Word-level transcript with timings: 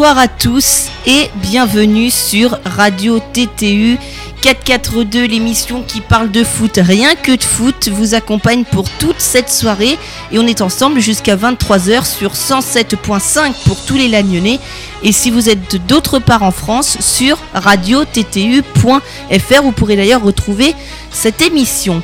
Bonsoir 0.00 0.16
à 0.16 0.28
tous 0.28 0.86
et 1.04 1.28
bienvenue 1.42 2.10
sur 2.10 2.58
Radio 2.64 3.18
TTU 3.18 3.98
442, 4.40 5.26
l'émission 5.26 5.84
qui 5.86 6.00
parle 6.00 6.30
de 6.30 6.42
foot, 6.42 6.80
rien 6.82 7.14
que 7.16 7.36
de 7.36 7.42
foot, 7.42 7.90
vous 7.92 8.14
accompagne 8.14 8.64
pour 8.64 8.88
toute 8.88 9.20
cette 9.20 9.50
soirée 9.50 9.98
et 10.32 10.38
on 10.38 10.46
est 10.46 10.62
ensemble 10.62 11.00
jusqu'à 11.00 11.36
23h 11.36 12.06
sur 12.06 12.32
107.5 12.32 13.52
pour 13.66 13.76
tous 13.84 13.96
les 13.96 14.08
Lagnonnais. 14.08 14.58
Et 15.02 15.12
si 15.12 15.30
vous 15.30 15.50
êtes 15.50 15.86
d'autre 15.86 16.18
part 16.18 16.44
en 16.44 16.50
France 16.50 16.96
sur 17.00 17.36
radio-ttu.fr 17.52 19.62
vous 19.62 19.72
pourrez 19.72 19.96
d'ailleurs 19.96 20.22
retrouver 20.22 20.74
cette 21.10 21.42
émission. 21.42 22.02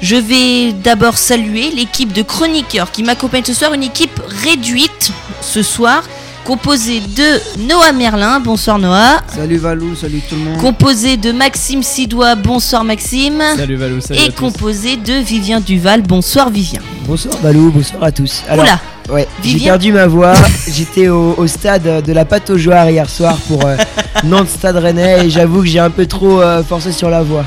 Je 0.00 0.16
vais 0.16 0.72
d'abord 0.72 1.18
saluer 1.18 1.70
l'équipe 1.72 2.14
de 2.14 2.22
chroniqueurs 2.22 2.90
qui 2.90 3.02
m'accompagne 3.02 3.44
ce 3.44 3.52
soir, 3.52 3.74
une 3.74 3.82
équipe 3.82 4.18
réduite 4.42 5.12
ce 5.42 5.62
soir 5.62 6.04
composé 6.44 7.00
de 7.00 7.62
Noah 7.66 7.92
Merlin. 7.92 8.38
Bonsoir 8.40 8.78
Noah. 8.78 9.22
Salut 9.34 9.56
Valou, 9.56 9.94
salut 9.94 10.20
tout 10.28 10.36
le 10.36 10.42
monde. 10.42 10.60
Composé 10.60 11.16
de 11.16 11.32
Maxime 11.32 11.82
Sidois. 11.82 12.34
Bonsoir 12.34 12.84
Maxime. 12.84 13.42
Salut 13.56 13.76
Valou, 13.76 14.00
salut 14.00 14.20
Et 14.20 14.30
composé 14.30 14.96
de 14.96 15.14
Vivien 15.14 15.60
Duval. 15.60 16.02
Bonsoir 16.02 16.50
Vivien. 16.50 16.80
Bonsoir 17.06 17.34
Valou, 17.42 17.70
bonsoir 17.70 18.04
à 18.04 18.12
tous. 18.12 18.44
Alors, 18.48 18.64
Oula. 18.64 18.80
Ouais, 19.10 19.28
j'ai 19.42 19.58
perdu 19.58 19.92
ma 19.92 20.06
voix. 20.06 20.34
J'étais 20.70 21.08
au, 21.08 21.46
stade 21.46 22.02
de 22.04 22.12
la 22.12 22.24
pâte 22.24 22.48
aux 22.50 22.56
joueurs 22.56 22.88
hier 22.88 23.08
soir 23.08 23.36
pour 23.48 23.64
euh, 23.66 23.76
Nantes 24.24 24.48
Stade 24.48 24.76
Rennais 24.76 25.26
et 25.26 25.30
j'avoue 25.30 25.60
que 25.60 25.68
j'ai 25.68 25.78
un 25.78 25.90
peu 25.90 26.06
trop 26.06 26.40
euh, 26.40 26.62
forcé 26.62 26.90
sur 26.90 27.10
la 27.10 27.22
voix. 27.22 27.44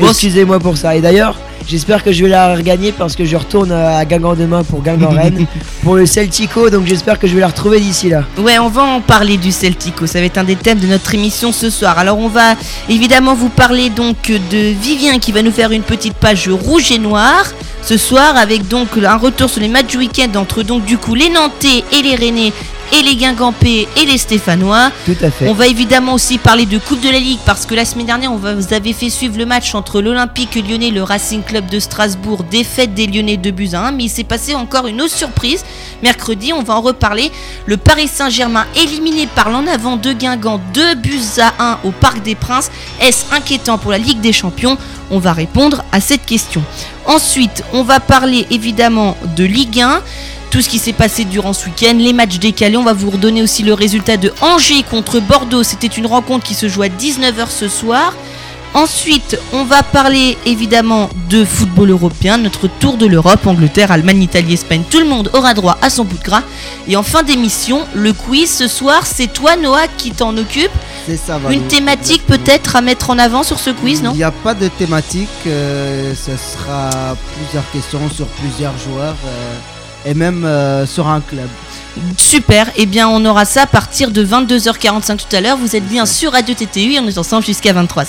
Excusez-moi 0.00 0.60
pour 0.60 0.76
ça. 0.76 0.94
Et 0.94 1.00
d'ailleurs, 1.00 1.36
J'espère 1.70 2.02
que 2.02 2.10
je 2.10 2.24
vais 2.24 2.28
la 2.28 2.56
regagner 2.56 2.90
parce 2.90 3.14
que 3.14 3.24
je 3.24 3.36
retourne 3.36 3.70
à 3.70 4.04
Guingamp 4.04 4.34
demain 4.34 4.64
pour 4.64 4.82
Guingamp 4.82 5.10
Rennes 5.10 5.46
pour 5.84 5.94
le 5.94 6.04
Celtico. 6.04 6.68
Donc 6.68 6.84
j'espère 6.84 7.16
que 7.16 7.28
je 7.28 7.34
vais 7.34 7.40
la 7.40 7.46
retrouver 7.46 7.78
d'ici 7.78 8.08
là. 8.08 8.24
Ouais, 8.38 8.58
on 8.58 8.68
va 8.68 8.82
en 8.82 9.00
parler 9.00 9.36
du 9.36 9.52
Celtico. 9.52 10.04
Ça 10.08 10.18
va 10.18 10.26
être 10.26 10.38
un 10.38 10.42
des 10.42 10.56
thèmes 10.56 10.80
de 10.80 10.88
notre 10.88 11.14
émission 11.14 11.52
ce 11.52 11.70
soir. 11.70 11.96
Alors 11.96 12.18
on 12.18 12.26
va 12.26 12.56
évidemment 12.88 13.34
vous 13.34 13.50
parler 13.50 13.88
donc 13.88 14.32
de 14.50 14.72
Vivien 14.82 15.20
qui 15.20 15.30
va 15.30 15.42
nous 15.42 15.52
faire 15.52 15.70
une 15.70 15.84
petite 15.84 16.14
page 16.14 16.48
rouge 16.48 16.90
et 16.90 16.98
noire 16.98 17.44
ce 17.82 17.96
soir 17.96 18.36
avec 18.36 18.66
donc 18.66 18.88
un 19.00 19.16
retour 19.16 19.48
sur 19.48 19.60
les 19.60 19.68
matchs 19.68 19.92
du 19.92 19.98
week-end 19.98 20.40
entre 20.40 20.64
donc 20.64 20.84
du 20.84 20.98
coup 20.98 21.14
les 21.14 21.28
Nantais 21.28 21.84
et 21.92 22.02
les 22.02 22.16
Rennais 22.16 22.52
et 22.92 23.02
les 23.02 23.16
Guingampais 23.16 23.88
et 23.96 24.04
les 24.04 24.18
Stéphanois. 24.18 24.90
Tout 25.06 25.16
à 25.22 25.30
fait. 25.30 25.48
On 25.48 25.54
va 25.54 25.66
évidemment 25.66 26.14
aussi 26.14 26.38
parler 26.38 26.66
de 26.66 26.78
Coupe 26.78 27.00
de 27.00 27.08
la 27.08 27.18
Ligue 27.18 27.38
parce 27.44 27.66
que 27.66 27.74
la 27.74 27.84
semaine 27.84 28.06
dernière, 28.06 28.32
on 28.32 28.36
vous 28.36 28.74
avait 28.74 28.92
fait 28.92 29.10
suivre 29.10 29.38
le 29.38 29.46
match 29.46 29.74
entre 29.74 30.00
l'Olympique 30.00 30.54
lyonnais 30.54 30.88
et 30.88 30.90
le 30.90 31.02
Racing 31.02 31.42
Club 31.42 31.66
de 31.66 31.78
Strasbourg, 31.78 32.44
défaite 32.44 32.94
des 32.94 33.06
Lyonnais 33.06 33.36
de 33.36 33.50
buts 33.50 33.70
à 33.72 33.86
1, 33.88 33.92
mais 33.92 34.04
il 34.04 34.08
s'est 34.08 34.24
passé 34.24 34.54
encore 34.54 34.86
une 34.86 35.00
autre 35.00 35.14
surprise. 35.14 35.64
Mercredi, 36.02 36.52
on 36.52 36.62
va 36.62 36.74
en 36.74 36.80
reparler. 36.80 37.30
Le 37.66 37.76
Paris 37.76 38.08
Saint-Germain 38.08 38.66
éliminé 38.76 39.26
par 39.26 39.50
l'en 39.50 39.66
avant 39.66 39.96
de 39.96 40.12
Guingamp, 40.12 40.60
2 40.74 40.94
buts 40.96 41.20
à 41.40 41.52
1 41.58 41.78
au 41.84 41.90
Parc 41.90 42.22
des 42.22 42.34
Princes. 42.34 42.70
Est-ce 43.00 43.24
inquiétant 43.34 43.78
pour 43.78 43.90
la 43.90 43.98
Ligue 43.98 44.20
des 44.20 44.32
Champions? 44.32 44.76
On 45.10 45.18
va 45.18 45.32
répondre 45.32 45.84
à 45.92 46.00
cette 46.00 46.24
question. 46.24 46.62
Ensuite, 47.06 47.64
on 47.72 47.82
va 47.82 47.98
parler 48.00 48.46
évidemment 48.50 49.16
de 49.36 49.44
Ligue 49.44 49.80
1 49.80 50.02
tout 50.50 50.60
ce 50.60 50.68
qui 50.68 50.78
s'est 50.78 50.92
passé 50.92 51.24
durant 51.24 51.52
ce 51.52 51.66
week-end, 51.66 51.94
les 51.96 52.12
matchs 52.12 52.38
décalés. 52.38 52.76
On 52.76 52.82
va 52.82 52.92
vous 52.92 53.10
redonner 53.10 53.42
aussi 53.42 53.62
le 53.62 53.72
résultat 53.72 54.16
de 54.16 54.32
Angers 54.40 54.82
contre 54.82 55.20
Bordeaux. 55.20 55.62
C'était 55.62 55.86
une 55.86 56.06
rencontre 56.06 56.44
qui 56.44 56.54
se 56.54 56.68
joue 56.68 56.82
à 56.82 56.88
19h 56.88 57.48
ce 57.48 57.68
soir. 57.68 58.14
Ensuite, 58.72 59.36
on 59.52 59.64
va 59.64 59.82
parler 59.82 60.38
évidemment 60.46 61.10
de 61.28 61.44
football 61.44 61.90
européen, 61.90 62.38
notre 62.38 62.68
tour 62.68 62.96
de 62.98 63.06
l'Europe, 63.06 63.44
Angleterre, 63.46 63.90
Allemagne, 63.90 64.22
Italie, 64.22 64.54
Espagne. 64.54 64.82
Tout 64.88 65.00
le 65.00 65.06
monde 65.06 65.28
aura 65.34 65.54
droit 65.54 65.76
à 65.82 65.90
son 65.90 66.04
bout 66.04 66.16
de 66.16 66.22
gras. 66.22 66.42
Et 66.86 66.96
en 66.96 67.02
fin 67.02 67.24
d'émission, 67.24 67.84
le 67.94 68.12
quiz 68.12 68.48
ce 68.48 68.68
soir, 68.68 69.06
c'est 69.06 69.32
toi 69.32 69.56
Noah 69.56 69.88
qui 69.96 70.12
t'en 70.12 70.36
occupe. 70.36 70.70
C'est 71.06 71.16
ça, 71.16 71.40
Une 71.50 71.66
thématique 71.66 72.24
peut-être 72.26 72.76
à 72.76 72.80
mettre 72.80 73.10
en 73.10 73.18
avant 73.18 73.42
sur 73.42 73.58
ce 73.58 73.70
quiz, 73.70 74.02
non? 74.04 74.12
Il 74.14 74.18
n'y 74.18 74.22
a 74.22 74.30
pas 74.30 74.54
de 74.54 74.68
thématique. 74.68 75.28
Euh, 75.46 76.14
ce 76.14 76.32
sera 76.36 77.16
plusieurs 77.36 77.68
questions 77.72 78.08
sur 78.08 78.26
plusieurs 78.28 78.76
joueurs. 78.78 79.16
Euh, 79.26 79.56
et 80.04 80.14
même 80.14 80.44
euh, 80.44 80.86
sur 80.86 81.08
un 81.08 81.20
club. 81.20 81.48
Super, 82.16 82.68
et 82.70 82.82
eh 82.82 82.86
bien 82.86 83.08
on 83.08 83.24
aura 83.24 83.44
ça 83.44 83.62
à 83.62 83.66
partir 83.66 84.10
de 84.10 84.24
22h45 84.24 85.16
tout 85.16 85.36
à 85.36 85.40
l'heure. 85.40 85.56
Vous 85.56 85.76
êtes 85.76 85.86
bien 85.86 86.06
sur 86.06 86.32
Radio 86.32 86.54
TTU 86.54 86.92
et 86.92 87.00
on 87.00 87.08
est 87.08 87.18
ensemble 87.18 87.44
jusqu'à 87.44 87.72
23h. 87.72 88.06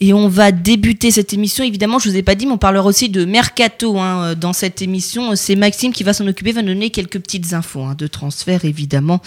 Et 0.00 0.12
on 0.12 0.28
va 0.28 0.52
débuter 0.52 1.10
cette 1.10 1.32
émission. 1.32 1.64
Évidemment, 1.64 1.98
je 1.98 2.10
vous 2.10 2.16
ai 2.16 2.22
pas 2.22 2.34
dit, 2.34 2.44
mais 2.44 2.52
on 2.52 2.58
parlera 2.58 2.84
aussi 2.84 3.08
de 3.08 3.24
mercato 3.24 3.98
hein, 3.98 4.34
dans 4.34 4.52
cette 4.52 4.82
émission. 4.82 5.34
C'est 5.34 5.56
Maxime 5.56 5.92
qui 5.92 6.02
va 6.02 6.12
s'en 6.12 6.26
occuper, 6.26 6.52
va 6.52 6.62
donner 6.62 6.90
quelques 6.90 7.18
petites 7.20 7.54
infos 7.54 7.84
hein, 7.84 7.94
de 7.96 8.06
transfert, 8.06 8.66
évidemment, 8.66 9.22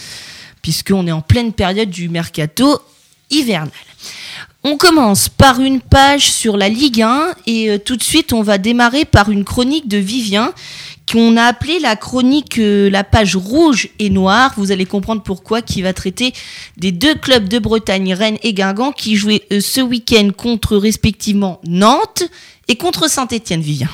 puisqu'on 0.62 1.08
est 1.08 1.12
en 1.12 1.22
pleine 1.22 1.52
période 1.52 1.90
du 1.90 2.10
mercato 2.10 2.80
hivernal. 3.32 3.72
On 4.64 4.76
commence 4.76 5.30
par 5.30 5.62
une 5.62 5.82
page 5.82 6.32
sur 6.32 6.58
la 6.58 6.68
Ligue 6.68 7.02
1 7.02 7.36
et 7.46 7.70
euh, 7.70 7.78
tout 7.78 7.96
de 7.96 8.04
suite 8.04 8.34
on 8.34 8.42
va 8.42 8.58
démarrer 8.58 9.06
par 9.06 9.30
une 9.30 9.44
chronique 9.44 9.88
de 9.88 9.98
Vivien 9.98 10.52
qu'on 11.10 11.38
a 11.38 11.44
appelée 11.44 11.80
la 11.80 11.96
chronique 11.96 12.58
euh, 12.58 12.90
la 12.90 13.04
page 13.04 13.36
rouge 13.36 13.90
et 14.00 14.10
noire. 14.10 14.54
Vous 14.58 14.72
allez 14.72 14.86
comprendre 14.86 15.22
pourquoi 15.22 15.62
qui 15.62 15.82
va 15.82 15.94
traiter 15.94 16.34
des 16.76 16.92
deux 16.92 17.16
clubs 17.16 17.48
de 17.48 17.60
Bretagne, 17.60 18.14
Rennes 18.14 18.40
et 18.44 18.54
Guingamp 18.54 18.92
qui 18.92 19.16
jouaient 19.16 19.44
euh, 19.54 19.62
ce 19.62 19.80
week-end 19.80 20.32
contre 20.36 20.76
respectivement 20.76 21.62
Nantes 21.66 22.24
et 22.68 22.76
contre 22.76 23.10
Saint-Étienne 23.10 23.62
Vivien. 23.62 23.90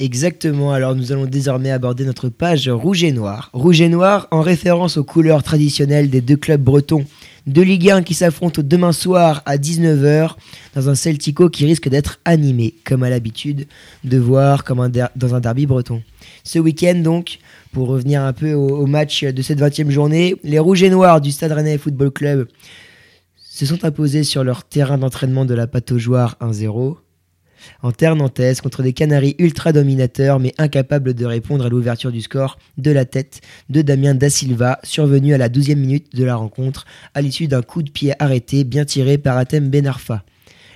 Exactement, 0.00 0.72
alors 0.72 0.94
nous 0.94 1.12
allons 1.12 1.24
désormais 1.24 1.70
aborder 1.70 2.04
notre 2.04 2.28
page 2.28 2.68
rouge 2.68 3.04
et 3.04 3.12
noir. 3.12 3.50
Rouge 3.52 3.80
et 3.80 3.88
noir 3.88 4.28
en 4.32 4.42
référence 4.42 4.96
aux 4.96 5.04
couleurs 5.04 5.42
traditionnelles 5.42 6.10
des 6.10 6.20
deux 6.20 6.36
clubs 6.36 6.62
bretons 6.62 7.06
de 7.46 7.62
Ligue 7.62 7.90
1 7.90 8.02
qui 8.02 8.14
s'affrontent 8.14 8.62
demain 8.64 8.92
soir 8.92 9.42
à 9.44 9.56
19h 9.56 10.36
dans 10.74 10.88
un 10.88 10.94
Celtico 10.94 11.48
qui 11.50 11.66
risque 11.66 11.88
d'être 11.88 12.20
animé, 12.24 12.74
comme 12.84 13.02
à 13.02 13.10
l'habitude 13.10 13.66
de 14.02 14.18
voir 14.18 14.64
dans 15.16 15.34
un 15.34 15.40
derby 15.40 15.66
breton. 15.66 16.02
Ce 16.42 16.58
week-end 16.58 16.94
donc, 16.96 17.38
pour 17.72 17.88
revenir 17.88 18.22
un 18.22 18.32
peu 18.32 18.52
au, 18.54 18.86
match 18.86 19.24
de 19.24 19.42
cette 19.42 19.60
20e 19.60 19.90
journée, 19.90 20.36
les 20.42 20.58
Rouges 20.58 20.82
et 20.82 20.90
Noirs 20.90 21.20
du 21.20 21.32
Stade 21.32 21.52
Rennais 21.52 21.78
Football 21.78 22.10
Club 22.10 22.48
se 23.36 23.66
sont 23.66 23.84
imposés 23.84 24.24
sur 24.24 24.42
leur 24.42 24.64
terrain 24.64 24.98
d'entraînement 24.98 25.44
de 25.44 25.54
la 25.54 25.66
Pataugeoire 25.66 26.36
1-0 26.40 26.96
en 27.82 27.92
terre 27.92 28.16
nantaise 28.16 28.60
contre 28.60 28.82
des 28.82 28.92
Canaries 28.92 29.36
ultra 29.38 29.72
dominateurs 29.72 30.40
mais 30.40 30.54
incapables 30.58 31.14
de 31.14 31.24
répondre 31.24 31.66
à 31.66 31.68
l'ouverture 31.68 32.12
du 32.12 32.20
score 32.20 32.58
de 32.78 32.90
la 32.90 33.04
tête 33.04 33.40
de 33.70 33.82
Damien 33.82 34.14
Da 34.14 34.30
Silva, 34.30 34.78
survenu 34.82 35.34
à 35.34 35.38
la 35.38 35.48
12e 35.48 35.76
minute 35.76 36.14
de 36.14 36.24
la 36.24 36.36
rencontre 36.36 36.84
à 37.14 37.20
l'issue 37.20 37.48
d'un 37.48 37.62
coup 37.62 37.82
de 37.82 37.90
pied 37.90 38.12
arrêté 38.18 38.64
bien 38.64 38.84
tiré 38.84 39.18
par 39.18 39.36
Atem 39.36 39.68
Benarfa. 39.68 40.24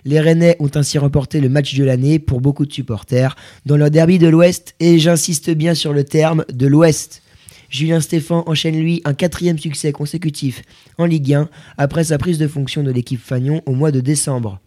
Les 0.05 0.21
Rennais 0.21 0.57
ont 0.61 0.71
ainsi 0.75 0.99
remporté 0.99 1.41
le 1.41 1.49
match 1.49 1.75
de 1.75 1.85
l'année 1.85 2.19
pour 2.19 2.41
beaucoup 2.41 2.65
de 2.65 2.73
supporters 2.73 3.37
dans 3.67 3.77
leur 3.77 3.91
derby 3.91 4.19
de 4.19 4.29
l'Ouest 4.29 4.75
et 4.81 4.99
j'insiste 4.99 5.51
bien 5.51 5.75
sur 5.75 5.93
le 5.93 6.05
terme 6.05 6.45
de 6.53 6.67
l'Ouest. 6.67 7.23
Julien 7.71 8.01
Stéphan 8.01 8.45
enchaîne 8.47 8.81
lui 8.81 9.03
un 9.05 9.13
quatrième 9.13 9.59
succès 9.59 9.93
consécutif 9.93 10.63
en 10.97 11.05
Ligue 11.05 11.35
1 11.35 11.49
après 11.77 12.05
sa 12.05 12.17
prise 12.17 12.39
de 12.39 12.49
fonction 12.49 12.83
de 12.83 12.91
l'équipe 12.91 13.21
Fagnon 13.21 13.61
au 13.67 13.73
mois 13.73 13.91
de 13.91 14.01
décembre. 14.01 14.61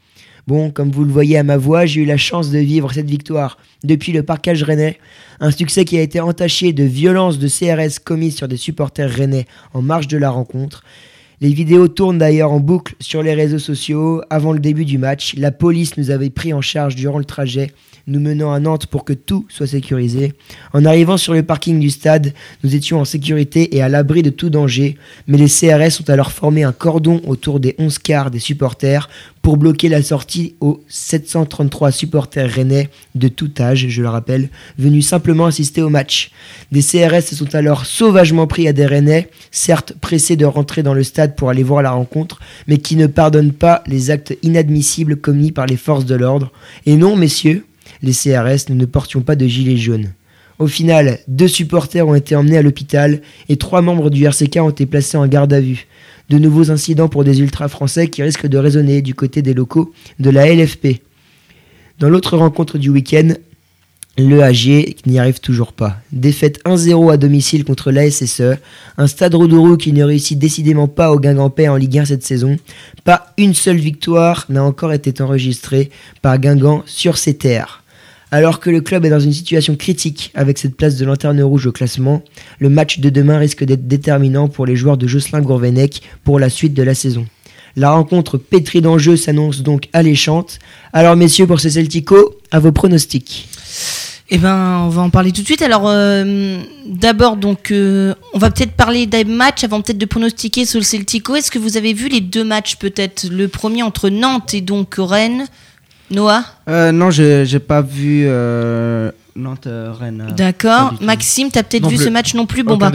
Bon, 0.48 0.72
comme 0.72 0.92
vous 0.92 1.04
le 1.04 1.12
voyez 1.12 1.38
à 1.38 1.44
ma 1.44 1.58
voix, 1.58 1.86
j'ai 1.86 2.02
eu 2.02 2.06
la 2.06 2.18
chance 2.18 2.50
de 2.50 2.60
vivre 2.60 2.92
cette 2.92 3.10
victoire 3.10 3.58
depuis 3.84 4.12
le 4.12 4.24
parcage 4.24 4.64
rennais. 4.64 4.98
Un 5.40 5.52
succès 5.52 5.86
qui 5.86 5.98
a 5.98 6.02
été 6.02 6.20
entaché 6.20 6.74
de 6.74 6.84
violences 6.84 7.40
de 7.40 7.48
CRS 7.48 8.00
commises 8.04 8.36
sur 8.36 8.48
des 8.48 8.58
supporters 8.58 9.10
rennais 9.10 9.46
en 9.74 9.82
marge 9.82 10.08
de 10.08 10.18
la 10.18 10.30
rencontre. 10.30 10.84
Les 11.42 11.54
vidéos 11.54 11.88
tournent 11.88 12.20
d'ailleurs 12.20 12.52
en 12.52 12.60
boucle 12.60 12.96
sur 13.00 13.24
les 13.24 13.34
réseaux 13.34 13.60
sociaux. 13.60 14.22
Avant 14.30 14.54
le 14.54 14.60
début 14.60 14.86
du 14.86 14.98
match, 14.98 15.34
la 15.38 15.52
police 15.52 15.98
nous 15.98 16.12
avait 16.12 16.30
pris 16.30 16.54
en 16.54 16.62
charge 16.62 16.96
durant 16.96 17.18
le 17.18 17.26
trajet 17.26 17.72
nous 18.08 18.20
menant 18.20 18.52
à 18.52 18.60
Nantes 18.60 18.88
pour 18.88 19.06
que 19.06 19.14
tout 19.14 19.46
soit 19.50 19.68
sécurisé. 19.68 20.34
En 20.74 20.86
arrivant 20.86 21.18
sur 21.18 21.34
le 21.34 21.44
parking 21.44 21.80
du 21.80 21.90
stade, 21.90 22.34
nous 22.64 22.76
étions 22.76 23.00
en 23.00 23.06
sécurité 23.06 23.76
et 23.76 23.82
à 23.82 23.90
l'abri 23.90 24.22
de 24.22 24.30
tout 24.30 24.50
danger, 24.50 24.98
mais 25.28 25.38
les 25.38 25.48
CRS 25.48 26.02
ont 26.02 26.10
alors 26.10 26.32
formé 26.32 26.64
un 26.64 26.72
cordon 26.72 27.22
autour 27.26 27.60
des 27.60 27.76
11 27.78 28.00
quarts 28.00 28.32
des 28.32 28.40
supporters 28.40 29.10
pour 29.42 29.58
bloquer 29.58 29.90
la 29.90 30.04
sortie 30.04 30.56
aux 30.60 30.84
733 30.88 31.92
supporters 31.92 32.50
rennais 32.50 32.90
de 33.16 33.28
tout 33.28 33.52
âge, 33.60 33.88
je 33.90 34.02
le 34.02 34.10
rappelle, 34.10 34.50
venus 34.78 35.08
simplement 35.08 35.48
assister 35.48 35.82
au 35.82 35.90
match. 35.90 36.32
Des 36.72 36.82
CRS 36.82 37.22
se 37.22 37.36
sont 37.36 37.56
alors 37.56 37.86
sauvagement 37.86 38.46
pris 38.46 38.68
à 38.68 38.74
des 38.74 38.86
rennais, 38.86 39.30
certes 39.50 39.94
pressés 40.00 40.36
de 40.36 40.46
rentrer 40.46 40.84
dans 40.84 40.94
le 40.94 41.04
stade 41.04 41.36
pour 41.36 41.50
aller 41.50 41.64
voir 41.64 41.82
la 41.82 41.92
rencontre, 41.92 42.40
mais 42.68 42.78
qui 42.78 42.96
ne 42.96 43.08
pardonnent 43.08 43.54
pas 43.54 43.84
les 43.88 44.12
actes 44.12 44.38
inadmissibles 44.44 45.18
commis 45.18 45.52
par 45.52 45.66
les 45.66 45.78
forces 45.78 46.06
de 46.06 46.16
l'ordre. 46.16 46.52
Et 46.86 46.96
non, 46.96 47.16
messieurs, 47.16 47.66
les 48.04 48.14
CRS, 48.14 48.70
ne 48.70 48.86
portions 48.86 49.22
pas 49.22 49.36
de 49.36 49.48
gilets 49.48 49.78
jaunes. 49.78 50.12
Au 50.60 50.68
final, 50.68 51.18
deux 51.28 51.48
supporters 51.48 52.08
ont 52.08 52.14
été 52.14 52.36
emmenés 52.36 52.60
à 52.60 52.62
l'hôpital 52.62 53.22
et 53.50 53.58
trois 53.58 53.82
membres 53.82 54.12
du 54.12 54.26
RCK 54.26 54.58
ont 54.58 54.70
été 54.70 54.86
placés 54.86 55.18
en 55.18 55.26
garde 55.26 55.52
à 55.54 55.60
vue. 55.60 55.88
De 56.32 56.38
nouveaux 56.38 56.72
incidents 56.72 57.10
pour 57.10 57.26
des 57.26 57.42
ultras 57.42 57.68
français 57.68 58.08
qui 58.08 58.24
risquent 58.24 58.48
de 58.48 58.58
résonner 58.58 59.02
du 59.02 59.14
côté 59.14 59.42
des 59.42 59.54
locaux 59.54 59.92
de 60.18 60.30
la 60.30 60.50
LFP. 60.50 61.02
Dans 62.00 62.10
l'autre 62.10 62.38
rencontre 62.38 62.78
du 62.78 62.90
week-end, 62.90 63.34
le 64.18 64.42
AG 64.42 64.96
n'y 65.08 65.20
arrive 65.20 65.42
toujours 65.42 65.74
pas. 65.74 65.98
Défaite 66.14 66.62
1-0 66.64 67.12
à 67.12 67.18
domicile 67.18 67.66
contre 67.66 67.92
la 67.92 68.10
SSE. 68.10 68.56
Un 68.98 69.08
stade 69.08 69.36
Roudourou 69.36 69.76
qui 69.76 69.92
ne 69.92 70.06
réussit 70.06 70.40
décidément 70.40 70.88
pas 70.88 71.12
au 71.12 71.20
Guingampais 71.20 71.68
en 71.68 71.76
Ligue 71.76 71.98
1 71.98 72.06
cette 72.06 72.24
saison. 72.24 72.56
Pas 73.04 73.34
une 73.38 73.54
seule 73.54 73.76
victoire 73.76 74.46
n'a 74.48 74.64
encore 74.64 74.94
été 74.94 75.22
enregistrée 75.22 75.90
par 76.22 76.40
Guingamp 76.40 76.84
sur 76.86 77.18
ses 77.18 77.34
terres. 77.34 77.81
Alors 78.34 78.62
que 78.62 78.70
le 78.70 78.80
club 78.80 79.04
est 79.04 79.10
dans 79.10 79.20
une 79.20 79.34
situation 79.34 79.76
critique 79.76 80.32
avec 80.36 80.58
cette 80.58 80.78
place 80.78 80.96
de 80.96 81.04
lanterne 81.04 81.42
rouge 81.42 81.68
au 81.68 81.74
classement, 81.74 82.24
le 82.60 82.70
match 82.70 83.00
de 83.00 83.10
demain 83.10 83.38
risque 83.38 83.66
d'être 83.66 83.90
déterminant 83.90 84.48
pour 84.48 84.66
les 84.66 84.78
joueurs 84.78 84.96
de 84.96 85.06
Jocelyn 85.06 85.42
Gourvenec 85.42 86.02
pour 86.24 86.40
la 86.40 86.50
suite 86.50 86.74
de 86.74 86.82
la 86.82 86.96
saison. 86.96 87.28
La 87.76 87.92
rencontre 87.92 88.38
pétrie 88.38 88.82
d'enjeux 88.82 89.18
s'annonce 89.18 89.64
donc 89.64 89.90
alléchante. 89.92 90.60
Alors 90.94 91.18
messieurs, 91.18 91.46
pour 91.46 91.60
ce 91.60 91.70
Celtico, 91.70 92.36
à 92.52 92.60
vos 92.60 92.72
pronostics. 92.72 93.50
Eh 94.30 94.38
ben, 94.38 94.84
on 94.86 94.90
va 94.90 95.02
en 95.02 95.10
parler 95.10 95.34
tout 95.34 95.42
de 95.42 95.46
suite. 95.46 95.62
Alors, 95.62 95.84
euh, 95.88 96.58
d'abord, 96.86 97.36
donc, 97.36 97.70
euh, 97.72 98.16
on 98.34 98.40
va 98.40 98.50
peut-être 98.50 98.72
parler 98.72 99.06
des 99.06 99.26
matchs 99.26 99.66
avant 99.66 99.82
peut-être 99.82 99.98
de 99.98 100.06
pronostiquer 100.06 100.64
sur 100.64 100.80
le 100.80 100.86
Celtico. 100.86 101.36
Est-ce 101.36 101.52
que 101.52 101.60
vous 101.60 101.76
avez 101.76 101.92
vu 101.92 102.08
les 102.08 102.22
deux 102.22 102.46
matchs 102.46 102.78
peut-être? 102.78 103.28
Le 103.30 103.50
premier 103.50 103.84
entre 103.84 104.10
Nantes 104.10 104.54
et 104.54 104.62
donc 104.62 104.96
Rennes. 104.98 105.48
Noah 106.12 106.44
euh, 106.70 106.92
Non, 106.92 107.10
j'ai 107.10 107.60
pas 107.60 107.82
vu 107.82 108.28
Nantes-Rennes. 109.36 110.28
Euh, 110.30 110.34
D'accord. 110.34 110.94
Maxime, 111.02 111.50
tu 111.52 111.60
as 111.60 111.64
peut-être 111.64 111.88
vu 111.88 111.98
ce 111.98 112.10
match 112.10 112.34
non 112.34 112.46
plus. 112.46 112.64
Bon, 112.64 112.78
bah, 112.78 112.92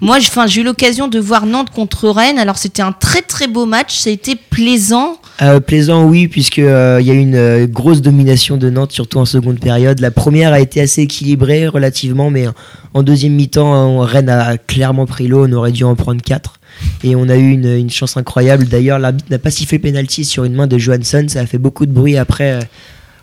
moi, 0.00 0.18
j'ai 0.18 0.60
eu 0.60 0.64
l'occasion 0.64 1.08
de 1.08 1.18
voir 1.18 1.46
Nantes 1.46 1.70
contre 1.70 2.08
Rennes. 2.08 2.38
Alors, 2.38 2.58
c'était 2.58 2.82
un 2.82 2.92
très 2.92 3.22
très 3.22 3.46
beau 3.46 3.66
match. 3.66 3.96
Ça 3.96 4.10
a 4.10 4.12
été 4.12 4.36
plaisant. 4.36 5.16
Euh, 5.42 5.60
plaisant, 5.60 6.04
oui, 6.04 6.28
puisqu'il 6.28 6.64
euh, 6.64 7.00
il 7.00 7.06
y 7.06 7.10
a 7.10 7.14
eu 7.14 7.18
une 7.18 7.66
grosse 7.66 8.02
domination 8.02 8.56
de 8.56 8.68
Nantes, 8.68 8.92
surtout 8.92 9.18
en 9.18 9.24
seconde 9.24 9.60
période. 9.60 10.00
La 10.00 10.10
première 10.10 10.52
a 10.52 10.60
été 10.60 10.80
assez 10.80 11.02
équilibrée 11.02 11.68
relativement, 11.68 12.30
mais 12.30 12.46
en 12.94 13.02
deuxième 13.02 13.34
mi-temps, 13.34 14.00
Rennes 14.00 14.28
a 14.28 14.58
clairement 14.58 15.06
pris 15.06 15.28
l'eau. 15.28 15.46
On 15.46 15.52
aurait 15.52 15.72
dû 15.72 15.84
en 15.84 15.94
prendre 15.94 16.20
4. 16.20 16.59
Et 17.04 17.16
on 17.16 17.28
a 17.28 17.36
eu 17.36 17.50
une, 17.50 17.66
une 17.66 17.90
chance 17.90 18.16
incroyable. 18.16 18.66
D'ailleurs, 18.66 18.98
l'arbitre 18.98 19.28
n'a 19.30 19.38
pas 19.38 19.50
sifflé 19.50 19.78
penalty 19.78 20.24
sur 20.24 20.44
une 20.44 20.54
main 20.54 20.66
de 20.66 20.78
Johansson. 20.78 21.24
Ça 21.28 21.40
a 21.40 21.46
fait 21.46 21.58
beaucoup 21.58 21.86
de 21.86 21.92
bruit 21.92 22.16
après 22.16 22.60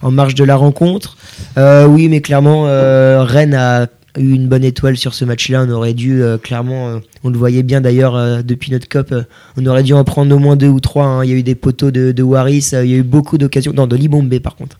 en 0.01 0.11
marge 0.11 0.35
de 0.35 0.43
la 0.43 0.55
rencontre. 0.55 1.17
Euh, 1.57 1.85
oui, 1.85 2.07
mais 2.07 2.21
clairement, 2.21 2.67
euh, 2.67 3.23
Rennes 3.23 3.53
a 3.53 3.87
eu 4.17 4.33
une 4.33 4.47
bonne 4.47 4.63
étoile 4.63 4.97
sur 4.97 5.13
ce 5.13 5.25
match-là. 5.25 5.65
On 5.67 5.71
aurait 5.71 5.93
dû, 5.93 6.21
euh, 6.21 6.37
clairement, 6.37 6.99
on 7.23 7.29
le 7.29 7.37
voyait 7.37 7.63
bien 7.63 7.81
d'ailleurs 7.81 8.43
depuis 8.43 8.71
notre 8.71 8.87
COP, 8.87 9.13
on 9.57 9.65
aurait 9.65 9.83
dû 9.83 9.93
en 9.93 10.03
prendre 10.03 10.35
au 10.35 10.39
moins 10.39 10.55
deux 10.55 10.69
ou 10.69 10.79
trois. 10.79 11.05
Hein. 11.05 11.25
Il 11.25 11.31
y 11.31 11.33
a 11.33 11.37
eu 11.37 11.43
des 11.43 11.55
poteaux 11.55 11.91
de, 11.91 12.11
de 12.11 12.23
Waris, 12.23 12.69
il 12.73 12.89
y 12.89 12.93
a 12.93 12.97
eu 12.97 13.03
beaucoup 13.03 13.37
d'occasions, 13.37 13.73
non, 13.73 13.87
de 13.87 13.95
Libombé 13.95 14.39
par 14.39 14.55
contre. 14.55 14.77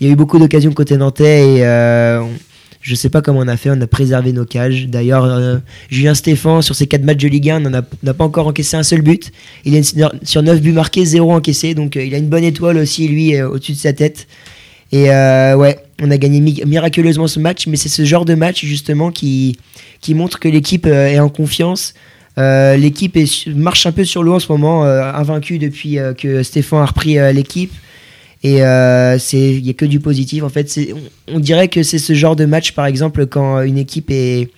Il 0.00 0.06
y 0.06 0.10
a 0.10 0.12
eu 0.12 0.16
beaucoup 0.16 0.38
d'occasions 0.38 0.72
côté 0.72 0.96
nantais 0.96 1.58
et 1.58 1.64
je 2.80 2.94
sais 2.94 3.08
pas 3.08 3.22
comment 3.22 3.40
on 3.40 3.48
a 3.48 3.56
fait, 3.56 3.70
on 3.70 3.80
a 3.80 3.86
préservé 3.86 4.32
nos 4.32 4.44
cages. 4.44 4.86
D'ailleurs, 4.88 5.24
euh, 5.24 5.58
Julien 5.90 6.14
Stéphan, 6.14 6.62
sur 6.62 6.74
ses 6.74 6.86
4 6.86 7.02
matchs 7.02 7.18
de 7.18 7.28
Ligue 7.28 7.50
1, 7.50 7.60
n'a 7.60 7.82
pas 7.82 8.24
encore 8.24 8.46
encaissé 8.46 8.76
un 8.76 8.82
seul 8.82 9.02
but. 9.02 9.32
Il 9.64 9.74
est 9.74 9.96
sur 10.22 10.42
9 10.42 10.60
buts 10.60 10.72
marqués, 10.72 11.04
0 11.04 11.32
encaissé. 11.32 11.74
Donc 11.74 11.96
euh, 11.96 12.04
il 12.04 12.14
a 12.14 12.18
une 12.18 12.28
bonne 12.28 12.44
étoile 12.44 12.76
aussi, 12.78 13.08
lui, 13.08 13.34
euh, 13.34 13.48
au-dessus 13.48 13.72
de 13.72 13.78
sa 13.78 13.92
tête. 13.92 14.26
Et 14.90 15.10
ouais, 15.10 15.78
on 16.00 16.10
a 16.10 16.16
gagné 16.16 16.40
miraculeusement 16.40 17.26
ce 17.26 17.38
match, 17.40 17.66
mais 17.66 17.76
c'est 17.76 17.90
ce 17.90 18.06
genre 18.06 18.24
de 18.24 18.34
match 18.34 18.64
justement 18.64 19.10
qui, 19.10 19.58
qui 20.00 20.14
montre 20.14 20.38
que 20.38 20.48
l'équipe 20.48 20.86
est 20.86 21.18
en 21.18 21.28
confiance. 21.28 21.92
l'équipe 22.38 23.18
marche 23.54 23.84
un 23.84 23.92
peu 23.92 24.06
sur 24.06 24.22
l'eau 24.22 24.36
en 24.36 24.38
ce 24.38 24.50
moment, 24.50 24.84
invaincue 24.84 25.58
depuis 25.58 25.98
que 26.16 26.42
Stéphane 26.42 26.80
a 26.80 26.86
repris 26.86 27.18
l'équipe. 27.34 27.74
Et 28.44 28.62
euh, 28.62 29.18
il 29.32 29.62
n'y 29.62 29.70
a 29.70 29.72
que 29.72 29.84
du 29.84 29.98
positif. 29.98 30.44
En 30.44 30.48
fait, 30.48 30.78
on, 31.32 31.40
dirait 31.40 31.68
que 31.68 31.82
c'est 31.82 31.98
ce 31.98 32.12
genre 32.12 32.36
de 32.36 32.44
match, 32.44 32.72
par 32.72 32.86
exemple, 32.86 33.26
quand 33.26 33.62
une 33.62 33.78
équipe 33.78 34.10
est, 34.10 34.48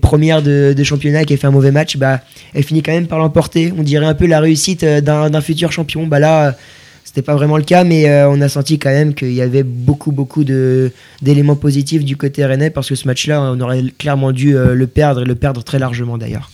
première 0.00 0.42
de, 0.42 0.74
championnat 0.82 1.22
et 1.22 1.24
qu'elle 1.24 1.38
fait 1.38 1.46
un 1.46 1.52
mauvais 1.52 1.70
match, 1.70 1.96
bah, 1.96 2.20
elle 2.52 2.64
finit 2.64 2.82
quand 2.82 2.92
même 2.92 3.06
par 3.06 3.18
l'emporter. 3.18 3.72
On 3.78 3.82
dirait 3.82 4.06
un 4.06 4.14
peu 4.14 4.26
la 4.26 4.40
réussite 4.40 4.82
euh, 4.82 5.00
d'un 5.00 5.40
futur 5.40 5.70
champion. 5.70 6.06
Bah 6.06 6.18
là, 6.18 6.56
c'était 7.04 7.22
pas 7.22 7.36
vraiment 7.36 7.56
le 7.56 7.62
cas, 7.62 7.84
mais 7.84 8.08
euh, 8.08 8.28
on 8.28 8.40
a 8.40 8.48
senti 8.48 8.80
quand 8.80 8.90
même 8.90 9.14
qu'il 9.14 9.32
y 9.32 9.40
avait 9.40 9.62
beaucoup, 9.62 10.10
beaucoup 10.10 10.42
d'éléments 10.42 11.56
positifs 11.56 12.04
du 12.04 12.16
côté 12.16 12.44
rennais 12.44 12.70
parce 12.70 12.88
que 12.88 12.96
ce 12.96 13.06
match-là, 13.06 13.40
on 13.40 13.60
aurait 13.60 13.84
clairement 13.98 14.32
dû 14.32 14.54
le 14.54 14.86
perdre 14.88 15.22
et 15.22 15.24
le 15.24 15.36
perdre 15.36 15.62
très 15.62 15.78
largement 15.78 16.18
d'ailleurs. 16.18 16.50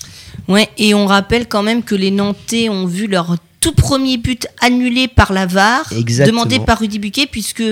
Ouais, 0.48 0.69
et 0.78 0.94
on 0.94 1.06
rappelle 1.06 1.46
quand 1.46 1.62
même 1.62 1.82
que 1.82 1.94
les 1.94 2.10
Nantais 2.10 2.69
ont 2.69 2.86
vu 2.86 3.06
leur 3.06 3.36
tout 3.64 3.72
premier 3.72 4.19
but 4.19 4.46
annulé 4.60 5.08
par 5.08 5.32
la 5.32 5.46
VAR, 5.46 5.90
demandé 6.26 6.58
par 6.58 6.81
Rudy 6.81 6.98
Buquet, 6.98 7.26
puisque 7.26 7.62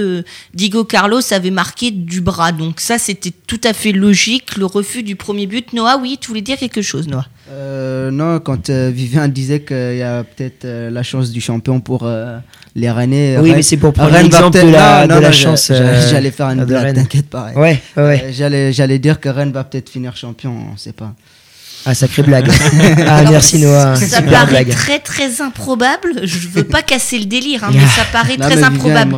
Diego 0.54 0.84
Carlos 0.84 1.20
avait 1.32 1.50
marqué 1.50 1.90
du 1.90 2.22
bras. 2.22 2.50
Donc 2.50 2.80
ça, 2.80 2.96
c'était 2.98 3.32
tout 3.46 3.60
à 3.62 3.74
fait 3.74 3.92
logique, 3.92 4.56
le 4.56 4.64
refus 4.64 5.02
du 5.02 5.16
premier 5.16 5.46
but. 5.46 5.74
Noah, 5.74 5.98
oui, 6.00 6.16
tu 6.18 6.28
voulais 6.28 6.40
dire 6.40 6.56
quelque 6.56 6.80
chose, 6.80 7.08
Noah? 7.08 7.26
Euh, 7.50 8.10
Non, 8.10 8.40
quand 8.40 8.70
euh, 8.70 8.90
Vivien 8.90 9.28
disait 9.28 9.60
qu'il 9.60 9.98
y 9.98 10.02
a 10.02 10.24
peut-être 10.24 10.64
euh, 10.64 10.88
la 10.88 11.02
chance 11.02 11.30
du 11.30 11.42
champion 11.42 11.80
pour 11.80 12.08
les 12.74 12.90
Rennais. 12.90 13.36
Oui, 13.38 13.52
mais 13.54 13.60
c'est 13.60 13.76
pour 13.76 13.92
prendre 13.92 14.16
l'exemple 14.16 14.64
de 14.64 14.70
la, 14.70 15.06
de 15.06 15.20
la 15.20 15.32
chance. 15.32 15.70
J'allais 16.10 16.30
faire 16.30 16.46
une 16.48 16.64
blague, 16.64 16.94
t'inquiète 16.94 17.28
pas. 17.28 17.52
Ouais, 17.54 17.82
ouais. 17.98 18.32
J'allais 18.32 18.98
dire 18.98 19.20
que 19.20 19.28
Rennes 19.28 19.52
va 19.52 19.64
peut-être 19.64 19.90
finir 19.90 20.16
champion, 20.16 20.56
on 20.70 20.72
ne 20.72 20.78
sait 20.78 20.94
pas. 20.94 21.12
Ah, 21.84 21.94
sacrée 21.94 22.23
blague. 22.23 22.49
ah, 23.06 23.23
merci 23.29 23.58
Noah. 23.58 23.96
Ça 23.96 24.23
paraît 24.23 24.64
très 24.64 24.99
très 24.99 25.40
improbable. 25.40 26.20
Je 26.25 26.49
veux 26.49 26.64
pas 26.64 26.82
casser 26.82 27.19
le 27.19 27.25
délire, 27.25 27.64
hein, 27.64 27.70
mais 27.73 27.87
ça 27.87 28.05
paraît 28.12 28.37
très 28.37 28.62
improbable. 28.62 29.17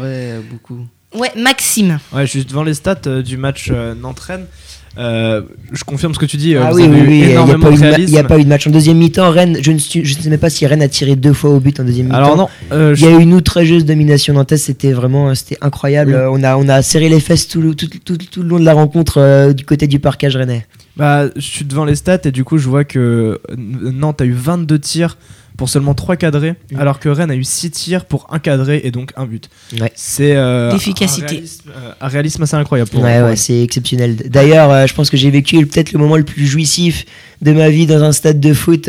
beaucoup. 0.50 0.86
Ouais, 1.14 1.30
Maxime. 1.36 1.98
Ouais, 2.12 2.26
juste 2.26 2.48
devant 2.48 2.64
les 2.64 2.74
stats 2.74 2.96
euh, 3.06 3.22
du 3.22 3.36
match 3.36 3.68
euh, 3.70 3.94
Nantes-Rennes. 3.94 4.46
Euh, 4.96 5.42
je 5.72 5.84
confirme 5.84 6.14
ce 6.14 6.18
que 6.18 6.26
tu 6.26 6.36
dis. 6.36 6.56
Ah 6.56 6.70
oui, 6.72 6.84
oui, 6.88 7.02
oui. 7.06 7.20
Il 7.20 7.26
n'y 7.28 8.18
a, 8.18 8.24
pas 8.24 8.38
eu 8.38 8.44
de 8.44 8.48
match 8.48 8.66
en 8.66 8.70
deuxième 8.70 8.98
mi-temps. 8.98 9.30
Rennes, 9.30 9.58
je 9.60 9.72
ne, 9.72 9.78
je 9.78 10.14
sais 10.14 10.30
même 10.30 10.38
pas 10.38 10.50
si 10.50 10.66
Rennes 10.66 10.82
a 10.82 10.88
tiré 10.88 11.16
deux 11.16 11.32
fois 11.32 11.50
au 11.50 11.60
but 11.60 11.78
en 11.80 11.84
deuxième 11.84 12.06
mi-temps. 12.06 12.18
Alors 12.18 12.36
non. 12.36 12.48
il 12.70 13.00
y 13.00 13.06
a 13.06 13.10
eu 13.10 13.20
une 13.20 13.34
outrageuse 13.34 13.84
domination 13.84 14.34
nantaise. 14.34 14.62
C'était 14.62 14.92
vraiment, 14.92 15.34
c'était 15.34 15.58
incroyable. 15.60 16.14
On 16.30 16.42
a, 16.42 16.56
on 16.56 16.68
a 16.68 16.82
serré 16.82 17.08
les 17.08 17.20
fesses 17.20 17.48
tout, 17.48 17.74
tout, 17.74 17.88
tout, 18.04 18.16
tout 18.16 18.42
le 18.42 18.48
long 18.48 18.58
de 18.58 18.64
la 18.64 18.74
rencontre 18.74 19.52
du 19.52 19.64
côté 19.64 19.86
du 19.86 19.98
parcage 19.98 20.36
rennais. 20.36 20.66
Bah, 20.96 21.26
je 21.34 21.40
suis 21.40 21.64
devant 21.64 21.84
les 21.84 21.96
stats 21.96 22.20
et 22.24 22.30
du 22.30 22.44
coup, 22.44 22.58
je 22.58 22.68
vois 22.68 22.84
que 22.84 23.40
Nantes 23.56 24.20
a 24.20 24.24
eu 24.24 24.32
22 24.32 24.78
tirs 24.78 25.16
pour 25.56 25.68
seulement 25.68 25.94
3 25.94 26.16
cadrés, 26.16 26.54
alors 26.76 26.98
que 26.98 27.08
Rennes 27.08 27.30
a 27.30 27.36
eu 27.36 27.44
6 27.44 27.70
tirs 27.70 28.04
pour 28.04 28.26
1 28.30 28.38
cadré 28.40 28.80
et 28.84 28.90
donc 28.90 29.12
1 29.16 29.26
but. 29.26 29.48
C'est 29.94 30.34
euh, 30.34 30.72
l'efficacité. 30.72 31.44
Euh, 31.68 31.92
un, 32.00 32.08
réalisme, 32.08 32.42
assez 32.42 32.56
incroyable. 32.56 32.90
Pour 32.90 33.02
ouais, 33.02 33.22
ouais, 33.22 33.36
c'est 33.36 33.62
exceptionnel. 33.62 34.16
D'ailleurs, 34.26 34.70
euh, 34.70 34.86
je 34.86 34.94
pense 34.94 35.10
que 35.10 35.16
j'ai 35.16 35.30
vécu 35.30 35.64
peut-être 35.66 35.92
le 35.92 35.98
moment 35.98 36.16
le 36.16 36.24
plus 36.24 36.46
jouissif 36.46 37.04
de 37.40 37.52
ma 37.52 37.68
vie 37.68 37.86
dans 37.86 38.02
un 38.02 38.12
stade 38.12 38.40
de 38.40 38.52
foot 38.52 38.88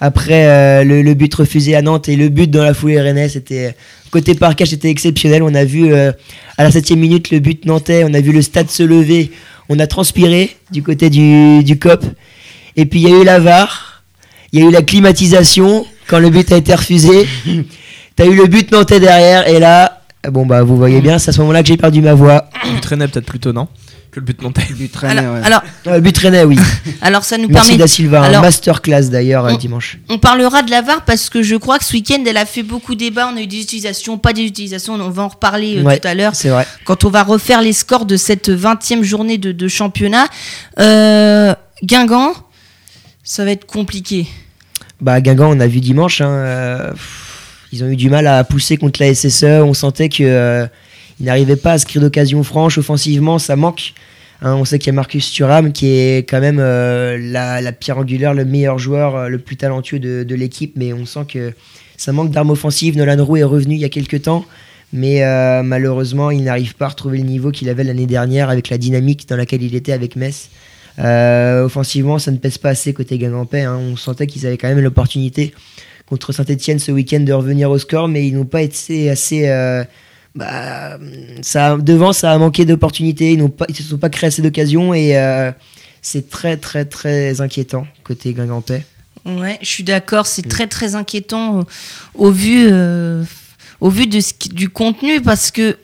après 0.00 0.84
le, 0.84 1.14
but 1.14 1.34
refusé 1.34 1.74
à 1.74 1.82
Nantes 1.82 2.08
et 2.08 2.16
le 2.16 2.28
but 2.28 2.50
dans 2.50 2.62
la 2.62 2.74
foulée 2.74 3.00
Rennes. 3.00 3.28
C'était 3.28 3.74
côté 4.10 4.34
parcage, 4.34 4.68
c'était 4.68 4.90
exceptionnel. 4.90 5.42
On 5.42 5.54
a 5.54 5.64
vu 5.64 5.94
à 5.94 6.14
la 6.58 6.70
7 6.70 6.90
minute 6.92 7.30
le 7.30 7.38
but 7.38 7.64
nantais, 7.64 8.04
on 8.04 8.12
a 8.14 8.20
vu 8.20 8.32
le 8.32 8.42
stade 8.42 8.70
se 8.70 8.82
lever 8.82 9.30
on 9.70 9.78
a 9.78 9.86
transpiré 9.86 10.56
du 10.72 10.82
côté 10.82 11.08
du, 11.08 11.62
du 11.62 11.78
COP. 11.78 12.04
Et 12.76 12.84
puis 12.86 13.00
il 13.00 13.08
y 13.08 13.12
a 13.12 13.16
eu 13.20 13.24
la 13.24 13.38
VAR, 13.38 13.89
il 14.52 14.60
y 14.60 14.62
a 14.64 14.68
eu 14.68 14.72
la 14.72 14.82
climatisation 14.82 15.86
quand 16.06 16.18
le 16.18 16.30
but 16.30 16.50
a 16.52 16.56
été 16.56 16.74
refusé. 16.74 17.28
T'as 18.16 18.26
eu 18.26 18.34
le 18.34 18.46
but 18.46 18.70
nantais 18.72 19.00
derrière 19.00 19.48
et 19.48 19.58
là, 19.60 20.02
bon 20.28 20.44
bah 20.44 20.62
vous 20.62 20.76
voyez 20.76 21.00
bien, 21.00 21.18
c'est 21.18 21.30
à 21.30 21.32
ce 21.32 21.40
moment-là 21.40 21.62
que 21.62 21.68
j'ai 21.68 21.76
perdu 21.76 22.02
ma 22.02 22.14
voix. 22.14 22.50
Tu 22.64 22.80
traînais 22.80 23.08
peut-être 23.08 23.26
plutôt, 23.26 23.52
non? 23.52 23.68
Que 24.10 24.18
le 24.18 24.26
but 24.26 24.42
montait. 24.42 24.62
Le 24.68 24.74
but 24.74 24.90
traînait, 24.90 25.20
alors, 25.20 25.36
alors 25.44 25.62
euh, 25.86 25.94
le 25.94 26.00
but 26.00 26.12
traînait, 26.12 26.42
oui. 26.42 26.58
alors 27.00 27.22
ça 27.22 27.38
nous 27.38 27.46
Merci 27.48 27.70
permet. 27.70 27.78
Da 27.78 27.86
Silva, 27.86 28.22
un 28.22 28.40
masterclass 28.40 29.08
d'ailleurs 29.08 29.46
euh, 29.46 29.54
dimanche. 29.54 29.98
On 30.08 30.18
parlera 30.18 30.62
de 30.62 30.70
la 30.72 30.82
VAR 30.82 31.04
parce 31.04 31.30
que 31.30 31.42
je 31.44 31.54
crois 31.54 31.78
que 31.78 31.84
ce 31.84 31.92
week-end 31.92 32.22
elle 32.26 32.36
a 32.36 32.44
fait 32.44 32.64
beaucoup 32.64 32.94
de 32.94 32.98
débats. 32.98 33.30
On 33.32 33.36
a 33.36 33.40
eu 33.40 33.46
des 33.46 33.60
utilisations, 33.60 34.18
pas 34.18 34.32
des 34.32 34.42
utilisations. 34.42 34.94
On 34.94 35.10
va 35.10 35.22
en 35.22 35.28
reparler 35.28 35.78
euh, 35.78 35.96
tout 35.96 36.08
à 36.08 36.14
l'heure. 36.14 36.34
C'est 36.34 36.48
vrai. 36.48 36.66
Quand 36.84 37.04
on 37.04 37.08
va 37.10 37.22
refaire 37.22 37.62
les 37.62 37.72
scores 37.72 38.04
de 38.04 38.16
cette 38.16 38.48
20e 38.50 39.02
journée 39.02 39.38
de, 39.38 39.52
de 39.52 39.68
championnat. 39.68 40.26
Euh, 40.80 41.54
Guingamp, 41.82 42.34
ça 43.30 43.44
va 43.44 43.52
être 43.52 43.64
compliqué. 43.64 44.26
Bah 45.00 45.20
Guingamp, 45.20 45.50
on 45.56 45.60
a 45.60 45.66
vu 45.66 45.80
dimanche. 45.80 46.20
Hein, 46.20 46.94
ils 47.70 47.84
ont 47.84 47.88
eu 47.88 47.96
du 47.96 48.10
mal 48.10 48.26
à 48.26 48.42
pousser 48.42 48.76
contre 48.76 49.00
la 49.00 49.14
SSE. 49.14 49.44
On 49.62 49.72
sentait 49.74 50.08
que 50.08 50.68
il 51.20 51.26
n'arrivait 51.26 51.56
pas 51.56 51.72
à 51.72 51.78
se 51.78 51.86
créer 51.86 52.02
d'occasion 52.02 52.42
franche. 52.42 52.78
Offensivement, 52.78 53.38
ça 53.38 53.54
manque. 53.54 53.92
Hein, 54.42 54.54
on 54.54 54.64
sait 54.64 54.78
qu'il 54.78 54.88
y 54.88 54.90
a 54.90 54.94
Marcus 54.94 55.30
Thuram 55.30 55.70
qui 55.72 55.86
est 55.86 56.28
quand 56.28 56.40
même 56.40 56.58
euh, 56.60 57.18
la, 57.20 57.72
pierre 57.72 57.98
angulaire, 57.98 58.32
le 58.32 58.46
meilleur 58.46 58.78
joueur, 58.78 59.14
euh, 59.14 59.28
le 59.28 59.38
plus 59.38 59.56
talentueux 59.56 59.98
de, 59.98 60.34
l'équipe, 60.34 60.72
mais 60.76 60.94
on 60.94 61.04
sent 61.04 61.26
que 61.28 61.52
ça 61.98 62.12
manque 62.12 62.30
d'armes 62.30 62.50
offensives. 62.50 62.96
Nolan 62.96 63.22
Roux 63.22 63.36
est 63.36 63.44
revenu 63.44 63.74
il 63.74 63.80
y 63.80 63.84
a 63.84 63.90
quelques 63.90 64.22
temps, 64.22 64.46
mais 64.94 65.22
euh, 65.22 65.62
malheureusement, 65.62 66.30
il 66.30 66.42
n'arrive 66.42 66.74
pas 66.74 66.86
à 66.86 66.88
retrouver 66.88 67.18
le 67.18 67.24
niveau 67.24 67.50
qu'il 67.50 67.68
avait 67.68 67.84
l'année 67.84 68.06
dernière 68.06 68.48
avec 68.48 68.70
la 68.70 68.78
dynamique 68.78 69.28
dans 69.28 69.36
laquelle 69.36 69.62
il 69.62 69.74
était 69.74 69.92
avec 69.92 70.16
Metz. 70.16 70.48
Offensivement, 71.00 72.18
ça 72.18 72.30
ne 72.30 72.36
pèse 72.36 72.58
pas 72.58 72.70
assez 72.70 72.92
côté 72.92 73.18
Guingampais. 73.18 73.62
Hein. 73.62 73.76
On 73.76 73.96
sentait 73.96 74.26
qu'ils 74.26 74.46
avaient 74.46 74.58
quand 74.58 74.68
même 74.68 74.80
l'opportunité 74.80 75.54
contre 76.06 76.32
Saint-Etienne 76.32 76.78
ce 76.78 76.92
week-end 76.92 77.20
de 77.20 77.32
revenir 77.32 77.70
au 77.70 77.78
score, 77.78 78.08
mais 78.08 78.26
ils 78.26 78.34
n'ont 78.34 78.44
pas 78.44 78.62
été 78.62 79.10
assez 79.10 79.46
bah, 80.34 80.98
ça, 81.42 81.76
devant, 81.76 82.12
ça 82.12 82.32
a 82.32 82.38
manqué 82.38 82.64
d'opportunités. 82.64 83.32
Ils 83.32 83.48
ils 83.68 83.76
se 83.76 83.82
sont 83.82 83.98
pas 83.98 84.10
créés 84.10 84.28
assez 84.28 84.42
d'occasions 84.42 84.94
et 84.94 85.16
euh, 85.16 85.50
c'est 86.02 86.30
très, 86.30 86.56
très, 86.56 86.84
très 86.84 87.40
inquiétant 87.40 87.86
côté 88.04 88.32
Guingampais. 88.32 88.84
Ouais, 89.26 89.58
je 89.60 89.68
suis 89.68 89.84
d'accord, 89.84 90.26
c'est 90.26 90.48
très 90.48 90.66
très 90.66 90.94
inquiétant 90.94 91.60
au, 91.60 91.64
au 92.14 92.30
vu, 92.30 92.68
euh, 92.70 93.22
au 93.80 93.90
vu 93.90 94.06
de 94.06 94.18
du 94.54 94.70
contenu 94.70 95.20
parce 95.20 95.50
que, 95.50 95.76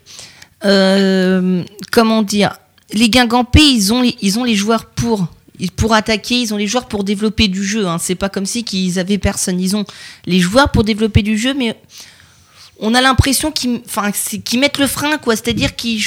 euh, 0.64 1.62
comment 1.92 2.22
dire, 2.22 2.58
les 2.92 3.08
Guingampais, 3.10 3.64
ils 3.72 3.92
ont, 3.92 4.02
les- 4.02 4.38
ont 4.38 4.44
les 4.44 4.54
joueurs 4.56 4.86
pour. 4.86 5.26
Pour 5.76 5.94
attaquer, 5.94 6.38
ils 6.42 6.52
ont 6.52 6.58
les 6.58 6.66
joueurs 6.66 6.86
pour 6.86 7.02
développer 7.02 7.48
du 7.48 7.64
jeu. 7.64 7.86
Hein. 7.86 7.96
C'est 7.98 8.14
pas 8.14 8.28
comme 8.28 8.44
si 8.44 8.62
qu'ils 8.62 8.98
avaient 8.98 9.16
personne. 9.16 9.58
Ils 9.58 9.74
ont 9.74 9.86
les 10.26 10.38
joueurs 10.38 10.70
pour 10.70 10.84
développer 10.84 11.22
du 11.22 11.38
jeu, 11.38 11.54
mais 11.54 11.76
on 12.78 12.94
a 12.94 13.00
l'impression 13.00 13.50
qu'ils, 13.50 13.80
mettent 14.58 14.78
le 14.78 14.86
frein, 14.86 15.16
quoi. 15.16 15.34
C'est-à-dire 15.34 15.74
qu'ils, 15.76 16.02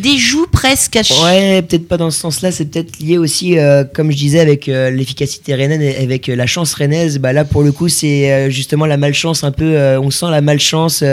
déjouent 0.00 0.46
presque 0.50 0.96
à 0.96 1.02
ch- 1.02 1.22
Ouais, 1.22 1.60
peut-être 1.62 1.88
pas 1.88 1.98
dans 1.98 2.10
ce 2.10 2.18
sens-là. 2.20 2.50
C'est 2.52 2.64
peut-être 2.66 2.98
lié 2.98 3.18
aussi, 3.18 3.58
euh, 3.58 3.84
comme 3.84 4.10
je 4.10 4.16
disais, 4.16 4.40
avec 4.40 4.68
euh, 4.68 4.90
l'efficacité 4.90 5.54
rennaise 5.54 5.80
et 5.82 6.02
avec 6.02 6.28
euh, 6.28 6.36
la 6.36 6.46
chance 6.46 6.72
rennaise. 6.72 7.18
Bah, 7.18 7.34
là, 7.34 7.44
pour 7.44 7.62
le 7.62 7.70
coup, 7.70 7.88
c'est 7.88 8.50
justement 8.50 8.86
la 8.86 8.96
malchance 8.96 9.44
un 9.44 9.52
peu. 9.52 9.76
on 9.98 10.10
sent 10.10 10.30
la 10.30 10.40
malchance 10.40 11.04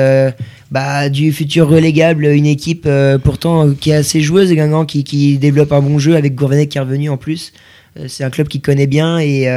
bah, 0.72 1.10
du 1.10 1.34
futur 1.34 1.67
relégable. 1.67 2.25
Une 2.25 2.46
équipe 2.46 2.88
pourtant 3.24 3.72
qui 3.72 3.89
est 3.89 3.96
assez 3.96 4.22
joueuse, 4.22 4.51
Guingamp, 4.53 4.86
qui, 4.86 5.38
développe 5.38 5.74
un 5.74 5.82
bon 5.82 6.00
jeu 6.00 6.15
avec 6.15 6.36
Gourvenet 6.36 6.67
qui 6.67 6.77
est 6.77 6.82
revenu 6.82 7.10
en 7.10 7.17
plus. 7.17 7.51
C'est 8.08 8.24
un 8.24 8.29
club 8.29 8.48
qui 8.48 8.62
connaît 8.62 8.88
bien 8.88 9.20
et 9.20 9.48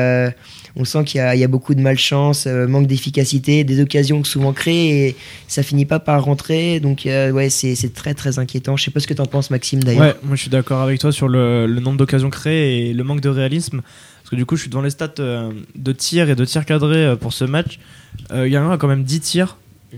on 0.77 0.85
sent 0.85 1.05
qu'il 1.05 1.21
y, 1.21 1.45
a- 1.45 1.49
beaucoup 1.49 1.75
de 1.75 1.81
malchance, 1.81 2.47
euh, 2.47 2.67
manque 2.67 2.87
d'efficacité, 2.87 3.65
des 3.65 3.81
occasions 3.81 4.23
souvent 4.25 4.53
créées 4.53 5.09
et 5.09 5.17
ça 5.49 5.63
finit 5.63 5.85
pas 5.85 5.99
par 5.99 6.25
rentrer. 6.25 6.81
Donc, 6.81 7.07
euh, 7.07 7.31
ouais, 7.33 7.51
c'est 7.51 7.95
très 7.95 8.15
très 8.15 8.39
inquiétant. 8.39 8.77
Je 8.77 8.85
sais 8.85 8.91
pas 8.91 9.01
ce 9.01 9.07
que 9.07 9.15
t'en 9.15 9.27
penses, 9.27 9.51
Maxime, 9.51 9.83
d'ailleurs. 9.83 10.03
Ouais, 10.03 10.15
moi 10.23 10.37
je 10.37 10.43
suis 10.43 10.51
d'accord 10.51 10.81
avec 10.81 11.01
toi 11.01 11.13
sur 11.13 11.29
le, 11.29 11.67
nombre 11.67 11.97
d'occasions 11.97 12.31
créées 12.31 12.91
et 12.91 12.95
le 12.95 13.05
manque 13.05 13.21
de 13.21 13.29
réalisme. 13.29 13.83
Parce 14.23 14.31
que 14.31 14.37
du 14.37 14.47
coup, 14.47 14.57
je 14.57 14.63
suis 14.63 14.71
devant 14.71 14.83
les 14.83 14.91
stats 14.91 15.15
euh, 15.19 15.51
de 15.75 15.93
tirs 15.93 16.31
et 16.31 16.37
de 16.37 16.45
tirs 16.45 16.65
cadrés 16.65 17.17
pour 17.21 17.33
ce 17.33 17.45
match. 17.45 17.81
Euh, 18.33 18.47
Guingamp 18.49 18.71
a 18.73 18.79
quand 18.79 18.89
même 18.89 19.03
10 19.03 19.21
tirs 19.21 19.57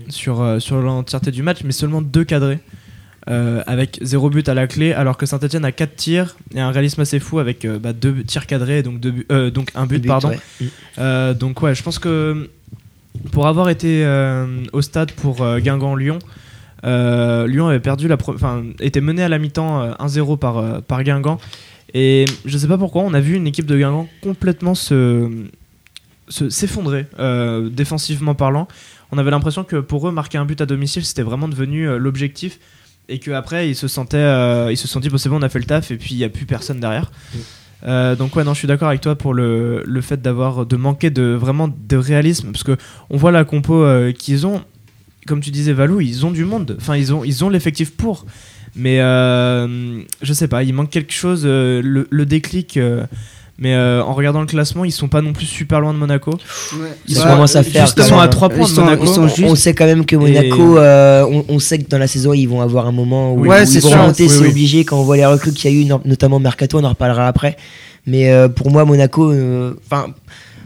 sur, 0.09 0.57
sur 0.59 0.81
l'entièreté 0.81 1.29
du 1.29 1.43
match, 1.43 1.59
mais 1.63 1.71
seulement 1.71 2.01
2 2.01 2.23
cadrés. 2.23 2.59
Euh, 3.29 3.63
avec 3.67 3.99
0 4.01 4.29
but 4.29 4.49
à 4.49 4.53
la 4.53 4.67
clé, 4.67 4.91
alors 4.93 5.17
que 5.17 5.25
Saint-Etienne 5.25 5.63
a 5.65 5.71
4 5.71 5.95
tirs 5.95 6.35
et 6.53 6.59
un 6.59 6.71
réalisme 6.71 7.01
assez 7.01 7.19
fou 7.19 7.39
avec 7.39 7.65
2 7.65 8.23
tirs 8.23 8.45
cadrés, 8.47 8.83
donc, 8.83 8.99
deux 8.99 9.13
euh, 9.31 9.49
donc 9.49 9.69
un 9.75 9.85
but, 9.85 9.99
But, 10.01 10.07
pardon. 10.07 10.29
ouais. 10.29 10.39
Euh, 10.99 11.33
donc 11.33 11.61
ouais, 11.61 11.73
je 11.75 11.83
pense 11.83 11.99
que 11.99 12.49
pour 13.31 13.47
avoir 13.47 13.69
été 13.69 14.03
euh, 14.03 14.45
au 14.73 14.81
stade 14.81 15.11
pour 15.13 15.41
euh, 15.41 15.59
Guingamp-Lyon, 15.59 16.19
euh, 16.85 17.47
Lyon 17.47 17.67
avait 17.67 17.79
perdu 17.79 18.07
la, 18.09 18.17
enfin 18.27 18.63
était 18.81 18.99
mené 18.99 19.23
à 19.23 19.29
la 19.29 19.39
mi-temps 19.39 19.81
euh, 19.81 19.93
1-0 20.05 20.37
par 20.37 20.57
euh, 20.57 20.79
par 20.81 21.01
Guingamp 21.03 21.39
et 21.93 22.25
je 22.43 22.57
sais 22.57 22.67
pas 22.67 22.77
pourquoi 22.77 23.03
on 23.03 23.13
a 23.13 23.21
vu 23.21 23.35
une 23.35 23.47
équipe 23.47 23.65
de 23.67 23.77
Guingamp 23.77 24.09
complètement 24.21 24.75
se 24.75 25.29
se- 26.27 26.49
s'effondrer 26.49 27.05
euh, 27.19 27.69
défensivement 27.69 28.35
parlant. 28.35 28.67
On 29.13 29.17
avait 29.17 29.31
l'impression 29.31 29.63
que 29.63 29.77
pour 29.77 30.09
eux 30.09 30.11
marquer 30.11 30.37
un 30.37 30.45
but 30.45 30.59
à 30.59 30.65
domicile 30.65 31.05
c'était 31.05 31.21
vraiment 31.21 31.47
devenu 31.47 31.87
euh, 31.87 31.97
l'objectif 31.97 32.59
et 33.09 33.19
qu'après 33.19 33.69
ils 33.69 33.75
se 33.75 33.87
sentaient 33.87 34.17
euh, 34.17 34.71
ils 34.71 34.77
se 34.77 34.87
sont 34.87 34.99
dit 34.99 35.09
bon 35.09 35.17
c'est 35.17 35.29
bon 35.29 35.39
on 35.39 35.41
a 35.41 35.49
fait 35.49 35.59
le 35.59 35.65
taf 35.65 35.91
et 35.91 35.97
puis 35.97 36.15
il 36.15 36.17
y 36.17 36.23
a 36.23 36.29
plus 36.29 36.45
personne 36.45 36.79
derrière. 36.79 37.11
Euh, 37.85 38.15
donc 38.15 38.33
ouais 38.35 38.45
non 38.45 38.53
je 38.53 38.59
suis 38.59 38.67
d'accord 38.67 38.87
avec 38.87 39.01
toi 39.01 39.15
pour 39.17 39.33
le, 39.33 39.83
le 39.85 40.01
fait 40.01 40.21
d'avoir 40.21 40.65
de 40.65 40.75
manquer 40.77 41.09
de 41.09 41.23
vraiment 41.33 41.67
de 41.67 41.97
réalisme. 41.97 42.51
Parce 42.51 42.63
que 42.63 42.77
on 43.09 43.17
voit 43.17 43.31
la 43.31 43.43
compo 43.43 43.83
euh, 43.83 44.11
qu'ils 44.11 44.47
ont. 44.47 44.61
Comme 45.27 45.41
tu 45.41 45.51
disais 45.51 45.73
Valou 45.73 46.01
ils 46.01 46.25
ont 46.25 46.31
du 46.31 46.45
monde. 46.45 46.77
Enfin 46.79 46.95
ils 46.95 47.13
ont 47.13 47.23
ils 47.23 47.43
ont 47.43 47.49
l'effectif 47.49 47.91
pour. 47.95 48.25
Mais 48.75 49.01
euh, 49.01 50.01
je 50.21 50.33
sais 50.33 50.47
pas 50.47 50.63
il 50.63 50.73
manque 50.73 50.89
quelque 50.89 51.13
chose 51.13 51.45
le, 51.45 52.07
le 52.09 52.25
déclic 52.25 52.79
mais 53.59 53.73
euh, 53.75 54.01
en 54.03 54.13
regardant 54.13 54.39
le 54.41 54.47
classement 54.47 54.83
ils 54.83 54.91
sont 54.91 55.07
pas 55.07 55.21
non 55.21 55.31
plus 55.31 55.45
super 55.45 55.79
loin 55.79 55.93
de 55.93 55.99
Monaco 55.99 56.31
Ils 57.07 57.17
commencent 57.17 57.55
à 57.55 57.63
faire 57.63 57.87
ils 57.95 58.03
sont 58.03 58.17
à 58.17 58.21
même. 58.21 58.29
3 58.29 58.49
points 58.49 58.65
Ils 58.65 58.69
de 58.69 58.75
sont- 58.75 58.83
Monaco 58.83 59.03
ils 59.05 59.07
sont 59.13 59.21
On- 59.23 59.27
juste- 59.27 59.43
On 59.51 59.55
sait 59.55 59.73
quand 59.73 59.85
même 59.85 60.05
que 60.05 60.15
Monaco, 60.15 60.77
euh, 60.77 61.23
on, 61.29 61.45
on 61.47 61.59
sait 61.59 61.77
que 61.77 61.87
dans 61.89 61.97
la 61.99 62.07
saison, 62.07 62.33
ils 62.33 62.47
vont 62.47 62.61
avoir 62.61 62.87
un 62.87 62.91
moment 62.91 63.33
où, 63.33 63.41
Oui. 63.41 63.49
Ouais, 63.49 63.61
où 63.61 63.65
c'est 63.65 63.75
ils 63.75 63.81
vont 63.81 63.89
sûr. 63.89 64.01
remonter, 64.01 64.23
Oui, 64.23 64.29
c'est 64.29 64.39
oui. 64.41 64.49
obligé. 64.49 64.85
Quand 64.85 64.97
on 64.99 65.03
voit 65.03 65.17
les 65.17 65.25
recrues 65.25 65.51
qu'il 65.53 65.71
y 65.71 65.77
a 65.77 65.81
eu, 65.81 65.85
no- 65.85 66.01
notamment 66.03 66.39
Mercato, 66.39 66.79
on 66.79 66.83
en 66.83 66.89
reparlera 66.89 67.27
après. 67.27 67.55
Mais 68.07 68.31
euh, 68.31 68.47
pour 68.49 68.71
moi, 68.71 68.83
Monaco, 68.85 69.31
euh, 69.31 69.73
enfin, 69.85 70.07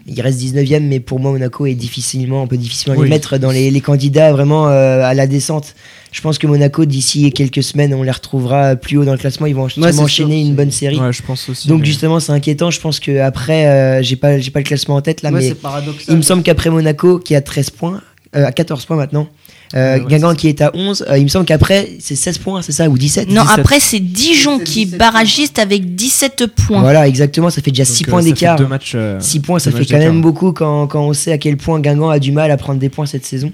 il 0.07 0.21
reste 0.21 0.39
19ème, 0.39 0.83
mais 0.87 0.99
pour 0.99 1.19
moi, 1.19 1.31
Monaco 1.31 1.65
est 1.65 1.73
difficilement, 1.73 2.43
on 2.43 2.47
peut 2.47 2.57
difficilement 2.57 2.97
Oui. 2.97 3.05
les 3.07 3.09
mettre 3.09 3.37
dans 3.37 3.51
les, 3.51 3.69
les 3.71 3.81
candidats 3.81 4.31
vraiment 4.31 4.67
euh, 4.69 5.03
à 5.03 5.13
la 5.13 5.27
descente. 5.27 5.75
Je 6.13 6.21
pense 6.21 6.37
que 6.37 6.47
Monaco, 6.47 6.85
d'ici 6.85 7.31
quelques 7.31 7.61
semaines, 7.61 7.93
on 7.93 8.03
les 8.03 8.11
retrouvera 8.11 8.75
plus 8.77 8.97
haut 8.97 9.03
dans 9.05 9.11
le 9.11 9.17
classement. 9.17 9.45
Ils 9.47 9.55
vont 9.55 9.65
enchaîner 9.65 10.07
sûr, 10.07 10.29
une 10.29 10.55
bonne 10.55 10.71
série. 10.71 10.97
ouais 10.99 11.11
je 11.11 11.21
pense 11.21 11.49
aussi 11.49 11.67
Donc 11.67 11.81
mais- 11.81 11.85
justement, 11.85 12.19
c'est 12.19 12.31
inquiétant. 12.31 12.71
Je 12.71 12.79
pense 12.79 12.99
que 12.99 13.19
après, 13.19 13.67
euh, 13.67 14.01
j'ai 14.01 14.15
pas, 14.15 14.37
le 14.37 14.61
classement 14.63 14.95
en 14.95 15.01
tête 15.01 15.21
là, 15.21 15.31
Ouais, 15.31 15.53
mais 15.53 15.69
il 16.07 16.15
me 16.15 16.21
semble 16.21 16.43
qu'après 16.43 16.69
Monaco, 16.69 17.19
qui 17.19 17.35
a 17.35 17.41
13 17.41 17.69
points, 17.71 18.01
euh, 18.35 18.45
à 18.45 18.51
14 18.51 18.85
points 18.85 18.97
maintenant, 18.97 19.27
euh, 19.75 19.97
Ouais, 19.99 20.05
Guingamp 20.07 20.35
qui 20.35 20.47
est 20.47 20.61
à 20.61 20.71
11, 20.73 21.05
euh, 21.09 21.17
il 21.17 21.23
me 21.23 21.27
semble 21.29 21.45
qu'après, 21.45 21.89
c'est 21.99 22.15
16 22.15 22.37
points, 22.39 22.61
c'est 22.61 22.71
ça, 22.71 22.87
ou 22.89 22.97
17 22.97 23.29
Non, 23.29 23.43
17. 23.43 23.59
après 23.59 23.79
c'est 23.79 23.99
Dijon 23.99 24.59
qui 24.59 24.83
est 24.83 24.85
17 24.85 24.99
barragiste 24.99 25.59
avec 25.59 25.95
17 25.95 26.45
points. 26.47 26.79
Voilà, 26.81 27.07
exactement, 27.07 27.49
ça 27.49 27.61
fait 27.61 27.71
déjà 27.71 27.83
donc, 27.83 27.95
6 27.95 28.03
euh, 28.03 28.09
points 28.11 28.23
d'écart. 28.23 28.57
deux 28.57 28.67
matchs 28.67 28.93
euh, 28.95 29.19
6 29.19 29.39
points, 29.41 29.59
ça 29.59 29.71
fait 29.71 29.79
matchs 29.79 29.91
quand 29.91 29.97
même 29.97 30.21
beaucoup 30.21 30.51
quand, 30.53 30.87
quand 30.87 31.01
on 31.03 31.13
sait 31.13 31.31
à 31.31 31.37
quel 31.37 31.57
point 31.57 31.79
Guingamp 31.79 32.09
a 32.09 32.19
du 32.19 32.31
mal 32.31 32.51
à 32.51 32.57
prendre 32.57 32.79
des 32.79 32.89
points 32.89 33.05
cette 33.05 33.25
saison. 33.25 33.51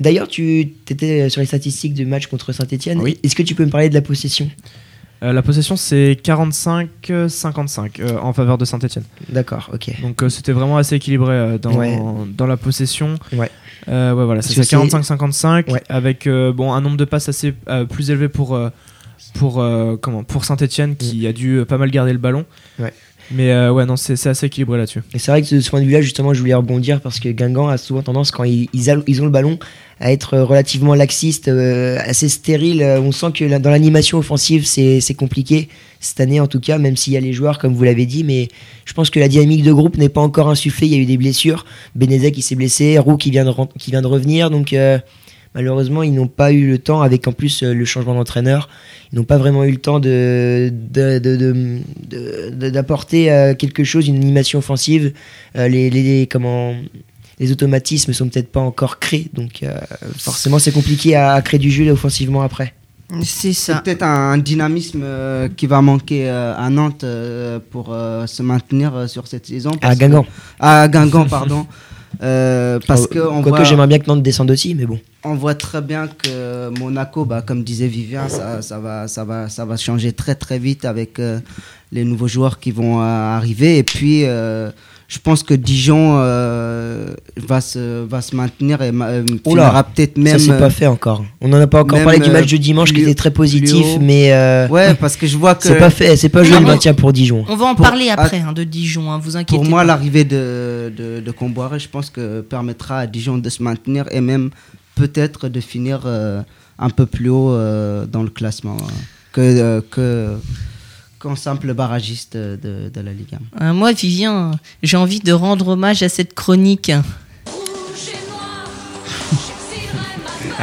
D'ailleurs, 0.00 0.26
tu 0.26 0.72
étais 0.90 1.28
sur 1.28 1.40
les 1.40 1.46
statistiques 1.46 1.94
du 1.94 2.06
match 2.06 2.26
contre 2.26 2.52
Saint-Etienne. 2.52 2.98
Oui. 3.00 3.18
Est-ce 3.22 3.36
que 3.36 3.42
tu 3.42 3.54
peux 3.54 3.64
me 3.64 3.70
parler 3.70 3.88
de 3.88 3.94
la 3.94 4.00
possession? 4.02 4.50
Euh, 5.22 5.32
la 5.32 5.42
possession 5.42 5.76
c'est 5.76 6.18
45-55 6.24 7.90
euh, 8.00 8.18
en 8.20 8.32
faveur 8.32 8.58
de 8.58 8.64
Saint-Etienne 8.64 9.04
D'accord, 9.28 9.70
ok. 9.72 10.00
Donc 10.02 10.22
euh, 10.22 10.28
c'était 10.28 10.50
vraiment 10.52 10.76
assez 10.78 10.96
équilibré 10.96 11.32
euh, 11.32 11.58
dans, 11.58 11.74
Ouais. 11.74 11.96
dans 12.36 12.46
la 12.46 12.56
possession. 12.56 13.14
Ouais. 13.32 13.50
Euh, 13.88 14.12
ouais, 14.14 14.24
voilà, 14.24 14.42
c'est 14.42 14.54
Parce 14.54 14.68
ça, 14.68 14.76
que 14.76 14.82
c'est- 14.90 14.96
45-55 14.96 15.70
Ouais. 15.72 15.82
avec 15.88 16.26
euh, 16.26 16.52
bon 16.52 16.72
un 16.72 16.80
nombre 16.80 16.96
de 16.96 17.04
passes 17.04 17.28
assez 17.28 17.54
euh, 17.68 17.84
plus 17.84 18.10
élevé 18.10 18.28
pour 18.28 18.58
pour 19.34 19.64
comment 20.00 20.24
pour 20.24 20.44
Saint-Étienne 20.44 20.96
qui 20.96 21.26
a 21.26 21.32
dû 21.32 21.62
pas 21.66 21.78
mal 21.78 21.90
garder 21.90 22.12
le 22.12 22.18
ballon. 22.18 22.44
Mm. 22.78 22.82
Ouais. 22.84 22.92
Mais 23.30 23.68
ouais 23.70 23.86
non 23.86 23.96
c'est 23.96 24.16
c'est 24.16 24.28
assez 24.28 24.46
équilibré 24.46 24.76
là-dessus. 24.78 25.02
Et 25.14 25.18
c'est 25.18 25.30
vrai 25.30 25.42
que 25.42 25.54
de 25.54 25.60
ce 25.60 25.70
point 25.70 25.80
de 25.80 25.86
vue-là, 25.86 26.02
justement, 26.02 26.34
je 26.34 26.40
voulais 26.40 26.54
rebondir 26.54 27.00
parce 27.00 27.18
que 27.18 27.28
Guingamp 27.30 27.68
a 27.68 27.78
souvent 27.78 28.02
tendance, 28.02 28.30
quand 28.30 28.44
ils, 28.44 28.68
ils 28.74 28.90
a- 28.90 28.96
ils 29.06 29.22
ont 29.22 29.24
le 29.24 29.30
ballon, 29.30 29.58
à 30.02 30.10
être 30.10 30.36
relativement 30.36 30.94
laxiste, 30.96 31.46
euh, 31.46 31.96
assez 32.04 32.28
stérile. 32.28 32.82
Euh, 32.82 33.00
On 33.00 33.12
sent 33.12 33.30
que 33.34 33.58
dans 33.58 33.70
l'animation 33.70 34.18
offensive, 34.18 34.66
c'est 34.66 35.14
compliqué 35.14 35.68
cette 36.00 36.18
année 36.18 36.40
en 36.40 36.48
tout 36.48 36.58
cas, 36.58 36.78
même 36.78 36.96
s'il 36.96 37.12
y 37.12 37.16
a 37.16 37.20
les 37.20 37.32
joueurs, 37.32 37.60
comme 37.60 37.72
vous 37.72 37.84
l'avez 37.84 38.04
dit. 38.04 38.24
Mais 38.24 38.48
je 38.84 38.92
pense 38.94 39.10
que 39.10 39.20
la 39.20 39.28
dynamique 39.28 39.62
de 39.62 39.72
groupe 39.72 39.96
n'est 39.96 40.08
pas 40.08 40.20
encore 40.20 40.48
insufflée. 40.50 40.88
Il 40.88 40.92
y 40.92 40.96
a 40.96 40.98
eu 40.98 41.06
des 41.06 41.16
blessures. 41.16 41.64
Benezek 41.94 42.34
qui 42.34 42.42
s'est 42.42 42.56
blessé, 42.56 42.98
Roux 42.98 43.16
qui 43.16 43.30
vient 43.30 43.44
de, 43.44 43.50
revenir. 44.06 44.50
Donc 44.50 44.72
euh, 44.72 44.98
malheureusement, 45.54 46.02
ils 46.02 46.12
n'ont 46.12 46.26
pas 46.26 46.50
eu 46.50 46.66
le 46.66 46.78
temps, 46.78 47.00
avec 47.02 47.28
en 47.28 47.32
plus 47.32 47.62
le 47.62 47.84
changement 47.84 48.14
d'entraîneur, 48.14 48.68
ils 49.12 49.16
n'ont 49.20 49.24
pas 49.24 49.38
vraiment 49.38 49.62
eu 49.62 49.70
le 49.70 49.76
temps 49.76 50.00
d'apporter 52.70 53.54
quelque 53.56 53.84
chose, 53.84 54.08
une 54.08 54.16
animation 54.16 54.58
offensive. 54.58 55.12
Les- 55.54 56.26
comment, 56.28 56.74
les 57.42 57.50
automatismes 57.52 58.12
sont 58.14 58.28
peut-être 58.30 58.50
pas 58.52 58.60
encore 58.60 58.98
créés, 58.98 59.28
donc 59.34 59.52
euh, 59.62 59.76
forcément 60.16 60.58
c'est 60.58 60.72
compliqué 60.72 61.14
à, 61.16 61.32
à 61.34 61.42
créer 61.42 61.58
du 61.60 61.70
jeu 61.70 61.90
offensivement 61.90 62.42
après. 62.42 62.72
C'est 63.22 63.52
C'est 63.52 63.72
ça. 63.72 63.80
peut-être 63.84 64.04
un 64.04 64.38
dynamisme 64.38 65.02
euh, 65.04 65.48
qui 65.54 65.66
va 65.66 65.82
manquer 65.82 66.30
euh, 66.30 66.54
à 66.56 66.70
Nantes 66.70 67.04
euh, 67.04 67.58
pour 67.72 67.86
euh, 67.92 68.26
se 68.26 68.42
maintenir 68.42 68.94
euh, 68.94 69.06
sur 69.06 69.26
cette 69.26 69.46
saison. 69.46 69.72
À 69.82 69.94
que- 69.94 70.00
Guingamp. 70.00 70.24
À 70.60 70.88
Guingamp, 70.88 71.26
pardon. 71.28 71.66
Euh, 72.22 72.78
parce 72.86 73.06
que 73.06 73.18
on 73.18 73.40
Quoique 73.42 73.56
voit, 73.56 73.64
j'aimerais 73.64 73.86
bien 73.86 73.98
que 73.98 74.06
Nantes 74.06 74.22
descende 74.22 74.50
aussi, 74.50 74.74
mais 74.74 74.84
bon. 74.84 75.00
on 75.24 75.34
voit 75.34 75.54
très 75.54 75.80
bien 75.80 76.06
que 76.08 76.68
Monaco, 76.78 77.24
bah, 77.24 77.40
comme 77.40 77.64
disait 77.64 77.86
Vivien, 77.88 78.28
ça, 78.28 78.60
ça, 78.60 78.78
va, 78.78 79.08
ça, 79.08 79.24
va, 79.24 79.48
ça 79.48 79.64
va 79.64 79.76
changer 79.78 80.12
très 80.12 80.34
très 80.34 80.58
vite 80.58 80.84
avec 80.84 81.18
euh, 81.18 81.40
les 81.90 82.04
nouveaux 82.04 82.28
joueurs 82.28 82.60
qui 82.60 82.70
vont 82.70 83.00
euh, 83.00 83.04
arriver. 83.38 83.78
Et 83.78 83.82
puis, 83.82 84.24
euh, 84.24 84.70
je 85.12 85.18
pense 85.18 85.42
que 85.42 85.52
Dijon 85.52 86.14
euh, 86.16 87.08
va, 87.36 87.60
se, 87.60 88.02
va 88.06 88.22
se 88.22 88.34
maintenir 88.34 88.80
et 88.80 88.90
euh, 88.94 89.22
finira 89.46 89.84
peut-être 89.84 90.16
même. 90.16 90.38
ça 90.38 90.44
c'est 90.46 90.52
euh, 90.52 90.58
pas 90.58 90.70
fait 90.70 90.86
encore. 90.86 91.22
On 91.42 91.48
n'en 91.48 91.60
a 91.60 91.66
pas 91.66 91.82
encore 91.82 92.02
parlé 92.02 92.18
du 92.18 92.30
match 92.30 92.50
euh, 92.50 92.56
de 92.56 92.62
dimanche 92.62 92.94
qui 92.94 93.02
était 93.02 93.14
très 93.14 93.30
positif, 93.30 93.84
mais 94.00 94.32
euh, 94.32 94.68
Ouais, 94.68 94.94
parce 94.94 95.16
que 95.16 95.26
je 95.26 95.36
vois 95.36 95.54
que 95.54 95.64
c'est 95.64 95.76
pas 95.76 95.90
fait, 95.90 96.16
c'est 96.16 96.30
pas 96.30 96.42
joué 96.42 96.58
le 96.58 96.64
maintien 96.64 96.94
pour 96.94 97.12
Dijon. 97.12 97.44
On 97.46 97.56
va 97.56 97.66
en 97.66 97.74
Pour- 97.74 97.84
parler 97.84 98.08
après 98.08 98.40
hein, 98.40 98.54
de 98.54 98.64
Dijon, 98.64 99.10
hein, 99.12 99.20
vous 99.22 99.36
inquiétez 99.36 99.54
pour 99.62 99.68
moi, 99.68 99.84
l'arrivée 99.84 100.24
de, 100.24 100.90
de, 100.96 101.20
de 101.20 101.30
Comboiré, 101.30 101.78
je 101.78 101.90
pense 101.90 102.08
que 102.08 102.40
permettra 102.40 103.00
à 103.00 103.06
Dijon 103.06 103.36
de 103.36 103.50
se 103.50 103.62
maintenir 103.62 104.06
et 104.12 104.22
même 104.22 104.48
peut-être 104.94 105.50
de 105.50 105.60
finir 105.60 106.04
euh, 106.06 106.40
un 106.78 106.88
peu 106.88 107.04
plus 107.04 107.28
haut 107.28 107.50
euh, 107.50 108.06
dans 108.06 108.22
le 108.22 108.30
classement 108.30 108.78
euh, 108.80 108.90
que, 109.32 109.40
euh, 109.42 109.80
que 109.90 110.28
qu'en 111.22 111.36
simple 111.36 111.72
barragiste 111.72 112.36
de, 112.36 112.90
de 112.92 113.00
la 113.00 113.12
Ligue 113.12 113.38
1. 113.60 113.64
Euh, 113.64 113.72
moi, 113.72 113.92
Vivien, 113.92 114.50
j'ai 114.82 114.96
envie 114.96 115.20
de 115.20 115.32
rendre 115.32 115.68
hommage 115.68 116.02
à 116.02 116.08
cette 116.08 116.34
chronique. 116.34 116.90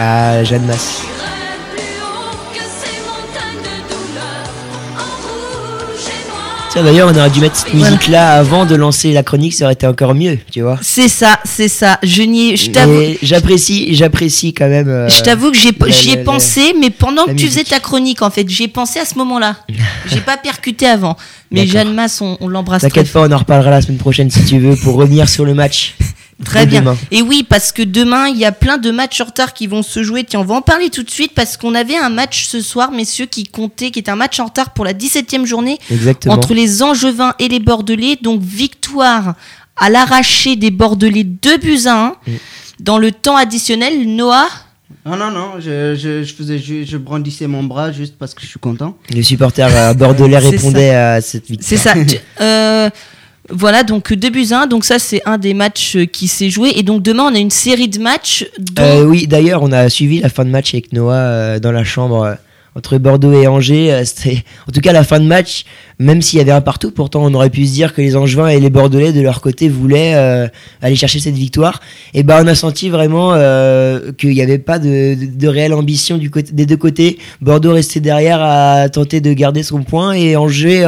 Ah, 0.02 0.46
Jeanne 0.46 0.66
Masse. 0.66 1.02
D'ailleurs, 6.76 7.10
on 7.14 7.18
aurait 7.18 7.30
dû 7.30 7.40
mettre 7.42 7.56
cette 7.58 7.74
musique-là 7.74 8.34
avant 8.34 8.66
de 8.66 8.76
lancer 8.76 9.12
la 9.12 9.24
chronique, 9.24 9.54
ça 9.54 9.66
aurait 9.66 9.74
été 9.74 9.86
encore 9.88 10.14
mieux, 10.16 10.38
tu 10.52 10.62
vois. 10.62 10.78
C'est 10.82 11.08
ça, 11.10 11.40
c'est 11.44 11.68
ça. 11.68 12.00
Je 12.04 12.22
n'y, 12.22 12.56
je 12.56 12.70
t'avoue. 12.72 12.94
Mais 12.94 13.18
j'apprécie, 13.22 13.94
j'apprécie 13.96 14.54
quand 14.54 14.70
même. 14.70 14.88
euh, 14.88 15.10
Je 15.10 15.22
t'avoue 15.22 15.52
que 15.52 15.58
j'y 15.58 16.12
ai 16.12 16.18
pensé, 16.18 16.74
mais 16.80 16.90
pendant 16.90 17.26
que 17.26 17.32
tu 17.34 17.48
faisais 17.48 17.64
ta 17.64 17.80
chronique, 17.80 18.22
en 18.22 18.30
fait, 18.30 18.48
j'y 18.48 18.64
ai 18.64 18.68
pensé 18.68 19.00
à 19.00 19.06
ce 19.06 19.16
moment-là. 19.18 19.58
j'ai 20.08 20.22
pas 20.22 20.38
percuté 20.38 20.86
avant. 20.88 21.18
Mais. 21.52 21.66
Jeanne 21.68 21.94
Masse, 21.94 22.22
on, 22.22 22.38
on 22.40 22.48
l'embrasse 22.48 22.84
T'inquiète 22.84 23.12
pas, 23.12 23.22
on 23.28 23.32
en 23.32 23.38
reparlera 23.38 23.72
la 23.72 23.82
semaine 23.82 23.98
prochaine 23.98 24.30
si 24.30 24.46
tu 24.46 24.60
veux 24.60 24.76
pour 24.76 24.96
revenir 24.96 25.28
sur 25.28 25.46
le 25.46 25.54
match. 25.56 25.96
Très 26.46 26.66
bien. 26.66 26.80
demain. 26.80 26.98
Et 27.12 27.22
oui, 27.22 27.46
parce 27.48 27.72
que 27.72 27.82
demain, 27.84 28.28
il 28.30 28.38
y 28.38 28.46
a 28.46 28.52
plein 28.52 28.78
de 28.78 28.92
matchs 28.92 29.20
en 29.22 29.26
retard 29.26 29.54
qui 29.54 29.68
vont 29.68 29.84
se 29.84 30.04
jouer. 30.04 30.24
Tiens, 30.24 30.40
on 30.40 30.46
va 30.46 30.56
en 30.56 30.62
parler 30.62 30.90
tout 30.90 31.04
de 31.04 31.10
suite 31.12 31.34
parce 31.36 31.58
qu'on 31.58 31.76
avait 31.76 31.98
un 31.98 32.10
match 32.10 32.46
ce 32.48 32.62
soir, 32.62 32.92
messieurs, 32.92 33.26
qui 33.26 33.44
comptait, 33.44 33.92
qui 33.92 34.00
était 34.00 34.12
un 34.12 34.16
match 34.16 34.40
en 34.40 34.46
retard 34.46 34.72
pour 34.72 34.86
la 34.86 34.94
17e 34.94 35.46
journée 35.46 35.78
Exactement. 35.92 36.34
entre 36.36 36.54
les 36.54 36.82
Angevins 36.82 37.34
et 37.40 37.48
les 37.50 37.60
Bordelais. 37.60 38.18
Donc, 38.22 38.42
victoire 38.42 39.36
à 39.76 39.90
l'arraché 39.90 40.56
des 40.56 40.72
Bordelais 40.72 41.24
2 41.24 41.58
buts 41.58 41.80
à 41.88 42.06
1. 42.06 42.10
Mm. 42.28 42.32
Dans 42.80 42.98
le 42.98 43.12
temps 43.12 43.36
additionnel, 43.36 44.08
Noah, 44.16 44.48
Non, 45.06 45.18
non, 45.18 45.32
non, 45.32 45.52
je, 45.60 45.96
je, 45.96 46.24
je 46.24 46.34
faisais, 46.34 46.58
ju- 46.58 46.86
je, 46.88 46.96
brandissais 46.98 47.46
mon 47.48 47.64
bras 47.64 47.92
juste 47.92 48.16
parce 48.18 48.34
que 48.34 48.42
je 48.42 48.48
suis 48.48 48.60
content. 48.60 48.96
Les 49.10 49.24
supporters 49.24 49.76
euh, 49.76 49.94
bordelais 49.94 50.38
répondaient 50.50 50.96
à 50.96 51.20
cette 51.22 51.48
victoire. 51.50 51.68
c'est 51.68 51.78
ça. 51.78 51.94
Tu- 52.08 52.16
euh, 52.42 52.90
voilà, 53.52 53.84
donc 53.84 54.14
2 54.14 54.30
buts 54.30 54.48
à 54.52 54.64
1. 54.64 54.68
Donc, 54.68 54.86
ça, 54.86 55.00
c'est 55.00 55.22
un 55.26 55.38
des 55.38 55.54
matchs 55.54 55.96
euh, 55.96 56.06
qui 56.06 56.28
s'est 56.28 56.50
joué. 56.50 56.72
Et 56.76 56.84
donc, 56.84 57.02
demain, 57.02 57.24
on 57.32 57.36
a 57.36 57.40
une 57.40 57.50
série 57.50 57.88
de 57.88 58.00
matchs. 58.00 58.46
Euh, 58.80 59.04
oui, 59.04 59.28
d'ailleurs, 59.28 59.64
on 59.64 59.72
a 59.72 59.90
suivi 59.90 60.20
la 60.20 60.30
fin 60.30 60.46
de 60.46 60.50
match 60.50 60.74
avec 60.74 60.94
Noah 60.94 61.16
euh, 61.16 61.60
dans 61.60 61.72
la 61.72 61.84
chambre 61.84 62.38
entre 62.76 62.98
Bordeaux 62.98 63.34
et 63.34 63.48
Angers. 63.48 64.04
C'était, 64.06 64.44
en 64.68 64.72
tout 64.72 64.82
cas, 64.82 64.94
la 64.94 65.04
fin 65.04 65.20
de 65.20 65.26
match, 65.26 65.66
même 65.98 66.22
s'il 66.22 66.38
y 66.38 66.42
avait 66.42 66.52
un 66.52 66.62
partout, 66.62 66.92
pourtant 66.92 67.24
on 67.26 67.34
aurait 67.34 67.50
pu 67.50 67.66
se 67.66 67.74
dire 67.74 67.94
que 67.94 68.02
les 68.02 68.16
Angevins 68.16 68.48
et 68.48 68.60
les 68.60 68.70
Bordelais 68.70 69.12
de 69.12 69.22
leur 69.22 69.42
côté 69.42 69.68
voulaient 69.68 70.14
aller 70.82 70.96
chercher 70.96 71.20
cette 71.20 71.36
victoire. 71.36 71.82
Et 72.14 72.24
ben, 72.24 72.42
on 72.44 72.48
a 72.48 72.56
senti 72.56 72.90
vraiment 72.90 73.34
qu'il 74.18 74.30
n'y 74.30 74.42
avait 74.42 74.60
pas 74.60 74.80
de, 74.80 75.16
de, 75.16 75.26
de 75.26 75.48
réelle 75.48 75.74
ambition 75.74 76.18
des 76.20 76.66
deux 76.66 76.78
côtés. 76.78 77.18
Bordeaux 77.42 77.74
restait 77.74 78.00
derrière 78.00 78.42
à 78.42 78.88
tenter 78.88 79.20
de 79.20 79.34
garder 79.34 79.64
son 79.64 79.84
point 79.84 80.14
et 80.14 80.38
Angers. 80.38 80.86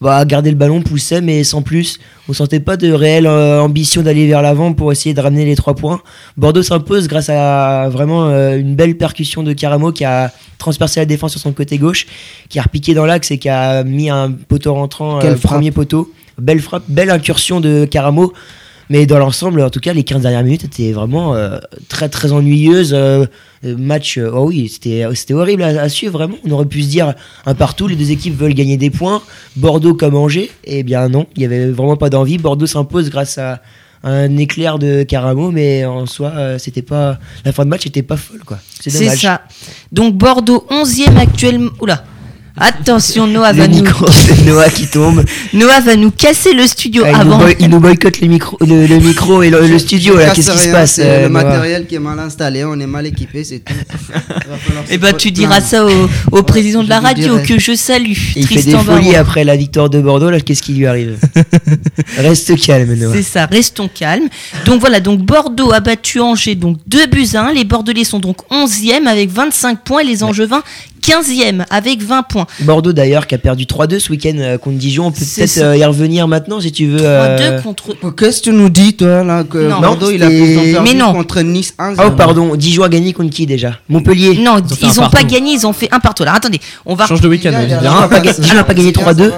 Bah, 0.00 0.24
garder 0.24 0.48
le 0.48 0.56
ballon, 0.56 0.80
poussait, 0.80 1.20
mais 1.20 1.44
sans 1.44 1.60
plus. 1.60 1.98
On 2.26 2.32
sentait 2.32 2.60
pas 2.60 2.78
de 2.78 2.90
réelle 2.90 3.26
euh, 3.26 3.60
ambition 3.60 4.00
d'aller 4.00 4.26
vers 4.26 4.40
l'avant 4.40 4.72
pour 4.72 4.92
essayer 4.92 5.14
de 5.14 5.20
ramener 5.20 5.44
les 5.44 5.56
trois 5.56 5.74
points. 5.74 6.00
Bordeaux 6.38 6.62
s'impose 6.62 7.06
grâce 7.06 7.28
à 7.28 7.90
vraiment 7.90 8.28
euh, 8.28 8.56
une 8.56 8.74
belle 8.74 8.96
percussion 8.96 9.42
de 9.42 9.52
Caramo 9.52 9.92
qui 9.92 10.06
a 10.06 10.32
transpercé 10.56 11.00
la 11.00 11.06
défense 11.06 11.32
sur 11.32 11.40
son 11.40 11.52
côté 11.52 11.76
gauche, 11.76 12.06
qui 12.48 12.58
a 12.58 12.62
repiqué 12.62 12.94
dans 12.94 13.04
l'axe 13.04 13.30
et 13.30 13.36
qui 13.36 13.50
a 13.50 13.84
mis 13.84 14.08
un 14.08 14.32
poteau 14.32 14.72
rentrant, 14.72 15.18
Quelle 15.18 15.32
euh, 15.32 15.36
premier 15.36 15.70
poteau. 15.70 16.10
Belle 16.38 16.60
frappe, 16.60 16.84
belle 16.88 17.10
incursion 17.10 17.60
de 17.60 17.84
Caramo. 17.84 18.32
Mais 18.90 19.06
dans 19.06 19.18
l'ensemble, 19.18 19.62
en 19.62 19.70
tout 19.70 19.80
cas, 19.80 19.92
les 19.92 20.04
15 20.04 20.22
dernières 20.22 20.42
minutes 20.42 20.64
étaient 20.64 20.92
vraiment 20.92 21.34
euh, 21.34 21.58
très 21.88 22.08
très 22.08 22.32
ennuyeuses. 22.32 22.92
Euh, 22.92 23.24
euh, 23.64 23.76
match, 23.78 24.18
oh 24.18 24.48
oui, 24.48 24.68
c'était 24.68 25.06
c'était 25.14 25.34
horrible 25.34 25.62
à, 25.62 25.80
à 25.80 25.88
suivre, 25.88 26.12
vraiment. 26.12 26.36
On 26.44 26.50
aurait 26.50 26.66
pu 26.66 26.82
se 26.82 26.88
dire 26.88 27.14
un 27.46 27.54
partout, 27.54 27.86
les 27.86 27.96
deux 27.96 28.10
équipes 28.10 28.36
veulent 28.36 28.54
gagner 28.54 28.76
des 28.76 28.90
points. 28.90 29.22
Bordeaux 29.56 29.94
comme 29.94 30.16
Angers, 30.16 30.50
eh 30.64 30.82
bien 30.82 31.08
non, 31.08 31.26
il 31.36 31.42
y 31.42 31.44
avait 31.44 31.70
vraiment 31.70 31.96
pas 31.96 32.10
d'envie. 32.10 32.36
Bordeaux 32.36 32.66
s'impose 32.66 33.10
grâce 33.10 33.38
à 33.38 33.62
un 34.02 34.36
éclair 34.38 34.78
de 34.78 35.02
Caramo, 35.02 35.50
mais 35.50 35.84
en 35.84 36.06
soi, 36.06 36.32
euh, 36.34 36.58
c'était 36.58 36.82
pas 36.82 37.18
la 37.44 37.52
fin 37.52 37.64
de 37.64 37.70
match 37.70 37.86
était 37.86 38.02
pas 38.02 38.16
folle 38.16 38.42
quoi. 38.44 38.58
C'est 38.80 38.90
ça. 38.90 39.42
Donc 39.92 40.14
Bordeaux 40.16 40.66
11e 40.70 41.16
actuellement. 41.16 41.70
Oula. 41.80 42.04
Attention, 42.56 43.26
Noah 43.26 43.52
va, 43.52 43.68
nous... 43.68 43.82
Noah 44.46 44.68
qui 44.70 44.86
tombe. 44.86 45.24
Noah 45.52 45.80
va 45.80 45.96
nous 45.96 46.10
casser 46.10 46.52
le 46.52 46.66
studio 46.66 47.02
Ah, 47.06 47.10
il, 47.10 47.14
nous 47.16 47.20
avant. 47.32 47.38
boy- 47.38 47.56
il 47.58 47.68
nous 47.68 47.80
boycotte 47.80 48.20
les 48.20 48.28
micros- 48.28 48.58
le, 48.60 48.86
le 48.86 48.98
micro 48.98 49.42
et 49.42 49.50
le, 49.50 49.66
le 49.66 49.78
studio. 49.78 50.14
Qu'est-ce 50.34 50.50
qui 50.50 50.58
se 50.58 50.68
passe 50.70 50.92
C'est 50.94 51.04
euh, 51.08 51.22
le 51.22 51.28
Noah 51.28 51.44
matériel 51.44 51.86
qui 51.86 51.94
est 51.94 51.98
mal 52.00 52.18
installé, 52.18 52.64
on 52.64 52.78
est 52.78 52.86
mal 52.86 53.06
équipé, 53.06 53.44
c'est 53.44 53.60
tout. 53.60 53.72
Eh 54.90 54.98
ben, 54.98 55.12
tu 55.16 55.30
diras 55.30 55.60
ça 55.60 55.86
au, 55.86 55.90
au 56.32 56.42
président 56.42 56.82
de 56.82 56.88
la 56.88 56.98
radio 57.00 57.36
dirai. 57.38 57.46
que 57.46 57.58
je 57.60 57.74
salue. 57.74 58.12
Et 58.34 58.40
il 58.40 58.46
fait 58.46 58.62
des 58.62 58.76
folies 58.76 59.14
après 59.14 59.44
la 59.44 59.56
victoire 59.56 59.88
de 59.88 60.00
Bordeaux. 60.00 60.30
Là, 60.30 60.40
qu'est-ce 60.40 60.62
qui 60.62 60.72
lui 60.72 60.86
arrive 60.86 61.16
Reste 62.18 62.58
calme, 62.60 62.94
Noah. 62.94 63.14
C'est 63.14 63.22
ça, 63.22 63.46
restons 63.46 63.88
calmes. 63.88 64.28
Donc 64.66 64.80
voilà, 64.80 65.00
donc 65.00 65.20
Bordeaux 65.20 65.72
a 65.72 65.80
battu 65.80 66.20
Angers, 66.20 66.54
donc 66.56 66.78
2 66.88 67.06
buts 67.06 67.28
à 67.34 67.46
1. 67.48 67.52
Les 67.52 67.64
Bordelais 67.64 68.04
sont 68.04 68.18
donc 68.18 68.38
11e 68.50 69.06
avec 69.06 69.30
25 69.30 69.80
points 69.84 70.00
et 70.00 70.04
les 70.06 70.22
Angevins 70.24 70.62
15e 71.00 71.64
avec 71.70 72.02
20 72.02 72.22
points. 72.24 72.46
Bordeaux 72.60 72.92
d'ailleurs 72.92 73.26
qui 73.26 73.34
a 73.34 73.38
perdu 73.38 73.64
3-2 73.64 73.98
ce 73.98 74.10
week-end 74.10 74.34
euh, 74.38 74.58
contre 74.58 74.76
Dijon. 74.78 75.06
On 75.06 75.10
peut 75.12 75.24
peut-être 75.24 75.58
euh, 75.58 75.76
y 75.76 75.84
revenir 75.84 76.28
maintenant 76.28 76.60
si 76.60 76.72
tu 76.72 76.86
veux. 76.86 76.98
3-2 76.98 77.02
euh, 77.04 77.60
contre. 77.62 77.94
Qu'est-ce 78.16 78.40
que 78.40 78.44
tu 78.50 78.52
nous 78.52 78.68
dis, 78.68 78.94
toi, 78.94 79.24
là, 79.24 79.44
que 79.44 79.58
Non. 79.58 79.80
Bordeaux, 79.80 80.10
il 80.10 80.22
a, 80.22 80.28
Mais 80.82 80.94
non. 80.94 81.12
contre 81.12 81.40
Nice 81.42 81.74
1 81.78 81.94
Oh 81.98 82.10
pardon, 82.16 82.54
Dijon 82.56 82.82
a 82.84 82.88
gagné 82.88 83.12
contre 83.12 83.30
qui 83.30 83.46
déjà? 83.46 83.78
Montpellier. 83.88 84.38
Non, 84.38 84.58
Ils 84.82 85.00
ont 85.00 85.04
ils 85.06 85.10
pas 85.10 85.22
gagné, 85.22 85.52
ils 85.52 85.66
ont 85.66 85.72
fait 85.72 85.88
un 85.92 86.00
partout. 86.00 86.22
Alors 86.22 86.34
attendez, 86.36 86.60
on 86.86 86.94
va 86.94 87.06
Change 87.06 87.20
de 87.20 87.28
week-end, 87.28 87.50
Dijon, 87.50 87.76
a- 87.76 87.80
Dijon 87.80 87.96
a 87.96 88.08
pas 88.08 88.20
ga- 88.20 88.32
Dijon 88.32 88.58
a 88.58 88.64
pas 88.64 88.74
gagné 88.74 88.92
3-2 88.92 89.30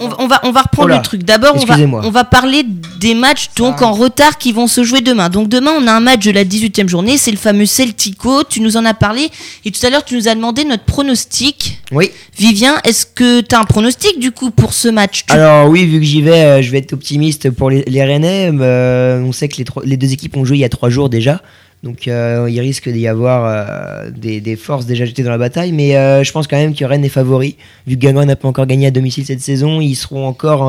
On, 0.00 0.08
va- 0.08 0.16
on 0.20 0.26
va, 0.26 0.40
on 0.44 0.50
va 0.52 0.62
reprendre 0.62 0.88
Oh 0.92 0.96
le 0.96 1.02
truc. 1.02 1.22
D'abord, 1.22 1.54
on 1.62 1.64
va, 1.66 1.74
on 2.06 2.10
va 2.10 2.24
parler 2.24 2.64
des 3.00 3.14
matchs 3.14 3.50
donc 3.56 3.80
en 3.82 3.92
retard 3.92 4.38
qui 4.38 4.52
vont 4.52 4.66
se 4.66 4.82
jouer 4.82 5.00
demain. 5.00 5.28
Donc 5.28 5.48
demain, 5.48 5.70
on 5.78 5.86
a 5.86 5.92
un 5.92 6.00
match 6.00 6.24
de 6.24 6.30
la 6.32 6.44
18e 6.44 6.88
journée, 6.88 7.16
c'est 7.18 7.30
le 7.30 7.36
fameux 7.36 7.66
Celtico. 7.66 8.42
Tu 8.44 8.60
nous 8.60 8.76
en 8.76 8.84
as 8.84 8.94
parlé 8.94 9.28
et 9.64 9.70
tout 9.70 9.84
à 9.86 9.90
l'heure, 9.90 10.04
tu 10.04 10.14
nous 10.16 10.28
as 10.28 10.34
demandé 10.34 10.64
notre 10.64 10.84
pronostic. 10.84 11.78
Oui. 11.92 12.10
Vivien, 12.36 12.78
est-ce 12.84 13.06
que 13.06 13.40
tu 13.40 13.54
as 13.54 13.60
un 13.60 13.64
pronostic 13.64 14.18
du 14.18 14.32
coup 14.32 14.50
pour 14.50 14.72
ce 14.72 14.88
match? 14.88 15.24
Tu- 15.26 15.32
Alors 15.34 15.68
oui, 15.68 15.86
vu 15.86 15.98
que 16.00 16.04
j'y 16.06 16.22
vais, 16.22 16.42
euh, 16.44 16.62
je 16.62 16.70
vais 16.70 16.78
être 16.78 16.92
optimiste 16.92 17.50
pour 17.50 17.70
les, 17.70 17.84
les 17.86 18.04
Rennais. 18.04 18.50
Euh, 18.52 19.22
on 19.22 19.32
sait 19.32 19.48
que 19.48 19.56
les, 19.58 19.64
trois- 19.64 19.84
les 19.84 19.96
deux 19.96 20.12
équipes 20.12 20.36
ont 20.36 20.44
joué 20.44 20.56
il 20.56 20.60
y 20.60 20.64
a 20.64 20.68
trois 20.68 20.90
jours 20.90 21.08
déjà. 21.08 21.40
Donc 21.82 22.06
euh, 22.06 22.48
il 22.48 22.60
risque 22.60 22.88
d'y 22.88 23.08
avoir 23.08 23.44
euh, 23.44 24.10
des, 24.10 24.56
forces 24.56 24.86
déjà 24.86 25.04
jetées 25.04 25.24
dans 25.24 25.30
la 25.30 25.38
bataille. 25.38 25.72
Mais 25.72 25.96
euh, 25.96 26.22
je 26.22 26.32
pense 26.32 26.46
quand 26.46 26.56
même 26.56 26.74
que 26.74 26.84
Rennes 26.84 27.04
est 27.04 27.08
favori. 27.08 27.56
Vu 27.86 27.96
que 27.96 28.00
Guingamp 28.00 28.24
n'a 28.24 28.36
pas 28.36 28.48
encore 28.48 28.66
gagné 28.66 28.86
à 28.86 28.90
domicile 28.90 29.26
cette 29.26 29.40
saison, 29.40 29.80
ils 29.80 29.96
seront 29.96 30.26
encore... 30.26 30.68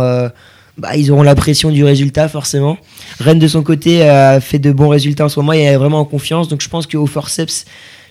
bah, 0.78 0.96
ils 0.96 1.12
auront 1.12 1.24
la 1.24 1.36
pression 1.36 1.70
du 1.70 1.84
résultat 1.84 2.28
forcément. 2.28 2.78
Rennes 3.20 3.40
de 3.40 3.48
son 3.48 3.62
côté 3.62 4.02
a 4.04 4.40
fait 4.40 4.60
de 4.60 4.72
bons 4.72 4.90
résultats 4.90 5.26
en 5.26 5.30
ce 5.30 5.40
moment 5.40 5.54
et 5.54 5.62
est 5.62 5.78
vraiment 5.78 6.00
en 6.00 6.06
confiance. 6.06 6.48
Donc 6.48 6.62
je 6.62 6.70
pense 6.70 6.88
qu'au 6.88 7.06
forceps, 7.06 7.66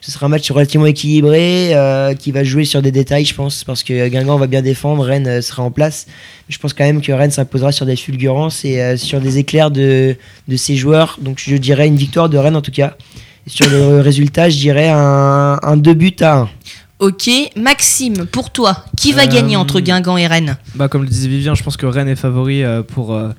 ce 0.04 0.10
sera 0.10 0.26
un 0.26 0.28
match 0.28 0.50
relativement 0.50 0.86
équilibré 0.86 1.70
euh, 1.74 2.12
qui 2.14 2.32
va 2.32 2.42
jouer 2.42 2.64
sur 2.64 2.82
des 2.82 2.90
détails, 2.90 3.24
je 3.24 3.34
pense, 3.34 3.62
parce 3.62 3.84
que 3.84 4.08
Guingamp 4.08 4.36
va 4.36 4.48
bien 4.48 4.60
défendre, 4.60 5.04
Rennes 5.04 5.28
euh, 5.28 5.40
sera 5.40 5.62
en 5.62 5.70
place. 5.70 6.06
Je 6.48 6.58
pense 6.58 6.74
quand 6.74 6.82
même 6.84 7.00
que 7.00 7.12
Rennes 7.12 7.30
s'imposera 7.30 7.70
sur 7.70 7.86
des 7.86 7.94
fulgurances 7.96 8.64
et 8.64 8.80
euh, 8.82 8.96
sur 8.96 9.20
des 9.20 9.38
éclairs 9.38 9.70
de, 9.70 10.16
de 10.48 10.56
ses 10.56 10.74
joueurs. 10.76 11.18
Donc 11.22 11.40
je 11.42 11.54
dirais 11.56 11.86
une 11.86 11.96
victoire 11.96 12.28
de 12.28 12.36
Rennes 12.36 12.56
en 12.56 12.62
tout 12.62 12.72
cas. 12.72 12.96
Et 13.46 13.50
sur 13.50 13.70
le 13.70 14.00
résultat, 14.00 14.50
je 14.50 14.58
dirais 14.58 14.88
un, 14.88 15.58
un 15.62 15.76
2 15.76 15.94
buts 15.94 16.16
à 16.20 16.38
1. 16.40 16.48
Ok, 16.98 17.28
Maxime, 17.56 18.26
pour 18.26 18.50
toi, 18.50 18.84
qui 18.96 19.12
va 19.12 19.22
Euh, 19.22 19.26
gagner 19.26 19.56
entre 19.56 19.80
Guingamp 19.80 20.16
et 20.16 20.26
Rennes? 20.26 20.56
Bah, 20.74 20.88
comme 20.88 21.02
le 21.02 21.08
disait 21.08 21.28
Vivien, 21.28 21.54
je 21.54 21.62
pense 21.62 21.76
que 21.76 21.86
Rennes 21.86 22.08
est 22.08 22.16
favori 22.16 22.62
euh, 22.62 22.82
pour, 22.82 23.12
euh, 23.14 23.30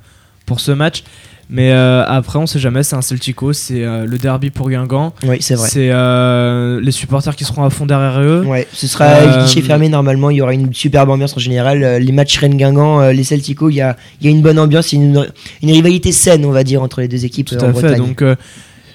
pour 0.46 0.60
ce 0.60 0.72
match. 0.72 1.04
Mais 1.50 1.72
euh, 1.72 2.04
après, 2.08 2.40
on 2.40 2.48
sait 2.48 2.60
jamais, 2.60 2.84
c'est 2.84 2.96
un 2.96 3.02
Celtico, 3.02 3.54
c'est 3.54 3.84
euh, 3.84 4.06
le 4.06 4.18
derby 4.18 4.50
pour 4.50 4.70
Guingamp. 4.70 5.14
Oui, 5.24 5.38
c'est 5.40 5.56
vrai. 5.56 5.70
C'est 5.70 5.90
euh, 5.92 6.80
les 6.82 6.92
supporters 6.92 7.36
qui 7.36 7.44
seront 7.44 7.64
à 7.64 7.70
fond 7.70 7.86
derrière 7.86 8.20
eux. 8.22 8.44
Ouais, 8.46 8.68
ce 8.72 8.88
sera 8.88 9.44
guichet 9.44 9.62
fermé 9.62 9.90
normalement. 9.90 10.30
Il 10.30 10.38
y 10.38 10.42
aura 10.42 10.54
une 10.54 10.74
superbe 10.74 11.10
ambiance 11.10 11.36
en 11.36 11.40
général. 11.40 11.98
Les 11.98 12.12
matchs 12.12 12.38
Rennes-Guingamp, 12.40 13.10
les 13.12 13.24
Celtico, 13.24 13.70
il 13.70 13.76
y 13.76 13.82
a, 13.82 13.98
il 14.20 14.26
y 14.26 14.30
a 14.30 14.32
une 14.32 14.42
bonne 14.42 14.58
ambiance, 14.58 14.94
une, 14.94 15.28
une 15.62 15.72
rivalité 15.72 16.12
saine, 16.12 16.46
on 16.46 16.52
va 16.52 16.64
dire, 16.64 16.82
entre 16.82 17.02
les 17.02 17.08
deux 17.08 17.26
équipes 17.26 17.50
Tout 17.50 17.56
en 17.58 17.70
à 17.70 17.74
fait. 17.74 17.82
Bretagne. 17.82 17.98
Donc, 17.98 18.22
euh, 18.22 18.36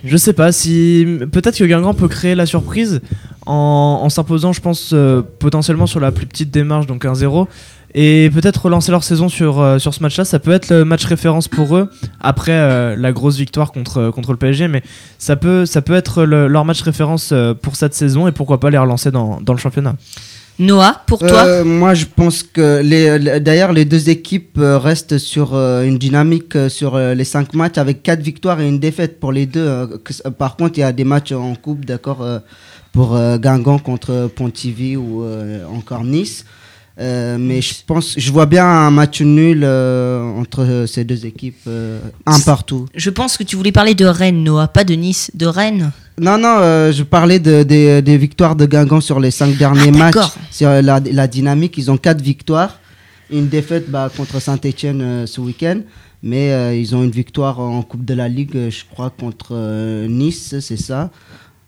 je 0.05 0.17
sais 0.17 0.33
pas 0.33 0.51
si 0.51 1.07
peut-être 1.31 1.59
que 1.59 1.65
Guingamp 1.65 1.95
peut 1.95 2.09
créer 2.09 2.35
la 2.35 2.47
surprise 2.47 3.01
en, 3.47 4.01
en 4.03 4.09
s'imposant, 4.09 4.53
je 4.53 4.61
pense, 4.61 4.95
potentiellement 5.39 5.87
sur 5.87 6.01
la 6.01 6.13
plus 6.13 6.27
petite 6.27 6.51
démarche, 6.51 6.87
donc 6.87 7.05
1-0. 7.05 7.47
Et 8.01 8.31
peut-être 8.33 8.67
relancer 8.67 8.93
leur 8.93 9.03
saison 9.03 9.29
sur, 9.29 9.61
euh, 9.61 9.79
sur 9.81 9.93
ce 9.93 10.01
match-là, 10.05 10.25
ça 10.25 10.39
peut 10.39 10.53
être 10.53 10.71
le 10.71 10.85
match 10.85 11.05
référence 11.05 11.49
pour 11.49 11.77
eux 11.77 11.91
après 12.21 12.53
euh, 12.53 12.95
la 12.97 13.11
grosse 13.11 13.37
victoire 13.39 13.73
contre, 13.73 14.11
contre 14.11 14.31
le 14.31 14.39
PSG, 14.39 14.69
mais 14.69 14.83
ça 15.19 15.35
peut, 15.35 15.67
ça 15.67 15.83
peut 15.83 15.95
être 15.95 16.23
le- 16.23 16.47
leur 16.47 16.65
match 16.65 16.81
référence 16.83 17.31
euh, 17.33 17.55
pour 17.55 17.75
cette 17.75 17.95
saison 17.95 18.29
et 18.29 18.33
pourquoi 18.33 18.61
pas 18.61 18.71
les 18.71 18.79
relancer 18.79 19.11
dans, 19.11 19.41
dans 19.41 19.53
le 19.53 19.59
championnat. 19.59 19.97
Noah, 20.61 21.03
pour 21.09 21.19
toi 21.19 21.45
Euh, 21.45 21.65
moi, 21.65 21.95
je 21.95 22.05
pense 22.05 22.45
que 22.45 22.83
les, 22.85 23.19
les- 23.19 23.41
d'ailleurs 23.41 23.73
les 23.73 23.85
deux 23.85 24.11
équipes 24.11 24.59
euh, 24.59 24.79
restent 24.79 25.19
sur 25.19 25.55
euh, 25.55 25.83
une 25.83 25.99
dynamique 25.99 26.55
euh, 26.55 26.69
sur 26.69 26.95
euh, 26.95 27.15
les 27.15 27.25
cinq 27.25 27.53
matchs 27.55 27.79
avec 27.79 28.05
quatre 28.05 28.21
victoires 28.23 28.61
et 28.61 28.69
une 28.69 28.79
défaite 28.79 29.19
pour 29.19 29.33
les 29.33 29.47
deux. 29.47 29.67
euh, 29.67 29.87
par 30.39 30.57
contre, 30.57 30.79
il 30.79 30.83
y 30.83 30.85
a 30.85 30.93
des 30.93 31.05
matchs 31.05 31.33
en 31.33 31.55
coupe, 31.57 31.85
d'accord, 31.85 32.23
euh, 32.23 32.39
pour 32.93 33.17
euh, 33.17 33.39
Guingamp 33.39 33.79
contre 33.81 34.31
Pontivy 34.37 34.97
ou 34.97 35.25
euh, 35.25 35.65
encore 35.67 36.05
Nice. 36.05 36.45
Euh, 37.01 37.37
mais 37.39 37.61
je 37.61 37.75
pense, 37.87 38.15
je 38.19 38.33
vois 38.33 38.47
bien 38.47 38.67
un 38.67 38.91
match 38.91 39.21
nul 39.23 39.61
euh, 39.63 40.21
entre 40.41 40.85
ces 40.89 41.05
deux 41.05 41.27
équipes, 41.27 41.57
euh, 41.69 42.01
un 42.27 42.41
partout. 42.41 42.87
Je 42.95 43.11
pense 43.11 43.37
que 43.37 43.45
tu 43.45 43.55
voulais 43.55 43.71
parler 43.71 43.95
de 43.95 44.05
Rennes, 44.05 44.43
Noah, 44.43 44.67
pas 44.69 44.83
de 44.83 44.95
Nice, 44.95 45.31
de 45.35 45.47
Rennes. 45.47 45.93
Non, 46.21 46.37
non, 46.39 46.59
je 46.91 47.03
parlais 47.05 47.39
de, 47.39 47.63
des- 47.63 48.03
des 48.03 48.19
victoires 48.19 48.57
de 48.57 48.67
Guingamp 48.67 49.01
sur 49.01 49.21
les 49.21 49.31
cinq 49.31 49.57
derniers 49.57 49.93
Ah, 49.95 49.99
matchs. 49.99 50.33
Sur 50.51 50.71
la, 50.71 50.99
la 51.01 51.27
dynamique, 51.29 51.75
ils 51.79 51.89
ont 51.91 51.97
quatre 51.97 52.21
victoires. 52.21 52.81
une 53.31 53.47
défaite 53.49 53.89
bah, 53.89 54.11
contre 54.17 54.41
Saint-Etienne 54.41 55.25
ce 55.27 55.41
week-end. 55.41 55.81
Mais 56.25 56.77
ils 56.81 56.97
ont 56.97 57.05
une 57.05 57.13
victoire 57.13 57.61
en 57.61 57.81
Coupe 57.83 58.05
de 58.05 58.13
la 58.15 58.27
Ligue, 58.27 58.71
je 58.71 58.83
crois, 58.91 59.11
contre 59.11 59.55
Nice, 60.09 60.57
c'est 60.61 60.77
ça 60.77 61.11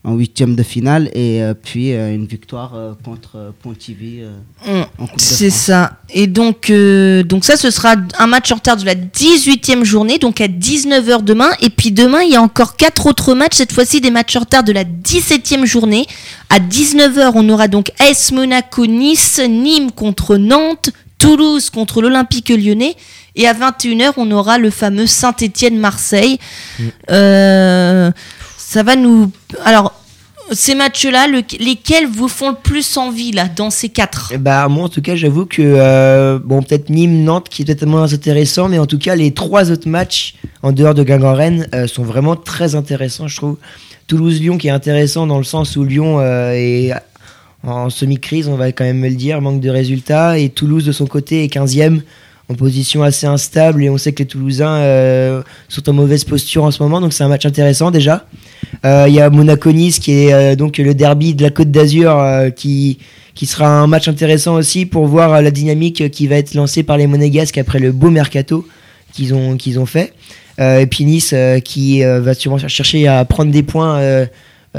en 0.03 0.15
huitième 0.15 0.57
de 0.57 0.63
finale 0.63 1.11
et 1.13 1.43
euh, 1.43 1.53
puis 1.53 1.93
euh, 1.93 2.15
une 2.15 2.25
victoire 2.25 2.75
euh, 2.75 2.93
contre 3.05 3.53
Pontivy 3.63 4.23
mm. 4.67 4.83
C'est 5.17 5.51
ça. 5.51 5.99
Et 6.09 6.27
donc, 6.27 6.73
donc 6.73 7.45
ça, 7.45 7.57
ce 7.57 7.71
sera 7.71 7.97
un 8.19 8.27
match 8.27 8.51
en 8.51 8.57
retard 8.57 8.77
de 8.77 8.85
la 8.85 8.95
18e 8.95 9.85
journée, 9.85 10.19
donc 10.19 10.41
à 10.41 10.49
19h 10.49 11.23
demain. 11.23 11.51
Et 11.61 11.71
puis 11.71 11.93
demain, 11.93 12.23
il 12.23 12.33
y 12.33 12.37
a 12.37 12.43
encore 12.43 12.77
quatre 12.77 13.07
autres 13.07 13.35
matchs, 13.35 13.57
cette 13.57 13.73
fois-ci 13.73 14.01
des 14.01 14.11
matchs 14.11 14.37
en 14.37 14.41
retard 14.41 14.65
de 14.65 14.73
la 14.73 14.85
17e 14.85 15.65
journée. 15.67 16.07
À 16.49 16.59
19h, 16.59 17.33
on 17.35 17.49
aura 17.49 17.69
donc 17.69 17.93
AS 17.99 18.33
Monaco, 18.33 18.87
Nice, 18.87 19.41
Nîmes 19.49 19.93
contre 19.93 20.37
Nantes, 20.37 20.91
Toulouse 21.19 21.69
contre 21.71 22.01
l'Olympique 22.01 22.49
lyonnais. 22.49 22.97
Et 23.37 23.47
à 23.47 23.55
21h, 23.55 24.15
on 24.17 24.31
aura 24.33 24.59
le 24.59 24.71
fameux 24.71 25.07
Saint-Étienne-Marseille. 25.07 26.39
Mm 27.09 28.11
ça 28.71 28.85
va 28.85 28.95
nous. 28.95 29.33
Alors, 29.65 29.93
ces 30.53 30.77
matchs-là, 30.77 31.27
lesquels 31.59 32.07
vous 32.07 32.29
font 32.29 32.51
le 32.51 32.55
plus 32.55 32.97
envie 32.97 33.33
là, 33.33 33.49
dans 33.49 33.69
ces 33.69 33.89
quatre? 33.89 34.33
Bah 34.39 34.69
moi 34.69 34.85
en 34.85 34.89
tout 34.89 35.03
cas, 35.03 35.17
j'avoue 35.17 35.45
que 35.45 35.61
euh, 35.61 36.39
bon 36.39 36.63
peut-être 36.63 36.89
Nîmes, 36.89 37.25
Nantes 37.25 37.49
qui 37.49 37.63
est 37.63 37.65
peut-être 37.65 37.85
moins 37.85 38.13
intéressant, 38.13 38.69
mais 38.69 38.79
en 38.79 38.87
tout 38.87 38.99
cas 38.99 39.17
les 39.17 39.35
trois 39.35 39.73
autres 39.73 39.89
matchs 39.89 40.37
en 40.63 40.71
dehors 40.71 40.95
de 40.95 41.03
Guingamp-Rennes 41.03 41.67
euh, 41.75 41.89
sont 41.89 42.05
vraiment 42.05 42.37
très 42.37 42.77
intéressants, 42.77 43.27
je 43.27 43.37
trouve. 43.37 43.57
Toulouse-Lyon 44.07 44.57
qui 44.57 44.69
est 44.69 44.73
intéressant 44.73 45.27
dans 45.27 45.39
le 45.39 45.45
sens 45.45 45.75
où 45.75 45.83
Lyon 45.83 46.21
euh, 46.21 46.53
est 46.53 46.93
en 47.65 47.91
semi-crise, 47.91 48.47
on 48.47 48.57
va 48.57 48.71
quand 48.71 48.85
même 48.85 49.03
le 49.03 49.11
dire, 49.11 49.41
manque 49.41 49.61
de 49.61 49.71
résultats, 49.71 50.39
et 50.39 50.49
Toulouse 50.49 50.85
de 50.85 50.93
son 50.93 51.07
côté 51.09 51.43
est 51.43 51.53
15e 51.53 52.03
en 52.51 52.55
position 52.55 53.03
assez 53.03 53.27
instable 53.27 53.85
et 53.85 53.91
on 53.91 53.97
sait 53.97 54.13
que 54.13 54.19
les 54.19 54.27
Toulousains 54.27 55.43
sont 55.69 55.89
en 55.89 55.93
mauvaise 55.93 56.25
posture 56.25 56.65
en 56.65 56.71
ce 56.73 56.83
moment, 56.83 57.01
donc 57.01 57.13
c'est 57.13 57.23
un 57.23 57.29
match 57.29 57.47
intéressant 57.47 57.91
déjà. 57.91 58.27
Euh, 58.85 59.07
il 59.09 59.15
y 59.15 59.21
a 59.21 59.29
Monaco-Nice 59.31 59.99
qui 59.99 60.13
est 60.13 60.33
euh, 60.33 60.57
donc 60.57 60.79
le 60.79 60.95
derby 60.95 61.35
de 61.35 61.43
la 61.43 61.51
Côte 61.51 61.71
d'Azur 61.71 62.19
euh, 62.19 62.51
qui 62.51 62.99
qui 63.35 63.47
sera 63.47 63.69
un 63.69 63.87
match 63.87 64.09
intéressant 64.09 64.55
aussi 64.55 64.87
pour 64.87 65.07
voir 65.07 65.41
la 65.41 65.51
dynamique 65.51 66.11
qui 66.11 66.27
va 66.27 66.37
être 66.37 66.55
lancée 66.55 66.83
par 66.83 66.99
les 66.99 67.07
Monégasques 67.07 67.59
après 67.59 67.79
le 67.79 67.93
beau 67.93 68.11
mercato 68.11 68.67
qu'ils 69.13 69.33
ont, 69.35 69.57
qu'ils 69.57 69.79
ont 69.79 69.87
fait. 69.87 70.13
et 70.59 70.87
puis 70.87 71.05
Nice 71.05 71.35
qui 71.65 72.03
va 72.03 72.35
sûrement 72.35 72.59
chercher 72.59 73.07
à 73.07 73.25
prendre 73.25 73.51
des 73.51 73.63
points 73.63 74.27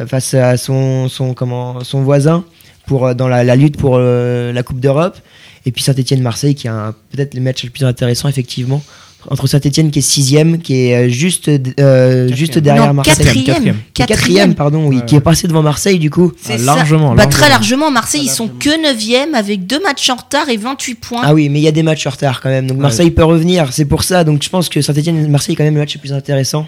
face 0.05 0.35
à 0.35 0.57
son, 0.57 1.07
son, 1.07 1.33
comment, 1.33 1.83
son 1.83 2.03
voisin 2.03 2.43
pour, 2.85 3.15
dans 3.15 3.29
la 3.29 3.55
lutte 3.55 3.77
pour 3.77 3.97
la 3.97 4.63
Coupe 4.63 4.79
d'Europe. 4.79 5.17
Et 5.65 5.71
puis 5.71 5.83
Saint-Etienne-Marseille 5.83 6.55
qui 6.55 6.67
a 6.67 6.93
peut-être 7.11 7.33
le 7.33 7.41
match 7.41 7.63
le 7.63 7.69
plus 7.69 7.85
intéressant 7.85 8.27
effectivement 8.29 8.81
entre 9.29 9.47
Saint-Etienne 9.47 9.91
qui 9.91 9.99
est 9.99 10.03
sixième, 10.03 10.59
qui 10.59 10.87
est 10.87 10.95
euh, 10.95 11.09
juste, 11.09 11.49
euh, 11.79 12.33
juste 12.33 12.57
derrière 12.57 12.93
Marseille. 12.93 13.43
Quatrième. 13.43 13.75
Quatrième, 13.93 14.55
pardon, 14.55 14.87
oui, 14.87 15.01
qui 15.05 15.15
est 15.15 15.21
passé 15.21 15.47
devant 15.47 15.61
Marseille 15.61 15.99
du 15.99 16.09
coup. 16.09 16.31
Ah, 16.49 16.57
largement, 16.57 17.13
bah, 17.13 17.27
Très 17.27 17.49
largement. 17.49 17.91
Marseille, 17.91 18.21
ils 18.23 18.29
sont 18.29 18.47
que 18.47 18.81
neuvième 18.81 19.35
avec 19.35 19.67
deux 19.67 19.81
matchs 19.81 20.09
en 20.09 20.15
retard 20.15 20.49
et 20.49 20.57
28 20.57 20.95
points. 20.95 21.21
Ah 21.23 21.33
oui, 21.33 21.49
mais 21.49 21.59
il 21.59 21.63
y 21.63 21.67
a 21.67 21.71
des 21.71 21.83
matchs 21.83 22.07
en 22.07 22.11
retard 22.11 22.41
quand 22.41 22.49
même. 22.49 22.67
Donc 22.67 22.77
Marseille 22.77 23.11
peut 23.11 23.23
revenir. 23.23 23.71
C'est 23.71 23.85
pour 23.85 24.03
ça. 24.03 24.23
Donc 24.23 24.41
je 24.43 24.49
pense 24.49 24.69
que 24.69 24.81
Saint-Etienne 24.81 25.23
et 25.23 25.27
Marseille, 25.27 25.55
quand 25.55 25.63
même, 25.63 25.75
le 25.75 25.81
match 25.81 25.93
le 25.93 25.99
plus 25.99 26.13
intéressant. 26.13 26.67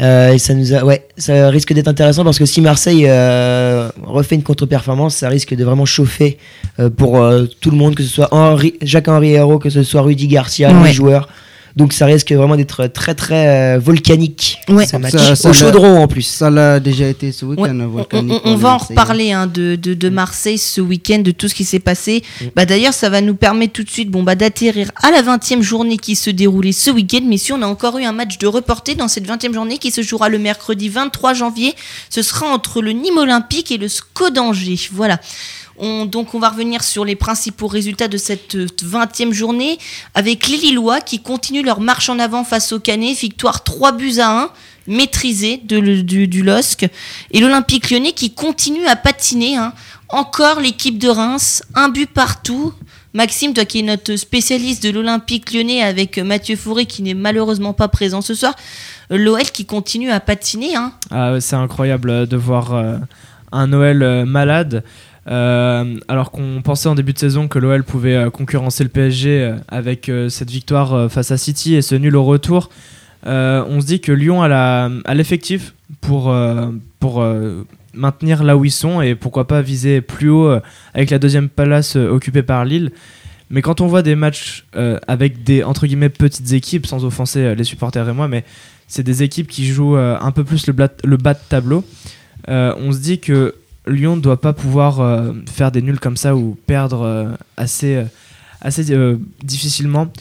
Euh, 0.00 0.32
et 0.32 0.38
ça 0.38 0.54
nous 0.54 0.72
a, 0.72 0.82
ouais, 0.82 1.06
ça 1.16 1.50
risque 1.50 1.72
d'être 1.72 1.88
intéressant 1.88 2.24
parce 2.24 2.38
que 2.38 2.46
si 2.46 2.60
Marseille 2.60 3.04
euh, 3.06 3.90
refait 4.04 4.34
une 4.34 4.42
contre-performance, 4.42 5.16
ça 5.16 5.28
risque 5.28 5.54
de 5.54 5.64
vraiment 5.64 5.84
chauffer 5.84 6.38
euh, 6.78 6.88
pour 6.88 7.18
euh, 7.18 7.44
tout 7.60 7.70
le 7.70 7.76
monde, 7.76 7.94
que 7.94 8.02
ce 8.02 8.08
soit 8.08 8.28
Henri, 8.32 8.74
Jacques-Henri 8.80 9.32
Hérault, 9.32 9.58
que 9.58 9.68
ce 9.68 9.82
soit 9.82 10.00
Rudy 10.00 10.26
Garcia, 10.26 10.72
les 10.82 10.92
joueurs. 10.92 11.28
Donc 11.76 11.92
ça 11.92 12.06
risque 12.06 12.32
vraiment 12.32 12.56
d'être 12.56 12.86
très 12.88 13.14
très 13.14 13.76
euh, 13.76 13.78
volcanique 13.78 14.58
ouais. 14.68 14.86
ce 14.86 14.96
match. 14.96 15.14
Au 15.44 15.52
chaudron 15.52 16.02
en 16.02 16.08
plus. 16.08 16.22
Ça 16.22 16.50
l'a 16.50 16.80
déjà 16.80 17.06
été 17.06 17.32
ce 17.32 17.44
week-end. 17.44 17.78
On, 18.44 18.56
va 18.56 18.74
en 18.74 18.78
reparler 18.78 19.32
hein, 19.32 19.46
de, 19.46 19.76
de, 19.76 19.94
de, 19.94 20.08
Marseille 20.08 20.58
ce 20.58 20.80
week-end, 20.80 21.18
de 21.18 21.30
tout 21.30 21.48
ce 21.48 21.54
qui 21.54 21.64
s'est 21.64 21.78
passé. 21.78 22.22
Mm. 22.40 22.44
Bah, 22.56 22.66
D'ailleurs, 22.66 22.94
ça 22.94 23.08
va 23.08 23.20
nous 23.20 23.34
permettre 23.34 23.72
tout 23.72 23.84
de 23.84 23.90
suite 23.90 24.10
bon, 24.10 24.22
bah, 24.22 24.34
d'atterrir 24.34 24.90
à 24.96 25.10
la 25.10 25.22
20e 25.22 25.62
journée 25.62 25.96
qui 25.96 26.16
se 26.16 26.30
déroulait 26.30 26.72
ce 26.72 26.90
week-end. 26.90 27.22
Mais 27.24 27.38
si 27.38 27.52
on 27.52 27.62
a 27.62 27.66
encore 27.66 27.98
eu 27.98 28.04
un 28.04 28.12
match 28.12 28.38
de 28.38 28.46
reporté 28.46 28.94
dans 28.94 29.08
cette 29.08 29.26
20e 29.26 29.54
journée 29.54 29.78
qui 29.78 29.90
se 29.90 30.02
jouera 30.02 30.28
le 30.28 30.38
mercredi 30.38 30.88
23 30.88 31.34
janvier, 31.34 31.74
ce 32.08 32.22
sera 32.22 32.46
entre 32.46 32.82
le 32.82 32.92
Nîmes 32.92 33.18
Olympique 33.18 33.70
et 33.72 33.78
le 33.78 33.88
SCO 33.88 34.30
d'Angers. 34.30 34.78
Voilà 34.92 35.18
donc 36.06 36.34
on 36.34 36.38
va 36.38 36.50
revenir 36.50 36.82
sur 36.82 37.04
les 37.04 37.16
principaux 37.16 37.66
résultats 37.66 38.08
de 38.08 38.18
cette 38.18 38.56
20e 38.56 39.32
journée 39.32 39.78
avec 40.14 40.48
les 40.48 40.56
Lillois 40.56 41.00
qui 41.00 41.20
continuent 41.20 41.64
leur 41.64 41.80
marche 41.80 42.08
en 42.08 42.18
avant 42.18 42.44
face 42.44 42.72
au 42.72 42.80
Canet, 42.80 43.16
victoire 43.16 43.64
3 43.64 43.92
buts 43.92 44.18
à 44.18 44.42
1 44.42 44.50
maîtrisée 44.86 45.58
du, 45.62 46.42
LOSC 46.42 46.88
et 47.30 47.40
l'Olympique 47.40 47.90
lyonnais 47.90 48.12
qui 48.12 48.32
continue 48.32 48.86
à 48.86 48.96
patiner. 48.96 49.56
Hein. 49.56 49.72
Encore 50.08 50.60
l'équipe 50.60 50.98
de 50.98 51.08
Reims, 51.08 51.62
un 51.74 51.88
but 51.88 52.10
partout. 52.10 52.74
Maxime, 53.12 53.54
toi 53.54 53.64
qui 53.64 53.80
es 53.80 53.82
notre 53.82 54.16
spécialiste 54.16 54.82
de 54.82 54.90
l'Olympique 54.90 55.52
lyonnais 55.52 55.82
avec 55.82 56.18
Mathieu 56.18 56.56
Fauré 56.56 56.86
qui 56.86 57.02
n'est 57.02 57.14
malheureusement 57.14 57.72
pas 57.72 57.88
présent 57.88 58.20
ce 58.20 58.34
soir, 58.34 58.54
l'OL 59.08 59.42
qui 59.42 59.64
continue 59.64 60.10
à 60.10 60.20
patiner. 60.20 60.76
Hein. 60.76 60.92
Ah, 61.10 61.40
c'est 61.40 61.56
incroyable 61.56 62.26
de 62.26 62.36
voir 62.36 62.74
euh, 62.74 62.96
un 63.52 63.72
OL 63.72 64.02
euh, 64.02 64.24
malade. 64.24 64.84
Euh, 65.28 65.98
alors 66.08 66.30
qu'on 66.30 66.62
pensait 66.62 66.88
en 66.88 66.94
début 66.94 67.12
de 67.12 67.18
saison 67.18 67.46
que 67.46 67.58
l'OL 67.58 67.84
pouvait 67.84 68.16
euh, 68.16 68.30
concurrencer 68.30 68.84
le 68.84 68.88
PSG 68.88 69.42
euh, 69.42 69.56
avec 69.68 70.10
cette 70.28 70.50
victoire 70.50 71.10
face 71.10 71.30
à 71.30 71.36
City 71.36 71.74
et 71.74 71.82
ce 71.82 71.94
nul 71.94 72.16
au 72.16 72.24
retour, 72.24 72.70
on 73.24 73.80
se 73.80 73.86
dit 73.86 74.00
que 74.00 74.12
Lyon 74.12 74.42
a 74.42 75.14
l'effectif 75.14 75.74
pour, 76.00 76.34
pour 76.98 77.24
maintenir 77.92 78.44
là 78.44 78.56
où 78.56 78.64
ils 78.64 78.70
sont 78.70 79.02
et 79.02 79.14
pourquoi 79.14 79.46
pas 79.46 79.60
viser 79.60 80.00
plus 80.00 80.30
haut 80.30 80.58
avec 80.94 81.10
la 81.10 81.18
deuxième 81.18 81.48
place 81.48 81.96
occupée 81.96 82.42
par 82.42 82.64
Lille. 82.64 82.92
Mais 83.50 83.62
quand 83.62 83.80
on 83.80 83.88
voit 83.88 84.02
des 84.02 84.14
matchs 84.14 84.64
avec 85.06 85.44
des 85.44 85.62
entre 85.62 85.86
guillemets 85.86 86.08
petites 86.08 86.52
équipes, 86.52 86.86
sans 86.86 87.04
offenser 87.04 87.54
les 87.54 87.64
supporters 87.64 88.08
et 88.08 88.12
moi, 88.14 88.26
mais 88.26 88.44
c'est 88.88 89.02
des 89.02 89.22
équipes 89.22 89.48
qui 89.48 89.66
jouent 89.66 89.96
un 89.96 90.30
peu 90.30 90.44
plus 90.44 90.66
le, 90.66 90.74
le 91.04 91.16
bas 91.18 91.34
de 91.34 91.40
tableau, 91.48 91.84
on 92.48 92.92
se 92.92 92.98
dit 92.98 93.20
que 93.20 93.54
Lyon 93.86 94.16
ne 94.16 94.20
doit 94.20 94.40
pas 94.40 94.52
pouvoir 94.52 95.00
euh, 95.00 95.32
faire 95.50 95.72
des 95.72 95.82
nuls 95.82 96.00
comme 96.00 96.16
ça 96.16 96.36
ou 96.36 96.56
perdre 96.66 97.02
euh, 97.02 97.28
assez, 97.56 97.96
euh, 97.96 98.04
assez 98.60 98.84
difficilement. 99.42 100.12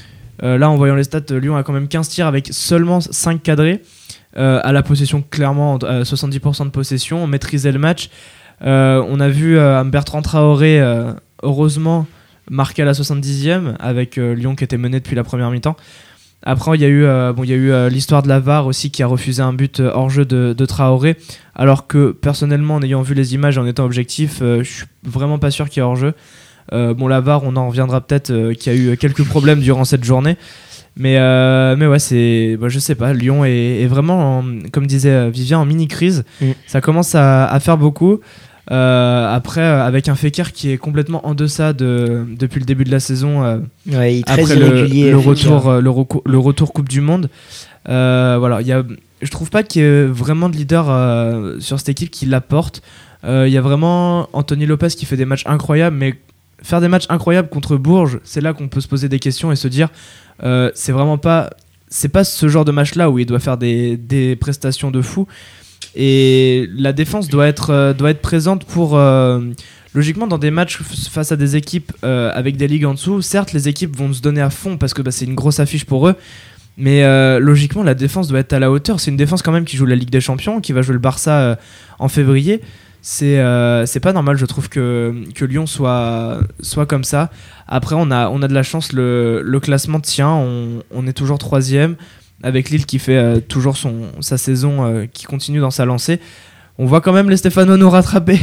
là, 0.41 0.69
en 0.69 0.77
voyant 0.77 0.95
les 0.95 1.03
stats, 1.03 1.21
Lyon 1.31 1.57
a 1.57 1.63
quand 1.63 1.73
même 1.73 1.87
15 1.87 2.07
tirs 2.09 2.27
avec 2.27 2.49
seulement 2.51 3.01
5 3.01 3.43
cadrés. 3.43 3.81
à 4.35 4.71
la 4.71 4.83
possession, 4.83 5.21
clairement, 5.29 5.77
70% 5.77 6.65
de 6.65 6.69
possession. 6.69 7.23
On 7.23 7.27
maîtrisait 7.27 7.73
le 7.73 7.79
match. 7.79 8.09
on 8.61 9.19
a 9.19 9.27
vu 9.27 9.57
Bertrand 9.91 10.21
Traoré, 10.21 10.79
heureusement, 11.43 12.07
marqué 12.49 12.83
à 12.83 12.85
la 12.85 12.93
70e 12.93 13.75
avec 13.79 14.15
Lyon 14.15 14.55
qui 14.55 14.63
était 14.63 14.77
mené 14.77 15.01
depuis 15.01 15.15
la 15.15 15.25
première 15.25 15.51
mi-temps. 15.51 15.75
Après, 16.43 16.75
il 16.75 16.81
y 16.81 16.85
a 16.85 16.87
eu, 16.87 17.03
euh, 17.03 17.33
bon, 17.33 17.43
il 17.43 17.49
y 17.49 17.53
a 17.53 17.57
eu 17.57 17.71
euh, 17.71 17.89
l'histoire 17.89 18.23
de 18.23 18.29
la 18.29 18.39
VAR 18.39 18.65
aussi 18.65 18.91
qui 18.91 19.03
a 19.03 19.07
refusé 19.07 19.41
un 19.41 19.51
but 19.51 19.79
euh, 19.79 19.91
hors 19.93 20.09
jeu 20.09 20.23
de, 20.23 20.65
Traoré. 20.65 21.17
Alors 21.53 21.87
que 21.87 22.11
personnellement, 22.11 22.75
en 22.75 22.81
ayant 22.81 23.01
vu 23.01 23.13
les 23.13 23.33
images 23.33 23.57
en 23.57 23.65
étant 23.65 23.83
objectif, 23.83 24.37
je 24.39 24.63
suis 24.63 24.85
vraiment 25.03 25.37
pas 25.37 25.51
sûr 25.51 25.67
qu'il 25.67 25.81
y 25.81 25.83
ait 25.83 25.87
hors 25.87 25.97
jeu. 25.97 26.13
bon, 26.71 27.07
la 27.07 27.19
VAR, 27.19 27.43
on 27.43 27.57
en 27.57 27.67
reviendra 27.67 27.99
peut-être 27.99 28.53
qu'il 28.53 28.73
y 28.73 28.75
a 28.75 28.79
eu 28.79 28.97
quelques 28.97 29.25
problèmes 29.25 29.59
durant 29.59 29.83
cette 29.83 30.05
journée. 30.05 30.37
Mais, 30.95 31.17
mais 31.75 31.87
ouais, 31.87 31.99
c'est, 31.99 32.55
bah, 32.57 32.69
je 32.69 32.79
sais 32.79 32.95
pas, 32.95 33.11
Lyon 33.11 33.43
est, 33.43 33.87
vraiment, 33.87 34.45
comme 34.71 34.87
disait 34.87 35.29
Vivien, 35.29 35.59
en 35.59 35.65
mini-crise. 35.65 36.23
Mm. 36.39 36.51
Ça 36.65 36.79
commence 36.79 37.13
à, 37.15 37.45
à, 37.47 37.59
faire 37.59 37.77
beaucoup. 37.77 38.21
Euh, 38.71 39.33
après, 39.33 39.61
euh, 39.61 39.83
avec 39.83 40.09
un 40.09 40.15
Fekir 40.15 40.51
qui 40.51 40.71
est 40.71 40.77
complètement 40.77 41.25
en 41.25 41.33
deçà 41.33 41.73
de, 41.73 42.25
depuis 42.29 42.59
le 42.59 42.65
début 42.65 42.83
de 42.83 42.91
la 42.91 42.99
saison, 42.99 43.43
euh, 43.43 43.57
après 44.27 44.55
le, 44.55 45.15
retour, 45.17 45.71
le, 45.71 45.81
le, 46.25 46.37
retour 46.37 46.71
Coupe 46.71 46.89
du 46.89 47.01
Monde. 47.01 47.29
voilà, 47.85 48.61
y 48.61 48.71
a, 48.71 48.83
je 49.21 49.31
trouve 49.31 49.49
pas 49.49 49.63
qu'il 49.63 49.81
y 49.81 49.85
ait 49.85 50.05
vraiment 50.05 50.49
de 50.49 50.55
leader 50.55 50.85
sur 51.61 51.79
cette 51.79 51.89
équipe 51.89 52.11
qui 52.11 52.25
l'apporte. 52.25 52.83
Il 53.23 53.49
y 53.49 53.57
a 53.57 53.61
vraiment 53.61 54.29
Anthony 54.33 54.65
Lopez 54.65 54.89
qui 54.89 55.05
fait 55.05 55.17
des 55.17 55.25
matchs 55.25 55.45
incroyables, 55.47 55.95
mais 55.95 56.15
faire 56.61 56.81
des 56.81 56.89
matchs 56.89 57.05
incroyables 57.09 57.49
contre 57.49 57.77
Bourges, 57.77 58.19
c'est 58.23 58.41
là 58.41 58.53
qu'on 58.53 58.67
peut 58.67 58.81
se 58.81 58.87
poser 58.87 59.09
des 59.09 59.19
questions 59.19 59.51
et 59.51 59.55
se 59.55 59.67
dire 59.67 59.89
c'est 60.75 60.91
vraiment 60.91 61.17
pas 61.17 61.49
c'est 61.91 62.09
pas 62.09 62.23
ce 62.23 62.47
genre 62.47 62.65
de 62.65 62.71
match 62.71 62.93
là 62.93 63.09
où 63.09 63.17
il 63.17 63.25
doit 63.25 63.39
faire 63.39 63.57
des, 63.57 63.97
des 63.97 64.35
prestations 64.35 64.91
de 64.91 65.01
fou 65.01 65.27
et 65.95 66.69
la 66.75 66.93
défense 66.93 67.27
doit 67.29 67.47
être, 67.47 67.71
euh, 67.71 67.93
doit 67.93 68.11
être 68.11 68.21
présente 68.21 68.65
pour. 68.65 68.97
Euh, 68.97 69.41
logiquement, 69.95 70.27
dans 70.27 70.37
des 70.37 70.51
matchs 70.51 70.79
face 71.09 71.31
à 71.31 71.35
des 71.35 71.55
équipes 71.55 71.91
euh, 72.03 72.31
avec 72.35 72.57
des 72.57 72.67
ligues 72.67 72.85
en 72.85 72.93
dessous, 72.93 73.21
certes, 73.23 73.53
les 73.53 73.67
équipes 73.67 73.97
vont 73.97 74.13
se 74.13 74.21
donner 74.21 74.41
à 74.41 74.51
fond 74.51 74.77
parce 74.77 74.93
que 74.93 75.01
bah, 75.01 75.11
c'est 75.11 75.25
une 75.25 75.35
grosse 75.35 75.59
affiche 75.59 75.85
pour 75.85 76.07
eux. 76.07 76.15
Mais 76.77 77.03
logiquement, 77.39 77.83
la 77.83 77.93
défense 77.93 78.29
doit 78.29 78.39
être 78.39 78.53
à 78.53 78.59
la 78.59 78.71
hauteur. 78.71 79.01
C'est 79.01 79.11
une 79.11 79.17
défense 79.17 79.41
quand 79.41 79.51
même 79.51 79.65
qui 79.65 79.75
joue 79.75 79.85
la 79.85 79.97
Ligue 79.97 80.11
des 80.11 80.21
Champions, 80.21 80.61
qui 80.61 80.71
va 80.71 80.81
jouer 80.81 80.93
le 80.93 80.99
Barça 80.99 81.59
en 81.97 82.07
février. 82.07 82.61
C'est 83.01 83.43
c'est 83.85 83.99
pas 83.99 84.13
normal, 84.13 84.37
je 84.37 84.45
trouve, 84.45 84.69
que, 84.69 85.13
que 85.35 85.43
Lyon 85.43 85.65
soit, 85.65 86.39
soit 86.61 86.85
comme 86.85 87.03
ça. 87.03 87.31
Après, 87.67 87.95
on 87.97 88.11
a, 88.11 88.29
on 88.29 88.41
a 88.41 88.47
de 88.47 88.53
la 88.53 88.63
chance, 88.63 88.93
le, 88.93 89.41
le 89.43 89.59
classement 89.59 89.99
tient, 89.99 90.31
on, 90.31 90.81
on 90.91 91.05
est 91.05 91.11
toujours 91.11 91.37
troisième, 91.37 91.97
avec 92.43 92.69
Lille 92.69 92.85
qui 92.85 92.99
fait 92.99 93.17
euh, 93.17 93.39
toujours 93.39 93.77
son, 93.77 93.93
sa 94.21 94.37
saison, 94.37 94.85
euh, 94.85 95.05
qui 95.11 95.25
continue 95.25 95.59
dans 95.59 95.71
sa 95.71 95.85
lancée. 95.85 96.19
On 96.81 96.85
voit 96.85 97.01
quand 97.01 97.11
même 97.11 97.29
les 97.29 97.35
Stéphanois 97.35 97.75
nous 97.75 97.89
rattraper. 97.89 98.39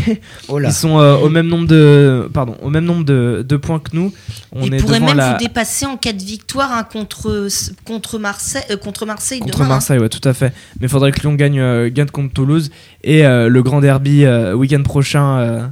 Oh 0.49 0.59
là. 0.59 0.69
Ils 0.69 0.73
sont 0.75 0.99
euh, 0.99 1.17
au 1.17 1.31
même 1.31 1.47
nombre 1.47 1.67
de, 1.67 2.29
pardon, 2.35 2.55
au 2.61 2.69
même 2.69 2.85
nombre 2.85 3.03
de, 3.03 3.43
de 3.49 3.57
points 3.57 3.79
que 3.79 3.97
nous. 3.97 4.13
On 4.53 4.63
Ils 4.67 4.75
est 4.75 4.77
pourraient 4.77 5.01
même 5.01 5.17
la... 5.17 5.33
vous 5.33 5.39
dépasser 5.39 5.87
en 5.87 5.97
cas 5.97 6.13
de 6.13 6.23
victoire 6.23 6.71
hein, 6.71 6.85
contre, 6.85 7.49
contre, 7.87 8.19
Marseille, 8.19 8.63
euh, 8.71 8.77
contre 8.77 9.07
Marseille 9.07 9.41
Contre 9.41 9.55
demain. 9.61 9.65
hein. 9.65 9.69
Marseille, 9.71 9.99
ouais, 9.99 10.11
tout 10.11 10.29
à 10.29 10.35
fait. 10.35 10.53
Mais 10.79 10.87
il 10.87 10.89
faudrait 10.91 11.13
que 11.13 11.21
Lyon 11.21 11.33
gagne, 11.33 11.59
euh, 11.59 11.89
gagne 11.91 12.09
contre 12.11 12.35
Toulouse. 12.35 12.71
Et 13.03 13.25
euh, 13.25 13.49
le 13.49 13.63
grand 13.63 13.81
derby 13.81 14.27
euh, 14.27 14.53
week-end 14.53 14.83
prochain, 14.83 15.39
euh, 15.39 15.67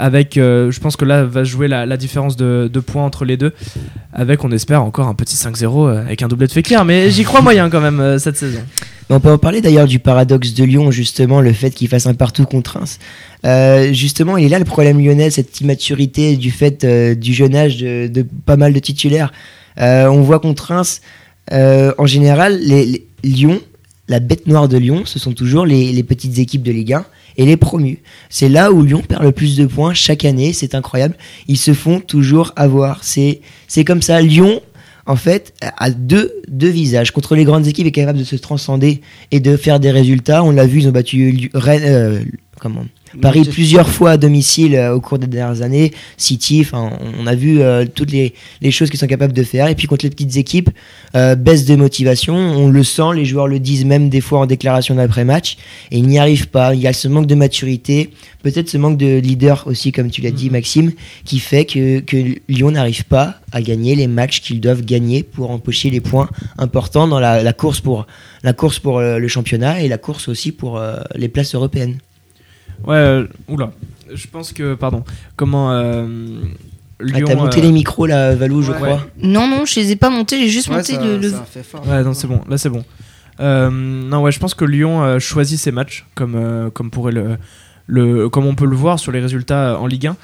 avec, 0.00 0.36
euh, 0.36 0.70
je 0.70 0.80
pense 0.80 0.96
que 0.96 1.04
là 1.04 1.24
va 1.24 1.44
jouer 1.44 1.68
la, 1.68 1.96
différence 1.96 2.36
de, 2.36 2.68
points 2.80 3.04
entre 3.04 3.24
les 3.24 3.36
deux. 3.36 3.52
Avec, 4.12 4.42
on 4.44 4.50
espère, 4.50 4.82
encore 4.82 5.06
un 5.06 5.14
petit 5.14 5.36
5-0 5.36 5.64
euh, 5.88 6.00
avec 6.00 6.22
un 6.22 6.28
doublé 6.28 6.46
de 6.46 6.52
Fekir. 6.52 6.84
Mais 6.84 7.10
j'y 7.10 7.22
crois 7.22 7.42
moyen 7.42 7.70
quand 7.70 7.80
même 7.80 8.00
euh, 8.00 8.18
cette 8.18 8.36
saison. 8.36 8.60
On 9.10 9.20
peut 9.20 9.30
en 9.30 9.38
parler 9.38 9.60
d'ailleurs 9.60 9.86
du 9.86 9.98
paradoxe 9.98 10.54
de 10.54 10.64
Lyon, 10.64 10.90
justement, 10.90 11.40
le 11.40 11.52
fait 11.52 11.70
qu'il 11.70 11.88
fasse 11.88 12.06
un 12.06 12.14
partout 12.14 12.44
contre 12.44 12.78
Reims. 12.78 12.98
Justement, 13.92 14.36
il 14.36 14.46
est 14.46 14.48
là 14.48 14.60
le 14.60 14.64
problème 14.64 15.00
lyonnais, 15.04 15.30
cette 15.30 15.60
immaturité 15.60 16.36
du 16.36 16.52
fait 16.52 16.86
du 17.18 17.34
jeune 17.34 17.56
âge 17.56 17.78
de, 17.78 18.26
pas 18.46 18.56
mal 18.56 18.72
de 18.72 18.78
titulaires. 18.78 19.32
On 19.76 20.20
voit 20.20 20.38
contre 20.38 20.66
Reims, 20.66 21.00
en 21.50 22.06
général, 22.06 22.60
les, 22.60 22.86
les- 22.86 23.06
Lyon, 23.22 23.60
la 24.10 24.18
bête 24.18 24.48
noire 24.48 24.68
de 24.68 24.76
Lyon, 24.76 25.04
ce 25.06 25.20
sont 25.20 25.32
toujours 25.32 25.64
les, 25.64 26.02
petites 26.02 26.38
équipes 26.38 26.64
de 26.64 26.72
Ligue 26.72 26.94
1 26.94 27.06
et 27.36 27.46
les 27.46 27.56
promus. 27.56 28.00
C'est 28.28 28.48
là 28.48 28.72
où 28.72 28.82
Lyon 28.82 29.02
perd 29.06 29.22
le 29.22 29.30
plus 29.30 29.56
de 29.56 29.66
points 29.66 29.94
chaque 29.94 30.24
année, 30.24 30.52
c'est 30.52 30.74
incroyable. 30.74 31.14
Ils 31.46 31.56
se 31.56 31.72
font 31.72 32.00
toujours 32.00 32.52
avoir. 32.56 33.04
C'est 33.04 33.40
comme 33.86 34.02
ça. 34.02 34.20
Lyon, 34.20 34.62
en 35.06 35.14
fait, 35.14 35.54
a 35.60 35.90
deux, 35.92 36.42
visages. 36.50 37.12
Contre 37.12 37.36
les 37.36 37.44
grandes 37.44 37.68
équipes, 37.68 37.86
est 37.86 37.92
capable 37.92 38.18
de 38.18 38.24
se 38.24 38.34
transcender 38.34 39.00
et 39.30 39.38
de 39.38 39.56
faire 39.56 39.78
des 39.78 39.92
résultats. 39.92 40.42
On 40.42 40.50
l'a 40.50 40.66
vu, 40.66 40.80
ils 40.80 40.88
ont 40.88 40.92
battu 40.92 41.48
Rennes, 41.54 41.82
euh, 41.84 42.20
comment, 42.60 42.84
Paris 43.20 43.42
plusieurs 43.50 43.88
fois 43.88 44.12
à 44.12 44.16
domicile 44.16 44.74
euh, 44.74 44.94
au 44.94 45.00
cours 45.00 45.18
des 45.18 45.26
dernières 45.26 45.62
années. 45.62 45.92
City, 46.16 46.66
on 46.72 47.26
a 47.26 47.34
vu 47.34 47.60
euh, 47.60 47.84
toutes 47.92 48.12
les, 48.12 48.34
les 48.60 48.70
choses 48.70 48.90
qu'ils 48.90 49.00
sont 49.00 49.06
capables 49.06 49.32
de 49.32 49.42
faire. 49.42 49.68
Et 49.68 49.74
puis 49.74 49.86
contre 49.86 50.04
les 50.04 50.10
petites 50.10 50.36
équipes, 50.36 50.70
euh, 51.16 51.34
baisse 51.34 51.64
de 51.64 51.74
motivation. 51.74 52.34
On 52.34 52.68
le 52.68 52.84
sent, 52.84 53.14
les 53.14 53.24
joueurs 53.24 53.48
le 53.48 53.58
disent 53.58 53.84
même 53.84 54.08
des 54.08 54.20
fois 54.20 54.40
en 54.40 54.46
déclaration 54.46 54.94
d'après-match. 54.94 55.56
Et 55.90 55.98
ils 55.98 56.06
n'y 56.06 56.18
arrivent 56.18 56.48
pas. 56.48 56.74
Il 56.74 56.80
y 56.80 56.86
a 56.86 56.92
ce 56.92 57.08
manque 57.08 57.26
de 57.26 57.34
maturité, 57.34 58.10
peut-être 58.42 58.68
ce 58.68 58.78
manque 58.78 58.96
de 58.96 59.18
leader 59.18 59.64
aussi, 59.66 59.92
comme 59.92 60.10
tu 60.10 60.20
l'as 60.20 60.30
dit, 60.30 60.46
Mhm. 60.46 60.52
Maxime, 60.52 60.92
qui 61.24 61.38
fait 61.38 61.64
que, 61.64 62.00
que 62.00 62.16
Lyon 62.48 62.70
n'arrive 62.70 63.04
pas 63.04 63.36
à 63.52 63.60
gagner 63.62 63.96
les 63.96 64.06
matchs 64.06 64.40
qu'ils 64.40 64.60
doivent 64.60 64.84
gagner 64.84 65.22
pour 65.22 65.50
empocher 65.50 65.90
les 65.90 66.00
points 66.00 66.28
importants 66.58 67.08
dans 67.08 67.18
la, 67.18 67.42
la 67.42 67.52
course 67.52 67.80
pour 67.80 68.06
la 68.42 68.52
course 68.52 68.78
pour 68.78 69.00
le 69.00 69.28
championnat 69.28 69.82
et 69.82 69.88
la 69.88 69.98
course 69.98 70.28
aussi 70.28 70.52
pour 70.52 70.80
les 71.14 71.28
places 71.28 71.54
européennes. 71.54 71.98
Ouais, 72.86 72.96
euh, 72.96 73.26
oula. 73.48 73.72
Je 74.12 74.26
pense 74.26 74.52
que, 74.52 74.74
pardon, 74.74 75.04
comment. 75.36 75.72
euh, 75.72 76.06
Ah, 77.00 77.04
Lyon. 77.18 77.26
T'as 77.28 77.34
monté 77.36 77.60
euh, 77.60 77.62
les 77.62 77.72
micros 77.72 78.06
là, 78.06 78.34
Valou, 78.34 78.60
je 78.62 78.72
ouais. 78.72 78.76
crois. 78.76 79.06
Non, 79.22 79.48
non, 79.48 79.64
je 79.64 79.80
les 79.80 79.92
ai 79.92 79.96
pas 79.96 80.10
montés, 80.10 80.38
j'ai 80.40 80.48
juste 80.48 80.68
Ouais, 80.68 80.76
monté 80.76 80.94
ça, 80.94 81.02
le, 81.04 81.16
le- 81.16 81.30
ça 81.30 81.44
fait 81.50 81.62
fort. 81.62 81.86
Ouais, 81.88 82.02
non, 82.02 82.12
c'est 82.12 82.26
bon. 82.26 82.40
Là, 82.48 82.58
c'est 82.58 82.68
bon. 82.68 82.84
Euh, 83.40 83.70
non, 83.70 84.20
ouais, 84.22 84.32
je 84.32 84.38
pense 84.38 84.52
que 84.52 84.66
Lyon 84.66 85.02
euh, 85.02 85.18
choisit 85.18 85.58
ses 85.58 85.70
matchs, 85.72 86.04
comme, 86.14 86.34
euh, 86.34 86.68
comme, 86.68 86.90
pourrait 86.90 87.12
le, 87.12 87.38
le, 87.86 88.28
comme 88.28 88.44
on 88.44 88.54
peut 88.54 88.66
le 88.66 88.76
voir 88.76 88.98
sur 88.98 89.12
les 89.12 89.20
résultats 89.20 89.78
en 89.80 89.86
Ligue 89.86 90.08
1. 90.08 90.16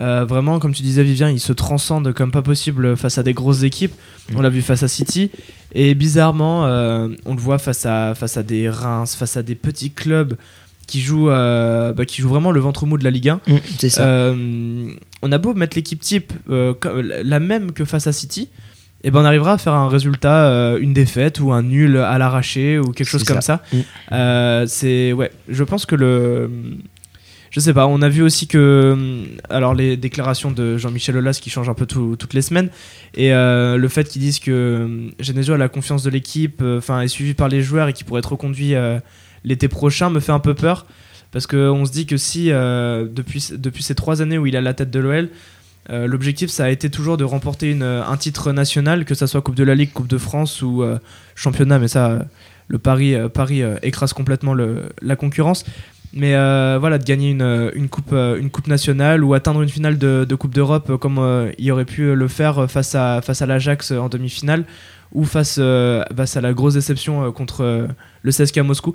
Euh, 0.00 0.24
vraiment, 0.24 0.58
comme 0.58 0.72
tu 0.72 0.82
disais, 0.82 1.02
Vivien, 1.02 1.28
il 1.28 1.38
se 1.38 1.52
transcende 1.52 2.14
comme 2.14 2.30
pas 2.30 2.40
possible 2.40 2.96
face 2.96 3.18
à 3.18 3.22
des 3.22 3.34
grosses 3.34 3.62
équipes. 3.62 3.92
On 4.34 4.40
l'a 4.40 4.48
vu 4.48 4.62
face 4.62 4.82
à 4.82 4.88
City. 4.88 5.30
Et 5.74 5.94
bizarrement, 5.94 6.64
euh, 6.64 7.08
on 7.26 7.34
le 7.34 7.40
voit 7.40 7.58
face 7.58 7.84
à, 7.84 8.14
face 8.14 8.38
à 8.38 8.42
des 8.42 8.70
Reims, 8.70 9.14
face 9.14 9.36
à 9.36 9.42
des 9.42 9.54
petits 9.54 9.90
clubs 9.90 10.36
qui 10.86 11.00
jouent, 11.00 11.30
euh, 11.30 11.92
bah, 11.92 12.04
qui 12.04 12.20
jouent 12.22 12.28
vraiment 12.28 12.50
le 12.52 12.60
ventre 12.60 12.86
mou 12.86 12.98
de 12.98 13.04
la 13.04 13.10
Ligue 13.10 13.28
1. 13.30 13.40
Mm, 13.46 13.56
c'est 13.78 13.88
ça. 13.88 14.04
Euh, 14.04 14.88
on 15.22 15.32
a 15.32 15.38
beau 15.38 15.54
mettre 15.54 15.76
l'équipe 15.76 16.00
type 16.00 16.32
euh, 16.50 16.74
la 17.24 17.40
même 17.40 17.72
que 17.72 17.84
face 17.84 18.06
à 18.06 18.12
City, 18.12 18.48
et 19.04 19.10
ben 19.10 19.20
on 19.20 19.24
arrivera 19.24 19.52
à 19.54 19.58
faire 19.58 19.74
un 19.74 19.88
résultat, 19.88 20.76
une 20.80 20.92
défaite 20.92 21.40
ou 21.40 21.52
un 21.52 21.62
nul 21.62 21.96
à 21.96 22.18
l'arraché 22.18 22.78
ou 22.78 22.92
quelque 22.92 23.08
chose 23.08 23.24
comme 23.24 23.40
ça. 23.40 23.62
Mm. 23.72 24.66
C'est 24.66 25.12
ouais, 25.12 25.30
je 25.48 25.64
pense 25.64 25.86
que 25.86 25.94
le 25.96 26.50
je 27.50 27.60
sais 27.60 27.74
pas, 27.74 27.86
on 27.86 28.00
a 28.00 28.08
vu 28.08 28.22
aussi 28.22 28.46
que 28.46 28.96
alors 29.50 29.74
les 29.74 29.98
déclarations 29.98 30.50
de 30.50 30.78
Jean-Michel 30.78 31.18
Aulas 31.18 31.38
qui 31.42 31.50
changent 31.50 31.68
un 31.68 31.74
peu 31.74 31.84
tout- 31.84 32.16
toutes 32.18 32.32
les 32.32 32.40
semaines 32.40 32.70
et 33.14 33.34
euh, 33.34 33.76
le 33.76 33.88
fait 33.88 34.08
qu'ils 34.08 34.22
disent 34.22 34.38
que 34.38 35.10
Genesio 35.20 35.52
a 35.52 35.58
la 35.58 35.68
confiance 35.68 36.02
de 36.02 36.08
l'équipe, 36.08 36.62
euh, 36.62 36.78
enfin 36.78 37.02
est 37.02 37.08
suivi 37.08 37.34
par 37.34 37.48
les 37.48 37.60
joueurs 37.60 37.88
et 37.88 37.92
qui 37.92 38.04
pourrait 38.04 38.20
être 38.20 38.32
reconduit 38.32 38.74
euh, 38.74 38.98
l'été 39.44 39.68
prochain 39.68 40.10
me 40.10 40.20
fait 40.20 40.32
un 40.32 40.38
peu 40.38 40.54
peur 40.54 40.86
parce 41.30 41.46
qu'on 41.46 41.84
se 41.84 41.92
dit 41.92 42.06
que 42.06 42.16
si 42.16 42.50
euh, 42.50 43.06
depuis 43.10 43.50
depuis 43.56 43.82
ces 43.82 43.94
trois 43.94 44.22
années 44.22 44.38
où 44.38 44.46
il 44.46 44.56
à 44.56 44.60
la 44.60 44.74
tête 44.74 44.90
de 44.90 45.00
l'OL 45.00 45.28
euh, 45.90 46.06
L'objectif, 46.06 46.48
ça 46.50 46.66
a 46.66 46.68
été 46.68 46.90
toujours 46.90 47.16
de 47.16 47.24
remporter 47.24 47.70
une, 47.70 47.82
un 47.82 48.16
titre 48.16 48.52
national, 48.52 49.04
que 49.04 49.14
ça 49.14 49.26
soit 49.26 49.42
Coupe 49.42 49.56
de 49.56 49.64
la 49.64 49.74
Ligue, 49.74 49.92
Coupe 49.92 50.06
de 50.06 50.18
France 50.18 50.62
ou 50.62 50.82
euh, 50.82 50.98
championnat, 51.34 51.80
mais 51.80 51.88
ça, 51.88 52.10
euh, 52.10 52.18
le 52.68 52.78
Paris, 52.78 53.14
euh, 53.14 53.28
Paris 53.28 53.62
euh, 53.62 53.76
écrase 53.82 54.12
complètement 54.12 54.54
la 54.54 55.16
concurrence. 55.16 55.64
Mais 56.14 56.34
euh, 56.34 56.76
voilà, 56.78 56.98
de 56.98 57.04
gagner 57.04 57.30
une, 57.30 57.70
une, 57.74 57.88
coupe, 57.88 58.12
euh, 58.12 58.38
une 58.38 58.50
coupe 58.50 58.66
nationale 58.66 59.24
ou 59.24 59.32
atteindre 59.32 59.62
une 59.62 59.68
finale 59.68 59.96
de, 59.96 60.26
de 60.28 60.34
Coupe 60.34 60.54
d'Europe 60.54 60.90
euh, 60.90 60.98
comme 60.98 61.18
euh, 61.18 61.50
il 61.58 61.72
aurait 61.72 61.86
pu 61.86 62.14
le 62.14 62.28
faire 62.28 62.70
face 62.70 62.94
à, 62.94 63.22
face 63.22 63.40
à 63.40 63.46
l'Ajax 63.46 63.92
en 63.92 64.08
demi-finale 64.10 64.64
ou 65.12 65.24
face, 65.24 65.56
euh, 65.58 66.02
face 66.16 66.36
à 66.36 66.40
la 66.40 66.52
grosse 66.52 66.74
déception 66.74 67.24
euh, 67.24 67.30
contre 67.30 67.62
euh, 67.62 67.86
le 68.22 68.32
CSKA 68.32 68.62
Moscou. 68.62 68.92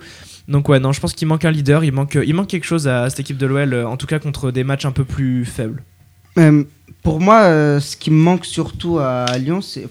Donc 0.48 0.68
ouais, 0.68 0.80
non, 0.80 0.92
je 0.92 1.00
pense 1.00 1.12
qu'il 1.12 1.28
manque 1.28 1.44
un 1.44 1.50
leader, 1.50 1.84
il 1.84 1.92
manque, 1.92 2.18
il 2.22 2.34
manque 2.34 2.48
quelque 2.48 2.66
chose 2.66 2.88
à, 2.88 3.08
cette 3.10 3.20
équipe 3.20 3.38
de 3.38 3.46
l'OL, 3.46 3.74
en 3.86 3.96
tout 3.96 4.06
cas 4.06 4.18
contre 4.18 4.50
des 4.50 4.64
matchs 4.64 4.86
un 4.86 4.92
peu 4.92 5.04
plus 5.04 5.44
faibles. 5.44 5.82
Pour 7.02 7.20
moi, 7.20 7.42
ce 7.80 7.96
qui 7.96 8.12
me 8.12 8.22
manque 8.22 8.44
surtout 8.44 9.00
à 9.00 9.26
Lyon, 9.38 9.60
c'est 9.60 9.88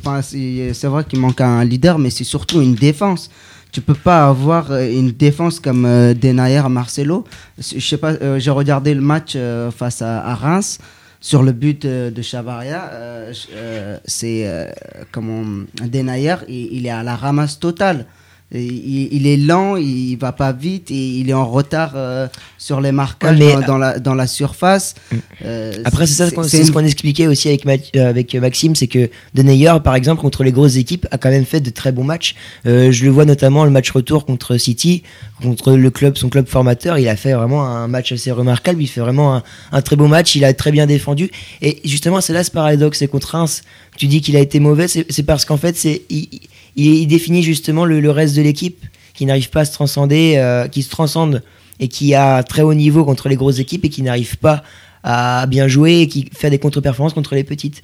vrai 0.86 1.04
qu'il 1.04 1.20
manque 1.20 1.42
un 1.42 1.66
leader, 1.66 2.00
mais 2.00 2.10
c'est 2.10 2.24
surtout 2.24 2.62
une 2.62 2.74
défense. 2.74 3.30
Tu 3.74 3.82
peux 3.82 3.94
pas 3.94 4.30
avoir 4.30 4.74
une 4.74 5.12
défense 5.12 5.60
comme 5.60 5.86
euh, 5.86 6.14
Denayer, 6.14 6.64
Marcelo. 6.70 7.26
Je 7.60 7.80
sais 7.86 7.98
pas, 7.98 8.40
j'ai 8.40 8.52
regardé 8.52 8.94
le 8.94 9.02
match 9.02 9.38
face 9.78 10.02
à, 10.02 10.26
à 10.26 10.36
Reims 10.36 10.80
sur 11.20 11.44
le 11.44 11.52
but 11.52 11.86
euh, 11.86 12.12
de 12.12 12.22
Chavaria. 12.22 12.90
euh, 12.94 13.34
euh, 13.54 13.98
c'est 14.06 14.48
euh, 14.48 14.68
comment 15.12 15.44
Denayer, 15.84 16.36
il, 16.48 16.74
il 16.74 16.86
est 16.86 16.92
à 16.92 17.04
la 17.04 17.16
ramasse 17.16 17.60
totale. 17.60 18.06
Il, 18.54 19.10
il 19.12 19.28
est 19.28 19.36
lent, 19.36 19.76
il 19.76 20.16
va 20.16 20.32
pas 20.32 20.54
vite 20.54 20.90
et 20.90 21.18
il 21.20 21.30
est 21.30 21.34
en 21.34 21.46
retard 21.46 21.92
euh, 21.96 22.28
sur 22.58 22.80
les 22.80 22.94
marquages 22.94 23.38
Ouais, 23.38 23.56
dans, 23.56 23.62
dans 23.62 23.78
la, 23.78 24.00
dans 24.00 24.14
la 24.14 24.26
surface. 24.26 24.96
Euh, 25.44 25.74
Après, 25.84 26.08
c'est 26.08 26.14
ça 26.14 26.30
ce 26.30 26.34
qu'on 26.34 26.44
c'est 26.44 26.64
ce 26.64 26.72
qu'on 26.72 26.86
expliquait 26.86 27.28
aussi 27.28 27.50
avec, 27.50 27.66
euh, 27.98 28.10
avec 28.10 28.34
Maxime, 28.36 28.74
c'est 28.74 28.88
que 28.88 29.10
Denayer, 29.34 29.74
par 29.84 29.96
exemple, 29.96 30.22
contre 30.22 30.46
les 30.46 30.54
grosses 30.54 30.78
équipes, 30.78 31.08
a 31.12 31.18
quand 31.18 31.30
même 31.30 31.44
fait 31.44 31.60
de 31.60 31.70
très 31.70 31.92
bons 31.92 32.06
matchs. 32.06 32.36
Euh, 32.66 32.90
je 32.90 33.04
le 33.04 33.12
vois 33.12 33.26
notamment 33.26 33.66
le 33.66 33.70
match 33.70 33.92
retour 33.92 34.26
contre 34.26 34.56
City, 34.58 35.04
contre 35.42 35.74
le 35.74 35.90
club, 35.92 36.16
son 36.18 36.30
club 36.30 36.48
formateur. 36.48 36.98
Il 36.98 37.10
a 37.10 37.18
fait 37.18 37.34
vraiment 37.34 37.66
un 37.66 37.90
match 37.90 38.14
assez 38.14 38.32
remarquable. 38.32 38.82
Il 38.82 38.88
fait 38.88 39.02
vraiment 39.02 39.36
un, 39.36 39.44
un 39.74 39.82
très 39.82 39.98
beau 39.98 40.08
match. 40.08 40.36
Il 40.36 40.46
a 40.46 40.54
très 40.54 40.72
bien 40.72 40.86
défendu. 40.86 41.32
Et 41.62 41.82
justement, 41.84 42.22
c'est 42.22 42.32
là 42.32 42.46
ce 42.46 42.52
paradoxe. 42.52 43.00
C'est 43.00 43.10
contre 43.10 43.32
Reims, 43.36 43.64
tu 43.98 44.08
dis 44.08 44.22
qu'il 44.22 44.38
a 44.38 44.40
été 44.40 44.62
mauvais. 44.62 44.88
C'est 44.88 45.06
c'est 45.10 45.24
parce 45.24 45.44
qu'en 45.44 45.58
fait, 45.58 45.76
c'est 45.76 46.04
il, 46.10 46.30
il, 46.78 47.08
définit 47.08 47.44
justement 47.44 47.86
le, 47.86 48.10
reste 48.12 48.36
de 48.36 48.42
l'équipe 48.42 48.86
qui 49.14 49.26
n'arrive 49.26 49.50
pas 49.50 49.62
à 49.62 49.66
se 49.66 49.74
transcender, 49.74 50.36
euh, 50.38 50.68
qui 50.68 50.84
se 50.84 50.90
transcende 50.90 51.44
et 51.80 51.88
qui 51.88 52.14
a 52.14 52.44
très 52.44 52.62
haut 52.62 52.74
niveau 52.74 53.04
contre 53.04 53.30
les 53.30 53.36
grosses 53.36 53.60
équipes 53.60 53.86
et 53.86 53.90
qui 53.90 54.04
n'arrive 54.04 54.38
pas 54.38 54.64
à 55.04 55.46
bien 55.48 55.68
jouer 55.68 56.02
et 56.02 56.08
qui 56.08 56.30
fait 56.34 56.50
des 56.50 56.60
contre-performances 56.60 57.14
contre 57.14 57.36
les 57.36 57.44
petites. 57.44 57.80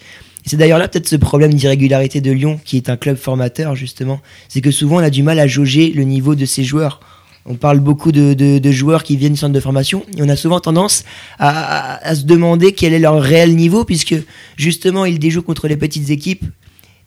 Et 0.46 0.50
c'est 0.50 0.58
d'ailleurs 0.58 0.80
là 0.80 0.88
peut-être 0.88 1.08
ce 1.08 1.16
problème 1.16 1.54
d'irrégularité 1.54 2.22
de 2.22 2.32
Lyon, 2.32 2.60
qui 2.64 2.78
est 2.78 2.90
un 2.90 2.98
club 2.98 3.18
formateur 3.18 3.76
justement. 3.76 4.20
C'est 4.50 4.62
que 4.62 4.72
souvent 4.72 4.98
on 4.98 5.04
a 5.04 5.10
du 5.10 5.24
mal 5.24 5.40
à 5.40 5.48
jauger 5.48 5.92
le 5.92 6.04
niveau 6.04 6.36
de 6.36 6.46
ses 6.46 6.64
joueurs. 6.64 7.00
On 7.46 7.56
parle 7.56 7.80
beaucoup 7.80 8.12
de, 8.12 8.72
joueurs 8.72 9.04
qui 9.04 9.18
viennent 9.18 9.34
du 9.34 9.40
centre 9.40 9.54
de 9.54 9.60
formation 9.60 10.04
et 10.18 10.22
on 10.22 10.30
a 10.30 10.36
souvent 10.36 10.60
tendance 10.60 11.04
à, 11.40 11.50
à- 11.96 12.08
à 12.08 12.16
se 12.16 12.24
demander 12.24 12.72
quel 12.74 12.94
est 12.94 13.00
leur 13.00 13.22
réel 13.22 13.56
niveau 13.56 13.84
puisque 13.84 14.16
justement 14.56 15.06
ils 15.06 15.20
déjouent 15.20 15.42
contre 15.42 15.68
les 15.68 15.76
petites 15.78 16.10
équipes 16.10 16.46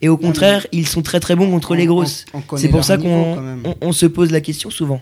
et 0.07 0.09
au 0.09 0.17
contraire 0.17 0.67
ils 0.73 0.87
sont 0.87 1.03
très 1.03 1.21
très 1.21 1.35
bons 1.37 1.51
contre 1.51 1.75
les 1.75 1.85
on- 1.89 1.93
grosses. 1.95 2.25
on- 2.33 2.39
on 2.39 2.41
connaît 2.43 2.63
C'est 2.63 2.69
pour 2.69 2.85
ça 2.85 2.97
qu'on 2.97 3.37
on- 3.81 3.93
se 3.93 4.07
pose 4.07 4.31
la 4.31 4.41
question 4.41 4.71
souvent. 4.71 5.01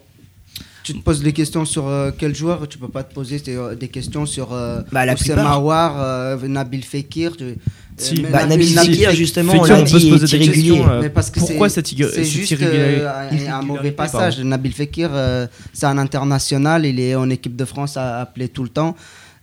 Tu 0.82 0.92
te 0.92 1.02
poses 1.02 1.22
des 1.22 1.32
questions 1.32 1.64
sur 1.64 1.88
euh, 1.88 2.10
quel 2.16 2.34
joueur, 2.34 2.68
tu 2.68 2.76
peux 2.76 2.88
pas 2.88 3.02
te 3.04 3.14
poser 3.14 3.38
des, 3.38 3.58
des 3.80 3.88
questions 3.88 4.26
sur 4.26 4.52
euh, 4.52 4.82
Bah, 4.92 5.06
la. 5.06 5.14
Aouar, 5.54 5.94
euh, 5.98 6.36
Nabil 6.46 6.84
Fekir. 6.84 7.36
tu- 7.38 7.54
Si. 7.96 8.20
Bah, 8.22 8.44
Nabil- 8.44 8.48
Nabil 8.48 8.74
Nabil 8.74 8.94
Fekir, 8.94 9.10
justement, 9.14 9.52
Fekir, 9.52 9.76
on 9.76 9.80
on 9.80 9.84
peut 9.84 9.98
se 10.00 10.08
poser 10.08 10.24
est 10.36 10.38
des 10.40 10.44
irrégulier. 10.46 10.68
questions, 10.72 10.90
euh, 10.90 11.00
Mais 11.02 11.08
parce 11.10 11.30
que 11.30 11.38
pourquoi 11.40 11.68
c'est- 11.70 11.86
cette 11.86 11.86
C'est 12.12 12.24
juste 12.24 12.52
euh, 12.60 13.08
un- 13.08 13.52
un 13.60 13.62
mauvais 13.62 13.92
passage. 13.92 14.40
Nabil 14.40 14.72
Fekir, 14.72 15.10
euh, 15.12 15.46
c'est 15.72 15.86
un 15.86 15.96
international, 15.96 16.84
il 16.84 16.98
est 17.00 17.14
en 17.14 17.30
équipe 17.30 17.56
de 17.56 17.64
France 17.64 17.96
à 17.96 18.20
appeler 18.20 18.48
tout 18.48 18.64
le 18.64 18.68
temps. 18.68 18.94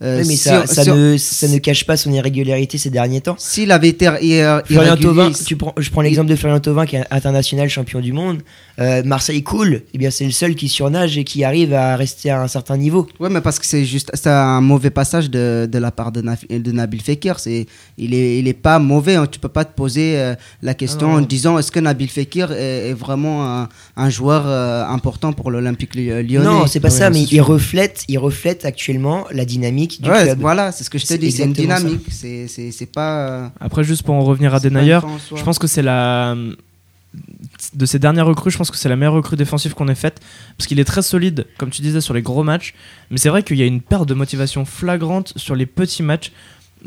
Euh, 0.03 0.21
Oui, 0.21 0.25
mais 0.27 0.35
si 0.35 0.43
ça, 0.43 0.61
on- 0.63 0.67
ça 0.67 0.83
si 0.83 0.89
on- 0.89 0.95
ne, 0.95 1.17
ça 1.17 1.47
ne 1.47 1.57
cache 1.59 1.85
pas 1.85 1.95
son 1.95 2.11
irrégularité 2.11 2.77
ces 2.79 2.89
derniers 2.89 3.21
temps. 3.21 3.35
S'il 3.37 3.71
avait 3.71 3.89
été 3.89 4.05
ir- 4.05 4.61
Florian 4.65 4.93
irrégulier, 4.95 5.01
Thauvin, 5.01 5.31
tu 5.31 5.55
prends, 5.55 5.73
je 5.77 5.89
prends 5.91 6.01
l'exemple 6.01 6.29
de 6.29 6.35
Florian 6.35 6.59
Thauvin 6.59 6.85
qui 6.87 6.95
est 6.95 7.03
international 7.11 7.69
champion 7.69 7.99
du 7.99 8.11
monde. 8.11 8.39
Euh, 8.79 9.03
Marseille 9.03 9.43
coule, 9.43 9.83
eh 9.93 9.97
bien 9.99 10.09
c'est 10.09 10.25
le 10.25 10.31
seul 10.31 10.55
qui 10.55 10.69
surnage 10.69 11.17
et 11.19 11.23
qui 11.23 11.43
arrive 11.43 11.73
à 11.73 11.95
rester 11.95 12.31
à 12.31 12.41
un 12.41 12.47
certain 12.47 12.77
niveau. 12.77 13.07
Ouais, 13.19 13.29
mais 13.29 13.41
parce 13.41 13.59
que 13.59 13.65
c'est 13.67 13.85
juste 13.85 14.09
c'est 14.15 14.29
un 14.29 14.61
mauvais 14.61 14.89
passage 14.89 15.29
de, 15.29 15.69
de 15.71 15.77
la 15.77 15.91
part 15.91 16.11
de, 16.11 16.21
Naf- 16.23 16.47
de 16.49 16.71
Nabil 16.71 17.01
Fekir. 17.01 17.37
C'est 17.39 17.67
il 17.99 18.15
est 18.15 18.39
il 18.39 18.47
est 18.47 18.53
pas 18.53 18.79
mauvais. 18.79 19.15
hein. 19.15 19.27
Tu 19.29 19.39
peux 19.39 19.49
pas 19.49 19.65
te 19.65 19.75
poser 19.75 20.17
euh, 20.17 20.33
la 20.63 20.73
question 20.73 21.11
Ah 21.13 21.17
en 21.17 21.21
disant 21.21 21.59
est-ce 21.59 21.71
que 21.71 21.79
Nabil 21.79 22.09
Fekir 22.09 22.51
est, 22.53 22.89
est 22.89 22.93
vraiment 22.93 23.45
un, 23.61 23.69
un 23.97 24.09
joueur 24.09 24.45
euh, 24.47 24.83
important 24.85 25.31
pour 25.33 25.51
l'Olympique 25.51 25.93
Ly- 25.93 26.23
Lyonnais? 26.23 26.45
Non, 26.45 26.65
c'est 26.65 26.79
pas 26.79 26.87
Ouais, 26.87 26.95
ça, 26.97 27.09
mais 27.11 27.21
il 27.23 27.41
reflète, 27.41 28.03
il 28.07 28.17
reflète 28.17 28.65
actuellement 28.65 29.25
la 29.31 29.45
dynamique 29.45 29.90
du 29.99 30.09
Ouais, 30.09 30.23
club. 30.23 30.39
voilà, 30.39 30.71
c'est 30.71 30.83
ce 30.83 30.89
que 30.89 30.97
je 30.97 31.05
te 31.05 31.13
dis. 31.15 31.31
C'est 31.31 31.43
une 31.43 31.53
dynamique. 31.53 32.05
C'est 32.11 32.47
c'est 32.47 32.71
c'est 32.71 32.85
pas. 32.85 33.27
euh, 33.27 33.47
Après, 33.59 33.83
juste 33.83 34.03
pour 34.03 34.15
en 34.15 34.21
revenir 34.23 34.53
à 34.53 34.59
Denayer, 34.59 34.99
je 35.35 35.43
pense 35.43 35.59
que 35.59 35.67
c'est 35.67 35.81
la. 35.81 36.35
De 37.75 37.85
ces 37.85 37.99
dernières 37.99 38.25
recrues, 38.25 38.51
je 38.51 38.57
pense 38.57 38.71
que 38.71 38.77
c'est 38.77 38.87
la 38.87 38.95
meilleure 38.95 39.13
recrue 39.13 39.35
défensive 39.35 39.73
qu'on 39.73 39.89
ait 39.89 39.95
faite. 39.95 40.21
Parce 40.57 40.65
qu'il 40.67 40.79
est 40.79 40.85
très 40.85 41.01
solide, 41.01 41.45
comme 41.57 41.69
tu 41.69 41.81
disais, 41.81 41.99
sur 41.99 42.13
les 42.13 42.21
gros 42.21 42.43
matchs. 42.43 42.73
Mais 43.09 43.17
c'est 43.17 43.27
vrai 43.27 43.43
qu'il 43.43 43.57
y 43.57 43.61
a 43.61 43.65
une 43.65 43.81
perte 43.81 44.07
de 44.07 44.13
motivation 44.13 44.63
flagrante 44.63 45.33
sur 45.35 45.55
les 45.55 45.65
petits 45.65 46.03
matchs. 46.03 46.31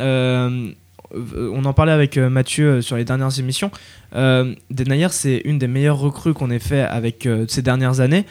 Euh, 0.01 0.71
on 1.13 1.65
en 1.65 1.73
parlait 1.75 1.93
avec 1.93 2.17
euh, 2.17 2.29
Mathieu 2.31 2.81
sur 2.81 2.97
les 2.97 3.05
dernières 3.05 3.39
émissions. 3.39 3.71
Euh, 4.17 4.55
Denayer, 4.71 5.09
c'est 5.11 5.43
une 5.45 5.59
des 5.59 5.69
meilleures 5.69 5.99
recrues 5.99 6.33
qu'on 6.35 6.51
ait 6.51 6.59
fait 6.59 6.81
avec 6.81 7.27
euh, 7.27 7.45
ces 7.49 7.61
dernières 7.63 8.01
années. 8.01 8.25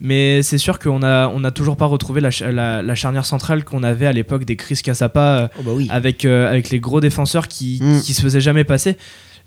Mais 0.00 0.42
c'est 0.42 0.58
sûr 0.58 0.78
qu'on 0.78 1.02
a, 1.02 1.28
on 1.28 1.42
a 1.44 1.50
toujours 1.50 1.76
pas 1.76 1.86
retrouvé 1.86 2.20
la, 2.20 2.28
la- 2.52 2.82
la 2.82 2.94
charnière 2.94 3.24
centrale 3.24 3.64
qu'on 3.64 3.82
avait 3.82 4.06
à 4.06 4.12
l'époque 4.12 4.44
des 4.44 4.56
Chris 4.56 4.80
Cassapa 4.84 5.20
euh, 5.20 5.48
Oh 5.58 5.62
bah 5.64 5.70
oui. 5.74 5.88
avec, 5.90 6.24
euh, 6.24 6.50
avec 6.50 6.68
les 6.70 6.80
gros 6.80 7.00
défenseurs 7.00 7.48
qui, 7.48 7.78
Mm. 7.82 8.00
qui 8.02 8.12
se 8.12 8.20
faisaient 8.20 8.40
jamais 8.40 8.64
passer. 8.64 8.96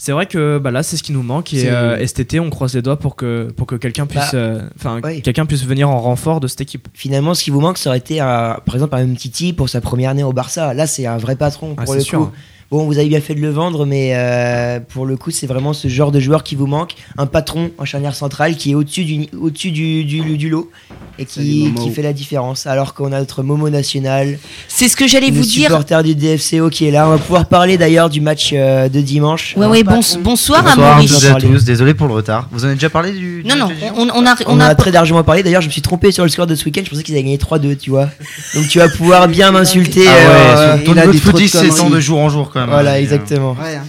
C'est 0.01 0.13
vrai 0.13 0.25
que 0.27 0.57
bah 0.59 0.71
là, 0.71 0.81
c'est 0.81 0.95
ce 0.95 1.03
qui 1.03 1.11
nous 1.11 1.23
manque. 1.23 1.53
Et, 1.53 1.69
euh, 1.69 1.97
été, 1.97 2.39
on 2.39 2.49
croise 2.49 2.73
les 2.73 2.81
doigts 2.81 2.97
pour 2.97 3.15
que, 3.17 3.51
pour 3.55 3.67
que 3.67 3.75
quelqu'un 3.75 4.05
puisse, 4.07 4.31
Bah, 4.31 4.37
euh, 4.85 5.01
ouais. 5.03 5.19
quelqu'un 5.21 5.45
puisse 5.45 5.65
venir 5.65 5.89
en 5.89 5.99
renfort 5.99 6.39
de 6.39 6.47
cette 6.47 6.61
équipe. 6.61 6.87
Finalement, 6.93 7.33
ce 7.33 7.43
qui 7.43 7.49
vous 7.51 7.59
manque, 7.59 7.77
ça 7.77 7.89
aurait 7.89 7.97
été, 7.99 8.21
un- 8.21 8.59
par 8.65 8.75
exemple, 8.75 8.95
un 8.95 9.13
Titi 9.13 9.51
pour 9.51 9.67
sa 9.67 9.81
première 9.81 10.11
année 10.11 10.23
au 10.23 10.31
Barça. 10.31 10.73
Là, 10.73 10.87
c'est 10.87 11.05
un 11.05 11.17
vrai 11.17 11.35
patron 11.35 11.75
Ah, 11.77 11.83
pour 11.83 11.95
le 11.95 11.99
sûr. 11.99 12.31
Bon, 12.71 12.85
vous 12.85 12.99
avez 12.99 13.07
bien 13.07 13.19
fait 13.19 13.33
de 13.33 13.41
le 13.41 13.49
vendre, 13.49 13.87
mais 13.87 14.11
euh, 14.13 14.79
pour 14.79 15.07
le 15.07 15.17
coup, 15.17 15.31
c'est 15.31 15.47
vraiment 15.47 15.73
ce 15.73 15.87
genre 15.87 16.11
de 16.11 16.19
joueur 16.19 16.43
qui 16.43 16.55
vous 16.55 16.67
manque. 16.67 16.93
Un 17.17 17.25
patron 17.25 17.71
en 17.79 17.85
charnière 17.85 18.13
centrale 18.13 18.55
qui 18.57 18.71
est 18.71 18.75
au-dessus 18.75 19.05
du, 19.05 19.25
au-dessus 19.39 19.71
du, 19.71 20.03
du, 20.03 20.37
du 20.37 20.49
lot 20.49 20.69
et 21.17 21.25
qui, 21.25 21.73
fait 21.93 22.01
la 22.03 22.13
différence. 22.13 22.67
Alors 22.67 22.93
qu'on 22.93 23.11
a 23.11 23.19
notre 23.19 23.41
Momo 23.43 23.69
national, 23.69 24.37
C'est 24.67 24.87
ce 24.87 24.95
que 24.95 25.07
j'allais 25.07 25.31
le 25.31 25.37
vous 25.37 25.41
dire. 25.41 25.69
supporter 25.69 26.03
du 26.03 26.13
DFCO 26.15 26.69
qui 26.69 26.85
est 26.85 26.91
là. 26.91 27.07
On 27.07 27.11
va 27.11 27.17
pouvoir 27.17 27.45
parler 27.47 27.77
d'ailleurs 27.77 28.09
du 28.09 28.21
match 28.21 28.51
euh, 28.53 28.87
de 28.87 29.01
dimanche. 29.01 29.55
Ouais, 29.57 29.65
ouais, 29.65 29.83
bon, 29.83 29.95
bonsoir, 29.95 30.21
Bonsoir 30.21 30.67
à 30.67 30.75
va 30.75 30.97
à 30.97 31.39
tous, 31.39 31.63
désolé 31.63 31.93
pour 31.95 32.07
le 32.07 32.13
retard. 32.13 32.47
Vous 32.51 32.63
en 32.63 32.67
avez 32.67 32.75
déjà 32.75 32.89
parlé 32.89 33.11
du. 33.11 33.41
du 33.41 33.49
Non, 33.49 33.55
non, 33.55 33.69
on, 33.95 34.09
on 34.13 34.25
a, 34.25 34.35
On, 34.45 34.57
on 34.57 34.59
a, 34.59 34.65
a, 34.65 34.75
très 34.75 34.91
largement 34.91 35.23
parlé. 35.23 35.41
D'ailleurs, 35.43 35.61
je 35.61 35.67
me 35.67 35.71
suis 35.71 35.81
trompé 35.81 36.11
sur 36.11 36.23
le 36.23 36.29
score 36.29 36.45
de 36.47 36.55
ce 36.55 36.65
week-end. 36.65 36.81
Je 36.85 36.89
pensais 36.91 37.03
qu'ils 37.03 37.15
avaient 37.15 37.23
gagné 37.23 37.37
3-2, 37.37 37.77
tu 37.77 37.89
vois. 37.89 38.09
Donc 38.53 38.67
tu 38.67 38.77
vas 38.77 38.89
pouvoir 38.89 39.27
bien 39.27 39.51
m'insulter. 39.51 40.05
Ah 40.07 40.11
ouais, 40.11 40.17
euh, 40.21 40.75
sur 40.77 40.85
ton 40.85 40.93
niveau 40.95 41.31
de 41.31 41.37
dit 41.39 41.49
trop 41.49 41.89
de 41.89 41.99
jour 41.99 42.19
en 42.19 42.29
jour 42.29 42.49
quand 42.53 42.58
même. 42.61 42.69
Voilà, 42.69 42.93
hein. 42.93 42.95
exactement. 42.97 43.53
Ouais, 43.53 43.75
hein. 43.75 43.85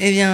Eh 0.00 0.10
bien, 0.10 0.30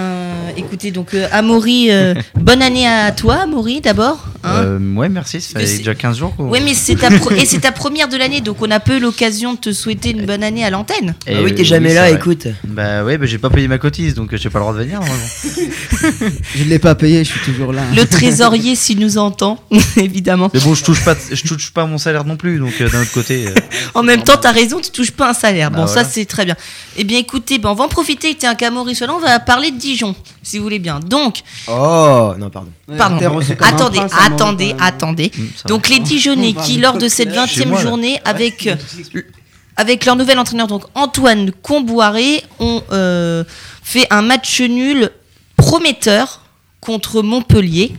écoutez, 0.57 0.91
donc, 0.91 1.13
euh, 1.13 1.27
Amaury, 1.31 1.91
euh, 1.91 2.15
bonne 2.35 2.61
année 2.63 2.87
à 2.87 3.11
toi, 3.11 3.41
Amaury, 3.43 3.79
d'abord. 3.81 4.30
Hein. 4.43 4.63
Euh, 4.63 4.93
ouais, 4.95 5.09
merci, 5.09 5.41
ça 5.41 5.59
fait 5.59 5.65
c'est- 5.65 5.77
déjà 5.79 5.95
15 5.95 6.17
jours. 6.17 6.35
qu'on- 6.35 6.49
Ouais, 6.49 6.59
mais 6.61 6.73
c'est 6.73 6.95
ta, 6.95 7.09
pro- 7.11 7.31
et 7.31 7.45
c'est 7.45 7.59
ta 7.59 7.71
première 7.71 8.07
de 8.07 8.17
l'année, 8.17 8.41
donc 8.41 8.61
on 8.61 8.69
a 8.71 8.79
peu 8.79 8.99
l'occasion 8.99 9.53
de 9.53 9.59
te 9.59 9.71
souhaiter 9.73 10.11
une 10.11 10.25
bonne 10.25 10.43
année 10.43 10.63
à 10.63 10.69
l'antenne. 10.69 11.15
Et 11.27 11.35
Ah 11.35 11.41
oui, 11.43 11.53
t'es 11.55 11.63
jamais 11.63 11.93
là, 11.93 12.01
vrai. 12.09 12.13
écoute. 12.15 12.47
Bah 12.65 13.03
ouais, 13.03 13.17
bah, 13.17 13.25
j'ai 13.25 13.37
pas 13.37 13.49
payé 13.49 13.67
ma 13.67 13.77
cotise 13.77 14.13
donc 14.15 14.35
j'ai 14.35 14.49
pas 14.49 14.59
le 14.59 14.63
droit 14.65 14.73
de 14.73 14.79
venir. 14.79 14.99
Je 16.55 16.63
l'ai 16.63 16.79
pas 16.79 16.95
payé, 16.95 17.23
je 17.23 17.31
suis 17.31 17.39
toujours 17.41 17.73
là. 17.73 17.81
hein. 17.83 17.95
Le 17.95 18.05
trésorier, 18.05 18.75
s'il 18.75 18.99
nous 18.99 19.17
entend, 19.17 19.59
évidemment. 19.97 20.49
Mais 20.53 20.59
bon, 20.59 20.73
je 20.73 20.83
touche 20.83 21.03
pas, 21.03 21.15
je 21.31 21.41
touche 21.43 21.71
pas 21.71 21.85
mon 21.85 21.97
salaire 21.97 22.25
non 22.25 22.37
plus 22.37 22.59
donc 22.59 22.73
euh, 22.81 22.89
d'un 22.89 23.01
autre 23.01 23.11
côté. 23.11 23.47
euh, 23.47 23.51
En 23.93 24.03
même 24.03 24.23
temps, 24.23 24.37
t'as 24.39 24.51
raison, 24.51 24.79
tu 24.79 24.91
touches 24.91 25.11
pas 25.11 25.29
un 25.29 25.33
salaire. 25.33 25.71
Bah 25.71 25.77
bon, 25.79 25.85
voilà. 25.85 26.03
ça, 26.03 26.09
c'est 26.09 26.25
très 26.25 26.45
bien. 26.45 26.55
Eh 26.97 27.03
bien, 27.03 27.19
écoutez, 27.19 27.57
ben, 27.59 27.69
on 27.69 27.73
va 27.75 27.85
en 27.85 27.89
profiter 27.89 28.33
que 28.33 28.39
t'es 28.41 28.47
un 28.47 28.55
Camorri 28.55 28.97
on 29.09 29.19
va 29.19 29.39
parler 29.39 29.71
de 29.71 29.77
Dijon, 29.77 30.15
si 30.43 30.57
vous 30.57 30.63
voulez 30.63 30.79
bien. 30.79 30.99
Donc, 30.99 31.41
Oh, 31.67 32.33
non, 32.37 32.49
pardon. 32.49 32.69
Pardon, 32.97 33.15
attendez, 33.59 33.99
Amaury, 33.99 34.30
attendez, 34.33 34.75
attendez. 34.79 35.31
ça 35.55 35.67
Donc, 35.67 35.89
les 35.89 35.99
Dijonais 35.99 36.53
qui, 36.53 36.77
lors 36.77 36.97
de 36.97 37.07
cette 37.07 37.29
clair. 37.29 37.45
20 37.45 37.47
Chez 37.47 37.63
e 37.63 37.67
moi, 37.67 37.77
là. 37.77 37.83
journée, 37.83 38.19
avec, 38.25 38.67
euh, 38.67 38.75
avec 39.75 40.05
leur 40.05 40.15
nouvel 40.15 40.39
entraîneur, 40.39 40.67
donc 40.67 40.83
Antoine 40.95 41.51
Comboiré, 41.61 42.43
ont 42.59 42.81
euh, 42.91 43.43
fait 43.83 44.07
un 44.09 44.21
match 44.21 44.61
nul 44.61 45.09
prometteur 45.55 46.41
contre 46.79 47.21
Montpellier. 47.21 47.93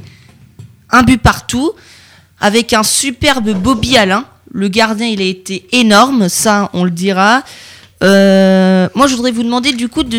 Un 0.90 1.02
but 1.02 1.20
partout, 1.20 1.72
avec 2.40 2.72
un 2.72 2.82
superbe 2.82 3.50
Bobby 3.54 3.96
Alain. 3.96 4.26
Le 4.52 4.68
gardien, 4.68 5.06
il 5.06 5.22
a 5.22 5.24
été 5.24 5.66
énorme, 5.72 6.28
ça, 6.28 6.68
on 6.74 6.84
le 6.84 6.90
dira. 6.90 7.42
Euh, 8.02 8.88
moi, 8.94 9.06
je 9.06 9.14
voudrais 9.14 9.30
vous 9.30 9.44
demander 9.44 9.72
du 9.72 9.88
coup 9.88 10.02
de 10.02 10.18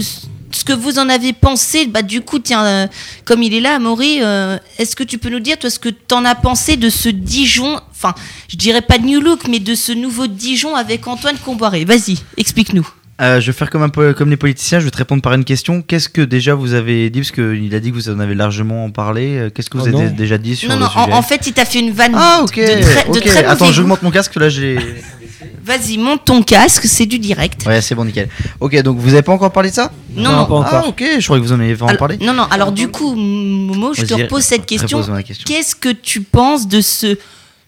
ce 0.55 0.63
que 0.63 0.73
vous 0.73 0.99
en 0.99 1.09
avez 1.09 1.33
pensé. 1.33 1.85
Bah, 1.87 2.01
du 2.01 2.21
coup, 2.21 2.39
tiens, 2.39 2.65
euh, 2.65 2.87
comme 3.25 3.43
il 3.43 3.53
est 3.53 3.59
là, 3.61 3.75
Amaury, 3.75 4.19
euh, 4.21 4.57
est-ce 4.77 4.95
que 4.95 5.03
tu 5.03 5.17
peux 5.17 5.29
nous 5.29 5.39
dire, 5.39 5.57
toi, 5.59 5.69
ce 5.69 5.79
que 5.79 5.89
tu 5.89 6.13
en 6.13 6.25
as 6.25 6.35
pensé 6.35 6.77
de 6.77 6.89
ce 6.89 7.09
Dijon, 7.09 7.79
enfin, 7.91 8.13
je 8.47 8.55
dirais 8.57 8.81
pas 8.81 8.97
New 8.97 9.21
Look, 9.21 9.47
mais 9.49 9.59
de 9.59 9.75
ce 9.75 9.91
nouveau 9.91 10.27
Dijon 10.27 10.75
avec 10.75 11.07
Antoine 11.07 11.37
Comboiré? 11.43 11.85
Vas-y, 11.85 12.17
explique-nous. 12.37 12.87
Euh, 13.21 13.39
je 13.39 13.47
vais 13.51 13.57
faire 13.57 13.69
comme, 13.69 13.83
un 13.83 13.89
peu, 13.89 14.13
comme 14.13 14.31
les 14.31 14.37
politiciens, 14.37 14.79
je 14.79 14.85
vais 14.85 14.91
te 14.91 14.97
répondre 14.97 15.21
par 15.21 15.33
une 15.33 15.43
question. 15.45 15.81
Qu'est-ce 15.83 16.09
que 16.09 16.21
déjà 16.21 16.55
vous 16.55 16.73
avez 16.73 17.09
dit? 17.11 17.19
Parce 17.19 17.31
qu'il 17.31 17.73
a 17.75 17.79
dit 17.79 17.91
que 17.91 17.95
vous 17.95 18.09
en 18.09 18.19
avez 18.19 18.33
largement 18.33 18.89
parlé. 18.89 19.49
Qu'est-ce 19.53 19.69
que 19.69 19.77
vous 19.77 19.85
Oh 19.87 19.95
avez 19.97 20.09
déjà 20.09 20.39
dit 20.39 20.55
sur 20.55 20.67
Non, 20.69 20.75
le 20.75 20.81
non, 20.81 20.89
sujet? 20.89 20.99
en, 20.99 21.11
en 21.11 21.21
fait, 21.21 21.45
il 21.45 21.53
t'a 21.53 21.63
fait 21.65 21.79
une 21.79 21.91
vanne 21.91 22.13
Ah, 22.15 22.41
ok. 22.43 22.55
de 22.55 22.81
très, 22.81 23.03
de 23.05 23.09
ok. 23.17 23.23
très 23.23 23.45
Attends, 23.45 23.71
monte 23.83 24.01
mon 24.01 24.11
casque, 24.11 24.35
là 24.35 24.49
j'ai. 24.49 24.77
Vas-y, 25.63 25.97
monte 25.97 26.25
ton 26.25 26.41
casque, 26.43 26.86
c'est 26.86 27.06
du 27.06 27.19
direct. 27.19 27.65
Ouais, 27.65 27.82
c'est 27.82 27.95
bon, 27.95 28.06
nickel. 28.06 28.29
Ok, 28.60 28.75
donc 28.82 28.97
vous 28.97 29.13
avez 29.13 29.21
pas 29.21 29.32
encore 29.32 29.51
parlé 29.51 29.69
de 29.69 29.75
ça? 29.75 29.91
Non, 30.15 30.23
Non, 30.32 30.38
non. 30.38 30.45
pas 30.45 30.53
encore. 30.56 30.82
Ah, 30.86 30.88
ok, 30.88 31.03
je 31.19 31.23
croyais 31.23 31.41
que 31.41 31.47
vous 31.47 31.53
en 31.53 31.60
avez 31.60 31.73
vraiment 31.73 31.89
Alors- 31.89 31.99
parlé. 31.99 32.17
non, 32.17 32.34
non, 32.34 32.43
alors 32.51 32.71
du 32.71 32.88
coup, 32.89 33.13
Momo, 33.15 33.93
je 33.93 34.01
te 34.03 34.13
Vas-y, 34.13 34.23
repose 34.23 34.43
cette 34.43 34.65
question. 34.65 34.97
Repose-moi 34.97 35.17
la 35.17 35.23
question. 35.23 35.45
Qu'est-ce 35.47 35.75
que 35.75 35.89
tu 35.89 36.21
penses 36.21 36.67
de 36.67 36.82
ce 36.82 37.17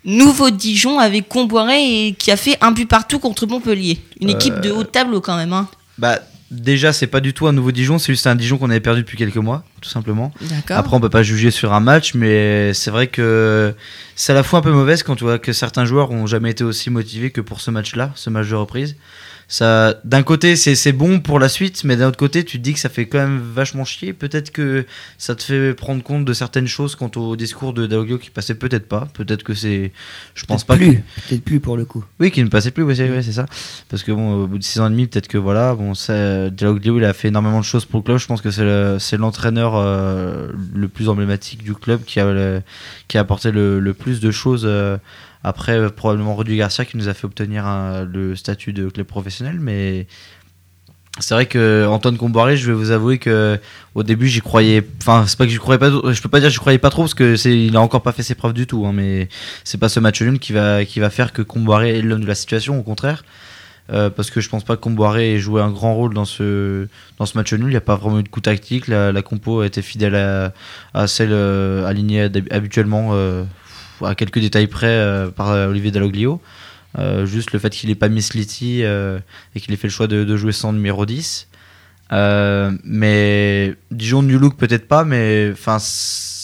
nouveau 0.04 0.50
Dijon 0.52 1.00
avec 1.00 1.28
Comboiré 1.28 2.08
et 2.08 2.14
qui 2.14 2.32
a 2.32 2.38
fait 2.38 2.58
un 2.62 2.72
but 2.72 2.88
partout 2.88 3.20
contre 3.20 3.48
Montpellier? 3.48 4.00
Une 4.22 4.30
équipe 4.30 4.60
de 4.62 4.72
haut 4.72 4.84
tableau 4.84 5.22
quand 5.22 5.36
même. 5.36 5.54
Hein. 5.54 5.68
Bah, 5.98 6.20
déjà, 6.56 6.94
c'est 6.94 7.08
pas 7.08 7.22
du 7.22 7.34
tout 7.34 7.48
un 7.48 7.52
nouveau 7.52 7.72
Dijon, 7.72 8.00
c'est 8.00 8.14
juste 8.14 8.28
un 8.28 8.36
Dijon 8.36 8.58
qu'on 8.58 8.70
avait 8.70 8.80
perdu 8.80 9.02
depuis 9.02 9.18
quelques 9.18 9.38
mois, 9.38 9.64
tout 9.82 9.90
simplement. 9.90 10.32
Après, 10.70 10.96
on 10.96 11.00
peut 11.00 11.10
pas 11.10 11.24
juger 11.24 11.52
sur 11.52 11.74
un 11.74 11.80
match, 11.80 12.14
mais 12.14 12.74
c'est 12.74 12.92
vrai 12.92 13.08
que 13.08 13.74
c'est 14.16 14.32
à 14.32 14.36
la 14.36 14.44
fois 14.44 14.60
un 14.60 14.62
peu 14.62 14.72
mauvaise 14.72 15.04
quand 15.04 15.16
tu 15.16 15.24
vois 15.24 15.40
que 15.40 15.54
certains 15.54 15.86
joueurs 15.86 16.12
ont 16.12 16.26
jamais 16.26 16.52
été 16.52 16.64
aussi 16.64 16.90
motivés 16.90 17.32
que 17.32 17.42
pour 17.42 17.62
ce 17.62 17.72
match-là, 17.72 18.12
ce 18.16 18.30
match 18.30 18.48
de 18.48 18.56
reprise. 18.56 18.96
Ça, 19.48 20.00
d'un 20.04 20.24
côté, 20.24 20.56
c'est 20.56 20.74
c'est 20.74 20.92
bon 20.92 21.20
pour 21.20 21.38
la 21.40 21.50
suite, 21.50 21.84
mais 21.84 21.96
d'un 21.96 22.08
autre 22.08 22.18
côté, 22.18 22.44
tu 22.44 22.58
te 22.58 22.64
dis 22.64 22.74
que 22.74 22.80
ça 22.80 22.90
fait 22.90 23.06
quand 23.06 23.20
même 23.20 23.40
vachement 23.40 23.86
chier. 23.86 24.12
Peut-être 24.12 24.52
que 24.52 24.86
ça 25.20 25.36
te 25.36 25.44
fait 25.44 25.74
prendre 25.76 26.02
compte 26.02 26.26
de 26.26 26.34
certaines 26.34 26.68
choses 26.68 26.96
quant 26.96 27.12
au 27.16 27.36
discours 27.36 27.72
de 27.74 27.86
Daoglio 27.86 28.18
qui 28.18 28.32
passait 28.32 28.56
peut-être 28.56 28.88
pas. 28.88 29.08
Peut-être 29.14 29.44
que 29.44 29.54
c'est. 29.54 29.92
Je 30.34 30.46
pense 30.46 30.64
pas 30.64 30.76
que- 30.78 30.84
plus. 30.86 31.04
Peut-être 31.30 31.44
plus 31.44 31.60
pour 31.60 31.78
le 31.78 31.86
coup. 31.86 32.04
oui, 32.20 32.32
qui 32.32 32.44
ne 32.44 32.50
passait 32.50 32.72
plus, 32.72 32.84
oui, 32.84 32.96
c'est 32.96 33.10
ouais, 33.10 33.22
c'est 33.22 33.34
ça. 33.34 33.46
Parce 33.90 34.02
que 34.02 34.12
bon, 34.12 34.44
au 34.44 34.48
bout 34.48 34.58
de 34.58 34.64
6 34.64 34.80
ans 34.80 34.88
et 34.88 34.90
demi, 34.90 35.06
peut-être 35.06 35.28
que 35.28 35.38
voilà, 35.38 35.76
bon, 35.76 35.94
ça, 35.94 36.50
Dialoglio, 36.50 36.98
il 36.98 37.06
a 37.06 37.14
fait 37.14 37.28
énormément 37.28 37.60
de 37.60 37.66
choses 37.66 37.86
pour 37.86 38.00
le 38.00 38.04
club. 38.04 38.18
Je 38.18 38.26
pense 38.26 38.42
que 38.42 38.50
c'est 38.50 38.64
le- 38.64 38.98
c'est 39.00 39.18
l'entraîneur 39.18 39.74
euh, 39.76 40.50
le 40.74 40.88
plus 40.88 41.08
emblématique 41.08 41.64
du 41.64 41.76
club 41.76 42.04
qui 42.04 42.20
a, 42.20 42.26
le- 42.32 42.62
qui 43.08 43.18
a 43.18 43.22
apporté 43.22 43.52
le, 43.52 43.80
le 43.80 43.94
plus 43.94 44.20
de 44.20 44.32
choses. 44.32 44.64
euh, 44.66 44.98
après, 45.46 45.78
euh, 45.78 45.90
probablement 45.90 46.36
Rudy 46.36 46.58
Garcia 46.58 46.86
qui 46.86 46.98
nous 46.98 47.08
a 47.08 47.14
fait 47.14 47.26
obtenir 47.26 47.66
un- 47.68 48.04
le 48.04 48.36
statut 48.36 48.74
de 48.74 48.90
club 48.90 49.06
professionnel. 49.06 49.58
Mais 49.60 50.08
c'est 51.20 51.34
vrai 51.36 51.46
que 51.46 51.86
Antoine 51.88 52.18
Comboiré, 52.18 52.58
je 52.58 52.66
vais 52.72 52.74
vous 52.78 52.90
avouer 52.92 53.20
que 53.20 53.60
au 53.94 54.04
début, 54.04 54.28
j'y 54.28 54.42
croyais. 54.42 54.84
Enfin, 55.02 55.26
c'est 55.28 55.38
pas 55.38 55.46
que 55.46 55.52
j'y 55.52 55.58
croyais 55.60 55.78
pas. 55.80 55.90
Je 55.90 56.22
peux 56.22 56.30
pas 56.30 56.40
dire 56.40 56.50
que 56.50 56.54
j'y 56.54 56.60
croyais 56.60 56.80
pas 56.80 56.90
trop 56.90 57.04
parce 57.04 57.14
que 57.14 57.36
c'est, 57.36 57.58
il 57.58 57.76
a 57.78 57.82
encore 57.82 58.02
pas 58.02 58.12
fait 58.12 58.24
ses 58.24 58.36
preuves 58.36 58.54
du 58.54 58.66
tout. 58.68 58.86
hein, 58.88 58.92
mais 58.94 59.30
c'est 59.64 59.78
pas 59.78 59.88
ce 59.88 60.00
match 60.00 60.22
nul 60.22 60.40
qui 60.40 60.52
va, 60.52 60.84
qui 60.84 61.00
va 61.00 61.10
faire 61.12 61.32
que 61.32 61.42
Comboiré 61.44 62.00
est 62.00 62.02
l'homme 62.02 62.22
de 62.22 62.28
la 62.28 62.36
situation, 62.36 62.80
au 62.80 62.84
contraire. 62.84 63.24
Euh, 63.94 64.10
parce 64.10 64.32
que 64.32 64.42
je 64.42 64.50
pense 64.50 64.64
pas 64.64 64.76
que 64.76 64.82
Comboiré 64.82 65.36
ait 65.36 65.40
joué 65.40 65.62
un 65.62 65.70
grand 65.70 65.94
rôle 65.94 66.16
dans 66.16 66.26
ce, 66.26 66.88
dans 67.20 67.28
ce 67.28 67.38
match 67.38 67.54
nul. 67.54 67.68
Il 67.68 67.70
n'y 67.70 67.76
a 67.76 67.82
pas 67.82 67.96
vraiment 67.96 68.20
eu 68.20 68.24
de 68.24 68.30
coup 68.30 68.42
tactique. 68.42 68.88
La, 68.88 69.22
compo 69.22 69.60
a 69.62 69.68
été 69.68 69.84
fidèle 69.84 70.16
à, 70.16 71.08
celle 71.08 71.30
euh, 71.32 71.86
alignée 71.86 72.28
habituellement, 72.50 73.10
euh, 73.14 73.44
à 74.04 74.16
quelques 74.16 74.40
détails 74.40 74.68
près, 74.68 74.88
euh, 74.88 75.30
par 75.30 75.52
euh, 75.52 75.68
Olivier 75.68 75.92
Dalloglio. 75.92 76.42
Euh, 76.98 77.26
juste 77.26 77.52
le 77.52 77.60
fait 77.60 77.72
qu'il 77.72 77.90
ait 77.90 77.96
pas 77.96 78.08
mis 78.08 78.22
Slity 78.22 78.84
euh, 78.84 79.20
et 79.54 79.60
qu'il 79.60 79.74
ait 79.74 79.78
fait 79.78 79.88
le 79.88 79.92
choix 79.92 80.08
de, 80.08 80.38
jouer 80.38 80.52
sans 80.52 80.74
numéro 80.74 81.06
10. 81.06 81.48
Euh, 82.12 82.72
mais 82.84 83.76
Dijon 83.92 84.22
New 84.22 84.40
Look 84.40 84.56
peut-être 84.56 84.88
pas, 84.88 85.04
mais 85.04 85.54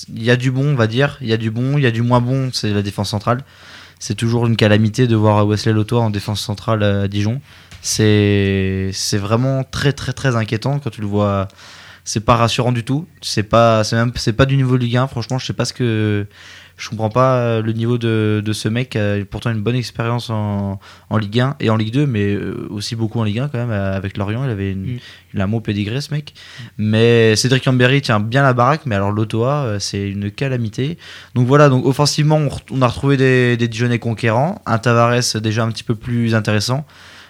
il 0.09 0.23
y 0.23 0.31
a 0.31 0.35
du 0.35 0.51
bon, 0.51 0.73
on 0.73 0.75
va 0.75 0.87
dire. 0.87 1.17
Il 1.21 1.27
y 1.27 1.33
a 1.33 1.37
du 1.37 1.51
bon, 1.51 1.77
il 1.77 1.83
y 1.83 1.87
a 1.87 1.91
du 1.91 2.01
moins 2.01 2.21
bon. 2.21 2.49
C'est 2.53 2.73
la 2.73 2.81
défense 2.81 3.09
centrale. 3.09 3.43
C'est 3.99 4.15
toujours 4.15 4.47
une 4.47 4.55
calamité 4.57 5.07
de 5.07 5.15
voir 5.15 5.45
Wesley 5.47 5.73
Lotto 5.73 5.99
en 5.99 6.09
défense 6.09 6.41
centrale 6.41 6.83
à 6.83 7.07
Dijon. 7.07 7.39
C'est 7.81 8.91
vraiment 9.13 9.63
très 9.63 9.93
très 9.93 10.13
très 10.13 10.35
inquiétant 10.35 10.79
quand 10.79 10.89
tu 10.89 11.01
le 11.01 11.07
vois. 11.07 11.47
C'est 12.03 12.21
pas 12.21 12.35
rassurant 12.35 12.71
du 12.71 12.83
tout. 12.83 13.07
C'est 13.21 13.43
pas 13.43 13.83
c'est 13.83 14.33
pas 14.33 14.45
du 14.45 14.57
niveau 14.57 14.75
Ligue 14.75 14.97
1. 14.97 15.07
Franchement, 15.07 15.37
je 15.37 15.45
sais 15.45 15.53
pas 15.53 15.65
ce 15.65 15.73
que 15.73 16.25
je 16.81 16.89
comprends 16.89 17.09
pas 17.09 17.35
euh, 17.35 17.61
le 17.61 17.73
niveau 17.73 17.99
de, 17.99 18.41
de 18.43 18.53
ce 18.53 18.67
mec. 18.67 18.95
a 18.95 19.23
pourtant 19.29 19.51
une 19.51 19.61
bonne 19.61 19.75
expérience 19.75 20.31
en, 20.31 20.79
en, 21.11 21.17
Ligue 21.17 21.39
1 21.39 21.57
et 21.59 21.69
en 21.69 21.75
Ligue 21.75 21.93
2, 21.93 22.07
mais 22.07 22.33
euh, 22.33 22.67
aussi 22.71 22.95
beaucoup 22.95 23.19
en 23.19 23.23
Ligue 23.23 23.37
1 23.37 23.49
quand 23.49 23.59
même. 23.59 23.69
Avec 23.71 24.17
Lorient, 24.17 24.43
il 24.43 24.49
avait 24.49 24.71
une, 24.71 24.95
mm. 24.95 24.99
il 25.35 25.41
a 25.41 25.43
un 25.43 25.47
mot 25.47 25.59
pédigré 25.59 26.01
ce 26.01 26.11
mec. 26.11 26.33
Mais 26.79 27.35
Cédric 27.35 27.67
Amberi 27.67 28.01
tient 28.01 28.19
bien 28.19 28.41
la 28.41 28.53
baraque, 28.53 28.87
mais 28.87 28.95
alors 28.95 29.11
l'Otoa, 29.11 29.63
euh, 29.63 29.79
c'est 29.79 30.09
une 30.09 30.31
calamité. 30.31 30.97
Donc 31.35 31.45
voilà, 31.45 31.69
donc 31.69 31.85
offensivement, 31.85 32.41
on, 32.71 32.81
a 32.81 32.87
retrouvé 32.87 33.15
des, 33.15 33.57
des 33.57 33.67
Dijonais 33.67 33.99
conquérants. 33.99 34.59
Un 34.65 34.79
Tavares 34.79 35.39
déjà 35.39 35.63
un 35.63 35.71
petit 35.71 35.83
peu 35.83 35.93
plus 35.93 36.33
intéressant. 36.33 36.83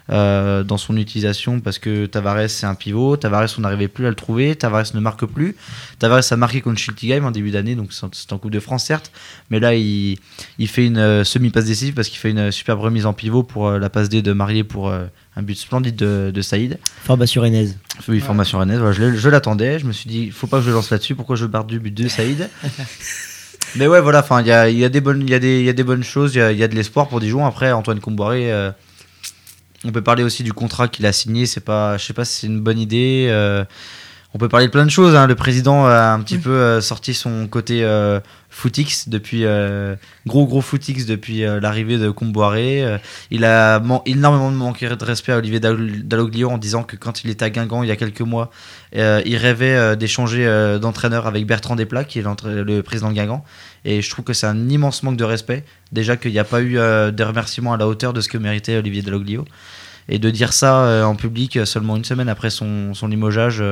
Euh, 0.09 0.63
dans 0.63 0.77
son 0.77 0.97
utilisation 0.97 1.59
parce 1.59 1.77
que 1.77 2.07
Tavares 2.07 2.49
c'est 2.49 2.65
un 2.65 2.73
pivot, 2.73 3.17
Tavares 3.17 3.47
on 3.57 3.61
n'arrivait 3.61 3.87
plus 3.87 4.07
à 4.07 4.09
le 4.09 4.15
trouver, 4.15 4.55
Tavares 4.55 4.87
ne 4.95 4.99
marque 4.99 5.25
plus, 5.25 5.55
Tavares 5.99 6.23
a 6.31 6.35
marqué 6.35 6.59
contre 6.59 6.79
Schiltigheim 6.79 7.23
en 7.23 7.31
début 7.31 7.51
d'année, 7.51 7.75
donc 7.75 7.93
c'est 7.93 8.33
en 8.33 8.37
Coupe 8.39 8.51
de 8.51 8.59
France 8.59 8.83
certes, 8.83 9.11
mais 9.51 9.59
là 9.59 9.75
il, 9.75 10.17
il 10.57 10.67
fait 10.67 10.87
une 10.87 10.97
euh, 10.97 11.23
semi-passe 11.23 11.65
décisive 11.65 11.93
parce 11.93 12.09
qu'il 12.09 12.17
fait 12.17 12.31
une 12.31 12.51
superbe 12.51 12.79
remise 12.79 13.05
en 13.05 13.13
pivot 13.13 13.43
pour 13.43 13.67
euh, 13.67 13.79
la 13.79 13.89
passe 13.89 14.09
D 14.09 14.23
de 14.23 14.33
Marié 14.33 14.63
pour 14.63 14.91
un 14.91 15.41
but 15.43 15.55
splendide 15.55 15.95
de, 15.95 16.31
de 16.33 16.41
Saïd. 16.41 16.79
Formation 17.03 17.41
rennaise. 17.43 17.77
Oui, 18.07 18.19
formation 18.19 18.57
rennaise, 18.57 18.79
voilà, 18.79 18.93
je, 18.93 19.29
l'attendais, 19.29 19.77
je 19.77 19.85
me 19.85 19.93
suis 19.93 20.09
dit, 20.09 20.23
il 20.23 20.31
faut 20.31 20.47
pas 20.47 20.57
que 20.57 20.65
je 20.65 20.71
lance 20.71 20.89
là-dessus, 20.89 21.13
pourquoi 21.13 21.35
je 21.35 21.45
barre 21.45 21.65
du 21.65 21.79
but 21.79 21.93
de 21.93 22.07
Saïd 22.07 22.49
Mais 23.75 23.87
ouais, 23.87 24.01
voilà, 24.01 24.19
enfin, 24.19 24.41
il 24.41 24.47
y 24.47 24.51
a, 24.51 24.67
y, 24.67 24.83
a 24.83 24.89
des 24.89 24.99
bonnes, 24.99 25.29
y, 25.29 25.33
a 25.33 25.37
y 25.37 25.69
a 25.69 25.73
des 25.73 25.83
bonnes 25.83 26.03
choses, 26.03 26.35
il 26.35 26.39
y 26.39 26.41
a, 26.41 26.51
y 26.51 26.63
a, 26.63 26.67
de 26.67 26.75
l'espoir 26.75 27.07
pour 27.07 27.21
Dijon. 27.21 27.45
Après, 27.45 27.71
Antoine 27.71 28.01
Comboiré, 28.01 28.51
on 29.83 29.91
peut 29.91 30.01
parler 30.01 30.23
aussi 30.23 30.43
du 30.43 30.53
contrat 30.53 30.87
qu'il 30.87 31.05
a 31.05 31.13
signé. 31.13 31.45
C'est 31.45 31.61
pas, 31.61 31.97
je 31.97 32.05
sais 32.05 32.13
pas 32.13 32.25
si 32.25 32.41
c'est 32.41 32.47
une 32.47 32.61
bonne 32.61 32.79
idée. 32.79 33.27
Euh, 33.29 33.65
on 34.33 34.37
peut 34.37 34.49
parler 34.49 34.67
de 34.67 34.71
plein 34.71 34.85
de 34.85 34.91
choses. 34.91 35.15
Hein. 35.15 35.27
Le 35.27 35.35
président 35.35 35.85
a 35.85 36.13
un 36.13 36.19
petit 36.21 36.37
peu 36.37 36.51
euh, 36.51 36.81
sorti 36.81 37.13
son 37.13 37.47
côté 37.47 37.83
euh, 37.83 38.19
footix 38.49 39.09
depuis 39.09 39.45
gros 40.25 40.45
gros 40.45 40.61
footix 40.61 41.05
depuis 41.05 41.41
l'arrivée 41.41 41.97
de 41.97 42.09
Comboiré. 42.09 42.99
il 43.29 43.45
a 43.45 43.81
énormément 44.05 44.51
manqué 44.51 44.89
de 44.89 45.05
respect 45.05 45.31
à 45.31 45.37
Olivier 45.37 45.61
Dalloglio 45.61 46.49
en 46.49 46.57
disant 46.57 46.83
que 46.83 46.97
quand 46.97 47.23
il 47.23 47.29
était 47.29 47.45
à 47.45 47.49
Guingamp 47.49 47.83
il 47.83 47.87
y 47.87 47.91
a 47.91 47.95
quelques 47.95 48.21
mois, 48.21 48.51
il 48.93 49.37
rêvait 49.37 49.95
d'échanger 49.95 50.45
d'entraîneur 50.81 51.27
avec 51.27 51.47
Bertrand 51.47 51.77
Desplat, 51.77 52.03
qui 52.03 52.19
est 52.19 52.23
le 52.43 52.81
président 52.81 53.09
de 53.09 53.15
Guingamp. 53.15 53.45
Et 53.85 54.01
je 54.01 54.09
trouve 54.09 54.25
que 54.25 54.33
c'est 54.33 54.47
un 54.47 54.69
immense 54.69 55.03
manque 55.03 55.17
de 55.17 55.23
respect. 55.23 55.63
Déjà 55.91 56.17
qu'il 56.17 56.31
n'y 56.31 56.39
a 56.39 56.43
pas 56.43 56.61
eu 56.61 56.77
euh, 56.77 57.11
des 57.11 57.23
remerciements 57.23 57.73
à 57.73 57.77
la 57.77 57.87
hauteur 57.87 58.13
de 58.13 58.21
ce 58.21 58.29
que 58.29 58.37
méritait 58.37 58.77
Olivier 58.77 59.01
Dalloglio. 59.01 59.45
Et 60.09 60.19
de 60.19 60.29
dire 60.29 60.53
ça 60.53 60.83
euh, 60.83 61.03
en 61.03 61.15
public 61.15 61.57
euh, 61.57 61.65
seulement 61.65 61.95
une 61.95 62.05
semaine 62.05 62.29
après 62.29 62.49
son, 62.49 62.93
son 62.93 63.07
limogeage, 63.07 63.63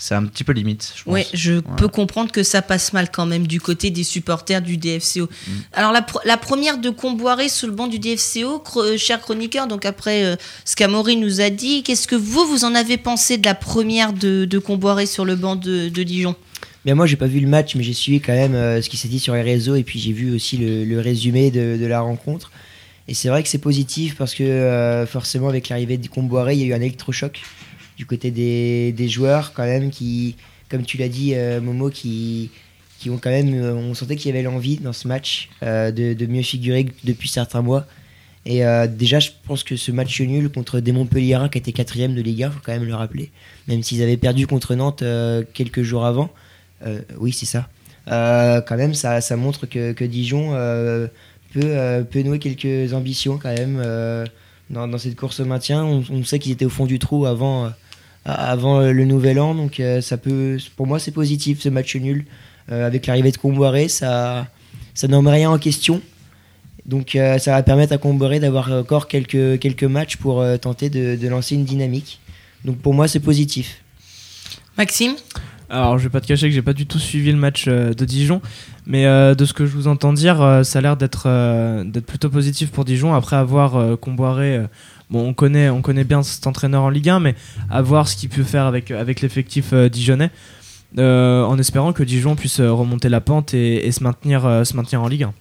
c'est 0.00 0.16
un 0.16 0.24
petit 0.24 0.42
peu 0.42 0.52
limite. 0.52 0.92
Je 0.96 1.02
Oui, 1.06 1.22
je 1.32 1.60
peux 1.60 1.86
comprendre 1.86 2.32
que 2.32 2.42
ça 2.42 2.62
passe 2.62 2.92
mal 2.92 3.10
quand 3.12 3.26
même 3.26 3.46
du 3.46 3.60
côté 3.60 3.90
des 3.90 4.02
supporters 4.02 4.62
du 4.62 4.76
DFCO. 4.76 5.26
Mm. 5.26 5.50
Alors 5.74 5.92
la, 5.92 6.04
la, 6.24 6.36
première 6.36 6.78
de 6.78 6.90
Comboiré 6.90 7.48
sous 7.48 7.66
le 7.66 7.72
banc 7.72 7.86
du 7.86 7.98
DFCO, 7.98 8.64
cher 8.96 9.20
chroniqueur, 9.20 9.68
donc 9.68 9.84
après 9.84 10.36
ce 10.64 10.74
qu'Amaury 10.74 11.16
nous 11.16 11.40
a 11.40 11.50
dit, 11.50 11.82
qu'est-ce 11.82 12.08
que 12.08 12.16
vous, 12.16 12.44
vous 12.46 12.64
en 12.64 12.74
avez 12.74 12.96
pensé 12.96 13.38
de 13.38 13.44
la 13.46 13.54
première 13.54 14.12
de, 14.12 14.44
de 14.44 14.58
Comboiré 14.58 15.06
sur 15.06 15.24
le 15.24 15.36
banc 15.36 15.54
de, 15.54 15.88
de 15.88 16.02
Dijon? 16.02 16.34
Mais 16.84 16.94
moi, 16.94 17.06
j'ai 17.06 17.16
pas 17.16 17.26
vu 17.26 17.40
le 17.40 17.48
match, 17.48 17.74
mais 17.74 17.82
j'ai 17.82 17.92
suivi 17.92 18.20
quand 18.20 18.32
même 18.32 18.54
euh, 18.54 18.80
ce 18.80 18.88
qui 18.88 18.96
s'est 18.96 19.08
dit 19.08 19.18
sur 19.18 19.34
les 19.34 19.42
réseaux 19.42 19.76
et 19.76 19.82
puis 19.82 19.98
j'ai 19.98 20.12
vu 20.12 20.34
aussi 20.34 20.56
le, 20.56 21.00
résumé 21.00 21.50
de, 21.50 21.86
la 21.86 22.00
rencontre. 22.00 22.50
Et 23.08 23.14
c'est 23.14 23.28
vrai 23.28 23.42
que 23.42 23.48
c'est 23.48 23.58
positif 23.58 24.16
parce 24.16 24.34
que 24.34 24.44
euh, 24.44 25.06
forcément, 25.06 25.48
avec 25.48 25.68
l'arrivée 25.68 25.98
de 25.98 26.08
Comboiré, 26.08 26.54
il 26.54 26.60
y 26.60 26.62
a 26.64 26.66
eu 26.66 26.72
un 26.72 26.80
électrochoc 26.80 27.42
du 28.00 28.06
côté 28.06 28.30
des, 28.30 28.92
des 28.92 29.08
joueurs 29.10 29.52
quand 29.52 29.66
même 29.66 29.90
qui, 29.90 30.36
comme 30.70 30.84
tu 30.84 30.96
l'as 30.96 31.10
dit, 31.10 31.34
euh, 31.34 31.60
Momo, 31.60 31.90
qui, 31.90 32.50
qui 32.98 33.10
ont 33.10 33.18
quand 33.18 33.28
même, 33.28 33.54
on 33.54 33.92
sentait 33.92 34.16
qu'il 34.16 34.30
y 34.30 34.32
avait 34.32 34.42
l'envie 34.42 34.78
dans 34.78 34.94
ce 34.94 35.06
match 35.06 35.50
de, 35.60 36.14
de, 36.14 36.26
mieux 36.26 36.42
figurer 36.42 36.86
depuis 37.04 37.28
certains 37.28 37.60
mois. 37.60 37.86
Et 38.46 38.62
déjà, 38.88 39.20
je 39.20 39.30
pense 39.46 39.62
que 39.62 39.76
ce 39.76 39.92
match 39.92 40.18
nul 40.22 40.48
contre 40.48 40.80
des 40.80 40.92
Montpellierins 40.92 41.50
qui 41.50 41.58
était 41.58 41.72
quatrième 41.72 42.14
de 42.14 42.22
Ligue 42.22 42.44
1, 42.44 42.50
faut 42.50 42.60
quand 42.64 42.72
même 42.72 42.84
le 42.84 42.94
rappeler, 42.94 43.30
même 43.68 43.82
s'ils 43.82 44.02
avaient 44.02 44.16
perdu 44.16 44.46
contre 44.46 44.74
Nantes 44.74 45.04
quelques 45.52 45.82
jours 45.82 46.06
avant. 46.06 46.30
Euh, 46.86 47.00
oui, 47.18 47.32
c'est 47.32 47.46
ça. 47.46 47.68
Euh, 48.08 48.60
quand 48.60 48.76
même, 48.76 48.94
ça, 48.94 49.20
ça 49.20 49.36
montre 49.36 49.66
que, 49.66 49.92
que 49.92 50.04
Dijon 50.04 50.54
euh, 50.54 51.06
peut, 51.52 52.04
peut 52.10 52.22
nouer 52.22 52.38
quelques 52.38 52.94
ambitions 52.94 53.38
quand 53.38 53.54
même 53.54 53.82
dans, 54.70 54.88
dans, 54.88 54.98
cette 54.98 55.16
course 55.16 55.40
au 55.40 55.44
maintien. 55.44 55.84
On, 55.84 56.24
sait 56.24 56.38
qu'ils 56.38 56.52
étaient 56.52 56.64
au 56.64 56.70
fond 56.70 56.86
du 56.86 56.98
trou 56.98 57.26
avant, 57.26 57.70
avant 58.24 58.80
le 58.80 59.04
nouvel 59.04 59.40
an, 59.40 59.54
donc 59.54 59.80
ça 60.00 60.16
peut, 60.16 60.58
pour 60.76 60.86
moi, 60.86 60.98
c'est 60.98 61.10
positif 61.10 61.60
ce 61.60 61.68
match 61.68 61.96
nul. 61.96 62.26
avec 62.68 63.06
l'arrivée 63.06 63.32
de 63.32 63.38
Comboiré, 63.38 63.88
ça, 63.88 64.46
ça 64.94 65.08
n'en 65.08 65.22
met 65.22 65.30
rien 65.30 65.50
en 65.50 65.58
question. 65.58 66.02
Donc 66.84 67.10
ça 67.12 67.52
va 67.52 67.62
permettre 67.62 67.92
à 67.92 67.98
Comboiré 67.98 68.40
d'avoir 68.40 68.70
encore 68.72 69.08
quelques, 69.08 69.58
quelques 69.58 69.84
matchs 69.84 70.16
pour 70.16 70.44
tenter 70.60 70.90
de, 70.90 71.16
de, 71.16 71.28
lancer 71.28 71.54
une 71.54 71.64
dynamique. 71.64 72.20
Donc 72.64 72.78
pour 72.78 72.92
moi 72.92 73.08
c'est 73.08 73.20
positif. 73.20 73.82
Maxime? 74.76 75.14
Alors, 75.70 75.98
je 75.98 76.04
vais 76.04 76.10
pas 76.10 76.20
te 76.20 76.26
cacher 76.26 76.48
que 76.48 76.54
j'ai 76.54 76.62
pas 76.62 76.72
du 76.72 76.84
tout 76.84 76.98
suivi 76.98 77.30
le 77.30 77.38
match 77.38 77.66
euh, 77.68 77.94
de 77.94 78.04
Dijon, 78.04 78.42
mais 78.86 79.06
euh, 79.06 79.36
de 79.36 79.44
ce 79.44 79.52
que 79.52 79.66
je 79.66 79.76
vous 79.76 79.86
entends 79.86 80.12
dire, 80.12 80.42
euh, 80.42 80.64
ça 80.64 80.80
a 80.80 80.82
l'air 80.82 80.96
d'être 80.96 81.28
d'être 81.84 82.06
plutôt 82.06 82.28
positif 82.28 82.72
pour 82.72 82.84
Dijon. 82.84 83.14
Après 83.14 83.36
avoir 83.36 83.98
Comboiré, 83.98 84.60
bon, 85.10 85.28
on 85.28 85.34
connaît, 85.34 85.68
on 85.68 85.82
connaît 85.82 86.04
bien 86.04 86.22
cet 86.22 86.46
entraîneur 86.46 86.82
en 86.82 86.90
Ligue 86.90 87.08
1, 87.08 87.20
mais 87.20 87.34
à 87.68 87.82
voir 87.82 88.08
ce 88.08 88.16
qu'il 88.16 88.28
peut 88.28 88.42
faire 88.42 88.66
avec, 88.66 89.20
l'effectif 89.20 89.74
dijonnais, 89.74 90.30
en 90.96 91.58
espérant 91.58 91.92
que 91.92 92.02
Dijon 92.02 92.36
puisse 92.36 92.60
remonter 92.60 93.08
la 93.08 93.20
pente 93.20 93.54
et, 93.54 93.90
se, 93.92 94.02
maintenir, 94.02 94.42
se 94.64 94.76
maintenir 94.76 95.02
en 95.02 95.08
Ligue 95.08 95.24
1. 95.24 95.34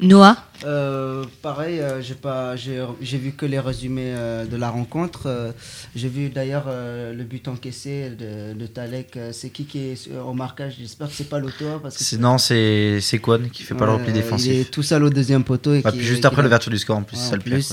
Noah 0.00 0.36
euh, 0.64 1.24
Pareil, 1.42 1.80
euh, 1.80 2.00
j'ai 2.00 2.14
pas, 2.14 2.54
j'ai 2.56 3.18
vu 3.18 3.32
que 3.32 3.46
les 3.46 3.58
résumés 3.58 4.14
euh, 4.16 4.44
de 4.44 4.56
la 4.56 4.70
rencontre. 4.70 5.52
j'ai 5.94 6.08
vu 6.08 6.28
d'ailleurs 6.28 6.66
le 6.68 7.24
but 7.24 7.48
encaissé 7.48 8.10
de, 8.10 8.54
de 8.54 8.66
Talek. 8.66 9.18
c'est 9.32 9.50
qui 9.50 9.64
qui 9.64 9.78
est 9.78 10.08
au 10.24 10.32
marquage? 10.32 10.76
J'espère 10.78 11.08
que 11.08 11.14
c'est 11.14 11.28
pas 11.28 11.38
l'auto 11.38 11.64
parce 11.82 11.96
que 11.96 12.16
non, 12.16 12.38
c'est 12.38 13.00
c'est 13.00 13.20
qui 13.52 13.62
fait 13.62 13.74
pas 13.74 13.86
le 13.86 13.92
repli 13.92 14.12
défensif. 14.12 14.52
Il 14.52 14.60
est 14.60 14.70
tout 14.70 14.82
seul 14.82 15.04
au 15.04 15.10
deuxième 15.10 15.44
poteau. 15.44 15.74
Et 15.74 15.82
juste 15.98 16.24
après 16.24 16.42
l'ouverture 16.42 16.70
du 16.70 16.78
score 16.78 16.96
en 16.96 17.02
plus, 17.02 17.16
ça 17.16 17.36
le 17.36 17.42
plus. 17.42 17.72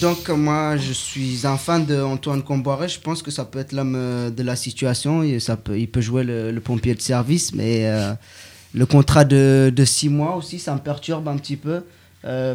donc 0.00 0.28
moi, 0.30 0.76
je 0.76 0.92
suis 0.92 1.46
un 1.46 1.56
fan 1.56 1.84
d'Antoine 1.84 2.42
Comboiré. 2.42 2.88
Je 2.88 3.00
pense 3.00 3.22
que 3.22 3.30
ça 3.30 3.44
peut 3.44 3.58
être 3.58 3.72
l'homme 3.72 4.32
de 4.34 4.42
la 4.42 4.56
situation. 4.56 5.22
Et 5.22 5.40
ça 5.40 5.56
peut, 5.56 5.78
il 5.78 5.88
peut 5.88 6.00
jouer 6.00 6.24
le, 6.24 6.50
le 6.50 6.60
pompier 6.60 6.94
de 6.94 7.00
service, 7.00 7.54
mais 7.54 7.86
le 8.74 8.86
contrat 8.86 9.24
de, 9.24 9.72
de 9.74 9.84
six 9.84 10.08
mois 10.08 10.34
aussi, 10.34 10.58
ça 10.58 10.74
me 10.74 10.80
perturbe 10.80 11.28
un 11.28 11.36
petit 11.36 11.56
peu. 11.56 11.82
Euh, 12.24 12.54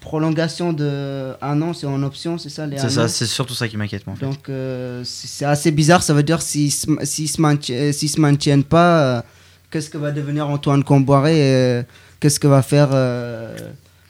prolongation 0.00 0.72
de 0.72 1.32
un 1.40 1.62
an, 1.62 1.72
c'est 1.72 1.86
en 1.86 2.02
option, 2.02 2.38
c'est 2.38 2.48
ça 2.48 2.66
C'est 2.76 2.90
ça, 2.90 3.08
c'est 3.08 3.26
surtout 3.26 3.54
ça 3.54 3.68
qui 3.68 3.76
m'inquiète. 3.76 4.02
En 4.06 4.14
Donc 4.14 4.48
euh, 4.48 5.02
c'est 5.04 5.44
assez 5.44 5.70
bizarre, 5.70 6.02
ça 6.02 6.14
veut 6.14 6.22
dire 6.22 6.42
s'ils 6.42 6.66
ne 6.66 7.04
se, 7.04 7.40
maintiennent, 7.40 7.92
se 7.92 8.20
maintiennent 8.20 8.64
pas, 8.64 9.02
euh, 9.02 9.22
qu'est-ce 9.70 9.90
que 9.90 9.98
va 9.98 10.10
devenir 10.10 10.48
Antoine 10.48 10.84
Comboiré 10.84 11.84
Qu'est-ce 12.20 12.40
que 12.40 12.48
va 12.48 12.62
faire 12.62 12.90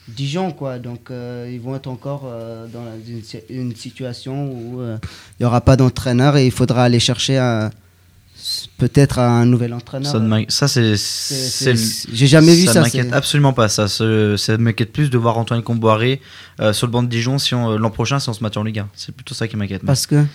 Dijon 0.07 0.51
quoi? 0.51 0.79
Donc 0.79 1.11
ils 1.11 1.59
vont 1.59 1.75
être 1.75 1.87
encore 1.87 2.23
dans 2.71 2.85
une, 3.49 3.75
situation 3.75 4.51
où 4.51 4.81
il 4.81 4.99
n'y 5.39 5.45
aura 5.45 5.61
pas 5.61 5.75
d'entraîneur 5.75 6.37
et 6.37 6.45
il 6.45 6.51
faudra 6.51 6.83
aller 6.83 6.99
chercher 6.99 7.37
un 7.37 7.71
peut-être 8.77 9.19
un 9.19 9.45
nouvel 9.45 9.73
entraîneur. 9.73 10.11
Ça, 10.49 10.67
c'est. 10.67 10.95
J'ai 12.11 12.27
jamais 12.27 12.55
vu 12.55 12.65
ça. 12.65 12.73
Ça 12.73 12.81
m'inquiète 12.81 13.13
absolument 13.13 13.53
pas. 13.53 13.69
Ça, 13.69 13.87
ça 13.87 14.57
m'inquiète 14.57 14.91
plus 14.91 15.09
de 15.09 15.17
voir 15.17 15.37
Antoine 15.37 15.61
Comboiré 15.61 16.21
euh, 16.59 16.73
sur 16.73 16.87
le 16.87 16.91
banc 16.91 17.03
de 17.03 17.07
Dijon 17.07 17.37
si 17.37 17.53
euh, 17.53 17.77
l'an 17.77 17.89
prochain 17.89 18.19
si 18.19 18.29
on 18.29 18.33
se 18.33 18.43
met 18.43 18.57
en 18.57 18.63
Ligue 18.63 18.79
1. 18.79 18.89
C'est 18.95 19.13
plutôt 19.13 19.35
ça 19.35 19.47
qui 19.47 19.57
m'inquiète. 19.57 19.85
Parce 19.85 20.07
que? 20.07 20.25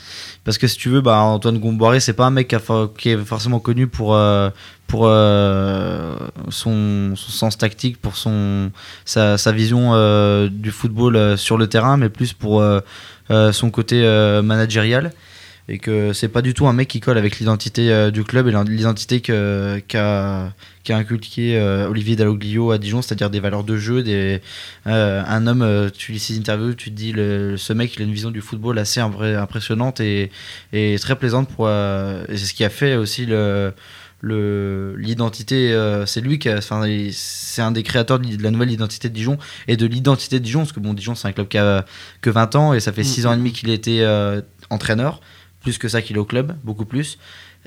Parce 0.45 0.59
que 0.59 0.67
si 0.67 0.77
tu 0.77 0.89
veux, 0.89 1.01
bah, 1.01 1.19
Antoine 1.19 1.61
Comboiré, 1.61 2.01
c'est 2.01 2.13
pas 2.13 2.27
un 2.27 2.31
mec 2.31 2.55
qui, 2.99 3.09
est 3.11 3.25
forcément 3.25 3.61
connu 3.61 3.87
pour. 3.87 4.15
Euh, 4.15 4.51
pour 4.87 5.07
son, 6.51 7.15
sens 7.17 7.57
tactique, 7.57 8.01
pour 8.01 8.17
son, 8.17 8.71
sa, 9.07 9.39
sa 9.39 9.51
vision 9.51 9.93
du 10.49 10.71
football 10.71 11.39
sur 11.39 11.57
le 11.57 11.67
terrain, 11.67 11.97
mais 11.97 12.11
plus 12.11 12.35
pour 12.35 12.63
son 13.31 13.71
côté 13.71 14.03
managérial. 14.45 15.11
Et 15.69 15.79
que 15.79 16.13
c'est 16.13 16.29
pas 16.29 16.43
du 16.43 16.55
tout 16.55 16.67
un 16.67 16.73
mec 16.73 16.89
qui 16.89 17.01
colle 17.01 17.19
avec 17.19 17.39
l'identité 17.39 17.91
euh, 17.91 18.11
du 18.11 18.25
club 18.25 18.49
et 18.49 18.53
l'identité 18.71 19.21
qu'a 19.21 19.81
qu'a 19.89 20.97
inculqué 20.97 21.57
euh, 21.57 21.89
Olivier 21.89 22.17
Dalloglio 22.17 22.71
à 22.71 22.79
Dijon, 22.79 23.01
c'est-à-dire 23.01 23.31
des 23.31 23.41
valeurs 23.41 23.65
de 23.65 23.77
jeu, 23.77 24.03
des, 24.03 24.43
euh, 24.87 25.23
un 25.27 25.47
homme, 25.47 25.91
tu 25.97 26.13
lis 26.13 26.19
ses 26.19 26.37
interviews, 26.37 26.75
tu 26.75 26.91
te 26.91 26.95
dis, 26.95 27.13
le, 27.13 27.57
ce 27.57 27.73
mec, 27.73 27.95
il 27.97 28.03
a 28.03 28.05
une 28.05 28.13
vision 28.13 28.31
du 28.31 28.43
football 28.43 28.79
assez 28.79 29.01
impressionnante 29.01 30.01
et, 30.01 30.31
et 30.75 30.97
très 30.99 31.17
plaisante 31.17 31.49
pour. 31.49 31.67
c'est 31.67 32.37
ce 32.37 32.53
qui 32.53 32.65
a 32.65 32.71
fait 32.71 32.97
aussi 32.97 33.25
le 33.25 33.73
l'identité 34.25 35.73
euh, 35.73 36.07
c'est 36.07 36.21
lui 36.21 36.39
qui 36.39 36.53
enfin 36.53 36.85
c'est 37.13 37.63
un 37.63 37.73
des 37.73 37.83
créateurs 37.83 38.19
de 38.19 38.43
la 38.43 38.51
nouvelle 38.51 38.71
identité 38.71 39.09
de 39.09 39.15
Dijon 39.15 39.39
et 39.69 39.77
de 39.77 39.87
l'identité 39.87 40.39
de 40.39 40.45
Dijon 40.45 40.61
parce 40.61 40.73
que 40.73 40.81
bon 40.81 40.95
Dijon 40.95 41.15
c'est 41.15 41.29
un 41.29 41.33
club 41.33 41.49
qui 41.49 41.59
a 41.59 41.85
que 42.21 42.31
20 42.31 42.57
ans 42.57 42.75
et 42.75 42.81
ça 42.81 42.93
fait 42.93 43.03
Mm. 43.03 43.05
6 43.05 43.27
ans 43.27 43.33
et 43.35 43.37
demi 43.37 43.53
qu'il 43.53 43.71
était 43.71 44.01
euh, 44.01 44.41
entraîneur 44.71 45.21
plus 45.65 45.79
que 45.79 45.89
ça 45.89 46.01
qu'il 46.03 46.17
est 46.17 46.21
au 46.21 46.25
club 46.25 46.57
beaucoup 46.63 46.85
plus. 46.85 47.19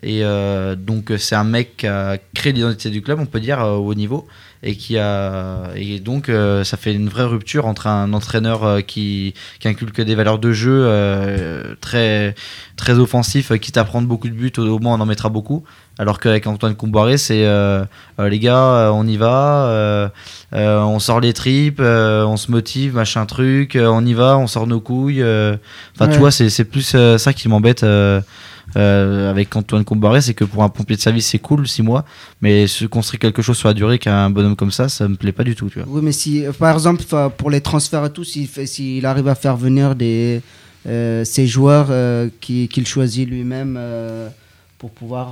Et 0.04 0.24
euh, 0.24 0.76
donc 0.76 1.12
c'est 1.18 1.36
un 1.36 1.44
mec 1.44 1.78
qui 1.78 1.88
a 1.88 2.18
créé 2.34 2.54
l'identité 2.54 2.92
du 2.92 3.02
club 3.02 3.20
on 3.20 3.26
peut 3.26 3.40
dire 3.40 3.60
euh, 3.60 3.78
au 3.78 3.88
haut 3.88 3.96
niveau 3.96 4.28
et 4.64 4.76
qui 4.76 4.98
a 4.98 5.70
et 5.76 6.00
donc 6.00 6.30
euh, 6.30 6.64
ça 6.64 6.78
fait 6.78 6.94
une 6.94 7.10
vraie 7.10 7.26
rupture 7.26 7.66
entre 7.66 7.88
un 7.88 8.14
entraîneur 8.14 8.64
euh, 8.64 8.82
qui, 8.82 9.34
qui 9.60 9.68
inculque 9.68 10.02
des 10.02 10.16
valeurs 10.16 10.40
de 10.40 10.52
jeu 10.52 10.84
euh, 10.86 11.76
très 11.80 12.36
très 12.76 12.94
offensif 12.94 13.52
euh, 13.52 13.58
quitte 13.58 13.78
à 13.78 13.84
prendre 13.84 14.08
beaucoup 14.08 14.28
de 14.28 14.34
buts 14.34 14.54
au, 14.58 14.64
au 14.64 14.80
moins 14.80 14.96
on 14.96 15.02
en 15.02 15.06
mettra 15.06 15.30
beaucoup. 15.30 15.64
Alors 16.00 16.20
qu'avec 16.20 16.46
Antoine 16.46 16.76
Comboiré 16.76 17.18
c'est 17.18 17.44
les 18.20 18.40
gars 18.40 18.92
on 18.94 19.08
y 19.08 19.18
va 19.18 20.12
on 20.52 21.00
sort 21.00 21.20
les 21.20 21.34
tripes 21.34 21.80
on 21.82 22.38
se 22.38 22.52
motive 22.52 22.94
machin 22.94 23.26
truc 23.26 23.76
on 23.82 24.06
y 24.06 24.14
va 24.14 24.38
on 24.38 24.46
sort 24.46 24.68
nos 24.68 24.80
couilles 24.80 25.24
enfin 25.96 26.08
tu 26.08 26.20
vois 26.20 26.30
c'est 26.30 26.52
c'est 26.52 26.66
plus 26.66 26.96
ça 27.18 27.34
qui 27.34 27.50
m'embête 27.50 27.84
euh, 28.76 29.30
avec 29.32 29.56
Antoine 29.56 29.84
Comboiré 29.86 30.22
c'est 30.22 30.34
que 30.34 30.44
pour 30.44 30.62
un 30.64 30.70
pompier 30.70 30.96
de 30.98 31.02
service 31.02 31.28
c'est 31.28 31.40
cool 31.40 31.68
6 31.68 31.82
mois. 31.84 32.04
Mais 32.42 32.68
se 32.68 32.86
construire 32.86 33.20
quelque 33.20 33.42
chose 33.42 33.58
sur 33.58 33.68
la 33.70 33.74
durée 33.74 33.98
qu'un 34.00 34.30
bonhomme 34.30 34.56
comme 34.56 34.72
ça 34.72 34.90
ça 34.90 35.08
me 35.08 35.16
plaît 35.16 35.32
pas 35.32 35.44
du 35.44 35.56
tout 35.56 35.70
tu 35.70 35.80
vois. 35.80 35.88
Oui, 35.90 36.02
mais 36.04 36.12
si, 36.12 36.44
par 36.60 36.74
exemple, 36.74 37.04
pour 37.38 37.50
les 37.50 37.62
transferts 37.62 38.06
et 38.06 38.12
tout, 38.12 38.24
s'il 38.24 39.06
arrive 39.06 39.28
à 39.28 39.36
faire 39.36 39.56
venir 39.58 39.96
des, 39.96 40.42
euh, 40.88 41.24
ces 41.24 41.48
joueurs 41.48 41.88
euh, 41.90 42.30
qui- 42.42 42.68
qu'il 42.68 42.86
choisit 42.86 43.28
lui-même 43.28 43.80
pour 44.78 44.92
pouvoir 44.92 45.30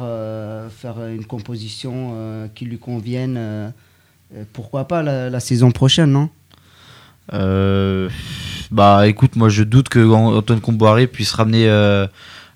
faire 0.72 0.96
une 1.08 1.26
composition 1.26 2.50
qui 2.56 2.66
lui 2.66 2.80
convienne, 2.80 3.72
pourquoi 4.54 4.88
pas 4.88 5.04
la, 5.04 5.30
la 5.30 5.40
saison 5.40 5.70
prochaine, 5.72 6.12
non? 6.12 6.30
Euh, 7.34 8.10
bah 8.72 9.08
écoute, 9.08 9.36
moi 9.36 9.50
je 9.50 9.64
doute 9.64 9.90
que 9.90 10.00
An- 10.08 10.36
Antoine 10.36 10.62
Comboiré 10.62 11.08
puisse 11.08 11.32
ramener 11.34 11.68
euh, 11.68 12.06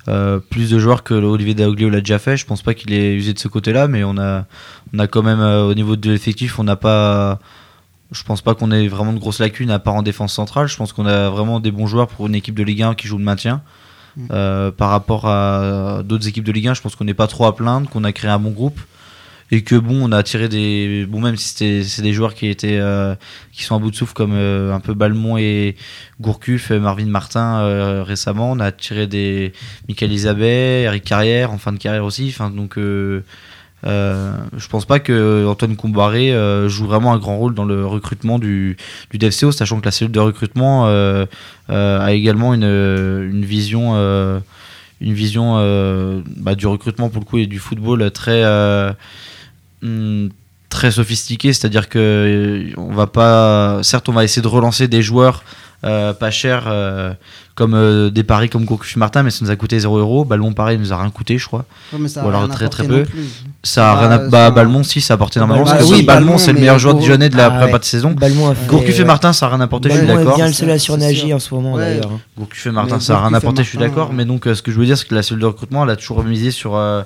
euh, 0.09 0.39
plus 0.39 0.69
de 0.69 0.79
joueurs 0.79 1.03
que 1.03 1.13
Olivier 1.13 1.53
Daoglio 1.53 1.89
l'a 1.89 1.99
déjà 1.99 2.19
fait. 2.19 2.37
Je 2.37 2.45
pense 2.45 2.61
pas 2.61 2.73
qu'il 2.73 2.93
ait 2.93 3.13
usé 3.13 3.33
de 3.33 3.39
ce 3.39 3.47
côté-là, 3.47 3.87
mais 3.87 4.03
on 4.03 4.17
a, 4.17 4.45
on 4.93 4.99
a 4.99 5.07
quand 5.07 5.23
même 5.23 5.39
euh, 5.39 5.69
au 5.69 5.73
niveau 5.73 5.95
de 5.95 6.11
l'effectif, 6.11 6.59
on 6.59 6.63
n'a 6.63 6.75
pas. 6.75 7.39
Je 8.11 8.23
pense 8.23 8.41
pas 8.41 8.55
qu'on 8.55 8.71
ait 8.71 8.87
vraiment 8.87 9.13
de 9.13 9.19
grosses 9.19 9.39
lacunes 9.39 9.69
à 9.69 9.77
part 9.77 9.93
en 9.93 10.01
défense 10.01 10.33
centrale. 10.33 10.67
Je 10.67 10.75
pense 10.75 10.93
qu'on 10.93 11.05
a 11.05 11.29
vraiment 11.29 11.59
des 11.59 11.71
bons 11.71 11.85
joueurs 11.85 12.07
pour 12.07 12.25
une 12.25 12.33
équipe 12.33 12.55
de 12.55 12.63
Ligue 12.63 12.81
1 12.81 12.95
qui 12.95 13.07
joue 13.07 13.19
le 13.19 13.23
maintien. 13.23 13.61
Mm. 14.17 14.27
Euh, 14.31 14.71
par 14.71 14.89
rapport 14.89 15.27
à 15.27 16.01
d'autres 16.03 16.27
équipes 16.27 16.43
de 16.43 16.51
Ligue 16.51 16.69
1, 16.69 16.73
je 16.73 16.81
pense 16.81 16.95
qu'on 16.95 17.05
n'est 17.05 17.13
pas 17.13 17.27
trop 17.27 17.45
à 17.45 17.55
plaindre, 17.55 17.87
qu'on 17.87 18.03
a 18.03 18.11
créé 18.11 18.31
un 18.31 18.39
bon 18.39 18.49
groupe 18.49 18.79
et 19.51 19.63
que 19.63 19.75
bon, 19.75 20.09
on 20.09 20.11
a 20.11 20.21
tiré 20.23 20.47
des 20.47 21.05
bon 21.07 21.21
même 21.21 21.35
si 21.35 21.49
c'était 21.49 21.83
c'est 21.83 22.01
des 22.01 22.13
joueurs 22.13 22.33
qui 22.33 22.47
étaient 22.47 22.77
euh, 22.79 23.15
qui 23.51 23.63
sont 23.63 23.75
à 23.75 23.79
bout 23.79 23.91
de 23.91 23.95
souffle 23.95 24.13
comme 24.13 24.33
euh, 24.33 24.73
un 24.73 24.79
peu 24.79 24.93
Balmont 24.93 25.37
et 25.37 25.75
Gourcuff, 26.21 26.71
euh, 26.71 26.79
Marvin 26.79 27.07
Martin 27.07 28.03
récemment, 28.03 28.51
on 28.51 28.59
a 28.59 28.71
tiré 28.71 29.07
des 29.07 29.53
Michael 29.87 30.11
Isabet, 30.11 30.83
Eric 30.83 31.03
Carrière 31.03 31.51
en 31.51 31.57
fin 31.57 31.71
de 31.71 31.77
carrière 31.77 32.05
aussi, 32.05 32.27
enfin 32.29 32.49
donc 32.49 32.77
euh, 33.85 34.33
je 34.57 34.67
pense 34.67 34.85
pas 34.85 34.99
que 34.99 35.47
Antoine 35.47 35.75
Combaré 35.75 36.33
euh, 36.33 36.67
joue 36.67 36.85
vraiment 36.85 37.13
un 37.13 37.17
grand 37.17 37.37
rôle 37.37 37.53
dans 37.53 37.63
le 37.63 37.85
recrutement 37.85 38.37
du, 38.37 38.77
du 39.11 39.17
DFCO, 39.17 39.51
sachant 39.51 39.79
que 39.79 39.85
la 39.85 39.91
cellule 39.91 40.11
de 40.11 40.19
recrutement 40.19 40.87
euh, 40.87 41.25
a 41.69 42.11
également 42.11 42.53
une, 42.53 42.63
une 42.63 43.45
vision, 43.45 43.93
une 45.01 45.13
vision 45.13 45.55
bah, 46.37 46.55
du 46.55 46.67
recrutement 46.67 47.09
pour 47.09 47.21
le 47.21 47.25
coup 47.25 47.37
et 47.37 47.47
du 47.47 47.59
football 47.59 48.11
très, 48.11 48.43
hum, 49.83 50.29
très 50.69 50.91
sophistiquée. 50.91 51.53
C'est-à-dire 51.53 51.89
que 51.89 51.99
euh, 51.99 52.73
on 52.77 52.93
va 52.93 53.07
pas, 53.07 53.79
certes, 53.83 54.09
on 54.09 54.13
va 54.13 54.23
essayer 54.23 54.41
de 54.41 54.47
relancer 54.47 54.87
des 54.87 55.01
joueurs 55.01 55.43
euh, 55.85 56.13
pas 56.13 56.31
chers 56.31 56.65
euh, 56.67 57.13
comme 57.59 57.73
euh, 57.75 58.09
des 58.09 58.23
paris 58.23 58.49
comme 58.49 58.63
Gourcuff 58.65 58.95
Martin, 58.95 59.21
mais 59.21 59.29
ça 59.29 59.43
nous 59.45 59.51
a 59.51 59.55
coûté 59.55 59.77
0 59.79 59.97
euros. 59.99 60.25
Ballon 60.25 60.53
pareil, 60.53 60.77
nous 60.79 60.91
a 60.93 60.97
rien 60.97 61.09
coûté, 61.11 61.37
je 61.37 61.45
crois. 61.45 61.65
Ouais, 61.93 61.99
mais 61.99 62.07
ça 62.07 62.21
a 62.21 62.25
Ou 62.25 62.29
alors 62.29 62.47
très, 62.47 62.69
très 62.69 62.87
peu. 62.87 63.03
Ça 63.63 63.91
a 63.91 63.95
Bah, 63.95 63.99
rien 64.01 64.11
à... 64.11 64.17
bah, 64.29 64.51
Balmont, 64.51 64.83
si, 64.83 65.01
ça 65.01 65.13
a 65.13 65.15
apporté 65.15 65.37
énormément. 65.39 65.65
Balmont, 65.65 65.77
parce 65.77 65.89
que 65.89 65.93
oui, 65.95 66.03
Balmont, 66.03 66.25
Balmont, 66.25 66.37
c'est 66.39 66.53
le 66.53 66.59
meilleur 66.59 66.79
joueur 66.79 66.93
Gour- 66.95 67.01
dijonnais 67.03 67.29
de 67.29 67.35
la 67.37 67.47
Ah 67.47 67.49
prépa 67.51 67.73
ouais. 67.73 67.79
de 67.79 67.83
saison. 67.83 68.11
Balmont. 68.11 68.55
Gourcuff 68.67 68.99
et. 68.99 69.03
Martin, 69.03 69.33
ça 69.33 69.45
a 69.45 69.49
rien 69.49 69.59
apporté, 69.61 69.89
je 69.89 69.97
suis 69.97 70.07
Balmont 70.07 70.21
d'accord. 70.23 70.33
est 70.33 70.37
bien 70.37 70.47
le 70.47 70.53
seul 70.53 70.69
à 70.71 70.79
surnager 70.79 71.33
en 71.33 71.39
ce 71.39 71.53
moment 71.53 71.77
d'ailleurs. 71.77 72.09
Gourcuff 72.37 72.65
et 72.65 72.71
Martin, 72.71 72.99
ça 72.99 73.17
a 73.17 73.27
rien 73.27 73.33
apporté, 73.33 73.63
je 73.63 73.69
suis 73.69 73.77
d'accord. 73.77 74.13
Mais 74.13 74.25
donc, 74.25 74.47
euh, 74.47 74.55
ce 74.55 74.61
que 74.61 74.71
je 74.71 74.79
veux 74.79 74.85
dire, 74.85 74.97
c'est 74.97 75.07
que 75.07 75.13
la 75.15 75.21
cellule 75.23 75.41
de 75.41 75.47
recrutement, 75.47 75.83
elle 75.83 75.89
a 75.91 75.95
toujours 75.97 76.23
misé 76.23 76.51
sur 76.51 76.75
euh, 76.77 77.03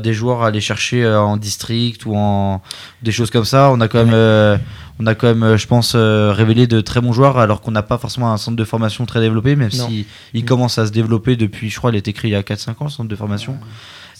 des 0.00 0.12
joueurs 0.12 0.42
à 0.42 0.48
aller 0.48 0.60
chercher 0.60 1.04
euh, 1.04 1.20
en 1.20 1.36
district 1.36 2.04
ou 2.06 2.16
en 2.16 2.60
des 3.02 3.12
choses 3.12 3.30
comme 3.30 3.44
ça. 3.44 3.70
On 3.72 3.80
a 3.80 3.88
quand 3.88 4.04
même, 4.04 4.14
euh, 4.14 4.56
on 5.00 5.06
a 5.06 5.14
quand 5.14 5.34
même, 5.34 5.56
je 5.56 5.66
pense, 5.66 5.92
euh, 5.96 6.32
révélé 6.32 6.66
de 6.66 6.80
très 6.80 7.00
bons 7.00 7.12
joueurs, 7.12 7.38
alors 7.38 7.60
qu'on 7.60 7.70
n'a 7.72 7.82
pas 7.82 7.98
forcément 7.98 8.32
un 8.32 8.36
centre 8.36 8.56
de 8.56 8.64
formation 8.64 9.04
très 9.06 9.20
développé, 9.20 9.56
même 9.56 9.70
Non. 9.76 9.83
si 9.83 9.83
il 9.90 10.42
Mm. 10.42 10.46
commence 10.46 10.78
à 10.78 10.86
se 10.86 10.92
développer 10.92 11.36
depuis, 11.36 11.70
je 11.70 11.76
crois, 11.78 11.90
il 11.90 11.96
a 11.96 11.98
été 11.98 12.12
créé 12.12 12.30
il 12.30 12.34
y 12.34 12.36
a 12.36 12.42
4-5 12.42 12.70
ans, 12.80 12.84
le 12.84 12.90
centre 12.90 13.08
de 13.08 13.16
formation. 13.16 13.58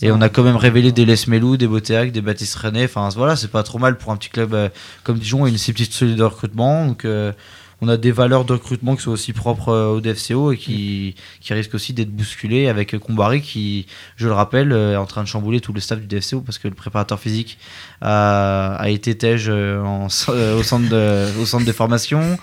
Et 0.03 0.11
on 0.11 0.21
a 0.21 0.29
quand 0.29 0.43
même 0.43 0.57
révélé 0.57 0.93
des 0.93 1.05
Les 1.07 1.15
Melou, 1.29 1.57
des 1.57 1.67
Botéac, 1.69 2.11
des 2.13 2.21
Baptiste 2.21 2.57
René. 2.57 2.85
Enfin 2.85 3.09
voilà, 3.15 3.37
c'est 3.37 3.51
pas 3.51 3.63
trop 3.63 3.79
mal 3.79 3.97
pour 3.97 4.13
un 4.13 4.17
petit 4.17 4.29
club 4.29 4.53
euh, 4.53 4.69
comme 5.05 5.19
Dijon 5.19 5.47
et 5.47 5.51
une 5.51 5.57
si 5.59 5.73
petite 5.73 5.93
solide 5.93 6.17
de 6.17 6.25
recrutement. 6.25 6.87
Donc 6.87 7.05
euh, 7.05 7.33
on 7.81 7.89
a 7.89 7.97
des 7.97 8.13
valeurs 8.13 8.45
de 8.45 8.53
recrutement 8.55 8.97
qui 8.97 9.03
sont 9.03 9.11
aussi 9.11 9.33
propres 9.33 9.69
euh, 9.71 9.87
au 9.89 10.01
DFCO 10.01 10.53
et 10.53 10.57
qui, 10.57 11.15
qui 11.41 11.53
risquent 11.55 11.75
aussi 11.75 11.93
d'être 11.93 12.11
bousculées 12.11 12.69
avec 12.69 12.97
Combaré 12.99 13.41
qui, 13.41 13.87
je 14.17 14.27
le 14.29 14.33
rappelle, 14.35 14.73
euh, 14.73 14.93
est 14.95 14.97
en 14.97 15.07
train 15.07 15.23
de 15.23 15.29
chambouler 15.29 15.61
tout 15.61 15.73
le 15.73 15.81
staff 15.81 16.01
du 16.01 16.07
DFCO 16.07 16.41
parce 16.41 16.59
que 16.59 16.69
le 16.69 16.75
préparateur 16.75 17.19
physique 17.19 17.59
a, 18.01 18.75
a 18.77 18.89
été 18.89 19.17
tège 19.17 19.47
euh, 19.49 19.83
en- 19.83 20.07
au, 20.07 20.63
centre 20.63 20.89
de, 20.89 21.41
au 21.41 21.47
centre 21.47 21.65
de 21.67 21.73
formation. 21.73 22.39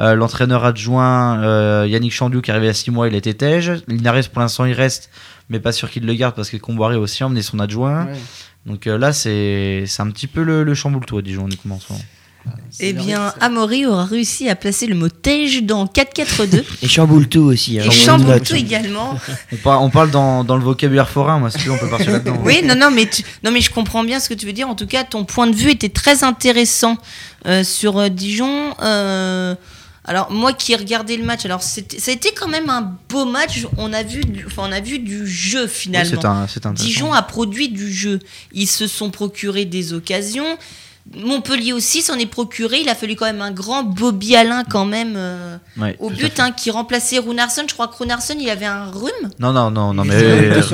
Euh, 0.00 0.14
L'entraîneur 0.14 0.64
adjoint 0.64 1.42
euh, 1.42 1.86
Yannick 1.88 2.12
Chandiou 2.12 2.40
qui 2.42 2.50
est 2.50 2.54
arrivé 2.54 2.68
à 2.68 2.74
6 2.74 2.90
mois, 2.90 3.08
il 3.08 3.14
a 3.14 3.18
été 3.18 3.34
tège. 3.34 3.72
Linares 3.88 4.28
pour 4.32 4.40
l'instant 4.42 4.64
il 4.64 4.72
reste, 4.74 5.10
mais 5.48 5.60
pas 5.60 5.72
sûr 5.72 5.90
qu'il 5.90 6.04
le 6.06 6.14
garde 6.14 6.34
parce 6.34 6.50
que 6.50 6.56
Comboiré 6.56 6.96
a 6.96 7.00
aussi 7.00 7.24
emmené 7.24 7.42
son 7.42 7.58
adjoint. 7.58 8.06
Ouais. 8.06 8.12
Donc 8.66 8.86
euh, 8.86 8.96
là, 8.96 9.12
c'est 9.12 9.84
c'est 9.86 10.00
un 10.02 10.10
petit 10.10 10.26
peu 10.26 10.42
le, 10.42 10.62
le 10.64 10.74
chamboule-toi, 10.74 11.20
Dijon, 11.22 11.44
honnêtement. 11.44 11.74
en 11.74 11.80
ce 11.80 11.92
moment. 11.92 12.04
Eh 12.80 12.92
bien, 12.92 13.32
Amaury 13.40 13.86
aura 13.86 14.04
réussi 14.04 14.48
à 14.48 14.56
placer 14.56 14.86
le 14.86 14.94
mot 14.96 15.08
tège 15.08 15.62
dans 15.62 15.86
4-4-2 15.86 16.64
Et 16.82 16.88
chamboule 16.88 17.28
tout 17.28 17.40
aussi. 17.42 17.78
hein. 17.78 17.84
et 17.86 17.90
chamboule 17.90 18.40
tout 18.40 18.56
également. 18.56 19.18
On, 19.52 19.56
par- 19.56 19.82
on 19.82 19.90
parle 19.90 20.10
dans, 20.10 20.42
dans 20.44 20.56
le 20.56 20.62
vocabulaire 20.64 21.08
forain, 21.08 21.38
moi, 21.38 21.50
si 21.50 21.58
tu 21.58 21.64
veux, 21.68 21.72
on 21.72 21.78
peut 21.78 21.88
partir 21.88 22.10
là-dedans. 22.10 22.40
Oui, 22.44 22.62
non, 22.64 22.74
non, 22.74 22.90
mais 22.90 23.08
tu- 23.08 23.22
non, 23.44 23.50
mais 23.52 23.60
je 23.60 23.70
comprends 23.70 24.02
bien 24.04 24.18
ce 24.20 24.28
que 24.28 24.34
tu 24.34 24.44
veux 24.46 24.52
dire. 24.52 24.68
En 24.68 24.74
tout 24.74 24.86
cas, 24.88 25.04
ton 25.04 25.24
point 25.24 25.46
de 25.46 25.54
vue 25.54 25.70
était 25.70 25.88
très 25.88 26.24
intéressant 26.24 26.96
euh, 27.46 27.62
sur 27.62 27.98
euh, 27.98 28.08
Dijon. 28.08 28.74
Euh, 28.82 29.54
alors 30.06 30.30
moi 30.30 30.52
qui 30.52 30.72
ai 30.72 30.76
regardé 30.76 31.16
le 31.16 31.24
match, 31.24 31.46
alors 31.46 31.62
c'était- 31.62 31.98
ça 31.98 32.10
a 32.10 32.14
été 32.14 32.32
quand 32.34 32.48
même 32.48 32.68
un 32.68 32.94
beau 33.08 33.24
match. 33.24 33.66
On 33.78 33.92
a 33.92 34.02
vu, 34.02 34.20
du, 34.20 34.44
enfin, 34.46 34.64
on 34.68 34.72
a 34.72 34.80
vu 34.80 34.98
du 34.98 35.26
jeu 35.26 35.62
Oui, 35.64 35.68
finalement. 35.70 36.46
c'est 36.48 36.66
un. 36.66 36.72
Dijon 36.72 37.12
a 37.12 37.22
produit 37.22 37.68
du 37.70 37.90
jeu. 37.92 38.18
Ils 38.52 38.66
se 38.66 38.86
sont 38.86 39.10
procuré 39.10 39.64
des 39.64 39.92
occasions. 39.94 40.58
Montpellier 41.14 41.72
aussi 41.74 42.00
s'en 42.02 42.14
est 42.18 42.26
procuré. 42.26 42.78
Il 42.80 42.88
a 42.88 42.94
fallu 42.94 43.14
quand 43.14 43.26
même 43.26 43.42
un 43.42 43.50
grand 43.50 43.82
Bobby 43.82 44.36
Alain 44.36 44.64
quand 44.64 44.86
même 44.86 45.14
euh, 45.16 45.56
Ouais, 45.76 45.96
au 46.00 46.08
but 46.10 46.40
hein, 46.40 46.50
qui 46.50 46.70
remplaçait 46.70 47.18
Runarsson. 47.18 47.64
Je 47.68 47.74
crois 47.74 47.88
que 47.88 47.96
Runarsson 47.96 48.36
il 48.40 48.48
avait 48.48 48.64
un 48.64 48.86
rhume. 48.86 49.30
Non, 49.38 49.52
non, 49.52 49.70
non, 49.70 49.92
non, 49.92 50.04
mais. 50.04 50.14
euh. 50.14 50.62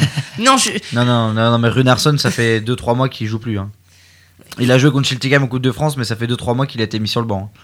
Non, 0.38 0.56
je, 0.56 0.70
non, 0.94 1.04
non, 1.04 1.32
non, 1.32 1.50
non, 1.52 1.58
mais 1.58 1.68
Runarsson, 1.68 2.16
ça 2.18 2.30
fait 2.30 2.60
2-3 2.60 2.96
mois 2.96 3.08
qu'il 3.08 3.26
joue 3.26 3.38
plus. 3.38 3.58
hein. 3.58 3.70
Il 4.58 4.72
a 4.72 4.78
joué 4.78 4.90
contre 4.90 5.06
Chiltigam 5.06 5.42
au 5.44 5.46
Coupe 5.46 5.62
de 5.62 5.70
France, 5.72 5.96
mais 5.96 6.04
ça 6.04 6.16
fait 6.16 6.26
2-3 6.26 6.56
mois 6.56 6.66
qu'il 6.66 6.80
a 6.80 6.84
été 6.84 6.98
mis 6.98 7.06
sur 7.08 7.20
le 7.20 7.26
banc. 7.26 7.50
hein. 7.54 7.58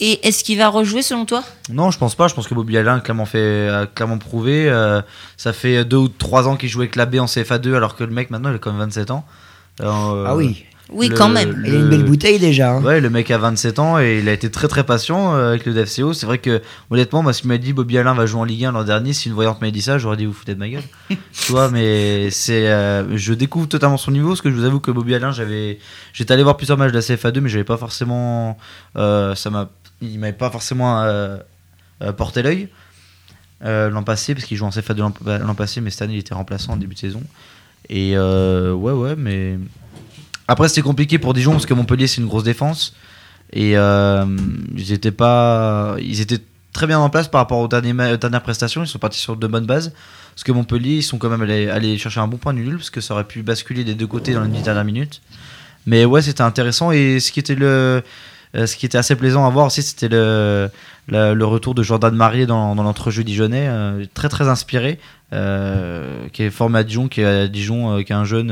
et 0.00 0.26
est-ce 0.26 0.42
qu'il 0.44 0.56
va 0.58 0.68
rejouer 0.68 1.02
selon 1.02 1.26
toi? 1.26 1.42
Non, 1.70 1.90
je 1.90 1.98
pense 1.98 2.14
pas. 2.14 2.28
Je 2.28 2.34
pense 2.34 2.46
que 2.48 2.54
Bobby 2.54 2.78
Alain 2.78 2.96
a 2.96 3.00
clairement, 3.00 3.26
fait, 3.26 3.68
a 3.68 3.86
clairement 3.86 4.18
prouvé. 4.18 4.68
euh, 4.70 5.02
ça 5.36 5.52
fait 5.52 5.84
2 5.84 5.96
ou 5.96 6.08
3 6.08 6.48
ans 6.48 6.56
qu'il 6.56 6.68
joue 6.68 6.80
avec 6.80 6.96
la 6.96 7.06
B 7.06 7.16
en 7.16 7.26
CFA2, 7.26 7.74
alors 7.74 7.94
que 7.96 8.04
le 8.04 8.12
mec 8.12 8.30
maintenant 8.30 8.50
il 8.50 8.56
a 8.56 8.58
quand 8.58 8.70
même 8.70 8.80
27 8.80 9.10
ans. 9.10 9.24
Euh, 9.80 10.24
Ah 10.26 10.34
oui. 10.36 10.64
Oui, 10.90 11.08
le- 11.08 11.16
quand 11.16 11.28
même. 11.28 11.62
Il 11.66 11.74
a 11.74 11.78
une 11.78 11.88
belle 11.88 12.04
bouteille 12.04 12.38
déjà. 12.38 12.72
hein. 12.72 12.82
Ouais, 12.82 13.00
le 13.00 13.08
mec 13.08 13.30
a 13.30 13.38
27 13.38 13.78
ans 13.78 13.98
et 13.98 14.18
il 14.18 14.28
a 14.28 14.32
été 14.32 14.50
très 14.50 14.68
très 14.68 14.84
patient 14.84 15.34
euh, 15.34 15.50
avec 15.50 15.64
le 15.64 15.72
DFCO. 15.72 16.12
C'est 16.12 16.26
vrai 16.26 16.38
que, 16.38 16.60
honnêtement, 16.90 17.22
moi, 17.22 17.32
si 17.32 17.42
tu 17.42 17.48
m'as 17.48 17.56
dit 17.56 17.72
Bobby 17.72 17.96
Alain 17.98 18.12
va 18.14 18.26
jouer 18.26 18.40
en 18.40 18.44
Ligue 18.44 18.64
1 18.66 18.72
l'an 18.72 18.84
dernier, 18.84 19.12
si 19.14 19.28
une 19.28 19.34
voyante 19.34 19.60
m'avait 19.60 19.70
dit 19.72 19.80
ça, 19.80 19.96
j'aurais 19.98 20.16
dit 20.18 20.26
vous 20.26 20.32
foutez 20.34 20.54
de 20.54 20.58
ma 20.58 20.68
gueule. 20.68 20.82
tu 21.08 21.52
vois, 21.52 21.70
mais 21.70 22.30
c'est. 22.30 22.68
euh, 22.68 23.16
je 23.16 23.32
découvre 23.32 23.68
totalement 23.68 23.96
son 23.96 24.10
niveau 24.10 24.28
parce 24.28 24.42
que 24.42 24.50
je 24.50 24.54
vous 24.54 24.64
avoue 24.64 24.80
que 24.80 24.90
Bobby 24.90 25.14
Alain, 25.14 25.32
j'avais. 25.32 25.78
J'étais 26.12 26.34
allé 26.34 26.42
voir 26.42 26.56
plusieurs 26.58 26.76
matchs 26.76 26.92
de 26.92 26.96
la 26.96 27.00
CFA2, 27.02 27.40
mais 27.40 27.48
j'avais 27.48 27.64
pas 27.64 27.76
forcément. 27.78 28.58
euh, 28.96 29.34
ça 29.34 29.48
m'a. 29.50 29.70
Il 30.02 30.18
m'avait 30.18 30.32
pas 30.32 30.50
forcément 30.50 31.00
euh, 31.02 31.36
euh, 32.02 32.12
porté 32.12 32.42
l'œil. 32.42 32.68
euh, 33.64 33.88
l'an 33.88 34.02
passé, 34.02 34.34
parce 34.34 34.44
qu'il 34.46 34.56
joue 34.56 34.66
en 34.66 34.70
CFA 34.70 34.92
de 34.94 35.00
l'an 35.00 35.12
l'an 35.24 35.54
passé, 35.54 35.80
mais 35.80 35.90
cette 35.90 36.02
année 36.02 36.14
il 36.14 36.18
était 36.18 36.34
remplaçant 36.34 36.72
en 36.72 36.76
début 36.76 36.94
de 36.94 37.00
saison. 37.00 37.22
Et 37.88 38.12
euh, 38.16 38.72
ouais, 38.74 38.92
ouais, 38.92 39.14
mais. 39.16 39.58
Après, 40.48 40.68
c'était 40.68 40.82
compliqué 40.82 41.18
pour 41.18 41.34
Dijon, 41.34 41.52
parce 41.52 41.66
que 41.66 41.74
Montpellier, 41.74 42.06
c'est 42.06 42.20
une 42.20 42.26
grosse 42.26 42.44
défense. 42.44 42.94
Et 43.52 43.76
euh, 43.76 44.24
ils 44.76 44.92
étaient 44.92 45.12
pas. 45.12 45.96
Ils 46.00 46.20
étaient 46.20 46.40
très 46.72 46.86
bien 46.86 46.98
en 46.98 47.10
place 47.10 47.28
par 47.28 47.40
rapport 47.40 47.58
aux 47.58 47.68
dernières 47.68 48.42
prestations. 48.42 48.82
Ils 48.82 48.88
sont 48.88 48.98
partis 48.98 49.20
sur 49.20 49.36
de 49.36 49.46
bonnes 49.46 49.66
bases. 49.66 49.92
Parce 50.34 50.44
que 50.44 50.52
Montpellier, 50.52 50.96
ils 50.96 51.02
sont 51.02 51.18
quand 51.18 51.28
même 51.28 51.42
allés, 51.42 51.68
allés 51.68 51.98
chercher 51.98 52.20
un 52.20 52.28
bon 52.28 52.38
point 52.38 52.54
nul, 52.54 52.76
parce 52.76 52.90
que 52.90 53.02
ça 53.02 53.12
aurait 53.14 53.24
pu 53.24 53.42
basculer 53.42 53.84
des 53.84 53.94
deux 53.94 54.06
côtés 54.06 54.32
dans 54.32 54.42
les 54.42 54.62
dernières 54.62 54.84
minutes. 54.84 55.20
Mais 55.86 56.04
ouais, 56.04 56.22
c'était 56.22 56.42
intéressant. 56.42 56.92
Et 56.92 57.20
ce 57.20 57.30
qui 57.32 57.40
était 57.40 57.54
le. 57.54 58.02
Euh, 58.54 58.66
ce 58.66 58.76
qui 58.76 58.84
était 58.84 58.98
assez 58.98 59.16
plaisant 59.16 59.46
à 59.46 59.50
voir 59.50 59.66
aussi, 59.66 59.82
c'était 59.82 60.08
le, 60.08 60.70
retour 61.44 61.74
de 61.74 61.82
Jordan 61.82 62.14
Marier 62.14 62.46
dans, 62.46 62.74
dans 62.74 62.82
l'entrejeu 62.82 63.24
dijonnais, 63.24 63.66
euh, 63.68 64.04
très 64.12 64.28
très 64.28 64.48
inspiré, 64.48 64.98
euh, 65.32 66.28
qui 66.32 66.42
est 66.42 66.50
formé 66.50 66.78
à 66.78 66.84
Dijon, 66.84 67.08
qui 67.08 67.22
est 67.22 67.24
à 67.24 67.48
Dijon, 67.48 68.02
qui 68.02 68.12
est 68.12 68.16
un 68.16 68.24
jeune, 68.24 68.50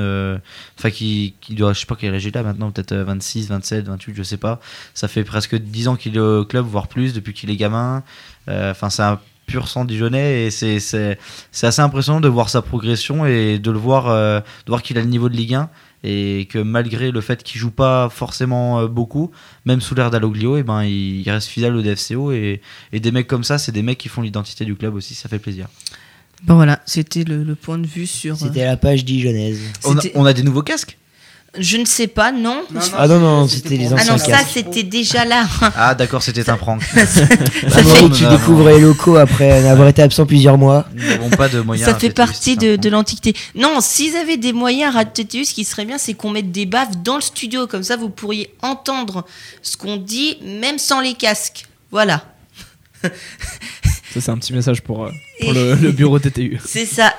enfin 0.79 0.91
qui, 0.91 1.35
doit, 1.51 1.75
je 1.75 1.81
sais 1.81 1.87
pas 1.87 1.97
quel 1.97 2.15
âge 2.15 2.25
il 2.25 2.37
a 2.37 2.43
maintenant, 2.43 2.71
peut-être 2.71 2.93
euh, 2.93 3.05
26, 3.05 3.49
27, 3.49 3.87
28, 3.87 4.15
je 4.17 4.23
sais 4.23 4.39
pas. 4.39 4.61
Ça 4.95 5.07
fait 5.07 5.25
presque 5.25 5.57
10 5.57 5.89
ans 5.89 5.97
qu'il 5.97 6.17
est 6.17 6.21
au 6.21 6.45
club, 6.45 6.65
voire 6.67 6.89
plus, 6.89 7.13
depuis 7.13 7.35
qu'il 7.35 7.51
est 7.51 7.57
gamin. 7.57 8.03
Enfin, 8.49 8.91
c'est 8.91 9.03
un 9.03 9.21
pur 9.47 9.69
sang 9.69 9.85
dijonnais 9.85 10.47
et 10.47 10.51
c'est 10.51 11.19
assez 11.63 11.81
impressionnant 11.83 12.21
de 12.21 12.29
voir 12.29 12.49
sa 12.49 12.63
progression 12.63 13.27
et 13.27 13.59
de 13.59 13.71
le 13.71 13.79
voir, 13.79 14.07
de 14.07 14.43
voir 14.67 14.83
qu'il 14.83 14.97
a 14.97 15.03
le 15.03 15.07
niveau 15.07 15.29
de 15.29 15.37
Ligue 15.37 15.55
1 15.55 15.69
et 16.03 16.47
que 16.51 16.59
malgré 16.59 17.11
le 17.11 17.21
fait 17.21 17.43
qu'il 17.43 17.61
joue 17.61 17.71
pas 17.71 18.09
forcément 18.09 18.81
euh, 18.81 18.87
beaucoup, 18.89 19.31
même 19.67 19.81
sous 19.81 19.95
l'air 19.95 20.11
d'Aloglio, 20.11 20.57
et 20.57 20.63
ben 20.63 20.83
il, 20.85 21.29
reste 21.31 21.49
fidèle 21.49 21.75
au 21.75 21.83
DFCO 21.83 22.33
et, 22.33 22.61
et 22.93 23.01
des 23.01 23.13
mecs 23.13 23.27
comme 23.27 23.45
ça, 23.45 23.59
c'est 23.59 23.73
des 23.73 23.83
mecs 23.83 23.99
qui 23.99 24.09
font 24.09 24.23
l'identité 24.23 24.65
du 24.65 24.75
club 24.77 24.95
aussi, 24.95 25.15
ça 25.15 25.29
fait 25.29 25.39
plaisir. 25.39 25.67
Bon 26.45 26.55
voilà, 26.55 26.81
c'était 26.87 27.25
le, 27.25 27.45
le 27.45 27.55
point 27.55 27.77
de 27.77 27.87
vue 27.87 28.07
sur. 28.07 28.35
euh, 28.35 28.39
C'était 28.47 28.65
la 28.65 28.79
page 28.79 29.05
dijonnaise. 29.05 29.61
On 29.85 29.99
a, 29.99 30.03
on 30.15 30.25
a 30.25 30.33
des 30.33 30.43
nouveaux 30.43 30.63
casques? 30.63 30.97
Je 31.59 31.79
ne 31.79 31.85
sais 31.85 32.07
pas, 32.07 32.31
non. 32.31 32.63
Ah 32.97 33.09
non, 33.09 33.19
non, 33.19 33.49
c'était 33.49 33.77
les 33.77 33.89
Ah 33.93 33.95
anciens 33.97 34.13
non, 34.13 34.19
ça 34.19 34.39
c'était 34.49 34.85
déjà 34.85 35.25
là. 35.25 35.47
Ah 35.77 35.97
d'accord, 35.97 36.23
c'était 36.23 36.49
un 36.49 36.57
prank. 36.57 36.81
Amaury 37.75 38.03
Nous 38.05 38.11
qui 38.11 38.23
n'avons- 38.23 38.37
découvre 38.37 38.69
les 38.71 38.81
locaux 38.81 39.17
après 39.17 39.67
avoir 39.69 39.89
été 39.89 40.01
absent 40.01 40.27
plusieurs 40.27 40.57
mois. 40.59 40.87
Nous 40.95 41.05
n'avons 41.05 41.31
pas 41.31 41.49
de 41.49 41.61
moyens. 41.61 41.91
Ça 41.91 41.99
fait 41.99 42.11
partie 42.11 42.57
de, 42.57 42.89
l'antiquité. 42.89 43.35
Non, 43.57 43.81
s'ils 43.81 44.15
avaient 44.17 44.37
des 44.37 44.53
moyens 44.53 44.95
Artetaeus, 44.95 45.45
ce 45.47 45.55
qui 45.55 45.65
serait 45.65 45.85
bien, 45.87 45.99
c'est 45.99 46.15
qu'on 46.15 46.31
mette 46.31 46.53
des 46.53 46.67
baffes 46.67 46.97
dans 47.03 47.17
le 47.17 47.21
studio. 47.21 47.67
Comme 47.67 47.83
ça, 47.83 47.97
vous 47.97 48.11
pourriez 48.11 48.55
entendre 48.63 49.25
ce 49.63 49.77
qu'on 49.77 49.97
dit, 49.97 50.39
même 50.45 50.79
sans 50.79 51.01
les 51.01 51.15
casques. 51.15 51.67
Voilà. 51.91 52.23
Ça, 53.03 54.21
c'est 54.21 54.29
un 54.31 54.39
petit 54.39 54.53
message 54.53 54.83
pour, 54.83 55.05
euh, 55.05 55.11
pour 55.41 55.51
Et- 55.51 55.55
le, 55.55 55.75
le 55.75 55.91
bureau 55.93 56.19
TTU. 56.21 56.61
C'est 56.67 56.87
ça. 56.87 57.13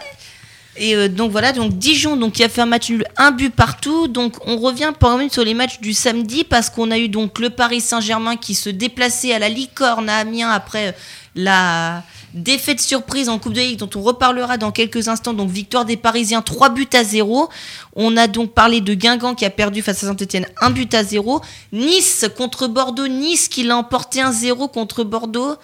Et 0.84 0.95
euh, 0.95 1.07
donc 1.07 1.29
voilà, 1.32 1.53
donc 1.53 1.77
Dijon 1.77 2.32
qui 2.32 2.43
a 2.43 2.49
fait 2.49 2.61
un 2.61 2.65
match 2.65 2.89
nul, 2.89 3.05
un 3.15 3.29
but 3.29 3.53
partout. 3.53 4.07
Donc 4.07 4.36
on 4.47 4.57
revient 4.57 4.91
par 4.99 5.13
exemple 5.13 5.32
sur 5.32 5.43
les 5.43 5.53
matchs 5.53 5.79
du 5.79 5.93
samedi 5.93 6.43
parce 6.43 6.71
qu'on 6.71 6.89
a 6.89 6.97
eu 6.97 7.07
donc 7.07 7.38
le 7.38 7.51
Paris 7.51 7.82
Saint-Germain 7.82 8.36
qui 8.36 8.55
se 8.55 8.67
déplaçait 8.67 9.32
à 9.32 9.38
la 9.38 9.47
Licorne 9.47 10.09
à 10.09 10.17
Amiens 10.17 10.49
après 10.49 10.88
euh, 10.88 10.91
la 11.36 12.03
défaite 12.34 12.82
surprise 12.82 13.29
en 13.29 13.38
Coupe 13.38 13.53
de 13.53 13.59
Ligue 13.61 13.77
dont 13.77 13.91
on 13.93 14.01
reparlera 14.01 14.57
dans 14.57 14.71
quelques 14.71 15.07
instants. 15.07 15.34
Donc 15.34 15.51
victoire 15.51 15.86
des 15.86 15.97
Parisiens 15.97 16.41
3 16.41 16.69
buts 16.69 16.89
à 16.93 17.03
0. 17.03 17.47
On 17.95 18.17
a 18.17 18.25
donc 18.25 18.55
parlé 18.55 18.82
de 18.82 18.95
Guingamp 18.95 19.36
qui 19.36 19.45
a 19.45 19.51
perdu 19.51 19.84
face 19.84 20.03
à 20.03 20.07
Saint-Etienne 20.07 20.47
1 20.61 20.71
but 20.71 20.91
à 20.95 21.03
0. 21.03 21.41
Nice 21.73 22.25
contre 22.36 22.67
Bordeaux, 22.67 23.07
Nice 23.07 23.49
qui 23.49 23.61
l'a 23.61 23.77
emporté 23.77 24.21
1-0 24.21 24.71
contre 24.71 25.03
Bordeaux. 25.03 25.57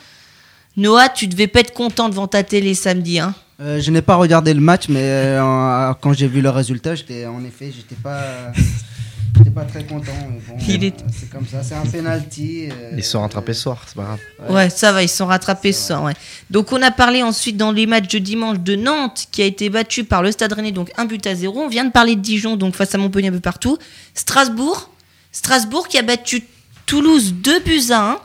Noah, 0.75 1.09
tu 1.09 1.25
devais 1.25 1.47
pas 1.47 1.61
être 1.61 1.73
content 1.73 2.07
devant 2.07 2.27
ta 2.27 2.43
télé 2.43 2.75
samedi, 2.75 3.17
hein 3.17 3.33
Euh, 3.59 3.81
je 3.81 3.89
n'ai 3.89 4.01
pas 4.03 4.15
regardé 4.15 4.53
le 4.53 4.61
match, 4.61 4.87
mais 4.87 5.01
euh, 5.03 5.93
quand 5.99 6.13
j'ai 6.13 6.27
vu 6.27 6.41
le 6.41 6.49
résultat, 6.51 6.93
j'étais 6.95 7.25
en 7.25 7.43
effet, 7.43 7.73
j'étais 7.75 7.95
pas, 7.95 8.21
j'étais 9.37 9.49
pas 9.49 9.63
très 9.65 9.83
content. 9.83 10.11
mais 10.29 10.39
bon, 10.47 10.55
Il 10.67 10.83
euh, 10.83 10.87
est- 10.87 11.03
C'est 11.11 11.29
comme 11.31 11.47
ça, 11.47 11.63
c'est 11.63 11.73
un 11.73 11.85
penalty. 11.85 12.69
euh, 12.71 12.91
Ils 12.95 13.03
se 13.03 13.11
sont 13.11 13.21
rattrapés 13.21 13.55
ce 13.55 13.61
soir, 13.63 13.83
c'est 13.87 13.95
pas 13.95 14.03
grave. 14.03 14.19
Ouais, 14.55 14.69
ça 14.69 14.91
va, 14.91 15.01
ils 15.01 15.09
se 15.09 15.17
sont 15.17 15.25
rattrapés 15.25 15.73
ce 15.73 15.87
soir, 15.87 16.03
ouais. 16.03 16.13
Donc 16.51 16.71
on 16.71 16.79
a 16.83 16.91
parlé 16.91 17.23
ensuite 17.23 17.57
dans 17.57 17.71
les 17.71 17.87
matchs 17.87 18.09
de 18.09 18.19
dimanche 18.19 18.59
de 18.59 18.75
Nantes 18.75 19.25
qui 19.31 19.41
a 19.41 19.45
été 19.45 19.69
battu 19.71 20.03
par 20.03 20.21
le 20.21 20.31
Stade 20.31 20.53
Rennais, 20.53 20.71
donc 20.71 20.91
un 20.95 21.05
but 21.05 21.25
à 21.25 21.33
zéro. 21.33 21.59
On 21.61 21.67
vient 21.67 21.85
de 21.85 21.91
parler 21.91 22.15
de 22.15 22.21
Dijon, 22.21 22.57
donc 22.57 22.75
face 22.75 22.93
à 22.93 22.99
Montpellier 22.99 23.29
un 23.29 23.31
peu 23.31 23.39
partout. 23.39 23.79
Strasbourg, 24.13 24.91
Strasbourg 25.31 25.87
qui 25.87 25.97
a 25.97 26.03
battu 26.03 26.43
Toulouse 26.85 27.33
2 27.33 27.59
buts 27.61 27.91
à 27.91 28.11
1. 28.11 28.17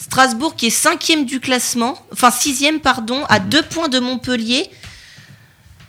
Strasbourg 0.00 0.56
qui 0.56 0.66
est 0.66 0.70
cinquième 0.70 1.26
du 1.26 1.40
classement, 1.40 1.98
enfin 2.12 2.30
sixième 2.30 2.80
pardon, 2.80 3.22
à 3.28 3.38
deux 3.38 3.62
points 3.62 3.88
de 3.88 3.98
Montpellier. 3.98 4.70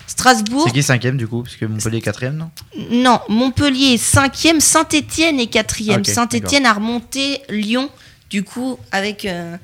Strasbourg, 0.06 0.66
C'est 0.68 0.74
qui 0.74 0.84
cinquième 0.84 1.16
du 1.16 1.26
coup? 1.28 1.42
Parce 1.44 1.56
que 1.56 1.66
Montpellier 1.66 2.00
est 2.00 2.02
quatrième, 2.02 2.36
non? 2.36 2.52
Non, 2.92 3.22
Montpellier 3.30 3.94
est 3.94 3.98
cinquième, 3.98 4.60
Saint-Étienne 4.60 5.40
est 5.40 5.48
quatrième. 5.48 6.02
Ok, 6.02 6.08
Saint-Étienne 6.08 6.66
a 6.66 6.74
remonté 6.74 7.42
Lyon, 7.50 7.90
du 8.30 8.44
coup, 8.44 8.78
avec 8.92 9.24
euh, 9.24 9.56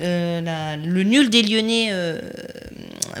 la- 0.00 0.76
le 0.76 1.02
nul 1.02 1.28
des 1.30 1.42
Lyonnais 1.42 1.88
euh, 1.92 2.18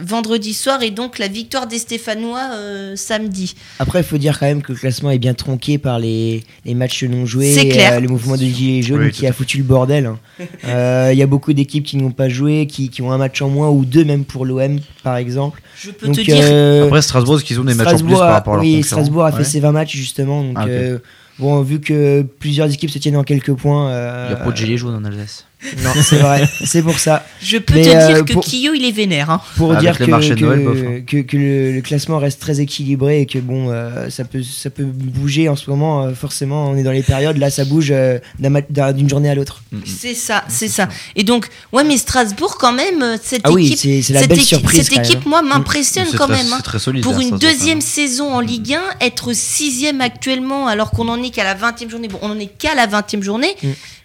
vendredi 0.02 0.54
soir 0.54 0.82
et 0.82 0.90
donc 0.90 1.18
la 1.18 1.28
victoire 1.28 1.66
des 1.66 1.78
Stéphanois 1.78 2.50
euh, 2.54 2.96
samedi. 2.96 3.54
Après, 3.78 4.00
il 4.00 4.04
faut 4.04 4.18
dire 4.18 4.38
quand 4.38 4.46
même 4.46 4.62
que 4.62 4.72
le 4.72 4.78
classement 4.78 5.10
est 5.10 5.18
bien 5.18 5.34
tronqué 5.34 5.78
par 5.78 5.98
les, 5.98 6.42
les 6.64 6.74
matchs 6.74 7.04
non 7.04 7.26
joués, 7.26 7.52
C'est 7.54 7.66
et, 7.66 7.68
clair. 7.68 7.92
euh, 7.94 8.00
le 8.00 8.08
mouvement 8.08 8.36
de 8.36 8.44
gilets 8.44 8.82
jaunes 8.82 9.02
Oui, 9.02 9.10
qui 9.10 9.26
a 9.26 9.32
foutu 9.32 9.58
le 9.58 9.64
bordel. 9.64 10.06
hein. 10.06 10.18
Euh, 10.64 11.10
Il 11.12 11.18
y 11.18 11.22
a 11.22 11.26
beaucoup 11.26 11.52
d'équipes 11.52 11.84
qui 11.84 11.96
n'ont 11.96 12.10
pas 12.12 12.28
joué, 12.28 12.66
qui, 12.66 12.88
qui 12.88 13.02
ont 13.02 13.12
un 13.12 13.18
match 13.18 13.42
en 13.42 13.48
moins 13.48 13.68
ou 13.68 13.84
deux 13.84 14.04
même 14.04 14.24
pour 14.24 14.46
l'OM 14.46 14.78
par 15.02 15.16
exemple. 15.16 15.60
Je 15.76 15.90
peux 15.90 16.06
Donc, 16.06 16.16
te 16.16 16.20
dire, 16.22 16.36
euh, 16.40 16.86
Après 16.86 17.02
Strasbourg, 17.02 17.36
est-ce 17.36 17.44
qu'ils 17.44 17.60
ont 17.60 17.64
des 17.64 17.74
matchs 17.74 17.88
en 17.88 17.90
plus 17.90 17.98
Strasbourg 17.98 18.18
par 18.20 18.32
rapport 18.32 18.54
à 18.54 18.56
leurs 18.56 18.64
oui, 18.64 18.82
Strasbourg 18.82 19.24
a 19.24 19.32
fait 19.32 19.38
Ouais. 19.38 19.44
ses 19.44 19.60
20 19.60 19.72
matchs 19.72 19.96
justement. 19.96 20.42
Donc, 20.44 20.54
Ah, 20.58 20.66
euh, 20.68 20.98
bon, 21.38 21.60
vu 21.62 21.80
que 21.80 22.22
plusieurs 22.22 22.72
équipes 22.72 22.90
se 22.90 22.98
tiennent 22.98 23.16
en 23.16 23.24
quelques 23.24 23.52
points. 23.54 23.90
euh, 23.90 24.26
Il 24.28 24.32
y 24.32 24.34
a 24.34 24.44
pas 24.44 24.50
de 24.50 24.56
gilet 24.56 24.76
jaune 24.76 24.94
en 24.94 25.04
Alsace. 25.04 25.44
Non, 25.82 25.90
c'est 26.02 26.16
vrai, 26.16 26.48
c'est 26.64 26.82
pour 26.82 26.98
ça. 26.98 27.24
je 27.40 27.58
peux 27.58 27.74
mais, 27.74 27.84
te 27.84 27.88
euh, 27.90 28.06
dire 28.14 28.24
que 28.24 28.32
pour- 28.32 28.44
Kyo 28.44 28.74
il 28.74 28.84
est 28.84 28.90
vénère. 28.92 29.30
hein. 29.30 29.40
Pour 29.56 29.70
Avec 29.72 29.82
dire 29.82 29.96
que, 29.98 30.04
marchés 30.10 30.30
de 30.30 30.34
que, 30.40 30.44
Noël, 30.44 30.64
bof, 30.64 30.76
hein. 30.78 31.00
que- 31.06 31.22
que 31.22 31.36
le, 31.36 31.72
le 31.72 31.80
classement 31.82 32.18
reste 32.18 32.40
très 32.40 32.60
équilibré 32.60 33.20
et 33.20 33.26
que 33.26 33.38
bon, 33.38 33.70
euh, 33.70 34.10
ça, 34.10 34.24
peut, 34.24 34.42
ça 34.42 34.70
peut 34.70 34.84
bouger 34.84 35.48
en 35.48 35.56
ce 35.56 35.70
moment. 35.70 36.02
euh, 36.04 36.14
forcément, 36.14 36.68
on 36.68 36.76
est 36.76 36.82
dans 36.82 36.90
les 36.92 37.02
périodes, 37.02 37.36
là 37.38 37.50
ça 37.50 37.64
bouge 37.64 37.88
euh, 37.92 38.18
d'une 38.38 39.08
journée 39.08 39.30
à 39.30 39.34
l'autre. 39.34 39.62
Mm, 39.72 39.76
mm. 39.78 39.82
C'est 39.86 40.14
ça, 40.14 40.44
c'est 40.48 40.68
ça. 40.68 40.88
Et 41.16 41.22
donc, 41.22 41.48
ouais, 41.72 41.84
mais 41.84 41.96
Strasbourg 41.96 42.56
quand 42.58 42.72
même, 42.72 43.16
cette 43.22 43.42
Ah 43.44 43.52
oui, 43.52 43.72
équipe, 43.72 43.90
la 44.14 44.20
cette 44.20 44.28
belle 44.28 44.38
équipe, 44.38 44.48
surprise. 44.48 44.82
cette 44.88 44.98
équipe, 44.98 45.26
moi, 45.26 45.42
m'impressionne 45.42 46.06
quand 46.16 46.26
très- 46.26 46.36
même. 46.42 46.52
hein. 46.52 46.56
C'est 46.58 46.62
très 46.64 46.78
solide. 46.78 47.02
Pour 47.04 47.20
une 47.20 47.38
deuxième 47.38 47.80
saison 47.80 48.32
en 48.34 48.40
Ligue 48.40 48.74
1, 48.74 49.04
être 49.06 49.32
sixième 49.32 50.00
actuellement 50.00 50.66
alors 50.66 50.90
qu'on 50.90 51.08
en 51.08 51.22
est 51.22 51.30
qu'à 51.30 51.44
la 51.44 51.54
20e 51.54 51.88
journée. 51.90 52.08
Bon, 52.08 52.18
on 52.22 52.30
en 52.30 52.38
est 52.38 52.46
qu'à 52.58 52.74
la 52.74 52.86
20e 52.86 53.22
journée. 53.22 53.54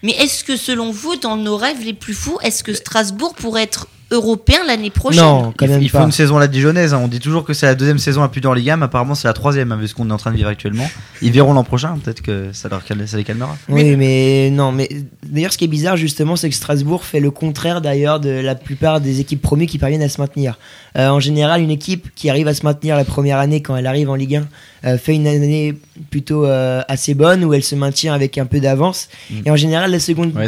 Mais 0.02 0.12
est-ce 0.12 0.44
que 0.44 0.56
selon 0.56 0.90
vous, 0.90 1.16
dans 1.16 1.36
nos 1.36 1.56
rêves 1.56 1.84
les 1.84 1.94
plus 1.94 2.14
fous, 2.14 2.38
est-ce 2.42 2.62
que 2.62 2.72
Strasbourg 2.72 3.34
pourrait 3.34 3.64
être 3.64 3.88
européen 4.10 4.58
l'année 4.66 4.90
prochaine 4.90 5.22
Non, 5.22 5.52
quand 5.56 5.66
même 5.66 5.82
il 5.82 5.88
faut 5.90 5.98
pas. 5.98 6.04
une 6.04 6.12
saison 6.12 6.36
à 6.38 6.40
la 6.40 6.46
dijonnaise. 6.48 6.94
hein. 6.94 7.00
On 7.02 7.08
dit 7.08 7.20
toujours 7.20 7.44
que 7.44 7.52
c'est 7.52 7.66
la 7.66 7.74
deuxième 7.74 7.98
saison 7.98 8.22
la 8.22 8.28
plus 8.28 8.40
dure 8.40 8.50
en 8.50 8.54
Ligue 8.54 8.70
1, 8.70 8.76
mais 8.78 8.84
apparemment 8.86 9.14
c'est 9.14 9.28
la 9.28 9.34
troisième, 9.34 9.70
hein, 9.72 9.76
vu 9.76 9.86
ce 9.88 9.94
qu'on 9.94 10.08
est 10.08 10.12
en 10.12 10.16
train 10.16 10.30
de 10.30 10.36
vivre 10.36 10.48
actuellement. 10.48 10.88
Ils 11.22 11.30
verront 11.32 11.52
l'an 11.52 11.64
prochain, 11.64 11.98
peut-être 12.02 12.22
que 12.22 12.48
ça, 12.52 12.68
leur 12.68 12.84
cal- 12.84 13.06
ça 13.06 13.16
les 13.16 13.24
calmera. 13.24 13.56
Oui, 13.68 13.96
mais 13.96 14.50
non, 14.50 14.72
mais 14.72 14.88
d'ailleurs, 15.26 15.52
ce 15.52 15.58
qui 15.58 15.64
est 15.64 15.68
bizarre 15.68 15.96
justement, 15.96 16.36
c'est 16.36 16.48
que 16.48 16.54
Strasbourg 16.54 17.04
fait 17.04 17.20
le 17.20 17.30
contraire 17.30 17.80
d'ailleurs 17.80 18.20
de 18.20 18.30
la 18.30 18.54
plupart 18.54 19.00
des 19.00 19.20
équipes 19.20 19.42
promues 19.42 19.66
qui 19.66 19.78
parviennent 19.78 20.02
à 20.02 20.08
se 20.08 20.20
maintenir. 20.20 20.58
Euh, 20.96 21.08
en 21.10 21.20
général, 21.20 21.60
une 21.60 21.70
équipe 21.70 22.08
qui 22.14 22.30
arrive 22.30 22.48
à 22.48 22.54
se 22.54 22.64
maintenir 22.64 22.96
la 22.96 23.04
première 23.04 23.38
année 23.38 23.60
quand 23.62 23.76
elle 23.76 23.86
arrive 23.86 24.08
en 24.10 24.14
Ligue 24.14 24.36
1 24.36 24.46
euh, 24.84 24.96
fait 24.98 25.14
une 25.14 25.26
année 25.26 25.74
plutôt 26.10 26.46
euh, 26.46 26.80
assez 26.88 27.14
bonne 27.14 27.44
où 27.44 27.52
elle 27.52 27.64
se 27.64 27.74
maintient 27.74 28.14
avec 28.14 28.38
un 28.38 28.46
peu 28.46 28.60
d'avance. 28.60 29.08
Mm. 29.30 29.34
Et 29.46 29.50
en 29.50 29.56
général, 29.56 29.90
la 29.90 30.00
seconde, 30.00 30.32
Ouais, 30.34 30.46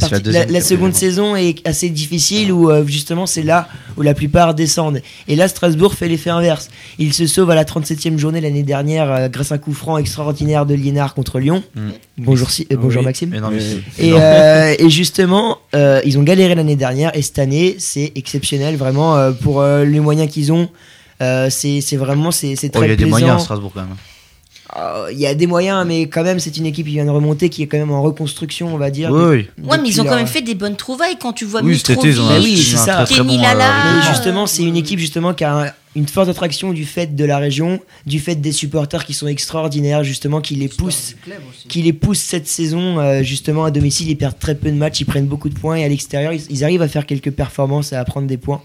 la 0.49 0.61
saison 0.61 1.37
est 1.37 1.67
assez 1.67 1.91
difficile 1.91 2.53
où 2.53 2.71
euh, 2.71 2.85
justement 2.87 3.27
c'est 3.27 3.43
là 3.51 3.69
où 3.97 4.03
la 4.03 4.15
plupart 4.15 4.55
descendent. 4.55 5.01
Et 5.29 5.35
là, 5.37 5.49
Strasbourg 5.49 5.95
fait 5.95 6.09
l'effet 6.09 6.31
inverse. 6.31 6.69
Il 6.99 7.13
se 7.13 7.27
sauve 7.27 7.51
à 7.51 7.55
la 7.55 7.65
37e 7.65 8.17
journée 8.17 8.41
l'année 8.41 8.63
dernière 8.63 9.11
euh, 9.11 9.29
grâce 9.29 9.51
à 9.53 9.57
un 9.57 9.59
coup 9.59 9.73
franc 9.75 9.99
extraordinaire 9.99 10.65
de 10.67 10.75
Liénard 10.75 11.15
contre 11.15 11.39
Lyon. 11.41 11.63
Mm. 11.75 11.81
Bonjour, 12.19 12.51
Si- 12.51 12.67
euh, 12.73 12.77
bonjour 12.77 13.01
Oui. 13.01 13.07
Maxime. 13.07 13.31
Mais-. 13.31 14.07
Et, 14.07 14.13
euh, 14.15 14.75
et 14.79 14.89
justement, 14.91 15.59
euh, 15.75 16.01
ils 16.05 16.19
ont 16.19 16.23
galéré 16.23 16.55
l'année 16.55 16.77
dernière 16.77 17.11
et 17.17 17.23
cette 17.23 17.39
année, 17.39 17.77
c'est 17.79 18.13
exceptionnel 18.15 18.77
vraiment 18.77 19.17
euh, 19.17 19.33
pour 19.33 19.61
euh, 19.61 19.85
les 19.85 20.01
moyens 20.01 20.31
qu'ils 20.31 20.53
ont. 20.53 20.69
euh, 21.23 21.51
c'est 21.51 21.81
vraiment 21.97 22.31
c'est 22.31 22.57
c'est 22.57 22.71
Oh, 22.75 22.79
très 22.79 22.87
il 22.87 22.91
y 22.91 22.93
a 22.93 22.97
des 22.97 23.03
plaisant. 23.05 23.19
moyens 23.19 23.37
à 23.41 23.45
Strasbourg 23.45 23.73
quand 23.75 23.83
même. 23.83 23.97
Euh, 24.77 25.09
Il 25.13 25.19
y 25.19 25.27
a 25.27 25.35
des 25.35 25.47
moyens, 25.47 25.85
mais 25.87 26.03
quand 26.09 26.23
même, 26.23 26.39
c'est 26.39 26.57
une 26.57 26.67
équipe 26.67 26.87
qui 26.87 26.93
vient 26.93 27.05
de 27.05 27.11
remonter, 27.11 27.49
qui 27.49 27.63
est 27.63 27.67
quand 27.67 27.79
même 27.79 27.91
en 27.91 28.03
reconstruction, 28.03 28.73
on 28.73 28.79
va 28.79 28.91
dire. 28.91 29.11
Oui, 29.11 29.25
oui. 29.59 29.65
Ouais, 29.69 29.79
mais 29.83 29.89
ils 29.89 30.01
ont 30.01 30.05
quand 30.05 30.17
même 30.17 30.27
fait 30.27 30.43
des 30.43 30.55
bonnes 30.55 30.77
trouvailles 30.77 31.17
quand 31.21 31.33
tu 31.33 31.45
vois 31.45 31.61
Oui, 31.63 31.73
Bah 31.87 31.95
Mitrovic. 31.95 32.45
oui, 32.45 32.57
c'est 32.59 32.77
ça. 32.77 33.05
très, 33.05 33.15
très 33.15 33.23
bon, 33.25 33.37
Lala. 33.41 33.65
euh, 33.65 33.97
Mais 33.97 34.09
justement, 34.09 34.47
c'est 34.47 34.63
une 34.63 34.77
équipe 34.77 34.99
justement 35.01 35.35
qui 35.35 35.45
a 35.45 35.55
un- 35.67 35.73
une 35.97 36.07
forte 36.07 36.29
attraction 36.29 36.73
du 36.73 36.85
fait 36.85 37.17
de 37.17 37.25
la 37.25 37.39
région, 37.39 37.81
du 38.07 38.21
fait 38.21 38.37
des 38.37 38.53
supporters 38.53 39.05
qui 39.05 39.13
sont 39.13 39.27
extraordinaires, 39.27 40.05
justement, 40.05 40.41
qui 40.41 40.55
les 40.55 40.69
poussent 40.69 41.17
qui 41.69 41.83
les 41.83 41.93
poussent 41.93 42.21
cette 42.21 42.47
saison 42.47 43.01
euh, 43.01 43.25
justement 43.25 43.65
à 43.65 43.73
domicile. 43.73 44.09
Ils 44.09 44.17
perdent 44.17 44.39
très 44.39 44.55
peu 44.55 44.71
de 44.71 44.77
matchs, 44.77 45.01
ils 45.01 45.05
prennent 45.05 45.27
beaucoup 45.27 45.49
de 45.49 45.59
points 45.59 45.75
et 45.77 45.85
à 45.85 45.89
l'extérieur, 45.89 46.33
ils, 46.33 46.43
ils 46.49 46.63
arrivent 46.63 46.83
à 46.83 46.89
faire 46.89 47.07
quelques 47.07 47.33
performances 47.33 47.93
et 47.93 47.97
à 47.97 48.05
prendre 48.05 48.29
des 48.29 48.37
points. 48.37 48.63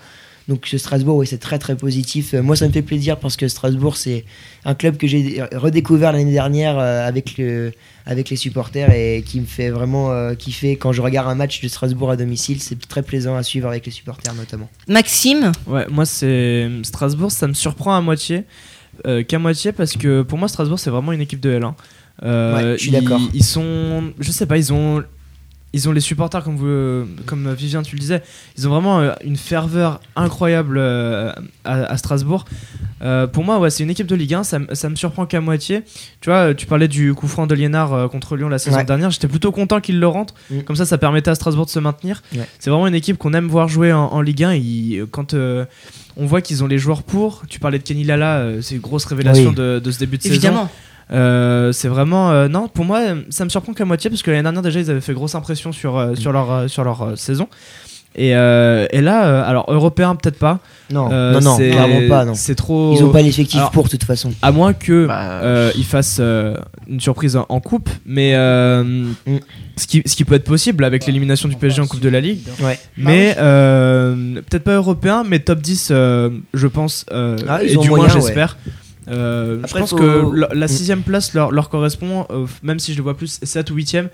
Donc 0.48 0.68
Strasbourg, 0.78 1.18
oui, 1.18 1.26
c'est 1.28 1.40
très 1.40 1.58
très 1.58 1.76
positif. 1.76 2.34
Euh, 2.36 2.44
moi, 2.44 2.56
ça 2.56 2.68
me 2.68 2.72
fait 2.72 2.84
plaisir 2.84 3.18
parce 3.18 3.36
que 3.36 3.48
Strasbourg, 3.48 3.98
c'est 3.98 4.26
un 4.64 4.76
club 4.76 4.96
que 4.98 5.08
j'ai 5.08 5.42
redécouvert 5.54 6.12
l'année 6.12 6.32
dernière 6.34 6.78
euh, 6.78 7.08
avec, 7.08 7.38
le, 7.40 7.72
avec 8.06 8.30
les 8.30 8.36
supporters 8.36 8.92
et 8.92 9.24
qui 9.26 9.40
me 9.42 9.48
fait 9.48 9.72
vraiment 9.72 10.12
euh, 10.12 10.36
kiffer 10.36 10.76
quand 10.78 10.92
je 10.92 11.02
regarde 11.02 11.28
un 11.28 11.34
match 11.36 11.62
de 11.62 11.68
Strasbourg 11.68 12.12
à 12.12 12.16
domicile. 12.16 12.62
C'est 12.62 12.80
très 12.88 13.02
plaisant 13.02 13.36
à 13.36 13.42
suivre 13.42 13.68
avec 13.68 13.88
les 13.88 13.92
supporters 13.92 14.36
notamment. 14.36 14.70
Maxime 14.88 15.52
Ouais, 15.66 15.88
moi 15.90 16.06
c'est 16.06 16.70
Strasbourg, 16.84 17.32
ça 17.32 17.48
me 17.48 17.54
surprend 17.54 17.96
à 17.96 18.02
moitié, 18.02 18.44
euh, 19.08 19.24
qu'à 19.24 19.40
moitié 19.40 19.72
parce 19.72 19.94
que 19.94 20.22
pour 20.22 20.38
moi 20.38 20.48
Strasbourg 20.48 20.78
c'est 20.78 20.92
vraiment 20.92 21.12
une 21.12 21.22
équipe 21.22 21.40
de 21.40 21.58
L1. 21.60 21.74
Euh, 22.24 22.56
Ouais, 22.56 22.78
je 22.78 22.82
suis 22.84 22.90
ils- 22.90 23.02
d'accord. 23.02 23.20
Ils 23.34 23.44
sont, 23.44 24.14
je 24.20 24.32
sais 24.32 24.46
pas, 24.46 24.58
ils 24.58 24.72
ont, 24.72 25.04
ils 25.76 25.88
ont 25.88 25.92
les 25.92 26.00
supporters 26.02 26.44
comme 26.44 26.56
vous, 26.56 27.06
comme 27.26 27.54
Vivien 27.54 27.82
tu 27.84 27.96
le 27.96 28.00
disais, 28.00 28.24
ils 28.58 28.68
ont 28.68 28.72
vraiment 28.72 29.00
euh, 29.00 29.12
une 29.24 29.36
ferveur 29.38 30.00
incroyable 30.16 30.78
euh, 30.80 31.32
à, 31.64 31.84
à 31.84 31.98
Strasbourg. 31.98 32.46
Euh, 33.02 33.28
pour 33.28 33.44
moi, 33.44 33.60
ouais, 33.60 33.70
c'est 33.70 33.84
une 33.84 33.90
équipe 33.90 34.08
de 34.08 34.16
Ligue 34.16 34.34
1, 34.36 34.44
ça, 34.44 34.60
me- 34.60 34.74
ça 34.74 34.90
me 34.90 34.96
surprend 34.96 35.26
qu'à 35.26 35.42
moitié. 35.42 35.84
Tu 36.22 36.30
vois, 36.30 36.54
tu 36.56 36.66
parlais 36.66 36.88
du 36.88 37.14
coup 37.14 37.28
franc 37.28 37.46
de 37.46 37.54
Liénard 37.54 38.10
contre 38.10 38.36
Lyon 38.38 38.48
la 38.50 38.58
saison 38.58 38.78
Ouais. 38.78 38.84
dernière, 38.86 39.12
j'étais 39.12 39.28
plutôt 39.28 39.52
content 39.52 39.82
qu'il 39.82 40.00
le 40.00 40.08
rentre. 40.08 40.34
Mm. 40.50 40.62
Comme 40.62 40.76
ça, 40.78 40.86
ça 40.86 40.98
permettait 40.98 41.30
à 41.30 41.36
Strasbourg 41.36 41.66
de 41.66 41.72
se 41.72 41.80
maintenir. 41.80 42.24
Ouais. 42.34 42.48
C'est 42.58 42.70
vraiment 42.70 42.88
une 42.88 42.96
équipe 42.96 43.18
qu'on 43.18 43.34
aime 43.34 43.48
voir 43.48 43.68
jouer 43.68 43.92
en, 43.92 44.06
en 44.06 44.22
Ligue 44.22 44.44
1. 44.46 44.54
Ils- 44.56 45.06
quand 45.12 45.34
euh, 45.34 45.66
on 46.18 46.26
voit 46.26 46.42
qu'ils 46.42 46.64
ont 46.64 46.68
les 46.68 46.78
joueurs 46.78 47.04
pour, 47.04 47.44
tu 47.50 47.60
parlais 47.60 47.78
de 47.80 47.84
Kenny 47.84 48.06
Lala, 48.06 48.38
euh, 48.38 48.62
c'est 48.62 48.76
une 48.76 48.82
grosse 48.82 49.06
révélation 49.06 49.50
Oui. 49.50 49.56
de, 49.56 49.80
de 49.84 49.92
ce 49.92 50.00
début 50.00 50.18
de 50.18 50.24
saison. 50.24 50.40
Euh, 51.12 51.72
c'est 51.72 51.88
vraiment 51.88 52.32
euh, 52.32 52.48
non 52.48 52.68
pour 52.68 52.84
moi 52.84 53.00
ça 53.30 53.46
me 53.46 53.50
surprend 53.50 53.74
qu'à 53.74 53.86
moitié 53.86 54.10
parce 54.10 54.24
que 54.24 54.32
l'année 54.32 54.42
dernière 54.42 54.64
déjà 54.64 54.80
ils 54.80 54.90
avaient 54.90 55.02
fait 55.02 55.14
grosse 55.14 55.36
impression 55.36 55.72
sur 55.72 55.98
euh, 55.98 56.16
sur 56.16 56.32
leur 56.32 56.52
euh, 56.52 56.68
sur 56.68 56.84
leur 56.84 57.00
euh, 57.04 57.16
saison 57.16 57.48
et, 58.16 58.36
euh, 58.36 58.88
et 58.92 59.02
là 59.02 59.26
euh, 59.28 59.44
alors 59.48 59.66
européen 59.72 60.16
peut-être 60.16 60.40
pas 60.40 60.58
Non, 60.90 61.10
Euh, 61.12 61.34
non, 61.34 61.42
non, 61.42 61.58
c'est- 61.58 61.70
clairement 61.70 62.08
pas. 62.10 62.26
Non. 62.26 62.34
c'est 62.34 62.56
trop 62.56 62.96
Ils 62.96 63.04
ont 63.04 63.12
pas 63.12 63.22
l'effectif 63.22 63.60
Alors- 63.60 63.70
pour 63.72 63.84
de 63.84 63.90
toute 63.90 64.04
façon. 64.04 64.32
à 64.42 64.52
moins 64.52 64.74
que 64.74 65.06
Bah, 65.06 65.42
euh, 65.44 65.72
ils 65.76 65.84
fassent 65.84 66.18
euh, 66.20 66.56
une 66.90 67.00
surprise 67.00 67.36
en, 67.36 67.46
en 67.50 67.60
coupe 67.60 67.90
mais 68.08 68.32
euh, 68.34 68.84
Mm. 68.84 69.38
ce 69.78 69.86
qui 69.86 70.02
ce 70.08 70.16
qui 70.16 70.26
peut 70.26 70.34
être 70.36 70.44
possible 70.46 70.84
avec 70.86 71.06
l'élimination 71.06 71.48
du 71.50 71.56
PSG 71.56 71.82
en 71.84 71.88
coupe 71.88 72.00
de 72.00 72.10
la 72.10 72.20
Ligue 72.22 72.40
Ouais. 72.64 72.80
mais 72.98 73.36
euh, 73.38 74.42
peut-être 74.50 74.64
pas 74.64 74.74
européen 74.76 75.24
mais 75.24 75.38
top 75.38 75.60
10 75.62 75.90
euh, 75.92 76.32
je 76.56 76.66
pense 76.66 77.06
euh, 77.12 77.38
Ah, 77.48 77.62
et 77.64 77.68
du 77.76 77.90
moins 77.90 78.00
moyen, 78.00 78.16
ouais. 78.20 78.46
Euh, 79.08 79.60
Après, 79.64 79.80
je 79.80 79.84
pense 79.84 79.90
faut- 79.92 79.98
que 79.98 80.36
la, 80.36 80.48
la 80.54 80.68
sixième 80.68 81.02
place 81.02 81.34
leur, 81.34 81.52
leur 81.52 81.70
correspond, 81.70 82.26
euh, 82.32 82.46
même 82.64 82.80
si 82.80 82.92
je 82.94 82.98
le 82.98 83.04
vois 83.04 83.16
plus 83.16 83.40
7 83.44 83.70
ou 83.72 83.76
8ème. 83.76 84.08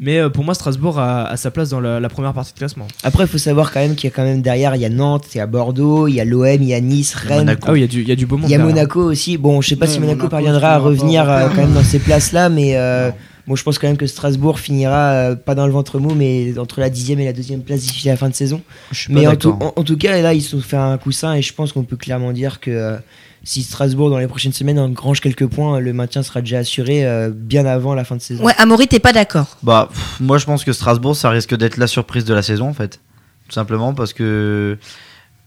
Mais 0.00 0.18
euh, 0.18 0.28
pour 0.30 0.44
moi, 0.44 0.54
Strasbourg 0.54 0.98
a, 1.00 1.24
a 1.26 1.36
sa 1.36 1.50
place 1.50 1.70
dans 1.70 1.80
la, 1.80 1.98
la 1.98 2.08
première 2.08 2.32
partie 2.32 2.52
de 2.52 2.58
classement. 2.58 2.86
Après, 3.02 3.24
il 3.24 3.26
faut 3.28 3.36
savoir 3.38 3.72
quand 3.72 3.80
même 3.80 3.96
qu'il 3.96 4.08
y 4.08 4.12
a 4.12 4.14
quand 4.14 4.22
même 4.22 4.42
derrière, 4.42 4.76
il 4.76 4.80
y 4.80 4.84
a 4.84 4.88
Nantes, 4.88 5.24
il 5.34 5.38
y 5.38 5.40
a 5.40 5.46
Bordeaux, 5.46 6.06
il 6.06 6.14
y 6.14 6.20
a 6.20 6.24
l'OM, 6.24 6.46
il 6.46 6.64
y 6.68 6.74
a 6.74 6.80
Nice, 6.80 7.16
Il 7.24 7.30
y 7.30 7.32
a 7.32 7.36
Rennes. 7.38 7.56
Ah 7.62 7.72
oui, 7.72 7.80
il 7.80 7.82
y 7.82 7.84
a 7.84 7.88
du, 7.88 8.02
il 8.02 8.08
y 8.08 8.12
a 8.12 8.16
du 8.16 8.24
beau 8.26 8.36
monde. 8.36 8.48
Il 8.48 8.52
y 8.52 8.54
a 8.54 8.58
derrière. 8.58 8.74
Monaco 8.76 9.02
aussi. 9.02 9.36
Bon, 9.38 9.60
je 9.60 9.70
sais 9.70 9.76
pas 9.76 9.86
Ouais, 9.86 9.92
si 9.92 9.98
Monaco, 9.98 10.16
Monaco, 10.18 10.30
parviendra 10.30 10.68
à 10.74 10.78
revenir 10.78 11.28
euh, 11.28 11.48
quand 11.48 11.62
même 11.62 11.72
dans 11.74 11.82
ces 11.82 11.98
places-là, 11.98 12.48
mais 12.48 12.76
euh, 12.76 13.10
bon, 13.48 13.56
je 13.56 13.64
pense 13.64 13.78
quand 13.80 13.88
même 13.88 13.96
que 13.96 14.06
Strasbourg 14.06 14.60
finira 14.60 15.10
euh, 15.10 15.34
pas 15.34 15.56
dans 15.56 15.66
le 15.66 15.72
ventre 15.72 15.98
mou, 15.98 16.14
mais 16.14 16.56
entre 16.60 16.78
la 16.78 16.90
dixième 16.90 17.18
et 17.18 17.24
la 17.24 17.32
deuxième 17.32 17.62
place 17.62 17.80
d'ici 17.80 18.06
la 18.06 18.16
fin 18.16 18.28
de 18.28 18.34
saison. 18.36 18.62
Je 18.92 18.98
suis 19.00 19.12
pas 19.12 19.18
Mais 19.18 19.26
en 19.26 19.34
tout, 19.34 19.56
en, 19.60 19.72
en 19.74 19.82
tout 19.82 19.96
cas, 19.96 20.20
là, 20.22 20.32
ils 20.32 20.42
se 20.42 20.50
sont 20.50 20.60
fait 20.60 20.76
un 20.76 20.96
coussin 20.96 21.34
et 21.34 21.42
je 21.42 21.52
pense 21.52 21.72
qu'on 21.72 21.82
peut 21.82 21.96
clairement 21.96 22.30
dire 22.32 22.60
que 22.60 22.70
euh, 22.70 22.96
si 23.44 23.62
Strasbourg 23.62 24.10
dans 24.10 24.18
les 24.18 24.26
prochaines 24.28 24.52
semaines 24.52 24.78
engrange 24.78 25.20
quelques 25.20 25.46
points, 25.46 25.80
le 25.80 25.92
maintien 25.92 26.22
sera 26.22 26.40
déjà 26.40 26.58
assuré 26.58 27.06
euh, 27.06 27.30
bien 27.34 27.64
avant 27.66 27.94
la 27.94 28.04
fin 28.04 28.16
de 28.16 28.20
saison. 28.22 28.44
Ouais, 28.44 28.54
Amaury, 28.58 28.88
t'es 28.88 28.98
pas 28.98 29.12
d'accord 29.12 29.56
Bah, 29.62 29.88
pff, 29.92 30.20
moi 30.20 30.38
je 30.38 30.44
pense 30.46 30.64
que 30.64 30.72
Strasbourg, 30.72 31.16
ça 31.16 31.30
risque 31.30 31.56
d'être 31.56 31.76
la 31.76 31.86
surprise 31.86 32.24
de 32.24 32.34
la 32.34 32.42
saison 32.42 32.68
en 32.68 32.74
fait. 32.74 33.00
Tout 33.48 33.54
simplement 33.54 33.94
parce 33.94 34.12
que 34.12 34.76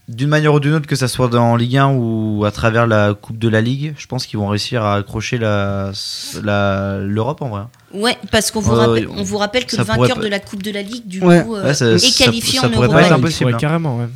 d'une 0.08 0.28
manière 0.28 0.52
ou 0.52 0.58
d'une 0.60 0.74
autre, 0.74 0.88
que 0.88 0.96
ça 0.96 1.06
soit 1.06 1.28
dans 1.28 1.54
Ligue 1.54 1.76
1 1.76 1.92
ou 1.94 2.44
à 2.44 2.50
travers 2.50 2.88
la 2.88 3.14
Coupe 3.14 3.38
de 3.38 3.48
la 3.48 3.60
Ligue, 3.60 3.94
je 3.96 4.06
pense 4.08 4.26
qu'ils 4.26 4.38
vont 4.38 4.48
réussir 4.48 4.82
à 4.82 4.96
accrocher 4.96 5.38
la, 5.38 5.92
la- 6.42 6.98
l'Europe 6.98 7.40
en 7.40 7.48
vrai. 7.50 7.62
Ouais, 7.94 8.16
parce 8.32 8.50
qu'on 8.50 8.60
vous, 8.60 8.72
Ouais, 8.72 8.78
rappelle, 8.86 9.06
ouais, 9.06 9.14
on 9.16 9.22
vous 9.22 9.38
rappelle 9.38 9.64
que 9.64 9.70
ça 9.76 9.82
le 9.82 9.84
vainqueur 9.84 10.18
de 10.18 10.26
la 10.26 10.40
Coupe 10.40 10.62
de 10.64 10.72
la 10.72 10.82
Ligue, 10.82 11.06
du 11.06 11.20
Ouais. 11.22 11.44
coup, 11.44 11.54
euh, 11.54 11.64
Ouais, 11.66 11.74
ça- 11.74 11.86
est 11.92 11.98
ça- 11.98 12.24
qualifié 12.24 12.58
ça 12.58 12.66
en 12.66 12.70
pourrait 12.70 12.88
pas 12.88 13.00
être 13.02 13.10
League. 13.10 13.18
impossible. 13.20 13.50
Ouais, 13.50 13.54
hein. 13.54 13.58
carrément, 13.58 13.98
ouais. 13.98 14.08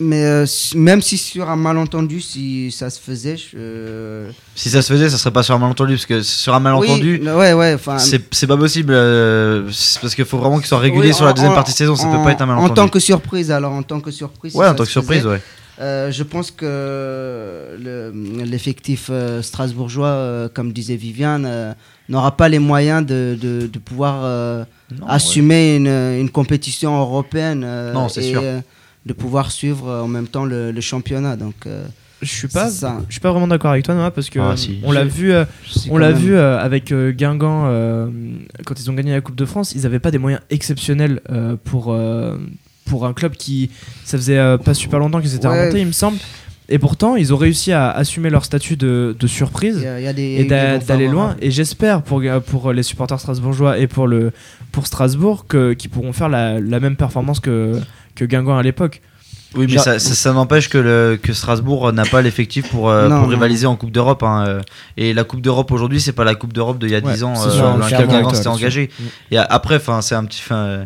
Mais 0.00 0.24
euh, 0.24 0.46
même 0.76 1.02
si 1.02 1.18
sur 1.18 1.50
un 1.50 1.56
malentendu, 1.56 2.20
si 2.20 2.70
ça 2.70 2.88
se 2.88 3.00
faisait, 3.00 3.36
je, 3.36 3.56
euh, 3.56 4.30
Si 4.54 4.70
ça 4.70 4.80
se 4.80 4.92
faisait, 4.92 5.10
ça 5.10 5.18
serait 5.18 5.32
pas 5.32 5.42
sur 5.42 5.56
un 5.56 5.58
malentendu 5.58 5.94
parce 5.94 6.06
que 6.06 6.22
sur 6.22 6.54
un 6.54 6.60
malentendu, 6.60 7.20
Oui, 7.20 7.28
ouais, 7.28 7.52
ouais, 7.52 7.76
c'est, 7.98 8.22
c'est 8.32 8.46
pas 8.46 8.56
possible 8.56 8.92
euh, 8.94 9.64
parce 10.00 10.14
qu'il 10.14 10.24
faut 10.24 10.38
vraiment 10.38 10.58
qu'ils 10.58 10.68
soient 10.68 10.78
réguliers 10.78 11.08
oui, 11.08 11.14
sur 11.14 11.24
la 11.24 11.32
deuxième 11.32 11.50
en- 11.50 11.56
partie 11.56 11.72
de 11.72 11.76
saison, 11.78 11.96
ça 11.96 12.04
peut 12.06 12.16
en- 12.16 12.22
pas 12.24 12.30
être 12.30 12.42
un 12.42 12.46
malentendu. 12.46 12.70
En 12.70 12.74
tant 12.74 12.88
que 12.88 13.00
surprise, 13.00 13.50
alors 13.50 13.72
en 13.72 13.82
tant 13.82 13.98
que 13.98 14.12
surprise. 14.12 14.52
si 14.52 14.58
ouais, 14.58 14.68
en 14.68 14.74
tant 14.76 14.84
que 14.84 14.86
se 14.88 14.92
surprise, 14.92 15.18
faisait, 15.22 15.30
ouais. 15.34 15.40
euh, 15.80 16.12
je 16.12 16.22
pense 16.22 16.52
que 16.52 16.64
le- 17.82 18.12
l'effectif 18.44 19.10
strasbourgeois, 19.42 20.48
comme 20.54 20.72
disait 20.72 20.94
Viviane, 20.96 21.74
n'aura 22.08 22.36
pas 22.36 22.48
les 22.48 22.60
moyens 22.60 23.04
de, 23.04 23.36
de, 23.40 23.66
de 23.66 23.78
pouvoir 23.80 24.22
ouais. 24.60 24.98
assumer 25.08 25.74
une, 25.76 25.88
une 25.88 26.30
compétition 26.30 26.98
européenne 27.00 27.66
Non, 27.92 28.08
c'est 28.08 28.22
sûr. 28.22 28.42
De 29.06 29.12
pouvoir 29.12 29.50
suivre 29.50 29.88
euh, 29.88 30.02
en 30.02 30.08
même 30.08 30.28
temps 30.28 30.44
le, 30.44 30.70
le 30.72 30.80
championnat. 30.80 31.36
Donc, 31.36 31.54
euh, 31.66 31.84
Je 32.22 32.28
suis 32.28 32.48
pas, 32.48 32.68
ça. 32.68 32.98
je 33.08 33.12
suis 33.14 33.20
pas 33.20 33.30
vraiment 33.30 33.46
d'accord 33.48 33.70
avec 33.70 33.84
toi, 33.84 33.94
Noah, 33.94 34.10
parce 34.10 34.28
que 34.30 34.38
Ah, 34.38 34.50
euh, 34.52 34.56
si. 34.56 34.80
on 34.82 34.92
l'a 34.92 35.04
vu, 35.04 35.32
euh, 35.32 35.44
on 35.90 35.98
l'a 35.98 36.08
même- 36.10 36.18
vu 36.18 36.34
euh, 36.34 36.58
avec 36.58 36.90
euh, 36.92 37.12
Guingamp 37.12 37.64
euh, 37.66 38.08
quand 38.66 38.78
ils 38.80 38.90
ont 38.90 38.94
gagné 38.94 39.12
la 39.12 39.20
Coupe 39.20 39.36
de 39.36 39.44
France. 39.44 39.72
Ils 39.74 39.86
avaient 39.86 40.00
pas 40.00 40.10
des 40.10 40.18
moyens 40.18 40.42
exceptionnels 40.50 41.20
euh, 41.30 41.56
pour 41.62 41.92
euh, 41.92 42.36
pour 42.86 43.04
un 43.06 43.12
club 43.12 43.32
qui, 43.34 43.70
ça 44.04 44.16
faisait 44.16 44.38
euh, 44.38 44.56
pas 44.56 44.72
super 44.74 44.98
longtemps 44.98 45.20
qu'ils 45.20 45.34
étaient 45.34 45.46
Ouais. 45.46 45.60
remontés, 45.60 45.80
il 45.82 45.86
me 45.86 45.92
semble. 45.92 46.16
Et 46.70 46.78
pourtant, 46.78 47.16
ils 47.16 47.32
ont 47.32 47.36
réussi 47.36 47.70
à 47.72 47.90
assumer 47.90 48.28
leur 48.30 48.44
statut 48.44 48.76
de, 48.76 49.14
de 49.18 49.26
surprise. 49.26 49.76
Il 49.78 49.84
y 49.84 49.86
a- 49.86 50.00
il 50.00 50.04
y 50.04 50.06
a 50.08 50.12
des- 50.12 50.22
et 50.40 50.44
d'aller 50.44 51.04
loin. 51.06 51.12
favorables. 51.28 51.38
Et 51.44 51.50
j'espère 51.50 52.02
pour, 52.02 52.22
pour 52.46 52.72
les 52.72 52.82
supporters 52.82 53.20
strasbourgeois 53.20 53.78
et 53.78 53.86
pour, 53.86 54.06
le, 54.06 54.32
pour 54.72 54.86
Strasbourg 54.86 55.46
qu'ils 55.48 55.88
pourront 55.90 56.12
faire 56.12 56.28
la, 56.28 56.60
la 56.60 56.80
même 56.80 56.96
performance 56.96 57.40
que, 57.40 57.78
que 58.18 58.24
Guingamp 58.24 58.56
à 58.58 58.62
l'époque. 58.62 59.00
Oui, 59.54 59.64
mais 59.66 59.72
Genre- 59.74 59.84
ça, 59.84 59.98
ça, 59.98 60.14
ça 60.14 60.32
n'empêche 60.34 60.68
que, 60.68 60.76
le, 60.76 61.18
que 61.22 61.32
Strasbourg 61.32 61.90
n'a 61.92 62.04
pas 62.04 62.20
l'effectif 62.20 62.68
pour, 62.70 62.90
euh, 62.90 63.08
Non, 63.08 63.16
pour 63.20 63.24
non. 63.28 63.32
rivaliser 63.34 63.66
en 63.66 63.76
Coupe 63.76 63.90
d'Europe. 63.92 64.22
hein, 64.22 64.44
euh. 64.46 64.60
Et 64.98 65.14
la 65.14 65.24
Coupe 65.24 65.40
d'Europe 65.40 65.70
aujourd'hui, 65.72 66.00
c'est 66.02 66.12
pas 66.12 66.24
la 66.24 66.34
Coupe 66.34 66.52
d'Europe 66.52 66.78
d'il 66.78 66.90
y 66.90 66.94
a 66.94 66.98
Ouais, 66.98 67.14
10 67.14 67.24
ans 67.24 67.34
c'est 67.34 67.48
euh, 67.58 67.62
dans 67.62 67.78
laquelle 67.78 68.06
Guingamp 68.08 68.34
s'était 68.34 68.48
engagé. 68.48 68.90
Mm. 69.00 69.04
Et 69.30 69.38
après, 69.38 69.80
c'est 70.02 70.14
un 70.14 70.24
petit. 70.26 70.42
euh, 70.50 70.84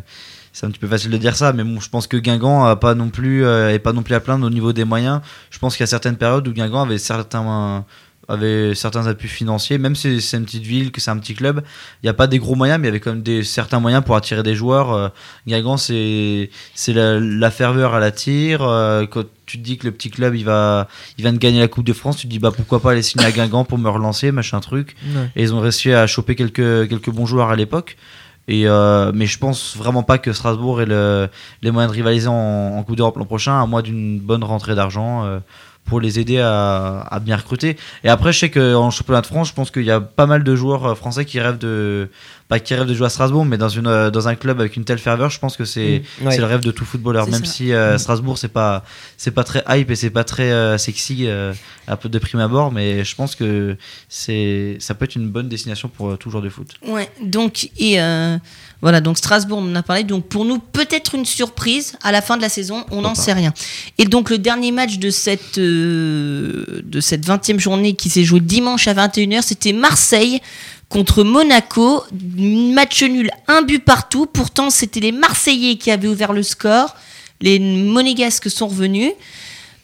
c'est 0.53 0.66
un 0.66 0.70
petit 0.70 0.78
peu 0.78 0.87
facile 0.87 1.11
de 1.11 1.16
dire 1.16 1.35
ça, 1.35 1.53
mais 1.55 1.64
bon, 1.64 1.80
je 1.80 1.89
pense 1.89 2.07
que 2.07 2.18
Guingamp 2.18 2.64
a 2.66 2.76
pas 2.76 2.95
non 2.95 3.09
plus, 3.09 3.43
euh, 3.45 3.72
est 3.72 3.78
pas 3.78 3.95
non 3.95 4.03
plus 4.03 4.14
à 4.14 4.20
plaindre 4.20 4.47
au 4.47 4.51
niveau 4.51 4.72
des 4.74 4.85
moyens. 4.85 5.22
Je 5.51 5.59
pense 5.59 5.74
qu'il 5.76 5.83
y 5.83 5.85
a 5.85 5.87
certaines 5.89 6.16
périodes 6.16 6.47
où 6.47 6.53
Guingamp 6.53 6.83
avait 6.83 6.99
certains, 6.99 7.85
avait 8.33 8.74
certains 8.74 9.07
appuis 9.07 9.28
financiers, 9.28 9.78
même 9.78 9.95
si 9.95 10.20
c'est 10.20 10.37
une 10.37 10.45
petite 10.45 10.64
ville, 10.64 10.91
que 10.93 11.01
c'est 11.01 11.11
un 11.11 11.18
petit 11.18 11.35
club, 11.35 11.62
il 12.03 12.07
n'y 12.07 12.11
a 12.11 12.14
pas 12.14 12.26
des 12.26 12.39
gros 12.39 12.55
moyens, 12.55 12.80
mais 12.80 12.87
il 12.87 12.91
y 12.91 12.93
avait 12.93 13.01
quand 13.01 13.12
même 13.12 13.22
des, 13.22 13.45
certains 13.45 13.80
moyens 13.80 14.03
pour 14.05 14.16
attirer 14.16 14.43
des 14.43 14.55
joueurs. 14.55 14.93
Euh, 14.93 15.09
Guingamp, 15.47 15.76
c'est 15.76 16.51
c'est 16.74 16.93
la, 16.93 17.18
la 17.20 17.51
ferveur 17.51 17.95
à 17.95 18.01
la 18.01 18.11
tire. 18.11 18.62
Euh, 18.62 19.07
quand 19.07 19.24
tu 19.47 19.59
te 19.59 19.62
dis 19.62 19.76
que 19.78 19.87
le 19.87 19.93
petit 19.93 20.11
club, 20.11 20.35
il 20.35 20.45
va, 20.45 20.89
il 21.18 21.22
vient 21.22 21.33
de 21.33 21.39
gagner 21.39 21.61
la 21.61 21.68
Coupe 21.68 21.85
de 21.85 21.93
France, 21.93 22.16
tu 22.16 22.26
te 22.26 22.30
dis 22.33 22.39
bah 22.39 22.51
pourquoi 22.57 22.80
pas 22.80 22.93
aller 22.93 23.03
signer 23.03 23.26
à 23.26 23.33
Guingamp 23.33 23.64
pour 23.64 23.78
me 23.78 23.89
relancer, 23.89 24.33
machin 24.33 24.61
truc. 24.61 24.97
Et 25.37 25.43
ils 25.43 25.55
ont 25.55 25.61
réussi 25.61 25.93
à 25.93 26.07
choper 26.07 26.35
quelques, 26.35 26.89
quelques 26.89 27.11
bons 27.11 27.26
joueurs 27.26 27.51
à 27.51 27.57
l'époque. 27.57 27.97
Et 28.49 28.66
euh, 28.66 29.12
mais 29.14 29.26
je 29.26 29.39
pense 29.39 29.76
vraiment 29.76 30.03
pas 30.03 30.18
que 30.18 30.33
Strasbourg 30.33 30.80
ait 30.83 30.87
le- 30.87 31.28
les 31.62 31.70
moyens 31.70 31.93
de 31.93 31.97
rivaliser 31.97 32.26
en, 32.26 32.33
en 32.33 32.83
Coupe 32.83 32.97
d'Europe 32.97 33.16
l'an 33.16 33.24
prochain, 33.24 33.62
à 33.62 33.66
moins 33.66 33.83
d'une 33.83 34.18
bonne 34.18 34.43
rentrée 34.43 34.74
d'argent 34.74 35.24
euh, 35.24 35.39
pour 35.85 36.01
les 36.01 36.18
aider 36.18 36.39
à, 36.39 37.01
à 37.01 37.20
bien 37.20 37.37
recruter. 37.37 37.76
Et 38.05 38.09
après, 38.09 38.33
je 38.33 38.39
sais 38.39 38.51
qu'en 38.51 38.91
championnat 38.91 39.20
de 39.20 39.26
France, 39.26 39.49
je 39.49 39.55
pense 39.55 39.70
qu'il 39.70 39.85
y 39.85 39.91
a 39.91 40.01
pas 40.01 40.26
mal 40.26 40.45
de 40.45 40.55
joueurs 40.55 40.87
euh, 40.87 40.95
français 40.95 41.24
qui 41.24 41.41
rêvent 41.41 41.59
de, 41.59 42.09
pas 42.53 42.61
qui 42.61 42.74
rêvent 42.74 42.86
de 42.86 42.92
jouer 42.92 43.07
à 43.07 43.11
Strasbourg, 43.11 43.46
mais 43.46 43.57
dans, 43.57 43.70
une, 43.70 43.86
euh, 43.86 44.11
dans 44.11 44.28
un 44.28 44.34
club 44.34 44.61
avec 44.61 44.76
une 44.76 44.84
telle 44.84 44.98
ferveur, 44.98 45.30
je 45.30 45.38
pense 45.38 45.57
que 45.57 45.64
c'est 45.64 46.03
Mm, 46.20 46.26
ouais. 46.26 46.32
c'est 46.32 46.40
le 46.40 46.46
rêve 46.46 46.61
de 46.61 46.70
tout 46.70 46.84
footballeur. 46.84 47.28
Même 47.28 47.44
ça. 47.44 47.53
si 47.53 47.72
euh, 47.72 47.98
Strasbourg, 47.98 48.38
c'est 48.38 48.48
pas, 48.48 48.84
c'est 49.16 49.30
pas 49.30 49.44
très 49.44 49.64
hype 49.68 49.90
et 49.90 49.96
c'est 49.96 50.11
pas 50.11 50.24
très 50.24 50.50
euh, 50.53 50.78
sexy, 50.78 51.26
euh, 51.26 51.53
un 51.88 51.96
peu 51.96 52.09
de 52.09 52.18
prime 52.18 52.40
abord, 52.40 52.72
mais 52.72 53.05
je 53.05 53.14
pense 53.14 53.34
que 53.34 53.76
c'est, 54.09 54.76
ça 54.80 54.94
peut 54.94 55.05
être 55.05 55.16
une 55.16 55.28
bonne 55.28 55.48
destination 55.48 55.88
pour 55.88 56.11
euh, 56.11 56.16
tout 56.16 56.30
joueur 56.30 56.42
de 56.42 56.48
foot. 56.48 56.68
Ouais, 56.86 57.11
donc, 57.22 57.70
et 57.78 58.00
euh, 58.00 58.36
voilà, 58.80 59.00
donc 59.00 59.18
Strasbourg, 59.18 59.59
on 59.59 59.70
en 59.70 59.74
a 59.76 59.82
parlé. 59.82 60.05
Donc, 60.05 60.26
pour 60.26 60.44
nous, 60.44 60.59
peut-être 60.59 61.14
une 61.14 61.24
surprise 61.24 61.94
à 62.03 62.12
la 62.12 62.20
fin 62.20 62.36
de 62.36 62.42
la 62.42 62.48
saison, 62.48 62.84
on 62.90 63.03
n'en 63.03 63.14
sait 63.14 63.32
rien. 63.32 63.53
Et 63.98 64.05
donc, 64.05 64.30
le 64.30 64.38
dernier 64.38 64.72
match 64.72 64.98
de 64.98 65.11
cette, 65.11 65.59
euh, 65.59 66.82
de 66.84 67.00
cette 67.00 67.26
20e 67.26 67.59
journée 67.59 67.94
qui 67.94 68.11
s'est 68.11 68.24
joué 68.24 68.40
dimanche 68.40 68.88
à 68.88 68.94
21h, 68.94 69.42
c'était 69.42 69.72
Marseille 69.72 70.40
contre 70.93 71.24
Monaco. 71.24 72.05
Match 72.12 73.03
nul, 73.03 73.30
un 73.49 73.62
but 73.62 73.82
partout. 73.82 74.26
Pourtant, 74.26 74.68
c'était 74.70 75.01
les 75.01 75.12
Marseillais 75.12 75.76
qui 75.76 75.90
avaient 75.90 76.09
ouvert 76.09 76.32
le 76.32 76.43
score. 76.43 76.95
Les 77.40 77.59
Monégasques 77.59 78.51
sont 78.51 78.68
revenus. 78.68 79.12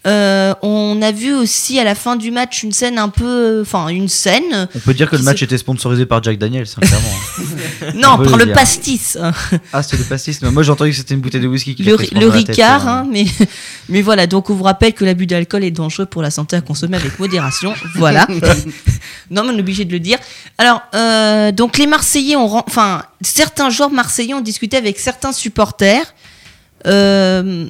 Euh, 0.07 0.55
on 0.63 1.03
a 1.03 1.11
vu 1.11 1.35
aussi 1.35 1.79
à 1.81 1.85
la 1.85 1.95
fin 1.95 2.15
du 2.17 2.31
match 2.31 2.63
une 2.63 2.73
scène 2.73 2.99
un 2.99 3.09
peu, 3.09 3.61
enfin 3.63 3.89
une 3.89 4.09
scène. 4.09 4.69
On 4.75 4.79
peut 4.79 4.95
dire 4.95 5.11
que 5.11 5.17
le 5.17 5.23
match 5.23 5.43
était 5.43 5.59
sponsorisé 5.59 6.07
par 6.07 6.23
Jack 6.23 6.39
Daniels, 6.39 6.67
hein, 6.77 6.81
clairement. 6.81 7.95
Non, 7.95 8.17
peut 8.17 8.31
par 8.31 8.39
le 8.39 8.53
pastis. 8.53 9.19
ah, 9.73 9.83
c'était 9.83 9.99
le 9.99 10.05
pastis. 10.05 10.41
Mais 10.43 10.51
moi, 10.51 10.63
j'ai 10.63 10.71
entendu 10.71 10.91
que 10.91 10.97
c'était 10.97 11.15
une 11.15 11.21
bouteille 11.21 11.41
de 11.41 11.49
whisky 11.49 11.75
qui 11.75 11.83
le, 11.83 11.97
tête, 11.97 12.33
Ricard, 12.33 12.87
hein, 12.87 13.07
mais, 13.11 13.25
mais 13.89 14.03
voilà, 14.03 14.27
donc 14.27 14.51
on 14.51 14.55
vous 14.55 14.65
rappelle 14.65 14.93
que 14.93 15.05
l'abus 15.05 15.27
d'alcool 15.27 15.65
est 15.65 15.71
dangereux 15.71 16.07
pour 16.07 16.23
la 16.23 16.31
santé 16.31 16.57
à 16.57 16.61
consommer 16.61 16.97
avec 16.97 17.19
modération. 17.19 17.75
voilà. 17.97 18.27
non, 19.31 19.43
mais 19.45 19.51
on 19.51 19.57
est 19.57 19.61
obligé 19.61 19.85
de 19.85 19.93
le 19.93 20.01
dire. 20.01 20.19
Alors, 20.59 20.83
euh, 20.95 21.51
donc 21.53 21.77
les 21.77 21.87
Marseillais 21.87 22.37
ont. 22.37 22.63
Enfin, 22.67 23.03
certains 23.21 23.71
joueurs 23.71 23.91
marseillais 23.91 24.35
ont 24.35 24.41
discuté 24.41 24.77
avec 24.77 24.99
certains 24.99 25.33
supporters. 25.33 26.15
Euh, 26.87 27.69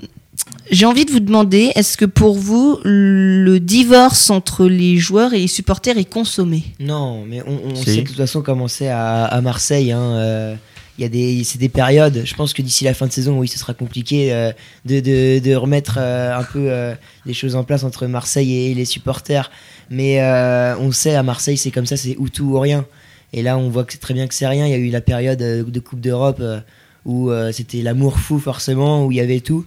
J'ai 0.71 0.85
envie 0.87 1.05
de 1.05 1.11
vous 1.11 1.21
demander, 1.21 1.73
est-ce 1.75 1.97
que 1.97 2.05
pour 2.05 2.37
vous, 2.37 2.79
le 2.85 3.59
divorce 3.59 4.29
entre 4.31 4.67
les 4.67 4.99
joueurs 4.99 5.33
et 5.33 5.39
les 5.41 5.47
supporters 5.49 5.97
est 5.97 6.05
consommé? 6.11 6.63
Non, 6.79 7.25
mais 7.27 7.43
on, 7.47 7.71
on 7.71 7.75
Si. 7.75 7.85
sait 7.85 8.03
de 8.03 8.07
toute 8.07 8.17
façon 8.17 8.43
comment 8.43 8.69
c'est 8.69 8.89
à, 8.89 9.25
à 9.25 9.41
Marseille. 9.41 9.93
Hein, 9.93 10.01
euh, 10.01 10.55
il 10.99 11.03
y 11.03 11.05
a 11.05 11.09
des, 11.09 11.45
c'est 11.45 11.59
des 11.59 11.69
périodes. 11.69 12.23
Je 12.25 12.35
pense 12.35 12.53
que 12.53 12.61
d'ici 12.61 12.85
la 12.85 12.93
fin 12.93 13.07
de 13.07 13.13
saison, 13.13 13.39
oui, 13.39 13.49
ce 13.49 13.59
sera 13.59 13.73
compliqué 13.73 14.33
euh, 14.33 14.53
de, 14.85 15.01
de, 15.01 15.39
de 15.39 15.55
remettre 15.55 15.97
euh, 15.99 16.37
un 16.37 16.43
peu 16.43 16.71
euh, 16.71 16.95
les 17.25 17.35
choses 17.35 17.55
en 17.55 17.65
place 17.65 17.85
entre 17.85 18.07
Marseille 18.07 18.53
et, 18.53 18.75
les 18.75 18.85
supporters. 18.85 19.51
Mais 19.91 20.21
euh, 20.21 20.77
on 20.79 20.93
sait 20.93 21.15
à 21.15 21.23
Marseille, 21.23 21.57
c'est 21.57 21.71
comme 21.71 21.87
ça, 21.87 21.97
c'est 21.97 22.17
ou 22.19 22.29
tout 22.29 22.45
ou 22.45 22.59
rien. 22.61 22.85
Et 23.33 23.43
là, 23.43 23.57
on 23.57 23.71
voit 23.71 23.85
que 23.85 23.93
c'est 23.93 24.01
très 24.01 24.13
bien 24.15 24.27
que 24.27 24.35
c'est 24.35 24.47
rien. 24.49 24.67
Il 24.67 24.71
y 24.71 24.75
a 24.75 24.79
eu 24.79 24.91
la 24.91 25.01
période 25.01 25.39
de 25.39 25.81
Coupe 25.81 26.01
d'Europe 26.01 26.39
euh, 26.41 26.61
où 27.07 27.31
euh, 27.31 27.53
c'était 27.53 27.81
l'amour 27.83 28.19
fou 28.19 28.39
forcément, 28.39 29.07
où 29.07 29.13
il 29.13 29.17
y 29.19 29.21
avait 29.21 29.41
tout. 29.41 29.65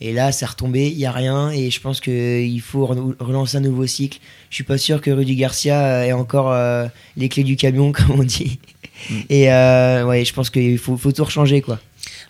Et 0.00 0.12
là, 0.12 0.32
c'est 0.32 0.46
retombé, 0.46 0.86
il 0.88 0.98
y 0.98 1.06
a 1.06 1.12
rien. 1.12 1.50
Et 1.50 1.70
je 1.70 1.80
pense 1.80 2.00
qu'il 2.00 2.60
faut 2.60 2.86
re- 2.86 3.14
relancer 3.20 3.56
un 3.56 3.60
nouveau 3.60 3.86
cycle. 3.86 4.18
Je 4.50 4.54
suis 4.56 4.64
pas 4.64 4.78
sûr 4.78 5.00
que 5.00 5.10
Rudy 5.10 5.36
Garcia 5.36 5.80
euh, 5.84 6.02
ait 6.04 6.12
encore 6.12 6.50
euh, 6.52 6.86
les 7.16 7.28
clés 7.28 7.44
du 7.44 7.56
camion, 7.56 7.92
comme 7.92 8.20
on 8.20 8.24
dit. 8.24 8.58
Et 9.30 9.52
euh, 9.52 10.04
ouais, 10.04 10.24
je 10.24 10.32
pense 10.32 10.50
qu'il 10.50 10.78
faut, 10.78 10.96
faut 10.96 11.12
tout 11.12 11.24
rechanger, 11.24 11.60
quoi. 11.62 11.78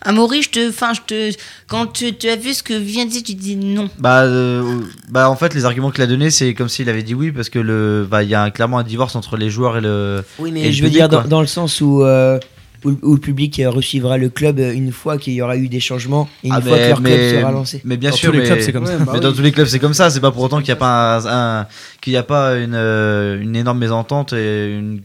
Amaury, 0.01 0.41
je 0.43 0.49
te, 0.49 0.69
enfin, 0.69 0.93
je 0.93 1.01
te, 1.07 1.31
quand 1.67 1.87
tu, 1.87 2.13
tu 2.15 2.29
as 2.29 2.35
vu 2.35 2.53
ce 2.53 2.61
que 2.61 2.73
vient 2.73 3.05
de 3.05 3.09
dire, 3.11 3.23
tu 3.23 3.33
dis 3.33 3.55
non. 3.55 3.89
Bah, 3.97 4.23
euh, 4.23 4.81
bah, 5.09 5.29
en 5.29 5.35
fait, 5.35 5.53
les 5.55 5.65
arguments 5.65 5.89
qu'il 5.89 6.03
a 6.03 6.07
donnés, 6.07 6.29
c'est 6.29 6.53
comme 6.53 6.69
s'il 6.69 6.89
avait 6.89 7.01
dit 7.01 7.15
oui, 7.15 7.31
parce 7.31 7.49
que 7.49 7.57
le, 7.59 8.07
bah, 8.09 8.21
il 8.21 8.29
y 8.29 8.35
a 8.35 8.43
un- 8.43 8.51
clairement 8.51 8.77
un 8.77 8.83
divorce 8.83 9.15
entre 9.15 9.35
les 9.37 9.49
joueurs 9.49 9.77
et 9.77 9.81
le. 9.81 10.23
Oui, 10.37 10.49
Et 10.49 10.51
mais 10.51 10.71
je 10.71 10.83
veux 10.83 10.89
dire 10.89 11.09
dans, 11.09 11.23
dans 11.23 11.41
le 11.41 11.47
sens 11.47 11.81
où, 11.81 12.03
euh, 12.03 12.39
où, 12.85 12.97
où 13.01 13.13
le 13.15 13.19
public 13.19 13.59
euh, 13.59 13.69
recevra 13.69 14.17
le 14.17 14.29
club 14.29 14.59
euh, 14.59 14.71
une 14.73 14.91
fois 14.91 15.17
qu'il 15.17 15.33
y 15.33 15.41
aura 15.41 15.57
eu 15.57 15.67
des 15.67 15.79
changements 15.79 16.29
et 16.43 16.47
une 16.47 16.53
Ah, 16.53 16.61
fois 16.61 16.77
mais- 16.77 16.83
que 16.83 16.87
leur 16.89 17.01
mais- 17.01 17.09
club 17.17 17.39
sera 17.41 17.51
lancé. 17.51 17.81
Mais 17.83 17.97
bien 17.97 18.11
Dans 18.11 18.15
sûr, 18.15 18.29
tous 18.29 18.33
les 18.37 18.39
mais- 18.43 18.45
clubs, 18.47 18.59
c'est 18.61 18.71
comme 18.71 18.85
ça. 18.85 18.97
Bah 18.97 19.03
mais 19.07 19.11
oui. 19.13 19.19
dans 19.19 19.33
tous 19.33 19.41
les 19.41 19.51
clubs, 19.51 19.67
c'est 19.67 19.79
comme 19.79 19.93
ça. 19.93 20.09
C'est 20.09 20.21
pas 20.21 20.31
pour 20.31 20.43
autant 20.43 20.57
qu'il 20.59 20.67
n'y 20.67 20.71
a 20.71 20.75
pas 20.77 21.17
un, 21.17 21.61
un- 21.61 21.67
qu'il 22.01 22.13
y 22.13 22.17
a 22.17 22.23
pas 22.23 22.55
une, 22.55 22.73
euh, 22.75 23.41
une 23.41 23.55
énorme 23.55 23.79
mésentente 23.79 24.31
et 24.33 24.77
une 24.77 25.01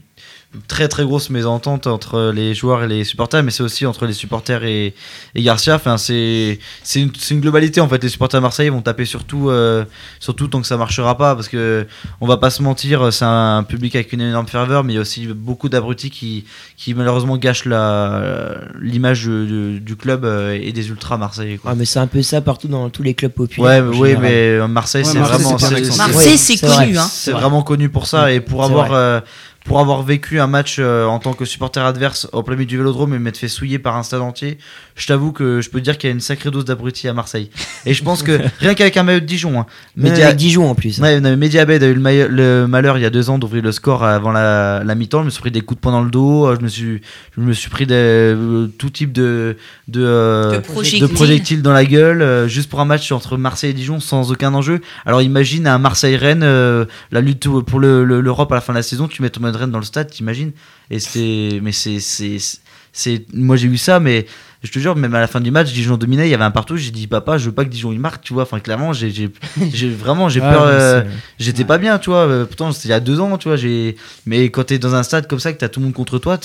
très 0.67 0.89
très 0.89 1.05
grosse 1.05 1.31
mésentente 1.31 1.87
entre 1.87 2.33
les 2.35 2.55
joueurs 2.55 2.83
et 2.83 2.89
les 2.89 3.05
supporters, 3.05 3.43
mais 3.45 3.53
c'est 3.53 3.63
aussi 3.63 3.87
entre 3.87 4.05
les 4.07 4.13
supporters 4.13 4.65
et, 4.65 4.95
et 5.37 5.43
Garcia. 5.43 5.77
Enfin, 5.77 5.97
c'est 5.97 6.59
c'est 6.83 7.01
une, 7.01 7.13
une 7.31 7.41
globalité 7.41 7.81
en 7.81 7.89
fait. 7.89 8.03
Les 8.03 8.09
supporters 8.09 8.41
marseillais 8.41 8.71
vont 8.71 8.83
taper 8.83 9.05
surtout 9.05 9.49
euh, 9.49 9.85
surtout 10.19 10.49
tant 10.49 10.61
que 10.61 10.67
ça 10.67 10.77
marchera 10.77 11.17
pas, 11.17 11.37
parce 11.37 11.49
que 11.49 11.87
on 12.21 12.27
va 12.27 12.37
pas 12.37 12.51
se 12.51 12.63
mentir, 12.63 13.13
c'est 13.13 13.25
un 13.25 13.63
public 13.63 13.95
avec 13.95 14.13
une 14.13 14.23
énorme 14.23 14.49
ferveur, 14.49 14.83
mais 14.83 14.93
il 14.95 14.97
y 14.97 14.99
a 14.99 15.03
aussi 15.03 15.27
beaucoup 15.29 15.69
d'abrutis 15.69 16.11
qui 16.11 16.45
qui 16.77 16.95
malheureusement 16.95 17.37
gâchent 17.37 17.65
la 17.67 18.55
l'image 18.81 19.25
du, 19.27 19.79
du 19.81 19.97
club 19.97 20.25
euh, 20.25 20.59
et 20.61 20.73
des 20.73 20.89
ultras 20.89 21.17
marseillais. 21.17 21.59
quoi. 21.59 21.71
Ah, 21.71 21.75
mais 21.77 21.85
c'est 21.85 22.01
un 22.01 22.07
peu 22.09 22.23
ça 22.23 22.41
partout 22.41 22.67
dans 22.69 22.91
tous 22.91 23.03
les 23.05 23.15
clubs 23.15 23.33
populaires. 23.33 23.87
Ouais, 23.87 23.97
oui, 23.99 24.17
mais 24.21 24.59
euh, 24.59 24.67
Marseille, 24.67 25.05
Ouais, 25.05 25.11
c'est 25.13 25.19
Marseille, 25.21 25.39
vraiment, 25.45 25.57
Marseille, 25.97 26.39
c'est 26.39 26.57
connu, 26.57 26.99
hein. 26.99 27.07
c'est 27.09 27.31
vraiment 27.33 27.63
connu 27.63 27.89
pour 27.89 28.07
ça. 28.07 28.33
Et 28.33 28.41
pour 28.41 28.65
avoir, 28.65 28.89
vrai. 28.89 28.97
euh, 28.99 29.21
pour 29.65 29.79
avoir 29.79 30.03
vécu 30.03 30.41
un 30.41 30.47
match 30.47 30.77
euh, 30.79 31.05
en 31.05 31.19
tant 31.19 31.33
que 31.35 31.45
supporter 31.45 31.85
adverse 31.85 32.29
au 32.33 32.43
plein 32.43 32.55
milieu 32.57 32.67
du 32.67 32.79
Vélodrome 32.79 33.15
et 33.15 33.19
m'être 33.19 33.37
fait 33.37 33.47
souiller 33.49 33.79
par 33.79 33.97
un 33.97 34.03
stade 34.03 34.23
entier, 34.23 34.59
je 34.97 35.07
t'avoue 35.07 35.33
que 35.33 35.61
je 35.61 35.69
peux 35.71 35.81
dire 35.81 35.99
qu'il 35.99 36.09
y 36.09 36.11
a 36.11 36.15
une 36.15 36.21
sacrée 36.21 36.51
dose 36.51 36.65
d'abrutis 36.65 37.09
à 37.09 37.13
Marseille. 37.13 37.51
Et 37.87 37.93
je 37.95 38.03
pense 38.03 38.23
que 38.23 38.41
rien 38.61 38.75
qu'avec 38.75 38.97
un 38.97 39.03
maillot 39.03 39.21
de 39.21 39.27
Dijon, 39.27 39.61
hein, 39.61 39.67
Mais 39.97 40.11
Média- 40.11 40.27
avec 40.27 40.39
Dijon 40.39 40.69
en 40.71 40.75
plus. 40.75 40.99
hein. 40.99 41.03
Ouais, 41.03 41.21
non, 41.21 41.29
a 41.29 41.33
eu 41.33 41.95
le, 41.95 42.01
maille- 42.01 42.27
le 42.31 42.67
malheur 42.67 42.97
il 42.99 43.03
y 43.03 43.07
a 43.07 43.11
deux 43.11 43.29
ans 43.31 43.39
d'ouvrir 43.39 43.63
le 43.63 43.73
score 43.73 44.03
avant 44.05 44.33
la, 44.33 44.83
la 44.85 44.95
mi-temps. 44.95 45.21
Je 45.21 45.27
me 45.27 45.31
suis 45.31 45.41
pris 45.41 45.51
des 45.51 45.61
coups 45.61 45.79
de 45.79 45.83
poing 45.83 45.93
dans 45.93 46.03
le 46.03 46.11
dos. 46.11 46.47
euh, 46.47 46.57
Je 46.59 46.65
me 46.65 46.69
suis, 46.69 47.01
je 47.37 47.41
me 47.43 47.53
suis 47.53 47.69
pris 47.71 47.87
des, 47.87 47.95
euh, 47.95 48.67
tout 48.79 48.91
type 48.91 49.13
de, 49.13 49.57
de, 49.89 50.03
euh, 50.05 50.51
De 50.53 50.57
de 50.57 51.07
projectiles. 51.07 51.63
dans 51.63 51.73
la 51.73 51.85
gueule, 51.85 52.23
euh, 52.23 52.49
juste 52.49 52.71
pour 52.71 52.81
un 52.81 52.85
match 52.87 53.13
entre 53.13 53.37
Marseille 53.37 53.71
et 53.71 53.75
Dijon 53.75 54.01
sans 54.01 54.33
aucun 54.33 54.53
enjeu. 54.55 54.81
Alors 55.07 55.21
imagine 55.23 55.67
un 55.67 55.79
Marseille-Rennes, 55.79 56.43
euh, 56.43 56.87
la 57.13 57.21
lutte 57.21 57.47
pour 57.67 57.79
le- 57.79 58.05
le- 58.05 58.21
l'Europe 58.21 58.51
à 58.53 58.55
la 58.55 58.61
fin 58.61 58.73
de 58.73 58.79
la 58.79 58.83
saison, 58.83 59.07
tu 59.07 59.23
mets 59.23 59.31
ton 59.31 59.50
Rennes 59.57 59.71
dans 59.71 59.79
le 59.79 59.85
stade, 59.85 60.11
t'imagines 60.11 60.53
Et 60.91 60.99
c'était, 61.01 61.61
mais 61.63 61.73
c'est, 61.73 62.01
c'est, 62.01 62.37
c'est, 62.93 63.25
moi 63.33 63.57
j'ai 63.57 63.69
eu 63.69 63.77
ça, 63.79 64.01
mais 64.01 64.27
je 64.63 64.71
te 64.71 64.79
jure, 64.79 64.95
même 64.95 65.15
à 65.15 65.21
la 65.21 65.27
fin 65.27 65.41
du 65.41 65.51
match, 65.51 65.73
Dijon 65.73 65.97
dominait, 65.97 66.27
il 66.29 66.31
y 66.31 66.35
avait 66.35 66.45
un 66.45 66.51
partout. 66.51 66.77
J'ai 66.77 66.91
dit 66.91 67.07
papa, 67.07 67.39
je 67.39 67.47
veux 67.47 67.53
pas 67.53 67.65
que 67.65 67.71
Dijon 67.71 67.93
il 67.93 67.99
marque, 68.01 68.23
tu 68.23 68.35
vois. 68.35 68.43
Enfin 68.43 68.61
clairement, 68.61 68.93
j'ai, 68.93 69.11
j'ai, 69.11 69.31
j'ai 69.73 69.89
vraiment 69.89 70.29
j'ai 70.29 70.41
peur. 70.51 70.63
euh, 70.65 71.03
c'est- 71.03 71.45
J'étais 71.45 71.65
pas 71.65 71.79
bien, 71.79 71.99
tu 71.99 72.11
vois. 72.11 72.27
euh, 72.27 72.45
Pourtant, 72.45 72.71
c'était 72.73 72.89
il 72.89 72.91
y 72.91 72.95
a 72.95 73.01
deux 73.01 73.21
ans, 73.21 73.39
tu 73.39 73.49
vois. 73.49 73.57
J'ai... 73.57 73.97
Mais 74.27 74.51
quand 74.51 74.65
t'es 74.65 74.79
dans 74.79 74.95
un 74.95 75.03
stade 75.03 75.27
comme 75.29 75.39
ça, 75.41 75.53
que 75.55 75.59
t'as 75.59 75.69
tout 75.71 75.81
le 75.81 75.87
monde 75.87 75.95
contre 75.95 76.19
toi, 76.19 76.39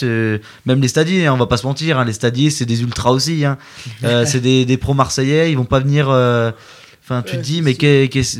même 0.65 0.81
les 0.81 0.87
stadiers, 0.87 1.25
hein, 1.25 1.33
on 1.33 1.37
va 1.37 1.47
pas 1.47 1.57
se 1.57 1.65
mentir, 1.65 1.99
hein, 1.99 2.05
les 2.05 2.13
stadiers, 2.13 2.51
c'est 2.51 2.65
des 2.65 2.83
ultras 2.83 3.11
aussi. 3.11 3.43
Hein. 3.43 3.57
Euh, 4.05 4.23
c'est 4.27 4.39
des, 4.39 4.63
des 4.65 4.77
pros 4.77 4.93
marseillais, 4.93 5.51
ils 5.51 5.57
vont 5.57 5.65
pas 5.65 5.79
venir. 5.81 6.07
euh, 6.09 6.51
Enfin, 7.03 7.21
tu 7.21 7.35
te 7.37 7.41
dis, 7.41 7.61
mais 7.61 7.75
qu'est- 7.75 8.07
qu'est- 8.09 8.39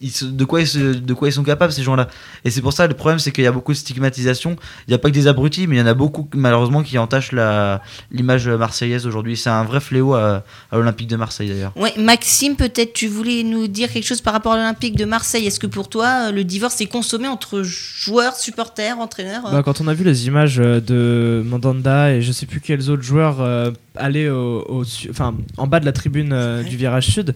ils 0.00 0.10
se- 0.10 0.24
de, 0.26 0.44
quoi 0.44 0.60
ils 0.60 0.66
se- 0.66 0.78
de 0.78 1.14
quoi 1.14 1.28
ils 1.28 1.32
sont 1.32 1.42
capables, 1.42 1.72
ces 1.72 1.82
gens-là 1.82 2.08
Et 2.44 2.50
c'est 2.50 2.60
pour 2.60 2.72
ça, 2.74 2.86
le 2.86 2.92
problème, 2.94 3.18
c'est 3.18 3.32
qu'il 3.32 3.44
y 3.44 3.46
a 3.46 3.52
beaucoup 3.52 3.72
de 3.72 3.76
stigmatisation. 3.78 4.56
Il 4.86 4.90
n'y 4.90 4.94
a 4.94 4.98
pas 4.98 5.08
que 5.08 5.14
des 5.14 5.26
abrutis, 5.26 5.66
mais 5.66 5.76
il 5.76 5.78
y 5.78 5.82
en 5.82 5.86
a 5.86 5.94
beaucoup, 5.94 6.28
malheureusement, 6.34 6.82
qui 6.82 6.98
entachent 6.98 7.32
la, 7.32 7.80
l'image 8.10 8.46
marseillaise 8.48 9.06
aujourd'hui. 9.06 9.36
C'est 9.36 9.48
un 9.50 9.64
vrai 9.64 9.80
fléau 9.80 10.14
à, 10.14 10.42
à 10.70 10.76
l'Olympique 10.76 11.08
de 11.08 11.16
Marseille, 11.16 11.48
d'ailleurs. 11.48 11.72
Ouais, 11.76 11.94
Maxime, 11.96 12.56
peut-être 12.56 12.92
tu 12.92 13.08
voulais 13.08 13.42
nous 13.42 13.68
dire 13.68 13.90
quelque 13.90 14.04
chose 14.06 14.20
par 14.20 14.32
rapport 14.34 14.52
à 14.52 14.56
l'Olympique 14.56 14.96
de 14.96 15.04
Marseille. 15.06 15.46
Est-ce 15.46 15.58
que 15.60 15.66
pour 15.66 15.88
toi, 15.88 16.26
euh, 16.28 16.32
le 16.32 16.44
divorce 16.44 16.80
est 16.80 16.86
consommé 16.86 17.26
entre 17.28 17.62
joueurs, 17.62 18.36
supporters, 18.36 18.98
entraîneurs 18.98 19.46
euh 19.46 19.52
Bah, 19.52 19.62
quand 19.62 19.80
on 19.80 19.88
a 19.88 19.94
vu 19.94 20.04
les 20.04 20.26
images 20.26 20.60
euh, 20.60 20.80
de 20.80 21.42
Mandanda 21.46 22.12
et 22.12 22.20
je 22.22 22.32
sais 22.32 22.46
plus 22.46 22.60
quels 22.60 22.90
autres 22.90 23.02
joueurs 23.02 23.40
euh, 23.40 23.70
aller 23.94 24.28
au, 24.28 24.62
au 24.68 24.84
su- 24.84 25.08
enfin, 25.10 25.34
en 25.56 25.66
bas 25.66 25.80
de 25.80 25.86
la 25.86 25.92
tribune 25.92 26.32
euh, 26.32 26.62
du 26.62 26.76
virage 26.76 27.06
sud, 27.06 27.30
euh, 27.30 27.32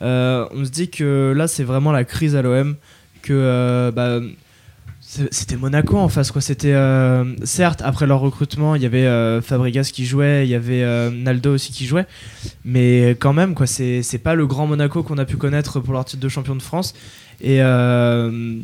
on 0.00 0.64
se 0.64 0.70
dit 0.70 0.90
que 0.90 1.32
là 1.36 1.48
c'est 1.48 1.64
vraiment 1.64 1.92
la 1.92 2.04
crise 2.04 2.36
à 2.36 2.42
l'OM, 2.42 2.76
que 3.22 3.32
euh, 3.32 3.90
bah, 3.90 4.20
c'était 5.00 5.56
Monaco 5.56 5.96
en 5.96 6.08
face 6.08 6.30
quoi. 6.32 6.40
C'était 6.40 6.72
euh, 6.72 7.24
certes 7.44 7.82
après 7.84 8.06
leur 8.06 8.20
recrutement 8.20 8.74
il 8.74 8.82
y 8.82 8.86
avait 8.86 9.06
euh, 9.06 9.40
Fabregas 9.42 9.90
qui 9.92 10.06
jouait, 10.06 10.46
il 10.46 10.50
y 10.50 10.54
avait 10.54 10.82
euh, 10.82 11.10
Naldo 11.10 11.54
aussi 11.54 11.72
qui 11.72 11.86
jouait, 11.86 12.06
mais 12.64 13.10
quand 13.20 13.32
même 13.32 13.54
quoi 13.54 13.66
c'est 13.66 14.02
pas 14.22 14.34
le 14.34 14.46
grand 14.46 14.66
Monaco 14.66 15.02
qu'on 15.02 15.18
a 15.18 15.24
pu 15.24 15.36
connaître 15.36 15.78
pour 15.80 15.92
leur 15.92 16.04
titre 16.04 16.22
de 16.22 16.28
champion 16.28 16.56
de 16.56 16.62
France 16.62 16.94
et 17.40 17.62
euh, 17.62 18.58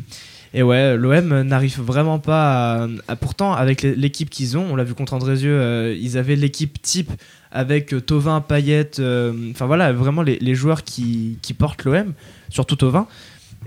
et 0.53 0.63
ouais, 0.63 0.97
l'OM 0.97 1.43
n'arrive 1.43 1.79
vraiment 1.79 2.19
pas 2.19 2.85
à, 3.07 3.15
Pourtant, 3.15 3.53
avec 3.53 3.83
l'é- 3.83 3.95
l'équipe 3.95 4.29
qu'ils 4.29 4.57
ont, 4.57 4.67
on 4.69 4.75
l'a 4.75 4.83
vu 4.83 4.93
contre 4.93 5.13
Andrézieux, 5.13 5.57
euh, 5.57 5.95
ils 5.97 6.17
avaient 6.17 6.35
l'équipe 6.35 6.81
type 6.81 7.09
avec 7.51 7.93
euh, 7.93 8.01
Tovin, 8.01 8.41
Payet, 8.41 8.91
euh, 8.99 9.51
enfin 9.51 9.65
voilà, 9.65 9.91
vraiment 9.91 10.21
les, 10.21 10.55
joueurs 10.55 10.83
qui, 10.83 11.37
portent 11.57 11.83
l'OM, 11.83 12.13
surtout 12.49 12.75
Tovin. 12.75 13.07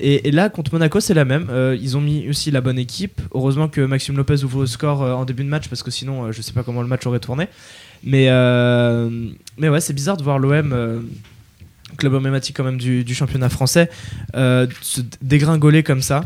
Et, 0.01 0.33
là, 0.33 0.49
contre 0.49 0.73
Monaco, 0.73 0.99
c'est 0.99 1.15
la 1.15 1.25
même. 1.25 1.47
Euh, 1.51 1.79
ils 1.81 1.97
ont 1.97 2.01
mis 2.01 2.29
aussi 2.29 2.51
la 2.51 2.61
bonne 2.61 2.81
équipe. 2.81 3.21
Heureusement 3.33 3.69
que 3.69 3.81
Maxime 3.81 4.17
Lopez 4.17 4.43
ouvre 4.43 4.63
le 4.63 4.67
score 4.67 5.03
en 5.03 5.25
début 5.25 5.45
de 5.45 5.49
match, 5.49 5.69
parce 5.69 5.85
que 5.85 5.93
sinon, 5.93 6.25
euh, 6.25 6.33
je 6.33 6.43
sais 6.43 6.53
pas 6.53 6.65
comment 6.65 6.83
le 6.83 6.89
match 6.89 7.07
aurait 7.07 7.21
tourné. 7.21 7.47
Mais, 8.03 8.29
mais 9.57 9.69
ouais, 9.69 9.81
c'est 9.81 9.93
bizarre 9.93 10.17
de 10.17 10.25
voir 10.25 10.39
l'OM. 10.39 11.05
club 11.97 12.15
emblématique 12.15 12.57
quand 12.57 12.65
même 12.65 12.79
du, 12.79 13.15
championnat 13.15 13.49
français 13.49 13.89
se 14.35 15.01
dégringoler 15.23 15.83
comme 15.83 16.03
ça 16.03 16.25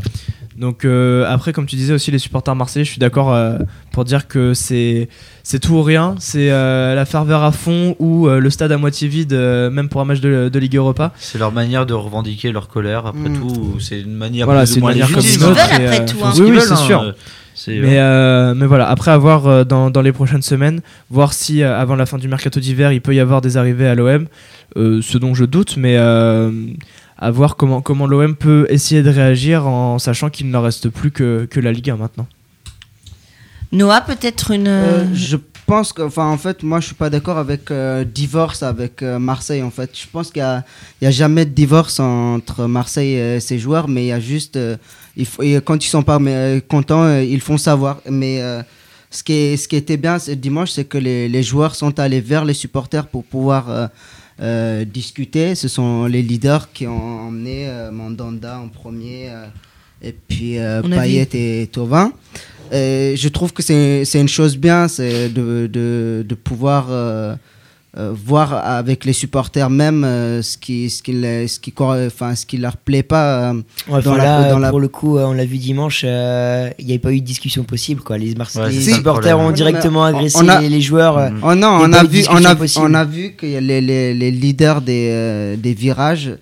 donc 0.59 0.85
euh, 0.85 1.25
après, 1.29 1.53
comme 1.53 1.67
tu 1.67 1.77
disais 1.77 1.93
aussi, 1.93 2.11
les 2.11 2.19
supporters 2.19 2.55
marseillais, 2.55 2.85
je 2.85 2.91
suis 2.91 2.99
d'accord 2.99 3.33
euh, 3.33 3.59
pour 3.93 4.05
dire 4.05 4.27
que 4.29 4.55
c'est 4.55 5.09
c'est 5.43 5.61
tout 5.61 5.75
ou 5.75 5.83
rien. 5.83 6.17
C'est 6.19 6.51
euh, 6.51 6.95
la 6.95 7.05
ferveur 7.05 7.43
à 7.43 7.53
fond 7.53 7.95
ou 7.99 8.29
euh, 8.29 8.41
le 8.41 8.51
stade 8.51 8.73
à 8.73 8.77
moitié 8.79 9.09
vide, 9.09 9.33
euh, 9.33 9.71
même 9.71 9.89
pour 9.89 10.01
un 10.01 10.05
match 10.05 10.21
de, 10.21 10.49
de 10.53 10.59
Ligue 10.59 10.77
Europa. 10.77 11.13
C'est 11.19 11.39
leur 11.39 11.53
manière 11.53 11.87
de 11.87 11.95
revendiquer 11.95 12.51
leur 12.53 12.69
colère, 12.69 13.07
après 13.07 13.29
Mm. 13.29 13.39
tout. 13.39 13.77
C'est 13.81 14.01
une 14.01 14.15
manière 14.15 14.47
Voilà, 14.47 14.63
plus 14.65 14.75
c'est 14.75 14.79
ou 14.79 14.83
moins 14.83 14.93
une 14.93 14.99
manière 14.99 15.15
comme 15.15 15.23
légitime. 15.23 15.43
Ils 15.43 15.47
veulent 15.49 15.83
et, 15.83 15.87
après 15.87 16.05
tout, 16.07 16.19
hein. 16.25 16.33
Oui, 16.37 16.51
oui, 16.51 16.61
c'est 16.61 16.73
hein. 16.73 16.77
sûr. 16.77 17.15
Mais, 17.67 17.99
euh, 17.99 18.55
mais 18.55 18.67
voilà, 18.67 18.89
après 18.89 19.11
avoir 19.11 19.47
euh, 19.47 19.65
dans, 19.65 19.91
dans 19.91 20.01
les 20.01 20.13
prochaines 20.13 20.43
semaines, 20.43 20.81
voir 21.11 21.33
si 21.33 21.63
euh, 21.63 21.77
avant 21.79 21.97
la 21.97 22.07
fin 22.07 22.17
du 22.17 22.29
mercato 22.29 22.61
d'hiver, 22.61 22.93
il 22.93 23.01
peut 23.01 23.15
y 23.15 23.21
avoir 23.21 23.41
des 23.41 23.57
arrivées 23.57 23.89
à 23.89 23.97
l'OM, 23.97 24.27
euh, 24.77 25.01
ce 25.03 25.19
dont 25.19 25.35
je 25.35 25.45
doute, 25.45 25.77
mais 25.77 25.97
euh, 25.99 26.53
à 27.19 27.31
voir 27.31 27.57
comment, 27.57 27.81
comment 27.81 28.07
l'OM 28.07 28.37
peut 28.37 28.67
essayer 28.71 29.03
de 29.03 29.11
réagir 29.11 29.67
en 29.67 29.99
sachant 29.99 30.31
qu'il 30.31 30.47
ne 30.47 30.53
leur 30.53 30.63
reste 30.63 30.89
plus 30.89 31.11
que, 31.11 31.47
que 31.51 31.61
la 31.61 31.73
Ligue 31.73 31.91
1 31.91 31.97
maintenant. 31.97 32.27
Noah, 33.73 34.01
peut-être 34.01 34.53
une. 34.53 34.69
Euh, 34.69 35.15
je 35.15 35.37
pense 35.69 35.93
que, 35.93 36.01
enfin, 36.01 36.27
en 36.27 36.39
fait, 36.39 36.63
moi, 36.63 36.81
je 36.81 36.87
suis 36.87 36.95
pas 36.95 37.11
d'accord 37.11 37.37
avec 37.37 37.71
euh, 37.71 38.03
divorce 38.03 38.63
avec 38.63 39.03
euh, 39.03 39.19
Marseille. 39.19 39.63
En 39.63 39.71
fait, 39.71 39.91
je 39.93 40.07
pense 40.11 40.31
qu'il 40.31 40.41
y 40.41 40.45
a, 40.45 40.65
il 41.01 41.05
y 41.05 41.07
a 41.07 41.11
jamais 41.11 41.45
de 41.45 41.51
divorce 41.51 42.01
entre 42.01 42.67
Marseille 42.67 43.15
et 43.15 43.41
ses 43.41 43.59
joueurs, 43.59 43.87
mais 43.87 44.05
il 44.05 44.09
y 44.09 44.13
a 44.13 44.21
juste, 44.21 44.57
euh, 44.57 44.77
il 45.17 45.27
faut, 45.27 45.43
et 45.43 45.61
quand 45.63 45.85
ils 45.85 45.89
sont 45.89 46.03
pas 46.03 46.19
mais, 46.19 46.63
contents, 46.67 47.19
ils 47.21 47.43
font 47.43 47.59
savoir. 47.59 48.01
Mais 48.09 48.41
euh, 48.41 48.63
ce 49.11 49.23
qui 49.23 49.35
est, 49.35 49.57
ce 49.59 49.69
qui 49.69 49.77
était 49.77 49.99
bien 49.99 50.19
ce 50.19 50.31
dimanche, 50.31 50.71
c'est 50.71 50.87
que 50.87 50.99
les, 50.99 51.29
les 51.29 51.43
joueurs 51.43 51.75
sont 51.75 52.01
allés 52.01 52.23
vers 52.23 52.47
les 52.47 52.55
supporters 52.55 53.07
pour 53.07 53.25
pouvoir 53.25 53.91
euh, 54.41 54.85
discuter. 54.85 55.55
Ce 55.55 55.69
sont 55.69 56.07
les 56.07 56.23
leaders 56.23 56.73
qui 56.73 56.87
ont 56.87 57.29
emmené 57.29 57.69
euh, 57.69 57.91
Mandanda 57.91 58.59
en 58.59 58.69
premier, 58.69 59.31
euh, 59.31 59.47
et 60.03 60.13
puis 60.13 60.59
euh, 60.59 60.83
Payet 60.83 61.29
et 61.35 61.69
Tovin. 61.73 62.13
Je 62.71 63.29
trouve 63.29 63.53
que 63.53 63.63
c'est 63.63 64.05
c'est 64.05 64.21
une 64.21 64.29
chose 64.29 64.57
bien, 64.57 64.89
c'est 64.89 65.29
de, 65.29 65.67
de, 65.67 66.25
de 66.27 66.35
pouvoir 66.35 66.89
euh, 67.97 68.11
euh, 68.11 68.13
voir 68.15 68.53
avec 68.55 69.05
les 69.05 69.13
supporters 69.15 69.71
même 69.71 70.05
euh, 70.05 70.43
ce 70.43 70.59
qui 70.59 70.91
ce 70.91 71.03
qui 71.03 71.13
les- 71.13 71.49
ce 71.49 71.59
qui 71.59 71.73
enfin 71.79 72.35
ce 72.35 72.45
qui 72.47 72.59
leur 72.59 72.77
plaît 72.77 73.03
pas. 73.03 73.51
euh, 73.51 73.55
Ouais, 73.89 74.03
Dans 74.03 74.13
enfin, 74.13 74.17
la- 74.19 74.25
là, 74.43 74.51
dans 74.51 74.59
la- 74.59 74.71
pour 74.71 74.81
le 74.81 74.89
coup, 74.89 75.17
euh, 75.17 75.25
on 75.27 75.33
l'a 75.33 75.45
vu 75.47 75.57
dimanche, 75.57 76.03
euh, 76.05 76.69
il 76.79 76.85
n'y 76.87 76.93
avait 76.93 76.99
pas 76.99 77.13
eu 77.13 77.21
de 77.21 77.27
discussion 77.27 77.65
possible. 77.65 78.03
Quoi. 78.03 78.19
Les, 78.19 78.35
Ouais, 78.35 78.71
les 78.71 78.81
supporters 78.81 79.39
ont 79.39 79.49
Ouais, 79.49 79.53
directement 79.55 80.05
agressé 80.05 80.37
on 80.41 80.49
a- 80.49 80.61
les, 80.61 80.69
les 80.69 80.81
joueurs. 80.83 81.17
euh. 81.19 81.31
Oh 81.43 81.55
non, 81.55 81.79
on 81.81 81.93
a, 81.93 82.05
vu, 82.05 82.25
on, 82.31 82.45
a, 82.45 82.55
possible. 82.55 82.85
on 82.89 82.95
a 82.95 83.05
vu 83.05 83.33
que 83.33 83.47
les, 83.47 83.81
les, 83.81 84.15
les 84.15 84.31
leaders 84.31 84.81
des, 84.83 85.09
euh, 85.11 85.57
des 85.57 85.73
virages, 85.73 86.33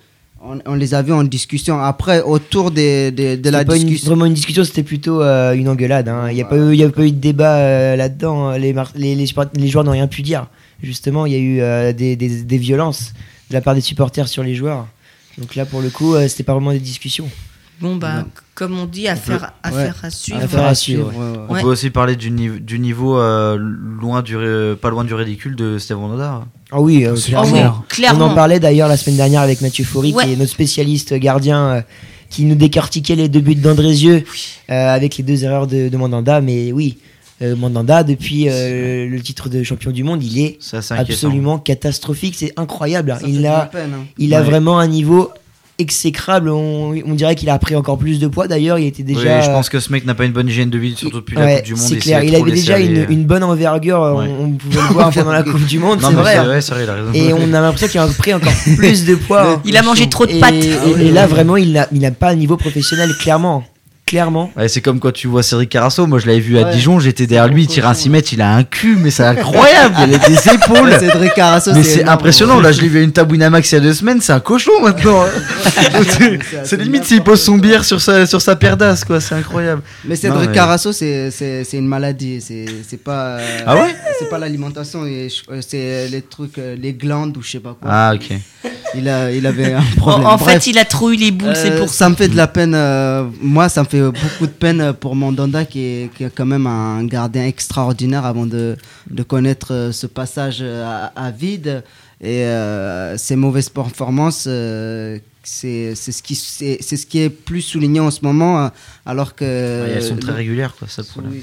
on, 0.43 0.59
on 0.65 0.75
les 0.75 0.93
a 0.93 1.01
vus 1.01 1.13
en 1.13 1.23
discussion. 1.23 1.79
Après, 1.79 2.21
autour 2.21 2.71
des, 2.71 3.11
des- 3.11 3.37
de 3.37 3.49
la 3.49 3.63
pas 3.65 3.75
une- 3.77 3.83
discussion. 3.83 4.09
vraiment 4.11 4.25
une 4.25 4.33
discussion, 4.33 4.63
c'était 4.65 4.83
plutôt 4.83 5.21
euh, 5.21 5.53
une 5.53 5.69
engueulade. 5.69 6.07
hein. 6.09 6.27
Il 6.29 6.35
n'y 6.35 6.41
a, 6.41 6.45
pas 6.45 6.57
eu- 6.57 6.75
y 6.75 6.83
a 6.83 6.89
pas 6.89 7.03
eu 7.05 7.11
de 7.11 7.17
débat 7.19 7.55
euh, 7.57 7.95
là-dedans. 7.95 8.51
Les, 8.51 8.73
Mar- 8.73 8.91
les, 8.95 9.15
les, 9.15 9.25
support- 9.25 9.45
les 9.55 9.67
joueurs 9.69 9.83
n'ont 9.85 9.91
rien 9.91 10.07
pu 10.07 10.21
dire. 10.21 10.47
Justement, 10.83 11.25
il 11.25 11.33
y 11.33 11.35
a 11.35 11.39
eu 11.39 11.61
euh, 11.61 11.93
des, 11.93 12.15
des, 12.15 12.43
des 12.43 12.57
violences 12.57 13.13
de 13.49 13.53
la 13.55 13.61
part 13.61 13.75
des 13.75 13.81
supporters 13.81 14.27
sur 14.27 14.43
les 14.43 14.55
joueurs. 14.55 14.87
Donc 15.37 15.55
là, 15.55 15.65
pour 15.65 15.81
le 15.81 15.89
coup, 15.89 16.15
euh, 16.15 16.27
c'était 16.27 16.43
pas 16.43 16.53
vraiment 16.53 16.71
des 16.71 16.79
discussions. 16.79 17.29
Bon, 17.79 17.95
bah, 17.95 18.19
Non. 18.21 18.25
comme 18.55 18.79
on 18.79 18.85
dit, 18.85 19.07
affaire, 19.07 19.53
affaire 19.61 19.95
à 20.01 20.09
suivre. 20.09 20.39
Affaire 20.41 20.65
à 20.65 20.73
suivre, 20.73 21.07
ouais. 21.09 21.37
On 21.47 21.53
Ouais. 21.53 21.61
peut 21.61 21.67
aussi 21.67 21.91
parler 21.91 22.15
du, 22.15 22.31
niveau 22.31 22.57
du 22.57 22.79
niveau 22.79 23.19
euh, 23.19 23.55
loin 23.57 24.23
du, 24.23 24.35
pas 24.81 24.89
loin 24.89 25.03
du 25.03 25.13
ridicule 25.13 25.55
de 25.55 25.77
Steven 25.77 26.07
Nodar. 26.07 26.47
Ah 26.71 26.81
oui, 26.81 27.05
euh, 27.05 27.13
Ah 27.15 27.43
clairement. 27.43 27.83
oui, 27.89 28.05
On 28.15 28.21
en 28.21 28.33
parlait 28.33 28.59
d'ailleurs 28.59 28.87
la 28.89 28.97
semaine 28.97 29.17
dernière 29.17 29.41
avec 29.41 29.61
Mathieu 29.61 29.85
Ouais. 29.95 30.11
qui 30.25 30.33
est 30.33 30.35
notre 30.35 30.51
spécialiste 30.51 31.13
gardien, 31.13 31.67
euh, 31.67 31.81
qui 32.31 32.45
nous 32.45 32.55
décortiquait 32.55 33.15
les 33.15 33.29
deux 33.29 33.41
buts 33.41 33.53
d'Andrézieux 33.55 34.23
euh, 34.71 34.73
avec 34.95 35.17
les 35.17 35.23
deux 35.23 35.43
erreurs 35.43 35.67
de, 35.67 35.87
de 35.87 35.97
Mandanda. 35.97 36.41
Mais 36.41 36.71
oui, 36.71 36.97
euh, 37.41 37.55
Mandanda, 37.55 38.03
depuis 38.03 38.47
euh, 38.49 39.07
le 39.07 39.19
titre 39.21 39.49
de 39.49 39.61
champion 39.63 39.91
du 39.91 40.03
monde, 40.03 40.23
il 40.23 40.39
est 40.39 40.57
absolument 40.91 41.57
catastrophique. 41.59 42.35
C'est 42.37 42.53
incroyable. 42.57 43.11
hein. 43.11 43.19
Ça 43.21 43.27
Il 43.27 43.41
la 43.41 43.59
a, 43.59 43.65
peine, 43.67 43.91
hein. 43.95 44.05
il 44.17 44.33
a 44.33 44.39
Ouais. 44.41 44.45
vraiment 44.45 44.79
un 44.79 44.87
niveau 44.87 45.29
exécrable. 45.79 46.49
On, 46.49 46.95
on 47.05 47.13
dirait 47.13 47.35
qu'il 47.35 47.49
a 47.51 47.59
pris 47.59 47.75
encore 47.75 47.99
plus 47.99 48.17
de 48.19 48.25
poids. 48.27 48.47
D'ailleurs, 48.47 48.79
il 48.79 48.87
était 48.87 49.03
déjà. 49.03 49.37
Oui, 49.37 49.43
je 49.45 49.49
pense 49.51 49.69
que 49.69 49.79
ce 49.79 49.91
mec 49.91 50.05
n'a 50.07 50.15
pas 50.15 50.25
une 50.25 50.31
bonne 50.31 50.47
hygiène 50.47 50.71
de 50.71 50.77
vie, 50.79 50.95
surtout 50.95 51.17
depuis 51.17 51.35
la 51.35 51.45
Ouais, 51.45 51.55
Coupe 51.57 51.65
du 51.65 51.73
Monde. 51.75 51.81
c'est 51.83 51.97
clair. 51.97 52.23
Il 52.23 52.35
avait 52.35 52.51
déjà 52.51 52.75
aller, 52.75 52.85
une, 52.87 52.97
euh. 52.97 53.05
une 53.09 53.25
bonne 53.25 53.43
envergure. 53.43 53.99
on- 53.99 54.17
Ouais. 54.19 54.29
On, 54.39 54.49
pouvait 54.53 54.81
le 54.81 54.93
voir 54.93 55.11
pendant 55.11 55.31
la 55.33 55.43
Coupe 55.43 55.65
du 55.67 55.77
Monde. 55.77 55.99
C'est 56.01 56.13
vrai. 56.13 56.35
hein. 56.37 56.43
vrai, 56.45 56.61
c'est 56.61 56.73
vrai, 56.73 56.83
il 56.85 56.89
a 56.89 56.93
raison. 56.95 57.13
Et 57.13 57.33
on 57.33 57.53
a 57.53 57.61
l'impression 57.61 57.87
qu'il 57.87 57.99
a 57.99 58.07
pris 58.07 58.33
encore 58.33 58.51
plus 58.75 59.05
de 59.05 59.13
poids. 59.13 59.61
Il 59.65 59.77
a 59.77 59.83
mangé 59.83 60.09
trop 60.09 60.25
de 60.25 60.33
pâtes. 60.39 60.55
et- 60.55 61.05
et 61.05 61.11
là, 61.11 61.27
vraiment, 61.27 61.57
il 61.57 61.73
n'a 61.73 61.87
il 61.91 61.99
n'a 61.99 62.09
pas 62.09 62.29
un 62.29 62.35
niveau 62.35 62.57
professionnel, 62.57 63.11
clairement. 63.19 63.63
Clairement. 64.07 64.51
Ouais, 64.55 64.67
c'est 64.69 64.79
comme 64.81 64.99
quand 64.99 65.11
tu 65.11 65.27
vois 65.27 65.43
Cédric 65.43 65.69
Carasso. 65.69 66.07
Moi, 66.07 66.17
je 66.19 66.27
l'avais 66.27 66.39
vu 66.39 66.57
à 66.57 66.63
Ouais. 66.63 66.71
Dijon. 66.71 66.99
J'étais 66.99 67.27
derrière 67.27 67.47
lui, 67.53 67.63
il 67.63 67.67
tire 67.67 67.85
un 67.85 67.89
cochon, 67.91 68.03
6 68.03 68.09
mètres. 68.09 68.29
Il 68.33 68.41
a 68.41 68.55
un 68.55 68.63
cul, 68.63 68.95
mais 68.99 69.11
c'est 69.11 69.23
incroyable. 69.25 69.95
Il 70.07 70.15
a 70.15 70.17
des 70.17 70.49
épaules. 70.49 70.89
Ouais, 70.89 70.97
Cédric 70.99 71.33
Carasso, 71.33 71.71
Mais 71.73 71.83
c'est 71.83 72.05
impressionnant. 72.05 72.59
Là, 72.61 72.71
je 72.71 72.81
l'ai 72.81 72.87
vu 72.87 72.99
à 72.99 73.01
une 73.01 73.11
tabouine 73.11 73.43
à 73.43 73.49
max 73.49 73.69
il 73.71 73.75
y 73.75 73.77
a 73.77 73.81
deux 73.81 73.93
semaines. 73.93 74.21
C'est 74.21 74.31
un 74.33 74.39
cochon 74.39 74.71
maintenant. 74.81 75.25
C'est- 76.09 76.39
c'est 76.63 76.77
limite 76.81 77.03
s'il 77.03 77.21
pose 77.21 77.41
son 77.41 77.57
bière 77.57 77.83
sur 77.83 77.99
sa, 78.01 78.25
sur 78.25 78.41
sa 78.41 78.55
paire 78.55 78.77
d'as, 78.77 79.03
quoi. 79.05 79.19
C'est 79.19 79.35
incroyable. 79.35 79.81
Mais 80.05 80.15
Cédric 80.15 80.41
Non, 80.41 80.47
mais- 80.47 80.53
Carasso, 80.55 80.91
c'est 80.93 81.29
c'est- 81.31 81.63
c'est 81.65 81.77
une 81.77 81.87
maladie. 81.87 82.39
C'est 82.41 82.65
c'est 82.87 83.03
pas. 83.03 83.37
euh, 83.39 83.59
Ah 83.65 83.75
ouais 83.75 83.93
C'est 84.19 84.29
pas 84.29 84.37
l'alimentation. 84.37 85.01
euh, 85.05 85.27
C'est 85.61 86.07
les 86.09 86.21
trucs, 86.21 86.57
euh, 86.57 86.75
les 86.79 86.93
glandes 86.93 87.35
ou 87.37 87.41
je 87.41 87.51
sais 87.51 87.59
pas 87.59 87.75
quoi. 87.79 87.89
Ah, 87.91 88.13
ok. 88.15 88.37
Il, 88.95 89.07
a, 89.09 89.31
il 89.31 89.45
avait 89.45 89.73
un 89.73 89.79
En, 89.79 89.83
problème. 89.97 90.25
en 90.27 90.37
fait, 90.37 90.65
il 90.67 90.77
a 90.77 90.85
trop 90.85 91.11
eu 91.11 91.15
les 91.17 91.31
boules, 91.31 91.55
c'est 91.55 91.71
Euh, 91.71 91.77
pour 91.79 91.89
ça. 91.89 91.95
ça 92.05 92.09
me 92.09 92.15
fait 92.15 92.29
de 92.29 92.37
la 92.37 92.47
peine. 92.47 92.73
euh, 92.73 93.25
moi, 93.41 93.67
ça 93.69 93.83
me 93.83 93.87
fait 93.87 93.96
beaucoup 94.05 94.45
de 94.47 94.51
peine 94.51 94.93
pour 94.93 95.15
Mandanda, 95.15 95.65
qui 95.65 95.79
est, 95.79 96.13
qui 96.15 96.23
est 96.23 96.29
quand 96.33 96.45
même 96.45 96.67
un 96.67 97.03
gardien 97.05 97.45
extraordinaire 97.45 98.25
avant 98.25 98.45
de, 98.45 98.75
de 99.09 99.23
connaître 99.23 99.73
euh, 99.73 99.91
ce 99.91 100.07
passage 100.07 100.57
euh, 100.61 100.83
à, 100.85 101.05
à 101.27 101.31
vide. 101.31 101.83
Et 102.19 102.43
euh, 102.45 103.15
ses 103.17 103.35
mauvaises 103.35 103.69
performances, 103.69 104.45
euh, 104.47 105.19
c'est 105.43 105.93
ce, 105.95 106.21
qui- 106.23 106.33
c'est 106.35 106.79
c'est 106.81 106.97
ce 106.97 107.05
qui 107.05 107.19
est 107.19 107.29
plus 107.29 107.61
souligné 107.61 107.99
en 107.99 108.09
ce 108.09 108.21
moment, 108.23 108.65
euh, 108.65 108.69
alors 109.05 109.35
que. 109.35 109.45
Ouais, 109.45 109.91
elles 109.97 110.03
sont 110.03 110.17
très 110.17 110.31
le- 110.31 110.37
régulières, 110.37 110.75
quoi. 110.75 110.87
Le 110.87 111.03
ce, 111.03 111.11
problème. 111.11 111.33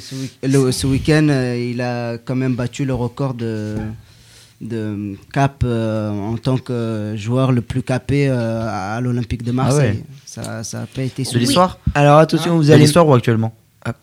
week-end, 0.84 1.28
euh, 1.30 1.70
il 1.72 1.80
a 1.80 2.18
quand 2.18 2.34
même 2.34 2.54
battu 2.56 2.84
le 2.84 2.92
record 2.94 3.34
de, 3.34 3.76
de 4.64 5.14
cap 5.32 5.62
euh, 5.64 6.10
en 6.10 6.36
tant 6.36 6.56
que 6.58 7.14
joueur 7.16 7.52
le 7.52 7.60
plus 7.60 7.82
capé 7.82 8.28
euh, 8.28 8.66
à 8.96 9.00
l'Olympique 9.00 9.42
de 9.44 9.52
Marseille. 9.52 9.98
ouais. 9.98 10.04
Ça 10.26 10.64
Ça 10.64 10.80
n'a 10.80 10.86
pas 10.86 11.02
été 11.02 11.22
De 11.22 11.38
l'histoire 11.38 11.78
Alors 11.94 12.18
attention, 12.18 12.56
vous 12.56 12.64
De 12.64 12.72
allez. 12.72 12.82
l'histoire 12.82 13.06
ou 13.06 13.14
actuellement 13.14 13.52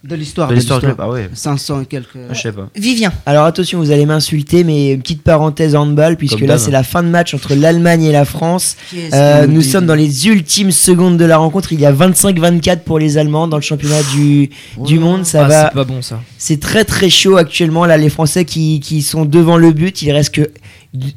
De 0.04 0.16
l'histoire. 0.16 0.48
De 0.50 0.54
l'histoire 0.54 0.80
du 0.80 0.86
club. 0.86 0.98
Ah 1.00 1.10
ouais. 1.10 1.30
500 1.34 1.82
et 1.82 1.86
quelques. 1.88 2.10
Ah, 2.30 2.34
Je 2.34 2.40
sais 2.42 2.52
pas. 2.52 2.70
Vivien. 2.76 3.12
Alors 3.26 3.46
attention, 3.46 3.80
vous 3.80 3.90
allez 3.92 4.06
m'insulter, 4.06 4.64
mais 4.64 4.92
une 4.92 5.02
petite 5.02 5.24
parenthèse 5.24 5.76
handball, 5.76 6.18
puisque 6.18 6.38
Comme 6.38 6.48
là 6.48 6.58
c'est 6.60 6.70
la 6.72 6.84
fin 6.84 7.02
de 7.02 7.08
match 7.08 7.34
entre 7.34 7.56
l'Allemagne 7.56 8.04
et 8.04 8.12
la 8.12 8.26
France. 8.26 8.78
Euh, 9.14 9.48
nous 9.48 9.62
sommes 9.64 9.88
dans 9.88 9.96
les 9.96 10.28
ultimes 10.28 10.72
secondes 10.72 11.18
de 11.18 11.26
la 11.26 11.38
rencontre. 11.38 11.74
Il 11.74 11.80
y 11.80 11.86
a 11.88 11.92
25-24 11.94 12.82
pour 12.82 13.00
les 13.00 13.18
Allemands 13.18 13.48
dans 13.48 13.58
le 13.58 13.64
championnat 13.64 14.04
du, 14.14 14.52
du 14.78 15.00
monde. 15.00 15.26
Ça 15.26 15.46
Ah, 15.46 15.48
va. 15.48 15.68
C'est 15.70 15.74
pas 15.74 15.84
bon 15.84 16.02
ça. 16.04 16.22
C'est 16.38 16.60
très 16.60 16.86
très 16.86 17.10
chaud 17.10 17.38
actuellement. 17.38 17.86
Là, 17.86 17.98
les 17.98 18.10
Français 18.10 18.46
qui, 18.46 18.80
qui 18.82 19.02
sont 19.02 19.26
devant 19.26 19.58
le 19.58 19.72
but, 19.72 20.02
il 20.04 20.12
reste 20.12 20.36
que. 20.36 20.52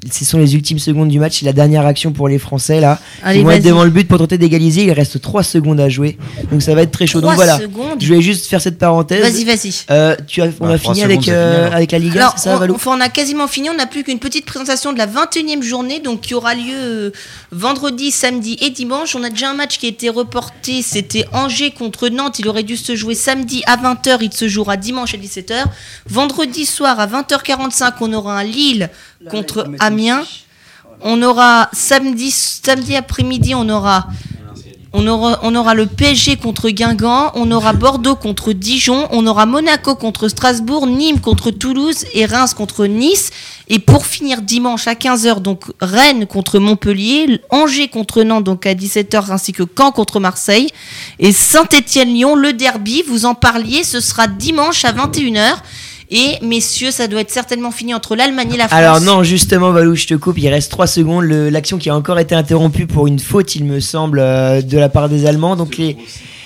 Ce 0.09 0.25
sont 0.25 0.39
les 0.39 0.55
ultimes 0.55 0.79
secondes 0.79 1.09
du 1.09 1.19
match. 1.19 1.41
C'est 1.41 1.47
la 1.47 1.53
dernière 1.53 1.85
action 1.85 2.13
pour 2.13 2.29
les 2.29 2.39
Français 2.39 2.81
là. 2.81 3.01
Allez, 3.25 3.41
Ils 3.41 3.45
vont 3.45 3.51
être 3.51 3.65
devant 3.65 3.83
le 3.83 3.91
but 3.91 4.07
pour 4.07 4.19
tenter 4.19 4.39
d'égaliser. 4.39 4.85
Il 4.85 4.93
reste 4.93 5.21
3 5.21 5.43
secondes 5.43 5.81
à 5.81 5.89
jouer. 5.89 6.17
Donc 6.53 6.63
ça 6.63 6.77
va 6.77 6.83
être 6.83 6.93
très 6.93 7.09
chaud. 7.09 7.21
Donc 7.21 7.35
voilà. 7.35 7.59
secondes. 7.59 8.01
Je 8.01 8.15
vais 8.15 8.23
juste 8.23 8.47
faire 8.47 8.61
cette 8.61 8.79
parenthèse. 8.79 9.21
Vas-y, 9.23 9.45
vas-y. 9.45 9.75
Euh, 9.91 10.15
tu 10.29 10.43
as, 10.43 10.47
on 10.61 10.69
Bah, 10.69 10.75
a 10.75 10.79
fini 10.79 11.03
avec, 11.03 11.27
euh, 11.29 11.69
avec 11.73 11.91
la 11.91 11.99
Ligue 11.99 12.17
1, 12.17 12.21
Alors, 12.21 12.35
c'est 12.37 12.45
ça, 12.45 12.55
on, 12.55 12.59
Valou 12.59 12.77
enfin, 12.77 12.93
on 12.97 13.01
a 13.01 13.09
quasiment 13.09 13.49
fini. 13.49 13.69
On 13.69 13.75
n'a 13.75 13.87
plus 13.87 14.05
qu'une 14.05 14.21
petite 14.21 14.47
présentation 14.47 14.93
de 14.93 14.99
la 14.99 15.09
21e 15.09 15.63
journée, 15.63 15.99
donc 15.99 16.21
qui 16.21 16.35
aura 16.35 16.55
lieu 16.55 16.73
euh, 16.73 17.11
vendredi, 17.51 18.13
samedi 18.13 18.57
et 18.61 18.71
dimanche. 18.71 19.17
On 19.17 19.25
a 19.25 19.31
déjà 19.31 19.51
un 19.51 19.55
match 19.55 19.79
qui 19.79 19.87
a 19.87 19.89
été 19.89 20.09
reporté. 20.09 20.83
C'était 20.83 21.27
Angers 21.33 21.73
contre 21.73 22.09
Nantes. 22.11 22.39
Il 22.39 22.47
aurait 22.47 22.63
dû 22.63 22.77
se 22.77 22.95
jouer 22.95 23.17
samedi 23.17 23.63
à 23.67 23.77
20h. 23.77 24.19
Il 24.21 24.33
se 24.33 24.47
jouera 24.47 24.77
dimanche 24.77 25.15
à 25.15 25.17
17h. 25.17 25.65
Vendredi 26.09 26.65
soir 26.65 27.01
à 27.01 27.09
20h45, 27.09 27.95
on 28.03 28.13
aura 28.13 28.39
un 28.39 28.45
Lille 28.45 28.89
contre 29.31 29.67
Amiens. 29.81 30.25
On 31.01 31.21
aura 31.23 31.69
samedi, 31.73 32.31
samedi 32.31 32.97
après-midi, 32.97 33.55
on 33.55 33.69
aura 33.69 34.07
on 34.97 35.09
aura, 35.09 35.41
on 35.43 35.57
aura 35.57 35.75
le 35.75 35.87
PSG 35.87 36.37
contre 36.37 36.71
Guingamp, 36.71 37.33
on 37.35 37.51
aura 37.51 37.73
Bordeaux 37.85 38.15
contre 38.15 38.53
Dijon, 38.53 39.09
on 39.11 39.27
aura 39.27 39.45
Monaco 39.45 39.97
contre 39.97 40.29
Strasbourg, 40.29 40.87
Nîmes 40.87 41.21
contre 41.21 41.51
Toulouse 41.51 42.05
et 42.15 42.27
Reims 42.27 42.55
contre 42.55 42.87
Nice. 42.87 43.31
Et 43.69 43.81
pour 43.81 44.07
finir 44.07 44.41
dimanche 44.41 44.87
à 44.87 44.95
15h, 44.95 45.41
donc 45.41 45.65
Rennes 45.81 46.27
contre 46.27 46.61
Montpellier, 46.61 47.41
Angers 47.51 47.89
contre 47.89 48.23
Nantes 48.23 48.45
donc 48.45 48.67
à 48.67 48.75
17h 48.75 49.33
ainsi 49.33 49.53
que 49.53 49.65
Caen 49.77 49.91
contre 49.91 50.21
Marseille 50.21 50.71
et 51.19 51.33
Saint-Étienne-Lyon, 51.33 52.37
le 52.37 52.53
derby, 52.53 53.03
vous 53.09 53.27
en 53.27 53.35
parliez, 53.35 53.83
ce 53.83 53.99
sera 53.99 54.29
dimanche 54.29 54.85
à 54.85 54.93
21h. 54.93 55.57
Et 56.15 56.39
messieurs, 56.43 56.91
ça 56.93 57.09
doit 57.09 57.21
être 57.21 57.31
certainement 57.33 57.71
fini 57.73 57.93
entre 57.93 58.15
l'Allemagne 58.17 58.53
et 58.55 58.57
la 58.57 58.69
France. 58.69 58.79
Alors 58.79 59.01
non, 59.01 59.23
justement, 59.25 59.73
Valou, 59.73 59.95
je 59.97 60.07
te 60.07 60.15
coupe, 60.15 60.39
il 60.39 60.49
reste 60.49 60.71
3 60.71 60.87
secondes. 60.87 61.25
L'action 61.25 61.77
qui 61.77 61.91
a 61.91 61.97
encore 61.97 62.19
été 62.21 62.35
interrompue 62.35 62.87
pour 62.87 63.07
une 63.09 63.19
faute, 63.19 63.57
il 63.57 63.65
me 63.65 63.81
semble, 63.81 64.21
euh, 64.21 64.63
de 64.63 64.79
la 64.79 64.89
part 64.89 65.09
des 65.09 65.27
Allemands. 65.27 65.57
Donc 65.57 65.77
les, 65.77 65.97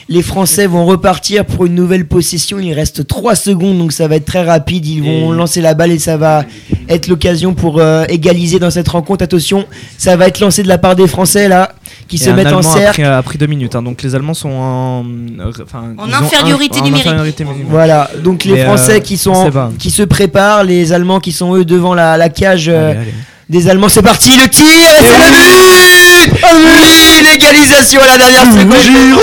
les 0.08 0.22
Français 0.22 0.66
vont 0.66 0.86
repartir 0.86 1.44
pour 1.44 1.66
une 1.66 1.74
nouvelle 1.74 2.06
possession. 2.08 2.58
Il 2.58 2.72
reste 2.72 3.06
3 3.06 3.34
secondes, 3.34 3.76
donc 3.78 3.92
ça 3.92 4.08
va 4.08 4.16
être 4.16 4.24
très 4.24 4.42
rapide. 4.42 4.86
Ils 4.86 5.02
vont 5.02 5.34
Et- 5.34 5.36
lancer 5.36 5.60
la 5.60 5.74
balle 5.74 5.90
et 5.92 5.98
ça 5.98 6.16
va 6.16 6.44
être 6.88 7.06
l'occasion 7.08 7.52
pour 7.52 7.78
euh, 7.78 8.04
égaliser 8.08 8.58
dans 8.58 8.70
cette 8.70 8.88
rencontre. 8.88 9.22
Attention, 9.22 9.66
ça 9.98 10.16
va 10.16 10.28
être 10.28 10.40
lancé 10.40 10.62
de 10.62 10.68
la 10.68 10.78
part 10.78 10.96
des 10.96 11.06
Français 11.06 11.46
là, 11.48 11.74
qui 12.09 12.16
Et 12.16 12.18
se 12.18 12.30
un 12.30 12.32
mettent 12.32 12.46
en 12.46 12.59
Allemand 12.59 12.70
a 12.74 12.76
cercle. 12.78 13.02
pris, 13.02 13.04
a 13.04 13.22
pris 13.22 13.38
deux 13.38 13.46
minutes. 13.46 13.74
hein. 13.76 13.82
donc 13.82 14.02
les 14.02 14.14
Allemands 14.14 14.34
sont 14.34 14.50
en, 14.50 15.04
euh, 15.04 15.52
enfin, 15.62 15.94
En 15.98 16.12
infériorité 16.12 16.78
un- 16.78 16.82
en 16.82 16.84
numérique. 16.86 17.06
infériorité 17.06 17.44
numérique. 17.44 17.66
Voilà, 17.68 18.11
donc 18.24 18.44
les 18.44 18.54
Mais, 18.54 18.64
Français 18.64 18.96
euh, 18.96 19.00
qui 19.00 19.14
on 19.28 19.34
sont 19.34 19.72
qui 19.78 19.90
se 19.90 20.02
préparent, 20.02 20.64
les 20.64 20.92
Allemands 20.92 21.20
qui 21.20 21.32
sont 21.32 21.54
eux 21.54 21.64
devant 21.64 21.94
la, 21.94 22.16
la 22.16 22.28
cage 22.30 22.68
euh, 22.68 22.90
Allez, 22.92 23.00
allez. 23.00 23.14
des 23.48 23.68
Allemands. 23.68 23.88
C'est 23.88 24.02
parti, 24.02 24.30
le 24.36 24.48
tir, 24.48 24.64
c'est 25.00 25.18
le 25.18 26.32
but 26.32 26.42
oui, 26.42 27.24
l'égalisation 27.30 28.00
à 28.02 28.06
la 28.06 28.18
dernière 28.18 28.44
seconde. 28.52 29.18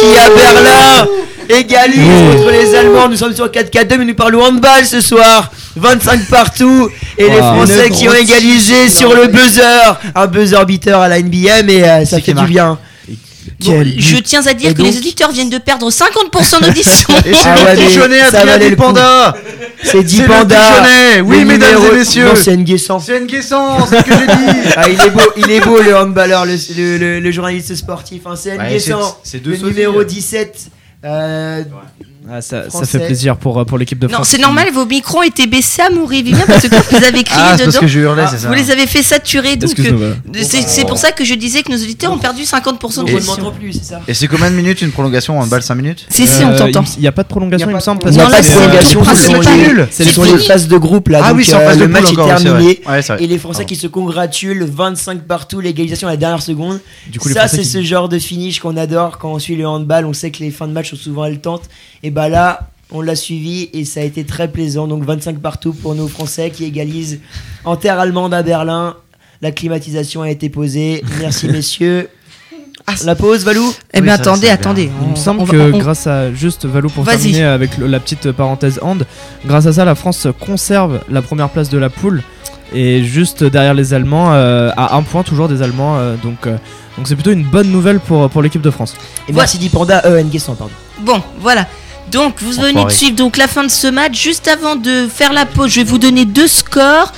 qui 0.00 0.16
à 0.18 0.28
Berlin 0.28 1.06
égalise 1.52 2.34
contre 2.34 2.50
les 2.50 2.74
Allemands. 2.74 3.08
Nous 3.08 3.16
sommes 3.16 3.34
sur 3.34 3.46
4-4-2, 3.48 3.98
mais 3.98 4.04
nous 4.04 4.14
parlons 4.14 4.42
handball 4.44 4.84
ce 4.84 5.00
soir. 5.00 5.50
25 5.76 6.26
partout. 6.28 6.88
Et 7.18 7.24
les 7.24 7.30
Wow. 7.30 7.54
Français 7.54 7.86
Une 7.88 7.94
qui 7.94 8.08
ont 8.08 8.14
égalisé 8.14 8.88
sur 8.88 9.14
le 9.14 9.26
buzzer. 9.26 9.98
Un 10.14 10.26
buzzer 10.26 10.64
beater 10.66 10.98
à 11.00 11.08
la 11.08 11.20
NBA, 11.20 11.62
mais 11.64 11.82
euh, 11.88 12.04
ça 12.04 12.20
fait 12.20 12.34
du 12.34 12.44
bien. 12.46 12.78
Bon, 13.64 13.84
je 13.96 14.16
tiens 14.18 14.44
à 14.46 14.54
dire 14.54 14.70
Et 14.70 14.74
que 14.74 14.82
les 14.82 14.96
auditeurs 14.98 15.30
viennent 15.30 15.50
de 15.50 15.58
perdre 15.58 15.88
50% 15.88 16.62
d'audition. 16.64 17.08
Et 17.24 17.32
c'est 17.32 17.48
Ah 17.48 17.74
le 17.74 17.80
ouais, 17.80 18.20
ça 18.30 18.42
coup. 18.42 18.58
Dupanda 18.68 19.34
C'est 19.84 20.02
dit 20.02 20.20
le 20.20 20.26
Panda. 20.26 20.60
Oui, 21.24 21.40
Le 21.40 21.44
mesdames 21.44 21.74
numéro- 21.76 21.92
et 21.94 21.98
messieurs. 21.98 22.28
C'est 22.34 22.56
Nguessan. 22.56 22.98
C'est 23.00 23.20
Nguessan, 23.20 23.86
c'est 23.88 23.98
ce 23.98 24.02
que 24.02 24.10
j'ai 24.12 24.26
dit 24.26 24.72
Ah, 24.76 24.88
il 24.88 25.00
est 25.00 25.10
beau, 25.10 25.20
il 25.36 25.50
est 25.50 25.60
beau 25.60 25.80
le 25.80 25.96
handballeur, 25.96 26.44
le, 26.44 26.54
le, 26.76 26.98
le- 26.98 27.20
le 27.20 27.30
journaliste 27.30 27.74
sportif. 27.76 28.22
Hein. 28.26 28.34
C'est 28.36 28.56
Ouais, 28.58 28.70
Nguessan, 28.70 29.00
c'est- 29.22 29.38
deux 29.38 29.50
le 29.50 29.56
Sophie. 29.56 29.66
numéro 29.74 30.02
17. 30.02 30.56
Euh, 31.04 31.64
Ah, 32.30 32.40
ça, 32.40 32.62
fait 32.84 32.98
plaisir 33.06 33.36
pour, 33.36 33.64
pour 33.66 33.78
l'équipe 33.78 33.98
de 33.98 34.06
non, 34.06 34.14
France. 34.14 34.28
c'est 34.28 34.38
normal, 34.38 34.68
vos 34.72 34.86
micros 34.86 35.22
étaient 35.22 35.46
baissés 35.46 35.82
à 35.82 35.90
mourir, 35.90 36.22
Vivien, 36.24 36.44
parce 36.46 36.62
que 36.62 36.68
quand 36.68 36.82
vous 36.98 37.04
avez 37.04 37.24
crié 37.24 37.42
Ah, 37.44 37.56
dedans, 37.56 37.80
que 37.80 37.86
je 37.86 37.98
hurlais, 38.00 38.22
Ah, 38.26 38.30
c'est 38.30 38.38
ça. 38.38 38.48
vous 38.48 38.54
les 38.54 38.70
avez 38.70 38.86
fait 38.86 39.02
saturer. 39.02 39.56
Donc, 39.56 39.78
euh, 39.78 40.14
c'est 40.42 40.62
c'est 40.62 40.86
pour 40.86 40.98
ça 40.98 41.10
que 41.12 41.24
je 41.24 41.34
disais 41.34 41.62
que 41.62 41.70
nos 41.72 41.76
auditeurs 41.78 42.12
ont 42.12 42.18
perdu 42.18 42.42
50% 42.42 43.00
on 43.00 43.02
de 43.04 43.50
plus, 43.58 43.72
c'est 43.72 43.84
ça 43.84 44.00
Et 44.06 44.14
c'est 44.14 44.28
combien 44.28 44.50
de 44.50 44.56
minutes 44.56 44.82
une 44.82 44.92
prolongation 44.92 45.38
en 45.40 45.46
balle 45.46 45.62
5 45.62 45.74
minutes 45.74 46.06
Si, 46.10 46.26
si, 46.26 46.44
on 46.44 46.50
Euh, 46.50 46.58
t'entend. 46.58 46.84
Il 46.96 47.00
n'y 47.00 47.06
a 47.08 47.12
pas 47.12 47.22
de 47.24 47.28
prolongation, 47.28 47.66
Il 47.66 47.70
me 47.70 47.74
pas 47.74 47.80
semble. 47.80 47.98
de- 47.98 48.04
parce 48.04 48.14
Il 48.14 48.18
n'y 48.18 48.22
a 48.22 48.24
Non, 48.26 48.30
là, 48.30 48.36
pas 48.36 48.42
de 48.42 48.46
c'est 48.46 48.52
prolongation, 48.54 49.04
C'est 49.90 50.04
les 50.04 50.38
phases 50.38 50.68
de 50.68 50.76
groupe 50.76 51.08
là. 51.08 51.20
Ah 51.24 51.32
oui, 51.34 51.44
c'est 51.44 51.54
en 51.54 51.58
euh, 51.60 51.66
phase 51.66 51.78
de 51.78 51.82
le 51.84 51.88
match 51.88 52.12
est 52.12 52.14
terminé. 52.14 52.80
Et 53.18 53.26
les 53.26 53.38
Français 53.38 53.64
qui 53.64 53.76
se 53.76 53.86
congratulent, 53.86 54.64
25 54.64 55.22
partout, 55.22 55.60
l'égalisation 55.60 56.08
à 56.08 56.12
la 56.12 56.16
dernière 56.16 56.42
seconde. 56.42 56.80
Du 57.08 57.18
coup, 57.18 57.28
les 57.28 57.34
ça, 57.34 57.48
c'est 57.48 57.64
ce 57.64 57.82
genre 57.82 58.08
de 58.08 58.18
finish 58.18 58.60
qu'on 58.60 58.76
adore 58.76 59.18
quand 59.18 59.32
on 59.32 59.38
suit 59.38 59.56
le 59.56 59.66
handball. 59.66 60.06
On 60.06 60.12
sait 60.12 60.30
que 60.30 60.38
les 60.38 60.50
fins 60.50 60.68
de 60.68 60.72
match 60.72 60.90
sont 60.90 60.96
souvent 60.96 61.22
haletantes. 61.22 61.62
Et 62.04 62.10
bah 62.12 62.28
là, 62.28 62.68
on 62.90 63.00
l'a 63.00 63.16
suivi 63.16 63.68
et 63.72 63.84
ça 63.84 64.00
a 64.00 64.02
été 64.04 64.24
très 64.24 64.48
plaisant. 64.48 64.86
Donc 64.86 65.02
25 65.04 65.38
partout 65.38 65.72
pour 65.72 65.94
nos 65.94 66.08
Français 66.08 66.50
qui 66.50 66.64
égalisent 66.64 67.20
en 67.64 67.76
terre 67.76 67.98
allemande 67.98 68.32
à 68.34 68.42
Berlin. 68.42 68.96
La 69.40 69.50
climatisation 69.50 70.22
a 70.22 70.30
été 70.30 70.48
posée. 70.48 71.02
Merci 71.20 71.48
messieurs. 71.48 72.08
La 73.04 73.14
pause, 73.14 73.44
Valou 73.44 73.72
Eh 73.94 73.98
Oui, 73.98 74.04
bien, 74.04 74.14
attendez, 74.14 74.48
ça, 74.48 74.52
attendez. 74.54 74.90
Il 75.04 75.10
me 75.10 75.16
semble 75.16 75.40
on 75.42 75.46
que 75.46 75.72
on- 75.72 75.78
grâce 75.78 76.06
à 76.06 76.32
juste 76.34 76.66
Valou 76.66 76.88
pour 76.90 77.04
terminer 77.04 77.44
avec 77.44 77.78
le- 77.78 77.86
la 77.86 78.00
petite 78.00 78.32
parenthèse 78.32 78.80
hand, 78.82 79.06
grâce 79.46 79.66
à 79.66 79.72
ça 79.72 79.84
la 79.84 79.94
France 79.94 80.26
conserve 80.40 81.00
la 81.08 81.22
première 81.22 81.48
place 81.48 81.68
de 81.70 81.78
la 81.78 81.90
poule 81.90 82.22
et 82.74 83.04
juste 83.04 83.44
derrière 83.44 83.74
les 83.74 83.94
Allemands 83.94 84.32
euh, 84.32 84.70
à 84.76 84.96
un 84.96 85.02
point 85.02 85.22
toujours 85.22 85.46
des 85.48 85.62
Allemands 85.62 85.96
euh, 85.98 86.16
donc 86.16 86.46
euh, 86.46 86.56
donc 86.96 87.06
c'est 87.06 87.14
plutôt 87.14 87.30
une 87.30 87.44
bonne 87.44 87.70
nouvelle 87.70 88.00
pour 88.00 88.28
pour 88.28 88.42
l'équipe 88.42 88.62
de 88.62 88.70
France. 88.70 88.96
Et 89.28 89.32
merci 89.32 89.58
Dipanda, 89.58 90.02
euh, 90.06 90.22
Nguessan, 90.22 90.56
pardon. 90.56 90.72
Bon, 91.00 91.20
voilà. 91.40 91.66
Donc, 92.12 92.34
vous 92.42 92.52
venez 92.52 92.84
de 92.84 92.90
suivre 92.90 93.16
donc 93.16 93.38
la 93.38 93.48
fin 93.48 93.64
de 93.64 93.70
ce 93.70 93.86
match. 93.86 94.20
Juste 94.20 94.46
avant 94.46 94.76
de 94.76 95.08
faire 95.08 95.32
la 95.32 95.46
pause, 95.46 95.70
je 95.70 95.80
vais 95.80 95.84
vous 95.84 95.98
donner 95.98 96.26
deux 96.26 96.46
scores. 96.46 97.12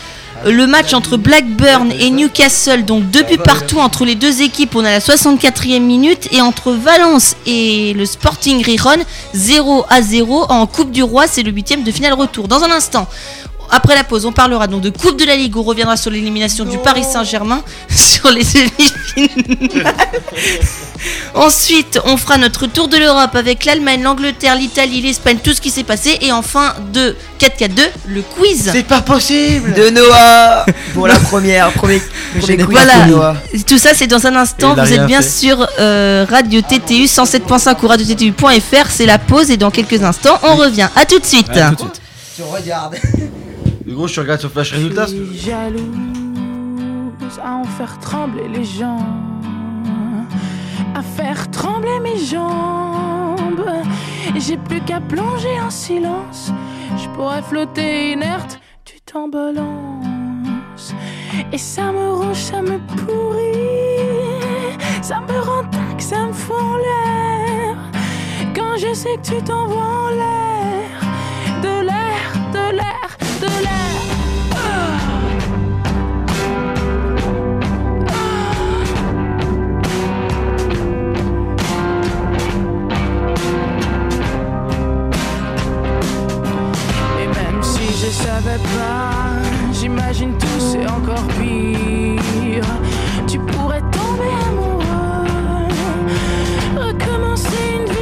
Le 0.47 0.67
match 0.67 0.93
entre 0.93 1.17
Blackburn 1.17 1.91
et 1.99 2.11
Newcastle, 2.11 2.85
donc 2.85 3.11
deux 3.11 3.23
buts 3.23 3.39
partout 3.43 3.79
entre 3.79 4.05
les 4.05 4.15
deux 4.15 4.43
équipes, 4.43 4.77
on 4.77 4.85
a 4.85 4.91
la 4.91 4.99
64e 5.01 5.81
minute. 5.81 6.29
Et 6.33 6.41
entre 6.41 6.73
Valence 6.73 7.35
et 7.47 7.93
le 7.95 8.05
Sporting 8.05 8.63
Riron, 8.63 9.03
0 9.33 9.85
à 9.89 10.01
0 10.03 10.47
en 10.49 10.67
Coupe 10.67 10.93
du 10.93 11.03
Roi, 11.03 11.27
c'est 11.27 11.43
le 11.43 11.51
huitième 11.51 11.83
de 11.83 11.91
finale 11.91 12.13
retour. 12.13 12.47
Dans 12.47 12.63
un 12.63 12.71
instant, 12.71 13.09
après 13.71 13.95
la 13.95 14.05
pause, 14.05 14.25
on 14.27 14.33
parlera 14.33 14.67
donc 14.67 14.81
de 14.83 14.91
Coupe 14.91 15.19
de 15.19 15.25
la 15.25 15.37
Ligue, 15.37 15.57
on 15.57 15.63
reviendra 15.63 15.97
sur 15.97 16.11
l'élimination 16.11 16.65
du 16.65 16.79
Paris 16.79 17.05
Saint-Germain, 17.05 17.63
sur 17.89 18.31
les 18.31 18.45
demi-finales. 18.45 19.95
Ensuite, 21.35 22.01
on 22.05 22.17
fera 22.17 22.39
notre 22.39 22.67
tour 22.67 22.89
de 22.89 22.97
l'Europe 22.97 23.35
avec 23.35 23.65
l'Allemagne, 23.65 24.03
l'Angleterre, 24.03 24.57
l'Italie, 24.57 25.03
l'Espagne, 25.03 25.39
tout 25.43 25.53
ce 25.53 25.61
qui 25.61 25.71
s'est 25.71 25.83
passé. 25.85 26.17
Et 26.23 26.33
enfin, 26.33 26.75
de 26.93 27.15
4-4-2, 27.41 27.71
le 28.09 28.23
quiz. 28.23 28.71
C'est 28.73 28.85
pas 28.85 29.01
possible 29.03 29.75
De 29.75 29.91
Noah 29.91 30.65
pour 30.95 31.07
la 31.07 31.19
première, 31.19 31.71
premier, 31.73 32.01
premier 32.41 32.57
quiz 32.59 32.67
Voilà. 32.71 33.05
de 33.07 33.11
Noah. 33.11 33.37
Tout 33.67 33.79
ça, 33.79 33.91
c'est 33.95 34.07
dans 34.07 34.27
un 34.27 34.37
instant. 34.37 34.75
Vous 34.75 34.93
êtes 34.93 35.07
bien 35.07 35.21
fait. 35.21 35.29
sur 35.29 35.67
euh, 35.79 36.25
Radio 36.31 36.61
TTU 36.63 37.05
107.5 37.05 37.77
ou 37.83 37.89
Radio 37.89 38.07
TTU.fr. 38.15 38.91
C'est 38.91 39.07
la 39.07 39.19
pause 39.19 39.51
et 39.51 39.57
dans 39.57 39.71
quelques 39.71 40.03
instants, 40.03 40.39
on 40.43 40.55
revient. 40.57 40.89
À 40.97 41.05
tout 41.05 41.19
de 41.19 41.27
suite. 41.27 41.49
Ouais, 41.49 41.69
tout 41.71 41.75
de 41.75 41.81
suite. 41.81 42.01
Tu 42.37 42.43
regardes. 42.43 42.97
Gros, 43.87 44.09
je 44.09 44.21
regarde 44.21 44.41
sur 44.41 44.51
Flash 44.51 44.73
Résultats. 44.73 45.07
suis 45.07 45.37
jalouse 45.37 45.83
à 47.43 47.53
en 47.53 47.65
faire 47.65 47.99
trembler 48.01 48.49
les 48.49 48.65
gens, 48.65 49.07
à 50.95 51.03
faire 51.03 51.51
trembler 51.51 52.01
mes 52.01 52.19
jambes. 52.19 53.65
J'ai 54.37 54.57
plus 54.57 54.81
qu'à 54.81 55.01
plonger 55.01 55.61
en 55.61 55.71
silence. 55.71 56.51
Je 56.97 57.09
pourrais 57.11 57.43
flotter 57.43 58.13
inerte, 58.13 58.59
tu 58.85 59.01
t'embalances. 59.01 60.95
Et 61.53 61.59
ça 61.59 61.93
me 61.93 62.11
ronge, 62.11 62.37
ça 62.37 62.63
me 62.63 62.79
pourrit. 62.79 64.79
Ça 65.03 65.21
me 65.21 65.41
rend 65.41 65.65
tac, 65.65 66.01
ça 66.01 66.27
me 66.27 66.33
fout 66.33 66.57
en 66.57 66.77
l'air. 66.77 67.77
Quand 68.55 68.77
je 68.79 68.95
sais 68.95 69.17
que 69.17 69.37
tu 69.37 69.45
t'envoies 69.45 69.83
en 69.83 70.11
l'air. 70.11 70.74
Tu 93.27 93.39
pourrais 93.41 93.81
tomber 93.81 94.31
amoureux, 94.49 95.67
recommencer 96.77 97.49
une 97.75 97.94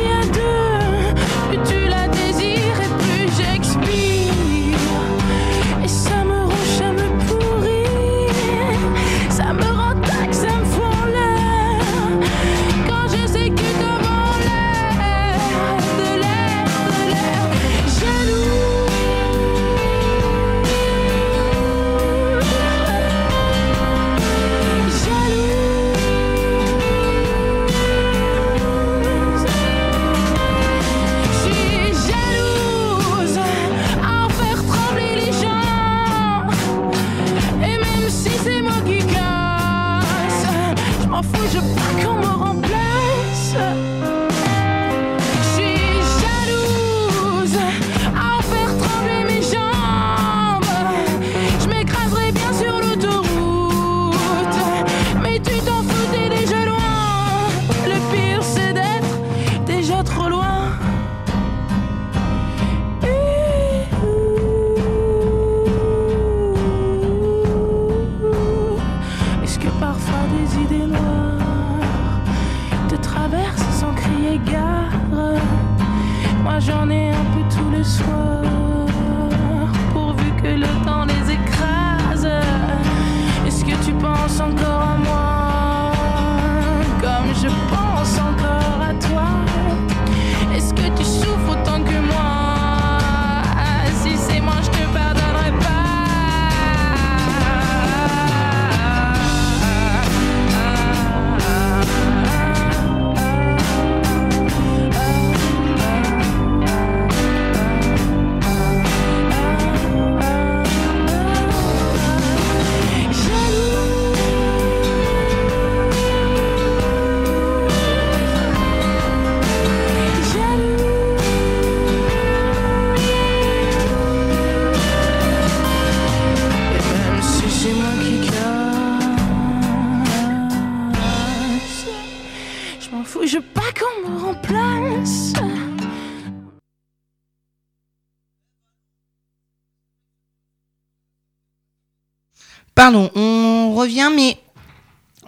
Pardon, 142.83 143.13
on 143.15 143.75
revient, 143.77 144.11
mais 144.13 144.37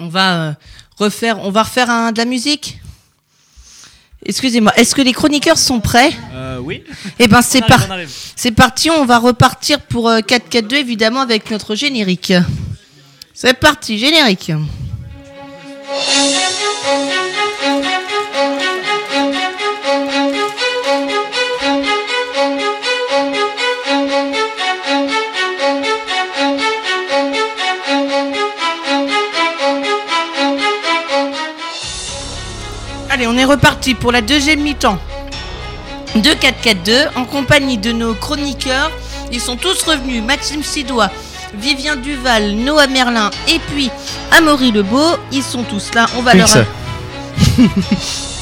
on 0.01 0.09
va 0.09 0.35
euh, 0.49 0.53
refaire, 0.99 1.39
on 1.39 1.53
va 1.53 1.63
refaire 1.63 1.89
un, 1.89 2.11
de 2.11 2.19
la 2.19 2.25
musique? 2.25 2.81
Excusez-moi, 4.27 4.73
est-ce 4.75 4.93
que 4.93 5.03
les 5.03 5.13
chroniqueurs 5.13 5.57
sont 5.57 5.79
prêts? 5.79 6.11
Euh, 6.33 6.59
oui. 6.59 6.83
Eh 7.21 7.29
ben 7.29 7.43
c'est 7.43 7.61
par- 7.65 7.87
c'est 8.35 8.51
parti, 8.51 8.91
on 8.91 9.05
va 9.05 9.19
repartir 9.21 9.79
pour 9.83 10.09
euh, 10.09 10.19
4-4-2 10.19 10.75
évidemment 10.75 11.21
avec 11.21 11.49
notre 11.53 11.77
générique. 11.77 12.33
C'est 13.35 13.55
parti, 13.55 13.99
générique. 14.01 14.51
Allez, 33.25 33.33
on 33.33 33.39
est 33.39 33.45
reparti 33.45 33.95
pour 33.95 34.13
la 34.13 34.21
deuxième 34.21 34.61
mi-temps 34.61 34.99
de 36.15 36.31
4-4-2 36.31 37.09
en 37.17 37.25
compagnie 37.25 37.79
de 37.79 37.91
nos 37.91 38.13
chroniqueurs. 38.15 38.91
Ils 39.33 39.41
sont 39.41 39.57
tous 39.57 39.83
revenus. 39.83 40.23
Maxime 40.23 40.63
Sidois, 40.63 41.11
Vivien 41.55 41.97
Duval, 41.97 42.53
Noah 42.55 42.87
Merlin 42.87 43.31
et 43.49 43.59
puis 43.71 43.91
Amaury 44.31 44.73
Lebeau. 44.73 45.17
Ils 45.33 45.43
sont 45.43 45.63
tous 45.63 45.95
là. 45.95 46.07
On 46.17 46.23
va 46.23 46.35
leur... 46.35 46.49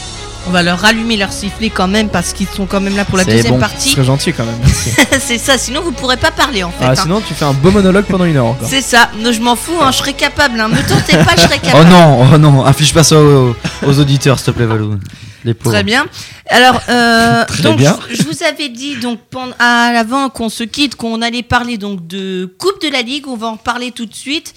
On 0.48 0.50
va 0.50 0.62
leur 0.62 0.80
rallumer 0.80 1.16
leur 1.16 1.32
sifflet 1.32 1.70
quand 1.70 1.86
même 1.86 2.08
parce 2.08 2.32
qu'ils 2.32 2.48
sont 2.48 2.66
quand 2.66 2.80
même 2.80 2.96
là 2.96 3.04
pour 3.04 3.16
la 3.16 3.24
C'est 3.24 3.32
deuxième 3.36 3.54
bon. 3.54 3.60
partie. 3.60 3.92
Très 3.92 4.04
gentil 4.04 4.32
quand 4.32 4.44
même. 4.44 4.58
C'est 5.20 5.38
ça, 5.38 5.56
sinon 5.56 5.82
vous 5.82 5.92
pourrez 5.92 6.16
pas 6.16 6.32
parler 6.32 6.64
en 6.64 6.70
fait. 6.70 6.84
Ah, 6.84 6.90
hein. 6.90 6.94
sinon, 6.96 7.20
tu 7.20 7.32
fais 7.34 7.44
un 7.44 7.52
beau 7.52 7.70
monologue 7.70 8.06
pendant 8.06 8.24
une 8.24 8.36
heure 8.36 8.46
encore. 8.46 8.68
C'est 8.68 8.80
ça, 8.82 9.08
non, 9.18 9.30
je 9.32 9.40
m'en 9.40 9.54
fous, 9.54 9.72
hein, 9.80 9.92
je 9.92 9.98
serais 9.98 10.14
capable. 10.14 10.58
Hein. 10.60 10.68
Me 10.68 10.82
tentez 10.88 11.16
pas, 11.18 11.36
je 11.36 11.42
serais 11.42 11.60
Oh 11.62 11.66
capable. 11.66 11.88
non, 11.90 12.26
oh 12.34 12.38
non, 12.38 12.64
affiche 12.64 12.92
pas 12.92 13.04
ça 13.04 13.20
aux, 13.20 13.54
aux 13.86 13.98
auditeurs, 14.00 14.38
s'il 14.38 14.46
te 14.46 14.50
plaît, 14.50 14.66
Valou. 14.66 14.98
Les. 15.44 15.54
Très 15.54 15.82
bien. 15.84 16.06
Alors, 16.48 16.80
euh, 16.88 17.44
Très 17.48 17.62
donc, 17.62 17.76
bien. 17.78 17.98
Je, 18.10 18.16
je 18.16 18.22
vous 18.22 18.42
avais 18.44 18.68
dit 18.68 18.96
donc 18.96 19.18
pendant, 19.30 19.54
à 19.58 19.92
l'avant 19.92 20.28
qu'on 20.28 20.48
se 20.48 20.62
quitte, 20.64 20.94
qu'on 20.96 21.20
allait 21.22 21.42
parler 21.42 21.78
donc 21.78 22.06
de 22.06 22.52
Coupe 22.58 22.80
de 22.82 22.88
la 22.88 23.02
Ligue. 23.02 23.26
On 23.28 23.36
va 23.36 23.48
en 23.48 23.56
parler 23.56 23.90
tout 23.92 24.06
de 24.06 24.14
suite. 24.14 24.54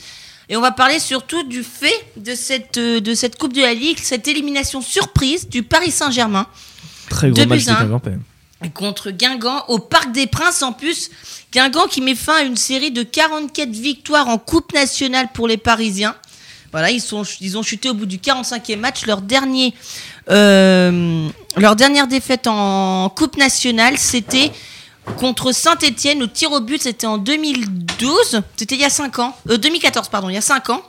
Et 0.49 0.55
on 0.55 0.61
va 0.61 0.71
parler 0.71 0.99
surtout 0.99 1.43
du 1.43 1.63
fait 1.63 2.05
de 2.17 2.35
cette, 2.35 2.77
euh, 2.77 2.99
de 2.99 3.13
cette 3.13 3.37
Coupe 3.37 3.53
de 3.53 3.61
la 3.61 3.73
Ligue, 3.73 3.97
cette 3.99 4.27
élimination 4.27 4.81
surprise 4.81 5.49
du 5.49 5.63
Paris 5.63 5.91
Saint-Germain 5.91 6.47
Très 7.09 7.29
gros 7.29 7.45
match 7.45 7.65
de 7.65 8.09
même. 8.09 8.21
contre 8.73 9.11
Guingamp 9.11 9.65
au 9.67 9.79
Parc 9.79 10.11
des 10.11 10.27
Princes 10.27 10.61
en 10.61 10.73
plus. 10.73 11.09
Guingamp 11.51 11.87
qui 11.87 12.01
met 12.01 12.15
fin 12.15 12.37
à 12.37 12.41
une 12.41 12.57
série 12.57 12.91
de 12.91 13.03
44 13.03 13.69
victoires 13.69 14.27
en 14.27 14.37
Coupe 14.37 14.73
nationale 14.73 15.29
pour 15.33 15.47
les 15.47 15.57
Parisiens. 15.57 16.15
Voilà, 16.71 16.91
ils, 16.91 17.01
sont, 17.01 17.23
ils 17.39 17.57
ont 17.57 17.63
chuté 17.63 17.89
au 17.89 17.93
bout 17.93 18.05
du 18.05 18.17
45e 18.17 18.77
match. 18.77 19.05
Leur, 19.05 19.21
dernier, 19.21 19.73
euh, 20.29 21.27
leur 21.55 21.75
dernière 21.75 22.07
défaite 22.07 22.47
en 22.47 23.09
Coupe 23.09 23.37
nationale, 23.37 23.97
c'était 23.97 24.51
contre 25.17 25.51
Saint-Etienne 25.51 26.23
au 26.23 26.27
tir 26.27 26.51
au 26.51 26.59
but. 26.59 26.81
C'était 26.81 27.07
en 27.07 27.17
2012. 27.17 28.41
C'était 28.55 28.75
il 28.75 28.81
y 28.81 28.85
a 28.85 28.89
5 28.89 29.19
ans. 29.19 29.35
Euh, 29.49 29.57
2014, 29.57 30.09
pardon, 30.09 30.29
il 30.29 30.35
y 30.35 30.37
a 30.37 30.41
5 30.41 30.69
ans. 30.69 30.81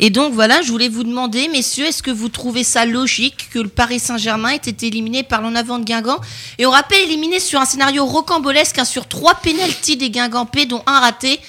Et 0.00 0.10
donc 0.10 0.32
voilà, 0.32 0.62
je 0.62 0.70
voulais 0.70 0.88
vous 0.88 1.02
demander, 1.02 1.48
messieurs, 1.48 1.86
est-ce 1.86 2.04
que 2.04 2.12
vous 2.12 2.28
trouvez 2.28 2.62
ça 2.62 2.86
logique 2.86 3.48
que 3.52 3.58
le 3.58 3.68
Paris 3.68 3.98
Saint-Germain 3.98 4.50
ait 4.50 4.56
été 4.56 4.86
éliminé 4.86 5.24
par 5.24 5.42
l'en 5.42 5.56
avant 5.56 5.80
de 5.80 5.84
Guingamp? 5.84 6.20
Et 6.58 6.66
on 6.66 6.70
rappelle 6.70 7.02
éliminé 7.02 7.40
sur 7.40 7.60
un 7.60 7.64
scénario 7.64 8.06
rocambolesque, 8.06 8.78
hein, 8.78 8.84
sur 8.84 9.08
trois 9.08 9.34
pénalties 9.34 9.96
des 9.96 10.10
Guingampais, 10.10 10.66
dont 10.66 10.82
un 10.86 11.00
raté. 11.00 11.40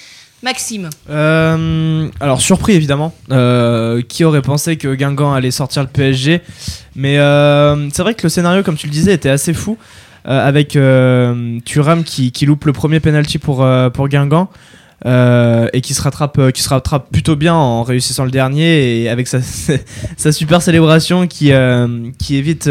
Maxime. 0.42 0.88
Euh, 1.10 2.08
alors 2.18 2.40
surpris 2.40 2.72
évidemment. 2.72 3.14
Euh, 3.30 4.00
qui 4.00 4.24
aurait 4.24 4.40
pensé 4.40 4.76
que 4.76 4.94
Guingamp 4.94 5.34
allait 5.34 5.50
sortir 5.50 5.82
le 5.82 5.88
PSG 5.88 6.40
Mais 6.96 7.18
euh, 7.18 7.90
c'est 7.92 8.02
vrai 8.02 8.14
que 8.14 8.22
le 8.22 8.30
scénario, 8.30 8.62
comme 8.62 8.76
tu 8.76 8.86
le 8.86 8.92
disais, 8.92 9.12
était 9.12 9.28
assez 9.28 9.52
fou. 9.52 9.76
Euh, 10.26 10.46
avec 10.46 10.76
euh, 10.76 11.58
Thuram 11.64 12.04
qui, 12.04 12.32
qui 12.32 12.46
loupe 12.46 12.64
le 12.64 12.72
premier 12.72 13.00
penalty 13.00 13.38
pour, 13.38 13.62
euh, 13.62 13.90
pour 13.90 14.08
Guingamp. 14.08 14.48
et 15.06 15.80
qui 15.80 15.94
se 15.94 16.02
rattrape 16.02 16.52
qui 16.52 16.62
se 16.62 16.68
rattrape 16.68 17.10
plutôt 17.10 17.36
bien 17.36 17.54
en 17.54 17.82
réussissant 17.82 18.24
le 18.24 18.30
dernier 18.30 19.02
et 19.02 19.08
avec 19.08 19.28
sa, 19.28 19.38
sa 20.16 20.32
super 20.32 20.60
célébration 20.60 21.26
qui, 21.26 21.52
qui 22.18 22.36
évite 22.36 22.68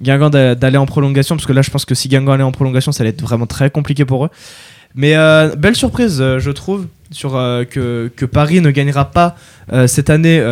Guingamp 0.00 0.30
d'a- 0.30 0.54
d'aller 0.54 0.76
en 0.78 0.86
prolongation 0.86 1.34
parce 1.34 1.46
que 1.46 1.52
là 1.52 1.62
je 1.62 1.70
pense 1.70 1.84
que 1.84 1.96
si 1.96 2.08
Guingamp 2.08 2.34
allait 2.34 2.44
en 2.44 2.52
prolongation 2.52 2.92
ça 2.92 3.02
allait 3.02 3.10
être 3.10 3.22
vraiment 3.22 3.46
très 3.46 3.70
compliqué 3.70 4.04
pour 4.04 4.26
eux 4.26 4.30
mais 4.94 5.14
belle 5.58 5.74
surprise, 5.76 6.22
je 6.38 6.50
trouve, 6.52 6.86
sur 7.10 7.32
que, 7.32 8.10
que 8.16 8.24
Paris 8.24 8.60
ne 8.62 8.70
gagnera 8.70 9.10
pas 9.10 9.34
cette 9.86 10.08
année 10.08 10.42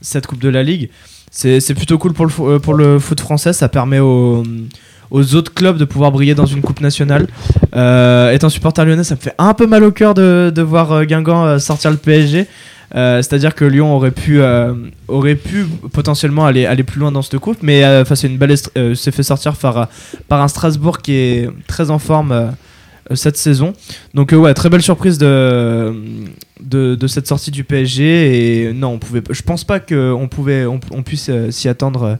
cette 0.00 0.26
Coupe 0.26 0.40
de 0.40 0.48
la 0.48 0.62
Ligue. 0.64 0.88
C'est 1.30 1.74
plutôt 1.74 1.98
cool 1.98 2.12
pour 2.12 2.26
le, 2.26 2.58
pour 2.58 2.74
le 2.74 2.98
foot 2.98 3.20
français. 3.20 3.52
Ça 3.52 3.68
permet 3.68 4.00
aux, 4.00 4.42
aux 5.12 5.34
autres 5.34 5.52
clubs 5.52 5.76
de 5.76 5.84
pouvoir 5.84 6.10
briller 6.10 6.34
dans 6.34 6.46
une 6.46 6.62
Coupe 6.62 6.80
nationale. 6.80 7.28
Euh, 7.76 8.32
étant 8.32 8.48
supporter 8.48 8.84
lyonnais, 8.84 9.04
ça 9.04 9.14
me 9.14 9.20
fait 9.20 9.34
un 9.38 9.54
peu 9.54 9.66
mal 9.66 9.84
au 9.84 9.92
cœur 9.92 10.14
de, 10.14 10.62
voir 10.62 10.90
euh, 10.92 11.04
Guingamp 11.04 11.44
euh, 11.44 11.58
sortir 11.58 11.90
le 11.90 11.98
PSG. 11.98 12.46
C'est-à-dire 12.94 13.54
que 13.54 13.64
Lyon 13.64 13.94
aurait 13.94 14.10
pu, 14.10 14.42
aurait 15.08 15.34
pu 15.34 15.64
potentiellement 15.92 16.44
aller, 16.44 16.66
aller 16.66 16.82
plus 16.82 17.00
loin 17.00 17.10
dans 17.10 17.22
cette 17.22 17.38
coupe, 17.38 17.56
mais 17.62 17.84
euh, 17.84 18.04
face 18.04 18.24
à 18.24 18.26
une 18.26 18.36
belle 18.36 18.50
est- 18.50 18.94
s'est 18.94 19.10
fait 19.10 19.22
sortir 19.22 19.54
par, 19.56 19.88
par 20.28 20.42
un 20.42 20.48
Strasbourg 20.48 20.98
qui 20.98 21.12
est 21.14 21.48
très 21.66 21.90
en 21.90 21.98
forme 21.98 22.52
cette 23.14 23.38
saison. 23.38 23.72
Donc 24.12 24.32
ouais, 24.32 24.52
très 24.52 24.68
belle 24.68 24.82
surprise 24.82 25.16
de, 25.16 25.94
de, 26.60 27.06
cette 27.06 27.26
sortie 27.26 27.50
du 27.50 27.64
PSG 27.64 28.66
et 28.66 28.72
non, 28.74 29.00
je 29.30 29.40
pense 29.40 29.64
pas 29.64 29.80
qu'on 29.80 30.28
on, 30.90 31.02
puisse 31.02 31.30
s'y 31.48 31.70
attendre. 31.70 32.18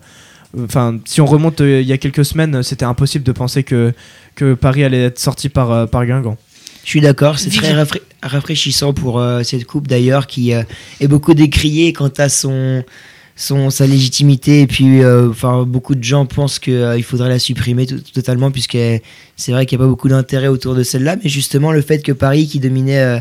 Euh, 0.56 0.64
Enfin, 0.64 0.98
si 1.04 1.20
on 1.20 1.26
remonte 1.26 1.60
euh, 1.60 1.80
il 1.80 1.86
y 1.86 1.92
a 1.92 1.98
quelques 1.98 2.24
semaines, 2.24 2.62
c'était 2.62 2.84
impossible 2.84 3.24
de 3.24 3.32
penser 3.32 3.62
que, 3.62 3.92
que 4.34 4.54
Paris 4.54 4.84
allait 4.84 5.04
être 5.04 5.18
sorti 5.18 5.48
par, 5.48 5.70
euh, 5.70 5.86
par 5.86 6.04
Guingamp. 6.06 6.36
Je 6.84 6.88
suis 6.90 7.00
d'accord, 7.00 7.38
c'est 7.38 7.50
très 7.50 7.72
rafra- 7.74 8.00
rafraîchissant 8.22 8.92
pour 8.92 9.20
euh, 9.20 9.42
cette 9.44 9.64
coupe 9.66 9.86
d'ailleurs 9.86 10.26
qui 10.26 10.52
euh, 10.52 10.62
est 11.00 11.06
beaucoup 11.06 11.32
décriée 11.32 11.92
quant 11.92 12.10
à 12.18 12.28
son, 12.28 12.82
son 13.36 13.70
sa 13.70 13.86
légitimité 13.86 14.62
et 14.62 14.66
puis 14.66 15.00
euh, 15.00 15.30
enfin 15.30 15.62
beaucoup 15.62 15.94
de 15.94 16.02
gens 16.02 16.26
pensent 16.26 16.58
qu'il 16.58 17.04
faudrait 17.04 17.28
la 17.28 17.38
supprimer 17.38 17.86
to- 17.86 17.98
totalement 18.12 18.50
puisque 18.50 18.76
c'est 19.36 19.52
vrai 19.52 19.64
qu'il 19.64 19.78
n'y 19.78 19.84
a 19.84 19.86
pas 19.86 19.88
beaucoup 19.90 20.08
d'intérêt 20.08 20.48
autour 20.48 20.74
de 20.74 20.82
celle-là 20.82 21.16
mais 21.22 21.30
justement 21.30 21.70
le 21.70 21.82
fait 21.82 22.00
que 22.02 22.10
Paris 22.10 22.48
qui 22.48 22.58
dominait 22.58 22.98
euh, 22.98 23.18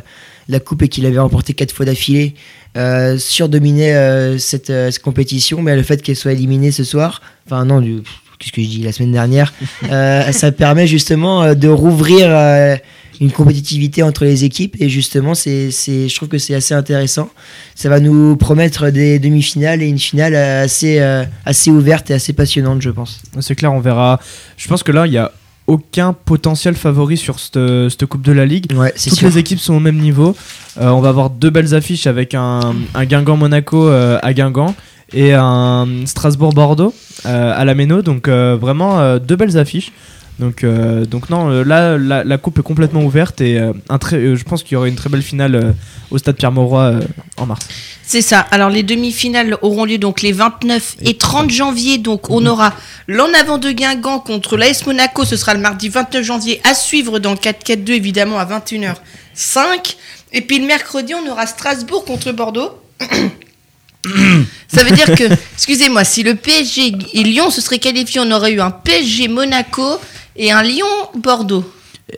la 0.47 0.59
coupe 0.59 0.81
et 0.83 0.87
qu'il 0.87 1.05
avait 1.05 1.19
remporté 1.19 1.53
quatre 1.53 1.73
fois 1.73 1.85
d'affilée 1.85 2.35
euh, 2.77 3.17
surdominait 3.17 3.93
euh, 3.93 4.37
cette, 4.37 4.69
euh, 4.69 4.91
cette 4.91 5.01
compétition. 5.01 5.61
Mais 5.61 5.75
le 5.75 5.83
fait 5.83 6.01
qu'elle 6.01 6.15
soit 6.15 6.33
éliminée 6.33 6.71
ce 6.71 6.83
soir 6.83 7.21
enfin 7.45 7.65
non 7.65 7.81
du 7.81 8.01
qu'est-ce 8.39 8.51
que 8.51 8.61
je 8.61 8.67
dis 8.67 8.83
la 8.83 8.91
semaine 8.91 9.11
dernière 9.11 9.53
euh, 9.91 10.31
ça 10.31 10.51
permet 10.51 10.87
justement 10.87 11.43
euh, 11.43 11.53
de 11.53 11.67
rouvrir 11.67 12.27
euh, 12.29 12.75
une 13.19 13.31
compétitivité 13.31 14.01
entre 14.01 14.25
les 14.25 14.43
équipes. 14.43 14.75
Et 14.79 14.89
justement 14.89 15.35
c'est 15.35 15.69
c'est 15.71 16.09
je 16.09 16.15
trouve 16.15 16.29
que 16.29 16.39
c'est 16.39 16.55
assez 16.55 16.73
intéressant. 16.73 17.29
Ça 17.75 17.89
va 17.89 17.99
nous 17.99 18.35
promettre 18.35 18.89
des 18.89 19.19
demi-finales 19.19 19.81
et 19.81 19.87
une 19.87 19.99
finale 19.99 20.35
assez 20.35 20.99
euh, 20.99 21.23
assez 21.45 21.69
ouverte 21.69 22.09
et 22.09 22.13
assez 22.15 22.33
passionnante 22.33 22.81
je 22.81 22.89
pense. 22.89 23.21
C'est 23.39 23.55
clair, 23.55 23.71
on 23.73 23.79
verra. 23.79 24.19
Je 24.57 24.67
pense 24.67 24.83
que 24.83 24.91
là, 24.91 25.05
il 25.05 25.13
y 25.13 25.17
a 25.17 25.31
aucun 25.71 26.11
potentiel 26.13 26.75
favori 26.75 27.15
sur 27.15 27.39
cette, 27.39 28.05
Coupe 28.05 28.23
de 28.23 28.33
la 28.33 28.45
Ligue. 28.45 28.73
ouais 28.75 28.91
Toutes 28.91 29.13
sûr 29.13 29.29
les 29.29 29.37
équipes 29.37 29.59
sont 29.59 29.75
au 29.75 29.79
même 29.79 29.97
niveau. 29.97 30.35
Euh, 30.79 30.89
on 30.89 30.99
va 30.99 31.09
avoir 31.09 31.29
deux 31.29 31.49
belles 31.49 31.73
affiches 31.73 32.07
avec 32.07 32.35
un, 32.35 32.75
un 32.93 33.05
Guingamp-Monaco 33.05 33.87
euh, 33.87 34.19
à 34.21 34.33
Guingamp 34.33 34.75
et 35.13 35.33
un 35.33 35.87
Strasbourg-Bordeaux 36.05 36.93
euh, 37.25 37.53
à 37.55 37.63
la 37.63 37.73
Méno. 37.73 38.01
Donc 38.01 38.27
vraiment 38.27 39.17
deux 39.17 39.37
belles 39.37 39.57
affiches. 39.57 39.93
Donc, 40.39 40.63
euh, 40.63 41.05
donc 41.05 41.29
non, 41.29 41.51
euh, 41.51 41.63
là, 41.63 41.97
la, 41.97 42.23
la 42.23 42.37
coupe 42.37 42.57
est 42.59 42.63
complètement 42.63 43.03
ouverte 43.03 43.41
et 43.41 43.59
euh, 43.59 43.73
un 43.89 43.99
très, 43.99 44.17
euh, 44.17 44.35
je 44.35 44.43
pense 44.43 44.63
qu'il 44.63 44.73
y 44.73 44.75
aura 44.75 44.87
une 44.87 44.95
très 44.95 45.09
belle 45.09 45.21
finale 45.21 45.75
au 46.09 46.17
stade 46.17 46.35
Pierre-Mauroy 46.35 46.99
en 47.37 47.45
mars. 47.45 47.67
C'est 48.03 48.21
ça. 48.21 48.39
Alors 48.39 48.69
les 48.69 48.83
demi-finales 48.83 49.57
auront 49.61 49.85
lieu 49.85 49.97
donc 49.97 50.21
les 50.21 50.31
29 50.31 50.97
et 51.03 51.15
30 51.15 51.51
janvier. 51.51 51.97
Donc 51.99 52.29
on 52.29 52.45
aura 52.45 52.73
l'en 53.07 53.31
avant 53.39 53.57
de 53.57 53.71
Guingamp 53.71 54.19
contre 54.19 54.57
l'AS 54.57 54.85
Monaco. 54.85 55.25
Ce 55.25 55.37
sera 55.37 55.53
le 55.53 55.59
mardi 55.59 55.89
29 55.89 56.23
janvier 56.23 56.59
à 56.63 56.73
suivre 56.73 57.19
dans 57.19 57.31
le 57.31 57.37
4-4-2 57.37 57.91
évidemment 57.91 58.39
à 58.39 58.45
21h05. 58.45 59.95
Et 60.33 60.41
puis 60.41 60.59
le 60.59 60.65
mercredi 60.65 61.13
on 61.13 61.31
aura 61.31 61.45
Strasbourg 61.45 62.03
contre 62.03 62.31
Bordeaux. 62.31 62.71
Ça 64.67 64.83
veut 64.83 64.95
dire 64.95 65.15
que, 65.15 65.31
excusez-moi, 65.53 66.03
si 66.03 66.23
le 66.23 66.35
PSG 66.35 66.93
et 67.13 67.23
Lyon 67.23 67.51
se 67.51 67.61
seraient 67.61 67.77
qualifiés, 67.77 68.19
on 68.19 68.31
aurait 68.31 68.51
eu 68.51 68.61
un 68.61 68.71
PSG 68.71 69.27
Monaco 69.27 69.99
et 70.35 70.51
un 70.51 70.63
Lyon 70.63 70.85
Bordeaux. 71.15 71.63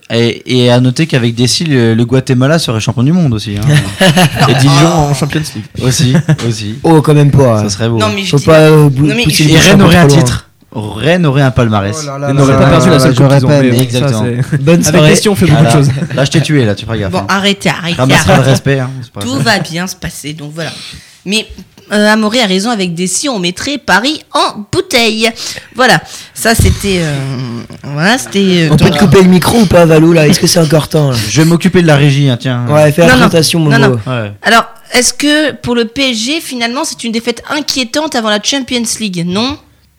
Et, 0.10 0.64
et 0.64 0.72
à 0.72 0.80
noter 0.80 1.06
qu'avec 1.06 1.36
Dessy, 1.36 1.66
le, 1.66 1.94
le 1.94 2.06
Guatemala 2.06 2.58
serait 2.58 2.80
champion 2.80 3.04
du 3.04 3.12
monde 3.12 3.32
aussi. 3.34 3.58
hein. 3.58 4.06
Et 4.50 4.56
Dijon 4.56 4.88
en 4.88 5.14
Champions 5.14 5.42
League. 5.56 5.66
aussi, 5.84 6.16
aussi. 6.48 6.80
oh 6.82 7.00
quand 7.04 7.14
même 7.14 7.30
pas 7.30 7.62
Ça 7.64 7.70
serait 7.70 7.90
beau. 7.90 8.00
Non 8.00 8.10
mais 8.16 8.24
faut 8.26 8.40
pas 8.40 8.60
euh, 8.62 8.90
Non, 8.90 9.14
mais 9.16 9.24
je- 9.30 9.44
Et 9.50 9.58
Rennes 9.58 9.82
aurait 9.84 9.98
un 9.98 10.08
titre. 10.08 10.50
Rennes 10.72 11.28
aurait 11.28 11.44
un 11.44 11.52
palmarès. 11.52 11.96
Oh 12.12 12.18
là 12.18 12.34
pas 12.34 12.70
perdu 12.70 12.90
la 12.90 13.00
seule 13.00 13.14
coupe 13.14 13.28
qu'ils 13.28 13.46
ont, 13.46 13.50
mais 13.62 13.80
Exactement. 13.84 14.26
ça, 14.42 14.58
Bonne 14.58 14.74
Avec 14.76 14.86
soirée. 14.88 15.10
question, 15.12 15.32
on 15.34 15.36
fait 15.36 15.46
beaucoup 15.46 15.64
de 15.66 15.70
choses. 15.70 15.90
Là, 16.16 16.26
je 16.26 16.32
t'ai 16.32 16.42
tué, 16.42 16.66
là, 16.66 16.74
tu 16.74 16.86
feras 16.86 16.98
gaffe. 16.98 17.12
Bon, 17.12 17.20
hein. 17.20 17.26
arrêtez, 17.30 17.70
arrêtez, 17.70 17.96
le 18.02 18.42
respect. 18.42 18.80
hein, 18.80 18.90
Tout 19.22 19.38
va 19.38 19.60
bien 19.60 19.86
se 19.86 19.96
passer, 19.96 20.34
donc 20.34 20.52
voilà. 20.56 20.72
Mais 21.28 21.46
euh, 21.92 22.12
Amaury 22.14 22.40
a 22.40 22.46
raison, 22.46 22.70
avec 22.72 22.94
des 22.94 23.08
si, 23.08 23.28
on 23.30 23.40
mettrait 23.40 23.78
Paris 23.78 24.24
en 24.34 24.66
bouteille. 24.72 25.30
Voilà, 25.76 26.02
ça 26.34 26.56
c'était. 26.56 27.00
euh, 27.02 27.62
voilà, 27.84 28.18
c'était. 28.18 28.68
euh, 28.68 28.70
On 28.72 28.78
peut 28.78 28.90
te 28.90 28.98
couper 29.00 29.22
le 29.22 29.30
micro 29.30 29.60
ou 29.62 29.66
pas, 29.66 29.86
Valou, 29.86 30.14
là? 30.14 30.28
Est-ce 30.28 30.40
que 30.40 30.48
c'est 30.48 30.60
encore 30.60 30.88
temps 30.88 31.12
là? 31.12 31.18
Je 31.30 31.42
vais 31.42 31.48
m'occuper 31.48 31.82
de 31.82 31.88
la 31.88 31.96
régie, 31.96 32.30
hein, 32.30 32.38
tiens. 32.40 32.66
Ouais, 32.68 32.92
fais 32.92 33.02
la 33.02 33.10
présentation, 33.10 33.60
mon 33.60 33.70
Non, 33.70 33.80
non. 33.90 34.00
Ouais. 34.08 34.32
Alors, 34.42 34.66
est-ce 34.94 35.14
que 35.14 35.52
pour 35.54 35.76
le 35.76 35.86
PSG, 35.86 36.40
finalement, 36.42 36.84
c'est 36.86 37.04
une 37.04 37.12
défaite 37.12 37.44
inquiétante 37.50 38.16
avant 38.16 38.30
la 38.30 38.42
Champions 38.42 38.84
League? 39.00 39.24
Non? 39.26 39.58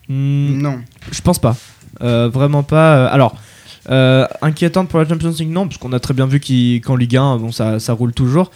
Hmm, 0.09 0.61
Non. 0.61 0.79
Je 1.11 1.21
pense 1.21 1.39
pas. 1.39 1.55
Euh, 2.01 2.29
vraiment 2.31 2.63
pas. 2.63 3.07
Alors, 3.07 3.35
euh, 3.89 4.25
inquiétante 4.41 4.89
pour 4.89 4.99
la 4.99 5.07
Champions 5.07 5.33
League, 5.37 5.49
non, 5.51 5.67
parce 5.67 5.77
qu'on 5.77 5.93
a 5.93 5.99
très 5.99 6.13
bien 6.13 6.25
vu 6.25 6.39
qu'il- 6.39 6.81
qu'en 6.81 6.95
Ligue 6.95 7.17
1, 7.17 7.37
bon, 7.37 7.51
ça, 7.51 7.79
ça 7.79 7.93
roule 7.93 8.13
toujours. 8.13 8.51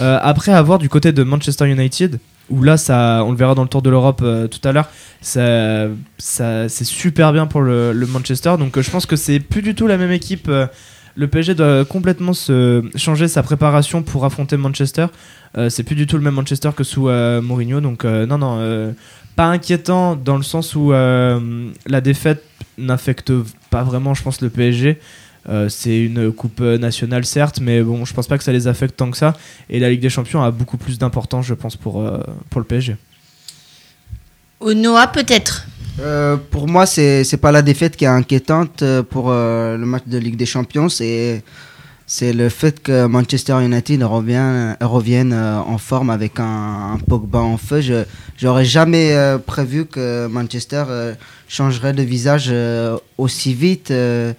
Euh, 0.00 0.18
après, 0.22 0.52
à 0.52 0.60
voir 0.62 0.78
du 0.78 0.88
côté 0.88 1.12
de 1.12 1.22
Manchester 1.22 1.66
United, 1.68 2.18
où 2.50 2.62
là, 2.62 2.76
ça, 2.76 3.22
on 3.24 3.30
le 3.30 3.36
verra 3.36 3.54
dans 3.54 3.62
le 3.62 3.68
Tour 3.68 3.82
de 3.82 3.90
l'Europe 3.90 4.20
euh, 4.22 4.48
tout 4.48 4.66
à 4.66 4.72
l'heure, 4.72 4.88
ça, 5.20 5.88
c'est 6.18 6.84
super 6.84 7.32
bien 7.32 7.46
pour 7.46 7.62
le, 7.62 8.06
Manchester. 8.08 8.54
Donc, 8.58 8.76
euh, 8.76 8.82
je 8.82 8.90
pense 8.90 9.06
que 9.06 9.16
c'est 9.16 9.40
plus 9.40 9.62
du 9.62 9.74
tout 9.74 9.86
la 9.86 9.96
même 9.96 10.12
équipe. 10.12 10.48
euh, 10.48 10.66
le 11.16 11.28
PSG 11.28 11.54
doit 11.54 11.84
complètement 11.84 12.32
se 12.32 12.82
changer 12.96 13.28
sa 13.28 13.44
préparation 13.44 14.02
pour 14.02 14.24
affronter 14.24 14.56
Manchester. 14.56 15.06
C'est 15.68 15.84
plus 15.84 15.94
du 15.94 16.08
tout 16.08 16.16
le 16.16 16.24
même 16.24 16.34
Manchester 16.34 16.70
que 16.76 16.82
sous 16.82 17.08
Mourinho. 17.08 17.80
Donc, 17.80 18.02
non, 18.02 18.36
non. 18.36 18.92
pas 19.36 19.44
inquiétant 19.44 20.16
dans 20.16 20.36
le 20.36 20.42
sens 20.42 20.74
où 20.74 20.90
la 20.90 22.00
défaite 22.00 22.42
n'affecte 22.78 23.32
pas 23.70 23.84
vraiment, 23.84 24.14
je 24.14 24.24
pense, 24.24 24.40
le 24.40 24.50
PSG. 24.50 24.98
Euh, 25.48 25.68
c'est 25.68 25.98
une 25.98 26.32
coupe 26.32 26.60
nationale, 26.60 27.24
certes, 27.24 27.60
mais 27.60 27.82
bon, 27.82 28.04
je 28.04 28.14
pense 28.14 28.26
pas 28.26 28.38
que 28.38 28.44
ça 28.44 28.52
les 28.52 28.66
affecte 28.66 28.96
tant 28.96 29.10
que 29.10 29.16
ça. 29.16 29.34
Et 29.68 29.78
la 29.78 29.90
Ligue 29.90 30.00
des 30.00 30.10
Champions 30.10 30.42
a 30.42 30.50
beaucoup 30.50 30.76
plus 30.76 30.98
d'importance, 30.98 31.46
je 31.46 31.54
pense, 31.54 31.76
pour, 31.76 32.00
euh, 32.00 32.18
pour 32.50 32.60
le 32.60 32.66
PSG. 32.66 32.96
Au 34.60 34.72
Noah, 34.72 35.08
peut-être. 35.08 35.66
Euh, 36.00 36.36
pour 36.50 36.66
moi, 36.66 36.86
c'est 36.86 37.22
c'est 37.22 37.36
pas 37.36 37.52
la 37.52 37.62
défaite 37.62 37.96
qui 37.96 38.04
est 38.04 38.08
inquiétante 38.08 38.82
euh, 38.82 39.02
pour 39.02 39.30
euh, 39.30 39.76
le 39.76 39.86
match 39.86 40.04
de 40.06 40.18
Ligue 40.18 40.36
des 40.36 40.46
Champions, 40.46 40.88
c'est 40.88 41.44
c'est 42.06 42.32
le 42.32 42.48
fait 42.50 42.82
que 42.82 43.06
Manchester 43.06 43.64
United 43.64 44.02
revient, 44.02 44.74
revienne 44.80 45.32
euh, 45.32 45.58
en 45.60 45.78
forme 45.78 46.10
avec 46.10 46.38
un, 46.40 46.94
un 46.94 46.98
Pogba 46.98 47.38
en 47.38 47.56
feu. 47.56 47.80
Je 47.80 48.04
j'aurais 48.36 48.64
jamais 48.64 49.14
euh, 49.14 49.38
prévu 49.38 49.86
que 49.86 50.26
Manchester 50.26 50.84
euh, 50.88 51.14
changerait 51.48 51.92
de 51.92 52.02
visage 52.02 52.48
euh, 52.50 52.98
aussi 53.16 53.54
vite 53.54 53.90
euh, 53.90 54.32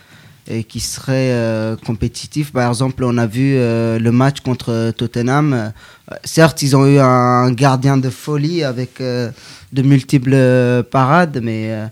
et 0.48 0.64
qui 0.64 0.80
serait 0.80 1.32
euh, 1.32 1.76
compétitif. 1.76 2.52
Par 2.52 2.70
exemple, 2.70 3.04
on 3.04 3.18
a 3.18 3.26
vu 3.26 3.56
euh, 3.56 3.98
le 4.00 4.12
match 4.12 4.42
contre 4.42 4.92
Tottenham. 4.96 5.54
Euh, 5.54 6.16
certes, 6.24 6.62
ils 6.62 6.76
ont 6.76 6.86
eu 6.86 7.00
un 7.00 7.52
gardien 7.52 7.98
de 7.98 8.10
folie 8.10 8.64
avec 8.64 9.02
euh, 9.02 9.32
de 9.74 9.82
multiples 9.82 10.34
euh, 10.34 10.84
parades, 10.84 11.40
mais 11.42 11.72
euh, 11.72 11.88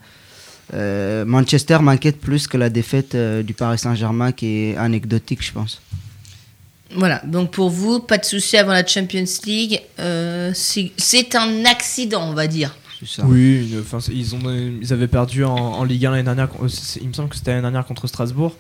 euh, 0.74 1.26
Manchester 1.26 1.80
m'inquiète 1.82 2.20
plus 2.20 2.48
que 2.48 2.58
la 2.58 2.70
défaite 2.70 3.16
euh, 3.16 3.44
du 3.44 3.54
Paris 3.54 3.80
Saint-Germain 3.80 4.32
qui 4.32 4.48
est 4.48 4.78
anecdotique, 4.78 5.44
je 5.44 5.52
pense. 5.52 5.82
Voilà, 6.96 7.22
donc 7.26 7.52
pour 7.52 7.72
vous, 7.72 8.00
pas 8.00 8.20
de 8.20 8.26
souci 8.26 8.56
avant 8.56 8.74
la 8.74 8.86
Champions 8.86 9.26
League. 9.46 9.82
Euh, 10.00 10.52
c'est 10.54 11.36
un 11.36 11.66
accident, 11.66 12.30
on 12.30 12.34
va 12.34 12.46
dire. 12.46 12.76
Ça. 13.06 13.24
Oui, 13.26 13.70
une- 13.74 14.00
c'est- 14.02 14.14
ils, 14.14 14.36
ont, 14.36 14.40
ils 14.82 14.94
avaient 14.94 15.08
perdu 15.08 15.44
en, 15.44 15.56
en 15.56 15.84
Ligue 15.84 16.06
1 16.06 16.12
l'année 16.12 16.24
dernière. 16.24 16.50
euh, 16.62 16.68
Il 17.02 17.08
me 17.10 17.14
semble 17.14 17.30
que 17.30 17.36
c'était 17.36 17.52
l'année 17.52 17.62
dernière 17.64 17.86
contre 17.86 18.08
Strasbourg. 18.08 18.56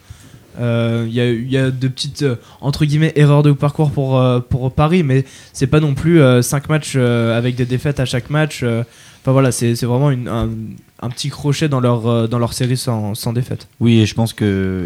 Euh, 0.60 1.06
Il 1.08 1.14
y, 1.14 1.20
a, 1.20 1.32
il 1.32 1.52
y 1.52 1.58
a 1.58 1.72
de 1.72 1.88
petites, 1.88 2.22
euh, 2.22 2.36
entre 2.62 2.86
guillemets, 2.86 3.12
erreurs 3.16 3.42
de 3.44 3.52
parcours 3.54 3.90
pour, 3.92 4.20
euh, 4.20 4.40
pour 4.40 4.72
Paris, 4.72 5.02
mais 5.04 5.26
c'est 5.52 5.68
pas 5.68 5.80
non 5.80 5.96
plus 5.96 6.22
5 6.42 6.70
matchs 6.70 6.94
euh, 6.96 7.36
avec 7.38 7.56
des 7.56 7.66
défaites 7.66 8.00
à 8.00 8.06
chaque 8.06 8.30
match. 8.30 8.62
euh. 8.64 8.84
Enfin 9.22 9.32
voilà, 9.32 9.52
c'est 9.54 9.76
c'est 9.76 9.86
vraiment 9.86 10.12
une- 10.12 10.28
un, 10.28 10.50
un 11.02 11.10
petit 11.10 11.30
crochet 11.30 11.70
dans 11.70 11.80
leur, 11.80 12.06
euh, 12.08 12.28
dans 12.28 12.40
leur 12.40 12.52
série 12.52 12.76
sans, 12.76 13.16
sans 13.16 13.32
défaite. 13.32 13.68
Oui, 13.80 14.00
et 14.02 14.06
je 14.06 14.14
pense 14.14 14.34
que 14.34 14.86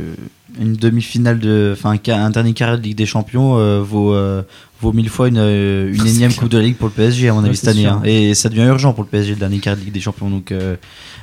une 0.61 0.73
demi-finale 0.75 1.39
de, 1.39 1.71
enfin 1.75 1.97
un, 2.07 2.29
dernier 2.29 2.53
carré 2.53 2.77
de 2.77 2.84
Ligue 2.84 2.95
des 2.97 3.05
Champions 3.07 3.57
euh, 3.57 3.81
vaut 3.81 4.13
euh, 4.13 4.43
vaut 4.82 4.94
mille 4.94 5.10
fois 5.10 5.28
une, 5.28 5.38
euh, 5.40 5.91
une 5.94 6.06
énième 6.08 6.34
Coupe 6.34 6.49
de 6.49 6.58
la 6.58 6.64
Ligue 6.64 6.76
pour 6.76 6.88
le 6.88 6.94
PSG 6.94 7.30
à 7.30 7.34
mon 7.34 7.44
avis 7.44 7.58
cette 7.58 7.70
année. 7.70 7.86
hein. 7.95 8.02
Et 8.06 8.34
ça 8.36 8.49
devient 8.49 8.64
urgent 8.66 8.94
pour 8.94 9.04
le 9.04 9.10
PSG 9.10 9.32
le 9.32 9.40
dernier 9.40 9.58
carré 9.60 9.78
de 9.78 9.82
Ligue 9.86 9.94
des 9.94 9.99
Champions. 9.99 10.30
Donc 10.30 10.52
euh, 10.52 10.76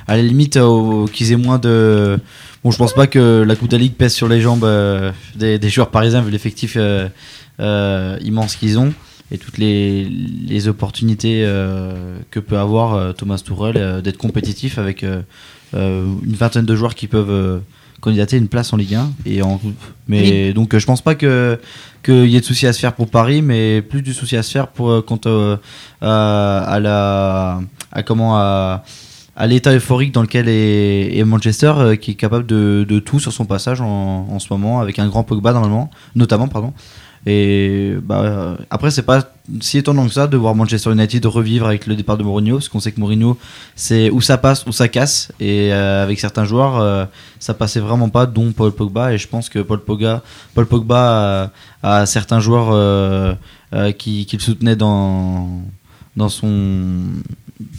à 0.07 0.17
la 0.17 0.23
limite 0.23 0.57
euh, 0.57 1.05
qu'ils 1.07 1.31
aient 1.31 1.37
moins 1.37 1.57
de, 1.57 2.19
bon 2.63 2.71
je 2.71 2.77
pense 2.77 2.93
pas 2.93 3.07
que 3.07 3.43
la 3.47 3.55
Coupe 3.55 3.69
de 3.69 3.77
la 3.77 3.83
Ligue 3.83 3.93
pèse 3.95 4.13
sur 4.13 4.27
les 4.27 4.41
jambes 4.41 4.63
euh, 4.65 5.11
des, 5.35 5.57
des 5.59 5.69
joueurs 5.69 5.89
parisiens 5.89 6.21
vu 6.21 6.31
l'effectif 6.31 6.73
euh, 6.77 7.07
euh, 7.59 8.17
immense 8.21 8.55
qu'ils 8.55 8.77
ont 8.77 8.93
et 9.31 9.37
toutes 9.39 9.57
les, 9.57 10.03
les 10.05 10.67
opportunités 10.67 11.43
euh, 11.45 12.17
que 12.29 12.39
peut 12.39 12.57
avoir 12.59 12.93
euh, 12.93 13.11
Thomas 13.13 13.41
Tuchel 13.43 13.73
euh, 13.77 14.01
d'être 14.01 14.17
compétitif 14.17 14.77
avec 14.77 15.03
une 15.73 16.35
vingtaine 16.35 16.65
de 16.65 16.75
joueurs 16.75 16.95
qui 16.95 17.07
peuvent 17.07 17.29
euh, 17.31 17.59
candidater 18.01 18.37
une 18.37 18.47
place 18.47 18.71
en 18.71 18.77
Ligue 18.77 18.95
1 18.95 19.11
et 19.25 19.41
en 19.41 19.59
mais 20.07 20.53
donc 20.53 20.73
euh, 20.75 20.79
je 20.79 20.85
pense 20.85 21.01
pas 21.01 21.15
que 21.15 21.57
qu'il 22.05 22.27
y 22.29 22.37
ait 22.37 22.39
de 22.39 22.45
soucis 22.45 22.67
à 22.67 22.73
se 22.73 22.79
faire 22.79 22.93
pour 22.93 23.09
Paris 23.09 23.41
mais 23.41 23.81
plus 23.81 24.01
du 24.01 24.13
souci 24.13 24.37
à 24.37 24.43
se 24.43 24.51
faire 24.51 24.67
pour 24.67 24.89
euh, 24.89 25.01
quant 25.01 25.19
euh, 25.25 25.57
à, 26.01 26.59
à 26.59 26.79
la 26.79 27.59
à 27.91 28.03
comment 28.03 28.37
à 28.37 28.83
à 29.37 29.47
l'état 29.47 29.73
euphorique 29.75 30.13
dans 30.13 30.21
lequel 30.21 30.47
est, 30.47 31.17
est 31.17 31.23
Manchester 31.25 31.73
euh, 31.77 31.95
qui 31.97 32.11
est 32.11 32.15
capable 32.15 32.45
de, 32.45 32.85
de 32.87 32.99
tout 32.99 33.19
sur 33.19 33.33
son 33.33 33.45
passage 33.45 33.81
en, 33.81 34.27
en 34.31 34.39
ce 34.39 34.47
moment 34.51 34.79
avec 34.79 34.97
un 34.99 35.07
grand 35.07 35.23
Pogba 35.23 35.51
normalement 35.51 35.89
notamment 36.15 36.47
pardon 36.47 36.73
et 37.25 37.95
bah, 38.03 38.21
euh, 38.21 38.55
après 38.69 38.91
c'est 38.91 39.01
pas 39.01 39.23
si 39.59 39.77
étonnant 39.77 40.05
que 40.05 40.13
ça 40.13 40.27
de 40.27 40.37
voir 40.37 40.53
Manchester 40.55 40.91
United 40.91 41.25
revivre 41.25 41.65
avec 41.67 41.87
le 41.87 41.95
départ 41.95 42.17
de 42.17 42.23
Mourinho 42.23 42.57
parce 42.57 42.69
qu'on 42.69 42.79
sait 42.79 42.91
que 42.91 42.99
Mourinho 42.99 43.37
c'est 43.75 44.09
où 44.09 44.21
ça 44.21 44.37
passe 44.37 44.65
ou 44.65 44.71
ça 44.71 44.87
casse. 44.87 45.31
Et 45.39 45.73
euh, 45.73 46.03
avec 46.03 46.19
certains 46.19 46.45
joueurs 46.45 46.77
euh, 46.77 47.05
ça 47.39 47.53
passait 47.53 47.79
vraiment 47.79 48.09
pas 48.09 48.25
dont 48.25 48.51
Paul 48.51 48.71
Pogba. 48.71 49.13
Et 49.13 49.17
je 49.17 49.27
pense 49.27 49.49
que 49.49 49.59
Paul 49.59 49.79
Pogba 49.83 50.23
Paul 50.53 50.65
Pogba 50.67 51.51
a, 51.83 51.97
a 52.01 52.05
certains 52.05 52.39
joueurs 52.39 52.69
euh, 52.71 53.33
euh, 53.73 53.91
qui, 53.91 54.25
qui 54.25 54.37
le 54.37 54.41
soutenaient 54.41 54.75
dans 54.75 55.61
dans 56.15 56.29
son 56.29 56.93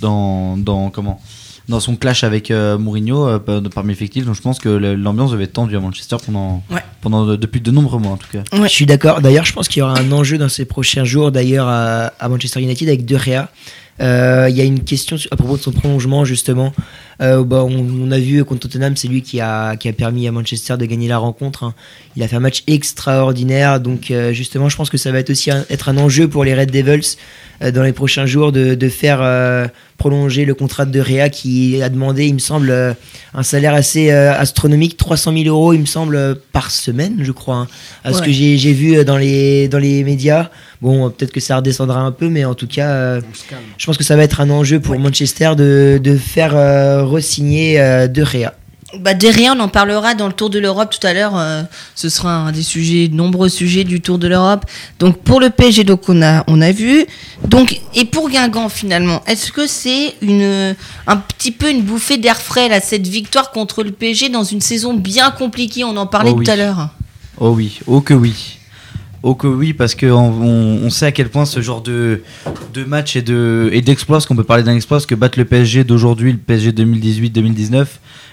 dans 0.00 0.56
dans 0.56 0.90
comment 0.90 1.20
dans 1.68 1.80
son 1.80 1.96
clash 1.96 2.22
avec 2.24 2.50
euh, 2.50 2.78
Mourinho 2.78 3.26
euh, 3.26 3.38
par- 3.38 3.60
parmi 3.74 3.90
l'effectif 3.90 4.24
donc 4.24 4.34
je 4.36 4.40
pense 4.42 4.58
que 4.60 4.68
l'ambiance 4.68 5.32
devait 5.32 5.44
être 5.44 5.52
tendue 5.52 5.76
à 5.76 5.80
Manchester 5.80 6.16
pendant 6.24 6.62
Ouais. 6.70 6.80
pendant 7.00 7.26
de- 7.26 7.36
depuis 7.36 7.60
de 7.60 7.70
nombreux 7.70 7.98
mois 7.98 8.12
en 8.12 8.16
tout 8.16 8.28
cas 8.32 8.44
Ouais. 8.52 8.68
Je 8.68 8.72
suis 8.72 8.86
d'accord. 8.86 9.20
D'ailleurs, 9.20 9.44
je 9.44 9.52
pense 9.52 9.68
qu'il 9.68 9.80
y 9.80 9.82
aura 9.82 9.98
un 9.98 10.12
enjeu 10.12 10.38
dans 10.38 10.48
ces 10.48 10.64
prochains 10.64 11.04
jours, 11.04 11.32
d'ailleurs, 11.32 11.66
à, 11.68 12.12
à 12.20 12.28
Manchester 12.28 12.60
United 12.60 12.88
avec 12.88 13.04
De 13.04 13.16
Gea. 13.18 13.48
Euh, 14.00 14.46
Il 14.50 14.56
y 14.56 14.60
a 14.60 14.64
une 14.64 14.80
question 14.80 15.16
à 15.30 15.36
propos 15.36 15.56
de 15.56 15.62
son 15.62 15.72
prolongement, 15.72 16.24
justement. 16.24 16.72
Euh, 17.22 17.42
bah, 17.44 17.64
on, 17.64 17.86
on 18.02 18.10
a 18.10 18.18
vu 18.18 18.44
contre 18.44 18.68
Tottenham, 18.68 18.94
c'est 18.94 19.08
lui 19.08 19.22
qui 19.22 19.40
a, 19.40 19.76
qui 19.76 19.88
a 19.88 19.92
permis 19.94 20.28
à 20.28 20.32
Manchester 20.32 20.76
de 20.76 20.84
gagner 20.84 21.08
la 21.08 21.16
rencontre. 21.18 21.64
hein. 21.64 21.74
Il 22.14 22.22
a 22.22 22.28
fait 22.28 22.36
un 22.36 22.40
match 22.40 22.62
extraordinaire. 22.66 23.80
Donc, 23.80 24.10
euh, 24.10 24.32
justement, 24.32 24.68
je 24.68 24.76
pense 24.76 24.90
que 24.90 24.98
ça 24.98 25.12
va 25.12 25.18
être 25.20 25.30
aussi 25.30 25.50
un, 25.50 25.64
être 25.70 25.88
un 25.88 25.96
enjeu 25.96 26.28
pour 26.28 26.44
les 26.44 26.54
Red 26.54 26.70
Devils 26.70 27.16
dans 27.72 27.82
les 27.82 27.94
prochains 27.94 28.26
jours 28.26 28.52
de, 28.52 28.74
de 28.74 28.88
faire 28.90 29.70
prolonger 29.96 30.44
le 30.44 30.52
contrat 30.52 30.84
de 30.84 31.02
Gea 31.02 31.30
qui 31.30 31.80
a 31.82 31.88
demandé, 31.88 32.26
il 32.26 32.34
me 32.34 32.38
semble, 32.38 32.70
un 33.32 33.42
salaire 33.42 33.72
assez 33.72 34.10
astronomique, 34.10 34.98
300 34.98 35.32
000 35.32 35.44
euros, 35.46 35.72
il 35.72 35.80
me 35.80 35.86
semble, 35.86 36.38
par 36.52 36.70
semaine, 36.70 37.16
je 37.22 37.32
crois. 37.32 37.56
hein, 37.56 37.68
à 38.04 38.12
ce 38.12 38.20
que 38.20 38.30
j'ai 38.30 38.72
vu 38.74 39.02
dans 39.06 39.16
les, 39.16 39.68
dans 39.68 39.78
les 39.78 40.04
médias. 40.04 40.50
Bon, 40.82 41.10
peut-être 41.10 41.32
que 41.32 41.40
ça 41.40 41.56
redescendra 41.56 42.00
un 42.00 42.12
peu, 42.12 42.28
mais 42.28 42.44
en 42.44 42.54
tout 42.54 42.66
cas, 42.66 42.88
euh, 42.88 43.20
je 43.78 43.86
pense 43.86 43.96
que 43.96 44.04
ça 44.04 44.14
va 44.16 44.22
être 44.24 44.40
un 44.40 44.50
enjeu 44.50 44.78
pour 44.80 44.98
Manchester 44.98 45.52
de, 45.56 45.98
de 46.02 46.16
faire 46.16 46.54
euh, 46.54 47.04
re-signer 47.04 47.80
euh, 47.80 48.08
De 48.08 48.24
Gea. 48.24 48.52
Bah, 49.00 49.14
derrière, 49.14 49.54
on 49.56 49.60
en 49.60 49.68
parlera 49.68 50.14
dans 50.14 50.26
le 50.28 50.32
Tour 50.32 50.48
de 50.48 50.58
l'Europe 50.60 50.94
tout 50.98 51.04
à 51.06 51.12
l'heure. 51.12 51.36
euh, 51.36 51.62
ce 51.94 52.08
sera 52.08 52.32
un 52.32 52.52
des 52.52 52.62
sujets, 52.62 53.08
de 53.08 53.14
nombreux 53.14 53.48
sujets 53.48 53.84
du 53.84 54.00
Tour 54.00 54.18
de 54.18 54.28
l'Europe. 54.28 54.64
Donc 55.00 55.18
pour 55.22 55.40
le 55.40 55.50
PSG, 55.50 55.82
donc 55.84 56.08
on 56.08 56.22
a, 56.22 56.44
on 56.46 56.60
a 56.60 56.70
vu. 56.72 57.04
Donc 57.48 57.80
et 57.94 58.04
pour 58.04 58.30
Guingamp 58.30 58.68
finalement, 58.68 59.22
est-ce 59.26 59.50
que 59.52 59.66
c'est 59.66 60.14
une, 60.22 60.74
un 61.06 61.16
petit 61.16 61.50
peu 61.52 61.68
une 61.70 61.82
bouffée 61.82 62.16
d'air 62.16 62.40
frais 62.40 62.68
là, 62.68 62.80
cette 62.80 63.06
victoire 63.06 63.50
contre 63.50 63.82
le 63.82 63.90
PSG 63.90 64.28
dans 64.28 64.44
une 64.44 64.60
saison 64.60 64.94
bien 64.94 65.30
compliquée? 65.32 65.82
On 65.84 65.96
en 65.96 66.06
parlait 66.06 66.30
Oh 66.32 66.36
oui. 66.38 66.44
tout 66.44 66.50
à 66.52 66.56
l'heure. 66.56 66.88
Oh 67.38 67.50
oui, 67.50 67.80
oh 67.88 68.00
que 68.00 68.14
oui. 68.14 68.58
Oh 69.28 69.34
que 69.34 69.48
oui, 69.48 69.72
parce 69.72 69.96
qu'on 69.96 70.06
on, 70.06 70.84
on 70.84 70.88
sait 70.88 71.06
à 71.06 71.10
quel 71.10 71.30
point 71.30 71.46
ce 71.46 71.60
genre 71.60 71.80
de, 71.80 72.22
de 72.72 72.84
match 72.84 73.16
et 73.16 73.22
de 73.22 73.72
d'exploit, 73.84 74.18
parce 74.18 74.26
qu'on 74.26 74.36
peut 74.36 74.44
parler 74.44 74.62
d'un 74.62 74.76
exploit, 74.76 74.98
parce 74.98 75.06
que 75.06 75.16
battre 75.16 75.36
le 75.36 75.44
PSG 75.44 75.82
d'aujourd'hui, 75.82 76.30
le 76.30 76.38
PSG 76.38 76.70
2018-2019 76.70 77.86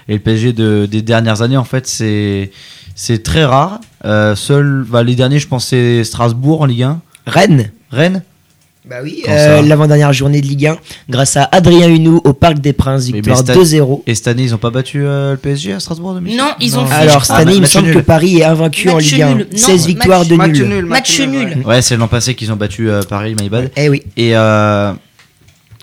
et 0.08 0.12
le 0.12 0.20
PSG 0.20 0.52
de, 0.52 0.86
des 0.86 1.02
dernières 1.02 1.42
années, 1.42 1.56
en 1.56 1.64
fait, 1.64 1.88
c'est 1.88 2.52
c'est 2.94 3.24
très 3.24 3.44
rare. 3.44 3.80
Euh, 4.04 4.36
seul, 4.36 4.86
bah, 4.88 5.02
les 5.02 5.16
derniers, 5.16 5.40
je 5.40 5.48
pense, 5.48 5.66
c'est 5.66 6.04
Strasbourg 6.04 6.60
en 6.60 6.66
Ligue 6.66 6.84
1. 6.84 7.00
Rennes 7.26 7.72
Rennes 7.90 8.22
Bah 8.88 8.96
oui, 9.02 9.22
euh, 9.28 9.62
l'avant-dernière 9.62 10.12
journée 10.12 10.42
de 10.42 10.46
Ligue 10.46 10.66
1, 10.66 10.76
grâce 11.08 11.38
à 11.38 11.48
Adrien 11.52 11.88
Hunou 11.88 12.20
au 12.22 12.34
Parc 12.34 12.58
des 12.58 12.74
Princes, 12.74 13.04
victoire 13.06 13.38
mais 13.38 13.42
Stade- 13.54 13.56
2-0. 13.56 14.02
Et 14.06 14.14
cette 14.14 14.28
année, 14.28 14.42
ils 14.42 14.54
ont 14.54 14.58
pas 14.58 14.68
battu 14.68 15.06
euh, 15.06 15.32
le 15.32 15.36
PSG 15.38 15.72
à 15.72 15.80
Strasbourg 15.80 16.12
Non, 16.20 16.50
ils 16.60 16.76
ont 16.78 16.82
Non. 16.82 16.86
fait. 16.88 16.94
Alors 16.94 17.24
cette 17.24 17.36
année, 17.36 17.52
il 17.52 17.56
me 17.56 17.60
match 17.62 17.72
semble 17.72 17.86
nul. 17.86 17.94
que 17.94 18.00
Paris 18.00 18.40
est 18.40 18.44
invaincu 18.44 18.90
en 18.90 18.98
Ligue 18.98 19.22
1. 19.22 19.34
nul. 19.36 19.46
Non, 19.50 19.56
16 19.58 19.86
victoires 19.86 20.18
match- 20.20 20.28
de 20.28 20.36
Match 20.36 20.50
nul. 20.50 20.68
nul. 20.68 20.84
Match 20.84 21.18
nul. 21.20 21.48
ouais. 21.60 21.64
Ouais, 21.64 21.80
c'est 21.82 21.96
l'an 21.96 22.08
passé 22.08 22.34
qu'ils 22.34 22.52
ont 22.52 22.56
battu 22.56 22.90
euh, 22.90 23.00
Paris, 23.02 23.34
my 23.40 23.48
bad. 23.48 23.70
Eh 23.74 23.88
oui, 23.88 24.02
Et 24.18 24.36
euh, 24.36 24.92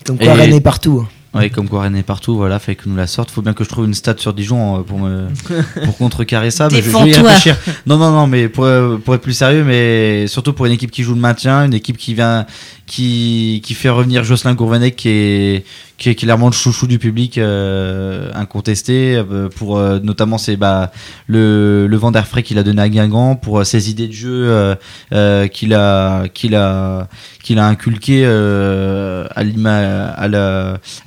comme 0.05 0.17
quoi 0.19 0.27
Et- 0.27 0.31
Rennes 0.33 0.53
est 0.53 0.61
partout. 0.61 1.07
ouais, 1.33 1.49
comme 1.49 1.67
quoi 1.69 1.81
Rennes 1.81 1.95
est 1.95 2.03
partout, 2.03 2.35
voilà, 2.35 2.59
fait 2.59 2.75
que 2.75 2.87
nous 2.87 2.95
la 2.95 3.07
sorte. 3.07 3.31
Faut 3.31 3.41
bien 3.41 3.53
que 3.53 3.63
je 3.63 3.69
trouve 3.69 3.85
une 3.85 3.95
stat 3.95 4.13
sur 4.19 4.33
Dijon 4.35 4.77
euh, 4.77 4.81
pour 4.83 4.99
me 4.99 5.25
pour 5.85 5.97
contrecarrer 5.97 6.51
ça. 6.51 6.67
Mais 6.71 6.83
je, 6.83 6.91
vais 6.91 7.09
y 7.09 7.13
réfléchir. 7.15 7.57
Non, 7.87 7.97
non, 7.97 8.11
non, 8.11 8.27
mais 8.27 8.47
pour, 8.47 8.67
pour 9.03 9.15
être 9.15 9.21
plus 9.21 9.33
sérieux, 9.33 9.63
mais 9.63 10.27
surtout 10.27 10.53
pour 10.53 10.67
une 10.67 10.73
équipe 10.73 10.91
qui 10.91 11.01
joue 11.01 11.15
le 11.15 11.19
maintien, 11.19 11.65
une 11.65 11.73
équipe 11.73 11.97
qui 11.97 12.13
vient, 12.13 12.45
qui, 12.91 13.73
fait 13.73 13.89
revenir 13.89 14.23
Jocelyn 14.23 14.53
Gourvenec, 14.53 14.95
qui 14.97 15.09
est, 15.09 16.15
clairement 16.15 16.47
le 16.47 16.53
chouchou 16.53 16.87
du 16.87 16.99
public, 16.99 17.37
euh, 17.37 18.29
incontesté, 18.33 19.15
euh, 19.15 19.47
pour 19.47 19.77
euh, 19.77 19.99
notamment 20.03 20.37
c'est 20.37 20.57
bah, 20.57 20.91
le, 21.27 21.87
le 21.87 21.97
vent 21.97 22.11
d'air 22.11 22.27
frais 22.27 22.43
qu'il 22.43 22.57
a 22.57 22.63
donné 22.63 22.81
à 22.81 22.89
Guingamp, 22.89 23.37
pour 23.37 23.65
ses 23.65 23.89
idées 23.89 24.07
de 24.07 24.13
jeu 24.13 24.75
qu'il 25.53 25.73
a, 25.73 26.27
qu'il 26.27 26.55
a, 26.55 27.07
qu'il 27.41 27.59
a 27.59 27.67
inculqué 27.67 28.25
à 28.25 29.43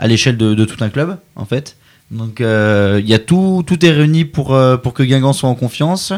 l'échelle 0.07 0.39
de, 0.39 0.65
tout 0.65 0.83
un 0.83 0.89
club, 0.89 1.19
en 1.37 1.45
fait. 1.45 1.77
Donc 2.11 2.41
il 2.41 3.07
y 3.07 3.15
a 3.15 3.19
tout, 3.19 3.63
tout 3.67 3.85
est 3.85 3.91
réuni 3.91 4.25
pour, 4.25 4.59
pour 4.83 4.95
que 4.95 5.03
Guingamp 5.03 5.35
soit 5.35 5.51
en 5.51 5.55
confiance. 5.55 6.15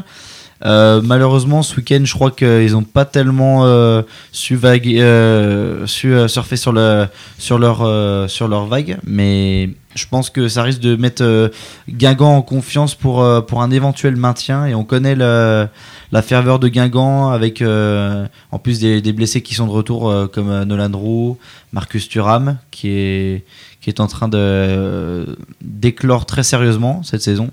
Euh, 0.65 1.03
malheureusement, 1.03 1.63
ce 1.63 1.77
week-end, 1.77 2.01
je 2.05 2.13
crois 2.15 2.31
qu'ils 2.31 2.73
n'ont 2.73 2.83
pas 2.83 3.05
tellement 3.05 3.65
euh, 3.65 4.03
su, 4.33 4.59
euh, 4.63 4.79
euh, 5.05 6.29
surfer 6.29 6.57
sur, 6.57 6.73
le, 6.73 7.07
sur, 7.39 7.59
leur, 7.59 8.67
vague, 8.67 8.99
mais 9.05 9.71
je 9.95 10.07
pense 10.07 10.31
que 10.31 10.49
ça 10.49 10.63
risque 10.63 10.81
de 10.81 10.97
mettre 10.97 11.51
Guingamp 11.89 12.37
en 12.37 12.43
confiance 12.43 12.95
pour, 12.95 13.23
un 13.23 13.71
éventuel 13.71 14.17
maintien. 14.17 14.67
Et 14.67 14.75
on 14.75 14.85
connaît 14.85 15.15
la 15.17 16.23
ferveur 16.23 16.59
de 16.59 16.69
Guingamp 16.69 17.31
avec 17.31 17.63
en 17.63 18.59
plus 18.59 18.81
des, 18.81 19.13
blessés 19.13 19.43
qui 19.43 19.55
sont 19.55 19.67
de 19.67 19.73
retour, 19.73 20.31
comme 20.33 20.65
Nolan 20.65 20.97
Roux, 20.97 21.39
Marcus 21.73 22.09
Thuram, 22.09 22.57
qui 22.71 22.89
est, 22.89 23.45
qui 23.81 23.91
est 23.91 24.01
en 24.01 24.07
train 24.07 24.29
de 24.29 25.37
d'éclore 25.61 26.25
très 26.27 26.43
sérieusement 26.43 27.03
cette 27.03 27.23
saison. 27.23 27.51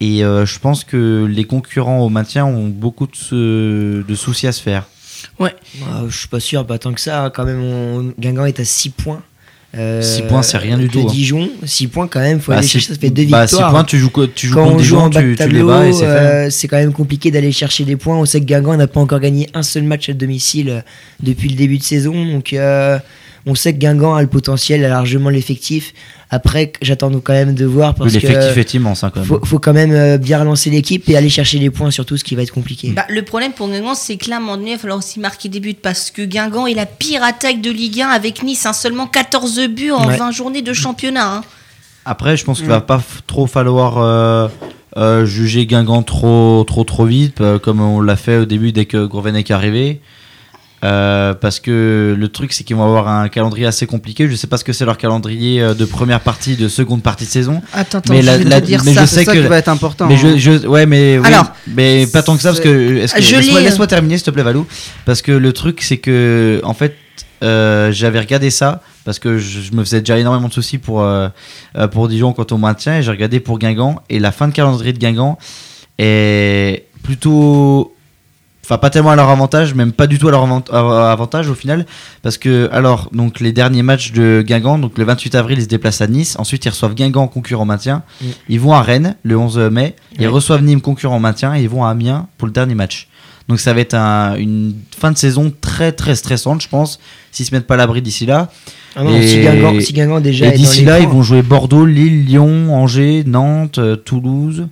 Et 0.00 0.24
euh, 0.24 0.46
je 0.46 0.58
pense 0.58 0.84
que 0.84 1.26
les 1.30 1.44
concurrents 1.44 2.00
au 2.00 2.08
maintien 2.08 2.46
ont 2.46 2.68
beaucoup 2.68 3.06
de, 3.06 4.04
soucis 4.14 4.46
à 4.46 4.52
se 4.52 4.62
faire. 4.62 4.86
Ah, 5.38 5.50
je 6.08 6.16
suis 6.18 6.28
pas 6.28 6.40
sûr, 6.40 6.66
pas 6.66 6.78
tant 6.78 6.92
que 6.92 7.00
ça. 7.00 7.24
hein. 7.24 7.30
Quand 7.30 7.44
même, 7.44 7.62
on... 7.62 8.12
Guingamp 8.18 8.46
est 8.46 8.60
à 8.60 8.64
6 8.64 8.90
points. 8.90 9.22
Euh, 9.76 10.02
6 10.02 10.22
points, 10.22 10.42
c'est 10.42 10.58
rien 10.58 10.76
du 10.78 10.88
tout, 10.88 11.00
hein. 11.00 11.06
Dijon, 11.12 11.48
6 11.64 11.86
points 11.88 12.08
quand 12.08 12.18
même, 12.20 12.40
faut 12.40 12.50
Bah, 12.50 12.58
aller 12.58 12.66
six- 12.66 12.72
chercher, 12.80 12.94
ça 12.94 12.98
fait 13.00 13.10
2 13.10 13.26
bah, 13.26 13.44
victoires. 13.44 13.68
six 13.68 13.72
points, 13.72 13.84
tu 13.84 13.98
joues, 13.98 14.10
tu 14.34 14.46
joues 14.48 14.54
Quand 14.54 14.62
contre 14.64 14.74
on 14.74 14.78
des 14.78 14.84
joue 14.84 14.96
en 14.96 15.00
gens, 15.04 15.10
bas 15.10 15.22
de 15.22 15.34
tu, 15.34 15.48
les 15.48 15.62
bats 15.62 15.86
et 15.86 15.92
c'est 15.92 15.98
fait. 16.00 16.04
euh, 16.06 16.50
c'est 16.50 16.66
quand 16.68 16.76
même 16.78 16.92
compliqué 16.92 17.30
d'aller 17.30 17.52
chercher 17.52 17.84
des 17.84 17.96
points. 17.96 18.16
On 18.16 18.24
sait 18.24 18.40
que 18.40 18.46
Guingamp 18.46 18.76
n'a 18.76 18.88
pas 18.88 18.98
encore 19.00 19.20
gagné 19.20 19.48
un 19.54 19.62
seul 19.62 19.84
match 19.84 20.08
à 20.08 20.12
domicile 20.14 20.70
euh, 20.70 20.80
depuis 21.22 21.48
le 21.50 21.54
début 21.54 21.78
de 21.78 21.82
saison. 21.84 22.24
Donc 22.26 22.52
euh, 22.52 22.98
on 23.46 23.54
sait 23.54 23.72
que 23.72 23.78
Guingamp 23.78 24.14
a 24.14 24.22
le 24.22 24.28
potentiel, 24.28 24.84
a 24.84 24.88
largement 24.88 25.30
l'effectif. 25.30 25.92
Après, 26.30 26.72
j'attends 26.82 27.10
quand 27.20 27.32
même 27.32 27.54
de 27.54 27.64
voir 27.64 27.94
parce 27.94 28.12
Oui, 28.14 28.20
L'effectif 28.20 28.54
que 28.54 28.60
est 28.60 28.74
immense 28.74 29.02
hein, 29.02 29.10
quand 29.12 29.20
même. 29.20 29.28
faut, 29.28 29.44
faut 29.44 29.58
quand 29.58 29.72
même 29.72 29.90
euh, 29.92 30.16
bien 30.18 30.38
relancer 30.38 30.70
l'équipe 30.70 31.08
et 31.08 31.16
aller 31.16 31.28
chercher 31.28 31.58
les 31.58 31.70
points 31.70 31.90
surtout, 31.90 32.16
ce 32.16 32.22
qui 32.22 32.36
va 32.36 32.42
être 32.42 32.52
compliqué. 32.52 32.90
Bah, 32.92 33.04
le 33.08 33.22
problème 33.22 33.52
pour 33.52 33.68
Guingamp, 33.68 33.94
c'est 33.94 34.16
que 34.16 34.30
là, 34.30 34.36
à 34.36 34.38
un 34.38 34.42
moment 34.42 34.56
donné, 34.56 34.70
il 34.70 34.74
va 34.74 34.78
falloir 34.78 34.98
aussi 34.98 35.18
marquer 35.18 35.48
des 35.48 35.58
buts 35.58 35.74
parce 35.74 36.10
que 36.12 36.22
Guingamp 36.22 36.66
est 36.66 36.74
la 36.74 36.86
pire 36.86 37.24
attaque 37.24 37.60
de 37.60 37.70
Ligue 37.70 38.02
1 38.02 38.08
avec 38.08 38.42
Nice, 38.44 38.64
hein, 38.66 38.72
seulement 38.72 39.06
14 39.08 39.60
buts 39.68 39.90
en 39.90 40.06
Ouais. 40.06 40.16
20 40.16 40.30
journées 40.30 40.62
de 40.62 40.72
championnat. 40.72 41.36
hein. 41.36 41.44
Après, 42.04 42.36
je 42.36 42.44
pense 42.44 42.58
qu'il 42.60 42.68
va 42.68 42.80
pas 42.80 42.98
f- 42.98 43.20
trop 43.26 43.46
falloir 43.46 43.98
euh, 43.98 44.48
euh, 44.96 45.26
juger 45.26 45.66
Guingamp 45.66 46.02
trop, 46.02 46.64
trop, 46.64 46.84
trop 46.84 47.04
vite, 47.06 47.40
euh, 47.40 47.58
comme 47.58 47.80
on 47.80 48.00
l'a 48.00 48.16
fait 48.16 48.38
au 48.38 48.44
début 48.44 48.72
dès 48.72 48.86
que 48.86 49.04
Grovenec 49.04 49.50
est 49.50 49.54
arrivé. 49.54 50.00
Euh, 50.82 51.34
parce 51.34 51.60
que 51.60 52.16
le 52.18 52.28
truc, 52.28 52.54
c'est 52.54 52.64
qu'ils 52.64 52.74
vont 52.76 52.84
avoir 52.84 53.06
un 53.06 53.28
calendrier 53.28 53.66
assez 53.66 53.86
compliqué. 53.86 54.28
Je 54.30 54.34
sais 54.34 54.46
pas 54.46 54.56
ce 54.56 54.64
que 54.64 54.72
c'est 54.72 54.86
leur 54.86 54.96
calendrier 54.96 55.60
euh, 55.60 55.74
de 55.74 55.84
première 55.84 56.20
partie, 56.20 56.56
de 56.56 56.68
seconde 56.68 57.02
partie 57.02 57.26
de 57.26 57.30
saison. 57.30 57.60
Attends, 57.74 57.98
attends, 57.98 58.14
Mais 58.14 58.22
je 58.22 58.26
la- 58.26 58.38
vais 58.38 58.44
te 58.44 58.48
la- 58.48 58.60
dire 58.62 58.80
mais 58.86 58.94
ça. 58.94 59.02
je 59.02 59.06
sais 59.06 59.24
ça 59.24 59.32
que- 59.34 59.38
qui 59.42 59.46
va 59.46 59.58
être 59.58 59.68
important. 59.68 60.06
Mais 60.06 60.14
hein. 60.14 60.36
je, 60.38 60.38
je- 60.38 60.66
ouais, 60.66 60.86
mais 60.86 61.18
oui, 61.18 61.26
Alors, 61.26 61.52
mais 61.66 62.06
pas 62.06 62.22
tant 62.22 62.34
que 62.34 62.40
ça 62.42 62.48
parce 62.48 62.60
que 62.60 62.64
que 62.68 63.06
je 63.06 63.36
laisse-moi 63.36 63.60
l'ai, 63.60 63.66
laisse-moi 63.66 63.86
terminer 63.88 64.16
s'il 64.16 64.24
te 64.24 64.30
plaît 64.30 64.42
Valou 64.42 64.66
parce 65.04 65.20
que 65.20 65.32
le 65.32 65.52
truc 65.52 65.82
c'est 65.82 65.98
que 65.98 66.60
en 66.64 66.72
fait 66.72 66.96
euh, 67.42 67.92
j'avais 67.92 68.18
regardé 68.20 68.48
ça 68.50 68.80
parce 69.04 69.18
que 69.18 69.36
je, 69.38 69.60
je 69.60 69.72
me 69.72 69.84
faisais 69.84 70.00
déjà 70.00 70.18
énormément 70.18 70.48
de 70.48 70.52
soucis 70.54 70.78
pour 70.78 71.02
euh, 71.02 71.28
euh, 71.76 71.88
pour 71.88 72.08
Dijon 72.08 72.32
quand 72.32 72.52
on 72.52 72.58
maintient 72.58 72.96
et 72.98 73.02
j'ai 73.02 73.10
regardé 73.10 73.38
pour 73.40 73.58
Guingamp 73.58 74.00
et 74.08 74.18
la 74.18 74.32
fin 74.32 74.48
de 74.48 74.52
calendrier 74.54 74.92
de 74.94 74.98
Guingamp 74.98 75.36
est 75.98 76.86
plutôt 77.02 77.94
enfin 78.70 78.78
pas 78.78 78.88
tellement 78.90 79.10
à 79.10 79.16
leur 79.16 79.28
avantage 79.28 79.74
même 79.74 79.90
pas 79.90 80.06
du 80.06 80.18
tout 80.20 80.28
à 80.28 80.30
leur 80.30 80.44
avantage 80.44 81.48
au 81.48 81.54
final. 81.54 81.86
Parce 82.22 82.38
que 82.38 82.68
alors 82.72 83.08
donc 83.12 83.40
les 83.40 83.50
derniers 83.52 83.82
matchs 83.82 84.12
de 84.12 84.44
Guingamp 84.46 84.78
donc 84.78 84.96
le 84.96 85.04
28 85.04 85.34
avril 85.34 85.58
ils 85.58 85.62
se 85.64 85.68
déplacent 85.68 86.00
à 86.00 86.06
Nice. 86.06 86.36
Ensuite 86.38 86.64
ils 86.64 86.68
reçoivent 86.68 86.94
Guingamp 86.94 87.26
concurrent 87.28 87.64
maintien. 87.64 88.02
Mm. 88.22 88.26
ils 88.48 88.60
vont 88.60 88.72
à 88.72 88.82
Rennes 88.82 89.16
le 89.24 89.36
11 89.36 89.58
mai. 89.72 89.96
Ils 90.18 90.28
reçoivent 90.28 90.62
Nîmes 90.62 90.80
concurrent 90.80 91.18
maintien 91.18 91.54
et 91.56 91.62
ils 91.62 91.68
vont 91.68 91.84
à 91.84 91.90
Amiens 91.90 92.28
pour 92.38 92.46
le 92.46 92.52
dernier 92.52 92.74
match. 92.76 93.08
Donc 93.48 93.58
ça 93.58 93.72
va 93.74 93.80
être 93.80 93.94
un- 93.94 94.36
une 94.36 94.74
fin 94.96 95.10
de 95.10 95.18
saison 95.18 95.52
très 95.60 95.90
très 95.90 96.14
stressante 96.14 96.62
je 96.62 96.68
pense 96.68 97.00
s'ils 97.32 97.46
se 97.46 97.52
mettent 97.54 97.66
pas 97.66 97.74
à 97.74 97.78
l'abri 97.78 98.00
d'ici 98.02 98.24
là. 98.24 98.48
Ah 98.94 99.02
non, 99.02 99.16
et- 99.16 99.26
si, 99.26 99.40
Guingamp, 99.40 99.80
si 99.80 99.92
Guingamp 99.92 100.20
déjà 100.20 100.46
et 100.46 100.52
d'ici 100.52 100.84
là 100.84 101.00
ils 101.00 101.08
vont 101.08 101.22
jouer 101.22 101.42
Bordeaux 101.42 101.86
Lille 101.86 102.24
Lyon 102.26 102.72
Angers 102.74 103.24
Nantes 103.26 103.78
euh, 103.78 103.96
Toulouse 103.96 104.68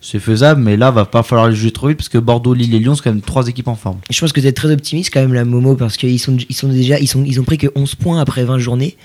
c'est 0.00 0.18
faisable 0.18 0.60
mais 0.60 0.76
là 0.76 0.90
va 0.90 1.04
pas 1.04 1.22
falloir 1.22 1.48
les 1.48 1.56
jouer 1.56 1.70
trop 1.70 1.88
vite 1.88 1.98
parce 1.98 2.08
que 2.08 2.18
Bordeaux 2.18 2.54
Lille 2.54 2.74
et 2.74 2.78
Lyon 2.78 2.94
c'est 2.94 3.02
quand 3.02 3.12
même 3.12 3.20
trois 3.20 3.48
équipes 3.48 3.68
en 3.68 3.74
forme. 3.74 3.98
Je 4.10 4.20
pense 4.20 4.32
que 4.32 4.40
tu 4.40 4.46
es 4.46 4.52
très 4.52 4.70
optimiste 4.70 5.12
quand 5.12 5.20
même, 5.20 5.34
la 5.34 5.44
Momo, 5.44 5.74
parce 5.74 5.96
qu'ils 5.96 6.20
sont, 6.20 6.36
ils 6.48 6.54
sont 6.54 6.68
déjà, 6.68 6.98
ils 6.98 7.08
sont, 7.08 7.24
ils 7.24 7.40
ont 7.40 7.44
pris 7.44 7.58
que 7.58 7.68
11 7.74 7.94
points 7.96 8.20
après 8.20 8.44
20 8.44 8.58
journées, 8.58 8.96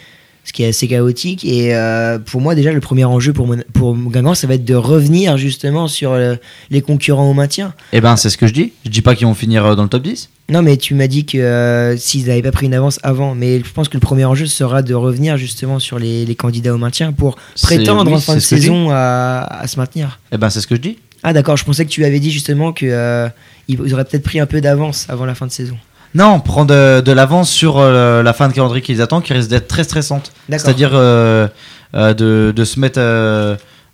ce 0.46 0.52
qui 0.54 0.64
est 0.64 0.68
assez 0.68 0.88
chaotique. 0.88 1.46
Et 1.46 1.74
euh, 1.76 2.20
pour 2.20 2.42
moi, 2.42 2.54
déjà, 2.56 2.72
le 2.74 2.80
premier 2.82 3.06
enjeu 3.06 3.32
pour, 3.34 3.48
Mon- 3.48 3.64
pour 3.74 3.96
Guingamp, 3.96 4.36
ça 4.36 4.46
va 4.48 4.56
être 4.56 4.66
de 4.66 4.76
revenir 4.76 5.38
justement 5.38 5.88
sur 5.88 6.12
euh, 6.12 6.36
les 6.70 6.82
concurrents 6.82 7.30
au 7.30 7.34
maintien. 7.34 7.74
et 7.94 8.02
ben 8.02 8.16
c'est 8.18 8.30
ce 8.30 8.38
que 8.38 8.48
je 8.48 8.54
dis 8.54 8.74
je 8.86 8.90
dis 8.90 9.02
pas 9.02 9.16
qu'ils 9.16 9.28
vont 9.28 9.34
finir 9.36 9.66
euh, 9.66 9.76
dans 9.76 9.84
le 9.84 9.90
top 9.90 10.04
10 10.04 10.30
Non, 10.50 10.62
mais 10.62 10.76
tu 10.78 10.96
m'as 10.96 11.08
dit 11.08 11.26
que 11.26 11.38
euh, 11.38 11.96
s'ils 11.98 12.28
n'avaient 12.28 12.42
pas 12.42 12.52
pris 12.52 12.66
une 12.66 12.74
avance 12.74 13.00
avant, 13.04 13.36
mais 13.36 13.60
je 13.60 13.72
pense 13.72 13.88
que 13.88 13.94
le 13.96 14.02
premier 14.02 14.26
enjeu 14.26 14.46
sera 14.46 14.82
de 14.82 14.94
revenir 14.94 15.38
justement 15.38 15.80
sur 15.80 15.98
les, 16.00 16.26
les 16.26 16.36
candidats 16.36 16.74
au 16.74 16.78
maintien 16.78 17.14
pour 17.14 17.38
prétendre 17.62 18.10
oui, 18.12 18.18
en 18.18 18.20
fin 18.20 18.36
de 18.36 18.40
saison 18.42 18.90
à, 18.92 19.48
à 19.62 19.68
se 19.68 19.80
maintenir. 19.80 20.20
et 20.32 20.38
ben 20.38 20.50
c'est 20.50 20.60
ce 20.62 20.68
que 20.68 20.76
je 20.76 20.82
dis 20.82 20.98
Ah 21.24 21.32
d'accord, 21.34 21.56
je 21.58 21.64
pensais 21.64 21.86
que 21.86 21.90
tu 21.90 22.04
avais 22.04 22.20
dit 22.20 22.32
justement 22.32 22.74
que 22.74 22.86
euh, 22.86 23.30
ils 23.70 23.94
auraient 23.94 24.04
peut-être 24.04 24.24
pris 24.24 24.42
un 24.42 24.46
peu 24.46 24.60
d'avance 24.60 25.06
avant 25.08 25.26
la 25.26 25.36
fin 25.36 25.48
de 25.48 25.52
saison. 25.54 25.78
Non, 26.16 26.40
prendre 26.40 26.74
de, 26.74 27.02
de 27.02 27.12
l'avance 27.12 27.50
sur 27.50 27.78
euh, 27.80 28.22
la 28.24 28.34
fin 28.34 28.48
de 28.48 28.54
calendrier 28.54 28.82
qu'ils 28.84 29.02
attendent, 29.02 29.24
qui 29.24 29.34
risque 29.34 29.50
d'être 29.50 29.68
très 29.68 29.84
stressante. 29.84 30.32
C'est-à-dire 30.60 30.92
euh, 30.94 31.48
euh, 31.96 32.14
de, 32.14 32.54
de 32.56 32.64
se 32.66 32.80
mettre 32.80 33.00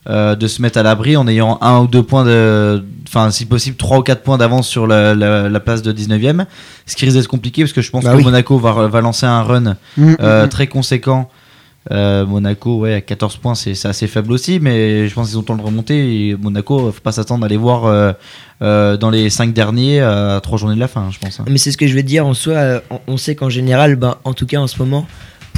de 0.07 0.47
se 0.47 0.61
mettre 0.61 0.79
à 0.79 0.83
l'abri 0.83 1.17
en 1.17 1.27
ayant 1.27 1.59
un 1.61 1.79
ou 1.81 1.87
deux 1.87 2.01
points 2.01 2.25
de, 2.25 2.83
enfin 3.07 3.29
si 3.29 3.45
possible 3.45 3.77
trois 3.77 3.99
ou 3.99 4.01
quatre 4.01 4.23
points 4.23 4.37
d'avance 4.39 4.67
sur 4.67 4.87
la, 4.87 5.13
la- 5.13 5.49
la 5.49 5.59
place 5.59 5.83
de 5.83 5.91
19e, 5.93 6.45
ce 6.87 6.95
qui 6.95 7.05
risque 7.05 7.17
d'être 7.17 7.27
compliqué 7.27 7.61
parce 7.61 7.73
que 7.73 7.81
je 7.81 7.91
pense 7.91 8.05
Bah 8.05 8.13
que 8.13 8.17
oui. 8.17 8.23
Monaco 8.23 8.57
va, 8.57 8.87
va 8.87 9.01
lancer 9.01 9.27
un 9.27 9.43
run 9.43 9.75
Mm, 9.97 10.13
euh, 10.21 10.45
mm, 10.45 10.49
très 10.49 10.65
conséquent. 10.67 11.29
Euh, 11.91 12.25
Monaco, 12.25 12.79
ouais, 12.79 12.93
à 12.93 13.01
14 13.01 13.37
points, 13.37 13.55
c'est 13.55 13.85
assez 13.85 14.07
faible 14.07 14.31
aussi, 14.31 14.59
mais 14.59 15.07
je 15.07 15.13
pense 15.13 15.29
qu'ils 15.29 15.37
ont 15.37 15.41
le 15.41 15.45
temps 15.45 15.57
de 15.57 15.61
remonter. 15.61 16.29
Et 16.29 16.35
Monaco, 16.35 16.91
faut 16.91 17.01
pas 17.01 17.11
s'attendre 17.11 17.45
à 17.45 17.47
les 17.47 17.57
voir 17.57 17.85
euh, 17.85 18.11
euh, 18.61 18.97
dans 18.97 19.09
les 19.09 19.29
5 19.29 19.53
derniers 19.53 19.99
à 20.01 20.39
3 20.41 20.57
journées 20.57 20.75
de 20.75 20.79
la 20.79 20.87
fin, 20.87 21.09
je 21.11 21.19
pense. 21.19 21.39
hein. 21.39 21.45
Mais 21.49 21.57
c'est 21.57 21.71
ce 21.71 21.77
que 21.77 21.87
je 21.87 21.95
veux 21.95 22.03
dire 22.03 22.25
en 22.25 22.33
soi. 22.33 22.53
euh, 22.53 22.79
on, 23.07 23.17
sait 23.17 23.35
qu'en 23.35 23.49
général, 23.49 23.95
ben, 23.95 24.17
en 24.23 24.33
tout 24.33 24.45
cas 24.45 24.59
en 24.59 24.67
ce 24.67 24.77
moment, 24.77 25.07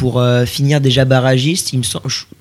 pour 0.01 0.19
euh, 0.19 0.45
finir 0.45 0.81
déjà 0.81 1.05
barragiste, 1.05 1.75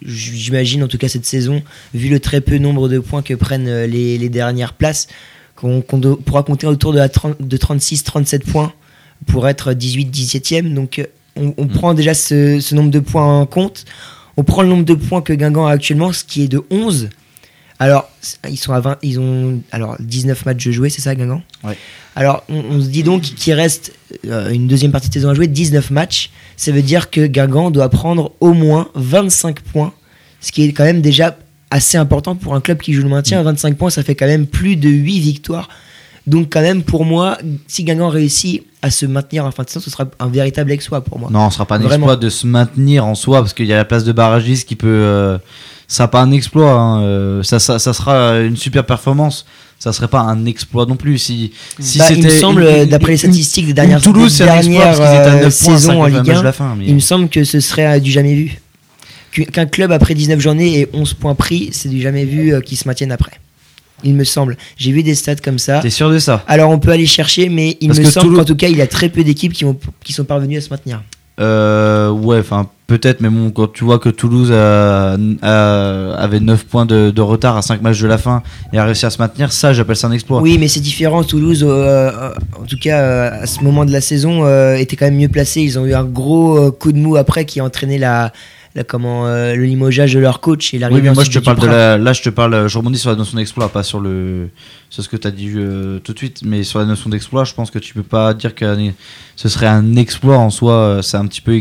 j'imagine 0.03 0.83
en 0.83 0.89
tout 0.89 0.97
cas 0.97 1.09
cette 1.09 1.27
saison, 1.27 1.63
vu 1.93 2.09
le 2.09 2.19
très 2.19 2.41
peu 2.41 2.57
nombre 2.57 2.89
de 2.89 2.99
points 2.99 3.21
que 3.21 3.35
prennent 3.35 3.69
euh, 3.69 3.87
les, 3.87 4.31
dernières 4.31 4.73
places, 4.73 5.09
qu'on 5.57 5.83
pourra 5.83 6.43
compter 6.43 6.67
autour 6.67 6.93
de, 6.93 6.99
la 6.99 7.11
30 7.11 7.37
de 7.39 7.57
36-37 7.59 8.51
points 8.51 8.73
pour 9.27 9.47
être 9.47 9.73
18-17ème. 9.73 10.73
Donc 10.73 11.01
euh, 11.01 11.05
on, 11.37 11.55
on 11.57 11.65
Mm. 11.65 11.69
prend 11.69 11.95
déjà 11.95 12.15
ce, 12.15 12.61
ce 12.61 12.75
nombre 12.75 12.91
de 12.91 13.01
points 13.01 13.41
en 13.41 13.47
compte. 13.47 13.85
On 14.37 14.45
prend 14.45 14.63
le 14.63 14.69
nombre 14.69 14.85
de 14.85 14.95
points 14.95 15.23
que 15.23 15.33
Guingamp 15.33 15.67
a 15.67 15.73
actuellement, 15.73 16.13
ce 16.13 16.25
qui 16.25 16.43
est 16.43 16.49
de 16.49 16.63
11. 16.71 17.09
Alors, 17.79 18.11
ils 18.49 18.59
sont 18.59 18.73
à 18.75 18.81
20, 18.81 18.99
ils 19.03 19.19
ont 19.19 19.61
alors 19.73 19.97
19 20.01 20.45
matchs 20.45 20.69
jouer, 20.69 20.91
c'est 20.91 21.01
ça 21.01 21.15
Guingamp? 21.15 21.43
Ouais. 21.65 21.77
Alors, 22.15 22.45
on, 22.51 22.57
on 22.73 22.81
se 22.83 22.89
dit 22.89 23.03
donc 23.03 23.23
qu'il 23.23 23.55
reste 23.55 23.93
euh, 24.27 24.51
une 24.51 24.67
deuxième 24.69 24.93
partie 24.93 25.09
de 25.09 25.15
saison 25.15 25.31
à 25.31 25.35
jouer, 25.35 25.47
19 25.47 25.91
matchs. 25.91 26.31
Ça 26.57 26.73
veut 26.73 26.83
dire 26.83 27.11
que 27.11 27.27
Guingamp 27.27 27.71
doit 27.71 27.89
prendre 27.89 28.33
au 28.41 28.53
moins 28.53 28.89
25 28.95 29.61
points, 29.61 29.95
ce 30.41 30.53
qui 30.53 30.65
est 30.65 30.73
quand 30.73 30.85
même 30.85 31.01
déjà 31.01 31.39
assez 31.71 31.97
important 31.97 32.35
pour 32.37 32.55
un 32.55 32.61
club 32.61 32.79
qui 32.79 32.93
joue 32.93 33.03
le 33.03 33.09
maintien. 33.09 33.43
25 33.43 33.77
points, 33.77 33.91
ça 33.91 34.03
fait 34.03 34.15
quand 34.15 34.27
même 34.27 34.47
plus 34.47 34.77
de 34.77 34.89
8 34.91 35.21
victoires 35.21 35.69
Donc 36.27 36.49
quand 36.53 36.61
même, 36.61 36.83
pour 36.83 37.05
moi, 37.05 37.39
si 37.67 37.83
Guingamp 37.85 38.09
réussit 38.11 38.63
à 38.83 38.91
se 38.91 39.07
maintenir 39.07 39.45
en 39.47 39.51
fin 39.51 39.63
de 39.63 39.69
saison, 39.69 39.81
ce 39.85 39.91
sera 39.91 40.05
un 40.19 40.29
véritable 40.29 40.71
exploit 40.73 41.03
pour 41.03 41.19
moi. 41.19 41.29
Non, 41.33 41.49
ce 41.51 41.55
sera 41.55 41.67
pas 41.67 41.77
un 41.77 41.79
Vraiment. 41.79 41.95
exploit 42.07 42.17
de 42.17 42.29
se 42.31 42.47
maintenir 42.47 43.05
en 43.07 43.15
soi 43.15 43.41
parce 43.41 43.53
qu'il 43.55 43.67
y 43.67 43.73
a 43.73 43.77
la 43.77 43.85
place 43.85 44.05
de 44.05 44.13
barragiste 44.13 44.69
qui 44.69 44.77
peut. 44.77 44.89
euh, 44.89 45.39
ça 45.89 46.07
pas 46.09 46.21
un 46.23 46.31
exploit. 46.31 46.71
hein, 46.73 47.03
euh, 47.03 47.43
ça, 47.43 47.59
ça, 47.59 47.79
ça 47.79 47.93
sera 47.93 48.39
une 48.41 48.57
super 48.57 48.85
performance. 48.87 49.45
Ça 49.79 49.93
serait 49.95 50.09
pas 50.09 50.21
un 50.21 50.45
exploit 50.45 50.85
non 50.85 50.97
plus 50.97 51.17
si 51.19 51.53
si 51.79 51.99
Bah, 51.99 52.05
il 52.13 52.23
me 52.23 52.29
semble, 52.29 52.87
d'après 52.87 53.13
les 53.13 53.17
statistiques 53.17 53.67
des 53.67 53.73
dernières, 53.73 54.03
Toulouse, 54.03 54.31
c'est 54.33 54.45
des 54.45 54.51
dernières, 54.51 54.99
9 54.99 55.47
euh, 55.47 55.51
saisons 55.51 56.03
en 56.03 56.05
5 56.05 56.19
Ligue 56.21 56.31
1, 56.33 56.39
de 56.41 56.45
la 56.45 56.53
fin. 56.53 56.75
mais- 56.79 56.85
il 56.87 56.95
me 56.95 57.01
semble 57.01 57.31
que 57.31 57.45
ce 57.45 57.61
serait 57.61 57.97
euh, 57.97 57.99
du 57.99 58.11
jamais 58.11 58.35
vu. 58.35 58.61
Qu'u- 59.33 59.47
Qu'un 59.47 59.65
club 59.67 59.91
après 59.91 60.13
19 60.15 60.39
journées 60.39 60.81
et 60.81 60.89
11 60.93 61.15
points 61.15 61.35
pris, 61.35 61.71
c'est 61.73 61.89
du 61.89 62.01
jamais 62.01 62.27
vu 62.27 62.53
euh, 62.53 62.61
qui 62.61 62.77
se 62.77 62.87
maintienne 62.87 63.11
après. 63.11 63.33
Il 64.05 64.15
me 64.15 64.25
semble. 64.25 64.57
J'ai 64.77 64.93
vu 64.93 65.03
des 65.03 65.15
stats 65.15 65.37
comme 65.37 65.59
ça. 65.59 65.81
T'es 65.81 65.91
sûr 65.91 66.11
de 66.11 66.19
ça? 66.19 66.45
Alors 66.49 66.71
on 66.71 66.79
peut 66.79 66.91
aller 66.91 67.07
chercher, 67.07 67.49
mais 67.49 67.77
il 67.81 67.89
Parce 67.89 68.01
me 68.01 68.05
semble 68.05 68.37
qu'en 68.37 68.45
tout 68.45 68.57
cas, 68.57 68.69
il 68.69 68.77
y 68.77 68.83
a 68.83 68.87
très 68.87 69.09
peu 69.09 69.23
d'équipes 69.25 69.53
qui, 69.53 69.65
ont- 69.65 69.79
qui 70.05 70.13
sont 70.13 70.25
parvenues 70.25 70.57
à 70.59 70.61
se 70.61 70.71
maintenir. 70.71 71.03
Euh, 71.41 72.11
ouais, 72.11 72.39
enfin 72.41 72.69
peut-être, 72.87 73.21
mais 73.23 73.31
bon, 73.31 73.51
quand 73.51 73.73
tu 73.73 73.85
vois 73.85 73.99
que 73.99 74.11
Toulouse 74.11 74.53
a- 74.53 75.17
a- 75.43 76.15
avait 76.19 76.41
9 76.41 76.65
points 76.67 76.85
de, 76.85 77.11
de 77.11 77.21
retard 77.23 77.57
à 77.57 77.63
5 77.63 77.81
matchs 77.81 78.01
de 78.01 78.07
la 78.07 78.19
fin 78.19 78.43
et 78.75 78.79
a 78.79 78.85
réussi 78.85 79.07
à 79.07 79.11
se 79.11 79.19
maintenir, 79.19 79.51
ça 79.53 79.73
j'appelle 79.73 79.97
ça 79.97 80.09
un 80.09 80.13
exploit. 80.13 80.43
Oui, 80.43 80.59
mais 80.59 80.69
c'est 80.69 80.81
différent. 80.81 81.23
Toulouse, 81.25 81.65
euh, 81.67 82.11
euh, 82.11 82.31
en 82.61 82.67
tout 82.67 82.77
cas, 82.79 82.99
euh, 83.01 83.43
à 83.43 83.47
ce 83.47 83.63
moment 83.63 83.85
de 83.87 83.93
la 83.93 84.01
saison, 84.03 84.45
était 84.77 84.97
quand 84.97 85.07
même 85.07 85.17
mieux 85.17 85.29
placé. 85.29 85.63
Ils 85.63 85.79
ont 85.79 85.87
eu 85.87 85.95
un 85.95 86.05
gros 86.05 86.71
coup 86.73 86.93
de 86.93 86.99
mou 86.99 87.17
après 87.17 87.45
qui 87.47 87.61
a 87.61 87.65
entraîné 87.65 87.97
la, 87.97 88.33
la- 88.75 88.85
comment, 88.85 89.27
euh, 89.27 89.55
le 89.55 89.65
limogeage 89.65 90.15
de 90.15 90.19
leur 90.21 90.41
coach 90.41 90.73
et 90.73 90.77
Oui, 90.77 90.81
l'arrivée 90.81 91.03
mais 91.09 91.15
moi 91.15 91.25
je 91.25 91.31
te 91.31 91.39
parle 91.39 91.57
de 91.57 91.63
Duprat. 91.63 91.77
la, 91.77 91.99
là 91.99 92.13
je 92.13 92.23
te 92.23 92.29
parle, 92.31 92.69
je 92.69 92.79
rebondis 92.79 92.99
sur 92.99 93.11
la 93.11 93.17
notion 93.17 93.37
d'exploit, 93.37 93.69
pas 93.69 93.83
sur 93.83 94.01
le, 94.01 94.49
sur 94.91 95.03
ce 95.03 95.09
que 95.09 95.17
tu 95.17 95.27
as 95.27 95.31
dit 95.31 95.51
euh, 95.57 95.99
tout 95.99 96.13
de 96.13 96.19
suite, 96.19 96.43
mais 96.45 96.63
sur 96.63 96.79
la 96.79 96.85
notion 96.85 97.11
d'exploit, 97.11 97.45
je 97.45 97.55
pense 97.55 97.71
que 97.71 97.79
tu 97.79 97.95
peux 97.95 98.03
pas 98.03 98.33
dire 98.35 98.55
que 98.55 98.77
ce 99.37 99.49
serait 99.49 99.67
un 99.67 99.97
exploit 99.97 100.39
en 100.39 100.51
soi, 100.51 100.73
euh, 100.75 101.03
c'est 101.03 101.17
un 101.17 101.27
petit 101.27 101.41
peu, 101.41 101.61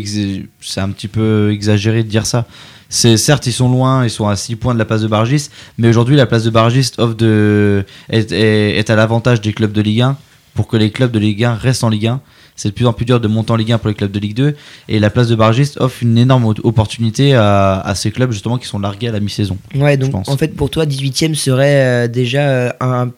c'est 0.61 0.81
un 0.81 0.89
petit 0.91 1.07
peu 1.07 1.51
exagéré 1.51 2.03
de 2.03 2.09
dire 2.09 2.25
ça. 2.25 2.45
C'est 2.91 3.17
certes 3.17 3.45
ils 3.45 3.51
sont 3.53 3.69
loin, 3.69 4.03
ils 4.03 4.09
sont 4.09 4.27
à 4.27 4.35
6 4.35 4.55
points 4.55 4.73
de 4.73 4.79
la 4.79 4.85
place 4.85 5.01
de 5.01 5.07
Bargis, 5.07 5.49
mais 5.77 5.89
aujourd'hui 5.89 6.15
la 6.15 6.25
place 6.25 6.43
de 6.43 6.49
Bargis 6.49 6.91
offre 6.97 7.13
de, 7.15 7.85
est, 8.09 8.31
est, 8.31 8.77
est 8.79 8.89
à 8.89 8.95
l'avantage 8.95 9.41
des 9.41 9.53
clubs 9.53 9.71
de 9.71 9.81
Ligue 9.81 10.01
1 10.01 10.17
pour 10.55 10.67
que 10.67 10.75
les 10.75 10.89
clubs 10.89 11.11
de 11.11 11.19
Ligue 11.19 11.43
1 11.43 11.53
restent 11.53 11.83
en 11.83 11.89
Ligue 11.89 12.07
1. 12.07 12.19
C'est 12.59 12.69
de 12.69 12.73
plus 12.73 12.85
en 12.85 12.91
plus 12.91 13.05
dur 13.05 13.21
de 13.21 13.27
monter 13.29 13.51
en 13.51 13.55
Ligue 13.55 13.71
1 13.71 13.77
pour 13.77 13.87
les 13.87 13.93
clubs 13.95 14.11
de 14.11 14.19
Ligue 14.19 14.35
2 14.35 14.53
et 14.89 14.99
la 14.99 15.09
place 15.09 15.27
de 15.29 15.35
Bargis 15.35 15.71
offre 15.77 16.03
une 16.03 16.17
énorme 16.17 16.45
opportunité 16.63 17.33
à, 17.33 17.79
à 17.79 17.95
ces 17.95 18.11
clubs 18.11 18.31
justement 18.33 18.57
qui 18.57 18.67
sont 18.67 18.79
largués 18.79 19.07
à 19.07 19.11
la 19.13 19.21
mi-saison. 19.21 19.57
Ouais, 19.75 19.95
donc 19.95 20.13
en 20.27 20.35
fait, 20.37 20.49
pour 20.55 20.69
toi, 20.69 20.85
18ème 20.85 21.35
serait 21.35 22.05
euh, 22.05 22.07
déjà 22.09 22.41
euh, 22.49 22.69
un, 22.81 23.11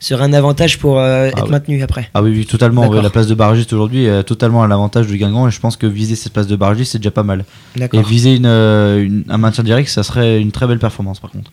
serait 0.00 0.24
un 0.24 0.32
avantage 0.32 0.78
pour 0.78 0.98
euh, 0.98 1.28
Ah 1.34 1.38
être 1.40 1.50
maintenu 1.50 1.82
après. 1.82 2.08
Ah 2.14 2.22
oui, 2.22 2.30
oui 2.30 2.46
totalement. 2.46 2.88
Ouais, 2.88 3.02
la 3.02 3.10
place 3.10 3.26
de 3.26 3.34
barragiste 3.34 3.74
aujourd'hui 3.74 4.06
est 4.06 4.22
totalement 4.24 4.62
à 4.62 4.66
l'avantage 4.66 5.06
du 5.06 5.18
Guingamp 5.18 5.46
et 5.46 5.50
je 5.50 5.60
pense 5.60 5.76
que 5.76 5.86
viser 5.86 6.16
cette 6.16 6.32
place 6.32 6.46
de 6.46 6.56
barragiste 6.56 6.92
c'est 6.92 6.98
déjà 6.98 7.10
pas 7.10 7.22
mal. 7.22 7.44
Et 7.92 8.02
viser 8.02 8.34
une, 8.36 8.46
une- 8.46 9.24
un 9.28 9.36
maintien 9.38 9.62
direct, 9.62 9.90
ça 9.90 10.02
serait 10.02 10.40
une 10.40 10.52
très 10.52 10.66
belle 10.66 10.78
performance 10.78 11.20
par 11.20 11.30
contre. 11.30 11.50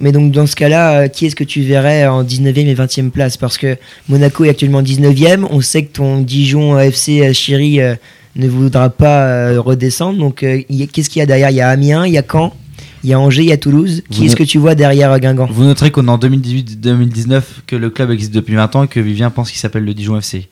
Mais 0.00 0.12
donc 0.12 0.32
dans 0.32 0.46
ce 0.46 0.56
cas-là, 0.56 1.02
euh, 1.02 1.08
qui 1.08 1.26
est-ce 1.26 1.36
que 1.36 1.44
tu 1.44 1.60
verrais 1.60 2.06
en 2.06 2.24
19e 2.24 2.66
et 2.66 2.74
20e 2.74 3.10
place? 3.10 3.36
Parce 3.36 3.58
que 3.58 3.76
Monaco 4.08 4.44
est 4.44 4.48
actuellement 4.48 4.82
19e. 4.82 5.46
On 5.50 5.60
sait 5.60 5.84
que 5.84 5.92
ton 5.92 6.20
Dijon 6.20 6.76
euh, 6.76 6.80
FC 6.80 7.20
euh, 7.20 7.32
Chéri 7.34 7.80
euh, 7.80 7.94
ne 8.36 8.48
voudra 8.48 8.88
pas 8.88 9.58
redescendre. 9.58 10.18
Donc 10.18 10.36
qu'est-ce 10.36 11.10
qu'il 11.10 11.20
y 11.20 11.22
a 11.22 11.26
derrière? 11.26 11.50
Il 11.50 11.56
y 11.56 11.60
a 11.60 11.68
Amiens, 11.68 12.06
il 12.06 12.12
y 12.12 12.18
a 12.18 12.22
Caen, 12.22 12.54
il 13.02 13.10
y 13.10 13.12
a 13.12 13.20
Angers, 13.20 13.42
il 13.42 13.48
y 13.48 13.52
a 13.52 13.56
Toulouse. 13.56 14.02
Qui 14.08 14.26
est-ce 14.26 14.36
que 14.36 14.44
tu 14.44 14.58
vois 14.58 14.74
derrière 14.74 15.18
Guingamp? 15.18 15.48
Vous 15.50 15.64
noterez 15.64 15.90
qu'on 15.90 16.06
est 16.06 16.10
en 16.10 16.18
2018-2019 16.18 17.42
que 17.66 17.76
le 17.76 17.90
club 17.90 18.10
existe 18.12 18.32
depuis 18.32 18.54
20 18.54 18.76
ans 18.76 18.84
et 18.84 18.88
que 18.88 19.00
Vivien 19.00 19.30
pense 19.30 19.50
qu'il 19.50 19.58
s'appelle 19.58 19.84
le 19.84 19.94
Dijon 19.94 20.16
FC. 20.16 20.48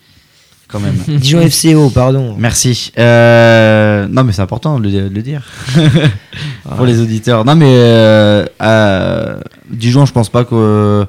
Quand 0.69 0.81
même. 0.81 0.97
Dijon 1.19 1.41
FCO, 1.49 1.91
pardon. 1.91 2.35
Merci. 2.39 2.93
Euh, 2.99 4.07
Non 4.11 4.23
mais 4.25 4.33
c'est 4.33 4.43
important 4.43 4.79
de 4.79 4.85
le, 4.85 5.09
de 5.09 5.15
le 5.15 5.23
dire 5.23 5.43
pour 6.77 6.85
les 6.87 7.01
auditeurs. 7.01 7.45
Non 7.45 7.55
mais 7.55 7.73
euh, 7.73 8.45
euh, 8.63 9.41
Dijon, 9.71 10.05
je 10.07 10.13
pense 10.13 10.29
pas 10.29 10.45
que 10.45 11.07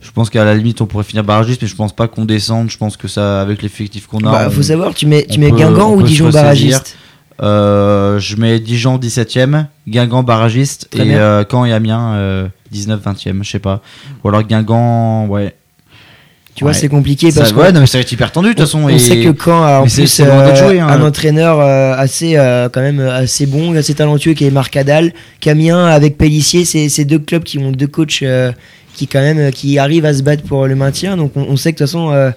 je 0.00 0.10
pense 0.12 0.30
qu'à 0.30 0.44
la 0.44 0.54
limite 0.54 0.80
on 0.80 0.86
pourrait 0.86 1.04
finir 1.04 1.24
barragiste, 1.24 1.62
mais 1.62 1.68
je 1.68 1.74
pense 1.74 1.94
pas 1.94 2.06
qu'on 2.08 2.24
descende. 2.24 2.70
Je 2.70 2.76
pense 2.78 2.96
que 2.96 3.08
ça 3.08 3.40
avec 3.40 3.62
l'effectif 3.62 4.06
qu'on 4.06 4.18
a. 4.20 4.30
Bah, 4.30 4.44
on- 4.48 4.50
faut 4.50 4.62
savoir, 4.62 4.94
tu 4.94 5.06
mets, 5.06 5.26
tu 5.28 5.38
mets 5.40 5.50
peut- 5.50 5.56
Guingamp 5.56 5.94
ou 5.94 6.02
Dijon 6.02 6.30
barragiste 6.30 6.96
Euh, 7.40 8.18
je 8.18 8.36
mets 8.36 8.58
Dijon 8.58 8.98
17ème, 8.98 9.66
Guingamp 9.86 10.22
barragiste 10.24 10.88
Très 10.90 11.06
et 11.06 11.14
euh, 11.14 11.44
Caen 11.48 11.64
et 11.64 11.72
Amiens 11.72 12.14
euh, 12.14 12.48
19-20ème, 12.74 13.44
je 13.44 13.50
sais 13.50 13.58
pas. 13.60 13.80
Ou 14.24 14.28
alors 14.28 14.42
Guingamp, 14.42 15.26
ouais. 15.28 15.54
Tu 16.58 16.64
vois, 16.64 16.74
c'est 16.74 16.88
compliqué 16.88 17.30
parce 17.32 17.48
Ça- 17.48 17.54
que 17.54 17.60
ouais, 17.60 17.72
non 17.72 17.80
mais 17.80 17.86
ça 17.86 17.98
va 17.98 18.02
être 18.02 18.12
hyper 18.12 18.30
tendu 18.32 18.48
de 18.48 18.52
toute 18.54 18.60
façon. 18.62 18.80
On 18.84 18.88
et- 18.88 18.98
sait 18.98 19.16
que 19.20 19.50
a 19.50 19.80
en 19.80 19.84
plus 19.84 20.20
euh, 20.20 20.54
joué, 20.56 20.80
hein. 20.80 20.88
un 20.88 21.02
entraîneur 21.02 21.60
euh, 21.60 21.94
assez 21.96 22.36
euh, 22.36 22.68
quand 22.68 22.80
même 22.80 23.00
assez 23.00 23.46
bon, 23.46 23.74
assez 23.76 23.94
talentueux 23.94 24.32
qui 24.34 24.44
est 24.44 24.50
Marc 24.50 24.72
Cadal, 24.72 25.12
Camien 25.40 25.86
avec 25.86 26.18
Pellissier, 26.18 26.64
c'est 26.64 27.04
deux 27.04 27.18
clubs 27.18 27.44
qui 27.44 27.58
ont 27.58 27.70
deux 27.72 27.86
coachs 27.86 28.22
qui 28.94 29.06
quand 29.06 29.20
même 29.20 29.52
qui 29.52 29.78
arrivent 29.78 30.04
à 30.06 30.12
se 30.14 30.22
battre 30.22 30.42
pour 30.42 30.66
le 30.66 30.74
maintien. 30.74 31.16
Donc 31.16 31.32
on, 31.36 31.42
on 31.48 31.56
sait 31.56 31.72
que 31.72 31.78
de 31.78 31.84
toute 31.84 31.92
façon 31.92 32.32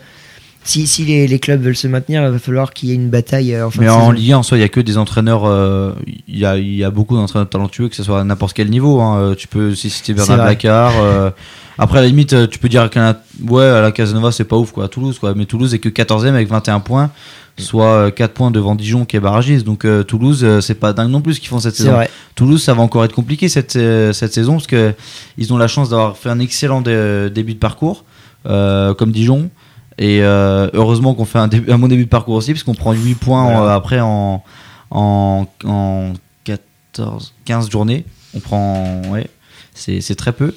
si, 0.64 0.86
si 0.88 1.06
les, 1.06 1.28
les 1.28 1.40
clubs 1.40 1.62
veulent 1.62 1.76
se 1.76 1.88
maintenir, 1.88 2.24
il 2.24 2.30
va 2.32 2.40
falloir 2.40 2.72
qu'il 2.74 2.90
y 2.90 2.92
ait 2.92 2.96
une 2.96 3.10
bataille 3.10 3.54
euh, 3.54 3.68
en 3.68 3.72
fin 3.72 3.82
Mais 3.82 3.88
de 3.88 3.92
en. 3.92 4.12
Ligue 4.12 4.32
1, 4.34 4.38
en 4.38 4.44
soi, 4.44 4.58
il 4.58 4.62
y 4.62 4.64
a 4.64 4.70
que 4.70 4.80
des 4.80 4.98
entraîneurs. 4.98 5.44
euh, 5.46 5.94
Il 6.28 6.38
y, 6.38 6.46
a, 6.46 6.58
il 6.58 6.76
y 6.76 6.84
a 6.84 6.92
beaucoup 6.92 7.16
d'entraîneurs 7.16 7.50
talentueux, 7.50 7.90
que 7.90 7.96
ce 7.96 8.04
soit 8.04 8.20
à 8.22 8.24
n'importe 8.24 8.54
quel 8.54 8.70
niveau. 8.70 9.02
hein. 9.02 9.18
Euh, 9.20 9.36
Tu 9.36 9.48
peux 9.48 9.72
aussi 9.72 9.90
citer 9.90 10.14
Bernard. 10.14 10.46
Blacard. 10.46 10.94
après, 11.78 11.98
à 12.00 12.02
la 12.02 12.08
limite, 12.08 12.50
tu 12.50 12.60
peux 12.60 12.70
dire 12.70 12.90
qu'un 12.90 13.16
ouais, 13.48 13.66
à 13.66 13.82
la 13.82 13.92
Casanova, 13.92 14.32
c'est 14.32 14.44
pas 14.44 14.56
ouf, 14.58 14.72
quoi, 14.72 14.86
à 14.86 14.88
Toulouse, 14.88 15.18
quoi. 15.20 15.34
Mais 15.36 15.46
Toulouse 15.46 15.74
est 15.74 15.80
que 15.80 15.90
14ème 15.90 16.34
avec 16.36 16.48
21 16.48 16.80
points, 16.80 17.10
soit 17.58 17.86
euh, 17.86 18.12
4 18.12 18.32
points 18.34 18.52
devant 18.52 18.76
Dijon 18.76 19.06
qui 19.06 19.18
est 19.18 19.20
barragiste. 19.20 19.66
Donc 19.66 19.84
euh, 19.86 20.04
Toulouse, 20.04 20.42
euh, 20.44 20.62
c'est 20.62 20.76
pas 20.76 20.94
dingue 20.94 21.10
non 21.10 21.22
plus 21.22 21.36
ce 21.36 21.40
qu'ils 21.40 21.50
font 21.50 21.60
cette 21.60 21.76
saison. 21.76 21.94
vrai. 21.94 22.10
Toulouse, 22.36 22.62
ça 22.64 22.74
va 22.76 22.82
encore 22.84 23.04
être 23.04 23.14
compliqué 23.16 23.50
cette, 23.50 23.76
euh, 23.76 24.14
cette 24.14 24.34
saison 24.34 24.54
parce 24.54 24.68
que 24.68 24.94
ils 25.38 25.52
ont 25.54 25.58
la 25.58 25.68
chance 25.68 25.90
d'avoir 25.90 26.18
fait 26.18 26.30
un 26.30 26.40
excellent 26.40 26.82
dé- 26.82 27.30
début 27.34 27.54
de 27.56 27.60
parcours, 27.60 28.06
comme 28.46 29.12
Dijon. 29.12 29.50
Et 30.04 30.24
euh, 30.24 30.68
heureusement 30.74 31.14
qu'on 31.14 31.26
fait 31.26 31.38
un, 31.38 31.48
début- 31.48 31.72
un 31.72 31.78
bon 31.78 31.88
début 31.88 32.06
de 32.06 32.10
parcours 32.10 32.34
aussi, 32.36 32.52
parce 32.54 32.64
qu'on 32.64 32.74
prend 32.74 32.92
8 32.94 33.14
points 33.16 33.44
Voilà. 33.44 33.60
euh, 33.74 33.76
après 33.76 34.00
en, 34.02 34.44
en, 34.90 35.46
en 35.64 36.14
14, 36.44 37.34
15 37.46 37.70
journées. 37.70 38.04
On 38.36 38.40
prend. 38.40 39.02
Ouais, 39.12 39.28
c'est 39.76 40.16
très 40.16 40.32
peu. 40.34 40.56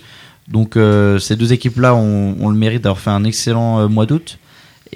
Donc 0.48 0.76
euh, 0.76 1.18
ces 1.18 1.36
deux 1.36 1.52
équipes-là 1.52 1.94
ont, 1.94 2.36
ont 2.40 2.48
le 2.48 2.56
mérite 2.56 2.82
d'avoir 2.82 2.98
fait 3.00 3.10
un 3.10 3.24
excellent 3.24 3.86
mois 3.88 4.06
d'août. 4.06 4.38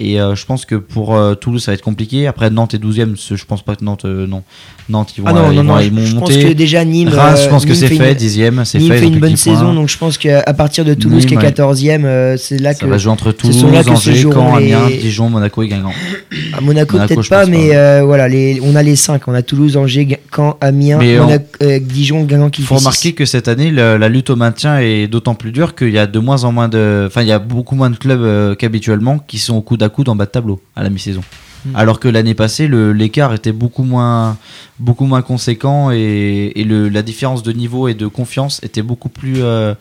Et 0.01 0.19
euh, 0.21 0.33
je 0.33 0.45
pense 0.45 0.65
que 0.65 0.75
pour 0.75 1.15
euh, 1.15 1.35
Toulouse, 1.35 1.61
ça 1.63 1.71
va 1.71 1.75
être 1.75 1.81
compliqué. 1.83 2.25
Après, 2.25 2.49
Nantes 2.49 2.73
est 2.73 2.77
12ème. 2.77 3.15
ce- 3.17 3.35
Je 3.35 3.45
pense 3.45 3.61
pas 3.61 3.75
que 3.75 3.83
Nantes. 3.83 4.05
euh, 4.05 4.25
non. 4.25 4.43
Nantes, 4.87 5.13
ils 5.17 5.21
vont, 5.21 5.27
Ah 5.29 5.33
non, 5.33 5.39
euh, 5.39 5.47
ils 5.51 5.55
non, 5.57 5.63
vont, 5.63 5.73
non, 5.75 5.79
ils 5.81 5.91
vont 5.91 6.03
je 6.05 6.13
pense 6.15 6.29
monter. 6.31 6.43
que 6.47 6.53
déjà 6.53 6.83
Nîmes, 6.83 7.09
Reims, 7.09 7.41
je 7.41 7.45
euh, 7.45 7.49
pense 7.49 7.63
que 7.63 7.67
Nîmes 7.67 7.75
c'est 7.77 7.87
fait 7.89 7.95
fait, 7.97 8.11
une- 8.13 8.17
dixième, 8.17 8.65
c'est 8.65 8.79
Nîmes 8.79 8.91
fait. 8.91 8.97
fait 8.99 9.05
ils 9.05 9.09
ont 9.09 9.13
une 9.13 9.19
bonne 9.19 9.33
10 9.33 9.43
points. 9.43 9.53
saison, 9.55 9.73
donc 9.75 9.87
je 9.89 9.97
pense 9.99 10.17
qu'à 10.17 10.41
partir 10.53 10.83
de 10.83 10.95
Toulouse 10.95 11.19
Nîmes, 11.19 11.27
qui 11.27 11.33
est 11.35 11.37
ouais. 11.37 11.43
14e, 11.43 12.05
euh, 12.05 12.37
c'est 12.37 12.57
là 12.57 12.73
Ça 12.73 12.79
que 12.79 12.85
va 12.89 12.97
jouer 12.97 13.11
entre 13.11 13.31
Toulouse, 13.31 13.61
que 13.61 13.83
se 13.83 13.89
Angers, 14.09 14.21
Caen, 14.33 14.57
les- 14.57 14.73
Amiens, 14.73 14.89
Dijon, 14.99 15.29
Monaco 15.29 15.61
et 15.61 15.67
Guingamp. 15.67 15.91
À 16.53 16.61
Monaco, 16.61 16.93
Monaco, 16.97 16.97
peut-être 17.15 17.29
pas, 17.29 17.41
pense 17.41 17.49
mais 17.51 17.69
pas. 17.69 17.75
euh, 17.75 18.01
voilà, 18.03 18.27
les, 18.27 18.59
on 18.63 18.75
a 18.75 18.81
les 18.81 18.95
5. 18.95 19.27
On 19.27 19.33
a 19.35 19.43
Toulouse, 19.43 19.77
Angers, 19.77 20.17
Caen, 20.35 20.57
Amiens, 20.59 20.99
euh, 21.61 21.79
Dijon, 21.79 22.23
Guingamp 22.23 22.49
qui 22.49 22.61
Il 22.63 22.65
faut 22.65 22.75
remarquer 22.77 23.13
que 23.13 23.25
cette 23.25 23.47
année, 23.47 23.69
la 23.69 24.09
lutte 24.09 24.31
au 24.31 24.35
maintien 24.35 24.79
est 24.79 25.07
d'autant 25.07 25.35
plus 25.35 25.51
dure 25.51 25.75
qu'il 25.75 25.91
y 25.91 25.99
a 25.99 26.07
de 26.07 26.17
moins 26.17 26.45
en 26.45 26.51
moins 26.51 26.67
de. 26.67 27.03
Enfin, 27.05 27.21
il 27.21 27.27
y 27.27 27.31
a 27.31 27.37
beaucoup 27.39 27.75
moins 27.75 27.91
de 27.91 27.95
clubs 27.97 28.21
euh, 28.21 28.55
qu'habituellement 28.55 29.19
qui 29.19 29.37
sont 29.37 29.55
au 29.55 29.61
coude 29.61 29.83
à 29.89 29.91
coude 29.95 30.09
en 30.09 30.15
bas 30.19 30.25
de 30.25 30.31
tableau 30.37 30.57
à 30.75 30.81
la 30.83 30.89
mi-saison. 30.89 31.23
Hmm. 31.65 31.75
Alors 31.75 31.97
que 31.99 32.07
l'année 32.15 32.35
passée, 32.43 32.67
le- 32.75 32.93
l'écart 33.01 33.31
était 33.39 33.55
beaucoup 33.63 33.83
moins, 33.93 34.37
beaucoup 34.87 35.07
moins 35.11 35.23
conséquent 35.31 35.91
et, 35.91 36.51
et 36.59 36.63
le, 36.71 36.87
la 36.97 37.01
différence 37.01 37.41
de 37.43 37.51
niveau 37.63 37.89
et 37.91 37.95
de 38.03 38.07
confiance 38.19 38.53
était 38.67 38.85
beaucoup 38.89 39.11
plus, 39.19 39.37
euh, 39.43 39.73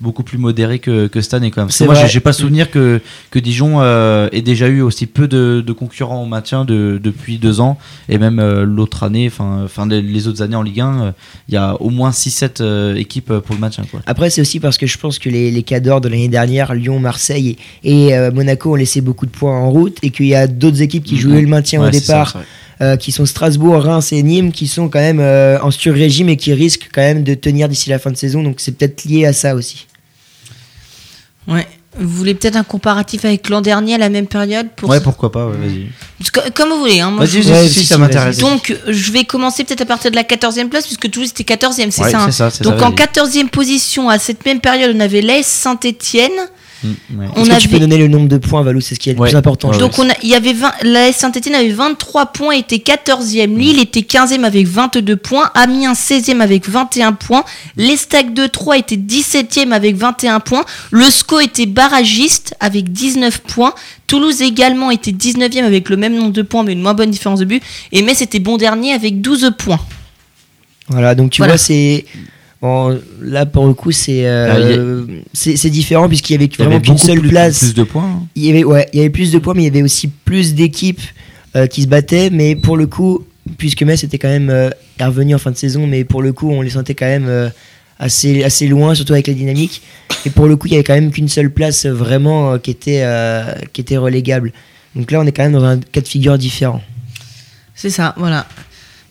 beaucoup 0.00 0.22
plus 0.22 0.38
modérée 0.38 0.78
que, 0.78 1.06
que 1.06 1.20
cette 1.20 1.34
année 1.34 1.50
quand 1.50 1.60
même. 1.62 1.68
Parce 1.68 1.78
que 1.78 1.84
C'est 1.84 1.86
moi, 1.86 2.06
j'ai 2.06 2.20
pas 2.20 2.32
souvenir 2.32 2.70
que, 2.70 3.00
que 3.30 3.38
Dijon 3.38 3.80
euh, 3.80 4.28
ait 4.32 4.42
déjà 4.42 4.68
eu 4.68 4.80
aussi 4.80 5.06
peu 5.06 5.28
de, 5.28 5.62
de 5.66 5.72
concurrents 5.72 6.22
au 6.22 6.26
maintien 6.26 6.64
de- 6.64 7.00
depuis 7.02 7.38
deux 7.38 7.60
ans 7.60 7.78
et 8.08 8.18
même 8.18 8.38
euh, 8.38 8.64
l'autre 8.64 9.02
année, 9.02 9.26
enfin, 9.32 9.66
les, 9.88 10.02
les 10.02 10.28
autres 10.28 10.42
années 10.42 10.56
en 10.56 10.62
Ligue 10.62 10.80
1, 10.80 11.02
euh, 11.02 11.12
il 11.48 11.54
y 11.54 11.56
a 11.56 11.74
au 11.80 11.90
moins 11.90 12.10
6-7 12.10 12.60
euh, 12.62 12.94
équipes 12.94 13.32
pour 13.38 13.54
le 13.54 13.60
maintien. 13.60 13.84
Quoi. 13.90 14.00
Après, 14.06 14.30
c'est 14.30 14.40
aussi 14.40 14.60
parce 14.60 14.78
que 14.78 14.86
je 14.86 14.98
pense 14.98 15.18
que 15.18 15.28
les, 15.28 15.50
les 15.50 15.62
cadors 15.62 16.00
de 16.00 16.08
l'année 16.08 16.28
dernière, 16.28 16.74
Lyon, 16.74 16.98
Marseille 16.98 17.56
et, 17.84 18.08
et, 18.08 18.30
Monaco 18.32 18.72
ont 18.72 18.76
laissé 18.76 19.00
beaucoup 19.00 19.26
de 19.26 19.30
points 19.30 19.56
en 19.58 19.70
route 19.70 19.98
et 20.02 20.10
qu'il 20.10 20.26
y 20.26 20.34
a 20.34 20.46
d'autres 20.46 20.82
équipes 20.82 21.04
qui 21.04 21.16
jouaient 21.18 21.40
le 21.42 21.46
maintien 21.48 21.80
au 21.80 21.84
Ouais, 21.84 21.90
départ, 21.90 22.36
euh, 22.82 22.96
qui 22.96 23.12
sont 23.12 23.26
Strasbourg, 23.26 23.82
Reims 23.82 24.12
et 24.12 24.22
Nîmes, 24.22 24.52
qui 24.52 24.66
sont 24.66 24.88
quand 24.88 24.98
même 25.00 25.20
euh, 25.20 25.58
en 25.60 25.70
sur-régime 25.70 26.28
et 26.30 26.36
qui 26.36 26.52
risquent 26.54 26.88
quand 26.92 27.02
même 27.02 27.22
de 27.24 27.34
tenir 27.34 27.68
d'ici 27.68 27.90
la 27.90 27.98
fin 27.98 28.10
de 28.10 28.16
saison. 28.16 28.42
Donc 28.42 28.56
c'est 28.58 28.72
peut-être 28.72 29.04
lié 29.04 29.26
à 29.26 29.32
ça 29.32 29.54
aussi. 29.54 29.86
Ouais. 31.50 31.66
Vous 31.98 32.08
voulez 32.08 32.34
peut-être 32.34 32.54
un 32.56 32.62
comparatif 32.62 33.24
avec 33.24 33.48
l'an 33.48 33.60
dernier 33.60 33.96
à 33.96 33.98
la 33.98 34.08
même 34.10 34.28
période 34.28 34.68
pour... 34.76 34.88
Ouais, 34.88 35.00
pourquoi 35.00 35.32
pas, 35.32 35.46
ouais, 35.46 35.56
vas-y. 35.56 35.88
Parce 36.18 36.30
que- 36.30 36.50
Comme 36.50 36.68
vous 36.70 36.78
voulez. 36.78 37.00
Hein, 37.00 37.10
moi, 37.10 37.24
Vas-y, 37.24 37.42
je- 37.42 37.48
vas-y, 37.48 37.62
Ouais, 37.64 37.68
si, 37.68 37.80
si, 37.80 37.86
ça 37.86 37.96
si, 37.96 38.00
m'intéresse. 38.00 38.38
Donc, 38.38 38.74
je 38.86 39.10
vais 39.12 39.24
commencer 39.24 39.64
peut-être 39.64 39.80
à 39.80 39.86
partir 39.86 40.12
de 40.12 40.16
la 40.16 40.22
14e 40.22 40.68
place, 40.68 40.86
puisque 40.86 41.10
Toulouse 41.10 41.30
était 41.30 41.42
14e, 41.42 41.90
c'est 41.90 42.02
Ouais, 42.02 42.10
ça, 42.12 42.20
hein 42.22 42.26
c'est 42.26 42.32
ça, 42.32 42.50
c'est 42.50 42.62
Donc, 42.62 42.78
ça, 42.78 42.86
en 42.86 42.90
vas-y. 42.90 42.94
14e 42.94 43.48
position, 43.50 44.08
à 44.08 44.20
cette 44.20 44.46
même 44.46 44.60
période, 44.60 44.94
on 44.96 45.00
avait 45.00 45.20
l'AS 45.20 45.42
Saint-Etienne, 45.46 46.30
Mm, 46.82 46.88
ouais. 47.18 47.26
On 47.36 47.44
Est-ce 47.44 47.56
que 47.56 47.60
tu 47.62 47.68
peux 47.68 47.78
donner 47.78 47.98
le 47.98 48.08
nombre 48.08 48.28
de 48.28 48.38
points, 48.38 48.62
Valou 48.62 48.80
C'est 48.80 48.94
ce 48.94 49.00
qui 49.00 49.10
est 49.10 49.12
le 49.14 49.20
Ouais. 49.20 49.28
plus 49.28 49.36
important. 49.36 49.70
Donc 49.72 49.98
on 49.98 50.08
a, 50.08 50.14
il 50.22 50.28
y 50.30 50.34
avait 50.34 50.52
20, 50.54 50.72
la 50.82 51.12
Saint-Etienne 51.12 51.54
avait 51.54 51.68
23 51.70 52.26
points, 52.26 52.52
était 52.52 52.78
14e. 52.78 53.56
Lille 53.56 53.78
était 53.80 54.00
15e 54.00 54.44
avec 54.44 54.66
22 54.66 55.16
points. 55.16 55.50
Amiens 55.54 55.92
16e 55.92 56.40
avec 56.40 56.68
21 56.68 57.12
points. 57.12 57.44
L'Estac 57.76 58.32
de 58.32 58.46
Troyes 58.46 58.78
était 58.78 58.96
17e 58.96 59.72
avec 59.72 59.96
21 59.96 60.40
points. 60.40 60.64
Le 60.90 61.04
SCO 61.10 61.40
était 61.40 61.66
barragiste 61.66 62.54
avec 62.60 62.90
19 62.92 63.40
points. 63.40 63.74
Toulouse 64.06 64.40
également 64.42 64.90
était 64.90 65.12
19e 65.12 65.64
avec 65.64 65.88
le 65.88 65.96
même 65.96 66.14
nombre 66.16 66.32
de 66.32 66.42
points 66.42 66.64
mais 66.64 66.72
une 66.72 66.82
moins 66.82 66.94
bonne 66.94 67.10
différence 67.10 67.40
de 67.40 67.44
but. 67.44 67.62
Et 67.92 68.02
Metz 68.02 68.22
était 68.22 68.38
bon 68.40 68.56
dernier 68.56 68.92
avec 68.92 69.20
12 69.20 69.52
points. 69.58 69.80
Voilà, 70.88 71.14
donc 71.14 71.30
tu 71.30 71.38
Voilà. 71.42 71.52
vois, 71.54 71.58
c'est. 71.58 72.04
Bon, 72.62 73.00
là, 73.22 73.46
pour 73.46 73.66
le 73.66 73.72
coup, 73.72 73.90
c'est 73.90 74.26
euh, 74.26 75.02
c'est 75.32 75.56
c'est 75.56 75.70
différent 75.70 76.08
puisqu'il 76.08 76.34
y 76.34 76.36
avait 76.36 76.50
vraiment 76.58 76.80
qu'une 76.80 76.98
seule 76.98 77.20
plus, 77.20 77.28
place. 77.30 77.58
plus 77.60 77.74
de 77.74 77.82
points. 77.84 78.04
hein. 78.04 78.26
Il 78.36 78.44
y 78.44 78.50
avait, 78.50 78.64
ouais, 78.64 78.86
il 78.92 78.98
y 78.98 79.00
avait 79.00 79.08
plus 79.10 79.32
de 79.32 79.38
points, 79.38 79.54
mais 79.54 79.62
il 79.62 79.66
y 79.66 79.68
avait 79.68 79.82
aussi 79.82 80.08
plus 80.08 80.54
d'équipes 80.54 81.00
euh, 81.56 81.66
qui 81.66 81.82
se 81.82 81.86
battaient. 81.86 82.28
Mais 82.28 82.56
pour 82.56 82.76
le 82.76 82.86
coup, 82.86 83.24
puisque 83.56 83.82
Metz 83.82 84.04
était 84.04 84.18
quand 84.18 84.28
même 84.28 84.50
euh, 84.50 84.68
revenu 85.00 85.34
en 85.34 85.38
fin 85.38 85.50
de 85.50 85.56
saison, 85.56 85.86
mais 85.86 86.04
pour 86.04 86.20
le 86.20 86.34
coup, 86.34 86.50
on 86.50 86.60
les 86.60 86.70
sentait 86.70 86.94
quand 86.94 87.06
même 87.06 87.28
euh, 87.28 87.48
assez, 87.98 88.44
assez 88.44 88.68
loin, 88.68 88.94
surtout 88.94 89.14
avec 89.14 89.26
la 89.28 89.34
dynamique. 89.34 89.80
Et 90.26 90.30
pour 90.30 90.46
le 90.46 90.56
coup, 90.56 90.66
il 90.66 90.72
y 90.72 90.74
avait 90.74 90.84
quand 90.84 90.94
même 90.94 91.10
qu'une 91.10 91.28
seule 91.28 91.50
place 91.50 91.86
vraiment 91.86 92.52
euh, 92.52 92.58
qui, 92.58 92.70
était, 92.72 93.00
euh, 93.04 93.54
qui 93.72 93.80
était 93.80 93.96
relégable. 93.96 94.52
Donc 94.94 95.10
là, 95.10 95.20
on 95.20 95.26
est 95.26 95.32
quand 95.32 95.44
même 95.44 95.52
dans 95.52 95.64
un 95.64 95.78
cas 95.78 96.02
de 96.02 96.08
figure 96.08 96.36
différent. 96.36 96.82
C'est 97.74 97.88
ça, 97.90 98.14
voilà. 98.18 98.46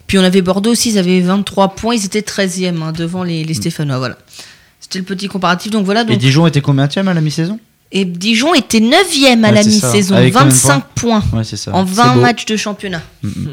Puis 0.09 0.17
on 0.17 0.23
avait 0.23 0.41
Bordeaux 0.41 0.71
aussi, 0.71 0.89
ils 0.89 0.97
avaient 0.97 1.21
23 1.21 1.75
points, 1.75 1.93
ils 1.93 2.03
étaient 2.03 2.21
13e 2.21 2.81
hein, 2.81 2.91
devant 2.91 3.23
les, 3.23 3.43
les 3.43 3.53
Stéphanois, 3.53 3.99
voilà. 3.99 4.17
C'était 4.79 4.97
le 4.97 5.05
petit 5.05 5.27
comparatif, 5.27 5.71
donc 5.71 5.85
voilà. 5.85 6.01
Et 6.01 6.05
Donc, 6.05 6.17
Dijon 6.17 6.47
était 6.47 6.61
combien 6.61 6.85
à 6.85 7.13
la 7.13 7.21
mi-saison? 7.21 7.59
Et 7.91 8.05
Dijon 8.05 8.53
était 8.53 8.79
9e 8.79 9.43
à 9.43 9.49
Ouais, 9.49 9.55
la 9.55 9.63
c'est 9.63 9.69
mi-saison, 9.69 10.15
Avec 10.15 10.33
combien 10.33 10.47
de 10.47 10.51
25 10.53 10.83
points. 10.95 11.23
Ouais, 11.33 11.43
c'est 11.43 11.57
ça. 11.57 11.73
en 11.73 11.85
c'est 11.87 11.93
20 11.93 12.13
beau. 12.15 12.21
matchs 12.21 12.45
de 12.45 12.55
championnat. 12.55 13.01
Mm, 13.23 13.27
mm. 13.27 13.47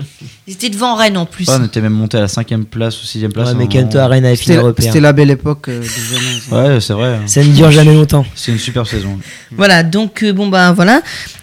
Ils 0.48 0.52
étaient 0.52 0.68
devant 0.68 0.94
Rennes 0.94 1.16
en 1.16 1.26
plus. 1.26 1.48
Ouais, 1.48 1.54
on 1.58 1.64
était 1.64 1.80
même 1.80 1.94
monté 1.94 2.18
à 2.18 2.20
la 2.20 2.28
cinquième 2.28 2.66
place 2.66 3.02
ou 3.02 3.06
sixième 3.06 3.32
place. 3.32 3.48
Ouais, 3.48 3.54
mais 3.56 3.64
en- 3.64 3.68
Kento 3.68 3.98
Arena 3.98 4.30
est 4.30 4.36
fini 4.36 4.46
C'était 4.54 4.58
européen. 4.62 4.86
c'était 4.86 5.00
la 5.00 5.12
belle 5.12 5.30
époque 5.30 5.68
euh. 5.68 5.82
Ouais, 6.52 6.80
c'est 6.80 6.92
vrai. 6.92 7.18
Ça 7.26 7.42
ne 7.42 7.52
dure 7.52 7.70
jamais 7.70 7.94
longtemps. 7.94 8.24
C'est 8.34 8.52
une 8.52 8.58
super 8.58 8.86
saison. 8.86 9.18
Voilà, 9.56 9.82
donc 9.82 10.22
euh, 10.22 10.32
bon 10.32 10.48
bah 10.48 10.72
voilà. 10.72 11.00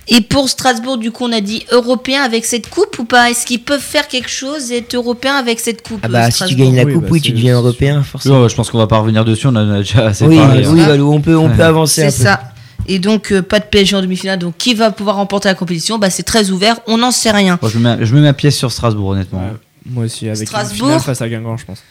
Et 0.10 0.22
pour 0.22 0.48
Strasbourg, 0.50 0.98
du 0.98 1.12
coup, 1.12 1.24
on 1.26 1.32
a 1.32 1.40
dit 1.42 1.66
européen 1.72 2.22
avec 2.24 2.44
cette 2.46 2.70
coupe 2.70 3.00
ou 3.00 3.06
pas? 3.06 3.30
Est-ce 3.32 3.46
qu'ils 3.46 3.62
peuvent 3.64 3.80
faire 3.82 4.08
quelque 4.10 4.30
chose 4.30 4.72
et 4.72 4.78
être 4.80 4.94
européen 4.96 5.36
avec 5.36 5.60
cette 5.62 5.82
coupe 5.88 6.00
Ah 6.04 6.08
euh, 6.08 6.10
bah, 6.10 6.32
si 6.32 6.44
tu 6.46 6.56
gagnes 6.56 6.76
la 6.76 6.84
Oui, 6.84 6.94
coupe, 6.94 7.04
bah, 7.04 7.10
oui, 7.12 7.22
tu 7.22 7.30
c'est- 7.30 7.34
deviens 7.36 7.54
c'est 7.54 7.60
européen, 7.60 8.04
forcément. 8.04 8.48
Je 8.48 8.54
pense 8.56 8.70
qu'on 8.70 8.78
va 8.78 8.88
pas 8.88 8.98
revenir 9.00 9.24
dessus, 9.26 9.48
on 9.48 9.52
en 9.56 9.72
a 9.72 9.78
déjà 9.78 10.08
assez 10.08 10.26
Oui, 10.26 10.38
parlé. 10.38 10.68
oui, 10.68 10.82
hein. 10.82 10.88
Valou, 10.88 11.12
on 11.14 11.22
peut, 11.22 11.36
on 11.38 11.50
peut 11.50 11.64
avancer 11.64 12.04
un 12.04 12.10
C'est 12.10 12.18
peu. 12.18 12.24
ça. 12.24 12.42
Et 12.88 13.00
donc, 13.00 13.32
euh, 13.32 13.42
pas 13.42 13.60
de 13.60 13.66
PSG 13.66 13.96
en 13.96 14.02
demi-finale. 14.02 14.40
Donc, 14.40 14.56
qui 14.58 14.74
va 14.74 14.92
pouvoir 14.92 15.16
remporter 15.18 15.48
la 15.48 15.56
compétition 15.56 15.98
bah, 15.98 16.10
C'est 16.10 16.24
très 16.24 16.50
ouvert. 16.52 16.80
On 16.88 16.98
n'en 16.98 17.12
sait 17.12 17.32
rien. 17.32 17.58
Moi, 17.62 17.72
je, 17.74 17.80
mets, 17.80 17.98
je 18.06 18.14
mets 18.16 18.22
ma 18.22 18.34
pièce 18.34 18.58
sur 18.58 18.72
Strasbourg, 18.72 19.10
honnêtement. 19.10 19.40
Ouais. 19.40 19.54
Moi 19.86 20.06
aussi, 20.06 20.28
avec 20.30 20.48
Strasbourg. 20.48 20.88
une 20.88 20.94
finale 20.94 21.02
face 21.02 21.22
à 21.22 21.30
Guingamp, 21.30 21.58
je 21.58 21.66
pense. 21.66 21.84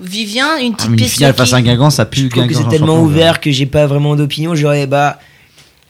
Vivien, 0.00 0.58
une 0.58 0.72
Ah, 0.72 0.76
petite 0.76 0.90
mais 0.90 0.92
une 0.92 0.96
pièce 0.96 1.10
finale 1.12 1.32
sur 1.32 1.38
face 1.38 1.48
qui 1.50 1.54
à 1.54 1.58
un 1.58 1.62
Guingamp, 1.62 1.90
ça 1.90 2.06
pue 2.06 2.22
Je 2.22 2.26
trouve 2.28 2.44
que 2.44 2.48
Guingamp. 2.52 2.70
c'est 2.70 2.76
tellement 2.76 3.00
ouvert 3.00 3.40
que 3.40 3.50
j'ai 3.50 3.66
pas 3.66 3.86
vraiment 3.86 4.14
d'opinion. 4.16 4.54
J'aurais, 4.54 4.86
bah, 4.86 5.18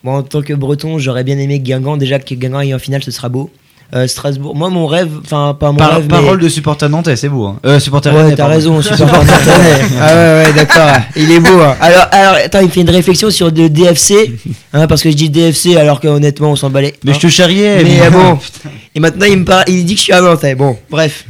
bon, 0.02 0.16
en 0.16 0.22
tant 0.22 0.42
que 0.42 0.52
breton, 0.54 0.98
j'aurais 0.98 1.24
bien 1.24 1.38
aimé 1.38 1.58
que 1.60 1.64
Guingamp, 1.64 1.96
déjà 1.98 2.18
que 2.18 2.34
Guingamp 2.34 2.58
aille 2.58 2.74
en 2.74 2.78
finale, 2.78 3.02
ce 3.02 3.10
sera 3.10 3.28
beau. 3.28 3.50
Euh, 3.94 4.06
Strasbourg, 4.06 4.56
moi, 4.56 4.70
mon 4.70 4.86
rêve, 4.86 5.10
enfin, 5.22 5.54
pas 5.58 5.70
mon 5.70 5.76
Par- 5.76 5.96
rêve, 5.96 6.06
parole 6.06 6.38
mais... 6.38 6.44
de 6.44 6.48
supporter 6.48 6.88
nantais, 6.88 7.14
c'est 7.14 7.28
beau. 7.28 7.44
Hein. 7.46 7.58
Euh, 7.66 7.78
supporter 7.78 8.10
Ouais, 8.14 8.34
t'as 8.34 8.46
raison, 8.46 8.80
supporter 8.82 9.18
nantais. 9.18 9.26
Ah 10.00 10.14
ouais, 10.14 10.44
ouais, 10.46 10.52
d'accord. 10.54 10.96
Il 11.14 11.30
est 11.30 11.40
beau. 11.40 11.60
hein. 11.60 11.76
Alors, 11.78 12.06
alors, 12.10 12.34
attends, 12.42 12.60
il 12.60 12.66
me 12.66 12.70
fait 12.70 12.80
une 12.80 12.88
réflexion 12.90 13.30
sur 13.30 13.52
de 13.52 13.68
DFC, 13.68 14.32
hein, 14.72 14.86
parce 14.86 15.02
que 15.02 15.10
je 15.10 15.16
dis 15.16 15.28
DFC 15.28 15.76
alors 15.76 16.00
que 16.00 16.08
honnêtement, 16.08 16.52
on 16.52 16.56
s'en 16.56 16.70
balait. 16.70 16.94
Mais 17.04 17.12
je 17.12 17.20
te 17.20 17.28
charriais. 17.28 17.84
Mais 17.84 18.00
euh, 18.00 18.08
bon, 18.10 18.38
et 18.94 19.00
maintenant 19.00 19.26
il 19.26 19.36
me 19.38 19.44
parle, 19.44 19.64
il 19.68 19.84
dit 19.84 19.92
que 19.94 19.98
je 19.98 20.04
suis 20.04 20.12
à 20.14 20.22
Nantais. 20.22 20.54
Bon, 20.54 20.78
bref. 20.90 21.26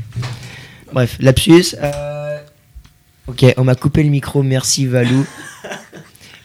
Bref, 0.93 1.17
lapsus. 1.21 1.75
Euh, 1.83 2.39
Ok, 3.29 3.45
on 3.57 3.63
m'a 3.65 3.77
coupé 3.77 4.03
le 4.03 4.11
micro, 4.11 4.43
merci 4.43 4.85
Valou. 4.87 5.25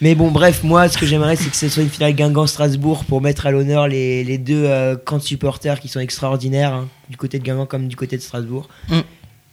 Mais 0.01 0.15
bon, 0.15 0.29
bref, 0.31 0.63
moi, 0.63 0.87
ce 0.89 0.97
que 0.97 1.05
j'aimerais, 1.05 1.35
c'est 1.35 1.49
que 1.49 1.55
ce 1.55 1.69
soit 1.69 1.83
une 1.83 1.89
finale 1.89 2.13
Guingamp-Strasbourg 2.13 3.03
pour 3.05 3.21
mettre 3.21 3.47
à 3.47 3.51
l'honneur 3.51 3.87
les, 3.87 4.23
les 4.23 4.37
deux 4.37 4.63
euh, 4.65 4.95
camps 4.95 5.17
de 5.17 5.23
supporters 5.23 5.79
qui 5.79 5.87
sont 5.87 5.99
extraordinaires, 5.99 6.73
hein, 6.73 6.87
du 7.09 7.17
côté 7.17 7.39
de 7.39 7.43
Guingamp 7.43 7.65
comme 7.65 7.87
du 7.87 7.95
côté 7.95 8.15
de 8.17 8.21
Strasbourg. 8.21 8.67
Mm. 8.89 8.99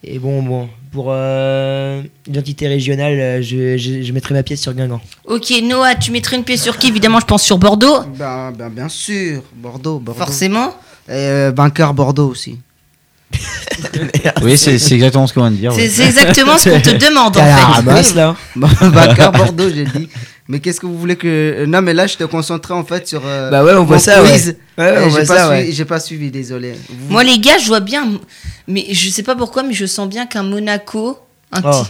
Et 0.07 0.19
bon, 0.19 0.43
bon, 0.43 0.69
pour 0.93 1.07
euh, 1.09 2.03
l'identité 2.27 2.69
régionale, 2.69 3.19
euh, 3.19 3.43
je, 3.43 3.79
je, 3.79 4.03
je 4.03 4.13
mettrai 4.13 4.35
ma 4.35 4.43
pièce 4.43 4.61
sur 4.61 4.75
Guingamp. 4.75 5.01
Ok, 5.25 5.51
Noah, 5.63 5.95
tu 5.95 6.11
mettrais 6.11 6.37
une 6.37 6.45
pièce 6.45 6.63
sur 6.63 6.77
qui? 6.77 6.89
Évidemment, 6.89 7.21
je 7.21 7.25
pense 7.27 7.43
sur 7.43 7.57
Bordeaux. 7.57 8.01
Ben, 8.19 8.53
ben, 8.53 8.69
bien 8.69 8.91
sûr, 8.91 9.43
Bordeaux. 9.55 9.99
Bordeaux. 9.99 10.19
Forcément. 10.19 10.75
Et 11.09 11.13
euh, 11.13 11.53
vainqueur 11.57 11.95
Bordeaux 11.95 12.29
aussi. 12.29 12.59
Oui, 14.43 14.57
c'est 14.57 14.79
c'est 14.79 14.95
exactement 14.95 15.27
ce 15.27 15.35
qu'on 15.35 15.41
vient 15.41 15.51
de 15.51 15.57
dire. 15.57 15.73
C'est 15.73 15.99
ouais. 15.99 16.07
exactement 16.07 16.57
ce 16.59 16.69
qu'on 16.71 16.81
te 16.81 16.91
demande 17.09 17.37
en 17.37 17.41
fait. 17.41 17.53
ramasse 17.53 18.15
là 18.15 18.37
vainqueur 18.57 19.33
Bordeaux, 19.33 19.69
j'ai 19.69 19.85
dit. 19.85 20.09
Mais 20.49 20.61
qu'est-ce 20.61 20.79
que 20.81 20.87
vous 20.87 20.99
voulez 20.99 21.17
que. 21.17 21.65
Non, 21.67 21.81
mais 21.81 21.95
là, 21.95 22.07
je 22.07 22.17
te 22.17 22.25
concentrais 22.25 22.75
en 22.75 22.85
fait 22.85 23.09
sur. 23.09 23.23
euh, 23.25 23.51
Bah 23.51 23.65
ouais, 23.65 23.73
on 23.75 23.85
voit 23.85 23.99
ça, 23.99 24.23
ouais. 24.23 24.29
Ouais, 24.31 24.37
ouais, 24.79 24.93
on 24.99 25.05
j'ai 25.05 25.09
voit 25.11 25.19
pas, 25.21 25.25
ça, 25.25 25.49
suivi- 25.49 25.67
ouais. 25.69 25.73
j'ai 25.73 25.85
pas 25.87 26.01
suivi, 26.01 26.31
désolé. 26.31 26.75
Vous- 26.91 27.13
Moi, 27.13 27.25
les 27.25 27.39
gars, 27.39 27.57
je 27.59 27.67
vois 27.67 27.81
bien. 27.81 28.07
Mais 28.69 28.85
je 28.91 29.09
sais 29.09 29.23
pas 29.23 29.35
pourquoi, 29.37 29.63
mais 29.63 29.73
je 29.73 29.87
sens 29.87 30.07
bien 30.09 30.27
qu'un 30.27 30.43
Monaco 30.43 31.19
un 31.53 31.63
Oh. 31.65 31.83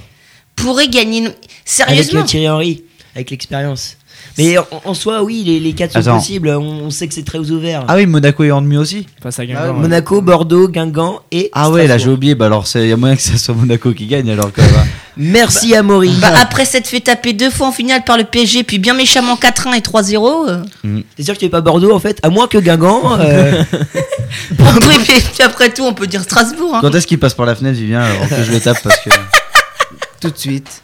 pourrait 0.54 0.86
gagner. 0.88 1.18
une- 1.18 1.24
Avec 1.26 1.36
Sérieusement 1.64 2.20
euh, 2.20 2.24
Thierry 2.24 2.48
Henry, 2.48 2.84
avec 3.16 3.30
l'expérience. 3.32 3.96
Mais 4.38 4.56
en, 4.58 4.66
en 4.84 4.94
soi, 4.94 5.22
oui, 5.24 5.42
les, 5.44 5.58
les 5.60 5.72
quatre 5.72 5.92
sont 5.92 5.98
Attends. 5.98 6.18
possibles. 6.18 6.48
On, 6.50 6.62
on 6.84 6.90
sait 6.90 7.08
que 7.08 7.14
c'est 7.14 7.24
très 7.24 7.38
ouvert. 7.50 7.84
Ah 7.88 7.96
oui, 7.96 8.06
Monaco 8.06 8.44
est 8.44 8.50
en 8.52 8.62
demi 8.62 8.76
aussi. 8.76 9.06
Face 9.22 9.38
à 9.38 9.42
Ah, 9.42 9.46
Guingamp. 9.46 9.74
ouais. 9.74 9.80
Monaco, 9.80 10.20
Bordeaux, 10.22 10.68
Guingamp 10.68 11.20
et. 11.32 11.50
Ah 11.52 11.70
ouais, 11.70 11.86
là 11.88 11.98
j'ai 11.98 12.08
oublié. 12.10 12.34
Bah 12.36 12.46
alors, 12.46 12.64
il 12.76 12.86
y 12.86 12.92
a 12.92 12.96
moyen 12.96 13.16
que 13.16 13.22
ce 13.22 13.36
soit 13.36 13.54
Monaco 13.54 13.92
qui 13.92 14.06
gagne 14.06 14.30
alors 14.30 14.52
que. 14.52 14.60
bah. 14.60 14.66
Merci 15.16 15.74
à 15.76 15.82
Maury. 15.82 16.10
Bah, 16.20 16.32
après 16.40 16.64
s'être 16.64 16.88
fait 16.88 17.00
taper 17.00 17.32
deux 17.32 17.50
fois 17.50 17.68
en 17.68 17.72
finale 17.72 18.02
par 18.04 18.16
le 18.18 18.24
PSG, 18.24 18.64
puis 18.64 18.78
bien 18.78 18.94
méchamment 18.94 19.36
4-1 19.36 19.74
et 19.76 19.80
3-0. 19.80 20.48
euh, 20.48 21.00
T'es 21.16 21.22
sûr 21.22 21.34
que 21.34 21.38
tu 21.38 21.44
es 21.44 21.48
pas 21.48 21.60
Bordeaux 21.60 21.92
en 21.94 22.00
fait 22.00 22.18
À 22.22 22.30
moins 22.30 22.48
que 22.48 22.58
Guingamp. 22.58 23.16
euh, 23.20 23.62
puis 25.34 25.42
après 25.44 25.70
tout, 25.70 25.82
on 25.84 25.92
peut 25.94 26.06
dire 26.06 26.22
Strasbourg. 26.22 26.74
hein. 26.74 26.78
Quand 26.80 26.94
est-ce 26.94 27.06
qu'il 27.06 27.18
passe 27.20 27.34
par 27.34 27.46
la 27.46 27.54
fenêtre, 27.54 27.78
Vivien 27.78 28.02
Alors 28.02 28.28
que 28.28 28.42
je 28.42 28.50
le 28.52 28.60
tape 28.60 28.82
parce 28.82 28.98
que. 29.00 29.10
Tout 30.20 30.30
de 30.30 30.38
suite. 30.38 30.82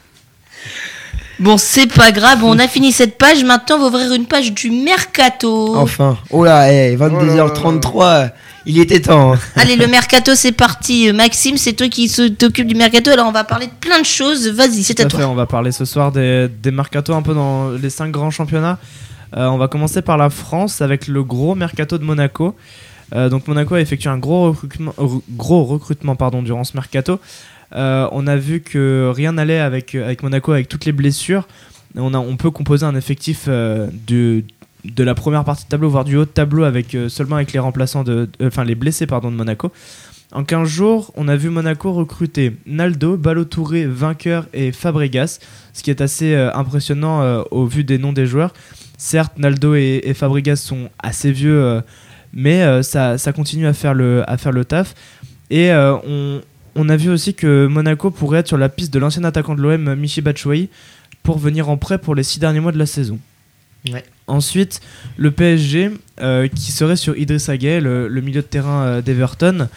Bon, 1.39 1.57
c'est 1.57 1.87
pas 1.87 2.13
grave, 2.13 2.45
on 2.45 2.59
a 2.59 2.69
fini 2.69 2.93
cette 2.93 3.17
page. 3.17 3.43
Maintenant, 3.45 3.77
on 3.77 3.81
va 3.81 3.87
ouvrir 3.87 4.13
une 4.13 4.27
page 4.27 4.53
du 4.53 4.71
Mercato. 4.71 5.75
enfin. 5.77 6.19
Oh 6.31 6.45
là, 6.45 6.71
hey, 6.71 6.95
22h33. 6.97 8.31
Il 8.67 8.79
était 8.79 9.01
temps. 9.01 9.35
hein. 9.35 9.39
Allez, 9.57 9.77
le 9.77 9.87
Mercato, 9.87 10.35
c'est 10.35 10.53
parti. 10.53 11.09
Euh, 11.09 11.13
Maxime, 11.13 11.57
c'est 11.57 11.73
toi 11.73 11.89
qui 11.89 12.11
t'occupes 12.37 12.67
du 12.67 12.75
Mercato. 12.75 13.11
Alors, 13.11 13.27
on 13.27 13.33
va 13.33 13.45
parler 13.45 13.67
de 13.67 13.73
plein 13.81 14.01
de 14.01 14.07
choses. 14.07 14.49
Vas-y, 14.49 14.83
c'est 14.83 15.01
à 15.01 15.05
fait, 15.05 15.09
toi. 15.09 15.27
on 15.29 15.35
va 15.35 15.47
parler 15.47 15.73
ce 15.73 15.85
soir 15.85 16.13
des, 16.13 16.49
des 16.63 16.71
mercato 16.71 17.15
un 17.15 17.23
peu 17.23 17.35
dans 17.35 17.71
les 17.71 17.91
cinq 17.91 18.11
grands 18.11 18.31
championnats. 18.31 18.79
Euh, 19.37 19.47
on 19.47 19.59
va 19.59 19.69
commencer 19.69 20.03
par 20.03 20.17
la 20.19 20.29
France 20.29 20.81
avec 20.83 21.07
le 21.07 21.23
gros 21.23 21.55
mercato 21.55 21.97
de 21.99 22.05
Monaco. 22.05 22.55
Euh, 23.15 23.29
donc 23.29 23.49
Monaco 23.49 23.75
a 23.75 23.81
effectué 23.81 24.09
un 24.11 24.19
gros 24.19 24.51
recrutement, 24.53 24.93
re- 24.99 25.23
gros 25.31 25.65
recrutement 25.65 26.15
pardon, 26.17 26.43
durant 26.43 26.65
ce 26.65 26.73
mercato. 26.77 27.19
Euh, 27.75 28.09
on 28.13 28.27
a 28.27 28.37
vu 28.37 28.61
que 28.61 29.11
rien 29.15 29.33
n'allait 29.33 29.61
avec, 29.61 29.95
avec 29.95 30.23
Monaco 30.23 30.53
avec 30.53 30.69
toutes 30.69 30.85
les 30.85 30.93
blessures. 30.93 31.47
On, 31.97 32.13
a, 32.15 32.19
on 32.19 32.37
peut 32.37 32.51
composer 32.51 32.85
un 32.87 32.95
effectif 32.97 33.45
euh, 33.49 33.89
de, 34.07 34.45
de 34.85 35.05
la 35.05 35.15
première 35.15 35.45
partie 35.45 35.65
de 35.65 35.69
tableau, 35.69 35.89
voire 35.89 36.05
du 36.05 36.17
haut 36.17 36.25
de 36.25 36.31
tableau, 36.31 36.65
avec, 36.65 36.95
euh, 36.95 37.09
seulement 37.09 37.37
avec 37.37 37.53
les 37.53 37.59
remplaçants 37.59 38.05
de, 38.05 38.29
enfin 38.43 38.65
les 38.65 38.75
blessés 38.75 39.07
pardon, 39.07 39.31
de 39.31 39.37
Monaco. 39.37 39.73
En 40.33 40.45
15 40.45 40.69
jours, 40.69 41.13
on 41.17 41.27
a 41.27 41.37
vu 41.37 41.51
Monaco 41.51 41.93
recruter 41.93 42.57
Naldo, 42.65 43.17
Balotouré, 43.17 43.87
Vainqueur 43.87 44.47
et 44.53 44.71
Fabregas, 44.71 45.41
ce 45.73 45.83
qui 45.83 45.91
est 45.91 46.01
assez 46.01 46.35
euh, 46.35 46.55
impressionnant 46.55 47.23
euh, 47.23 47.43
au 47.51 47.67
vu 47.67 47.83
des 47.83 47.99
noms 47.99 48.13
des 48.13 48.27
joueurs. 48.27 48.55
Certes, 48.97 49.39
Naldo 49.39 49.75
et, 49.75 50.13
Fabregas 50.15 50.57
sont 50.57 50.91
assez 50.99 51.33
vieux, 51.33 51.81
mais 52.35 52.83
ça, 52.83 53.17
ça 53.17 53.33
continue 53.33 53.67
à 53.67 53.73
faire 53.73 53.95
le, 53.95 54.23
à 54.27 54.37
faire 54.37 54.53
le 54.53 54.67
taf. 54.67 54.95
Et 55.49 55.73
on, 55.73 56.43
on 56.75 56.89
a 56.91 56.97
vu 56.99 57.09
aussi 57.09 57.33
que 57.33 57.67
Monaco 57.67 58.11
pourrait 58.11 58.41
être 58.41 58.49
sur 58.49 58.59
la 58.59 58.69
piste 58.69 58.93
de 58.93 58.99
l'ancien 58.99 59.25
attaquant 59.25 59.55
de 59.55 59.63
l'OM, 59.63 59.95
Michi 59.95 60.21
Batshuayi, 60.21 60.69
pour 61.23 61.39
venir 61.39 61.71
en 61.71 61.79
prêt 61.79 61.97
pour 61.97 62.15
les 62.15 62.23
six 62.23 62.41
derniers 62.41 62.61
mois 62.61 62.73
de 62.73 62.79
la 62.79 62.85
saison. 62.85 63.19
Ouais. 63.91 64.05
Ensuite, 64.31 64.81
le 65.17 65.33
PSG, 65.33 65.91
euh, 66.21 66.47
qui 66.47 66.71
serait 66.71 66.95
sur 66.95 67.19
Idrissa 67.19 67.57
Gueye, 67.57 67.81
le, 67.81 68.09
milieu 68.21 68.43
de 68.43 68.47
terrain 68.47 68.83
euh, 68.85 69.03
d'Everton. 69.03 69.69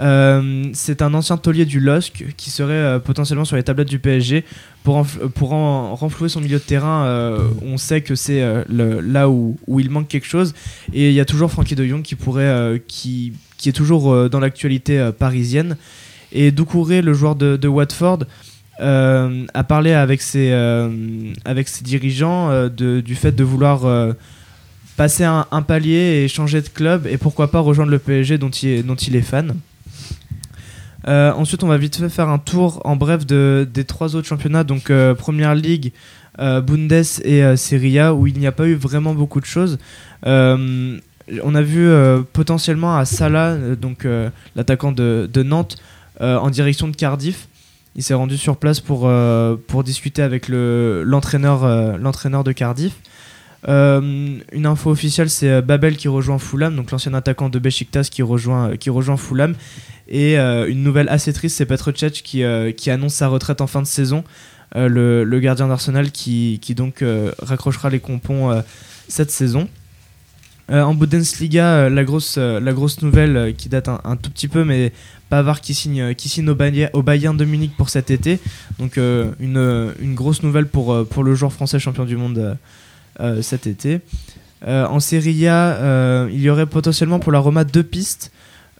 Euh, 0.00 0.70
c'est 0.72 1.02
un 1.02 1.12
ancien 1.12 1.36
taulier 1.36 1.66
du 1.66 1.78
LOSC 1.80 2.24
qui 2.38 2.48
serait 2.48 2.98
potentiellement 3.00 3.44
sur 3.44 3.56
les 3.56 3.62
tablettes 3.62 3.90
du 3.90 3.98
PSG 3.98 4.46
pour, 4.82 4.96
en- 5.52 5.94
renflouer 5.94 6.30
son 6.30 6.40
milieu 6.40 6.56
de 6.56 6.62
terrain. 6.62 7.36
on 7.62 7.76
sait 7.76 8.00
que 8.00 8.14
c'est 8.14 8.42
là 8.70 9.28
où, 9.28 9.58
il 9.78 9.90
manque 9.90 10.08
quelque 10.08 10.26
chose. 10.26 10.54
Et 10.94 11.10
il 11.10 11.14
y 11.14 11.20
a 11.20 11.26
toujours 11.26 11.50
Frankie 11.50 11.74
de 11.74 11.84
Jong 11.84 12.00
qui, 12.00 12.14
pourrait, 12.14 12.80
est 13.66 13.72
toujours 13.72 14.30
dans 14.30 14.40
l'actualité 14.40 15.10
parisienne. 15.18 15.76
Et 16.32 16.50
Doucouré, 16.50 17.02
le 17.02 17.12
joueur 17.12 17.34
de 17.34 17.68
Watford, 17.68 18.20
euh, 18.80 19.44
a 19.54 19.64
parlé 19.64 19.92
avec 19.92 20.22
ses, 20.22 20.50
euh, 20.52 20.88
avec 21.44 21.68
ses 21.68 21.84
dirigeants 21.84 22.50
euh, 22.50 22.68
de- 22.68 23.00
du 23.00 23.14
fait 23.14 23.32
de 23.32 23.44
vouloir 23.44 23.84
euh, 23.84 24.12
passer 24.96 25.24
un, 25.24 25.44
palier 25.62 26.22
et 26.24 26.28
changer 26.28 26.60
de 26.62 26.68
club 26.68 27.06
et 27.06 27.16
pourquoi 27.18 27.50
pas 27.50 27.60
rejoindre 27.60 27.90
le 27.90 27.98
PSG 27.98 28.38
dont 28.38 28.50
il 28.50 28.84
dont 28.84 28.94
il 28.96 29.16
est 29.16 29.22
fan. 29.22 29.54
Ensuite, 31.06 31.64
on 31.64 31.68
va 31.68 31.78
vite 31.78 31.96
fait 31.96 32.08
faire 32.08 32.28
un 32.28 32.38
tour 32.38 32.80
en 32.84 32.94
bref 32.96 33.26
de, 33.26 33.66
des 33.72 33.84
trois 33.84 34.14
autres 34.14 34.28
championnats, 34.28 34.64
donc 34.64 34.90
euh, 34.90 35.14
Première 35.14 35.54
Ligue, 35.54 35.92
Bundes 36.38 36.92
et 37.24 37.56
Serie 37.56 37.98
A, 37.98 38.14
où 38.14 38.26
il 38.26 38.38
n'y 38.38 38.46
a 38.46 38.52
pas 38.52 38.66
eu 38.66 38.74
vraiment 38.74 39.14
beaucoup 39.14 39.40
de 39.40 39.46
choses. 39.46 39.78
On 40.24 41.54
a 41.54 41.62
vu 41.62 41.88
potentiellement 42.32 42.96
à 42.96 43.04
Salah, 43.04 43.56
donc 43.80 44.06
l'attaquant 44.56 44.92
de, 44.92 45.28
de 45.32 45.42
Nantes, 45.42 45.76
en 46.20 46.50
direction 46.50 46.88
de 46.88 46.96
Cardiff. 46.96 47.48
Il 47.96 48.02
s'est 48.02 48.14
rendu 48.14 48.36
sur 48.36 48.56
place 48.56 48.80
pour, 48.80 49.08
euh, 49.08 49.56
discuter 49.84 50.22
avec 50.22 50.48
euh, 50.50 51.02
l'entraîneur 51.04 52.44
de 52.44 52.52
Cardiff. 52.52 52.94
Euh, 53.68 54.38
une 54.52 54.66
info 54.66 54.90
officielle, 54.90 55.28
c'est 55.28 55.60
Babel 55.60 55.96
qui 55.96 56.08
rejoint 56.08 56.38
Fulham, 56.38 56.76
donc 56.76 56.90
l'ancien 56.92 57.12
attaquant 57.14 57.48
de 57.48 57.58
Besiktas 57.58 58.08
qui 58.10 58.22
rejoint, 58.22 58.76
qui 58.76 58.90
Fulham. 59.16 59.54
Et 60.08 60.36
une 60.38 60.82
nouvelle 60.82 61.08
assez 61.08 61.32
triste, 61.32 61.56
c'est 61.56 61.66
Petr 61.66 61.90
Cech 61.96 62.22
qui, 62.22 62.42
qui 62.76 62.90
annonce 62.90 63.14
sa 63.14 63.28
retraite 63.28 63.60
en 63.60 63.66
fin 63.66 63.82
de 63.82 63.86
saison. 63.86 64.24
Le, 64.74 65.38
gardien 65.40 65.68
d'Arsenal 65.68 66.10
qui, 66.10 66.58
qui 66.62 66.74
donc 66.74 67.04
raccrochera 67.38 67.90
les 67.90 68.00
compons 68.00 68.62
cette 69.08 69.30
saison. 69.30 69.68
Euh, 70.70 70.82
en 70.82 70.94
Bundesliga, 70.94 71.64
euh, 71.64 71.90
la, 71.90 72.04
grosse, 72.04 72.36
euh, 72.38 72.60
la 72.60 72.72
grosse 72.72 73.02
nouvelle 73.02 73.54
qui 73.56 73.68
date 73.68 73.88
un, 73.88 74.16
tout 74.16 74.30
petit 74.30 74.46
peu, 74.46 74.64
mais 74.64 74.92
Pavard 75.28 75.60
qui 75.60 75.74
signe, 75.74 76.14
qui 76.14 76.28
signe 76.28 76.48
au, 76.48 76.54
Bayern, 77.02 77.36
de 77.36 77.44
Munich 77.44 77.72
pour 77.76 77.88
cet 77.88 78.10
été. 78.10 78.38
Donc 78.78 78.96
une, 78.96 79.92
une 80.00 80.14
grosse 80.14 80.42
nouvelle 80.42 80.66
pour, 80.66 81.06
pour 81.06 81.24
le 81.24 81.34
joueur 81.34 81.52
français 81.52 81.78
champion 81.78 82.04
du 82.04 82.16
monde 82.16 82.56
cet 83.42 83.68
été. 83.68 84.00
En 84.66 84.98
Serie 84.98 85.46
A, 85.46 86.26
il 86.32 86.40
y 86.40 86.50
aurait 86.50 86.66
potentiellement 86.66 87.20
pour 87.20 87.30
la 87.30 87.38
Roma 87.38 87.62
deux 87.62 87.84
pistes. 87.84 88.32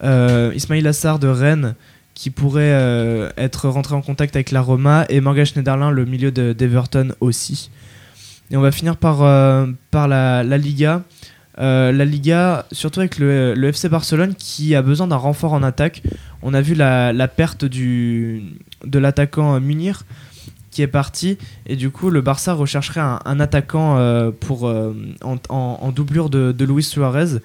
Ismail 0.03 0.89
Assar 0.89 1.21
de 1.21 1.29
Rennes 1.29 1.77
qui 2.15 2.31
pourrait 2.31 3.31
être 3.37 3.69
rentré 3.69 3.95
en 3.95 4.03
contact 4.03 4.35
avec 4.35 4.51
la 4.51 4.61
Roma 4.61 5.07
et 5.09 5.21
Morgan 5.21 5.45
Schneiderlin, 5.45 5.93
le 5.93 6.05
milieu 6.05 6.33
de- 6.33 6.53
d'Everton 6.53 7.15
aussi. 7.21 7.71
Et 8.51 8.57
on 8.57 8.61
va 8.61 8.73
finir 8.73 8.97
par, 8.97 9.19
par 9.93 10.09
la, 10.09 10.43
la 10.43 10.59
Liga. 10.59 11.05
Euh, 11.61 11.93
la 11.93 12.05
Liga, 12.05 12.67
surtout 12.73 13.01
avec 13.01 13.19
le, 13.19 13.55
FC 13.65 13.89
Barcelone 13.89 14.35
qui 14.35 14.75
a 14.75 14.83
besoin 14.83 15.07
d'un 15.07 15.17
renfort 15.17 15.53
en 15.53 15.63
attaque. 15.63 16.03
On 16.43 16.55
a 16.55 16.61
vu 16.61 16.75
la, 16.75 17.29
perte 17.29 17.65
de 17.65 18.99
l'attaquant 18.99 19.55
euh, 19.55 19.61
Munir 19.61 20.05
qui 20.71 20.83
est 20.83 20.87
parti 20.87 21.37
et 21.67 21.75
du 21.75 21.91
coup 21.91 22.11
le 22.11 22.21
Barça 22.21 22.55
rechercherait 22.55 23.01
un, 23.01 23.41
attaquant 23.41 23.97
euh, 23.99 24.31
en, 25.49 25.93
doublure 25.93 26.31
de, 26.31 26.65
Luis 26.65 26.85
Suarez. 26.85 27.41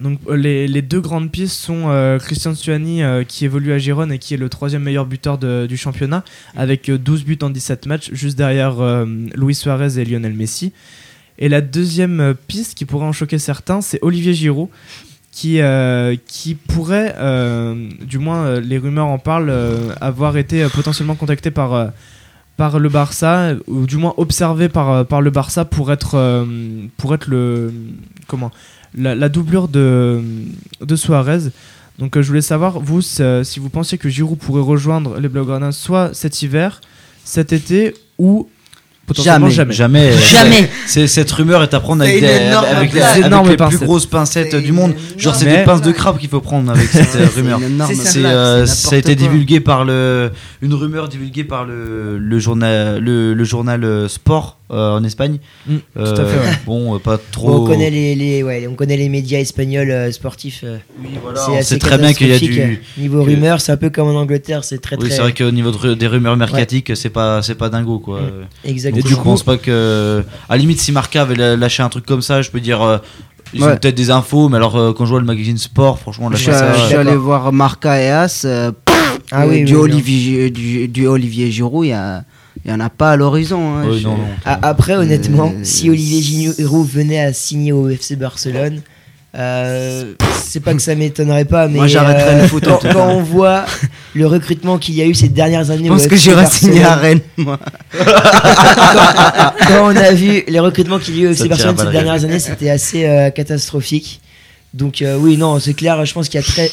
Donc 0.00 0.20
les, 0.30 0.82
deux 0.82 1.00
grandes 1.00 1.30
pistes 1.30 1.56
sont 1.56 2.18
Christian 2.20 2.54
Stuani 2.54 3.02
euh, 3.02 3.24
qui 3.24 3.44
évolue 3.44 3.72
à 3.72 3.78
Gérone 3.78 4.12
et 4.12 4.18
qui 4.18 4.34
est 4.34 4.36
le 4.36 4.48
troisième 4.48 4.82
meilleur 4.82 5.06
buteur 5.06 5.38
du 5.38 5.76
championnat 5.76 6.24
avec 6.56 6.88
euh, 6.88 6.98
12 6.98 7.24
buts 7.24 7.38
en 7.42 7.50
17 7.50 7.86
matchs 7.86 8.10
juste 8.12 8.38
derrière 8.38 8.76
Luis 9.34 9.54
Suarez 9.54 9.98
et 9.98 10.04
Lionel 10.04 10.34
Messi. 10.34 10.72
Et 11.38 11.48
la 11.48 11.60
deuxième 11.60 12.20
euh, 12.20 12.34
piste 12.34 12.76
qui 12.76 12.84
pourrait 12.84 13.06
en 13.06 13.12
choquer 13.12 13.38
certains, 13.38 13.80
c'est 13.80 13.98
Olivier 14.02 14.34
Giroud, 14.34 14.68
qui, 15.30 15.60
euh, 15.60 16.16
qui 16.26 16.54
pourrait, 16.56 17.14
euh, 17.18 17.88
du 18.04 18.18
moins 18.18 18.58
les 18.58 18.78
rumeurs 18.78 19.06
en 19.06 19.18
parlent, 19.18 19.54
avoir 20.00 20.36
été 20.36 20.66
potentiellement 20.68 21.14
contacté 21.14 21.52
par, 21.52 21.92
par 22.56 22.80
le 22.80 22.88
Barça, 22.88 23.54
ou 23.68 23.86
du 23.86 23.98
moins 23.98 24.14
observé 24.16 24.68
par, 24.68 25.06
par 25.06 25.20
le 25.20 25.30
Barça 25.30 25.64
pour 25.64 25.92
être, 25.92 26.44
pour 26.96 27.14
être 27.14 27.28
le, 27.28 27.72
comment, 28.26 28.50
la, 28.96 29.14
la 29.14 29.28
doublure 29.28 29.68
de, 29.68 30.20
de 30.80 30.96
Suarez. 30.96 31.50
Donc 32.00 32.20
je 32.20 32.26
voulais 32.26 32.42
savoir, 32.42 32.80
vous, 32.80 33.00
si 33.00 33.60
vous 33.60 33.70
pensiez 33.70 33.96
que 33.96 34.08
Giroud 34.08 34.38
pourrait 34.38 34.62
rejoindre 34.62 35.20
les 35.20 35.28
Blaugrana 35.28 35.70
soit 35.70 36.14
cet 36.14 36.42
hiver, 36.42 36.80
cet 37.24 37.52
été, 37.52 37.94
ou 38.18 38.48
potentiellement 39.08 39.48
jamais. 39.50 39.74
Jamais. 39.74 40.12
Jamais. 40.16 40.70
C'est 40.86 41.06
cette 41.08 41.30
rumeur 41.32 41.62
est 41.62 41.74
à 41.74 41.80
prendre 41.80 42.02
avec, 42.02 42.20
des- 42.20 42.26
énorme 42.26 42.66
avec, 42.66 42.92
blague. 42.92 43.22
avec 43.24 43.48
les 43.50 43.56
pincettes. 43.56 43.78
plus 43.78 43.86
grosses 43.86 44.06
pincettes 44.06 44.54
du 44.56 44.72
monde. 44.72 44.94
Genre 45.16 45.34
c'est 45.34 45.46
des 45.46 45.64
pinces 45.64 45.82
de 45.82 45.90
crabe 45.92 46.18
qu'il 46.18 46.28
faut 46.28 46.40
prendre 46.40 46.70
avec 46.70 46.86
cette 46.88 47.16
euh, 47.16 47.26
rumeur. 47.34 47.58
C'est 47.88 47.94
C'est, 47.96 48.24
euh, 48.24 48.66
ça 48.66 48.94
a 48.94 48.98
été 48.98 49.14
divulgué 49.16 49.60
par 49.60 49.84
le, 49.84 50.30
une 50.62 50.74
rumeur 50.74 51.08
divulguée 51.08 51.44
par 51.44 51.64
le, 51.64 52.18
le 52.18 52.38
journal, 52.38 52.98
le, 53.02 53.34
le 53.34 53.44
journal 53.44 53.82
euh, 53.84 54.08
Sport 54.08 54.58
euh, 54.70 54.90
en 54.98 55.02
Espagne. 55.04 55.38
Mm, 55.66 55.76
tout 55.76 56.00
à 56.00 56.00
Euh, 56.02 56.16
fait, 56.16 56.38
ouais. 56.50 56.56
Bon, 56.66 56.94
euh, 56.94 56.98
pas 56.98 57.18
trop. 57.32 57.62
on 57.62 57.66
connaît 57.66 57.88
les, 57.90 58.14
les- 58.14 58.42
ouais, 58.42 58.66
on 58.70 58.74
connaît 58.74 58.98
les 58.98 59.08
médias 59.08 59.38
espagnols 59.38 59.90
euh, 59.90 60.12
sportifs. 60.12 60.60
euh, 60.64 60.76
Oui, 61.02 61.08
voilà, 61.22 61.40
c'est 61.40 61.56
assez 61.58 61.78
très 61.78 61.96
bien 61.96 62.12
qu'il 62.12 62.28
y 62.28 62.32
a 62.34 62.38
du. 62.38 62.60
euh, 62.60 62.74
Niveau 62.98 63.22
que- 63.24 63.30
rumeur, 63.30 63.60
c'est 63.62 63.72
un 63.72 63.76
peu 63.78 63.88
comme 63.88 64.08
en 64.08 64.18
Angleterre, 64.20 64.64
c'est 64.64 64.78
très 64.78 64.96
Oui, 64.96 65.06
très. 65.06 65.10
c'est 65.16 65.22
vrai 65.22 65.32
qu'au 65.32 65.50
niveau 65.50 65.70
de 65.70 65.94
des 65.94 66.06
rumeurs 66.06 66.36
mercatiques, 66.36 66.92
c'est 66.96 67.08
pas, 67.08 67.40
c'est 67.42 67.54
pas 67.54 67.70
dingo 67.70 67.98
quoi. 67.98 68.20
Mm. 68.20 68.68
Exactement. 68.68 68.97
Donc, 69.02 69.10
je 69.10 69.16
pense 69.16 69.42
pas 69.42 69.56
que. 69.56 70.24
À 70.48 70.54
la 70.54 70.58
limite, 70.58 70.80
si 70.80 70.92
Marca 70.92 71.22
avait 71.22 71.56
lâché 71.56 71.82
un 71.82 71.88
truc 71.88 72.04
comme 72.06 72.22
ça, 72.22 72.42
je 72.42 72.50
peux 72.50 72.60
dire. 72.60 72.82
euh, 72.82 72.98
ils 73.54 73.62
Ouais. 73.62 73.72
ont 73.72 73.76
peut-être 73.76 73.94
des 73.94 74.10
infos, 74.10 74.50
mais 74.50 74.58
alors 74.58 74.76
euh, 74.76 74.92
quand 74.92 75.06
je 75.06 75.10
vois 75.10 75.20
le 75.20 75.24
magazine 75.26 75.56
Sport, 75.56 75.98
franchement, 75.98 76.28
Je 76.32 76.36
ça. 76.50 76.74
je 76.74 76.80
suis 76.86 76.94
allé 76.96 77.16
voir 77.16 77.50
Marca 77.50 77.98
et 78.00 78.10
As. 78.10 78.44
euh, 78.44 78.72
Ah 79.30 79.42
euh, 79.44 79.48
oui, 79.48 79.64
du, 79.64 79.74
oui, 79.74 79.80
Olivier, 79.80 80.50
du, 80.50 80.86
du 80.88 81.06
Olivier 81.06 81.50
Giroud, 81.50 81.86
il 81.86 81.88
y 81.88 81.92
a- 81.92 82.24
il 82.64 82.70
y 82.70 82.74
en 82.74 82.80
a 82.80 82.90
pas 82.90 83.12
à 83.12 83.16
l'horizon. 83.16 83.76
hein. 83.78 83.86
Ouais, 83.88 83.98
Je- 83.98 84.04
non, 84.04 84.18
non. 84.18 84.24
Après, 84.44 84.96
honnêtement, 84.96 85.48
Euh, 85.56 85.60
si 85.62 85.88
Olivier 85.88 86.20
Giroud 86.20 86.86
venait 86.86 87.20
à 87.20 87.32
signer 87.32 87.72
au 87.72 87.88
FC 87.88 88.16
Barcelone, 88.16 88.80
euh, 89.36 90.14
c'est 90.42 90.60
pas 90.60 90.72
que 90.74 90.80
ça 90.80 90.94
m'étonnerait 90.94 91.44
pas, 91.44 91.68
mais 91.68 91.76
Moi, 91.78 91.86
j'arrêterais 91.86 92.36
euh, 92.36 92.42
le 92.42 92.48
foot, 92.48 92.66
en 92.66 92.70
quand, 92.72 92.76
tout 92.78 92.86
cas. 92.88 92.92
quand 92.94 93.08
on 93.08 93.22
voit 93.22 93.66
le 94.14 94.26
recrutement 94.26 94.78
qu'il 94.78 94.94
y 94.94 95.02
a 95.02 95.06
eu 95.06 95.14
ces 95.14 95.28
dernières 95.28 95.70
années 95.70 95.88
Je 95.88 95.92
au 95.92 95.96
pense 95.96 96.06
que 96.06 96.14
FC 96.14 96.30
j'irai 96.30 96.46
signer 96.46 96.82
à 96.84 96.96
Barcelone, 96.96 97.20
Rennes, 97.36 97.44
moi. 97.44 97.58
quand 99.68 99.84
on 99.92 99.96
a 99.96 100.12
vu 100.12 100.44
les 100.48 100.60
recrutements 100.60 100.98
qu'il 100.98 101.16
y 101.16 101.20
a 101.20 101.22
eu 101.24 101.28
au 101.28 101.34
Ça 101.34 101.44
FC 101.44 101.54
tire 101.56 101.68
à 101.68 101.72
Barcelone 101.72 101.76
ces 101.78 101.84
balles 101.84 101.92
dernières 101.92 102.24
années, 102.24 102.38
c'était 102.38 102.70
assez 102.70 103.04
euh, 103.06 103.30
catastrophique. 103.30 104.20
Donc 104.74 105.02
euh, 105.02 105.16
oui, 105.18 105.36
non, 105.36 105.58
c'est 105.60 105.74
clair. 105.74 106.04
Je 106.04 106.12
pense 106.14 106.28
qu'il 106.28 106.40
y 106.40 106.42
a 106.42 106.46
très, 106.46 106.70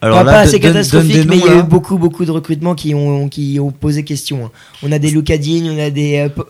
pas, 0.00 0.40
assez 0.40 0.60
catastrophique, 0.60 1.26
mais 1.28 1.36
il 1.38 1.44
y 1.44 1.48
a 1.48 1.52
eu 1.54 1.56
là. 1.56 1.62
beaucoup, 1.62 1.98
beaucoup 1.98 2.24
de 2.24 2.30
recrutements 2.30 2.74
qui 2.74 2.94
ont, 2.94 3.28
qui 3.28 3.58
ont 3.60 3.70
posé 3.70 4.02
question. 4.02 4.46
hein. 4.46 4.50
On 4.82 4.92
a 4.92 4.98
des 4.98 5.10
Luca 5.10 5.36
Digne, 5.38 5.70
on 5.70 5.78
a 5.82 5.90
des, 5.90 6.18
euh, 6.18 6.28
po- 6.28 6.46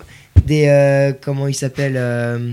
des 0.46 0.66
euh, 0.68 1.12
comment 1.20 1.46
il 1.48 1.54
s'appelle, 1.54 1.94
euh, 1.96 2.52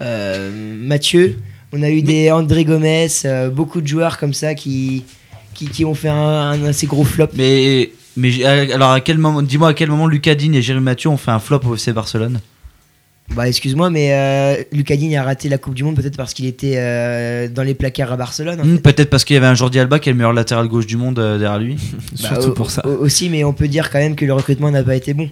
euh, 0.00 0.50
Mathieu. 0.80 1.38
On 1.72 1.82
a 1.82 1.90
eu 1.90 2.02
des 2.02 2.30
André 2.30 2.64
Gomez, 2.64 3.08
euh, 3.24 3.50
beaucoup 3.50 3.80
de 3.80 3.86
joueurs 3.86 4.18
comme 4.18 4.32
ça 4.34 4.54
qui, 4.54 5.04
qui, 5.54 5.66
qui 5.68 5.84
ont 5.84 5.94
fait 5.94 6.08
un, 6.08 6.14
un 6.16 6.64
assez 6.64 6.86
gros 6.86 7.04
flop. 7.04 7.28
Mais, 7.36 7.90
mais 8.16 8.42
alors 8.44 8.92
à 8.92 9.00
quel 9.00 9.18
moment, 9.18 9.42
dis-moi 9.42 9.68
à 9.68 9.74
quel 9.74 9.90
moment 9.90 10.06
Lucas 10.06 10.34
Digne 10.34 10.54
et 10.54 10.62
Jérémy 10.62 10.84
Mathieu 10.84 11.10
ont 11.10 11.16
fait 11.18 11.30
un 11.30 11.38
flop 11.40 11.60
au 11.66 11.74
FC 11.74 11.92
Barcelone? 11.92 12.40
Bah 13.36 13.46
excuse-moi, 13.46 13.90
mais 13.90 14.14
euh, 14.14 14.62
Lucas 14.72 14.96
Digne 14.96 15.18
a 15.18 15.22
raté 15.22 15.50
la 15.50 15.58
Coupe 15.58 15.74
du 15.74 15.84
Monde 15.84 15.96
peut-être 15.96 16.16
parce 16.16 16.32
qu'il 16.32 16.46
était 16.46 16.76
euh, 16.78 17.46
dans 17.48 17.62
les 17.62 17.74
placards 17.74 18.10
à 18.10 18.16
Barcelone. 18.16 18.58
en 18.58 18.64
Hmm. 18.64 18.78
Peut-être 18.78 19.10
parce 19.10 19.24
qu'il 19.26 19.34
y 19.34 19.36
avait 19.36 19.46
un 19.46 19.54
Jordi 19.54 19.78
Alba 19.78 19.98
qui 19.98 20.08
est 20.08 20.12
le 20.12 20.16
meilleur 20.16 20.32
latéral 20.32 20.66
gauche 20.68 20.86
du 20.86 20.96
monde 20.96 21.18
euh, 21.18 21.36
derrière 21.38 21.58
lui. 21.60 21.76
Bah, 22.22 22.28
Surtout 22.30 22.54
pour 22.54 22.70
ça. 22.70 22.86
au- 22.86 23.04
aussi, 23.04 23.28
mais 23.28 23.44
on 23.44 23.52
peut 23.52 23.68
dire 23.68 23.90
quand 23.90 23.98
même 23.98 24.16
que 24.16 24.24
le 24.24 24.32
recrutement 24.32 24.70
n'a 24.70 24.82
pas 24.82 24.96
été 24.96 25.12
bon. 25.12 25.28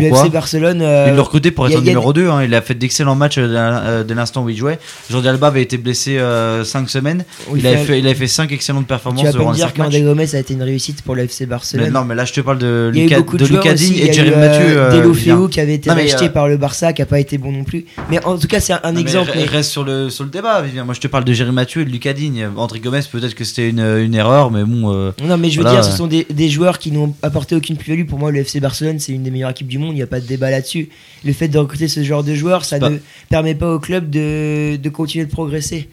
Le 0.00 0.08
Pourquoi 0.08 0.20
FC 0.26 0.32
Barcelone. 0.32 0.80
euh, 0.82 1.06
il 1.10 1.14
l'a 1.16 1.22
recruté 1.22 1.50
pour 1.50 1.66
être 1.66 1.76
a- 1.76 1.80
numéro 1.80 2.12
2. 2.12 2.28
Il 2.44 2.54
a 2.54 2.60
fait 2.62 2.74
d'excellents 2.74 3.14
matchs 3.14 3.38
euh, 3.38 3.46
euh, 3.48 4.04
dès 4.04 4.14
l'instant 4.14 4.42
où 4.44 4.48
il 4.48 4.56
jouait. 4.56 4.78
Jordi 5.10 5.28
Alba 5.28 5.48
avait 5.48 5.62
été 5.62 5.76
blessé 5.78 6.18
5 6.64 6.88
semaines. 6.90 7.24
il 7.52 7.58
Il 7.60 7.66
avait, 7.66 7.76
fait- 7.78 7.98
il 7.98 8.06
avait 8.06 8.14
fait 8.14 8.26
5 8.26 8.52
excellentes 8.52 8.86
performances 8.86 9.20
Tu 9.24 9.26
vas 9.36 9.44
pas 9.44 9.50
me 9.50 9.54
dire 9.54 9.66
5 9.68 9.74
qu'André. 9.74 10.02
Gomez 10.02 10.34
a 10.34 10.38
été 10.38 10.54
une 10.54 10.62
réussite 10.62 11.02
pour 11.02 11.14
le 11.14 11.22
FC 11.24 11.44
Mais 11.44 11.50
Barcelone. 11.50 11.90
non, 11.92 12.04
mais 12.04 12.14
là 12.14 12.24
je 12.24 12.32
te 12.32 12.40
parle 12.40 12.58
de 12.58 12.90
il 12.94 13.02
Lucas, 13.02 13.20
de, 13.20 13.36
de 13.38 13.44
Il 13.44 14.00
et 14.08 14.12
Jérémy 14.12 14.36
eu, 14.36 14.38
Mathieu. 14.38 14.64
euh, 14.78 14.90
euh, 14.92 15.12
Julien. 15.12 15.48
qui 15.50 15.60
avait 15.60 15.74
été 15.74 15.90
euh, 15.90 16.28
par 16.28 16.48
le 16.48 16.56
Barça, 16.56 16.92
qui 16.92 17.02
a 17.02 17.06
pas 17.06 17.20
été 17.20 17.38
bon 17.38 17.52
non 17.52 17.64
plus. 17.64 17.84
Mais 18.10 18.24
en 18.24 18.36
tout 18.38 18.46
cas, 18.48 18.60
c'est 18.60 18.72
un, 18.72 18.96
exemple. 18.96 19.32
mais- 19.34 19.44
Reste 19.44 19.70
sur 19.70 19.84
le, 19.84 20.10
sur 20.10 20.24
le 20.24 20.30
débat, 20.30 20.60
Vivien. 20.62 20.84
Moi 20.84 20.94
je 20.94 21.00
te 21.00 21.06
parle 21.06 21.24
de 21.24 21.32
Jérémy 21.32 21.54
Mathieu 21.54 21.82
et 21.82 21.84
de 21.84 21.90
Lucas 21.90 22.12
Digne. 22.12 22.48
André 22.56 22.80
Gomez, 22.80 23.00
peut-être 23.10 23.34
que 23.34 23.44
c'était 23.44 23.68
une, 23.70 23.80
une 23.80 24.14
erreur, 24.14 24.50
mais 24.50 24.64
bon. 24.64 24.92
euh, 24.94 25.12
Non, 25.22 25.36
mais 25.38 25.50
je 25.50 25.58
veux 25.58 25.62
Voilà, 25.64 25.80
dire, 25.80 25.90
ce 25.90 25.96
sont 25.96 26.06
des, 26.06 26.26
des 26.28 26.48
joueurs 26.48 26.78
qui 26.78 26.90
n'ont 26.92 27.14
apporté 27.22 27.54
aucune 27.54 27.76
plus-value. 27.76 28.06
Pour 28.06 28.18
moi, 28.18 28.30
le 28.30 28.40
FC 28.40 28.60
Barcelone, 28.60 28.98
c'est 28.98 29.12
une 29.12 29.22
des 29.22 29.30
meilleures 29.30 29.50
équipes 29.50 29.68
du 29.68 29.78
monde. 29.78 29.85
Il 29.92 29.96
n'y 29.96 30.02
a 30.02 30.06
pas 30.06 30.20
de 30.20 30.26
débat 30.26 30.50
là-dessus. 30.50 30.88
Le 31.24 31.32
fait 31.32 31.48
de 31.48 31.58
recruter 31.58 31.88
ce 31.88 32.02
genre 32.02 32.22
de 32.24 32.34
joueurs, 32.34 32.64
ça 32.64 32.78
pas- 32.78 32.90
ne 32.90 32.98
permet 33.28 33.54
pas 33.54 33.72
au 33.72 33.78
club 33.78 34.10
de, 34.10 34.76
de 34.76 34.88
continuer 34.88 35.24
de 35.24 35.30
progresser. 35.30 35.88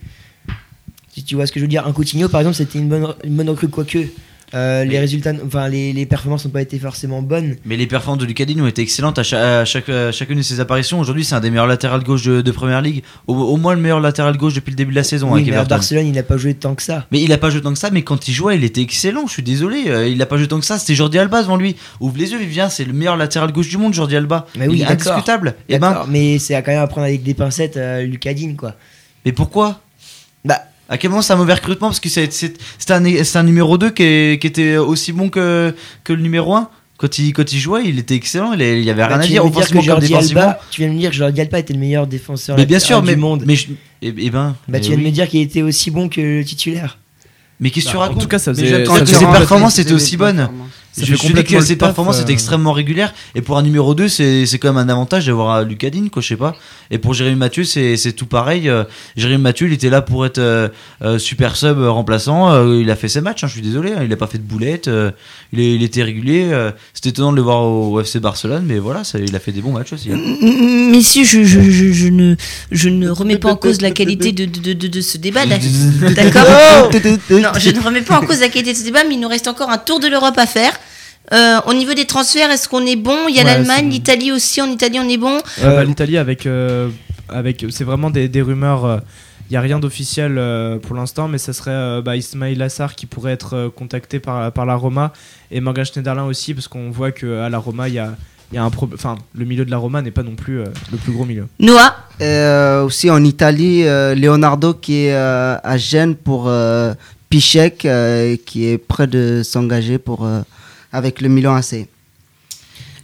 Si 1.13 1.23
tu 1.23 1.35
vois 1.35 1.45
ce 1.45 1.51
que 1.51 1.59
je 1.59 1.65
veux 1.65 1.69
dire, 1.69 1.85
un 1.85 1.91
Coutinho, 1.93 2.27
par 2.27 2.41
exemple, 2.41 2.55
c'était 2.57 2.79
une 2.79 2.89
bonne, 2.89 3.13
une 3.23 3.35
bonne 3.35 3.49
recrue, 3.49 3.69
quoique. 3.69 3.99
Euh, 4.53 4.83
les 4.83 4.99
résultats, 4.99 5.31
enfin 5.45 5.67
les, 5.67 5.93
les 5.93 6.05
performances 6.05 6.45
n'ont 6.45 6.51
pas 6.51 6.61
été 6.61 6.77
forcément 6.77 7.21
bonnes. 7.23 7.55
Mais 7.65 7.75
les 7.75 7.87
performances 7.87 8.19
de 8.21 8.25
Lucadine 8.27 8.61
ont 8.61 8.67
été 8.67 8.81
excellentes 8.83 9.17
à, 9.17 9.23
cha- 9.23 9.61
à 9.61 9.65
chaque, 9.65 9.89
à 9.89 10.11
chacune 10.11 10.37
de 10.37 10.43
ses 10.43 10.59
apparitions. 10.59 10.99
Aujourd'hui, 10.99 11.23
c'est 11.25 11.33
un 11.33 11.39
des 11.39 11.49
meilleurs 11.49 11.65
latérales 11.67 12.03
gauche 12.03 12.23
de, 12.23 12.41
de 12.41 12.51
première 12.51 12.81
ligue. 12.81 13.03
Au, 13.27 13.33
au 13.35 13.57
moins 13.57 13.73
le 13.73 13.81
meilleur 13.81 13.99
latéral 13.99 14.37
gauche 14.37 14.53
depuis 14.53 14.69
le 14.71 14.75
début 14.75 14.91
de 14.91 14.95
la 14.97 15.03
saison 15.03 15.31
oui, 15.31 15.41
avec 15.41 15.53
mais 15.53 15.59
à. 15.59 15.63
Barcelone, 15.63 16.05
il 16.05 16.13
n'a 16.13 16.23
pas 16.23 16.37
joué 16.37 16.53
tant 16.53 16.75
que 16.75 16.83
ça. 16.83 17.07
Mais 17.11 17.21
il 17.21 17.31
a 17.33 17.37
pas 17.39 17.49
joué 17.49 17.61
tant 17.61 17.73
que 17.73 17.79
ça, 17.79 17.89
mais 17.91 18.03
quand 18.03 18.27
il 18.27 18.33
jouait, 18.33 18.55
il 18.57 18.63
était 18.63 18.81
excellent. 18.81 19.25
Je 19.27 19.33
suis 19.33 19.43
désolé, 19.43 19.85
euh, 19.87 20.07
il 20.07 20.21
a 20.21 20.25
pas 20.27 20.37
joué 20.37 20.47
tant 20.47 20.59
que 20.59 20.65
ça. 20.65 20.77
C'était 20.77 20.93
Jordi 20.95 21.17
Alba 21.17 21.41
devant 21.41 21.57
lui. 21.57 21.75
Ouvre 21.99 22.17
les 22.17 22.31
yeux, 22.31 22.37
Vivien, 22.39 22.69
c'est 22.69 22.85
le 22.85 22.93
meilleur 22.93 23.17
latéral 23.17 23.51
gauche 23.51 23.69
du 23.69 23.77
monde, 23.77 23.93
Jordi 23.93 24.15
Alba. 24.15 24.45
Mais 24.57 24.67
oui, 24.67 24.75
il 24.77 24.81
est 24.83 24.85
indiscutable. 24.85 25.55
Et 25.67 25.79
ben, 25.79 25.89
D'accord, 25.89 26.07
mais 26.09 26.37
c'est 26.37 26.53
à 26.53 26.61
quand 26.61 26.71
même 26.71 26.81
à 26.81 26.87
prendre 26.87 27.07
avec 27.07 27.23
des 27.23 27.33
pincettes, 27.33 27.77
euh, 27.77 28.03
Lucadine, 28.03 28.55
quoi. 28.55 28.75
mais 29.25 29.31
pourquoi? 29.31 29.79
À 30.89 30.97
quel 30.97 31.09
moment 31.09 31.21
c'est 31.21 31.33
un 31.33 31.37
mauvais 31.37 31.53
recrutement 31.53 31.87
Parce 31.87 31.99
que 31.99 32.09
c'est- 32.09 32.31
c'est 32.31 32.53
c'est 32.77 32.91
un, 32.91 33.03
c'est 33.23 33.37
un 33.37 33.43
numéro 33.43 33.77
2 33.77 33.89
qui, 33.91 34.03
est- 34.03 34.41
qui 34.41 34.47
était 34.47 34.77
aussi 34.77 35.11
bon 35.13 35.29
que, 35.29 35.73
que 36.03 36.13
le 36.13 36.21
numéro 36.21 36.55
1. 36.55 36.69
Quand 36.97 37.17
il, 37.19 37.33
quand 37.33 37.51
il 37.51 37.59
jouait, 37.59 37.81
il 37.85 37.99
était 37.99 38.15
excellent. 38.15 38.53
Il, 38.53 38.61
il 38.61 38.83
y 38.83 38.89
avait 38.89 39.03
rien 39.03 39.17
bah, 39.17 39.23
à 39.23 39.27
dire 39.27 39.43
offensivement 39.45 39.81
comme 39.81 39.87
Jordi 39.87 40.07
défensivement. 40.07 40.41
Alba, 40.41 40.59
tu 40.71 40.81
viens 40.81 40.89
de 40.89 40.93
me 40.93 40.99
dire 40.99 41.09
que 41.09 41.15
Jordi 41.15 41.41
Alba 41.41 41.59
était 41.59 41.73
le 41.73 41.79
meilleur 41.79 42.07
défenseur 42.07 42.55
Mais 42.57 42.65
bien 42.65 42.79
sûr, 42.79 43.01
du 43.01 43.07
mais, 43.07 43.15
monde. 43.15 43.43
mais 43.45 43.55
je- 43.55 43.67
eh, 44.01 44.13
eh 44.17 44.29
ben, 44.29 44.55
bah, 44.67 44.79
tu 44.79 44.85
eh 44.85 44.89
viens 44.89 44.97
de 44.99 45.03
me 45.03 45.11
dire 45.11 45.27
qu'il 45.27 45.41
était 45.41 45.61
aussi 45.63 45.89
bon 45.91 46.07
que 46.07 46.21
le 46.21 46.45
titulaire. 46.45 46.99
Mais 47.59 47.71
qu'est-ce 47.71 47.85
que 47.87 47.91
tu 47.91 47.95
Bah, 47.97 47.99
en 48.03 48.07
racontes 48.07 48.21
tout 48.21 48.27
cas, 48.27 48.39
ça 48.39 48.53
faisait- 48.53 48.85
ça 48.85 49.05
ses 49.05 49.25
performances 49.25 49.79
étaient 49.79 49.93
aussi 49.93 50.17
bonnes. 50.17 50.47
Ça 50.95 51.01
je 51.01 51.15
fait 51.15 51.27
je 51.27 51.33
que 51.43 51.59
ses 51.61 51.75
performances 51.75 52.19
euh. 52.19 52.21
étaient 52.21 52.33
extrêmement 52.33 52.71
régulières 52.71 53.13
et 53.35 53.41
pour 53.41 53.57
un 53.57 53.63
numéro 53.63 53.95
2 53.95 54.07
c'est 54.07 54.45
c'est 54.45 54.59
quand 54.59 54.71
même 54.71 54.77
un 54.87 54.89
avantage 54.91 55.25
d'avoir 55.25 55.55
euh, 55.55 55.63
Lucadine 55.65 56.09
quoi 56.11 56.21
je 56.21 56.27
sais 56.27 56.35
pas 56.37 56.55
et 56.91 56.99
pour 56.99 57.15
Jérémy 57.15 57.35
Mathieu 57.35 57.63
c'est 57.63 57.97
c'est 57.97 58.11
tout 58.13 58.27
pareil 58.27 58.69
euh, 58.69 58.83
Jérémy 59.17 59.41
Mathieu 59.41 59.65
il 59.67 59.73
était 59.73 59.89
là 59.89 60.01
pour 60.03 60.23
être 60.25 60.37
euh, 60.37 60.69
super 61.17 61.55
sub 61.55 61.79
remplaçant 61.79 62.53
euh, 62.53 62.79
il 62.79 62.91
a 62.91 62.95
fait 62.95 63.07
ses 63.09 63.21
matchs 63.21 63.43
hein, 63.43 63.47
je 63.47 63.53
suis 63.53 63.61
désolé 63.63 63.93
hein, 63.93 64.01
il 64.05 64.13
a 64.13 64.17
pas 64.17 64.27
fait 64.27 64.37
de 64.37 64.43
boulette 64.43 64.87
euh, 64.87 65.09
il, 65.51 65.59
est- 65.61 65.73
il 65.75 65.81
était 65.83 66.03
régulier 66.03 66.49
euh, 66.51 66.71
c'était 66.93 67.09
étonnant 67.09 67.31
de 67.31 67.37
le 67.37 67.41
voir 67.41 67.63
au, 67.63 67.93
au 67.93 67.99
FC 67.99 68.19
Barcelone 68.19 68.63
mais 68.67 68.77
voilà 68.77 69.03
ça, 69.03 69.17
il 69.17 69.35
a 69.35 69.39
fait 69.39 69.51
des 69.51 69.61
bons 69.61 69.71
matchs 69.73 69.93
aussi 69.93 70.11
hein. 70.11 70.19
M- 70.41 70.91
Messieurs, 70.91 71.23
je, 71.25 71.43
je, 71.43 71.59
je, 71.61 71.91
je 71.91 72.07
ne, 72.07 72.35
je 72.71 72.89
ne 72.89 73.09
remets 73.09 73.37
pas 73.39 73.49
en 73.51 73.55
cause 73.55 73.81
la 73.81 73.89
qualité 73.89 74.31
de, 74.31 74.45
de, 74.45 74.73
de, 74.73 74.87
de 74.87 75.01
ce 75.01 75.17
débat. 75.17 75.45
D'accord? 76.15 76.91
Non, 77.31 77.49
je 77.57 77.69
ne 77.71 77.79
remets 77.83 78.01
pas 78.01 78.19
en 78.19 78.21
cause 78.25 78.41
la 78.41 78.49
qualité 78.49 78.73
de 78.73 78.77
ce 78.77 78.83
débat, 78.83 78.99
mais 79.07 79.15
il 79.15 79.19
nous 79.19 79.27
reste 79.27 79.47
encore 79.47 79.69
un 79.71 79.77
tour 79.79 79.99
de 79.99 80.07
l'Europe 80.07 80.37
à 80.37 80.45
faire. 80.45 80.71
Euh, 81.31 81.59
au 81.67 81.73
niveau 81.73 81.93
des 81.93 82.05
transferts, 82.05 82.51
est-ce 82.51 82.67
qu'on 82.67 82.85
est 82.85 82.95
bon? 82.97 83.27
Il 83.29 83.35
y 83.35 83.39
a 83.39 83.43
Ouais, 83.43 83.49
l'Allemagne, 83.53 83.89
l'Italie 83.89 84.31
aussi. 84.31 84.61
En 84.61 84.67
Italie, 84.69 84.99
on 85.01 85.07
est 85.09 85.17
bon? 85.17 85.35
Ouais, 85.35 85.41
Euh, 85.63 85.75
bah, 85.77 85.83
L'Italie 85.83 86.17
avec, 86.17 86.45
euh, 86.45 86.89
avec 87.29 87.65
c'est 87.69 87.83
vraiment 87.85 88.09
des, 88.09 88.27
des 88.27 88.41
rumeurs. 88.41 89.01
Il 89.49 89.53
n'y 89.53 89.57
a 89.57 89.61
rien 89.61 89.79
d'officiel 89.79 90.37
euh, 90.37 90.77
pour 90.79 90.95
l'instant, 90.95 91.27
mais 91.27 91.37
ça 91.37 91.53
serait 91.53 91.71
euh, 91.71 92.01
bah, 92.01 92.15
Ismail 92.17 92.61
Assar 92.61 92.95
qui 92.95 93.05
pourrait 93.05 93.33
être 93.33 93.55
euh, 93.55 93.69
contacté 93.69 94.19
par, 94.19 94.51
par 94.51 94.65
la 94.65 94.75
Roma 94.75 95.13
et 95.51 95.61
Morgan 95.61 95.85
Schneiderlin 95.85 96.23
aussi, 96.25 96.53
parce 96.53 96.67
qu'on 96.67 96.89
voit 96.91 97.11
qu'à 97.11 97.49
la 97.49 97.57
Roma, 97.57 97.87
il 97.87 97.93
y 97.95 97.99
a, 97.99 98.15
il 98.51 98.55
y 98.55 98.57
a 98.57 98.63
un 98.63 98.69
problème. 98.69 98.97
Enfin, 98.99 99.17
le 99.35 99.45
milieu 99.45 99.63
de 99.65 99.71
la 99.71 99.77
Roma 99.77 100.01
n'est 100.01 100.11
pas 100.11 100.23
non 100.23 100.35
plus 100.35 100.59
euh, 100.59 100.65
le 100.91 100.97
plus 100.97 101.11
gros 101.13 101.25
milieu. 101.25 101.47
Noah, 101.59 101.95
Euh, 102.21 102.83
aussi 102.83 103.09
en 103.09 103.23
Italie, 103.23 103.83
euh, 103.85 104.13
Leonardo 104.15 104.73
qui 104.73 105.05
est 105.05 105.13
euh, 105.13 105.55
à 105.63 105.77
Gênes 105.77 106.15
pour 106.15 106.45
euh, 106.47 106.93
Pichek, 107.29 107.85
euh, 107.85 108.35
qui 108.45 108.65
est 108.67 108.77
prêt 108.77 109.07
de 109.07 109.41
s'engager 109.43 109.97
pour 109.97 110.25
euh, 110.25 110.41
avec 110.93 111.19
le 111.19 111.27
Milan 111.27 111.55
AC. 111.55 111.87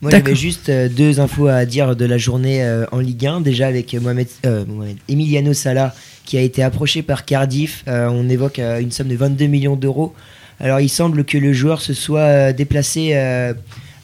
Moi, 0.01 0.11
j'avais 0.11 0.35
juste 0.35 0.69
euh, 0.69 0.87
deux 0.87 1.19
infos 1.19 1.47
à 1.47 1.65
dire 1.65 1.93
de 1.97 2.05
la 2.05 2.17
journée 2.17 2.63
euh, 2.63 2.85
en 2.93 2.99
Ligue 2.99 3.25
1. 3.25 3.41
Déjà 3.41 3.67
avec 3.67 3.93
euh, 3.93 3.99
Mohamed, 3.99 4.27
euh, 4.45 4.63
Mohamed- 4.65 4.95
Emiliano 5.09 5.53
Sala 5.53 5.93
qui 6.23 6.37
a 6.37 6.41
été 6.41 6.63
approché 6.63 7.01
par 7.01 7.25
Cardiff. 7.25 7.83
Euh, 7.89 8.07
on 8.09 8.29
évoque 8.29 8.59
euh, 8.59 8.79
une 8.79 8.91
somme 8.91 9.09
de 9.09 9.15
22 9.17 9.47
millions 9.47 9.75
d'euros. 9.75 10.13
Alors, 10.61 10.79
il 10.79 10.87
semble 10.89 11.25
que 11.25 11.37
le 11.37 11.51
joueur 11.51 11.81
se 11.81 11.93
soit 11.93 12.19
euh, 12.21 12.53
déplacé 12.53 13.09
euh, 13.13 13.53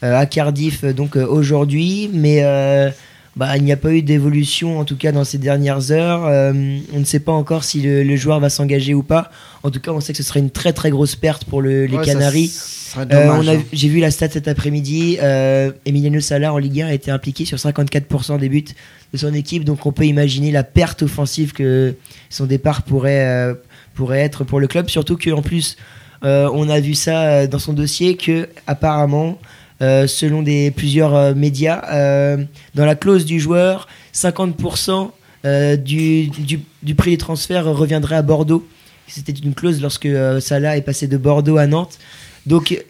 euh, 0.03 0.17
à 0.17 0.25
Cardiff 0.25 0.83
donc 0.83 1.15
euh, 1.15 1.25
aujourd'hui, 1.25 2.09
mais 2.13 2.39
euh, 2.43 2.89
bah, 3.35 3.57
il 3.57 3.63
n'y 3.63 3.71
a 3.71 3.77
pas 3.77 3.91
eu 3.91 4.01
d'évolution 4.01 4.79
en 4.79 4.85
tout 4.85 4.95
cas 4.95 5.11
dans 5.11 5.23
ces 5.25 5.37
dernières 5.37 5.91
heures. 5.91 6.25
Euh, 6.25 6.53
on 6.93 6.99
ne 6.99 7.03
sait 7.05 7.19
pas 7.19 7.33
encore 7.33 7.63
si 7.65 7.81
le, 7.81 8.03
le 8.03 8.15
joueur 8.15 8.39
va 8.39 8.49
s'engager 8.49 8.93
ou 8.93 9.03
pas. 9.03 9.29
En 9.63 9.71
tout 9.71 9.79
cas, 9.81 9.91
on 9.91 9.99
sait 9.99 10.13
que 10.13 10.17
ce 10.17 10.23
serait 10.23 10.39
une 10.39 10.51
très 10.51 10.71
très 10.73 10.89
grosse 10.89 11.15
perte 11.15 11.43
pour 11.45 11.61
le- 11.61 11.85
les 11.85 11.97
Ouais, 11.97 12.05
Canaries. 12.05 12.53
Euh, 12.97 13.29
hein. 13.29 13.61
J'ai 13.73 13.89
vu 13.89 13.99
la 13.99 14.09
stat 14.09 14.29
cet 14.29 14.47
après-midi. 14.47 15.17
Euh, 15.21 15.71
Emiliano 15.85 16.21
Sala 16.21 16.53
en 16.53 16.57
Ligue 16.57 16.81
1 16.81 16.87
a 16.87 16.93
été 16.93 17.11
impliqué 17.11 17.43
sur 17.43 17.57
54% 17.57 18.39
des 18.39 18.47
buts 18.47 18.63
de 19.11 19.17
son 19.17 19.33
équipe. 19.33 19.65
Donc 19.65 19.85
on 19.85 19.91
peut 19.91 20.05
imaginer 20.05 20.51
la 20.51 20.63
perte 20.63 21.03
offensive 21.03 21.51
que 21.51 21.95
son 22.29 22.45
départ 22.45 22.83
pourrait, 22.83 23.53
pourrait 23.95 24.21
être 24.21 24.45
pour 24.45 24.61
le 24.61 24.67
club. 24.67 24.87
Surtout 24.89 25.17
qu'en 25.17 25.41
plus, 25.41 25.75
on 26.21 26.69
a 26.69 26.79
vu 26.79 26.93
ça 26.93 27.47
dans 27.47 27.59
son 27.59 27.73
dossier 27.73 28.15
que 28.15 28.47
apparemment, 28.65 29.37
euh, 29.81 30.07
selon 30.07 30.43
plusieurs 30.75 31.15
euh, 31.15 31.33
médias, 31.33 31.83
euh, 31.91 32.43
dans 32.75 32.85
la 32.85 32.95
clause 32.95 33.25
du 33.25 33.39
joueur, 33.39 33.87
50% 34.13 35.11
euh, 35.45 35.75
du, 35.75 36.31
prix 36.97 37.11
des 37.11 37.17
transferts 37.17 37.65
reviendrait 37.65 38.15
à 38.15 38.21
Bordeaux. 38.21 38.67
C'était 39.07 39.33
une 39.33 39.53
clause 39.53 39.81
lorsque 39.81 40.07
Salah 40.39 40.77
est 40.77 40.81
passé 40.81 41.07
de 41.07 41.17
Bordeaux 41.17 41.57
à 41.57 41.67
Nantes. 41.67 41.99
Donc, 42.45 42.83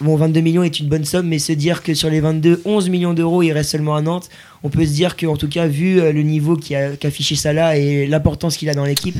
bon, 0.00 0.16
22 0.16 0.40
millions 0.40 0.62
est 0.62 0.78
une 0.80 0.88
bonne 0.88 1.04
somme, 1.04 1.26
mais 1.28 1.38
se 1.38 1.52
dire 1.52 1.82
que 1.82 1.94
sur 1.94 2.10
les 2.10 2.20
22, 2.20 2.62
11 2.64 2.88
millions 2.88 3.14
d'euros, 3.14 3.42
il 3.42 3.52
reste 3.52 3.70
seulement 3.70 3.96
à 3.96 4.02
Nantes, 4.02 4.28
on 4.62 4.68
peut 4.68 4.84
se 4.84 4.92
dire 4.92 5.16
qu'en 5.16 5.36
tout 5.36 5.48
cas, 5.48 5.66
vu 5.66 6.00
euh, 6.00 6.12
le 6.12 6.22
niveau 6.22 6.56
qu'a 6.56 6.90
qu'a 6.96 7.08
affiché 7.08 7.36
Salah 7.36 7.76
et 7.76 8.06
l'importance 8.06 8.56
qu'il 8.56 8.68
a 8.68 8.74
dans 8.74 8.84
l'équipe, 8.84 9.16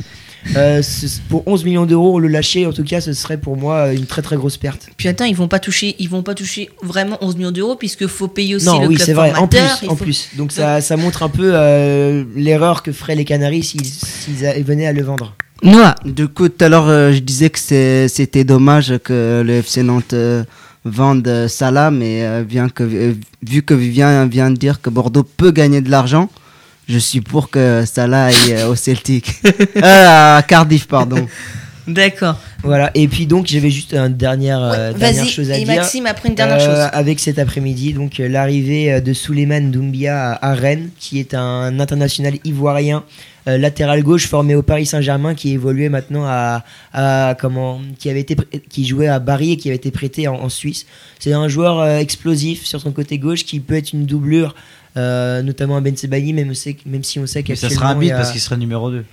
euh, 0.55 0.81
pour 1.29 1.47
11 1.47 1.65
millions 1.65 1.85
d'euros, 1.85 2.19
le 2.19 2.27
lâcher, 2.27 2.65
en 2.65 2.73
tout 2.73 2.83
cas, 2.83 3.01
ce 3.01 3.13
serait 3.13 3.37
pour 3.39 3.57
moi 3.57 3.91
une 3.93 4.05
très 4.05 4.21
très 4.21 4.35
grosse 4.35 4.57
perte. 4.57 4.87
puis 4.97 5.07
attends, 5.07 5.25
ils 5.25 5.35
vont 5.35 5.47
pas 5.47 5.59
toucher, 5.59 5.95
ils 5.99 6.09
vont 6.09 6.23
pas 6.23 6.35
toucher 6.35 6.69
vraiment 6.83 7.17
11 7.21 7.35
millions 7.37 7.51
d'euros 7.51 7.75
puisque 7.75 8.07
faut 8.07 8.27
payer 8.27 8.55
aussi 8.55 8.65
non, 8.65 8.79
le 8.81 8.87
oui, 8.87 8.95
club 8.95 9.05
c'est 9.05 9.13
vrai, 9.13 9.33
en 9.35 9.47
plus, 9.47 9.59
en 9.87 9.95
faut- 9.95 10.03
plus. 10.03 10.29
Donc 10.37 10.51
ça, 10.51 10.79
ça 10.81 10.95
montre 10.97 11.23
un 11.23 11.29
peu 11.29 11.51
euh, 11.53 12.23
l'erreur 12.35 12.83
que 12.83 12.91
feraient 12.91 13.15
les 13.15 13.25
Canaries 13.25 13.63
s'ils 13.63 14.63
venaient 14.63 14.87
à 14.87 14.93
le 14.93 15.01
vendre. 15.03 15.35
Noah, 15.63 15.95
Du 16.05 16.27
coup, 16.27 16.49
tout 16.49 16.63
à 16.63 16.69
l'heure, 16.69 16.87
euh, 16.87 17.11
je 17.13 17.19
disais 17.19 17.49
que 17.49 17.57
c'était 18.07 18.43
dommage 18.43 18.93
que 19.03 19.41
le 19.45 19.53
FC 19.53 19.81
Nantes 19.81 20.13
euh, 20.87 20.91
vende 20.91 21.27
euh, 21.27 21.47
Salah, 21.47 21.91
mais 21.91 22.23
euh, 22.25 22.43
bien 22.43 22.69
que, 22.69 22.83
euh, 22.83 23.13
vu 23.43 23.61
que 23.61 23.73
Vivien 23.73 24.25
vient 24.25 24.51
de 24.51 24.57
dire 24.57 24.81
que 24.81 24.89
Bordeaux 24.89 25.23
peut 25.23 25.51
gagner 25.51 25.81
de 25.81 25.89
l'argent, 25.91 26.29
je 26.87 26.97
suis 26.97 27.21
pour 27.21 27.49
que 27.49 27.83
Salah 27.85 28.25
aille 28.25 28.63
au 28.69 28.75
Celtic. 28.75 29.41
Euh, 29.77 30.37
à 30.37 30.43
Cardiff, 30.43 30.87
pardon. 30.87 31.27
d'accord. 31.87 32.37
Voilà, 32.63 32.89
et 32.95 33.07
puis 33.07 33.27
donc 33.27 33.45
j'avais 33.47 33.69
juste 33.69 33.93
une 33.93 34.13
dernière, 34.15 34.61
euh, 34.61 34.91
Ouais, 34.91 34.97
dernière 34.99 35.25
chose 35.27 35.51
à 35.51 35.57
et 35.57 35.63
dire. 35.63 35.75
Maxime, 35.75 36.05
après 36.07 36.29
une 36.29 36.35
dernière 36.35 36.57
Euh, 36.59 36.65
chose. 36.65 36.89
Avec 36.91 37.19
cet 37.19 37.37
après-midi, 37.39 37.93
donc 37.93 38.19
euh, 38.19 38.27
l'arrivée 38.27 38.99
de 38.99 39.13
Souleymane 39.13 39.71
Doumbia 39.71 40.31
à, 40.33 40.51
à 40.51 40.53
Rennes, 40.55 40.89
qui 40.99 41.19
est 41.19 41.33
un 41.35 41.79
international 41.79 42.33
ivoirien 42.43 43.03
euh, 43.47 43.57
latéral 43.57 44.01
gauche 44.03 44.27
formé 44.27 44.55
au 44.55 44.63
Paris 44.63 44.85
Saint-Germain, 44.87 45.35
qui 45.35 45.51
évoluait 45.53 45.87
maintenant 45.89 46.23
à, 46.25 46.63
à- 46.93 47.35
comment, 47.39 47.79
qui 47.99 48.09
avait 48.09 48.21
été, 48.21 48.35
qui 48.69 48.85
jouait 48.85 49.07
à 49.07 49.19
Paris 49.19 49.51
et 49.53 49.57
qui 49.57 49.69
avait 49.69 49.77
été 49.77 49.91
prêté 49.91 50.27
en, 50.27 50.35
en 50.35 50.49
Suisse. 50.49 50.85
C'est 51.19 51.33
un 51.33 51.47
joueur 51.47 51.79
euh, 51.79 51.99
explosif 51.99 52.65
sur 52.65 52.81
son 52.81 52.91
côté 52.91 53.19
gauche 53.19 53.45
qui 53.45 53.59
peut 53.59 53.75
être 53.75 53.93
une 53.93 54.05
doublure. 54.05 54.55
euh, 54.97 55.43
notamment 55.43 55.77
à 55.77 55.81
Ben 55.81 55.95
Sebaini, 55.95 56.33
même, 56.33 56.49
on 56.49 56.53
sait 56.55 56.73
que- 56.73 56.89
même 56.89 57.03
si 57.03 57.19
on 57.19 57.27
sait 57.27 57.43
mais 57.47 57.55
ça 57.55 57.67
qu'actuellement 57.67 57.89
sera 57.91 57.95
bide 57.99 58.11
a- 58.13 58.17
parce 58.17 58.31
qu'il 58.31 58.41
serait 58.41 58.57
numéro 58.57 58.89
2 58.89 59.05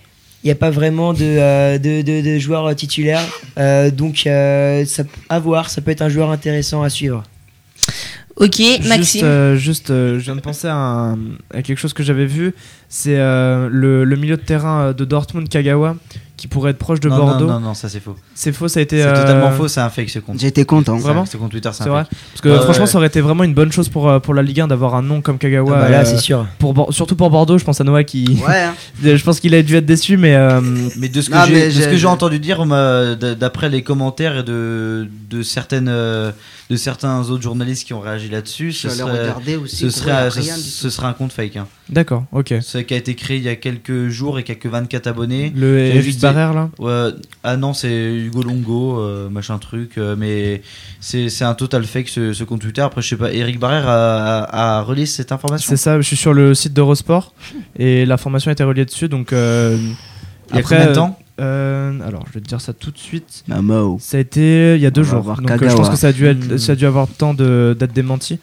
il 0.45 0.49
n'y 0.49 0.53
a 0.53 0.57
pas 0.57 0.71
vraiment 0.71 1.13
de, 1.15 1.19
euh, 1.25 1.79
de, 1.79 2.03
de, 2.03 2.21
de 2.21 2.39
joueurs 2.39 2.77
titulaires. 2.77 3.25
Euh, 3.59 3.91
donc, 3.91 4.27
euh, 4.27 4.85
ça, 4.85 5.03
à 5.31 5.39
voir, 5.41 5.71
ça 5.71 5.81
peut 5.81 5.91
être 5.91 6.03
un 6.03 6.11
joueur 6.11 6.31
intéressant 6.31 6.83
à 6.83 6.91
suivre. 6.91 7.23
Ok, 8.37 8.57
Juste, 8.57 8.89
Maxime. 8.89 9.25
euh, 9.25 9.57
juste 9.57 9.91
euh, 9.91 10.19
je 10.19 10.25
viens 10.25 10.35
de 10.37 10.41
penser 10.41 10.67
à, 10.67 10.75
un- 10.75 11.19
à 11.53 11.63
quelque 11.63 11.79
chose 11.79 11.93
que 11.93 12.03
j'avais 12.03 12.27
vu. 12.27 12.53
C'est 12.89 13.17
euh, 13.17 13.69
le, 13.71 14.05
le 14.05 14.17
milieu 14.17 14.37
de 14.37 14.43
terrain 14.43 14.93
de 14.93 15.05
Dortmund, 15.05 15.49
Kagawa, 15.49 15.97
qui 16.45 16.49
pourrait 16.49 16.73
être 16.73 16.79
proche 16.79 17.01
de 17.01 17.09
non, 17.09 17.17
Bordeaux. 17.17 17.47
non 17.47 17.55
non 17.55 17.61
non 17.69 17.75
ça 17.75 17.89
c'est 17.89 18.01
faux 18.01 18.17
C'est 18.35 18.53
faux, 18.53 18.69
ça 18.69 18.79
a 18.81 18.83
été. 18.83 18.99
c'est 19.01 19.07
euh, 19.07 19.15
totalement 19.15 19.51
faux 19.53 19.67
c'est 19.67 19.81
un 19.81 19.89
fake 19.89 20.11
ce 20.11 20.19
compte 20.19 20.39
J'étais 20.39 20.67
content. 20.67 20.95
Vraiment 20.99 21.25
ce 21.25 21.39
compte 21.39 21.51
Twitter 21.53 21.71
c'est 21.73 21.89
vrai 21.89 22.03
fake 22.05 22.19
Parce 22.33 22.41
que 22.43 22.59
franchement, 22.65 22.85
ouais. 22.85 22.91
ça 22.91 22.99
aurait 22.99 23.07
été 23.07 23.23
vraiment 23.23 23.45
une 23.45 23.55
bonne 23.55 23.73
chose 23.73 23.89
pour, 23.89 24.11
euh, 24.11 24.19
pour 24.19 24.35
la 24.35 24.43
Ligue 24.43 24.61
1 24.61 24.67
d'avoir 24.69 24.95
un 24.95 25.01
nom 25.01 25.23
comme 25.23 25.39
Kagawa. 25.39 25.73
Ah 25.75 25.81
bah 25.81 25.89
là, 25.89 26.01
euh, 26.01 26.05
c'est 26.05 26.19
sûr. 26.19 26.47
pour 26.59 26.93
surtout 26.93 27.17
pour 27.17 27.31
Bordeaux, 27.31 27.57
je 27.57 27.65
pense 27.65 27.81
à 27.81 27.85
Noah 27.85 28.05
qui. 28.05 28.43
Ouais, 28.47 28.61
hein. 28.65 28.75
je 29.03 29.25
pense 29.25 29.41
qu'il 29.41 29.55
a 29.55 29.63
dû 29.63 29.75
être 29.75 29.87
déçu, 29.87 30.19
mais. 30.19 30.35
euh, 30.35 30.61
Mais 30.99 31.09
de 31.09 31.23
ce 31.23 31.31
que 31.31 31.35
Non, 31.35 31.45
j'ai 31.47 31.53
mais 31.55 31.67
de 31.69 31.71
ce 31.71 31.79
j'ai- 31.79 31.85
que 31.87 31.91
j'ai 31.93 31.97
j'ai- 31.99 32.07
entendu 32.07 32.39
dire, 32.39 32.63
d'après 33.41 33.71
les 33.71 33.83
commentaires 33.83 34.37
et 34.41 34.43
de, 34.43 35.09
de, 35.31 35.43
certaines, 35.43 35.87
de 35.87 36.77
certains 36.77 37.21
autres 37.31 37.43
journalistes 37.43 37.87
qui 37.87 37.95
ont 37.95 38.01
réagi 38.01 38.29
là-dessus, 38.29 38.73
ce 38.73 38.91
serait, 38.91 40.31
ce, 40.31 40.91
serait 40.91 41.07
un 41.07 41.13
compte 41.15 41.33
fake. 41.33 41.57
Hein. 41.57 41.67
D'accord, 41.91 42.25
ok. 42.33 42.55
C'est 42.63 42.85
qui 42.85 42.95
a 42.95 42.97
été 42.97 43.15
créé 43.15 43.37
il 43.37 43.43
y 43.43 43.49
a 43.49 43.57
quelques 43.57 44.09
jours 44.09 44.39
et 44.39 44.43
qui 44.43 44.53
a 44.53 44.55
que 44.55 44.69
24 44.69 45.07
abonnés. 45.07 45.53
Le 45.55 45.79
Eric 45.79 46.03
juste- 46.03 46.21
Barrère 46.23 46.55
là 46.55 46.71
Ouais, 46.79 47.11
ah 47.43 47.57
non, 47.59 47.75
c'est 47.75 48.15
Hugo 48.15 48.43
Longo, 48.43 48.99
euh, 49.01 49.29
machin 49.29 49.59
truc, 49.59 49.99
euh, 49.99 50.17
mais 50.19 50.63
c'est 51.01 51.29
c'est 51.29 51.45
un 51.45 51.53
total 51.55 51.85
fake 51.85 52.09
ce, 52.09 52.33
ce 52.33 52.43
compte 52.45 52.63
Twitter. 52.63 52.81
Après, 52.81 53.03
je 53.03 53.09
sais 53.09 53.17
pas, 53.17 53.33
Eric 53.33 53.59
Barrère 53.59 53.87
a, 53.87 54.45
a, 54.45 54.79
a 54.79 54.83
relayé 54.83 55.05
cette 55.07 55.31
information. 55.31 55.69
C'est 55.69 55.77
ça, 55.77 55.97
je 56.01 56.07
suis 56.07 56.17
sur 56.17 56.33
le 56.33 56.55
site 56.55 56.73
d'Eurosport 56.73 57.35
et 57.79 58.07
la 58.07 58.17
formation 58.17 58.49
a 58.49 58.53
été 58.53 58.65
reliée 58.65 58.87
dessus 58.87 59.09
donc. 59.09 59.33
euh, 59.35 59.77
Il 60.51 60.55
y 60.55 60.57
a 60.57 60.61
après, 60.61 60.77
combien 60.77 60.91
de 60.91 60.95
temps 60.95 61.19
euh, 61.41 61.99
alors, 62.07 62.25
je 62.29 62.35
vais 62.35 62.41
te 62.41 62.47
dire 62.47 62.61
ça 62.61 62.73
tout 62.73 62.93
de 62.93 62.99
suite. 62.99 63.43
Mamo. 63.49 63.99
Ça 64.01 64.19
a 64.19 64.21
été 64.21 64.77
il 64.77 64.81
y 64.81 64.87
a 64.87 64.93
deux 64.93 65.01
On 65.01 65.05
jours. 65.05 65.35
Donc, 65.37 65.51
euh, 65.51 65.69
je 65.69 65.75
pense 65.75 65.91
que 65.91 65.97
ça 65.97 66.07
a 66.09 66.13
dû, 66.13 66.27
être, 66.27 66.53
Mm. 66.55 66.59
ça 66.59 66.73
a 66.73 66.75
dû 66.77 66.87
avoir 66.87 67.07
le 67.11 67.13
temps 67.13 67.35
de- 67.35 67.77
d'être 67.77 67.93
démenti. 67.93 68.39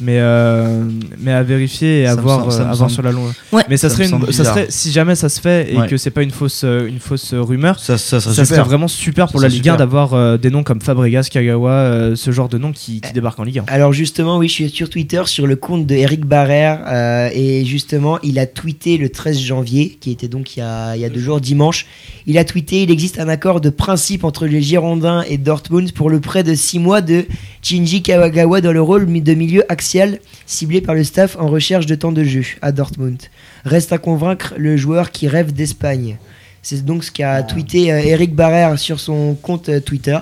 Mais, 0.00 0.16
euh, 0.18 0.82
mais 1.20 1.32
à 1.32 1.42
vérifier 1.42 2.00
et 2.02 2.06
à 2.06 2.14
voir, 2.14 2.50
semble- 2.50 2.62
euh, 2.68 2.70
à 2.70 2.74
voir 2.74 2.90
sur 2.90 3.02
la 3.02 3.12
longue. 3.12 3.30
Ouais. 3.52 3.62
Mais 3.68 3.76
ça, 3.76 3.90
serait, 3.90 4.08
une- 4.08 4.32
ça 4.32 4.44
serait 4.44 4.66
si 4.70 4.90
jamais 4.92 5.14
ça 5.14 5.28
se 5.28 5.40
fait 5.40 5.72
et 5.72 5.76
Ouais. 5.78 5.88
que 5.88 5.96
c'est 5.98 6.10
pas 6.10 6.22
une 6.22 6.30
fausse, 6.30 6.62
euh, 6.64 6.86
une 6.88 7.00
fausse 7.00 7.34
rumeur. 7.34 7.78
Ça, 7.78 7.98
ça 7.98 8.18
serait 8.20 8.34
Ça 8.34 8.44
super. 8.44 8.58
serait 8.60 8.68
vraiment 8.68 8.88
super 8.88 9.28
pour 9.28 9.40
Ça 9.40 9.46
la 9.48 9.52
Ligue 9.52 9.60
1 9.68 9.72
super. 9.72 9.76
d'avoir 9.76 10.14
euh, 10.14 10.38
des 10.38 10.48
noms 10.50 10.62
comme 10.62 10.80
Fabregas, 10.80 11.28
Kagawa, 11.30 11.70
euh, 11.70 12.16
ce 12.16 12.30
genre 12.30 12.48
de 12.48 12.56
noms 12.56 12.72
qui, 12.72 13.00
qui 13.02 13.12
débarquent 13.12 13.40
en 13.40 13.44
Ligue 13.44 13.58
1. 13.58 13.64
Alors 13.68 13.92
justement, 13.92 14.38
oui, 14.38 14.48
je 14.48 14.54
suis 14.54 14.70
sur 14.70 14.88
Twitter 14.88 15.22
sur 15.26 15.46
le 15.46 15.56
compte 15.56 15.86
de 15.86 15.94
Eric 15.94 16.24
Barrère 16.24 16.80
euh, 16.88 17.28
et 17.34 17.64
justement, 17.66 18.18
il 18.22 18.38
a 18.38 18.46
tweeté 18.46 18.96
le 18.96 19.10
13 19.10 19.38
janvier, 19.38 19.98
qui 20.00 20.10
était 20.12 20.28
donc 20.28 20.56
il 20.56 20.60
y 20.60 20.62
a, 20.62 20.96
il 20.96 21.02
y 21.02 21.04
a 21.04 21.10
deux 21.10 21.20
jours, 21.20 21.40
dimanche. 21.42 21.86
Il 22.26 22.38
a 22.38 22.44
tweeté 22.44 22.82
il 22.84 22.90
existe 22.90 23.18
un 23.20 23.28
accord 23.28 23.60
de 23.60 23.68
principe 23.70 24.24
entre 24.24 24.46
les 24.46 24.62
Girondins 24.62 25.24
et 25.28 25.36
Dortmund 25.36 25.92
pour 25.92 26.08
le 26.08 26.20
prêt 26.20 26.42
de 26.42 26.54
6 26.54 26.78
mois 26.78 27.00
de 27.02 27.26
Shinji 27.60 28.02
Kawagawa 28.02 28.60
dans 28.62 28.72
le 28.72 28.80
rôle 28.80 29.06
de 29.22 29.34
milieu 29.34 29.64
axial 29.70 29.89
ciblé 30.46 30.80
par 30.80 30.94
le 30.94 31.04
staff 31.04 31.36
en 31.38 31.48
recherche 31.48 31.86
de 31.86 31.94
temps 31.94 32.12
de 32.12 32.24
jeu 32.24 32.44
à 32.62 32.72
Dortmund. 32.72 33.20
Reste 33.64 33.92
à 33.92 33.98
convaincre 33.98 34.54
le 34.56 34.76
joueur 34.76 35.10
qui 35.10 35.28
rêve 35.28 35.52
d'Espagne. 35.52 36.18
C'est 36.62 36.84
donc 36.84 37.04
ce 37.04 37.10
qu'a 37.10 37.42
tweeté 37.42 37.92
euh, 37.92 38.00
Eric 38.00 38.34
Barrère 38.34 38.78
sur 38.78 39.00
son 39.00 39.34
compte 39.34 39.68
euh, 39.68 39.80
Twitter. 39.80 40.18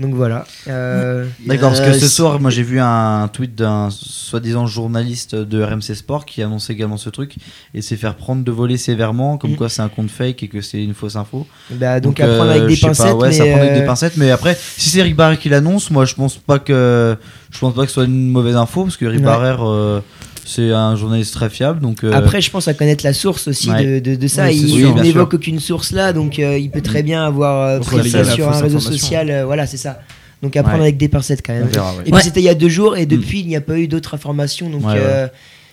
Donc 0.00 0.14
voilà. 0.14 0.46
Euh, 0.66 1.26
D'accord, 1.46 1.68
parce 1.70 1.80
que 1.80 1.92
ce 1.92 2.00
Yes. 2.04 2.12
soir, 2.14 2.40
moi 2.40 2.50
j'ai 2.50 2.62
vu 2.62 2.80
un 2.80 3.28
tweet 3.32 3.54
d'un 3.54 3.88
soi-disant 3.90 4.66
journaliste 4.66 5.34
de 5.34 5.62
RMC 5.62 5.94
Sport 5.94 6.24
qui 6.24 6.42
annonçait 6.42 6.72
également 6.72 6.96
ce 6.96 7.10
truc 7.10 7.36
et 7.74 7.82
s'est 7.82 7.96
faire 7.96 8.14
prendre 8.16 8.42
de 8.42 8.50
voler 8.50 8.78
sévèrement, 8.78 9.36
comme 9.36 9.52
Mm. 9.52 9.56
quoi 9.56 9.68
c'est 9.68 9.82
un 9.82 9.88
compte 9.90 10.10
fake 10.10 10.42
et 10.42 10.48
que 10.48 10.62
c'est 10.62 10.82
une 10.82 10.94
fausse 10.94 11.16
info. 11.16 11.46
bah, 11.72 12.00
donc, 12.00 12.18
à 12.18 12.26
prendre 12.26 12.44
euh, 12.50 12.54
avec 12.56 12.66
des 12.68 12.76
sais 12.76 12.80
pas, 12.82 12.86
pincettes. 12.88 13.14
ouais, 13.14 13.32
ça 13.32 13.44
mais, 13.44 13.50
prend 13.52 13.60
avec 13.60 13.72
euh, 13.72 13.80
des 13.80 13.86
pincettes, 13.86 14.16
mais 14.16 14.30
après, 14.30 14.56
si 14.76 14.88
c'est 14.88 14.98
Eric 15.00 15.16
Barrère 15.16 15.38
qui 15.38 15.48
l'annonce, 15.50 15.90
moi 15.90 16.04
je 16.06 16.14
pense 16.14 16.36
pas 16.38 16.58
que 16.58 17.16
je 17.50 17.58
pense 17.58 17.74
pas 17.74 17.82
que 17.82 17.88
ce 17.88 17.94
soit 17.94 18.04
une 18.04 18.30
mauvaise 18.30 18.56
info 18.56 18.84
parce 18.84 18.96
que 18.96 19.04
Eric 19.04 19.20
Ouais. 19.20 19.26
Euh, 19.68 20.00
c'est 20.44 20.70
un 20.72 20.96
journaliste 20.96 21.34
très 21.34 21.50
fiable, 21.50 21.80
donc 21.80 22.04
euh, 22.04 22.12
Après, 22.12 22.40
je 22.40 22.50
pense 22.50 22.68
à 22.68 22.74
connaître 22.74 23.04
la 23.04 23.12
source 23.12 23.48
aussi 23.48 23.70
Ouais. 23.70 24.00
de, 24.00 24.10
de, 24.10 24.16
de 24.16 24.26
ça. 24.28 24.46
Oui, 24.46 24.56
il 24.56 24.92
bien 24.94 25.02
n'évoque 25.02 25.34
aucune 25.34 25.60
source 25.60 25.92
là, 25.92 26.12
donc 26.12 26.38
euh, 26.38 26.58
il 26.58 26.70
peut 26.70 26.80
très 26.80 27.02
bien 27.02 27.24
avoir 27.24 27.66
euh, 27.66 27.78
pris 27.80 28.10
ça 28.10 28.24
sur 28.24 28.48
un 28.48 28.60
réseau 28.60 28.80
social. 28.80 29.30
euh, 29.30 29.44
voilà, 29.44 29.66
c'est 29.66 29.76
ça. 29.76 30.00
Donc 30.42 30.56
à 30.56 30.62
prendre 30.62 30.78
Ouais. 30.78 30.84
avec 30.84 30.96
des 30.96 31.08
pincettes 31.08 31.42
quand 31.44 31.52
même. 31.52 31.66
verra, 31.68 31.94
ouais. 31.94 32.02
Et 32.06 32.10
puis 32.12 32.22
c'était 32.22 32.40
il 32.40 32.44
y 32.44 32.48
a 32.48 32.54
deux 32.54 32.68
jours 32.70 32.96
et 32.96 33.04
depuis 33.06 33.40
il 33.40 33.46
n'y 33.46 33.56
a 33.56 33.60
pas 33.60 33.78
eu 33.78 33.88
d'autres 33.88 34.14
informations, 34.14 34.70
donc 34.70 34.84
Ouais, 34.86 34.94
ouais. 34.94 35.30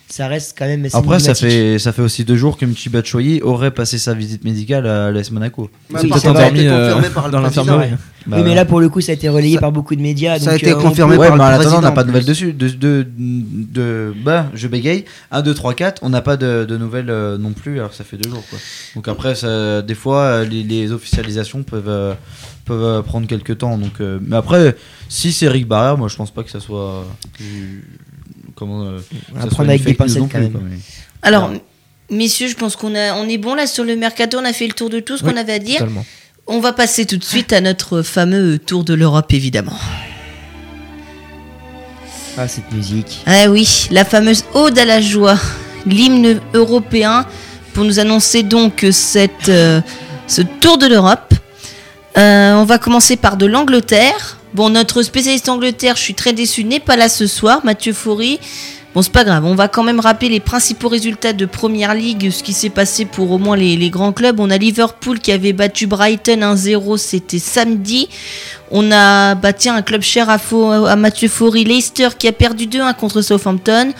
Ça 0.10 0.28
reste 0.28 0.56
quand 0.58 0.66
même. 0.66 0.88
Après, 0.94 1.20
ça 1.20 1.36
fait, 1.36 1.80
ça 1.80 1.92
fait 1.92 2.02
aussi 2.02 2.24
deux 2.26 2.36
jours 2.38 2.58
que 2.58 2.66
Michi 2.66 2.90
Batshuayi 2.90 3.42
aurait 3.42 3.72
passé 3.72 3.98
sa 3.98 4.14
visite 4.14 4.44
médicale 4.44 4.88
à 4.88 5.12
l'AS 5.12 5.32
Monaco. 5.32 5.70
Bah, 5.90 6.00
c'est 6.02 6.08
été 6.08 6.28
Endormi, 6.30 6.66
euh, 6.68 6.94
dans 6.94 7.02
président. 7.12 7.40
l'infirmerie. 7.42 7.90
Bah 8.26 8.36
oui, 8.38 8.44
mais 8.44 8.50
ouais. 8.50 8.56
là 8.56 8.66
pour 8.66 8.82
le 8.82 8.90
coup, 8.90 9.00
ça 9.00 9.14
a 9.14 9.16
été 9.16 9.30
relayé 9.30 9.56
Ça- 9.56 9.62
par 9.62 9.72
beaucoup 9.72 9.96
de 9.96 10.02
médias. 10.02 10.38
ça 10.38 10.52
a 10.52 10.56
été 10.56 10.72
euh, 10.72 10.78
on 10.78 10.82
confirmé 10.82 11.16
peut- 11.16 11.22
Ouais, 11.22 11.28
par 11.30 11.36
en 11.40 11.50
le 11.50 11.56
attendant, 11.56 11.78
on 11.78 11.82
n'a 11.82 11.92
président, 11.92 11.94
pas 11.94 12.04
de 12.04 12.08
nouvelles 12.08 12.26
dessus. 12.26 12.52
De, 12.54 12.68
de, 12.68 13.08
de, 13.18 14.14
bah, 14.24 14.48
je 14.54 14.68
bégaye. 14.68 15.06
1, 15.32 15.42
2, 15.42 15.54
3, 15.54 15.74
4, 15.74 16.00
on 16.04 16.10
n'a 16.10 16.22
pas 16.22 16.36
de, 16.36 16.66
de 16.66 16.78
nouvelles 16.78 17.10
euh, 17.10 17.38
non 17.38 17.54
plus, 17.54 17.80
alors 17.80 17.94
ça 17.94 18.04
fait 18.04 18.18
deux 18.18 18.30
jours. 18.30 18.44
Quoi. 18.50 18.60
Donc 18.96 19.08
après, 19.08 19.36
ça, 19.36 19.82
des 19.82 19.96
fois, 19.96 20.44
les, 20.44 20.64
les 20.64 20.92
officialisations 20.92 21.64
peuvent, 21.64 21.84
euh, 21.88 22.14
peuvent 22.66 23.02
prendre 23.04 23.28
quelques 23.28 23.60
temps. 23.60 23.78
Donc, 23.78 24.02
euh, 24.02 24.20
mais 24.22 24.36
après, 24.36 24.76
si 25.08 25.32
c'est 25.32 25.46
Eric 25.46 25.66
Barrère, 25.68 25.98
moi 25.98 26.10
je 26.10 26.16
pense 26.18 26.32
pas 26.32 26.44
que 26.44 26.52
ça 26.52 26.60
soit. 26.60 27.06
du- 27.40 27.86
comment, 28.58 28.84
euh, 28.84 29.00
avec 29.60 29.84
des 29.84 29.94
pincettes 29.94 30.24
quand 30.32 30.40
même. 30.40 30.52
mais- 30.70 30.78
Alors, 31.22 31.52
Ouais. 31.52 31.62
messieurs, 32.10 32.48
je 32.48 32.56
pense 32.56 32.76
qu'on 32.76 32.96
a, 32.96 33.14
on 33.14 33.30
est 33.30 33.38
bon 33.38 33.54
là 33.56 33.68
sur 33.68 33.84
le 33.84 33.96
mercato. 33.96 34.38
On 34.42 34.46
a 34.46 34.52
fait 34.54 34.68
le 34.68 34.74
tour 34.74 34.90
de 34.90 35.00
tout 35.00 35.18
ce 35.18 35.24
Oui, 35.24 35.32
qu'on 35.32 35.38
avait 35.38 35.54
à 35.54 35.60
dire. 35.60 35.78
Totalement. 35.80 36.06
On 36.48 36.60
va 36.60 36.74
passer 36.74 37.06
tout 37.06 37.18
de 37.18 37.24
suite 37.24 37.54
à 37.54 37.62
notre 37.62 38.02
fameux 38.02 38.58
tour 38.58 38.84
de 38.84 38.94
l'Europe, 38.94 39.32
évidemment. 39.34 39.78
Ah, 42.38 42.48
cette 42.48 42.72
musique. 42.72 43.24
Ah 43.26 43.50
oui, 43.50 43.88
la 43.92 44.06
fameuse 44.06 44.44
Ode 44.54 44.78
à 44.78 44.86
la 44.86 45.02
joie, 45.02 45.38
l'hymne 45.86 46.40
européen, 46.54 47.26
pour 47.74 47.84
nous 47.84 48.00
annoncer 48.00 48.44
donc 48.44 48.86
cette, 48.92 49.50
euh, 49.50 49.82
ce 50.28 50.42
tour 50.42 50.78
de 50.78 50.86
l'Europe. 50.88 51.34
Euh, 52.18 52.54
on 52.56 52.64
va 52.64 52.80
commencer 52.80 53.16
par 53.16 53.38
de 53.38 53.46
l'Angleterre. 53.46 54.38
Bon, 54.56 54.70
notre 54.70 55.04
spécialiste 55.04 55.50
Angleterre, 55.50 55.96
je 55.98 56.02
suis 56.02 56.16
très 56.16 56.34
déçu, 56.34 56.64
n'est 56.64 56.80
pas 56.80 56.96
là 56.96 57.10
ce 57.10 57.28
soir, 57.28 57.62
Mathieu 57.64 57.94
Faury. 57.94 58.40
Bon, 58.96 59.04
c'est 59.04 59.12
pas 59.12 59.24
grave, 59.24 59.46
on 59.46 59.54
va 59.54 59.68
quand 59.68 59.84
même 59.84 60.00
rappeler 60.00 60.30
les 60.30 60.40
principaux 60.40 60.88
résultats 60.88 61.34
de 61.34 61.46
Première 61.46 61.94
Ligue, 61.94 62.32
ce 62.32 62.42
qui 62.42 62.54
s'est 62.54 62.72
passé 62.72 63.06
pour 63.06 63.30
au 63.30 63.38
moins 63.38 63.56
les, 63.56 63.90
grands 63.92 64.14
clubs. 64.14 64.40
On 64.40 64.50
a 64.50 64.58
Liverpool 64.58 65.20
qui 65.20 65.32
avait 65.32 65.54
battu 65.54 65.86
Brighton 65.86 66.40
1-0, 66.40 66.98
c'était 66.98 67.38
samedi. 67.38 68.10
On 68.72 68.92
a 68.92 69.36
bah, 69.36 69.54
tiens, 69.54 69.76
un 69.76 69.84
club 69.84 70.02
cher 70.02 70.28
à 70.30 70.96
Mathieu 70.96 71.28
Faury, 71.28 71.66
Leicester 71.66 72.10
qui 72.18 72.28
a 72.28 72.32
perdu 72.32 72.66
2-1 72.66 72.96
contre 72.96 73.22
Southampton. 73.22 73.92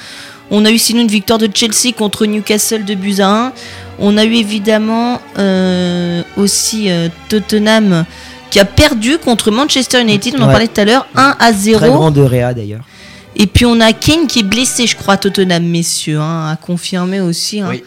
On 0.52 0.64
a 0.66 0.72
eu 0.72 0.78
sinon 0.78 1.02
une 1.02 1.08
victoire 1.08 1.40
de 1.40 1.50
Chelsea 1.54 1.94
contre 1.98 2.26
Newcastle 2.26 2.86
de 2.86 2.96
buts 2.96 3.20
à 3.20 3.48
1. 3.48 3.54
On 4.00 4.18
a 4.18 4.24
eu 4.26 4.36
évidemment 4.36 5.20
euh, 5.38 6.22
aussi 6.38 6.90
euh, 6.90 7.10
Tottenham 7.30 8.06
qui 8.50 8.60
a 8.60 8.66
perdu 8.66 9.18
contre 9.18 9.52
Manchester 9.52 10.02
United, 10.02 10.36
on 10.38 10.44
en 10.44 10.46
Ouais. 10.48 10.52
parlait 10.54 10.68
tout 10.70 10.80
à 10.82 10.86
l'heure, 10.86 11.08
1 11.16 11.36
à 11.38 11.52
0. 11.54 11.80
Très 11.80 11.90
grand 11.90 12.12
de 12.12 12.22
Réa 12.22 12.54
d'ailleurs. 12.54 12.86
Et 13.36 13.46
puis 13.46 13.66
on 13.66 13.80
a 13.82 13.92
Kane 13.92 14.26
qui 14.28 14.40
est 14.40 14.44
blessé, 14.44 14.88
je 14.88 14.96
crois, 14.96 15.16
à 15.16 15.18
Tottenham, 15.18 15.64
messieurs, 15.66 16.20
hein, 16.20 16.50
à 16.50 16.56
confirmer 16.56 17.20
aussi, 17.20 17.60
hein, 17.60 17.68
Oui. 17.70 17.84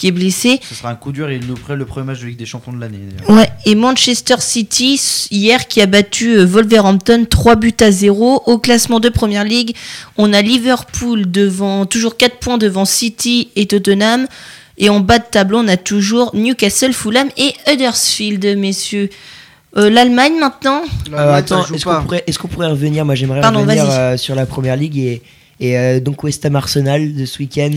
Qui 0.00 0.06
est 0.06 0.12
blessé. 0.12 0.60
Ce 0.66 0.74
sera 0.74 0.88
un 0.88 0.94
coup 0.94 1.12
dur 1.12 1.28
et 1.28 1.36
il 1.36 1.46
nous 1.46 1.56
ferait 1.56 1.76
le 1.76 1.84
premier 1.84 2.06
match 2.06 2.20
de 2.20 2.26
Ligue 2.26 2.38
des 2.38 2.46
Champions 2.46 2.72
de 2.72 2.80
l'année. 2.80 3.00
Ouais, 3.28 3.50
et 3.66 3.74
Manchester 3.74 4.36
City, 4.38 4.98
hier, 5.30 5.68
qui 5.68 5.82
a 5.82 5.86
battu 5.86 6.38
euh, 6.38 6.46
Wolverhampton 6.46 7.26
3 7.28 7.56
buts 7.56 7.74
à 7.80 7.90
0. 7.90 8.44
Au 8.46 8.58
classement 8.58 8.98
de 8.98 9.10
Première 9.10 9.44
Ligue, 9.44 9.76
on 10.16 10.32
a 10.32 10.40
Liverpool 10.40 11.30
devant, 11.30 11.84
toujours 11.84 12.16
4 12.16 12.38
points 12.38 12.56
devant 12.56 12.86
City 12.86 13.50
et 13.56 13.66
Tottenham. 13.66 14.26
Et 14.78 14.88
en 14.88 15.00
bas 15.00 15.18
de 15.18 15.24
tableau, 15.30 15.58
on 15.58 15.68
a 15.68 15.76
toujours 15.76 16.34
Newcastle, 16.34 16.94
Fulham 16.94 17.28
et 17.36 17.52
Huddersfield, 17.70 18.56
messieurs. 18.56 19.10
Euh, 19.76 19.90
L'Allemagne 19.90 20.38
maintenant 20.40 20.80
Euh, 21.12 21.34
attends, 21.34 21.66
est-ce 21.66 21.84
qu'on 21.84 22.02
pourrait, 22.02 22.24
est-ce 22.26 22.38
qu'on 22.38 22.48
pourrait 22.48 22.68
revenir? 22.68 23.04
Moi, 23.04 23.16
j'aimerais 23.16 23.46
revenir 23.46 23.84
euh, 23.86 24.16
sur 24.16 24.34
la 24.34 24.46
première 24.46 24.76
ligue 24.76 24.96
et, 24.96 25.20
et 25.60 25.78
euh, 25.78 26.00
donc 26.00 26.24
West 26.24 26.46
Ham 26.46 26.56
Arsenal 26.56 27.14
de 27.14 27.26
ce 27.26 27.38
week-end 27.38 27.72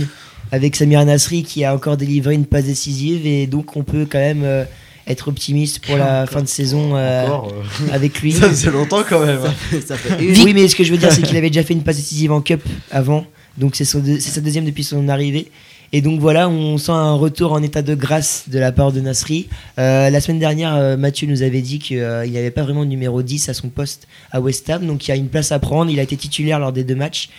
avec 0.54 0.76
Samir 0.76 1.04
Nasri 1.04 1.42
qui 1.42 1.64
a 1.66 1.74
encore 1.74 1.98
délivré 1.98 2.36
une 2.36 2.46
passe 2.46 2.66
décisive 2.66 3.26
et 3.26 3.48
donc 3.48 3.76
on 3.76 3.82
peut 3.84 4.06
quand 4.08 4.20
même 4.20 4.44
euh, 4.44 4.66
être 5.08 5.28
optimiste 5.28 5.84
pour 5.84 5.98
la 5.98 6.28
fin 6.28 6.44
de 6.44 6.48
saison 6.48 6.96
euh, 6.96 7.26
Encore, 7.26 7.52
euh, 7.52 7.88
avec 7.92 8.22
lui. 8.22 8.32
ça 8.40 8.48
faisait 8.50 8.70
longtemps 8.70 9.02
quand 9.08 9.26
même. 9.26 9.40
hein. 9.44 9.78
Ça 9.86 9.98
fait 9.98 10.24
une- 10.24 10.44
Oui, 10.44 10.54
mais 10.54 10.68
ce 10.68 10.76
que 10.76 10.84
je 10.84 10.92
veux 10.92 10.98
dire, 11.00 11.12
c'est 11.12 11.24
qu'il 11.24 11.36
avait 11.38 11.50
déjà 11.50 11.64
fait 11.64 11.74
une 11.74 11.82
passe 11.82 11.96
décisive 11.98 12.32
en 12.32 12.42
Cup 12.42 12.62
avant, 12.92 13.26
donc 13.58 13.76
c'est 13.76 13.84
son 13.84 13.98
deux- 14.00 14.20
c'est 14.20 14.30
sa 14.30 14.42
deuxième 14.42 14.66
depuis 14.66 14.84
son 14.84 15.10
arrivée. 15.10 15.50
Et 15.96 16.02
donc 16.02 16.20
voilà, 16.20 16.48
on 16.50 16.78
sent 16.78 16.92
un 16.92 17.14
retour 17.14 17.52
en 17.52 17.62
état 17.64 17.82
de 17.82 17.94
grâce 17.96 18.46
de 18.48 18.58
la 18.60 18.72
part 18.72 18.92
de 18.92 19.00
Nasri. 19.00 19.48
Euh, 19.80 20.10
la 20.12 20.22
semaine 20.22 20.40
dernière, 20.40 20.98
Mathieu 21.00 21.28
nous 21.28 21.42
avait 21.44 21.62
dit 21.62 21.78
qu'il 21.80 21.98
n'y 21.98 22.38
avait 22.38 22.50
pas 22.52 22.64
vraiment 22.64 22.84
de 22.84 22.90
numéro 22.90 23.22
10 23.24 23.50
à 23.50 23.54
son 23.56 23.70
poste 23.70 24.08
à 24.32 24.40
West 24.40 24.70
Ham, 24.70 24.86
donc 24.88 25.08
il 25.08 25.10
y 25.10 25.12
a 25.12 25.16
une 25.16 25.28
place 25.30 25.52
à 25.52 25.58
prendre. 25.60 25.90
Il 25.92 26.00
a 26.00 26.04
été 26.04 26.16
titulaire 26.16 26.58
lors 26.60 26.72
des 26.74 26.84
deux 26.84 26.96
matchs. 26.96 27.30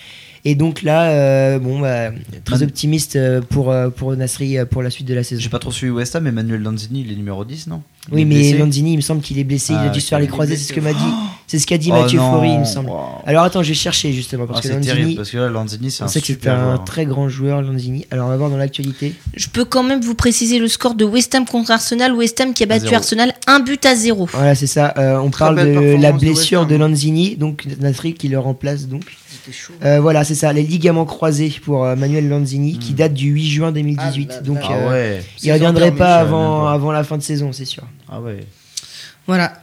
Et 0.46 0.54
donc 0.54 0.82
là, 0.82 1.04
euh, 1.08 1.58
bon, 1.58 1.80
bah, 1.80 2.10
très 2.44 2.56
Man- 2.58 2.64
optimiste 2.64 3.16
euh, 3.16 3.40
pour, 3.40 3.70
euh, 3.70 3.88
pour 3.88 4.14
Nasri 4.14 4.56
pour 4.70 4.82
la 4.82 4.90
suite 4.90 5.06
de 5.08 5.14
la 5.14 5.22
saison. 5.24 5.40
J'ai 5.40 5.48
pas 5.48 5.58
trop 5.58 5.70
suivi 5.72 5.90
West 5.90 6.14
Ham, 6.16 6.24
mais 6.24 6.32
Manuel 6.32 6.60
Lanzini, 6.60 7.00
il 7.00 7.12
est 7.12 7.16
numéro 7.16 7.46
10, 7.46 7.66
non? 7.68 7.80
Il 8.08 8.14
Oui, 8.14 8.24
mais 8.26 8.34
blessé 8.34 8.58
Lanzini, 8.58 8.92
il 8.92 8.96
me 8.96 9.00
semble 9.02 9.22
qu'il 9.22 9.38
est 9.38 9.44
blessé. 9.44 9.72
il 9.72 9.76
Ah, 9.80 9.84
a 9.84 9.88
dû 9.88 10.02
se 10.02 10.08
faire 10.08 10.18
les 10.18 10.26
croisés, 10.26 10.56
c'est 10.56 10.68
ce 10.68 10.72
que 10.74 10.80
m'a 10.80 10.90
blessé, 10.92 11.06
dit. 11.06 11.12
C'est 11.46 11.58
ce 11.58 11.66
qu'a 11.66 11.78
dit 11.78 11.88
Oh 11.90 11.94
Mathieu 11.98 12.18
non. 12.18 12.30
Faury, 12.32 12.50
il 12.52 12.58
me 12.60 12.64
semble. 12.66 12.90
Wow. 12.90 13.00
Alors 13.24 13.44
attends, 13.44 13.62
je 13.62 13.68
vais 13.68 13.74
chercher 13.74 14.12
justement 14.12 14.46
parce 14.46 14.58
Ah, 14.58 14.62
que 14.62 14.68
c'est 14.68 14.74
Lanzini, 14.74 14.94
terrible 14.94 15.16
parce 15.16 15.30
que 15.30 15.36
là, 15.38 15.48
Lanzini, 15.48 15.90
c'est 15.90 16.02
un 16.04 16.08
sait 16.08 16.20
que 16.20 16.26
c'était 16.26 16.40
super 16.40 16.54
un 16.58 16.64
joueur. 16.74 16.84
très 16.84 17.06
grand 17.06 17.28
joueur, 17.30 17.62
Lanzini. 17.62 18.04
Alors 18.10 18.26
on 18.26 18.30
va 18.30 18.36
voir 18.36 18.50
dans 18.50 18.58
l'actualité. 18.58 19.14
Je 19.34 19.48
peux 19.48 19.64
quand 19.64 19.82
même 19.82 20.02
vous 20.02 20.14
préciser 20.14 20.58
le 20.58 20.68
score 20.68 20.94
de 20.94 21.06
West 21.06 21.34
Ham 21.34 21.46
contre 21.46 21.70
Arsenal. 21.70 22.12
West 22.12 22.38
Ham 22.42 22.52
qui 22.52 22.64
a 22.64 22.66
battu. 22.66 22.94
Arsenal 22.94 23.32
1 23.46 23.60
but 23.60 23.86
à 23.86 23.96
0. 23.96 24.28
Voilà, 24.32 24.54
c'est 24.54 24.66
ça. 24.66 24.92
Euh, 24.98 25.16
on 25.16 25.30
parle 25.30 25.56
de 25.56 25.96
la 26.02 26.12
de 26.12 26.18
blessure 26.18 26.66
de 26.66 26.74
Ham. 26.74 26.80
Lanzini, 26.82 27.36
donc 27.36 27.64
Nasri 27.80 28.12
qui 28.12 28.28
le 28.28 28.38
remplace 28.38 28.86
donc. 28.88 29.04
Chaud. 29.52 29.72
Euh, 29.84 30.00
voilà, 30.00 30.24
c'est 30.24 30.34
ça, 30.34 30.52
les 30.52 30.62
ligaments 30.62 31.04
croisés 31.04 31.54
pour 31.64 31.84
euh, 31.84 31.96
Manuel 31.96 32.28
Lanzini 32.28 32.78
qui 32.78 32.92
Hmm. 32.92 32.96
date 32.96 33.14
du 33.14 33.30
8 33.30 33.48
juin 33.48 33.72
2018. 33.72 34.28
Ah 34.30 34.34
là 34.34 34.40
donc 34.42 34.56
là. 34.60 34.68
Ah 34.70 34.74
euh, 34.74 34.90
ouais. 34.90 35.24
il 35.36 35.40
Saison 35.42 35.52
reviendrait 35.54 35.92
pas 35.92 36.16
avant, 36.16 36.66
avant 36.66 36.92
la 36.92 37.04
fin 37.04 37.16
de 37.18 37.22
saison, 37.22 37.52
c'est 37.52 37.64
sûr. 37.64 37.84
Ah 38.10 38.20
ouais. 38.20 38.40
Voilà. 39.26 39.54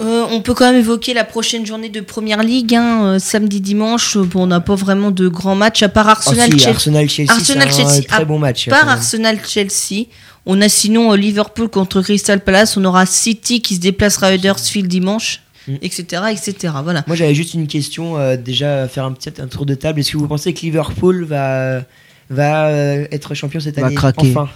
Euh, 0.00 0.26
on 0.30 0.42
peut 0.42 0.54
quand 0.54 0.66
même 0.70 0.78
évoquer 0.80 1.12
la 1.12 1.24
prochaine 1.24 1.66
journée 1.66 1.88
de 1.88 2.00
Première 2.00 2.44
Ligue, 2.44 2.74
hein, 2.76 3.02
euh, 3.04 3.18
samedi, 3.18 3.60
dimanche. 3.60 4.16
Euh, 4.16 4.22
Bon, 4.22 4.44
on 4.44 4.46
n'a 4.46 4.60
pas 4.60 4.76
vraiment 4.76 5.10
de 5.10 5.26
grands 5.26 5.56
matchs, 5.56 5.82
à 5.82 5.88
part 5.88 6.06
Ah, 6.08 6.12
Arsenal, 6.12 6.52
si, 6.52 6.58
Chelsea. 6.60 6.70
Arsenal-Chelsea, 6.74 7.32
Arsenal, 7.32 7.68
c'est 7.72 7.82
un 7.82 7.88
Chelsea. 7.88 8.06
très 8.06 8.22
À 8.22 8.24
bon 8.24 8.38
match. 8.38 8.68
Par 8.68 8.80
quand 8.80 8.86
même. 8.86 8.94
Arsenal-Chelsea. 8.96 10.06
On 10.46 10.60
a 10.60 10.68
sinon 10.68 11.12
euh, 11.12 11.16
Liverpool 11.16 11.68
contre 11.68 12.00
Crystal 12.00 12.38
Palace. 12.40 12.76
On 12.76 12.84
aura 12.84 13.06
City 13.06 13.60
qui 13.60 13.74
se 13.74 13.80
déplacera 13.80 14.28
à 14.28 14.34
Huddersfield 14.34 14.86
dimanche, 14.88 15.42
Mm. 15.68 15.74
etc., 15.82 16.22
etc. 16.32 16.74
Voilà. 16.82 17.04
Moi 17.06 17.14
j'avais 17.16 17.34
juste 17.34 17.54
une 17.54 17.66
question, 17.66 18.16
euh, 18.18 18.36
déjà 18.36 18.88
faire 18.88 19.04
un 19.04 19.12
petit 19.12 19.30
un 19.40 19.46
tour 19.46 19.66
de 19.66 19.74
table. 19.74 20.00
Est-ce 20.00 20.12
que 20.12 20.16
vous 20.16 20.26
pensez 20.28 20.52
que 20.54 20.60
Liverpool 20.62 21.24
va, 21.24 21.82
va 22.30 22.68
euh, 22.68 23.06
être 23.12 23.34
champion 23.34 23.60
cette 23.60 23.78
Va 23.78 23.86
année? 23.86 23.94
craquer. 23.94 24.30
Enfin. 24.30 24.48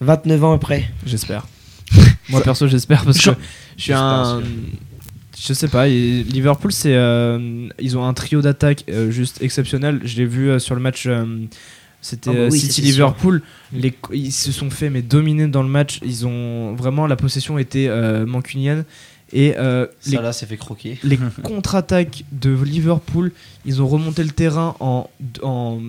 29 0.00 0.44
ans 0.44 0.52
après. 0.52 0.90
J'espère. 1.06 1.46
Moi 2.28 2.40
perso, 2.42 2.66
j'espère 2.68 3.04
parce 3.04 3.18
que 3.18 3.30
je 3.76 3.82
suis 3.82 3.92
un. 3.92 4.42
Je 5.36 5.52
sais 5.52 5.68
pas, 5.68 5.88
Liverpool, 5.88 6.72
c'est 6.72 6.94
euh, 6.94 7.68
ils 7.80 7.98
ont 7.98 8.04
un 8.06 8.14
trio 8.14 8.40
d'attaque 8.40 8.84
euh, 8.88 9.10
juste 9.10 9.42
exceptionnel. 9.42 10.00
Je 10.04 10.16
l'ai 10.16 10.26
vu 10.26 10.48
euh, 10.48 10.58
sur 10.60 10.74
le 10.76 10.80
match. 10.80 11.04
euh, 11.06 11.24
c'était 12.00 12.30
Ah 12.30 12.34
bah 12.34 12.48
oui, 12.50 12.60
City. 12.60 12.82
Liverpool. 12.82 13.42
Les, 13.72 13.92
ils 14.12 14.30
se 14.32 14.52
sont 14.52 14.70
fait 14.70 14.90
mais 14.90 15.02
dominer 15.02 15.48
dans 15.48 15.62
le 15.62 15.68
match. 15.68 15.98
Ils 16.04 16.26
ont 16.26 16.74
vraiment 16.74 17.06
la 17.06 17.16
possession 17.16 17.58
était 17.58 17.86
euh, 17.88 18.24
mancunienne 18.26 18.84
et 19.34 19.54
euh, 19.58 19.86
les 20.06 20.12
Ça 20.12 20.22
là, 20.22 20.32
s'est 20.32 20.46
fait 20.46 20.56
croquer. 20.56 20.98
les 21.04 21.18
contre-attaques 21.42 22.24
de 22.32 22.50
Liverpool, 22.62 23.32
ils 23.66 23.82
ont 23.82 23.88
remonté 23.88 24.22
le 24.22 24.30
terrain 24.30 24.76
en, 24.80 25.10
en 25.42 25.80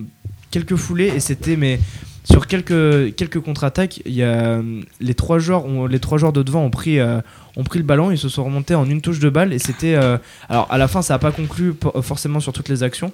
quelques 0.50 0.76
foulées 0.76 1.12
et 1.14 1.20
c'était 1.20 1.56
mais 1.56 1.78
sur 2.24 2.48
quelques 2.48 3.14
quelques 3.14 3.40
contre-attaques, 3.40 4.02
il 4.04 4.12
y 4.12 4.24
a 4.24 4.26
euh, 4.26 4.82
les 5.00 5.14
trois 5.14 5.38
joueurs 5.38 5.64
ont, 5.64 5.86
les 5.86 6.00
trois 6.00 6.18
joueurs 6.18 6.32
de 6.32 6.42
devant 6.42 6.64
ont 6.64 6.70
pris 6.70 6.98
euh, 6.98 7.20
ont 7.56 7.64
pris 7.64 7.78
le 7.78 7.84
ballon, 7.84 8.10
ils 8.10 8.18
se 8.18 8.28
sont 8.28 8.44
remontés 8.44 8.74
en 8.74 8.88
une 8.88 9.00
touche 9.00 9.18
de 9.18 9.28
balle 9.30 9.52
et 9.52 9.58
c'était 9.58 9.94
euh, 9.94 10.18
alors 10.48 10.66
à 10.70 10.78
la 10.78 10.88
fin 10.88 11.02
ça 11.02 11.14
n'a 11.14 11.18
pas 11.18 11.32
conclu 11.32 11.74
forcément 12.02 12.40
sur 12.40 12.52
toutes 12.52 12.68
les 12.68 12.82
actions. 12.82 13.12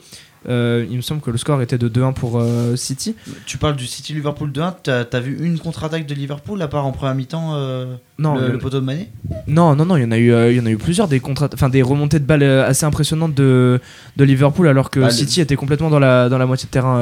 Euh, 0.49 0.85
il 0.91 0.97
me 0.97 1.03
semble 1.03 1.21
que 1.21 1.31
le 1.31 1.39
score 1.39 1.63
était 1.63 1.79
de 1.79 1.89
2-1 1.89 2.15
pour 2.15 2.41
euh, 2.41 2.75
City. 2.75 3.15
Tu 3.47 3.59
parles 3.59 3.77
du 3.77 3.87
City 3.87 4.13
Liverpool 4.13 4.51
2-1. 4.51 4.75
T'as 4.83 5.05
as 5.13 5.21
vu 5.21 5.39
une 5.41 5.57
contre-attaque 5.61 6.05
de 6.05 6.15
Liverpool 6.15 6.61
à 6.61 6.67
part 6.67 6.85
en 6.85 6.91
première 6.91 7.15
mi-temps 7.15 7.53
euh, 7.55 7.95
Non, 8.19 8.35
le, 8.35 8.47
le- 8.49 8.53
le 8.55 8.59
poteau 8.59 8.81
de 8.81 8.85
Mané? 8.85 9.09
Non, 9.47 9.77
non, 9.77 9.85
non, 9.85 9.97
il 9.97 10.03
y 10.03 10.05
en 10.05 10.11
a 10.11 10.19
eu, 10.19 10.33
il 10.51 10.57
y 10.57 10.61
en 10.61 10.67
a 10.67 10.71
eu 10.71 10.79
plusieurs 10.79 11.07
des 11.07 11.21
contre, 11.21 11.49
enfin 11.55 11.69
des 11.69 11.81
remontées 11.83 12.19
de 12.19 12.25
balles 12.25 12.43
assez 12.43 12.85
impressionnantes 12.85 13.35
de, 13.35 13.81
de 14.17 14.25
Liverpool, 14.25 14.67
alors 14.67 14.91
que 14.91 14.99
Bah, 14.99 15.07
le- 15.07 15.13
City 15.13 15.41
était 15.41 15.55
complètement 15.55 15.91
dans 15.91 16.01
la 16.01 16.29
dans 16.29 16.39
la 16.39 16.47
moitié 16.47 16.67
de 16.67 16.73
terrain 16.73 16.99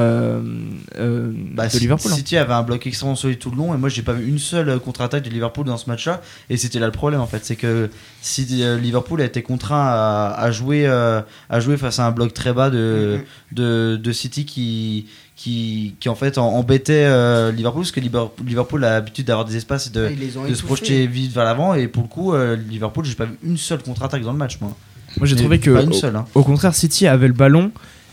Bah, 1.55 1.67
de 1.67 1.79
Liverpool. 1.79 2.11
hein. 2.11 2.15
City 2.15 2.37
avait 2.37 2.53
un 2.53 2.63
bloc 2.63 2.85
extrêmement 2.85 3.15
solide 3.15 3.39
tout 3.39 3.51
le 3.51 3.57
long 3.57 3.73
et 3.73 3.77
moi 3.77 3.89
j'ai 3.89 4.01
pas 4.01 4.13
vu 4.13 4.27
une 4.27 4.39
seule 4.39 4.79
contre-attaque 4.79 5.23
de 5.23 5.29
Liverpool 5.29 5.65
dans 5.65 5.77
ce 5.77 5.89
match-là 5.89 6.21
et 6.49 6.57
c'était 6.57 6.79
là 6.79 6.85
le 6.85 6.91
problème 6.91 7.21
en 7.21 7.27
fait 7.27 7.30
c'est 7.43 7.55
que 7.55 7.89
si 8.21 8.45
euh, 8.63 8.77
Liverpool 8.77 9.21
a 9.21 9.25
été 9.25 9.41
contraint 9.41 9.87
à, 9.87 10.35
à 10.37 10.51
jouer 10.51 10.85
euh, 10.87 11.21
à 11.49 11.59
jouer 11.59 11.77
face 11.77 11.99
à 11.99 12.05
un 12.05 12.11
bloc 12.11 12.33
très 12.33 12.53
bas 12.53 12.69
de, 12.69 13.19
de, 13.51 13.99
de 14.01 14.11
City 14.11 14.45
qui 14.45 15.07
qui, 15.35 15.95
qui 15.99 16.07
en 16.07 16.13
fait 16.15 16.37
embêtait 16.37 17.05
euh, 17.07 17.51
Liverpool 17.51 17.81
parce 17.81 17.91
que 17.91 17.99
Liverpool 17.99 18.85
a 18.85 18.91
l'habitude 18.91 19.25
d'avoir 19.25 19.45
des 19.45 19.57
espaces 19.57 19.87
et 19.87 19.89
de, 19.89 20.07
de 20.47 20.53
se 20.53 20.63
projeter 20.63 21.07
vite 21.07 21.33
vers 21.33 21.45
l'avant. 21.45 21.73
Et 21.73 21.87
pour 21.87 22.03
le 22.03 22.09
coup 22.09 22.33
euh, 22.33 22.55
Liverpool 22.55 23.05
j'ai 23.05 23.15
pas 23.15 23.25
vu 23.25 23.37
une 23.43 23.57
seule 23.57 23.81
contre-attaque 23.81 24.21
dans 24.21 24.33
le 24.33 24.37
match 24.37 24.59
moi. 24.61 24.75
Moi 25.17 25.25
j'ai 25.25 25.35
trouvé 25.35 25.59
que 25.59 25.71
pas 25.71 25.81
une 25.81 25.89
au, 25.89 25.93
seule 25.93 26.15
hein. 26.15 26.25
au 26.35 26.43
contraire 26.43 26.75
City 26.75 27.07
avait 27.07 27.27
le 27.27 27.33
ballon 27.33 27.71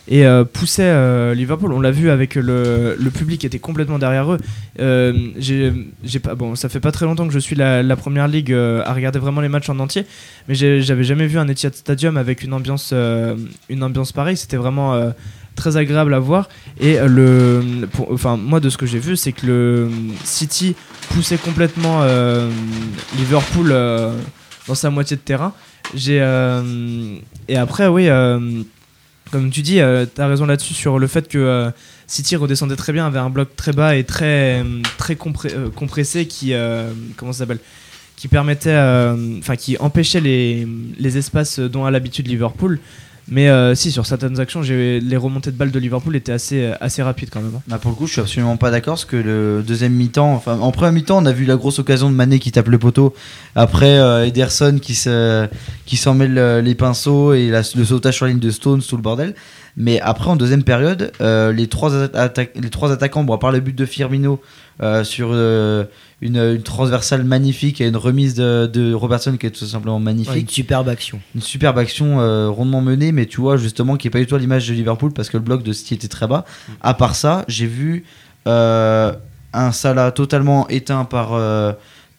et 0.08 0.26
euh, 0.26 0.44
poussait 0.44 0.82
euh, 0.84 1.34
Liverpool. 1.34 1.72
On 1.72 1.80
l'a 1.80 1.90
vu 1.90 2.10
avec 2.10 2.34
le, 2.34 2.96
le 2.98 3.10
public 3.10 3.40
qui 3.40 3.46
était 3.46 3.58
complètement 3.58 3.98
derrière 3.98 4.32
eux. 4.32 4.38
Euh, 4.80 5.12
j'ai 5.38 6.18
pas 6.18 6.34
bon 6.34 6.54
ça 6.54 6.68
fait 6.68 6.80
pas 6.80 6.92
très 6.92 7.04
longtemps 7.04 7.26
que 7.26 7.34
je 7.34 7.38
suis 7.38 7.54
la, 7.54 7.96
première 7.96 8.26
ligue 8.26 8.52
euh, 8.52 8.82
à 8.86 8.94
regarder 8.94 9.18
vraiment 9.18 9.40
les 9.40 9.48
matchs 9.48 9.68
en 9.68 9.78
entier, 9.78 10.06
mais 10.48 10.54
j'avais 10.54 11.04
jamais 11.04 11.26
vu 11.26 11.38
un 11.38 11.46
Etihad 11.48 11.74
Stadium 11.74 12.16
avec 12.16 12.42
une 12.42 12.54
ambiance 12.54 12.92
une 12.92 13.82
ambiance 13.82 14.12
pareille. 14.12 14.36
C'était 14.36 14.56
vraiment 14.56 15.12
très 15.54 15.76
agréable 15.76 16.14
à 16.14 16.18
voir 16.18 16.48
et 16.80 16.98
le 17.04 17.62
enfin 18.10 18.36
moi 18.36 18.60
de 18.60 18.70
ce 18.70 18.76
que 18.78 18.86
j'ai 18.86 19.00
vu 19.00 19.16
c'est 19.16 19.32
que 19.32 19.46
le 19.46 19.90
City 20.22 20.76
poussait 21.10 21.36
complètement 21.36 22.04
Liverpool 23.16 23.74
dans 24.68 24.74
sa 24.74 24.90
moitié 24.90 25.16
de 25.16 25.22
terrain 25.22 25.52
j'ai 25.94 26.18
et 27.48 27.56
après 27.56 27.88
oui 27.88 28.08
comme 29.30 29.50
tu 29.50 29.62
dis 29.62 29.80
tu 30.14 30.20
as 30.20 30.26
raison 30.26 30.46
là-dessus 30.46 30.74
sur 30.74 30.98
le 30.98 31.06
fait 31.06 31.28
que 31.28 31.38
euh, 31.38 31.70
City 32.06 32.36
redescendait 32.36 32.76
très 32.76 32.92
bien 32.92 33.06
avait 33.06 33.18
un 33.18 33.30
bloc 33.30 33.54
très 33.56 33.72
bas 33.72 33.96
et 33.96 34.04
très 34.04 35.14
compré- 35.14 35.52
euh, 35.54 35.68
compressé 35.70 36.26
qui 36.26 36.54
euh, 36.54 36.90
comment 37.16 37.32
qui 38.16 38.28
permettait 38.28 38.70
euh, 38.70 39.40
qui 39.56 39.76
empêchait 39.78 40.20
les 40.20 41.18
espaces 41.18 41.58
dont 41.60 41.84
a 41.84 41.90
l'habitude 41.90 42.26
Liverpool 42.26 42.80
mais 43.30 43.48
euh, 43.48 43.74
si 43.74 43.90
sur 43.90 44.06
certaines 44.06 44.40
actions 44.40 44.60
les 44.62 45.16
remontées 45.16 45.50
de 45.50 45.56
balles 45.56 45.70
de 45.70 45.78
Liverpool 45.78 46.16
étaient 46.16 46.32
assez 46.32 46.72
assez 46.80 47.02
rapides 47.02 47.30
quand 47.30 47.40
même 47.40 47.54
hein. 47.56 47.62
Bah, 47.68 47.78
pour 47.78 47.90
le 47.90 47.96
coup, 47.96 48.06
je 48.06 48.12
suis 48.12 48.20
absolument 48.20 48.56
pas 48.56 48.70
d'accord 48.70 48.94
parce 48.94 49.04
que 49.04 49.16
le 49.16 49.62
deuxième 49.66 49.92
mi-temps, 49.92 50.32
enfin 50.32 50.58
en 50.58 50.72
première 50.72 50.92
mi-temps, 50.92 51.22
on 51.22 51.26
a 51.26 51.32
vu 51.32 51.44
la 51.44 51.56
grosse 51.56 51.78
occasion 51.78 52.10
de 52.10 52.14
Mané 52.14 52.38
qui 52.38 52.52
tape 52.52 52.68
le 52.68 52.78
poteau. 52.78 53.14
Après, 53.54 53.98
euh, 53.98 54.26
Ederson 54.26 54.78
qui 54.80 54.94
se 54.94 55.46
qui 55.84 55.96
s'en 55.96 56.14
mêle 56.14 56.38
euh, 56.38 56.62
les 56.62 56.74
pinceaux 56.74 57.34
et 57.34 57.50
le 57.50 57.84
sautage 57.84 58.14
sur 58.14 58.26
la 58.26 58.32
ligne 58.32 58.40
de 58.40 58.50
Stones, 58.50 58.82
tout 58.82 58.96
le 58.96 59.02
bordel. 59.02 59.34
Mais 59.76 60.00
après, 60.00 60.28
en 60.28 60.36
deuxième 60.36 60.64
période, 60.64 61.12
euh, 61.20 61.52
les 61.52 61.68
trois 61.68 61.90
les 62.54 62.70
trois 62.70 62.92
attaquants, 62.92 63.26
à 63.32 63.38
part 63.38 63.52
le 63.52 63.60
but 63.60 63.76
de 63.76 63.86
Firmino 63.86 64.40
euh, 64.80 65.02
sur 65.04 65.30
euh, 65.32 65.84
une, 66.20 66.36
une 66.36 66.62
transversale 66.62 67.24
magnifique 67.24 67.80
et 67.80 67.88
une 67.88 67.96
remise 67.96 68.34
de, 68.34 68.66
de 68.72 68.92
Robertson 68.94 69.36
qui 69.36 69.46
est 69.46 69.50
tout 69.50 69.64
simplement 69.64 69.98
magnifique 69.98 70.32
Ouais, 70.34 70.40
une 70.40 70.48
superbe 70.48 70.88
action. 70.88 71.20
une 71.34 71.40
superbe 71.42 71.78
action 71.78 72.20
euh, 72.20 72.48
rondement 72.48 72.80
menée, 72.80 73.10
mais 73.12 73.26
tu 73.26 73.40
vois, 73.40 73.56
justement, 73.56 73.96
qui 73.96 74.06
est 74.06 74.10
pas 74.10 74.20
du 74.20 74.26
tout 74.26 74.34
à 74.34 74.38
l'image 74.38 74.68
de 74.68 74.74
Liverpool 74.74 75.12
parce 75.12 75.30
que 75.30 75.36
le 75.36 75.42
bloc 75.42 75.62
de 75.62 75.72
City 75.72 75.94
était 75.94 76.08
très 76.08 76.26
bas. 76.26 76.44
À 76.80 76.94
part 76.94 77.14
ça, 77.16 77.44
j'ai 77.48 77.66
vu 77.66 78.04
un 78.46 79.72
Salah 79.72 80.12
totalement 80.12 80.68
éteint 80.68 81.04
par, 81.04 81.32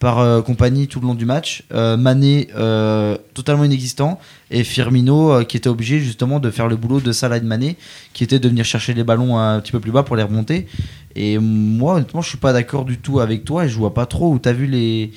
par 0.00 0.18
euh, 0.18 0.40
compagnie 0.40 0.88
tout 0.88 0.98
le 0.98 1.06
long 1.06 1.14
du 1.14 1.26
match, 1.26 1.62
euh, 1.72 1.96
Mané 1.96 2.48
euh, 2.56 3.16
totalement 3.34 3.64
inexistant, 3.64 4.18
et 4.50 4.64
Firmino 4.64 5.44
qui 5.44 5.56
était 5.58 5.68
obligé 5.68 6.00
justement 6.00 6.40
de 6.40 6.50
faire 6.50 6.66
le 6.66 6.76
boulot 6.76 7.00
de 7.00 7.12
Salah 7.12 7.36
et 7.36 7.40
de 7.40 7.46
Mané, 7.46 7.76
qui 8.14 8.24
était 8.24 8.40
de 8.40 8.48
venir 8.48 8.64
chercher 8.64 8.94
les 8.94 9.04
ballons 9.04 9.38
un 9.38 9.60
petit 9.60 9.72
peu 9.72 9.78
plus 9.78 9.92
bas 9.92 10.02
pour 10.02 10.16
les 10.16 10.22
remonter. 10.24 10.66
Et 11.14 11.38
moi, 11.38 11.94
honnêtement, 11.94 12.22
je 12.22 12.30
suis 12.30 12.38
pas 12.38 12.52
d'accord 12.52 12.84
du 12.84 12.98
tout 12.98 13.20
avec 13.20 13.44
toi 13.44 13.66
et 13.66 13.68
je 13.68 13.76
vois 13.76 13.94
pas 13.94 14.06
trop 14.06 14.32
où 14.32 14.38
tu 14.38 14.48
as 14.48 14.52
vu 14.52 14.66
les 14.66 15.12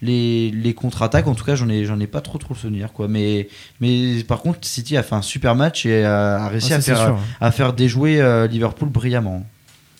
les, 0.00 0.52
les 0.52 0.74
contre-attaques. 0.74 1.26
En 1.26 1.34
tout 1.34 1.44
cas 1.44 1.56
j'en 1.56 1.68
ai 1.68 1.84
j'en 1.84 1.98
ai 1.98 2.06
pas 2.06 2.20
trop 2.20 2.38
trop 2.38 2.54
le 2.54 2.58
souvenir 2.60 2.92
quoi. 2.92 3.08
Mais 3.08 3.48
mais 3.80 4.22
par 4.22 4.40
contre 4.40 4.60
City 4.62 4.96
a 4.96 5.02
fait 5.02 5.16
un 5.16 5.22
super 5.22 5.56
match 5.56 5.84
et 5.86 6.04
a, 6.04 6.44
a 6.44 6.48
réussi 6.48 6.72
Ah, 6.72 6.76
à 6.76 6.80
faire 6.80 6.98
sûr, 6.98 7.18
à 7.40 7.50
faire 7.50 7.72
déjouer 7.72 8.20
euh, 8.20 8.46
Liverpool 8.46 8.88
brillamment. 8.88 9.44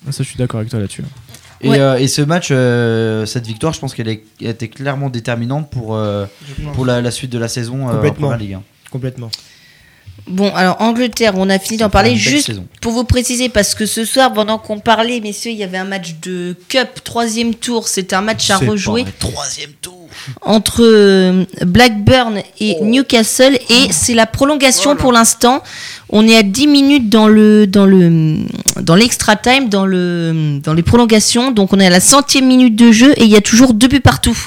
Ah, 0.07 0.13
ça 0.13 0.23
je 0.23 0.29
suis 0.29 0.37
d'accord 0.37 0.59
avec 0.61 0.69
toi 0.69 0.79
là-dessus 0.79 1.03
et, 1.61 1.69
Ouais. 1.69 1.79
euh, 1.79 1.97
et 1.97 2.07
ce 2.07 2.21
match 2.21 2.49
euh, 2.51 3.25
cette 3.25 3.45
victoire 3.45 3.73
je 3.73 3.79
pense 3.79 3.93
qu'elle 3.93 4.07
elle 4.07 4.21
était 4.47 4.69
clairement 4.69 5.09
déterminante 5.09 5.69
pour 5.69 5.95
euh, 5.95 6.25
pour 6.73 6.85
la, 6.85 7.01
la 7.01 7.11
suite 7.11 7.31
de 7.31 7.39
la 7.39 7.47
saison 7.47 7.89
euh, 7.89 8.09
en 8.21 8.35
Ligue 8.35 8.53
hein. 8.53 8.63
Complètement. 8.91 9.29
Bon, 10.27 10.51
alors 10.53 10.77
Angleterre, 10.81 11.33
on 11.37 11.49
a 11.49 11.59
fini 11.59 11.77
d'en 11.77 11.89
parler. 11.89 12.15
Juste 12.15 12.47
saison. 12.47 12.65
pour 12.81 12.93
vous 12.93 13.03
préciser, 13.03 13.49
parce 13.49 13.73
que 13.75 13.85
ce 13.85 14.05
soir, 14.05 14.33
pendant 14.33 14.57
qu'on 14.57 14.79
parlait, 14.79 15.19
messieurs, 15.19 15.51
il 15.51 15.57
y 15.57 15.63
avait 15.63 15.77
un 15.77 15.85
match 15.85 16.15
de 16.21 16.55
Cup, 16.67 17.03
troisième 17.03 17.55
tour. 17.55 17.87
C'était 17.87 18.15
un 18.15 18.21
match 18.21 18.49
à 18.49 18.57
rejouer 18.57 19.05
troisième 19.19 19.71
tour 19.81 19.95
entre 20.41 20.81
euh, 20.83 21.45
Blackburn 21.65 22.41
et 22.59 22.75
Oh. 22.79 22.85
Newcastle. 22.85 23.57
Et 23.69 23.91
c'est 23.91 24.13
la 24.13 24.25
prolongation 24.25 24.95
pour 24.95 25.11
l'instant. 25.11 25.63
On 26.09 26.27
est 26.27 26.35
à 26.35 26.43
10 26.43 26.67
minutes 26.67 27.09
dans 27.09 27.27
le 27.27 27.67
dans 27.67 27.85
le 27.85 28.37
dans 28.81 28.95
l'extra 28.95 29.35
time, 29.35 29.69
dans 29.69 29.85
le 29.85 30.59
dans 30.63 30.73
les 30.73 30.83
prolongations. 30.83 31.51
Donc 31.51 31.73
on 31.73 31.79
est 31.79 31.85
à 31.85 31.91
la 31.91 31.99
centième 31.99 32.47
minute 32.47 32.75
de 32.75 32.91
jeu 32.91 33.13
et 33.17 33.23
il 33.23 33.29
y 33.29 33.35
a 33.35 33.41
toujours 33.41 33.73
deux 33.73 33.87
buts 33.87 33.99
partout 33.99 34.37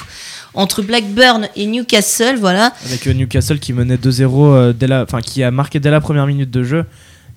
entre 0.53 0.81
Blackburn 0.81 1.47
et 1.55 1.65
Newcastle. 1.65 2.35
Voilà. 2.39 2.73
avec 2.85 3.07
euh, 3.07 3.13
Newcastle 3.13 3.59
qui 3.59 3.73
menait 3.73 3.95
2-0 3.97 4.23
euh, 4.53 4.73
dès 4.73 4.87
la 4.87 5.03
enfin 5.03 5.21
qui 5.21 5.43
a 5.43 5.51
marqué 5.51 5.79
dès 5.79 5.91
la 5.91 6.01
première 6.01 6.27
minute 6.27 6.51
de 6.51 6.63
jeu 6.63 6.85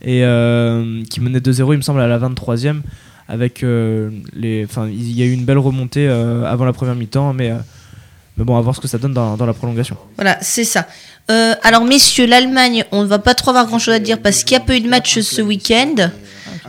et 0.02 0.24
euh, 0.24 1.02
qui 1.10 1.20
menait 1.20 1.38
2-0 1.40 1.72
il 1.72 1.76
me 1.78 1.82
semble 1.82 2.00
à 2.00 2.06
la 2.06 2.18
23e 2.18 2.80
avec 3.28 3.62
les 3.62 4.64
enfin 4.64 4.86
il 4.88 5.12
y 5.12 5.22
a 5.22 5.26
eu 5.26 5.32
une 5.32 5.44
belle 5.44 5.58
remontée 5.58 6.06
avant 6.08 6.64
la 6.64 6.72
première 6.72 6.94
mi-temps 6.94 7.32
mais 7.32 7.52
mais 8.36 8.44
bon 8.44 8.56
à 8.56 8.60
voir 8.60 8.76
ce 8.76 8.80
que 8.80 8.88
ça 8.88 8.98
donne 8.98 9.14
dans, 9.14 9.36
dans 9.36 9.46
la 9.46 9.54
prolongation 9.54 9.96
Voilà, 10.16 10.36
c'est 10.42 10.64
ça. 10.64 10.86
Euh, 11.30 11.54
alors, 11.62 11.84
messieurs, 11.84 12.26
l'Allemagne, 12.26 12.84
on 12.92 13.02
ne 13.02 13.08
va 13.08 13.18
pas 13.18 13.34
trop 13.34 13.50
avoir 13.50 13.66
grand-chose 13.66 13.94
à 13.94 13.98
dire 13.98 14.20
parce 14.20 14.44
qu'il 14.44 14.56
n'y 14.56 14.62
a 14.62 14.66
pas 14.66 14.76
eu 14.76 14.80
de 14.80 14.88
match 14.88 15.18
ce 15.20 15.40
week-end. 15.42 16.10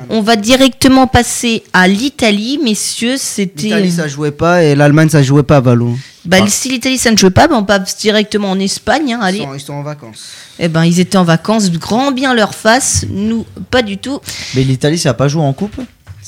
On 0.09 0.21
va 0.21 0.35
directement 0.35 1.07
passer 1.07 1.63
à 1.73 1.87
l'Italie, 1.87 2.59
messieurs. 2.63 3.15
C'était. 3.17 3.63
L'Italie, 3.63 3.91
ça 3.91 4.07
jouait 4.07 4.31
pas 4.31 4.63
et 4.63 4.75
l'Allemagne, 4.75 5.09
ça 5.09 5.21
jouait 5.23 5.43
pas, 5.43 5.59
Valou. 5.59 5.97
Bah, 6.25 6.39
Si 6.47 6.69
l'Italie, 6.69 6.97
ça 6.97 7.09
ne 7.11 7.17
jouait 7.17 7.29
pas, 7.29 7.47
bah, 7.47 7.55
on 7.57 7.63
passe 7.63 7.97
directement 7.97 8.51
en 8.51 8.59
Espagne. 8.59 9.13
hein, 9.13 9.19
Ils 9.21 9.25
allez. 9.27 9.37
sont, 9.39 9.53
ils 9.53 9.59
sont 9.59 9.73
en 9.73 9.83
vacances. 9.83 10.27
Eh 10.59 10.67
ben, 10.67 10.83
ils 10.85 10.99
étaient 10.99 11.17
en 11.17 11.23
vacances, 11.23 11.71
grand 11.71 12.11
bien 12.11 12.33
leur 12.33 12.53
face. 12.53 13.05
Nous, 13.09 13.45
pas 13.71 13.81
du 13.81 13.97
tout. 13.97 14.19
mais 14.55 14.63
l'Italie 14.63 14.97
ça 14.97 15.11
a 15.11 15.13
pas 15.13 15.27
joué 15.27 15.41
en 15.41 15.53
coupe? 15.53 15.79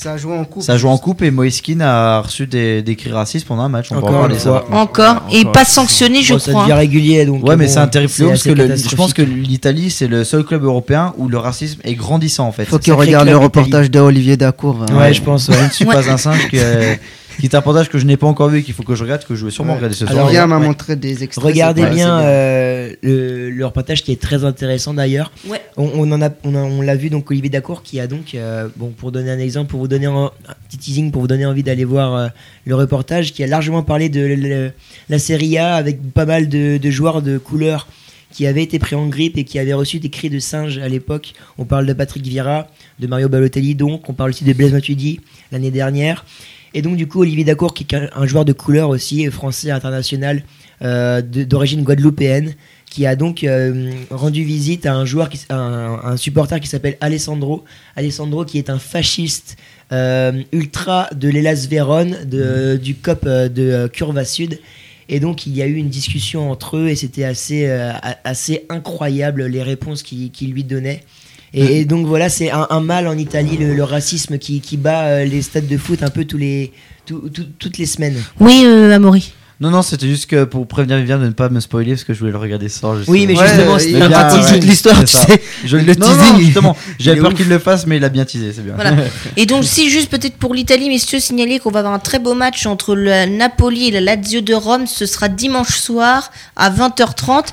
Ça 0.02 0.12
a 0.12 0.16
joué 0.16 0.32
en 0.34 0.44
coupe. 0.46 0.62
ça 0.62 0.72
a 0.72 0.76
joué 0.78 0.88
en 0.88 0.96
coupe 0.96 1.20
et 1.20 1.30
Moiskin 1.30 1.80
a 1.82 2.20
reçu 2.22 2.46
des, 2.46 2.80
des 2.80 2.96
cris 2.96 3.12
racistes 3.12 3.46
pendant 3.46 3.64
un 3.64 3.68
match 3.68 3.92
on 3.92 3.96
Encore 3.96 4.12
parler, 4.12 4.38
ça. 4.38 4.64
Encore. 4.72 5.24
Et 5.30 5.44
pas 5.44 5.66
sanctionné, 5.66 6.22
je 6.22 6.32
Bon, 6.32 6.38
ça 6.38 6.52
crois. 6.52 6.62
devient 6.62 6.72
régulier 6.74 7.26
donc. 7.26 7.46
Ouais, 7.46 7.54
mais 7.56 7.66
bon, 7.66 7.70
c'est 7.70 7.80
un 7.80 7.86
terrible 7.86 8.10
fléau 8.10 8.28
parce 8.30 8.40
assez 8.40 8.54
que 8.54 8.54
le- 8.62 8.76
je 8.76 8.96
pense 8.96 9.12
que 9.12 9.20
l'Italie 9.20 9.90
c'est 9.90 10.06
le 10.08 10.24
seul 10.24 10.44
club 10.44 10.64
européen 10.64 11.12
où 11.18 11.28
le 11.28 11.36
racisme 11.36 11.80
est 11.84 11.94
grandissant 11.94 12.46
en 12.48 12.52
fait. 12.52 12.64
Faut 12.64 12.76
C'est 12.76 12.84
qu'il 12.84 12.92
sacré 12.94 13.08
regarde 13.08 13.26
le 13.26 13.32
club, 13.32 13.42
reportage 13.42 13.90
de 13.90 14.00
Olivier 14.00 14.38
Dacour. 14.38 14.86
hein. 14.90 14.96
Ouais, 14.96 15.12
je 15.12 15.20
pense. 15.20 15.48
ouais. 15.48 15.56
Je 15.58 15.64
ne 15.64 15.70
suis 15.70 15.84
Ouais. 15.84 15.94
pas 15.94 16.10
un 16.10 16.16
singe 16.16 16.48
que- 16.50 16.56
qui 17.40 17.46
est 17.46 17.54
un 17.54 17.58
reportage 17.58 17.88
que 17.88 17.98
je 17.98 18.04
n'ai 18.06 18.16
pas 18.16 18.26
encore 18.26 18.48
vu 18.48 18.58
et 18.58 18.62
qu'il 18.62 18.74
faut 18.74 18.82
que 18.82 18.94
je 18.94 19.02
regarde, 19.02 19.24
que 19.24 19.34
je 19.34 19.44
vais 19.44 19.50
sûrement 19.50 19.72
Ouais. 19.72 19.76
regarder 19.78 19.94
ce 19.96 20.04
soir. 20.06 20.16
Alors, 20.16 20.28
Rien 20.30 20.46
m'a 20.46 20.58
ouais. 20.58 20.66
montré 20.66 20.96
des 20.96 21.24
extraits. 21.24 21.44
Regardez 21.44 21.84
bien 21.86 22.20
euh, 22.20 22.92
le, 23.02 23.50
le 23.50 23.66
reportage 23.66 24.02
qui 24.02 24.12
est 24.12 24.20
très 24.20 24.44
intéressant 24.44 24.94
d'ailleurs. 24.94 25.32
Ouais. 25.48 25.60
On, 25.76 25.90
on 25.94 26.12
en 26.12 26.22
a, 26.22 26.30
on, 26.44 26.54
a- 26.54 26.58
on 26.62 26.82
l'a 26.82 26.96
vu 26.96 27.10
donc 27.10 27.30
Olivier 27.30 27.50
Dacour 27.50 27.82
qui 27.82 27.98
a 28.00 28.06
donc, 28.06 28.34
euh, 28.34 28.68
bon 28.76 28.90
pour 28.90 29.10
donner 29.12 29.30
un 29.30 29.38
exemple, 29.38 29.70
pour 29.70 29.80
vous 29.80 29.88
donner 29.88 30.06
un, 30.06 30.26
un 30.26 30.54
petit 30.68 30.78
teasing, 30.78 31.10
pour 31.10 31.22
vous 31.22 31.28
donner 31.28 31.46
envie 31.46 31.62
d'aller 31.62 31.84
voir 31.84 32.14
euh, 32.14 32.28
le 32.66 32.74
reportage, 32.74 33.32
qui 33.32 33.42
a 33.42 33.46
largement 33.46 33.82
parlé 33.82 34.08
de 34.08 34.20
le- 34.20 34.34
le- 34.34 34.72
la 35.08 35.18
Serie 35.18 35.58
A 35.58 35.74
avec 35.74 36.00
pas 36.12 36.26
mal 36.26 36.48
de, 36.48 36.76
de 36.78 36.90
joueurs 36.90 37.22
de 37.22 37.38
couleur 37.38 37.88
qui 38.32 38.46
avaient 38.46 38.62
été 38.62 38.78
pris 38.78 38.94
en 38.94 39.08
grippe 39.08 39.36
et 39.38 39.44
qui 39.44 39.58
avaient 39.58 39.72
reçu 39.72 39.98
des 39.98 40.08
cris 40.08 40.30
de 40.30 40.38
singe 40.38 40.78
à 40.78 40.88
l'époque. 40.88 41.32
On 41.58 41.64
parle 41.64 41.84
de 41.86 41.92
Patrick 41.92 42.24
Vieira, 42.24 42.68
de 43.00 43.08
Mario 43.08 43.28
Balotelli 43.28 43.74
donc, 43.74 44.08
on 44.08 44.12
parle 44.12 44.30
aussi 44.30 44.44
de 44.44 44.52
Blaise 44.52 44.72
Matuidi 44.72 45.18
l'année 45.50 45.72
dernière. 45.72 46.24
Et 46.74 46.82
donc 46.82 46.96
du 46.96 47.06
coup 47.06 47.20
Olivier 47.20 47.44
Dacour 47.44 47.74
qui 47.74 47.84
est 47.90 47.94
un, 48.14 48.26
joueur 48.26 48.44
de 48.44 48.52
couleur 48.52 48.88
aussi, 48.90 49.26
français 49.30 49.70
international 49.70 50.42
euh, 50.82 51.20
d'origine 51.22 51.82
guadeloupéenne, 51.82 52.54
qui 52.88 53.06
a 53.06 53.16
donc 53.16 53.44
euh, 53.44 53.92
rendu 54.10 54.44
visite 54.44 54.86
à 54.86 54.94
un 54.94 55.04
joueur, 55.04 55.28
qui, 55.28 55.36
s- 55.36 55.46
un, 55.50 56.00
un 56.02 56.16
supporter 56.16 56.58
qui 56.60 56.68
s'appelle 56.68 56.96
Alessandro. 57.00 57.64
Alessandro 57.96 58.44
qui 58.44 58.58
est 58.58 58.70
un 58.70 58.78
fasciste 58.78 59.56
euh, 59.92 60.42
ultra 60.52 61.08
de 61.14 61.28
l'Elas 61.28 61.66
Vérone, 61.68 62.24
de, 62.24 62.76
du 62.76 62.94
COP 62.94 63.24
euh, 63.26 63.48
de 63.48 63.62
euh, 63.62 63.88
Curva 63.88 64.24
Sud. 64.24 64.60
Et 65.08 65.18
donc 65.18 65.46
il 65.46 65.56
y 65.56 65.62
a 65.62 65.66
eu 65.66 65.74
une 65.74 65.88
discussion 65.88 66.50
entre 66.52 66.76
eux 66.76 66.88
et 66.88 66.94
c'était 66.94 67.24
assez, 67.24 67.66
euh, 67.68 67.90
assez 68.22 68.64
incroyable 68.68 69.46
les 69.46 69.62
réponses 69.62 70.04
qu'il 70.04 70.30
qu'il 70.30 70.52
lui 70.52 70.62
donnait. 70.62 71.02
Et, 71.52 71.84
donc 71.84 72.06
voilà, 72.06 72.28
c'est 72.28 72.50
un, 72.50 72.80
mal 72.80 73.08
en 73.08 73.18
Italie, 73.18 73.56
le, 73.56 73.82
racisme 73.82 74.38
qui, 74.38 74.76
bat 74.76 75.04
euh, 75.04 75.24
les 75.24 75.42
stades 75.42 75.66
de 75.66 75.76
foot 75.76 76.02
un 76.02 76.10
peu 76.10 76.24
toutes 76.24 77.78
les 77.78 77.86
semaines. 77.86 78.16
Oui, 78.38 78.62
euh, 78.64 78.94
Amaury. 78.94 79.32
Non, 79.60 79.68
non, 79.68 79.82
c'était 79.82 80.06
juste 80.08 80.24
que 80.24 80.44
pour 80.44 80.66
prévenir 80.66 80.96
Viviane 80.96 81.20
de 81.20 81.26
ne 81.26 81.32
pas 81.32 81.50
me 81.50 81.60
spoiler 81.60 81.90
parce 81.90 82.04
que 82.04 82.14
je 82.14 82.18
voulais 82.20 82.32
le 82.32 82.38
regarder 82.38 82.70
ce 82.70 82.78
soir. 82.78 82.96
Oui, 83.08 83.26
mais 83.26 83.38
Ouais, 83.38 83.46
justement, 83.46 83.74
euh, 83.74 83.78
c'était 83.78 83.90
il 83.90 84.02
un 84.02 84.10
a 84.10 84.34
petit 84.34 84.54
toute 84.54 84.64
l'histoire, 84.64 85.04
tu 85.04 85.18
sais. 85.18 85.42
Je 85.66 85.76
Le 85.76 85.94
non, 85.96 86.06
teasing, 86.06 86.32
non, 86.32 86.38
justement, 86.38 86.76
j'avais 86.98 87.20
peur 87.20 87.34
qu'il 87.34 87.46
le 87.46 87.58
fasse, 87.58 87.86
mais 87.86 87.98
il 87.98 88.04
a 88.04 88.08
bien 88.08 88.24
teasé, 88.24 88.54
c'est 88.54 88.64
bien. 88.64 88.72
Voilà. 88.74 88.92
Et 89.36 89.44
donc, 89.44 89.64
si 89.64 89.90
juste 89.90 90.08
peut-être 90.08 90.36
pour 90.36 90.54
l'Italie, 90.54 90.88
messieurs, 90.88 91.20
signaler 91.20 91.58
qu'on 91.58 91.70
va 91.70 91.80
avoir 91.80 91.92
un 91.92 91.98
très 91.98 92.18
beau 92.18 92.32
match 92.32 92.64
entre 92.64 92.94
le 92.94 93.26
Napoli 93.26 93.88
et 93.88 93.90
la 93.90 94.00
Lazio 94.00 94.40
de 94.40 94.54
Rome. 94.54 94.86
Ce 94.86 95.04
sera 95.04 95.28
dimanche 95.28 95.76
soir 95.76 96.30
à 96.56 96.70
20h30. 96.70 97.48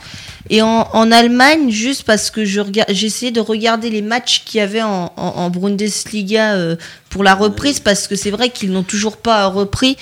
Et 0.50 0.62
en, 0.62 0.88
en 0.94 1.12
Allemagne, 1.12 1.70
juste 1.72 2.04
parce 2.04 2.32
que 2.32 2.46
j'ai 2.46 2.62
essayé 3.06 3.34
de 3.34 3.42
regarder 3.42 3.90
les 3.90 4.02
matchs 4.02 4.44
qu'il 4.46 4.60
y 4.60 4.62
avait 4.62 4.82
en, 4.82 5.12
en, 5.18 5.28
en 5.28 5.50
Bundesliga 5.50 6.54
euh, 6.54 6.78
pour 7.10 7.26
la 7.26 7.36
reprise, 7.36 7.82
parce 7.82 8.08
que 8.08 8.16
c'est 8.16 8.32
vrai 8.32 8.50
qu'ils 8.50 8.72
n'ont 8.72 8.84
toujours 8.84 9.18
pas 9.18 9.48
repris. 9.48 9.98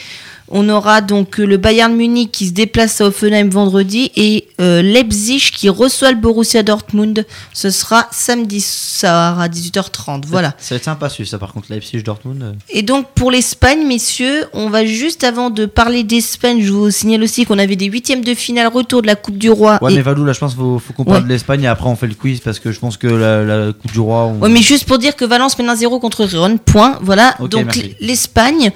On 0.48 0.70
aura 0.70 1.02
donc 1.02 1.40
euh, 1.40 1.46
le 1.46 1.58
Bayern 1.58 1.94
Munich 1.96 2.32
qui 2.32 2.48
se 2.48 2.52
déplace 2.52 3.02
à 3.02 3.08
Offenheim 3.08 3.50
vendredi 3.50 4.12
et 4.16 4.48
euh, 4.62 4.82
Leipzig 4.84 5.52
qui 5.56 5.70
reçoit 5.70 6.12
le 6.12 6.18
Borussia 6.18 6.62
Dortmund. 6.62 7.26
Ce 7.54 7.72
sera 7.72 8.08
samedi 8.12 8.62
soir 8.62 9.40
à 9.40 9.48
18h30. 9.48 10.24
Voilà. 10.28 10.54
Ça 10.60 10.76
va 10.76 10.78
être 10.78 10.84
sympa, 10.86 11.10
celui 11.10 11.28
ça 11.28 11.40
par 11.40 11.52
contre, 11.52 11.68
Leipzig 11.72 12.04
Dortmund. 12.04 12.44
euh. 12.44 12.54
Et 12.70 12.84
donc 12.84 13.08
pour 13.16 13.32
l'Espagne, 13.32 13.86
messieurs, 13.88 14.46
on 14.54 14.70
va 14.70 14.86
juste 14.86 15.24
avant 15.24 15.50
de 15.50 15.66
parler 15.66 16.04
d'Espagne, 16.04 16.62
je 16.62 16.72
vous 16.72 16.92
signale 16.92 17.24
aussi 17.24 17.46
qu'on 17.46 17.58
avait 17.58 17.76
des 17.76 17.86
huitièmes 17.88 18.24
de 18.24 18.34
finale 18.36 18.68
retour 18.68 19.02
de 19.02 19.08
la 19.08 19.16
Coupe 19.16 19.38
du 19.40 19.50
Roi. 19.50 19.80
Ouais, 19.82 19.92
et- 19.94 19.96
mais 19.96 20.02
Valou, 20.04 20.26
là, 20.26 20.34
je 20.34 20.40
pense 20.40 20.52
qu'il 20.54 20.62
faut, 20.62 20.78
faut 20.80 20.94
qu'on 20.94 21.06
parle 21.06 21.18
Ouais. 21.18 21.24
de 21.24 21.30
l'Espagne 21.30 21.64
et 21.64 21.68
après 21.68 21.88
on 21.90 21.96
fait 21.96 22.08
le 22.08 22.14
quiz 22.14 22.40
parce 22.40 22.60
que 22.60 22.72
je 22.72 22.80
pense 22.80 22.98
que 22.98 23.08
la, 23.08 23.44
la 23.44 23.74
Coupe 23.74 23.92
du 23.92 24.00
Roi. 24.00 24.26
on- 24.26 24.40
Ouais, 24.42 24.50
mais 24.50 24.62
juste 24.62 24.86
pour 24.86 25.00
dire 25.00 25.16
que 25.16 25.26
Valence 25.26 25.58
mène 25.58 25.70
1-0 25.70 26.00
contre 26.00 26.24
Riron, 26.26 26.58
point. 26.58 27.00
Voilà. 27.02 27.36
Donc 27.50 27.80
l'Espagne. 28.00 28.72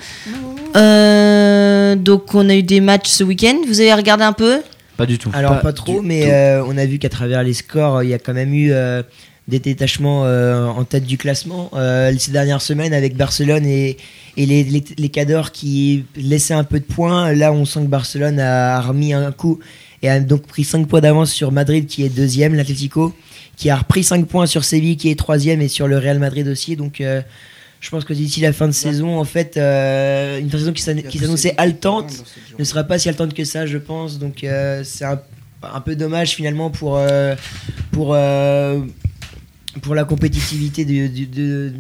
Euh, 0.76 1.96
donc 1.96 2.34
on 2.36 2.50
a 2.50 2.56
eu 2.56 2.64
des 2.64 2.82
matchs 2.82 3.10
ce 3.10 3.24
week-end. 3.24 3.58
Vous 3.68 3.80
avez 3.80 3.94
regardé 3.94 4.24
un 4.24 4.34
peu? 4.34 4.62
Pas 4.98 5.06
du 5.06 5.18
tout. 5.18 5.30
Alors 5.34 5.54
Pas 5.54 5.62
pas, 5.62 5.74
trop, 5.74 6.02
mais 6.02 6.32
euh, 6.32 6.64
on 6.66 6.78
a 6.78 6.86
vu 6.86 7.00
qu'à 7.00 7.10
travers 7.10 7.44
les 7.44 7.54
scores, 7.54 8.04
il 8.04 8.10
y 8.10 8.14
a 8.14 8.20
quand 8.20 8.34
même 8.34 8.54
eu 8.54 8.72
euh, 8.72 9.02
des 9.48 9.60
détachements 9.60 10.26
euh, 10.26 10.66
en 10.66 10.84
tête 10.84 11.06
du 11.06 11.18
classement 11.18 11.72
euh, 11.74 12.14
ces 12.18 12.32
dernières 12.32 12.62
semaines 12.62 12.94
avec 12.94 13.16
Barcelone 13.16 13.66
et, 13.66 13.98
et 14.38 14.46
les, 14.46 14.64
les, 14.64 14.84
les 14.98 15.10
cadors 15.10 15.52
qui 15.52 16.06
laissaient 16.16 16.54
un 16.54 16.64
peu 16.66 16.80
de 16.80 16.86
points. 16.86 17.34
Là, 17.34 17.52
on 17.54 17.66
sent 17.66 17.82
que 17.82 17.88
Barcelone 17.88 18.40
a 18.40 18.82
remis 18.82 19.14
un 19.14 19.32
coup 19.32 19.60
et 20.02 20.10
a 20.10 20.20
donc 20.20 20.44
pris 20.48 20.64
5 20.64 20.88
points 20.88 21.02
d'avance 21.02 21.32
sur 21.32 21.52
Madrid 21.52 21.86
qui 21.88 22.04
est 22.04 22.10
deuxième, 22.10 22.56
l'Atlético, 22.56 23.14
qui 23.58 23.70
a 23.70 23.76
repris 23.78 24.04
5 24.04 24.26
points 24.28 24.46
sur 24.46 24.64
Séville 24.64 24.98
qui 24.98 25.10
est 25.10 25.18
troisième 25.18 25.62
et 25.62 25.68
sur 25.68 25.88
le 25.88 25.98
Real 25.98 26.20
Madrid 26.20 26.48
aussi. 26.48 26.76
Donc 26.76 27.02
euh, 27.02 27.22
je 27.82 27.90
pense 27.90 28.04
que 28.06 28.14
d'ici 28.14 28.42
la 28.42 28.52
fin 28.54 28.68
de 28.68 28.74
saison, 28.74 29.18
en 29.18 29.24
fait, 29.24 29.56
euh, 29.58 30.40
une 30.40 30.50
saison 30.52 30.74
qui 30.74 30.82
s'ann- 30.82 31.02
qui 31.04 31.18
s'annonçait 31.18 31.54
haletante 31.58 32.12
ne 32.58 32.64
sera 32.64 32.84
pas 32.84 33.00
si 33.00 33.08
haletante 33.10 33.34
que 33.34 33.46
ça, 33.46 33.66
je 33.66 33.78
pense. 33.78 34.20
Donc 34.20 34.44
euh, 34.44 34.82
c'est 34.84 35.06
un, 35.06 35.20
un 35.64 35.82
peu 35.82 35.96
dommage 35.96 36.32
finalement 36.36 36.70
pour, 36.70 36.98
euh, 36.98 37.36
pour, 37.92 38.14
euh, 38.14 38.80
pour 39.82 39.96
la 39.96 40.04
compétitivité 40.04 40.84
de, 40.86 41.72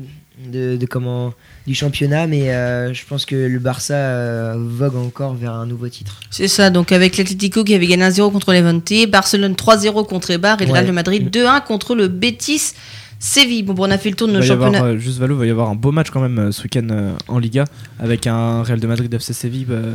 de, 0.51 0.77
de 0.77 0.85
comment, 0.85 1.33
du 1.67 1.75
championnat, 1.75 2.27
mais 2.27 2.49
euh, 2.53 2.93
je 2.93 3.03
pense 3.05 3.25
que 3.25 3.35
le 3.35 3.59
Barça 3.59 3.93
euh, 3.95 4.55
vogue 4.57 4.95
encore 4.95 5.33
vers 5.35 5.51
un 5.53 5.65
nouveau 5.65 5.89
titre. 5.89 6.21
C'est 6.31 6.47
ça, 6.47 6.69
donc 6.69 6.93
avec 6.93 7.17
l'Atlético 7.17 7.65
qui 7.65 7.73
avait 7.73 7.87
gagné 7.87 8.03
1-0 8.05 8.31
contre 8.31 8.53
Levante, 8.53 8.89
Barcelone 9.09 9.53
3-0 9.53 10.07
contre 10.07 10.31
Eibar 10.31 10.61
et 10.61 10.65
le 10.65 10.71
Ouais. 10.71 10.77
Real 10.79 10.87
de 10.87 10.91
Madrid 10.93 11.29
2-1 11.29 11.65
contre 11.65 11.93
le 11.93 12.07
Betis 12.07 12.71
Séville. 13.19 13.63
Bon, 13.63 13.73
bon, 13.73 13.87
on 13.87 13.91
a 13.91 13.97
fait 13.97 14.09
le 14.09 14.15
tour 14.15 14.27
de 14.27 14.33
nos 14.33 14.41
avoir, 14.51 14.71
championnats. 14.73 14.93
euh, 14.93 14.97
juste 14.97 15.19
Valo, 15.19 15.35
il 15.35 15.39
va 15.39 15.45
y 15.45 15.49
avoir 15.49 15.69
un 15.69 15.75
beau 15.75 15.91
match 15.91 16.09
quand 16.09 16.21
même 16.21 16.39
euh, 16.39 16.51
ce 16.51 16.63
week-end 16.63 16.87
euh, 16.91 17.11
en 17.27 17.37
Liga 17.39 17.65
avec 17.99 18.27
un 18.27 18.63
Real 18.63 18.79
de 18.79 18.87
Madrid 18.87 19.13
FC 19.13 19.33
Séville. 19.33 19.65
euh, 19.69 19.93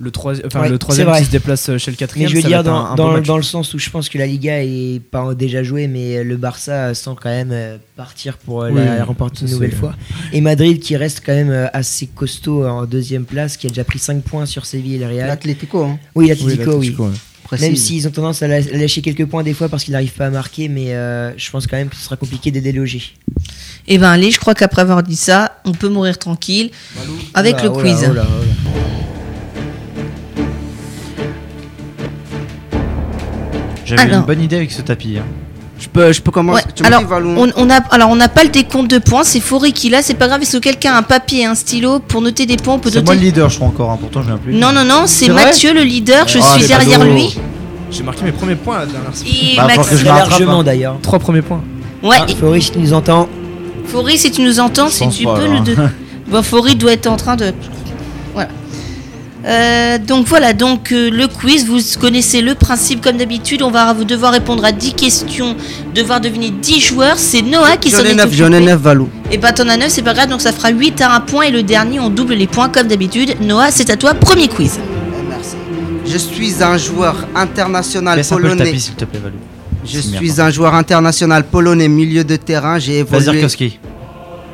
le, 0.00 0.10
troisi- 0.10 0.42
enfin, 0.44 0.62
Ouais, 0.62 0.68
le 0.68 0.74
c'est 0.74 0.78
troisième 0.80 1.06
vrai. 1.06 1.20
qui 1.20 1.26
se 1.26 1.30
déplace 1.30 1.66
chez 1.78 1.92
le 1.92 1.92
Mais 1.92 1.96
quatrième. 1.96 2.28
je 2.28 2.34
veux 2.34 2.42
dire 2.42 2.58
un- 2.58 2.62
dans, 2.64 2.84
un 3.12 3.20
dans, 3.20 3.36
le 3.36 3.42
sens 3.44 3.72
où 3.74 3.78
je 3.78 3.88
pense 3.90 4.08
que 4.08 4.18
la 4.18 4.26
Liga 4.26 4.60
est 4.60 5.00
pas 5.00 5.36
déjà 5.36 5.62
jouée, 5.62 5.86
mais 5.86 6.24
le 6.24 6.36
Barça 6.36 6.92
sent 6.94 7.10
quand 7.22 7.30
même 7.30 7.78
partir 7.94 8.36
pour 8.38 8.56
Oui, 8.68 8.74
la, 8.74 9.04
remporter 9.04 9.44
une 9.46 9.52
nouvelle 9.52 9.72
fois. 9.72 9.94
Et 10.32 10.40
Madrid 10.40 10.80
qui 10.80 10.96
reste 10.96 11.22
quand 11.24 11.32
même 11.34 11.70
assez 11.72 12.08
costaud 12.08 12.66
en 12.66 12.86
deuxième 12.86 13.24
place, 13.24 13.56
qui 13.56 13.68
a 13.68 13.70
déjà 13.70 13.84
pris 13.84 14.00
5 14.00 14.20
points 14.24 14.46
sur 14.46 14.66
Séville 14.66 14.96
et 14.96 14.98
le 14.98 15.06
Real. 15.06 15.28
L'Atlético, 15.28 15.84
hein, 15.84 15.98
Oui, 16.16 16.24
Oui, 16.24 16.28
l'Atlético, 16.28 16.76
oui. 16.78 16.96
Précise. 17.44 17.66
Même 17.66 17.76
s'ils 17.76 18.08
ont 18.08 18.10
tendance 18.10 18.42
à 18.42 18.48
lâcher 18.48 19.00
quelques 19.02 19.26
points 19.26 19.42
des 19.44 19.54
fois 19.54 19.68
parce 19.68 19.84
qu'ils 19.84 19.92
n'arrivent 19.92 20.12
pas 20.12 20.26
à 20.26 20.30
marquer, 20.30 20.68
mais 20.68 20.94
euh, 20.94 21.32
je 21.36 21.50
pense 21.50 21.66
quand 21.66 21.76
même 21.76 21.88
que 21.88 21.96
ce 21.96 22.02
sera 22.02 22.16
compliqué 22.16 22.50
de 22.50 22.56
les 22.56 22.60
déloger. 22.60 23.02
Et 23.86 23.98
ben 23.98 24.10
allez, 24.10 24.30
je 24.30 24.40
crois 24.40 24.54
qu'après 24.54 24.82
avoir 24.82 25.02
dit 25.02 25.16
ça, 25.16 25.60
on 25.64 25.72
peut 25.72 25.88
mourir 25.88 26.18
tranquille 26.18 26.70
avec 27.34 27.54
Oula, 27.56 27.62
le 27.64 27.70
oula, 27.70 27.82
quiz. 27.82 27.98
oula, 28.08 28.10
oula. 28.10 28.26
J'avais 33.84 34.02
Alors. 34.02 34.20
une 34.20 34.26
bonne 34.26 34.40
idée 34.40 34.56
avec 34.56 34.70
ce 34.72 34.82
tapis. 34.82 35.18
hein. 35.18 35.26
Je 35.78 35.88
peux, 35.88 36.12
je 36.12 36.20
peux 36.22 36.30
commencer. 36.30 36.64
Ouais, 36.64 36.72
Tu 36.74 36.84
alors, 36.84 37.02
On, 37.10 37.48
on 37.56 37.68
a, 37.70 37.80
alors 37.90 38.08
on 38.10 38.16
n'a 38.16 38.28
pas 38.28 38.44
le 38.44 38.50
décompte 38.50 38.88
de 38.90 38.98
points, 38.98 39.24
c'est 39.24 39.40
Faury 39.40 39.72
qui 39.72 39.90
l'a, 39.90 40.02
c'est 40.02 40.14
pas 40.14 40.28
grave, 40.28 40.40
est-ce 40.42 40.56
que 40.56 40.62
quelqu'un 40.62 40.92
a 40.94 40.98
un 40.98 41.02
papier 41.02 41.40
et 41.40 41.44
un 41.46 41.54
stylo 41.56 41.98
pour 41.98 42.22
noter 42.22 42.46
des 42.46 42.56
points 42.56 42.74
On 42.74 42.78
peut 42.78 42.90
C'est 42.92 43.04
moi 43.04 43.14
le 43.14 43.20
noter. 43.20 43.30
leader, 43.32 43.50
je 43.50 43.56
crois 43.56 43.68
encore. 43.68 43.90
hein, 43.90 43.98
Pourtant, 44.00 44.22
je 44.22 44.26
viens 44.28 44.36
plus. 44.38 44.54
Non, 44.54 44.72
non, 44.72 44.84
non, 44.84 45.02
c'est 45.06 45.28
Mathieu 45.28 45.74
le 45.74 45.82
leader, 45.82 46.28
je 46.28 46.38
Ah, 46.40 46.58
suis 46.58 46.66
derrière 46.68 47.00
badauds. 47.00 47.12
lui. 47.12 47.36
J'ai 47.90 48.02
marqué 48.02 48.24
mes 48.24 48.32
premiers 48.32 48.54
points 48.56 48.78
la 48.80 48.86
dernière 48.86 49.14
semaine. 49.14 49.32
Et 49.34 49.56
Bah, 49.56 49.66
Max. 49.66 49.76
faut 49.78 49.84
que 49.84 49.90
je 49.90 49.96
Très 49.96 50.04
me 50.04 50.10
rattrape, 50.10 50.30
largement 50.30 50.60
hein. 50.60 50.64
d'ailleurs. 50.64 50.96
Trois 51.02 51.18
premiers 51.18 51.42
points. 51.42 51.60
Ouais, 52.02 52.16
Ah, 52.20 52.26
Faury, 52.40 52.62
si 52.62 52.70
tu 52.70 52.78
nous 52.78 52.92
entends, 52.92 53.28
Faury, 53.86 54.16
si 54.18 54.30
tu 54.30 54.42
nous 54.42 54.60
entends, 54.60 54.88
si 54.88 55.08
tu 55.08 55.24
pas, 55.24 55.34
peux. 55.34 55.60
De... 55.60 55.76
Bon, 56.30 56.42
doit 56.76 56.92
être 56.92 57.06
en 57.06 57.16
train 57.16 57.36
de. 57.36 57.52
Euh, 59.46 59.98
donc 59.98 60.26
voilà, 60.26 60.54
donc 60.54 60.90
euh, 60.90 61.10
le 61.10 61.28
quiz, 61.28 61.66
vous 61.66 61.78
connaissez 62.00 62.40
le 62.40 62.54
principe 62.54 63.02
comme 63.02 63.18
d'habitude. 63.18 63.62
On 63.62 63.70
va 63.70 63.92
devoir 63.92 64.32
répondre 64.32 64.64
à 64.64 64.72
10 64.72 64.94
questions, 64.94 65.54
devoir 65.94 66.20
deviner 66.20 66.50
10 66.50 66.80
joueurs. 66.80 67.18
C'est 67.18 67.42
Noah 67.42 67.76
qui 67.76 67.90
s'en 67.90 68.04
est 68.04 68.14
9, 68.14 68.32
j'en 68.32 68.46
ai 68.52 68.56
occupé. 68.56 68.64
9, 68.72 68.80
Valou. 68.80 69.08
Et 69.30 69.36
bah 69.36 69.52
t'en 69.52 69.68
as 69.68 69.76
9, 69.76 69.88
c'est 69.88 70.02
pas 70.02 70.14
grave, 70.14 70.30
donc 70.30 70.40
ça 70.40 70.52
fera 70.52 70.70
8 70.70 71.00
à 71.02 71.14
1 71.16 71.20
point 71.20 71.42
et 71.44 71.50
le 71.50 71.62
dernier 71.62 72.00
on 72.00 72.08
double 72.08 72.34
les 72.34 72.46
points 72.46 72.70
comme 72.70 72.88
d'habitude. 72.88 73.36
Noah, 73.42 73.70
c'est 73.70 73.90
à 73.90 73.96
toi, 73.96 74.14
premier 74.14 74.48
quiz. 74.48 74.78
Merci. 75.28 75.56
Je 76.06 76.16
suis 76.16 76.62
un 76.62 76.78
joueur 76.78 77.16
international 77.34 78.16
Laisse 78.16 78.32
un 78.32 78.36
peu 78.36 78.42
le 78.42 78.48
polonais. 78.48 78.64
tapis, 78.64 78.80
s'il 78.80 78.94
te 78.94 79.04
plaît, 79.04 79.20
Valou. 79.22 79.36
Je 79.84 79.98
suis 80.00 80.26
merde. 80.28 80.40
un 80.40 80.50
joueur 80.50 80.74
international 80.74 81.44
polonais, 81.44 81.88
milieu 81.88 82.24
de 82.24 82.36
terrain. 82.36 82.78
J'ai 82.78 83.00
évolué. 83.00 83.46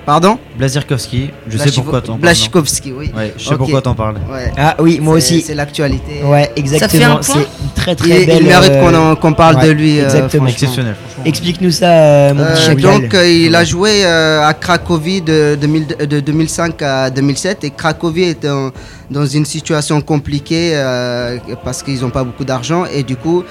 Pardon 0.06 0.38
Blazirkowski. 0.56 1.30
Je 1.48 1.58
sais 1.58 1.70
pourquoi 1.72 2.00
t'en 2.00 2.08
parles. 2.12 2.20
Blachikowski, 2.20 2.92
oui. 2.92 3.10
Ouais, 3.16 3.32
je 3.36 3.48
sais 3.48 3.56
pourquoi 3.56 3.80
t'en 3.82 3.94
parles. 3.94 4.16
Ouais. 4.30 4.52
ah 4.56 4.74
oui, 4.80 4.98
moi 5.00 5.14
aussi. 5.14 5.40
C'est 5.42 5.54
l'actualité. 5.54 6.22
Ouais, 6.24 6.44
fait 6.44 6.52
un 6.52 6.54
exactement. 6.56 7.16
point 7.16 7.22
C'est 7.22 7.38
une 7.40 7.70
très 7.74 7.92
Il, 7.92 7.96
très 7.96 8.26
belle. 8.26 8.38
il 8.40 8.46
mérite 8.46 8.70
euh, 8.72 8.80
qu'on 8.80 8.94
en- 8.94 9.16
qu'on 9.16 9.32
parle 9.34 9.56
ouais, 9.56 9.66
de 9.66 9.70
lui. 9.72 10.00
euh, 10.00 10.04
exactement. 10.04 10.46
Exceptionnel. 10.46 10.96
Explique-nous 11.24 11.70
ça, 11.70 11.90
euh, 11.90 12.34
mon 12.34 12.44
petit 12.44 12.70
Euh, 12.70 12.74
donc 12.74 13.14
euh, 13.14 13.28
il 13.28 13.54
a 13.54 13.62
joué 13.64 14.04
euh, 14.04 14.42
à 14.46 14.54
Cracovie 14.54 15.20
de, 15.20 15.56
2000 15.60 15.86
de 16.08 16.20
2005 16.20 16.80
à 16.82 17.10
2007 17.10 17.64
et 17.64 17.70
Cracovie 17.70 18.22
est 18.24 18.42
dans, 18.44 18.70
dans 19.10 19.26
une 19.26 19.44
situation 19.44 20.00
compliquée 20.00 20.72
euh, 20.74 21.36
parce 21.62 21.82
qu'ils 21.82 22.00
n'ont 22.00 22.10
pas 22.10 22.24
beaucoup 22.24 22.44
d'argent 22.44 22.84
et 22.86 23.02
du 23.02 23.16
coup 23.16 23.44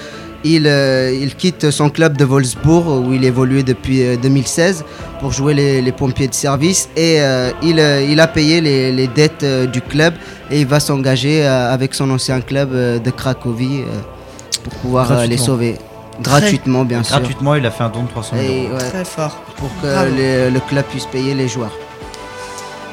il, 0.44 0.66
euh, 0.66 1.12
il 1.12 1.34
quitte 1.34 1.70
son 1.70 1.90
club 1.90 2.16
de 2.16 2.24
Wolfsburg 2.24 2.86
où 3.06 3.12
il 3.12 3.24
évoluait 3.24 3.62
depuis 3.62 4.02
euh, 4.02 4.16
2016 4.16 4.84
pour 5.20 5.32
jouer 5.32 5.52
les, 5.54 5.82
les 5.82 5.92
pompiers 5.92 6.28
de 6.28 6.34
service 6.34 6.88
et 6.96 7.20
euh, 7.20 7.50
il, 7.62 7.78
euh, 7.78 8.02
il 8.02 8.18
a 8.20 8.26
payé 8.26 8.60
les, 8.60 8.90
les 8.92 9.06
dettes 9.06 9.42
euh, 9.42 9.66
du 9.66 9.80
club 9.82 10.14
et 10.50 10.60
il 10.60 10.66
va 10.66 10.80
s'engager 10.80 11.44
euh, 11.44 11.72
avec 11.74 11.94
son 11.94 12.08
ancien 12.10 12.40
club 12.40 12.70
euh, 12.72 12.98
de 12.98 13.10
Cracovie 13.10 13.80
euh, 13.82 14.00
pour 14.64 14.72
pouvoir 14.76 15.12
euh, 15.12 15.26
les 15.26 15.36
sauver. 15.36 15.76
Gratuitement, 16.22 16.84
bien 16.84 17.02
sûr. 17.02 17.16
Gratuitement, 17.16 17.54
il 17.54 17.64
a 17.64 17.70
fait 17.70 17.84
un 17.84 17.88
don 17.88 18.02
de 18.02 18.08
300 18.08 18.36
000 18.36 18.46
Et, 18.46 18.66
euros. 18.66 18.72
ouais, 18.76 18.90
Très 18.90 19.04
fort. 19.04 19.36
pour 19.56 19.70
que 19.82 19.86
le 20.52 20.60
club 20.68 20.84
puisse 20.86 21.06
payer 21.06 21.34
les 21.34 21.48
joueurs. 21.48 21.72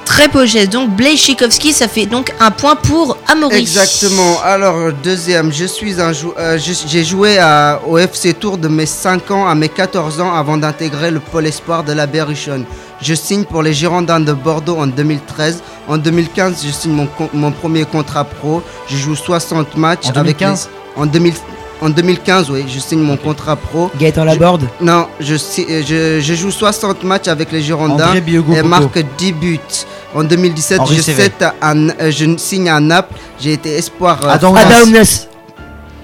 Très 0.07 0.27
beau 0.29 0.45
geste. 0.45 0.71
Donc 0.71 0.89
Blaise 0.95 1.19
Chikowski, 1.19 1.73
ça 1.73 1.87
fait 1.87 2.05
donc 2.05 2.33
un 2.39 2.49
point 2.49 2.75
pour 2.75 3.17
Amaury. 3.27 3.57
Exactement. 3.59 4.39
Alors, 4.43 4.91
deuxième, 5.03 5.51
je 5.53 5.65
suis 5.65 5.99
un 6.01 6.11
jou- 6.13 6.33
euh, 6.39 6.57
j'ai 6.57 7.03
joué 7.03 7.37
à- 7.37 7.79
au 7.85 7.97
FC 7.97 8.33
Tour 8.33 8.57
de 8.57 8.67
mes 8.67 8.85
5 8.85 9.29
ans 9.31 9.47
à 9.47 9.53
mes 9.53 9.69
14 9.69 10.19
ans 10.21 10.33
avant 10.33 10.57
d'intégrer 10.57 11.11
le 11.11 11.19
pôle 11.19 11.45
espoir 11.45 11.83
de 11.83 11.91
la 11.93 12.07
Berrichonne. 12.07 12.65
Je 13.01 13.13
signe 13.13 13.43
pour 13.43 13.61
les 13.61 13.73
Girondins 13.73 14.19
de 14.19 14.33
Bordeaux 14.33 14.77
en 14.77 14.87
2013. 14.87 15.61
En 15.87 15.97
2015, 15.97 16.63
je 16.65 16.71
signe 16.71 17.07
mon, 17.33 17.51
premier 17.51 17.85
contrat 17.85 18.23
pro. 18.23 18.63
Je 18.89 18.97
joue 18.97 19.15
60 19.15 19.75
matchs 19.77 20.05
En 20.07 20.09
avec 20.19 20.37
2015? 20.39 20.69
les- 20.95 21.01
en, 21.03 21.05
2000 21.05 21.33
en 21.81 21.89
2015, 21.89 22.49
oui, 22.51 22.65
je 22.67 22.79
signe 22.79 23.01
mon 23.01 23.17
contrat 23.17 23.55
pro. 23.55 23.89
Gaëtan 23.99 24.21
Je- 24.23 24.27
Laborde 24.27 24.67
Non, 24.81 25.07
je, 25.19 25.35
si- 25.35 25.65
euh, 25.69 25.81
je, 25.85 26.19
je 26.21 26.33
joue 26.33 26.51
60 26.51 27.03
matchs 27.03 27.27
avec 27.27 27.51
les 27.51 27.61
Girondins 27.61 28.13
et 28.57 28.61
marque 28.63 28.99
10 29.17 29.33
buts. 29.33 29.59
En 30.15 30.23
2017, 30.23 30.79
Henri 30.79 30.95
je, 30.95 31.01
à- 31.61 32.11
signe 32.37 32.69
à 32.69 32.79
Naples. 32.79 33.13
J'ai 33.39 33.53
été 33.53 33.75
espoir. 33.75 34.19
euh, 34.23 34.29
Adam. 34.29 34.55
Adam 34.55 34.85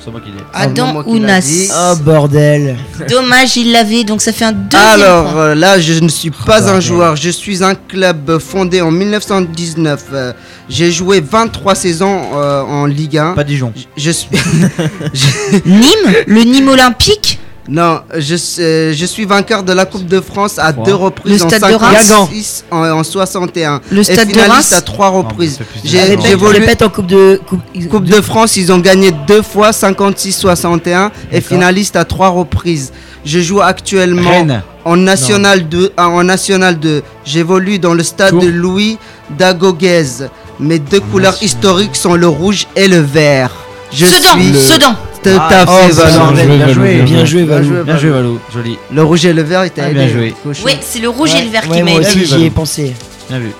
C'est 0.03 0.11
moi 0.11 0.19
qui 0.19 0.31
l'ai. 0.31 0.37
Adam 0.53 1.01
dit. 1.03 1.09
Ounas. 1.09 1.71
Oh 1.73 1.95
bordel 2.03 2.75
Dommage, 3.09 3.55
il 3.57 3.71
l'avait, 3.71 4.03
donc 4.03 4.21
ça 4.21 4.33
fait 4.33 4.45
un 4.45 4.51
deuxième 4.51 4.81
Alors 5.01 5.31
point. 5.31 5.41
euh, 5.41 5.55
là, 5.55 5.79
je 5.79 5.93
ne 5.99 6.09
suis 6.09 6.31
pas 6.31 6.69
un 6.69 6.79
joueur. 6.79 7.15
Je 7.15 7.29
suis 7.29 7.63
un 7.63 7.75
club 7.75 8.37
fondé 8.39 8.81
en 8.81 8.91
1919. 8.91 10.03
Euh, 10.13 10.33
J'ai 10.69 10.91
joué 10.91 11.21
23 11.21 11.75
saisons 11.75 12.21
euh, 12.35 12.61
en 12.63 12.85
Ligue 12.85 13.17
1. 13.17 13.33
Pas 13.33 13.43
Dijon. 13.43 13.71
Je- 13.75 13.83
Je 14.03 14.11
suis. 14.11 14.29
je- 15.13 15.57
Nîmes, 15.65 16.15
le 16.27 16.43
Nîmes 16.43 16.69
olympique. 16.69 17.39
Non, 17.69 18.01
je, 18.17 18.35
euh, 18.59 18.93
je 18.93 19.05
suis 19.05 19.23
vainqueur 19.23 19.63
de 19.63 19.71
la 19.71 19.85
Coupe 19.85 20.05
de 20.05 20.19
France 20.19 20.59
à 20.59 20.71
Wow. 20.75 20.83
deux 20.83 20.93
reprises 20.95 21.39
Le 21.39 21.45
en 21.45 21.47
Stade 21.49 21.61
de 21.61 21.77
56 21.77 22.65
en, 22.69 22.77
en 22.91 23.03
61. 23.03 23.79
Le 23.89 24.03
Stade 24.03 24.17
et 24.19 24.25
de 24.25 24.31
finaliste 24.31 24.51
Reims. 24.71 24.73
à 24.73 24.81
trois 24.81 25.07
reprises. 25.09 25.59
J'ai 25.85 26.17
de. 26.17 26.45
Répète, 26.45 26.81
en 26.81 26.89
coupe 26.89 27.07
de... 27.07 27.39
Coupe, 27.47 27.61
Coupe 27.89 28.03
de 28.03 28.19
France, 28.19 28.57
ils 28.57 28.69
ont 28.73 28.79
gagné 28.79 29.11
deux 29.27 29.41
fois 29.41 29.71
56-61 29.71 31.09
et 31.31 31.39
finaliste 31.39 31.95
à 31.95 32.03
trois 32.03 32.29
reprises. 32.29 32.91
Je 33.25 33.39
joue 33.39 33.61
actuellement 33.61 34.29
Rennes. 34.29 34.61
en 34.83 34.97
National 34.97 35.67
2. 35.69 35.93
ah, 35.95 36.09
en 36.09 36.23
National 36.25 36.77
2. 36.77 37.01
J'évolue 37.25 37.79
dans 37.79 37.93
le 37.93 38.03
stade 38.03 38.37
de 38.37 38.47
Louis 38.47 38.97
Dagoguez. 39.37 40.27
Mes 40.59 40.79
deux 40.79 40.99
couleurs 40.99 41.31
National. 41.31 41.45
historiques 41.49 41.95
sont 41.95 42.15
le 42.15 42.27
rouge 42.27 42.67
et 42.75 42.87
le 42.89 42.99
vert. 42.99 43.51
Je 43.93 44.05
Sedan, 44.05 44.33
suis 44.37 44.59
Sedan. 44.59 44.95
Tout 45.23 45.29
Ah, 45.39 45.49
à 45.61 45.65
oh, 45.67 45.87
fait 45.89 46.17
bordel, 46.17 46.47
bien 46.47 46.67
joué. 46.73 47.01
Bien 47.01 47.25
joué, 47.25 47.43
Bien 47.43 47.55
Valou. 47.55 47.67
joué. 47.69 47.83
Bien 47.83 47.97
joué, 47.97 48.09
Valou. 48.11 48.39
Joli. 48.53 48.77
Le 48.91 49.03
rouge 49.03 49.25
et 49.25 49.33
le 49.33 49.41
vert, 49.43 49.65
il 49.65 49.71
t'a 49.71 49.83
Ah, 49.85 49.89
aidé. 49.89 49.99
bien 50.05 50.07
joué. 50.09 50.35
Oui, 50.45 50.77
c'est 50.81 50.99
le 50.99 51.09
rouge 51.09 51.33
et 51.35 51.43
le 51.43 51.49
vert 51.49 51.63
Ouais, 51.69 51.77
qui 51.77 51.83
m'a 51.83 51.91
moi 51.91 51.99
aidé. 52.01 52.09
aussi 52.09 52.17
aidé. 52.19 52.25
j'y 52.27 52.45
ai 52.45 52.49
pensé. 52.49 52.93
Bien 53.29 53.39
vu. 53.39 53.51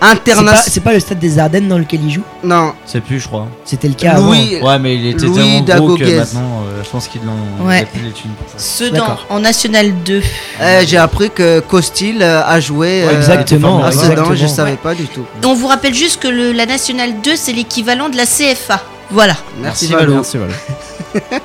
C'est 0.00 0.06
pas, 0.06 0.12
International. 0.12 0.62
c'est 0.68 0.80
pas 0.80 0.92
le 0.92 1.00
stade 1.00 1.18
des 1.18 1.38
Ardennes 1.40 1.66
dans 1.66 1.76
lequel 1.76 1.98
il 2.04 2.12
joue 2.12 2.22
Non, 2.44 2.72
C'est 2.86 3.00
plus, 3.00 3.18
je 3.18 3.26
crois. 3.26 3.48
C'était 3.64 3.88
le 3.88 3.94
cas 3.94 4.12
avant. 4.12 4.26
Louis. 4.28 4.60
Ouais, 4.62 4.78
mais 4.78 4.94
il 4.94 5.08
était 5.08 5.26
Louis 5.26 5.64
tellement 5.66 5.86
gros 5.86 5.96
que 5.96 6.04
maintenant, 6.04 6.62
euh, 6.68 6.82
je 6.84 6.88
pense 6.88 7.08
qu'ils 7.08 7.22
l'ont. 7.24 7.66
Ouais. 7.66 7.84
Plus 7.92 8.02
les 8.02 8.12
thunes 8.12 8.30
pour 8.38 8.48
ça. 8.48 8.58
Sedan 8.64 9.16
en 9.28 9.40
National 9.40 9.92
2. 10.04 10.22
Eh, 10.62 10.86
J'ai 10.86 10.98
appris 10.98 11.30
que 11.30 11.58
Costil 11.58 12.18
euh, 12.22 12.42
a 12.46 12.60
joué 12.60 12.86
Ouais, 13.06 13.08
euh, 13.12 13.16
exactement, 13.16 13.82
à 13.82 13.90
Sedan. 13.90 14.02
exactement. 14.04 14.34
Je 14.36 14.46
savais 14.46 14.76
pas 14.76 14.94
du 14.94 15.06
tout. 15.06 15.24
On 15.44 15.54
vous 15.54 15.66
rappelle 15.66 15.94
juste 15.94 16.20
que 16.22 16.28
le- 16.28 16.52
la 16.52 16.66
National 16.66 17.14
2, 17.24 17.34
c'est 17.34 17.52
l'équivalent 17.52 18.08
de 18.08 18.16
la 18.16 18.24
CFA. 18.26 18.80
Voilà. 19.10 19.34
Merci, 19.60 19.86
Merci, 19.88 19.92
Valou. 19.92 20.00
Valou. 20.00 20.14
Merci, 20.16 20.36
voilà. 20.38 21.40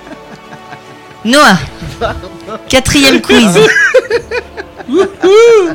Noah. 1.25 1.57
Quatrième 2.69 3.21
quiz. 3.27 3.47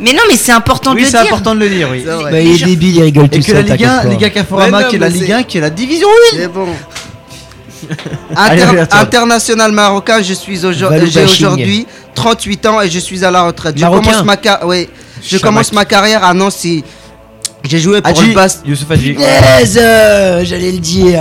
mais 0.01 0.13
non, 0.13 0.21
mais 0.29 0.37
c'est 0.37 0.53
important 0.53 0.91
de 0.93 0.97
Oui, 0.97 1.03
le 1.05 1.09
c'est 1.09 1.23
dire. 1.23 1.33
important 1.33 1.55
de 1.55 1.61
le 1.61 1.69
dire, 1.71 1.89
oui. 1.91 2.03
C'est. 2.05 2.31
Bah, 2.31 2.41
il 2.41 2.63
est 2.63 2.65
débile, 2.67 2.97
il 2.97 3.03
rigole 3.03 3.29
tout 3.31 3.39
Et 3.39 3.43
que 3.43 3.53
la 3.53 3.63
seul. 3.63 3.71
Ligue 3.71 3.85
1, 3.85 3.89
t'inquiète 3.89 4.03
pas. 4.03 4.09
Liga 4.11 4.31
Caforama, 4.31 4.77
Ouais, 4.79 4.83
non, 4.85 4.91
qui 4.91 4.97
est 4.97 4.99
la 4.99 5.09
mais 5.09 5.15
Ligue 5.15 5.27
c'est- 5.27 5.33
1, 5.33 5.43
qui 5.45 5.59
est 5.59 5.61
la 5.63 5.71
division 5.71 6.09
C'est 6.33 6.49
bon. 6.49 6.67
Allez, 8.37 8.63
Inter- 8.63 8.81
attends. 8.81 8.99
international 8.99 9.73
marocain, 9.73 10.21
je 10.23 10.35
suis 10.35 10.67
aujourd- 10.67 10.91
Valou 10.91 11.07
j'ai 11.07 11.23
bashing. 11.23 11.47
aujourd'hui 11.47 11.87
38 12.15 12.67
ans 12.67 12.81
et 12.83 12.91
je 12.91 12.99
suis 12.99 13.25
à 13.25 13.31
la 13.31 13.45
retraite. 13.45 13.77
Je 13.77 13.81
Marocain. 13.83 14.11
commence 14.11 14.25
ma 14.25 14.37
car- 14.37 14.61
oui, 14.67 14.89
je 15.23 15.29
Chamak. 15.29 15.43
commence 15.43 15.73
ma 15.73 15.85
carrière 15.87 16.23
à 16.25 16.35
Nancy. 16.35 16.85
J'ai 17.65 17.79
joué 17.79 18.03
pour 18.03 18.21
le 18.21 18.35
Bas. 18.35 18.47
Youssouf 18.65 18.91
Hadji. 18.91 19.13
Punaise, 19.15 19.79
euh, 19.81 20.45
J'allais 20.45 20.73
le 20.73 20.79
dire. 20.79 21.21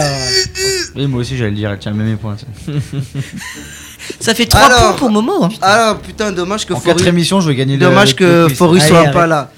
Oui, 0.98 1.06
moi 1.08 1.22
aussi, 1.22 1.38
j'allais 1.38 1.52
le 1.52 1.56
dire, 1.56 1.70
elle 1.72 1.80
tient 1.80 1.92
le 1.92 1.98
même 1.98 2.18
point. 2.18 2.36
ça. 2.38 2.72
Ça 4.20 4.34
fait 4.34 4.46
3 4.46 4.62
Alors- 4.62 4.80
points 4.80 4.94
pour 4.94 5.10
Momo. 5.12 5.44
hein. 5.44 5.50
Alors 5.62 5.98
putain, 6.00 6.32
dommage 6.32 6.66
que 6.66 6.74
En 6.74 6.80
quatre 6.80 7.06
émissions, 7.06 7.40
je 7.42 7.50
vais 7.50 7.56
gagner 7.56 7.76
le. 7.78 7.86
Dommage 7.86 8.12
le- 8.12 8.16
que 8.16 8.48
quiz. 8.48 8.58
Fori 8.58 8.80
Allez, 8.80 8.88
soit 8.90 9.00
arrête. 9.00 9.14
pas 9.14 9.28
là. 9.28 9.52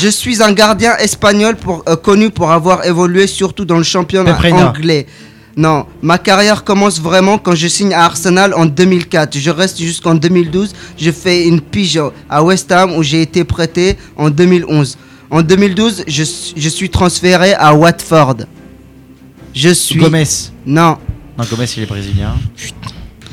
Je 0.00 0.08
suis 0.08 0.42
un 0.42 0.52
gardien 0.52 0.96
espagnol 0.98 1.56
pour, 1.56 1.82
euh, 1.88 1.96
connu 1.96 2.30
pour 2.30 2.50
avoir 2.50 2.84
évolué 2.86 3.26
surtout 3.26 3.64
dans 3.64 3.76
le 3.78 3.82
championnat 3.84 4.34
Peprena. 4.34 4.68
anglais. 4.68 5.06
Non, 5.56 5.86
ma 6.02 6.18
carrière 6.18 6.62
commence 6.62 7.00
vraiment 7.00 7.36
quand 7.38 7.54
je 7.56 7.66
signe 7.66 7.92
à 7.92 8.04
Arsenal 8.04 8.54
en 8.54 8.66
2004. 8.66 9.36
Je 9.38 9.50
reste 9.50 9.78
jusqu'en 9.78 10.14
2012. 10.14 10.72
Je 10.96 11.10
fais 11.10 11.46
une 11.46 11.60
pige 11.60 12.00
à 12.30 12.44
West 12.44 12.70
Ham 12.70 12.94
où 12.96 13.02
j'ai 13.02 13.22
été 13.22 13.42
prêté 13.44 13.96
en 14.16 14.30
2011. 14.30 14.96
En 15.30 15.42
2012, 15.42 16.04
je, 16.06 16.22
je 16.56 16.68
suis 16.68 16.88
transféré 16.90 17.54
à 17.54 17.74
Watford. 17.74 18.36
Je 19.54 19.70
suis... 19.70 19.98
Gomez. 20.00 20.24
Non, 20.66 20.96
Non, 21.38 21.44
Gomez, 21.50 21.66
il 21.76 21.82
est 21.82 21.86
brésilien. 21.86 22.34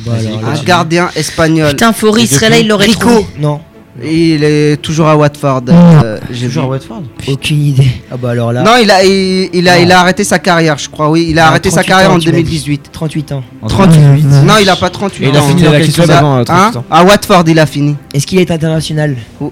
Vas-y, 0.06 0.28
alors, 0.28 0.46
un 0.46 0.54
là. 0.54 0.60
gardien 0.66 1.10
espagnol. 1.16 1.70
Putain, 1.72 1.94
Faury 1.94 2.24
Et 2.24 2.28
serait 2.28 2.50
là, 2.50 2.60
il 2.60 2.68
l'aurait 2.68 2.86
Rico 2.86 3.00
trouvé. 3.10 3.26
Non, 3.40 3.60
Il 4.04 4.44
est 4.44 4.78
toujours 4.82 5.08
à 5.08 5.16
Watford. 5.16 5.62
euh, 5.70 6.20
j'ai 6.30 6.48
Toujours 6.48 6.66
à. 6.66 6.68
Watford? 6.68 7.04
aucune 7.28 7.66
idée. 7.66 7.88
Ah 8.12 8.18
bah 8.18 8.32
alors 8.32 8.52
là, 8.52 8.62
Non, 8.62 8.74
il 8.82 8.92
a, 8.92 9.04
il, 9.04 9.50
il 9.54 9.68
a, 9.70 9.78
Non. 9.78 9.84
il 9.84 9.92
a 9.92 10.00
arrêté 10.02 10.24
sa 10.24 10.38
carrière, 10.38 10.78
je 10.78 10.90
crois, 10.90 11.10
oui. 11.10 11.28
Il 11.30 11.40
a 11.40 11.46
Ah, 11.46 11.50
arrêté 11.50 11.70
sa 11.70 11.78
38 11.82 11.88
carrière 11.90 12.12
ans, 12.12 12.16
en 12.16 12.20
tu 12.20 12.28
m'as 12.28 12.36
dit. 12.38 12.44
2018. 12.44 12.90
38 12.92 13.32
ans. 13.32 13.44
En 13.62 13.68
38. 13.68 14.00
2008. 14.02 14.24
Non, 14.46 14.54
il 14.62 14.70
a 14.70 14.76
pas 14.76 14.90
38 14.90 15.26
Et 15.26 15.30
il 15.30 15.36
a 15.36 15.42
ans. 15.42 15.48
fini 15.48 15.62
la 15.64 15.80
question 15.80 16.06
d'avant, 16.06 16.36
Hein 16.40 16.44
38 16.44 16.78
ans. 16.78 16.86
À 16.92 17.04
Watford, 17.04 17.44
il 17.48 17.60
a 17.60 17.66
fini. 17.66 17.96
Est-ce 18.14 18.28
qu'il 18.28 18.40
est 18.40 18.52
international? 18.52 19.16
Oh. 19.40 19.52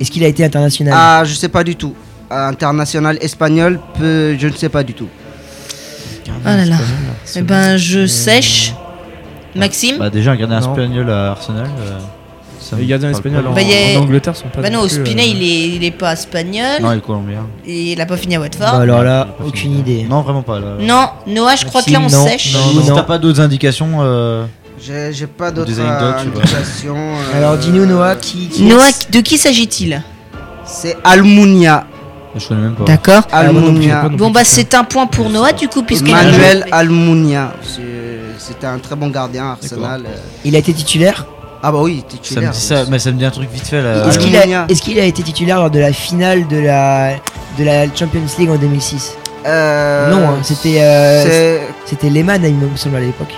Est-ce 0.00 0.10
qu'il 0.10 0.24
a 0.24 0.28
été 0.28 0.42
international? 0.44 0.94
Ah, 0.96 1.22
je 1.24 1.34
sais 1.34 1.48
pas 1.48 1.62
du 1.62 1.76
tout. 1.76 1.94
International 2.30 3.18
espagnol, 3.20 3.78
peu, 3.98 4.36
je 4.38 4.48
ne 4.48 4.52
sais 4.54 4.70
pas 4.70 4.82
du 4.82 4.94
tout. 4.94 5.06
Ah 6.44 6.56
là 6.56 6.64
là. 6.64 6.76
Eh 7.36 7.42
ben, 7.42 7.76
je 7.76 8.06
sèche. 8.06 8.74
Maxime 9.54 9.98
Bah, 9.98 10.08
déjà, 10.10 10.32
un 10.32 10.36
gardien 10.36 10.60
Non. 10.60 10.70
espagnol 10.70 11.10
à 11.10 11.32
Arsenal. 11.32 11.66
euh, 11.80 11.98
ça 12.58 12.76
Les 12.76 12.84
me 12.84 12.88
gardiens 12.88 13.10
parle 13.10 13.18
espagnols 13.20 13.44
pas. 13.44 13.50
en, 13.50 13.54
Bah, 13.54 13.62
y 13.62 13.94
a- 13.96 13.98
en 13.98 14.02
Angleterre 14.02 14.34
sont 14.36 14.48
pas. 14.48 14.62
Bah 14.62 14.70
non 14.70 14.82
non, 14.82 14.86
plus, 14.88 15.04
Spinet, 15.04 15.22
euh, 15.24 15.26
il 15.34 15.42
est, 15.42 15.68
il 15.76 15.84
est 15.84 15.90
pas 15.90 16.12
espagnol. 16.14 16.80
Non, 16.80 16.92
il 16.92 16.98
est 16.98 17.00
colombien. 17.02 17.46
Et 17.66 17.92
il 17.92 18.00
a 18.00 18.06
pas 18.06 18.16
fini 18.16 18.36
à 18.36 18.38
Bah 18.38 18.44
Watford. 18.44 18.80
alors 18.80 19.02
là, 19.02 19.26
Il 19.26 19.30
a 19.30 19.32
pas 19.34 19.44
aucune 19.44 19.60
fini. 19.60 19.78
idée. 19.80 20.06
Non, 20.08 20.22
vraiment 20.22 20.42
pas. 20.42 20.58
Là. 20.58 20.76
Non, 20.80 21.08
Noah, 21.26 21.56
je 21.56 21.66
crois 21.66 21.82
que 21.82 21.90
là, 21.90 21.98
on 21.98 22.02
Maxime, 22.02 22.18
non. 22.20 22.26
sèche. 22.28 22.54
Non, 22.54 22.82
Si 22.82 22.88
non. 22.88 22.94
t'as 22.96 23.02
pas 23.02 23.18
d'autres 23.18 23.40
indications, 23.40 23.88
euh, 24.00 24.44
J'ai 24.80 25.12
j'ai 25.12 25.26
pas 25.26 25.50
d'autres 25.50 25.70
Des 25.70 25.80
anecdotes, 25.80 26.16
tu 26.22 26.28
vois. 26.30 26.42
indications. 26.42 26.96
euh, 26.96 27.36
Alors 27.38 27.56
dis-nous 27.58 27.84
Noah, 27.84 28.16
qui, 28.16 28.48
qui 28.48 28.62
Noah, 28.62 28.88
de 29.10 29.20
qui 29.20 29.36
s'agit-il? 29.36 30.00
C'est 30.64 30.96
Almunia. 31.04 31.86
Je 32.36 32.48
connais 32.48 32.60
même 32.62 32.74
pas. 32.74 32.84
D'accord. 32.84 33.22
Ah, 33.32 33.38
Almunia. 33.40 34.08
Bon, 34.10 34.30
bah, 34.30 34.42
c'est 34.44 34.74
un 34.74 34.84
point 34.84 35.06
pour 35.06 35.28
Noah, 35.30 35.52
du 35.52 35.68
coup, 35.68 35.82
puisqu'il 35.82 36.12
Manuel. 36.14 36.66
Almunia. 36.70 37.52
C'est- 37.62 37.80
C'était 38.38 38.66
un 38.66 38.78
très 38.78 38.96
bon 38.96 39.08
gardien 39.08 39.50
Arsenal. 39.52 40.02
euh. 40.04 40.16
Il 40.44 40.56
a 40.56 40.58
été 40.58 40.72
titulaire 40.72 41.26
Ah 41.62 41.70
bah 41.70 41.78
oui, 41.80 41.98
Ça 42.00 42.04
me 42.04 42.10
titulaire. 42.22 42.50
dit 42.50 42.60
ça, 42.60 42.84
mais 42.90 42.98
ça 42.98 43.12
me 43.12 43.18
dit 43.18 43.24
un 43.24 43.30
truc 43.30 43.48
vite 43.52 43.68
fait 43.68 43.80
là. 43.80 44.04
Est-ce 44.68 44.82
qu'il 44.82 44.98
a, 44.98 45.04
été 45.04 45.22
titulaire 45.22 45.58
lors 45.58 45.70
de 45.70 45.78
la 45.78 45.92
finale 45.92 46.48
de 46.48 46.58
la, 46.58 47.12
de 47.56 47.62
la 47.64 47.84
Champions 47.94 48.20
League 48.38 48.50
en 48.50 48.56
2006 48.56 49.14
Euh, 49.46 50.10
Non, 50.10 50.28
hein, 50.30 50.38
c'était 50.42 50.78
euh, 50.80 51.58
c'était 51.84 52.10
Lehmann, 52.10 52.42
il 52.44 52.54
me 52.54 52.76
semble 52.76 52.96
à 52.96 53.00
l'époque. 53.00 53.32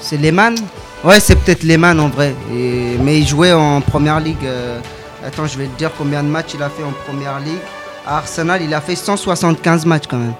C'est 0.00 0.18
Lehmann? 0.18 0.54
Ouais, 1.02 1.18
c'est 1.18 1.34
peut-être 1.36 1.64
Lehmann 1.64 1.98
en 1.98 2.08
vrai. 2.08 2.32
Et- 2.54 2.96
mais 3.02 3.18
il 3.18 3.26
jouait 3.26 3.52
en 3.52 3.80
première 3.80 4.20
ligue. 4.20 4.36
euh, 4.44 4.78
Attends, 5.26 5.46
je 5.46 5.56
vais 5.58 5.66
te 5.66 5.76
dire 5.78 5.90
combien 5.98 6.22
de 6.22 6.28
matchs 6.28 6.52
il 6.54 6.62
a 6.62 6.68
fait 6.68 6.82
en 6.84 6.92
première 7.06 7.40
ligue. 7.40 7.58
À 8.06 8.18
Arsenal, 8.18 8.60
il 8.62 8.72
a 8.74 8.80
fait 8.80 8.96
175 8.96 9.86
matchs 9.86 10.04
quand 10.08 10.18
même. 10.18 10.34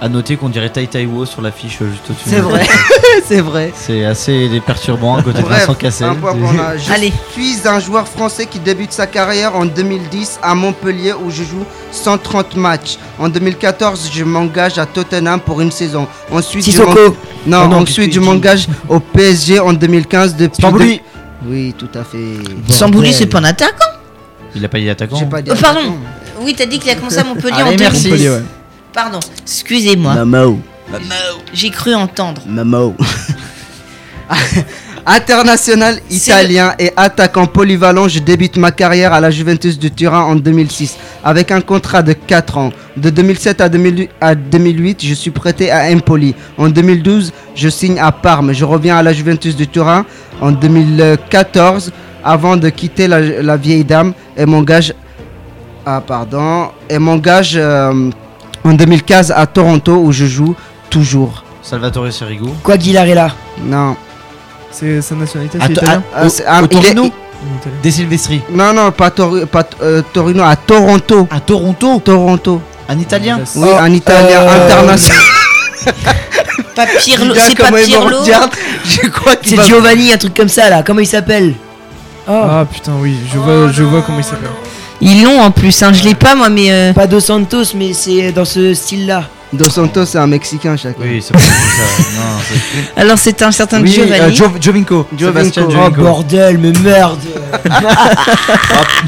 À 0.00 0.08
noter 0.08 0.36
qu'on 0.36 0.48
dirait 0.48 0.70
Tai 0.70 0.86
Taiwo 0.86 1.26
sur 1.26 1.42
l'affiche 1.42 1.78
euh, 1.82 1.90
juste 1.90 2.04
au-dessus. 2.08 2.28
C'est 2.30 2.38
vrai. 2.38 2.64
c'est 3.26 3.40
vrai. 3.40 3.72
C'est 3.74 4.04
assez 4.04 4.48
perturbant 4.64 5.16
à 5.16 5.22
côté 5.24 5.42
de 5.42 5.46
Vincent 5.48 5.74
Cassel. 5.74 6.06
un 6.10 6.14
point 6.14 6.34
pour 6.36 6.52
moi. 6.52 6.76
Je 6.76 6.92
Allez. 6.92 7.12
suis 7.32 7.56
un 7.66 7.80
joueur 7.80 8.06
français 8.06 8.46
qui 8.46 8.60
débute 8.60 8.92
sa 8.92 9.08
carrière 9.08 9.56
en 9.56 9.64
2010 9.66 10.38
à 10.40 10.54
Montpellier 10.54 11.14
où 11.14 11.30
je 11.32 11.42
joue 11.42 11.64
130 11.90 12.54
matchs. 12.54 12.96
En 13.18 13.28
2014, 13.28 14.08
je 14.12 14.22
m'engage 14.22 14.78
à 14.78 14.86
Tottenham 14.86 15.40
pour 15.40 15.60
une 15.60 15.72
saison. 15.72 16.06
Ensuite, 16.30 16.70
je 16.70 16.80
Non, 16.80 17.62
Ah 17.64 17.66
non, 17.66 17.78
ensuite 17.78 18.12
je 18.14 18.20
m'engage 18.20 18.68
au 18.88 19.00
PSG 19.00 19.58
en 19.58 19.72
2015 19.72 20.36
depuis. 20.36 20.62
Stambouli. 20.62 20.98
de- 20.98 21.02
Oui, 21.50 21.74
tout 21.76 21.90
à 21.98 22.04
fait. 22.04 22.34
Sambouli, 22.72 23.12
c'est 23.12 23.26
pas 23.26 23.38
un 23.40 23.44
attaquant 23.44 23.84
Il 24.54 24.64
a 24.64 24.68
pas 24.68 24.78
dit 24.78 24.88
attaquant. 24.88 25.26
Pas 25.26 25.42
dit 25.42 25.50
Oh, 25.52 25.56
pardon. 25.60 25.96
Oui, 26.40 26.54
t'as 26.56 26.66
dit 26.66 26.78
qu'il 26.78 26.90
a 26.90 26.94
commencé 26.94 27.18
à 27.18 27.24
Montpellier 27.24 27.54
Allez, 27.54 27.62
en 27.62 27.76
2000. 27.76 27.80
merci. 27.80 28.08
Montpellier, 28.08 28.30
ouais. 28.30 28.42
Pardon, 28.92 29.20
excusez-moi. 29.42 30.14
Mamo. 30.24 30.60
J'ai 31.52 31.70
cru 31.70 31.94
entendre. 31.94 32.42
Mamo. 32.46 32.94
International 35.06 35.98
italien 36.10 36.74
et 36.78 36.92
attaquant 36.94 37.46
polyvalent, 37.46 38.08
je 38.08 38.18
débute 38.18 38.58
ma 38.58 38.70
carrière 38.72 39.14
à 39.14 39.20
la 39.20 39.30
Juventus 39.30 39.78
de 39.78 39.88
Turin 39.88 40.20
en 40.20 40.36
2006 40.36 40.98
avec 41.24 41.50
un 41.50 41.62
contrat 41.62 42.02
de 42.02 42.12
4 42.12 42.58
ans. 42.58 42.72
De 42.96 43.08
2007 43.08 43.60
à 43.62 43.68
2008, 43.70 44.10
à 44.20 44.34
2008, 44.34 45.06
je 45.06 45.14
suis 45.14 45.30
prêté 45.30 45.70
à 45.70 45.90
Empoli. 45.90 46.34
En 46.58 46.68
2012, 46.68 47.32
je 47.54 47.68
signe 47.70 47.98
à 47.98 48.12
Parme. 48.12 48.52
Je 48.52 48.66
reviens 48.66 48.98
à 48.98 49.02
la 49.02 49.14
Juventus 49.14 49.56
de 49.56 49.64
Turin 49.64 50.04
en 50.42 50.50
2014 50.52 51.90
avant 52.22 52.58
de 52.58 52.68
quitter 52.68 53.08
la, 53.08 53.20
la 53.20 53.56
vieille 53.56 53.84
dame 53.84 54.12
et 54.36 54.44
m'engage 54.44 54.92
ah 55.90 56.02
pardon 56.06 56.68
et 56.90 56.98
m'engage 56.98 57.54
euh, 57.56 58.10
en 58.64 58.72
2015 58.74 59.32
à 59.34 59.46
Toronto 59.46 59.92
où 60.04 60.12
je 60.12 60.26
joue 60.26 60.54
toujours. 60.90 61.42
Salvatore 61.62 62.12
Sirigu. 62.12 62.50
Quoi 62.62 62.76
Guilarella 62.76 63.28
Non. 63.62 63.96
C'est 64.70 65.00
sa 65.00 65.14
nationalité, 65.14 65.58
c'est 65.64 65.72
italien? 65.72 66.02
Ah, 66.14 66.26
Au- 66.26 66.28
c'est 66.28 66.46
un- 66.46 66.62
au 66.62 66.66
il 66.70 66.76
est- 66.76 66.82
Torino. 66.82 67.10
Des 67.82 67.90
Silvestri. 67.92 68.42
Non, 68.50 68.72
non, 68.74 68.90
pas, 68.90 69.10
Tori- 69.10 69.46
pas 69.46 69.64
euh, 69.80 70.02
Torino, 70.12 70.42
à 70.42 70.56
Toronto. 70.56 71.26
À 71.30 71.40
Toronto? 71.40 72.00
Toronto. 72.04 72.60
Un 72.88 72.98
Italien? 72.98 73.40
Oui, 73.56 73.68
un 73.78 73.92
Italien 73.92 74.40
euh, 74.42 74.66
international. 74.66 75.22
Pas 76.74 76.86
Pirlo, 76.86 77.30
Regarde 77.32 77.48
c'est 77.48 77.56
pas 77.56 77.64
comment 77.66 77.76
il 77.78 77.82
me 77.82 77.86
Pirlo. 77.86 78.22
regarde. 78.22 78.50
Je 78.84 79.08
crois 79.08 79.36
qu'il 79.36 79.50
C'est 79.50 79.56
va... 79.56 79.62
Giovanni, 79.64 80.12
un 80.12 80.16
truc 80.16 80.34
comme 80.34 80.48
ça 80.48 80.68
là. 80.70 80.82
Comment 80.84 81.00
il 81.00 81.06
s'appelle? 81.06 81.54
Oh, 82.28 82.32
Ah 82.32 82.66
putain, 82.70 82.92
oui, 83.00 83.16
je 83.32 83.38
vois, 83.38 83.70
je 83.72 83.82
vois 83.84 84.02
comment 84.02 84.18
il 84.18 84.24
s'appelle. 84.24 84.50
Ils 85.00 85.22
l'ont 85.22 85.40
en 85.40 85.50
plus, 85.50 85.82
hein. 85.82 85.92
je 85.92 86.02
l'ai 86.04 86.14
pas 86.14 86.34
moi, 86.34 86.48
mais. 86.48 86.70
euh, 86.72 86.92
pas 86.92 87.06
Dos 87.06 87.20
Santos, 87.20 87.74
mais 87.76 87.92
c'est 87.92 88.32
dans 88.32 88.44
ce 88.44 88.74
style-là. 88.74 89.24
Dos 89.52 89.70
Santos, 89.70 90.04
c'est 90.04 90.18
un 90.18 90.26
Mexicain, 90.26 90.76
chacun. 90.76 90.96
Oui, 91.00 91.22
c'est 91.22 91.32
pas 91.32 91.38
ça. 91.38 91.46
Non, 92.16 92.22
c'est- 92.46 93.00
Alors 93.00 93.16
c'est 93.18 93.40
un 93.42 93.50
certain 93.52 93.80
Oui, 93.80 93.90
Giovanni. 93.92 94.20
euh, 94.20 94.28
Gio- 94.30 94.60
Giovinco. 94.60 95.06
Giovinco. 95.16 95.38
Sébastien 95.38 95.64
Oh 95.66 95.70
Giovinco. 95.70 96.02
bordel, 96.02 96.58
mais 96.58 96.72
merde 96.72 97.18
Ah, 97.70 98.14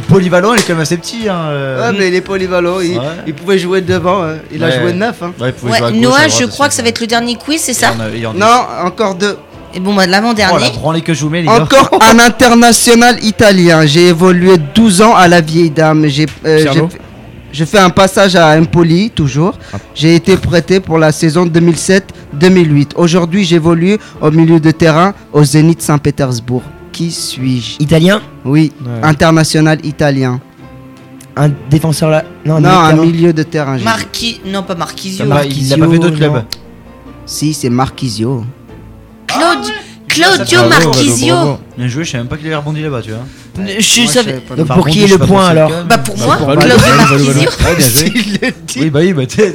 polyvalent, 0.08 0.54
il 0.54 0.60
est 0.60 0.62
quand 0.62 0.72
même 0.74 0.80
assez 0.82 0.96
petit. 0.96 1.28
Hein, 1.28 1.40
euh. 1.48 1.90
Ouais, 1.90 1.98
mais 1.98 2.08
il 2.08 2.14
est 2.14 2.20
polyvalent. 2.22 2.80
Il, 2.80 2.96
Ouais. 2.98 3.04
il 3.26 3.34
pouvait 3.34 3.58
jouer 3.58 3.80
devant. 3.82 4.22
hein. 4.22 4.36
Il 4.52 4.62
a 4.64 4.68
Ouais. 4.68 4.80
joué 4.80 4.92
neuf. 4.94 5.16
Hein. 5.22 5.32
Ouais, 5.38 5.48
il 5.48 5.52
pouvait 5.52 5.72
Ouais, 5.72 5.78
jouer 5.78 5.86
à 5.88 5.90
gauche, 5.90 5.98
à 5.98 6.00
Noah, 6.02 6.10
droite 6.16 6.30
je 6.38 6.44
aussi. 6.44 6.52
crois 6.52 6.68
que 6.68 6.74
ça 6.74 6.82
va 6.82 6.88
être 6.88 7.00
le 7.00 7.06
dernier 7.06 7.36
quiz, 7.36 7.60
c'est 7.60 7.74
ça? 7.74 7.92
Il 7.94 7.98
y 7.98 8.00
en 8.00 8.04
a- 8.04 8.10
il 8.14 8.20
y 8.20 8.26
en 8.26 8.30
a- 8.30 8.34
Non, 8.38 8.86
encore 8.86 9.14
deux. 9.16 9.36
Et 9.74 9.80
bon, 9.80 9.94
bah, 9.94 10.02
Oh 10.06 10.10
l'avant-dernier. 10.10 10.60
la 10.60 10.70
branlée 10.70 11.00
que 11.02 11.14
je 11.14 11.20
vous 11.24 11.30
mets, 11.30 11.40
les 11.42 11.46
gars. 11.46 11.62
Encore 11.62 11.90
un 12.12 12.18
international 12.18 13.22
italien. 13.24 13.86
J'ai 13.86 14.08
évolué 14.08 14.56
12 14.74 15.02
ans 15.02 15.14
à 15.14 15.28
la 15.28 15.40
vieille 15.40 15.70
dame. 15.70 16.06
J'ai 16.08 16.26
euh, 16.44 16.62
Pirlo. 16.64 16.72
j'ai 16.72 16.96
fait- 16.96 17.02
j'ai 17.52 17.66
fait 17.66 17.78
un 17.80 17.90
passage 17.90 18.36
à 18.36 18.56
Empoli, 18.56 19.10
toujours. 19.10 19.54
J'ai 19.94 20.14
été 20.14 20.36
prêté 20.36 20.78
pour 20.78 20.98
la 20.98 21.10
saison 21.10 21.46
2007-2008. 21.46 22.90
Aujourd'hui, 22.94 23.44
j'évolue 23.44 23.98
au 24.20 24.30
milieu 24.30 24.60
de 24.60 24.70
terrain 24.70 25.14
au 25.32 25.42
Zénith 25.42 25.82
Saint-Pétersbourg. 25.82 26.62
Qui 26.92 27.10
suis-je? 27.10 27.76
Italien? 27.82 28.20
Oui, 28.44 28.72
Ouais. 28.80 28.90
international 29.02 29.78
italien. 29.84 30.40
Un 31.36 31.50
défenseur 31.70 32.10
là? 32.10 32.24
Non, 32.44 32.60
non, 32.60 32.68
un 32.70 32.92
milieu 32.94 33.32
de 33.32 33.42
terrain. 33.42 33.74
j'ai 33.74 33.80
dit. 33.80 33.84
Marqui... 33.84 34.40
Non, 34.46 34.62
pas 34.62 34.74
Marquisio. 34.74 35.24
Ça 35.24 35.34
va, 35.34 35.44
il 35.44 35.72
a 35.72 35.76
pas 35.76 35.88
fait 35.88 35.98
d'autres 35.98 36.10
Marquisio, 36.10 36.30
clubs. 36.30 36.44
Si, 37.26 37.54
c'est 37.54 37.70
Marquisio. 37.70 38.44
Claude... 39.40 39.72
Claudio 40.08 40.68
Marquisio. 40.68 41.58
Bien 41.78 41.88
joué, 41.88 42.04
je 42.04 42.10
savais 42.10 42.24
même 42.24 42.28
pas 42.28 42.36
qu'il 42.36 42.46
avait 42.46 42.56
rebondi 42.56 42.82
là-bas, 42.82 43.00
tu 43.00 43.10
vois. 43.10 43.24
Je 43.78 44.06
savais. 44.06 44.40
Donc 44.56 44.66
pour 44.66 44.88
qui 44.88 45.04
est 45.04 45.06
le 45.06 45.18
point 45.18 45.46
alors 45.46 45.70
Bah 45.88 45.98
pour 45.98 46.16
Bah, 46.16 46.38
moi, 46.40 46.56
Claudio 46.56 46.76
Marquisio. 46.86 47.50
Oui, 48.76 48.90
bah 48.90 49.00
oui, 49.02 49.12
bah 49.12 49.26
t'es. 49.26 49.54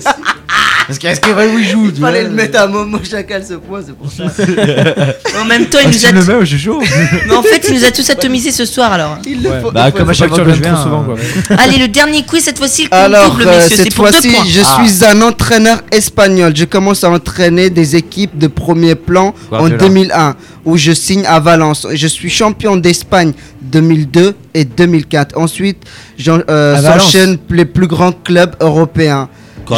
Parce 0.87 0.99
qu'est-ce 0.99 1.19
qu'il 1.19 1.33
va 1.33 1.47
où 1.47 1.57
il 1.57 1.67
joue 1.67 1.91
Il 1.95 1.99
fallait 2.01 2.23
le 2.23 2.29
mettre 2.29 2.59
à 2.59 2.67
Momo 2.67 2.99
Chacal 3.03 3.43
ce 3.43 3.55
point, 3.55 3.81
c'est 3.85 3.95
pour 3.95 4.11
ça. 4.11 4.25
En 5.41 5.45
même 5.45 5.65
temps, 5.65 5.79
il 5.83 5.89
nous 5.89 6.05
a. 6.05 6.11
le 6.11 6.23
mets, 6.39 6.45
je 6.45 6.57
chaud. 6.57 6.81
Mais 7.27 7.35
en 7.35 7.41
fait, 7.43 7.65
il 7.67 7.75
nous 7.75 7.83
a 7.85 7.91
tous 7.91 8.07
atomisés 8.09 8.51
ce 8.51 8.65
soir 8.65 8.91
alors. 8.93 9.17
Il 9.25 9.41
le 9.43 9.49
Ouais. 9.49 9.61
faut. 9.61 9.71
Bah, 9.71 9.91
comme 9.91 10.09
à 10.09 10.13
chaque 10.13 10.29
fois 10.29 10.39
que 10.39 10.43
que 10.45 10.53
je 10.53 10.61
viens. 10.61 10.73
Trop 10.73 10.83
souvent, 10.83 11.03
quoi. 11.03 11.15
Allez, 11.57 11.77
le 11.77 11.87
dernier 11.87 12.23
quiz 12.23 12.43
cette 12.43 12.57
fois-ci, 12.57 12.83
le 12.83 13.27
double, 13.29 13.41
euh, 13.47 13.55
messieurs, 13.57 13.75
c'est 13.77 13.83
cette 13.83 13.93
fois-ci, 13.93 14.31
je 14.49 14.61
Ah. 14.63 14.83
suis 14.85 15.03
un 15.05 15.21
entraîneur 15.21 15.81
espagnol. 15.91 16.53
Je 16.55 16.65
commence 16.65 17.03
à 17.03 17.09
entraîner 17.09 17.69
des 17.69 17.95
équipes 17.95 18.37
de 18.37 18.47
premier 18.47 18.95
plan 18.95 19.33
en 19.51 19.67
Guardiola. 19.67 19.77
2001, 19.77 20.35
où 20.65 20.77
je 20.77 20.91
signe 20.93 21.25
à 21.25 21.39
Valence. 21.39 21.85
Je 21.93 22.07
suis 22.07 22.29
champion 22.29 22.77
d'Espagne 22.77 23.33
2002 23.61 24.35
et 24.53 24.63
2004. 24.65 25.37
Ensuite, 25.37 25.83
euh, 26.27 26.81
s'enchaînent 26.81 27.37
les 27.49 27.65
plus 27.65 27.87
grands 27.87 28.13
clubs 28.13 28.55
européens. 28.61 29.27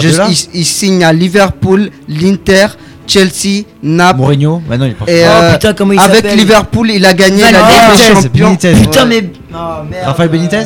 Je, 0.02 0.08
il, 0.10 0.60
il 0.62 0.66
signe 0.66 1.04
à 1.04 1.14
Liverpool, 1.14 1.90
l'Inter, 2.08 2.68
Chelsea, 3.08 3.64
Naples. 3.84 4.20
Mourinho 4.20 4.62
Bah 4.68 4.78
non, 4.78 4.86
il 4.86 4.92
est 4.92 4.94
pas. 4.94 5.06
Et, 5.08 5.24
Oh 5.26 5.30
euh, 5.30 5.54
putain, 5.54 5.74
comment 5.74 5.94
il 5.94 6.00
avec 6.00 6.34
Liverpool, 6.36 6.92
il 6.92 7.06
a 7.06 7.14
gagné 7.14 7.42
la. 7.44 7.50
Ligue 7.50 7.98
des 7.98 8.04
Champions. 8.22 8.48
Benitez. 8.50 8.74
Putain, 8.74 9.08
Ouais. 9.08 9.22
mais. 9.22 9.30
Oh 9.54 9.84
merde. 9.90 10.32
Benitez 10.32 10.60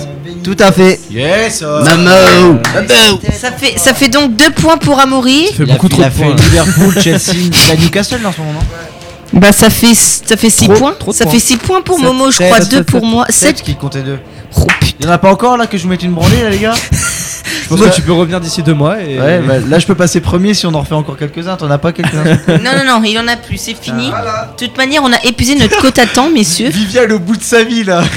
Tout 0.43 0.57
à 0.59 0.71
fait. 0.71 0.99
Yes 1.11 1.61
Mamo. 1.61 2.59
Ça 3.39 3.51
fait, 3.51 3.77
ça 3.77 3.93
fait 3.93 4.07
donc 4.09 4.35
deux 4.35 4.49
points 4.49 4.77
pour 4.77 4.99
Amaury. 4.99 5.47
Ça 5.49 5.53
fait 5.57 5.63
Il 5.63 5.69
a, 5.71 5.73
beaucoup 5.73 5.87
il 5.87 5.91
trop 5.91 6.01
a 6.01 6.05
de 6.09 6.13
fait 6.13 6.23
points. 6.23 6.35
Liverpool, 6.35 6.93
Chelsea, 7.01 7.33
il 7.35 7.71
a 7.71 7.75
Newcastle 7.75 8.25
en 8.25 8.31
ce 8.31 8.39
moment, 8.39 8.59
Bah 9.33 9.51
ça 9.51 9.69
fait 9.69 9.93
ça 9.93 10.35
fait 10.35 10.49
6 10.49 10.65
Trop- 10.65 10.73
points. 10.77 10.95
trop 10.99 11.13
Ça 11.13 11.25
points. 11.25 11.33
fait 11.33 11.39
6 11.39 11.57
points 11.57 11.81
pour 11.81 11.97
Sept, 11.97 12.05
Momo, 12.05 12.31
je 12.31 12.37
sept, 12.37 12.47
crois 12.47 12.61
sept, 12.61 12.71
2 12.71 12.77
sept, 12.77 12.85
pour 12.87 13.01
sept. 13.01 13.09
moi. 13.09 13.25
7 13.29 13.35
7 13.57 13.61
qui 13.61 13.75
comptait 13.75 14.01
2. 14.01 14.17
Oh 14.57 14.65
putain. 14.79 14.95
Il 14.99 15.05
y 15.05 15.09
en 15.09 15.11
a 15.11 15.17
pas 15.19 15.31
encore 15.31 15.57
là 15.57 15.67
que 15.67 15.77
je 15.77 15.83
vous 15.83 15.89
mette 15.89 16.01
une 16.03 16.11
branlée 16.13 16.41
là, 16.43 16.49
les 16.49 16.57
gars? 16.59 16.73
pense 17.75 17.89
que 17.89 17.95
tu 17.95 18.01
peux 18.01 18.13
revenir 18.13 18.39
d'ici 18.39 18.63
deux 18.63 18.73
mois 18.73 19.01
et. 19.01 19.19
Ouais, 19.19 19.39
bah, 19.39 19.55
là 19.59 19.79
je 19.79 19.85
peux 19.85 19.95
passer 19.95 20.21
premier 20.21 20.53
si 20.53 20.65
on 20.65 20.73
en 20.73 20.81
refait 20.81 20.95
encore 20.95 21.17
quelques-uns. 21.17 21.55
T'en 21.55 21.69
as 21.69 21.77
pas 21.77 21.91
quelques-uns 21.91 22.23
Non 22.47 22.71
non 22.77 22.85
non, 22.85 23.03
il 23.03 23.17
en 23.19 23.27
a 23.27 23.37
plus, 23.37 23.57
c'est 23.57 23.75
fini. 23.75 24.09
De 24.09 24.65
toute 24.65 24.77
manière, 24.77 25.01
on 25.03 25.11
a 25.11 25.23
épuisé 25.23 25.55
notre 25.55 25.79
quota 25.79 26.01
à 26.01 26.05
temps, 26.07 26.29
messieurs. 26.29 26.69
Viviane 26.69 27.11
au 27.11 27.19
bout 27.19 27.37
de 27.37 27.43
sa 27.43 27.63
vie 27.63 27.83
là 27.83 28.03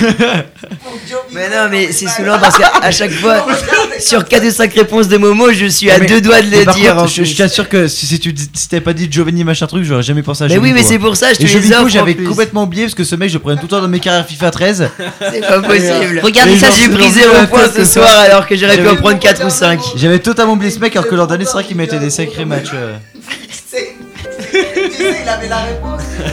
Mais 1.33 1.49
non, 1.51 1.69
mais 1.71 1.93
c'est 1.93 2.07
saoulant 2.07 2.39
parce 2.39 2.57
qu'à 2.57 2.91
chaque 2.91 3.11
fois, 3.11 3.47
sur 3.99 4.25
4 4.25 4.47
ou 4.47 4.51
5 4.51 4.73
réponses 4.73 5.09
de 5.09 5.17
Momo, 5.17 5.53
je 5.53 5.67
suis 5.67 5.91
à 5.91 5.99
Mais- 5.99 6.07
deux 6.07 6.21
doigts 6.21 6.41
de 6.41 6.51
le 6.51 6.73
dire. 6.73 6.97
contre, 6.97 7.11
je, 7.13 7.37
t'assure 7.37 7.69
que 7.69 7.89
si, 7.89 8.07
si 8.07 8.19
tu 8.19 8.35
si 8.55 8.69
t'avais 8.69 8.81
pas 8.81 8.93
dit 8.93 9.09
Giovanni 9.11 9.45
machin 9.45 9.67
truc, 9.67 9.85
j'aurais 9.85 10.03
jamais 10.03 10.23
pensé 10.23 10.45
à 10.45 10.49
Mais 10.49 10.59
oui, 10.59 10.73
mais 10.73 10.83
c'est 10.83 10.99
pour 10.99 11.17
ça, 11.17 11.33
je 11.33 11.39
te 11.39 11.43
les 11.43 11.73
offre. 11.73 11.89
j'avais 11.89 12.15
complètement 12.15 12.63
oublié 12.63 12.85
parce 12.85 12.95
que 12.95 13.05
ce 13.05 13.17
mec, 13.17 13.29
je 13.29 13.35
le 13.35 13.41
prenais 13.41 13.57
tout 13.57 13.67
le 13.67 13.69
temps 13.69 13.81
dans 13.81 13.89
mes 13.89 14.01
carrières 14.01 14.27
FIFA 14.27 14.51
13. 14.51 14.91
C'est 15.33 15.41
pas 15.41 15.61
possible. 15.61 16.21
Regardez 16.23 16.59
ça, 16.59 16.69
j'ai 16.71 16.89
brisé 16.89 17.23
0 17.23 17.33
la 17.35 17.47
points 17.47 17.69
tête, 17.69 17.85
ce 17.85 17.85
soir 17.85 18.11
alors 18.21 18.47
que 18.47 18.57
j'aurais 18.57 18.79
pu 18.79 18.89
en 18.89 18.97
prendre 18.97 19.19
4 19.19 19.44
ou 19.45 19.51
5. 19.51 19.81
J'avais 19.97 20.19
totalement 20.19 20.55
oublié 20.55 20.71
ce 20.71 20.79
mec 20.79 20.97
alors 20.97 21.09
que 21.09 21.15
l'an 21.15 21.27
dernier, 21.27 21.45
c'est 21.45 21.53
vrai 21.53 21.65
qu'il 21.65 21.77
mettait 21.77 21.99
des 21.99 22.11
sacrés 22.11 22.45
matchs. 22.45 22.71
euh. 22.75 22.97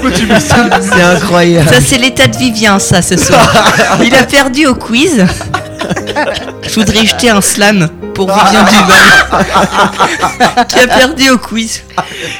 C'est 0.81 1.01
incroyable. 1.01 1.69
Ça 1.69 1.81
c'est 1.81 1.97
l'état 1.97 2.27
de 2.27 2.37
Vivien 2.37 2.79
ça 2.79 3.01
ce 3.01 3.17
soir. 3.17 3.73
Il 4.03 4.13
a 4.15 4.23
perdu 4.23 4.67
au 4.67 4.75
quiz. 4.75 5.25
Je 6.63 6.73
voudrais 6.75 7.05
jeter 7.05 7.29
un 7.29 7.41
slam 7.41 7.89
pour 8.13 8.31
Vivien 8.31 8.63
Duval. 8.63 9.01
qui 10.67 10.79
a 10.79 10.87
perdu 10.87 11.29
au 11.29 11.37
quiz. 11.37 11.83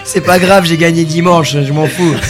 C'est 0.03 0.21
pas 0.21 0.39
grave, 0.39 0.65
j'ai 0.65 0.77
gagné 0.77 1.05
dimanche, 1.05 1.51
je 1.51 1.73
m'en 1.73 1.87
fous. 1.87 2.15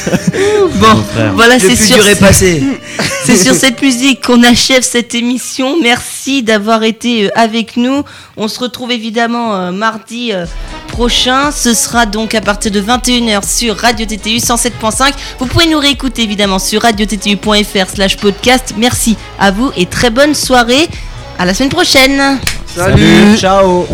Bon, 0.76 1.03
voilà, 1.35 1.59
c'est 1.59 2.19
passé. 2.19 2.63
C'est 3.26 3.38
sur 3.38 3.53
cette 3.53 3.81
musique 3.81 4.26
qu'on 4.26 4.41
achève 4.41 4.81
cette 4.81 5.13
émission. 5.13 5.80
Merci 5.81 6.41
d'avoir 6.41 6.84
été 6.84 7.26
euh, 7.26 7.30
avec 7.35 7.77
nous. 7.77 8.03
On 8.35 8.47
se 8.47 8.59
retrouve 8.59 8.91
évidemment 8.91 9.55
euh, 9.55 9.72
mardi 9.72 10.34
euh, 10.34 10.45
prochain. 10.88 11.51
Ce 11.51 11.73
sera 11.76 12.07
donc 12.07 12.34
à 12.34 12.41
partir 12.41 12.72
de 12.72 12.81
21h 12.81 13.47
sur 13.47 13.77
Radio 13.77 14.05
TTU 14.07 14.38
107.5. 14.38 15.13
Vous 15.39 15.45
pouvez 15.45 15.68
nous 15.68 15.80
réécouter 15.80 16.23
évidemment 16.23 16.59
sur 16.59 16.81
radiottu.fr 16.81 17.89
slash 17.93 18.18
podcast. 18.18 18.73
Merci 18.77 19.18
à 19.39 19.51
vous 19.51 19.72
et 19.77 19.85
très 19.85 20.09
bonne 20.09 20.34
soirée. 20.34 20.89
À 21.38 21.45
la 21.45 21.53
semaine 21.53 21.69
prochaine. 21.69 22.39
Salut. 22.76 23.38
Ciao 23.38 23.85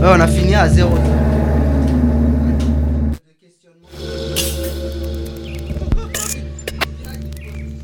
Ouais, 0.00 0.08
on 0.16 0.20
a 0.20 0.26
fini 0.28 0.54
à 0.54 0.68
0. 0.68 0.90